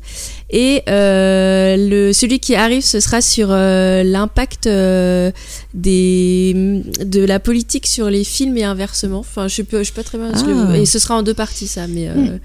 Et 0.52 0.82
euh, 0.88 1.76
le 1.78 2.12
celui 2.12 2.40
qui 2.40 2.54
arrive, 2.56 2.82
ce 2.82 2.98
sera 3.00 3.20
sur 3.20 3.48
euh, 3.50 4.02
l'impact 4.02 4.66
euh, 4.66 5.30
des 5.74 6.82
de 7.04 7.24
la 7.24 7.38
politique 7.38 7.86
sur 7.86 8.10
les 8.10 8.24
films 8.24 8.56
et 8.56 8.64
inversement. 8.64 9.20
Enfin, 9.20 9.46
je 9.48 9.62
je 9.70 9.82
sais 9.84 9.92
pas 9.92 10.02
très 10.02 10.18
bien. 10.18 10.32
Ah. 10.34 10.76
et 10.76 10.86
ce 10.86 10.98
sera 10.98 11.16
en 11.16 11.22
deux 11.22 11.34
parties 11.34 11.66
ça, 11.68 11.86
mais. 11.86 12.08
Mhm. 12.08 12.40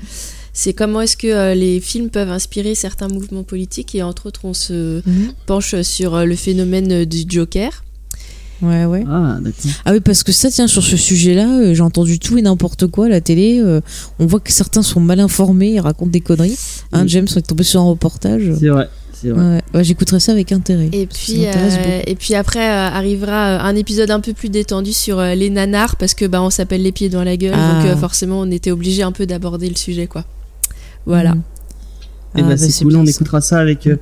C'est 0.57 0.71
comment 0.71 1.01
est-ce 1.01 1.17
que 1.17 1.53
les 1.53 1.81
films 1.81 2.09
peuvent 2.09 2.29
inspirer 2.31 2.75
certains 2.75 3.09
mouvements 3.09 3.43
politiques 3.43 3.93
et 3.93 4.01
entre 4.03 4.27
autres 4.27 4.45
on 4.45 4.53
se 4.53 5.01
Mhm. 5.05 5.33
penche 5.47 5.81
sur 5.81 6.25
le 6.25 6.35
phénomène 6.37 7.03
du 7.03 7.23
Joker. 7.27 7.83
Ouais, 8.61 8.85
ouais. 8.85 9.03
Ah, 9.09 9.37
d'accord. 9.41 9.71
Ah 9.85 9.91
oui, 9.93 9.99
parce 9.99 10.23
que 10.23 10.31
ça, 10.31 10.49
tiens, 10.49 10.67
sur 10.67 10.83
ce 10.83 10.95
sujet-là, 10.97 11.59
euh, 11.59 11.73
j'ai 11.73 11.81
entendu 11.81 12.19
tout 12.19 12.37
et 12.37 12.41
n'importe 12.41 12.87
quoi 12.87 13.07
à 13.07 13.09
la 13.09 13.21
télé. 13.21 13.59
euh, 13.59 13.81
on 14.19 14.25
voit 14.25 14.39
que 14.39 14.51
certains 14.51 14.81
sont 14.81 14.99
mal 15.01 15.19
informés 15.19 15.73
et 15.73 15.79
racontent 15.79 16.11
des 16.11 16.21
conneries. 16.21 16.57
Hein, 16.93 17.01
Oui. 17.03 17.09
James, 17.09 17.27
on 17.35 17.39
est 17.39 17.41
tombé 17.47 17.63
sur 17.63 17.81
un 17.81 17.85
reportage. 17.85 18.51
C'est 18.59 18.69
vrai. 18.69 18.89
C'est 19.13 19.27
C'est 19.27 19.29
vrai. 19.29 19.45
Ouais, 19.55 19.61
ouais, 19.73 19.83
j'écouterai 19.83 20.19
ça 20.19 20.31
avec 20.33 20.51
intérêt. 20.51 20.89
Et 20.91 21.05
puis, 21.07 21.45
euh, 21.45 22.01
et 22.05 22.15
puis 22.15 22.35
après 22.35 22.59
euh, 22.69 22.89
arrivera 22.89 23.61
un 23.65 23.75
épisode 23.75 24.11
un 24.11 24.19
peu 24.19 24.33
plus 24.33 24.49
détendu 24.49 24.91
sur 24.93 25.19
euh, 25.19 25.35
les 25.35 25.49
nanars 25.49 25.95
parce 25.95 26.13
que 26.13 26.25
bah 26.25 26.41
on 26.41 26.49
s'appelle 26.49 26.81
les 26.83 26.91
pieds 26.91 27.07
dans 27.07 27.23
la 27.23 27.37
gueule 27.37 27.53
Ah. 27.55 27.81
donc 27.81 27.85
euh, 27.91 27.95
forcément 27.95 28.41
on 28.41 28.51
était 28.51 28.71
obligé 28.71 29.03
un 29.03 29.13
peu 29.13 29.25
d'aborder 29.25 29.69
le 29.69 29.75
sujet 29.77 30.07
quoi. 30.07 30.25
Voilà. 31.05 31.31
Et 31.31 31.33
Ah, 31.33 32.41
bah, 32.41 32.47
bah, 32.49 32.57
c'est 32.57 32.83
cool, 32.83 32.91
bien, 32.93 32.99
on 33.01 33.05
ça. 33.05 33.11
écoutera 33.11 33.39
ça 33.41 33.59
avec, 33.59 33.87
euh, 33.87 33.95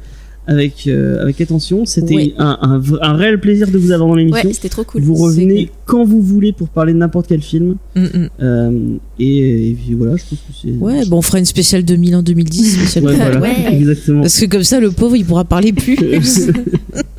avec, 0.48 0.88
euh, 0.88 1.22
avec 1.24 1.40
attention. 1.42 1.86
C'était 1.86 2.16
Ouais. 2.16 2.34
un, 2.38 2.58
un, 2.62 2.82
un 3.02 3.14
réel 3.14 3.40
plaisir 3.40 3.70
de 3.72 3.78
vous 3.78 3.92
avoir 3.92 4.10
dans 4.10 4.16
l'émission. 4.16 4.48
Ouais, 4.48 4.54
c'était 4.54 4.70
trop 4.70 4.84
cool. 4.84 5.02
vous 5.02 5.14
revenez 5.16 5.70
quand 5.86 6.04
vous 6.04 6.22
voulez 6.22 6.52
pour 6.52 6.68
parler 6.70 6.94
de 6.94 6.98
n'importe 6.98 7.28
quel 7.28 7.42
film. 7.42 7.76
Mm, 7.96 8.02
mm. 8.04 8.30
Euh, 8.42 8.72
et, 9.20 9.70
et 9.70 9.74
puis 9.74 9.94
voilà, 9.94 10.16
je 10.18 10.24
pense 10.30 10.40
que 10.40 10.54
c'est. 10.62 10.72
Ouais, 10.72 11.06
bon, 11.06 11.18
on 11.18 11.22
fera 11.22 11.40
une 11.40 11.46
spéciale 11.46 11.84
2000 11.84 12.16
en 12.18 12.24
2010. 12.24 12.78
spéciale 12.78 13.06
Ouais, 13.06 13.16
voilà, 13.16 13.40
Ouais. 13.40 13.74
exactement. 13.74 14.22
Parce 14.22 14.40
que 14.40 14.46
comme 14.46 14.64
ça, 14.64 14.80
le 14.80 14.92
pauvre, 14.92 15.16
il 15.16 15.26
pourra 15.26 15.46
parler 15.46 15.72
plus. 15.74 15.98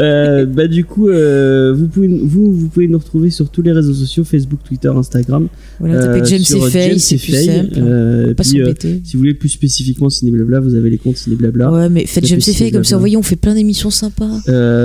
Euh, 0.00 0.46
bah 0.46 0.66
du 0.66 0.84
coup, 0.84 1.08
euh, 1.08 1.74
vous 1.74 1.86
pouvez 1.86 2.08
vous 2.08 2.52
vous 2.52 2.68
pouvez 2.68 2.88
nous 2.88 2.98
retrouver 2.98 3.30
sur 3.30 3.48
tous 3.50 3.62
les 3.62 3.72
réseaux 3.72 3.92
sociaux 3.94 4.24
Facebook, 4.24 4.60
Twitter, 4.64 4.88
Instagram. 4.88 5.48
voilà, 5.78 6.00
tapez 6.00 6.20
euh, 6.20 6.24
James 6.24 6.40
sur 6.40 6.68
Faye, 6.68 6.98
c'est 6.98 7.16
plus 7.16 7.32
simple. 7.32 8.34
Pas 8.34 8.42
puis, 8.42 8.58
s'embêter. 8.58 9.00
si 9.04 9.14
vous 9.14 9.20
voulez 9.20 9.34
plus 9.34 9.50
spécifiquement 9.50 10.10
Ciné 10.10 10.30
Blabla, 10.30 10.60
vous 10.60 10.74
avez 10.74 10.90
les 10.90 10.98
comptes 10.98 11.16
Ciné 11.16 11.36
Blabla. 11.36 11.70
Ouais, 11.70 11.88
mais 11.88 12.06
faites 12.06 12.26
James 12.26 12.40
Faye, 12.40 12.72
comme 12.72 12.84
ça, 12.84 12.96
vous 12.96 13.00
voyez, 13.00 13.16
on 13.16 13.22
fait 13.22 13.36
plein 13.36 13.54
d'émissions 13.54 13.90
sympas. 13.90 14.40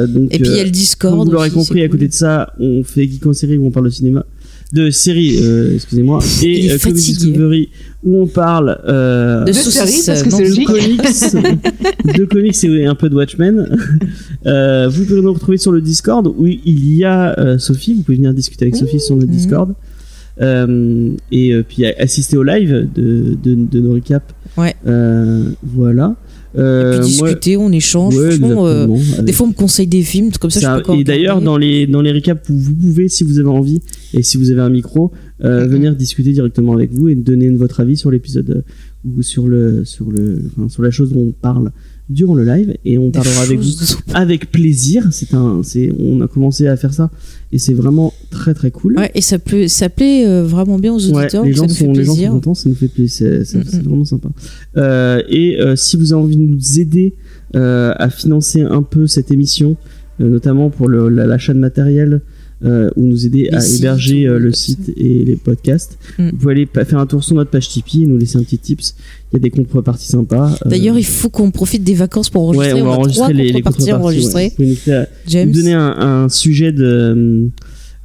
Donc, 0.08 0.34
Et 0.34 0.40
puis 0.40 0.52
il 0.52 0.58
y 0.58 0.60
a 0.60 0.64
le 0.64 0.70
Discord. 0.70 1.16
Comme 1.16 1.26
vous 1.26 1.32
l'aurez 1.32 1.52
compris, 1.52 1.82
à 1.82 1.88
côté 1.88 2.00
cool. 2.00 2.10
de 2.10 2.14
ça, 2.14 2.54
on 2.60 2.84
fait 2.84 3.04
Geek 3.10 3.26
en 3.26 3.34
série 3.34 3.58
où 3.58 3.66
on 3.66 3.72
parle 3.72 3.86
de 3.86 3.92
cinéma, 3.92 4.26
de 4.74 4.90
série, 4.90 5.38
excusez-moi, 5.76 6.20
et 6.44 6.78
Comedy. 6.78 7.14
Discovery 7.14 7.70
où 8.04 8.22
on 8.22 8.28
parle 8.28 8.80
euh, 8.88 9.42
De 9.44 9.48
De 9.48 9.54
séries, 9.54 10.02
parce 10.06 10.24
que 10.24 10.30
c'est 10.30 10.44
logique. 10.48 10.68
comics, 10.68 11.02
de 12.18 12.26
comics 12.26 12.64
et 12.64 12.86
un 12.86 12.96
peu 12.96 13.10
de 13.10 13.16
Watchmen. 13.16 13.78
Euh, 14.46 14.88
vous 14.88 15.04
pouvez 15.04 15.22
nous 15.22 15.34
retrouver 15.34 15.58
sur 15.58 15.74
le 15.74 15.82
Discord 15.82 16.26
où 16.26 16.46
il 16.48 16.96
y 16.96 17.04
a 17.04 17.38
euh, 17.38 17.58
Sophie. 17.58 17.94
Vous 17.94 18.04
pouvez 18.04 18.16
venir 18.16 18.34
discuter 18.34 18.64
avec 18.66 18.78
Sophie 18.78 19.02
sur 19.02 19.18
le 19.18 19.26
Mhm. 19.26 19.32
Discord. 19.32 19.74
Euh, 20.42 21.12
et 21.34 21.52
euh, 21.54 21.64
puis 21.68 21.86
assister 21.86 22.38
au 22.38 22.44
live 22.44 22.88
de, 22.96 23.36
de, 23.44 23.56
de 23.56 23.80
nos 23.82 23.96
recaps. 23.96 24.34
Ouais. 24.58 24.74
Euh, 24.88 25.50
voilà. 25.62 26.16
Et 26.56 26.60
Euh, 26.62 27.02
puis 27.02 27.18
moi- 27.18 27.28
discuter, 27.28 27.58
on 27.58 27.72
échange. 27.74 28.16
ouais, 28.16 28.38
euh, 28.42 28.88
des 29.22 29.34
fois, 29.34 29.48
on 29.48 29.50
me 29.50 29.54
conseille 29.54 29.88
des 29.88 30.02
films, 30.02 30.32
comme 30.40 30.50
ça, 30.50 30.62
ça- 30.62 30.70
je 30.70 30.74
peux 30.76 30.80
encore 30.92 30.96
et 30.96 31.04
d'ailleurs, 31.04 31.42
dans 31.42 31.58
les 31.58 31.86
dans 31.86 32.02
les 32.02 32.12
récaps, 32.14 32.50
vous 32.50 32.74
pouvez, 32.74 33.10
si 33.10 33.26
vous 33.26 33.40
avez 33.40 33.50
envie 33.50 33.82
et 34.14 34.24
si 34.24 34.38
vous 34.38 34.50
avez 34.52 34.62
un 34.62 34.70
micro, 34.70 35.12
euh, 35.44 35.66
Mhm. 35.66 35.72
venir 35.72 35.96
discuter 35.96 36.32
directement 36.34 36.74
avec 36.74 36.92
vous 36.92 37.08
et 37.08 37.16
donner 37.16 37.50
votre 37.50 37.80
avis 37.80 37.96
sur 37.98 38.12
l'épisode 38.12 38.50
euh, 38.50 38.62
ou 39.08 39.22
sur 39.22 39.48
le 39.48 39.86
sur 39.86 40.12
le 40.12 40.42
enfin, 40.58 40.68
sur 40.70 40.84
la 40.84 40.92
chose 40.92 41.12
dont 41.14 41.22
on 41.22 41.32
parle 41.32 41.72
durant 42.10 42.34
le 42.36 42.44
live 42.44 42.76
et 42.86 42.98
on 42.98 43.12
parlera 43.12 43.44
avec 43.44 43.60
vous 43.60 44.48
plaisir. 44.52 45.08
C'est 45.12 45.34
un 45.34 45.62
c'est 45.64 45.92
on 46.00 46.22
a 46.22 46.28
commencé 46.28 46.68
à 46.68 46.76
faire 46.76 46.94
ça 46.94 47.10
et 47.52 47.60
c'est 47.60 47.74
vraiment 47.74 48.14
très 48.32 48.54
très 48.54 48.72
cool. 48.72 48.98
Ouais, 48.98 49.12
et 49.16 49.22
ça 49.22 49.40
plaît, 49.40 49.68
ça 49.68 49.90
plaît 49.90 50.28
euh, 50.28 50.44
vraiment 50.44 50.80
bien 50.80 50.94
aux 50.94 51.00
Ouais, 51.12 51.22
auditeurs, 51.24 51.46
les 51.46 51.54
gens 51.54 51.68
ça 51.68 51.68
nous 51.68 51.74
fait 51.76 51.86
sont 51.86 51.92
les 51.94 52.04
gens 52.04 52.16
sont 52.16 52.30
contents, 52.32 52.54
ça 52.56 52.68
nous 52.70 52.76
fait 52.76 52.88
plaisir, 52.88 53.42
c'est 53.46 53.58
Mhm. 53.60 53.64
c'est 53.68 53.84
vraiment 53.84 54.06
sympa. 54.06 54.30
Euh, 54.78 55.22
et 55.30 55.60
euh, 55.62 55.76
si 55.76 55.98
vous 55.98 56.12
avez 56.14 56.22
envie 56.22 56.38
de 56.38 56.42
nous 56.42 56.80
aider 56.80 57.14
à 57.54 58.10
financer 58.10 58.62
un 58.62 58.84
peu 58.84 59.08
cette 59.08 59.32
émission, 59.32 59.76
notamment 60.20 60.70
pour 60.70 60.90
l'achat 60.90 61.54
de 61.54 61.60
matériel 61.60 62.22
euh, 62.66 62.90
ou 62.98 63.06
nous 63.06 63.26
aider 63.26 63.44
Les 63.52 63.56
à 63.58 63.62
sites, 63.62 63.80
héberger 63.80 64.28
euh, 64.28 64.38
le 64.40 64.52
site 64.52 64.92
et 64.98 65.24
les 65.26 65.36
podcasts, 65.38 65.98
Mhm. 66.18 66.32
vous 66.32 66.38
pouvez 66.38 66.52
aller 66.54 66.68
faire 66.86 67.00
un 67.00 67.06
tour 67.06 67.24
sur 67.24 67.36
notre 67.36 67.50
page 67.52 67.70
Tipeee 67.70 68.04
et 68.04 68.06
nous 68.06 68.18
laisser 68.18 68.38
un 68.38 68.44
petit 68.44 68.58
tips. 68.58 68.96
Il 69.32 69.36
y 69.36 69.38
a 69.38 69.40
des 69.40 69.50
contreparties 69.50 70.08
sympas. 70.08 70.58
Euh, 70.66 70.70
D'ailleurs, 70.70 70.98
il 70.98 71.06
faut 71.06 71.30
qu'on 71.30 71.52
profite 71.52 71.84
des 71.84 71.94
vacances 71.94 72.30
pour 72.30 72.44
enregistrer. 72.44 72.74
ouais, 72.74 72.82
on 72.82 72.86
va 72.86 72.92
trois 72.92 72.98
enregistrer 73.04 73.34
les, 73.34 73.44
les 73.52 73.62
contreparties 73.62 73.92
à 73.92 73.98
contreparties. 73.98 74.36
ouais. 74.36 74.54
Vous 74.58 74.66
nous, 74.66 74.76
faire- 74.76 75.08
James. 75.28 75.48
nous 75.50 75.56
donner 75.56 75.74
un, 75.74 75.96
un 76.26 76.30
sujet 76.30 76.72
de, 76.72 77.48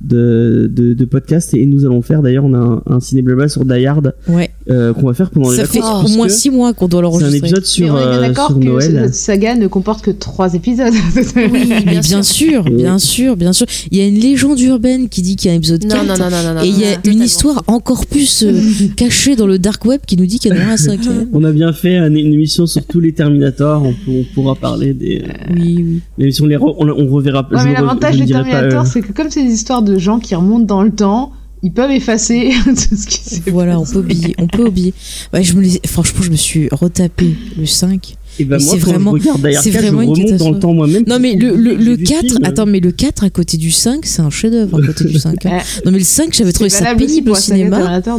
de, 0.04 0.70
de, 0.72 0.94
de 0.94 1.04
podcast 1.04 1.54
et 1.54 1.64
nous 1.66 1.84
allons 1.84 2.02
faire 2.02 2.22
d'ailleurs 2.22 2.44
on 2.44 2.54
a 2.54 2.58
un, 2.58 2.82
un 2.96 3.00
ciné 3.00 3.22
blabla 3.22 3.48
sur 3.48 3.64
Die 3.64 3.86
Hard 3.86 4.14
Ouais. 4.28 4.50
euh, 4.70 4.92
qu'on 4.92 5.06
va 5.06 5.14
faire 5.14 5.30
pendant 5.30 5.50
les 5.50 5.56
Ça 5.56 5.64
fait 5.66 5.78
vacances 5.80 6.12
au 6.12 6.16
moins 6.16 6.26
puisque 6.26 6.40
six 6.40 6.50
mois 6.50 6.72
qu'on 6.74 6.88
doit 6.88 7.00
c'est 7.00 7.06
un 7.06 7.10
l'enregistrer. 7.10 7.38
épisode 7.38 7.64
sur, 7.64 7.94
on 7.94 7.98
est 7.98 8.18
bien 8.20 8.30
euh, 8.30 8.34
sur 8.34 8.58
que 8.58 8.64
Noël 8.64 9.00
cette 9.06 9.14
saga 9.14 9.54
ne 9.56 9.66
comporte 9.66 10.02
que 10.04 10.10
trois 10.10 10.54
épisodes. 10.54 10.92
Oui, 11.36 11.72
Mais 11.86 12.00
bien 12.00 12.22
sûr, 12.22 12.64
bien 12.64 12.98
sûr, 12.98 13.36
bien 13.36 13.52
sûr. 13.52 13.66
Il 13.90 13.98
y 13.98 14.00
a 14.00 14.06
une 14.06 14.18
légende 14.18 14.60
urbaine 14.60 15.08
qui 15.08 15.22
dit 15.22 15.36
qu'il 15.36 15.48
y 15.48 15.50
a 15.50 15.54
un 15.54 15.58
épisode 15.58 15.82
4. 15.86 15.94
Non, 15.94 16.04
non, 16.04 16.18
non, 16.18 16.30
non, 16.30 16.42
non, 16.42 16.54
non. 16.54 16.62
Et 16.62 16.68
il 16.68 16.78
y 16.78 16.84
a 16.84 16.94
non, 16.96 17.12
une 17.12 17.22
histoire 17.22 17.62
encore 17.66 18.06
plus 18.06 18.42
euh, 18.44 18.52
cachée 18.96 19.36
dans 19.36 19.46
le 19.46 19.58
dark 19.58 19.84
web 19.84 20.00
qui 20.06 20.16
nous 20.16 20.26
dit 20.26 20.38
qu'il 20.38 20.52
y 20.52 20.54
en 20.58 20.62
aura 20.62 20.72
un 20.72 20.76
cinquième. 20.76 21.28
on 21.32 21.42
a 21.44 21.52
bien 21.52 21.72
fait 21.72 21.96
un- 21.96 22.14
une 22.14 22.32
émission 22.32 22.66
sur 22.66 22.84
tous 22.86 23.00
les 23.00 23.12
Terminators 23.12 23.82
on, 23.82 23.92
peut- 23.92 24.10
on 24.20 24.24
pourra 24.34 24.54
parler 24.54 24.92
des 24.94 25.22
euh, 25.26 25.54
Oui, 25.54 25.74
oui. 25.78 26.00
mais 26.18 26.30
si 26.30 26.42
on 26.42 26.46
les 26.46 26.56
re- 26.56 26.74
on, 26.78 26.88
on 26.88 27.08
reverra 27.08 27.46
Ouais, 27.50 27.64
mais 27.64 27.72
l'avantage 27.74 28.16
des 28.18 28.24
dirai 28.24 28.42
pas, 28.42 28.50
Terminator, 28.50 28.82
euh, 28.82 28.88
c'est 28.90 29.02
que 29.02 29.12
comme 29.12 29.30
c'est 29.30 29.42
des 29.42 29.52
histoires 29.52 29.82
de 29.82 29.93
gens 29.98 30.18
qui 30.18 30.34
remontent 30.34 30.64
dans 30.64 30.82
le 30.82 30.90
temps, 30.90 31.32
ils 31.62 31.72
peuvent 31.72 31.90
effacer 31.90 32.50
tout 32.64 32.74
ce 32.96 33.06
qui 33.06 33.18
s'est 33.20 33.42
Voilà, 33.50 33.78
on 33.78 33.82
passé. 33.82 33.92
peut 33.94 33.98
oublier, 34.00 34.34
on 34.38 34.46
peut 34.46 34.66
oublier. 34.66 34.92
Ouais, 35.32 35.42
je 35.42 35.54
me 35.54 35.62
les- 35.62 35.80
franchement, 35.86 36.20
je 36.22 36.30
me 36.30 36.36
suis 36.36 36.68
retapé 36.70 37.34
le 37.58 37.64
5. 37.66 38.16
et 38.38 38.44
ben 38.44 38.58
mais 38.58 38.64
moi 38.64 38.74
c'est 38.74 38.80
vraiment- 38.80 39.16
je 39.16 39.22
c'est 39.22 39.30
4 39.30 39.62
je 39.62 39.70
vraiment 39.78 40.02
une 40.02 40.10
remonte 40.10 40.32
dans 40.38 40.50
le 40.50 40.58
temps 40.58 40.74
moi-même 40.74 41.04
Non, 41.06 41.18
mais 41.20 41.34
le, 41.36 41.56
le, 41.56 41.74
le 41.76 41.96
du 41.96 42.04
4, 42.04 42.20
film. 42.20 42.44
attends, 42.44 42.66
mais 42.66 42.80
le 42.80 42.90
4 42.92 43.24
à 43.24 43.30
côté 43.30 43.56
du 43.56 43.70
5, 43.70 44.04
c'est 44.04 44.20
un 44.22 44.28
chef-d'œuvre 44.30 44.82
à 44.82 44.86
côté 44.86 45.04
du 45.04 45.18
5. 45.18 45.46
hein. 45.46 45.58
Non, 45.86 45.92
mais 45.92 45.98
le 45.98 46.04
5, 46.04 46.34
j'avais 46.34 46.52
trouvé 46.52 46.68
C'est 46.68 46.84
ça 46.84 46.94
pénible 46.94 47.30
au 47.30 47.34
cinéma. 47.34 47.78
Ah, 48.04 48.18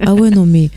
Ah 0.00 0.14
ouais, 0.14 0.30
non, 0.30 0.46
mais. 0.46 0.70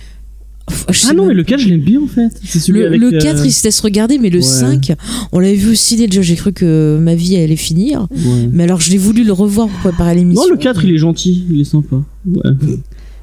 Ah 1.10 1.14
non 1.14 1.26
mais 1.28 1.34
le 1.34 1.44
4 1.44 1.60
je 1.60 1.70
l'aime 1.70 1.82
bien 1.82 2.02
en 2.02 2.08
fait 2.08 2.30
celui 2.44 2.80
Le, 2.82 2.88
avec 2.88 3.00
le 3.02 3.14
euh, 3.16 3.20
4, 3.20 3.46
il 3.46 3.52
se 3.52 3.64
laisse 3.64 3.80
regarder, 3.82 4.18
mais 4.20 4.30
le 4.30 4.38
ouais. 4.40 4.44
5, 4.44 4.94
on 5.32 5.40
l'avait 5.40 5.56
vu 5.56 5.72
au 5.72 5.76
ciné. 5.76 6.08
Déjà, 6.08 6.22
j'ai 6.22 6.36
cru 6.36 6.52
que 6.54 6.98
ma 7.02 7.16
vie 7.16 7.36
allait 7.38 7.56
finir. 7.56 8.08
ouais. 8.12 8.50
Mais 8.52 8.64
alors, 8.64 8.80
je 8.82 8.92
l'ai 8.92 8.98
voulu 8.98 9.24
le 9.24 9.34
revoir 9.34 9.68
pour 9.68 9.80
préparer 9.92 10.16
l'émission. 10.16 10.44
non 10.44 10.50
le 10.52 10.58
4 10.58 10.84
il 10.84 10.94
est 10.94 10.98
gentil 10.98 11.46
il 11.50 11.62
est 11.62 11.64
sympa 11.66 11.98
ouais. 12.28 12.42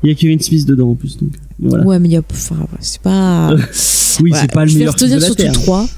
il 0.02 0.08
y 0.08 0.12
a 0.12 0.14
Kevin 0.14 0.40
Smith 0.40 0.66
dedans 0.66 0.90
en 0.90 0.94
plus 0.94 1.16
donc 1.18 1.30
voilà 1.58 1.84
Ouais, 1.84 1.98
mais 1.98 2.08
il 2.08 2.12
y 2.12 2.16
a. 2.16 2.22
Enfin, 2.30 2.66
c'est 2.80 3.00
pas. 3.00 3.54
oui 4.20 4.30
Ouais, 4.32 4.38
c'est 4.40 4.52
pas 4.52 4.64
le 4.64 4.72
meilleur 4.72 4.96
film 4.96 5.10
de 5.10 5.20
la 5.20 5.30
terre 5.34 5.52
3. 5.52 5.88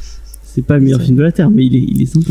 c'est 0.54 0.62
pas 0.64 0.76
le 0.78 0.84
meilleur 0.84 1.02
film 1.02 1.16
de 1.16 1.22
la 1.22 1.32
terre 1.32 1.50
mais 1.50 1.66
il 1.66 1.74
est 1.76 1.84
il 1.88 2.02
est 2.02 2.06
sympa 2.06 2.30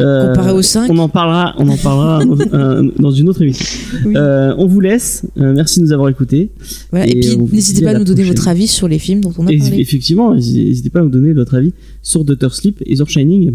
Euh, 0.00 0.28
Comparé 0.28 0.52
au 0.52 0.62
5. 0.62 0.90
on 0.90 0.98
en 0.98 1.08
parlera, 1.08 1.54
on 1.58 1.68
en 1.68 1.76
parlera 1.76 2.20
euh, 2.52 2.90
dans 2.98 3.10
une 3.10 3.28
autre 3.28 3.42
émission. 3.42 3.64
Oui. 4.06 4.14
Euh, 4.16 4.54
on 4.58 4.66
vous 4.66 4.80
laisse. 4.80 5.24
Euh, 5.38 5.52
merci 5.54 5.80
de 5.80 5.84
nous 5.86 5.92
avoir 5.92 6.08
écoutés. 6.08 6.50
Voilà. 6.90 7.06
Et, 7.08 7.12
et 7.18 7.20
puis, 7.20 7.36
n'hésitez 7.52 7.82
pas 7.84 7.90
à 7.90 7.94
nous 7.98 8.04
donner 8.04 8.22
prochaine. 8.22 8.34
votre 8.36 8.48
avis 8.48 8.66
sur 8.68 8.86
les 8.88 8.98
films 8.98 9.20
dont 9.20 9.32
on 9.38 9.46
a 9.46 9.52
Et 9.52 9.58
parlé. 9.58 9.78
effectivement, 9.80 10.34
n'hésitez 10.34 10.90
pas 10.90 11.00
à 11.00 11.02
nous 11.02 11.10
donner 11.10 11.32
votre 11.32 11.54
avis 11.54 11.72
sur 12.02 12.24
Doctor 12.24 12.54
Sleep 12.54 12.82
et 12.86 12.96
sur 12.96 13.08
Shining. 13.08 13.52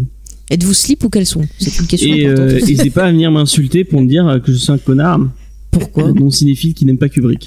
Êtes-vous 0.50 0.74
slip 0.74 1.02
ou 1.04 1.08
caleçon 1.08 1.40
C'est 1.58 1.78
une 1.78 1.86
question 1.86 2.12
Et 2.14 2.26
importante. 2.26 2.52
n'hésitez 2.68 2.90
pas 2.90 3.04
à 3.04 3.10
venir 3.10 3.30
m'insulter 3.30 3.84
pour 3.84 4.02
me 4.02 4.06
dire 4.06 4.40
que 4.44 4.52
je 4.52 4.56
suis 4.58 4.70
un 4.72 4.78
connard, 4.78 5.20
Pourquoi? 5.70 6.12
Non 6.12 6.28
cinéphile 6.30 6.74
qui 6.74 6.84
n'aime 6.84 6.98
pas 6.98 7.08
Kubrick. 7.08 7.46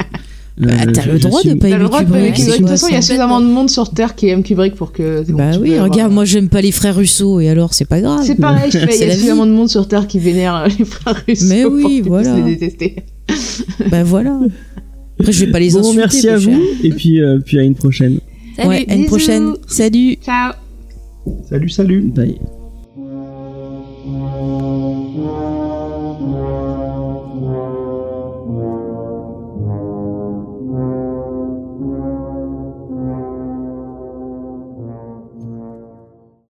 Bah, 0.60 0.70
Euh, 0.74 0.92
T'as 0.92 1.06
le 1.06 1.20
droit 1.20 1.44
de 1.44 1.54
pas 1.54 1.60
T'as 1.60 1.68
aimer 1.68 1.78
le 1.78 1.84
droit 1.86 2.00
de 2.00 2.06
Kubrick. 2.06 2.22
pas 2.24 2.28
aimer 2.28 2.36
c'est 2.36 2.42
Kubrick. 2.46 2.54
De 2.54 2.58
toute 2.62 2.70
façon, 2.70 2.88
il 2.90 2.94
y 2.94 2.98
a 2.98 3.02
suffisamment 3.02 3.42
de 3.42 3.46
monde 3.46 3.70
sur 3.70 3.90
Terre 3.92 4.16
qui 4.16 4.28
aime 4.30 4.42
Kubrick 4.44 4.74
pour 4.76 4.92
que. 4.92 5.24
Bah 5.32 5.52
oui, 5.62 5.72
regarde, 5.80 5.94
avoir- 6.00 6.10
moi 6.12 6.26
j'aime 6.26 6.50
pas 6.50 6.62
les 6.62 6.72
frères 6.72 6.96
Russo 6.96 7.40
et 7.40 7.48
alors 7.50 7.74
c'est 7.76 7.86
pas 7.86 8.02
grave. 8.02 8.22
C'est 8.24 8.36
pareil, 8.36 8.72
il 8.74 8.80
y 8.80 9.04
a 9.04 9.12
suffisamment 9.12 9.46
de 9.46 9.52
monde 9.52 9.70
sur 9.70 9.88
Terre 9.88 10.08
qui 10.08 10.18
vénère 10.20 10.68
les 10.80 10.84
frères 10.86 11.22
Russo 11.28 11.46
Mais 11.48 11.64
oui, 11.66 12.02
voilà. 12.06 12.36
les 12.38 12.56
détester. 12.56 12.96
Bah 13.92 14.04
voilà. 14.04 14.40
Après, 15.20 15.32
je 15.32 15.46
vais 15.46 15.52
pas 15.52 15.60
les 15.60 15.72
Bon, 15.72 15.80
insulter. 15.80 15.98
merci 15.98 16.30
à 16.30 16.38
vous 16.38 16.60
et 16.84 16.90
puis, 16.90 17.22
euh, 17.22 17.40
puis 17.46 17.60
à 17.60 17.64
une 17.64 17.76
prochaine. 17.76 18.20
Salut. 18.56 18.70
Ouais, 18.70 18.86
à 18.90 18.96
une 18.96 19.06
prochaine. 19.06 19.54
Salut. 19.68 20.18
Ciao 20.24 20.54
Salut, 21.50 21.70
salut. 21.70 22.02
Bye. 22.02 22.38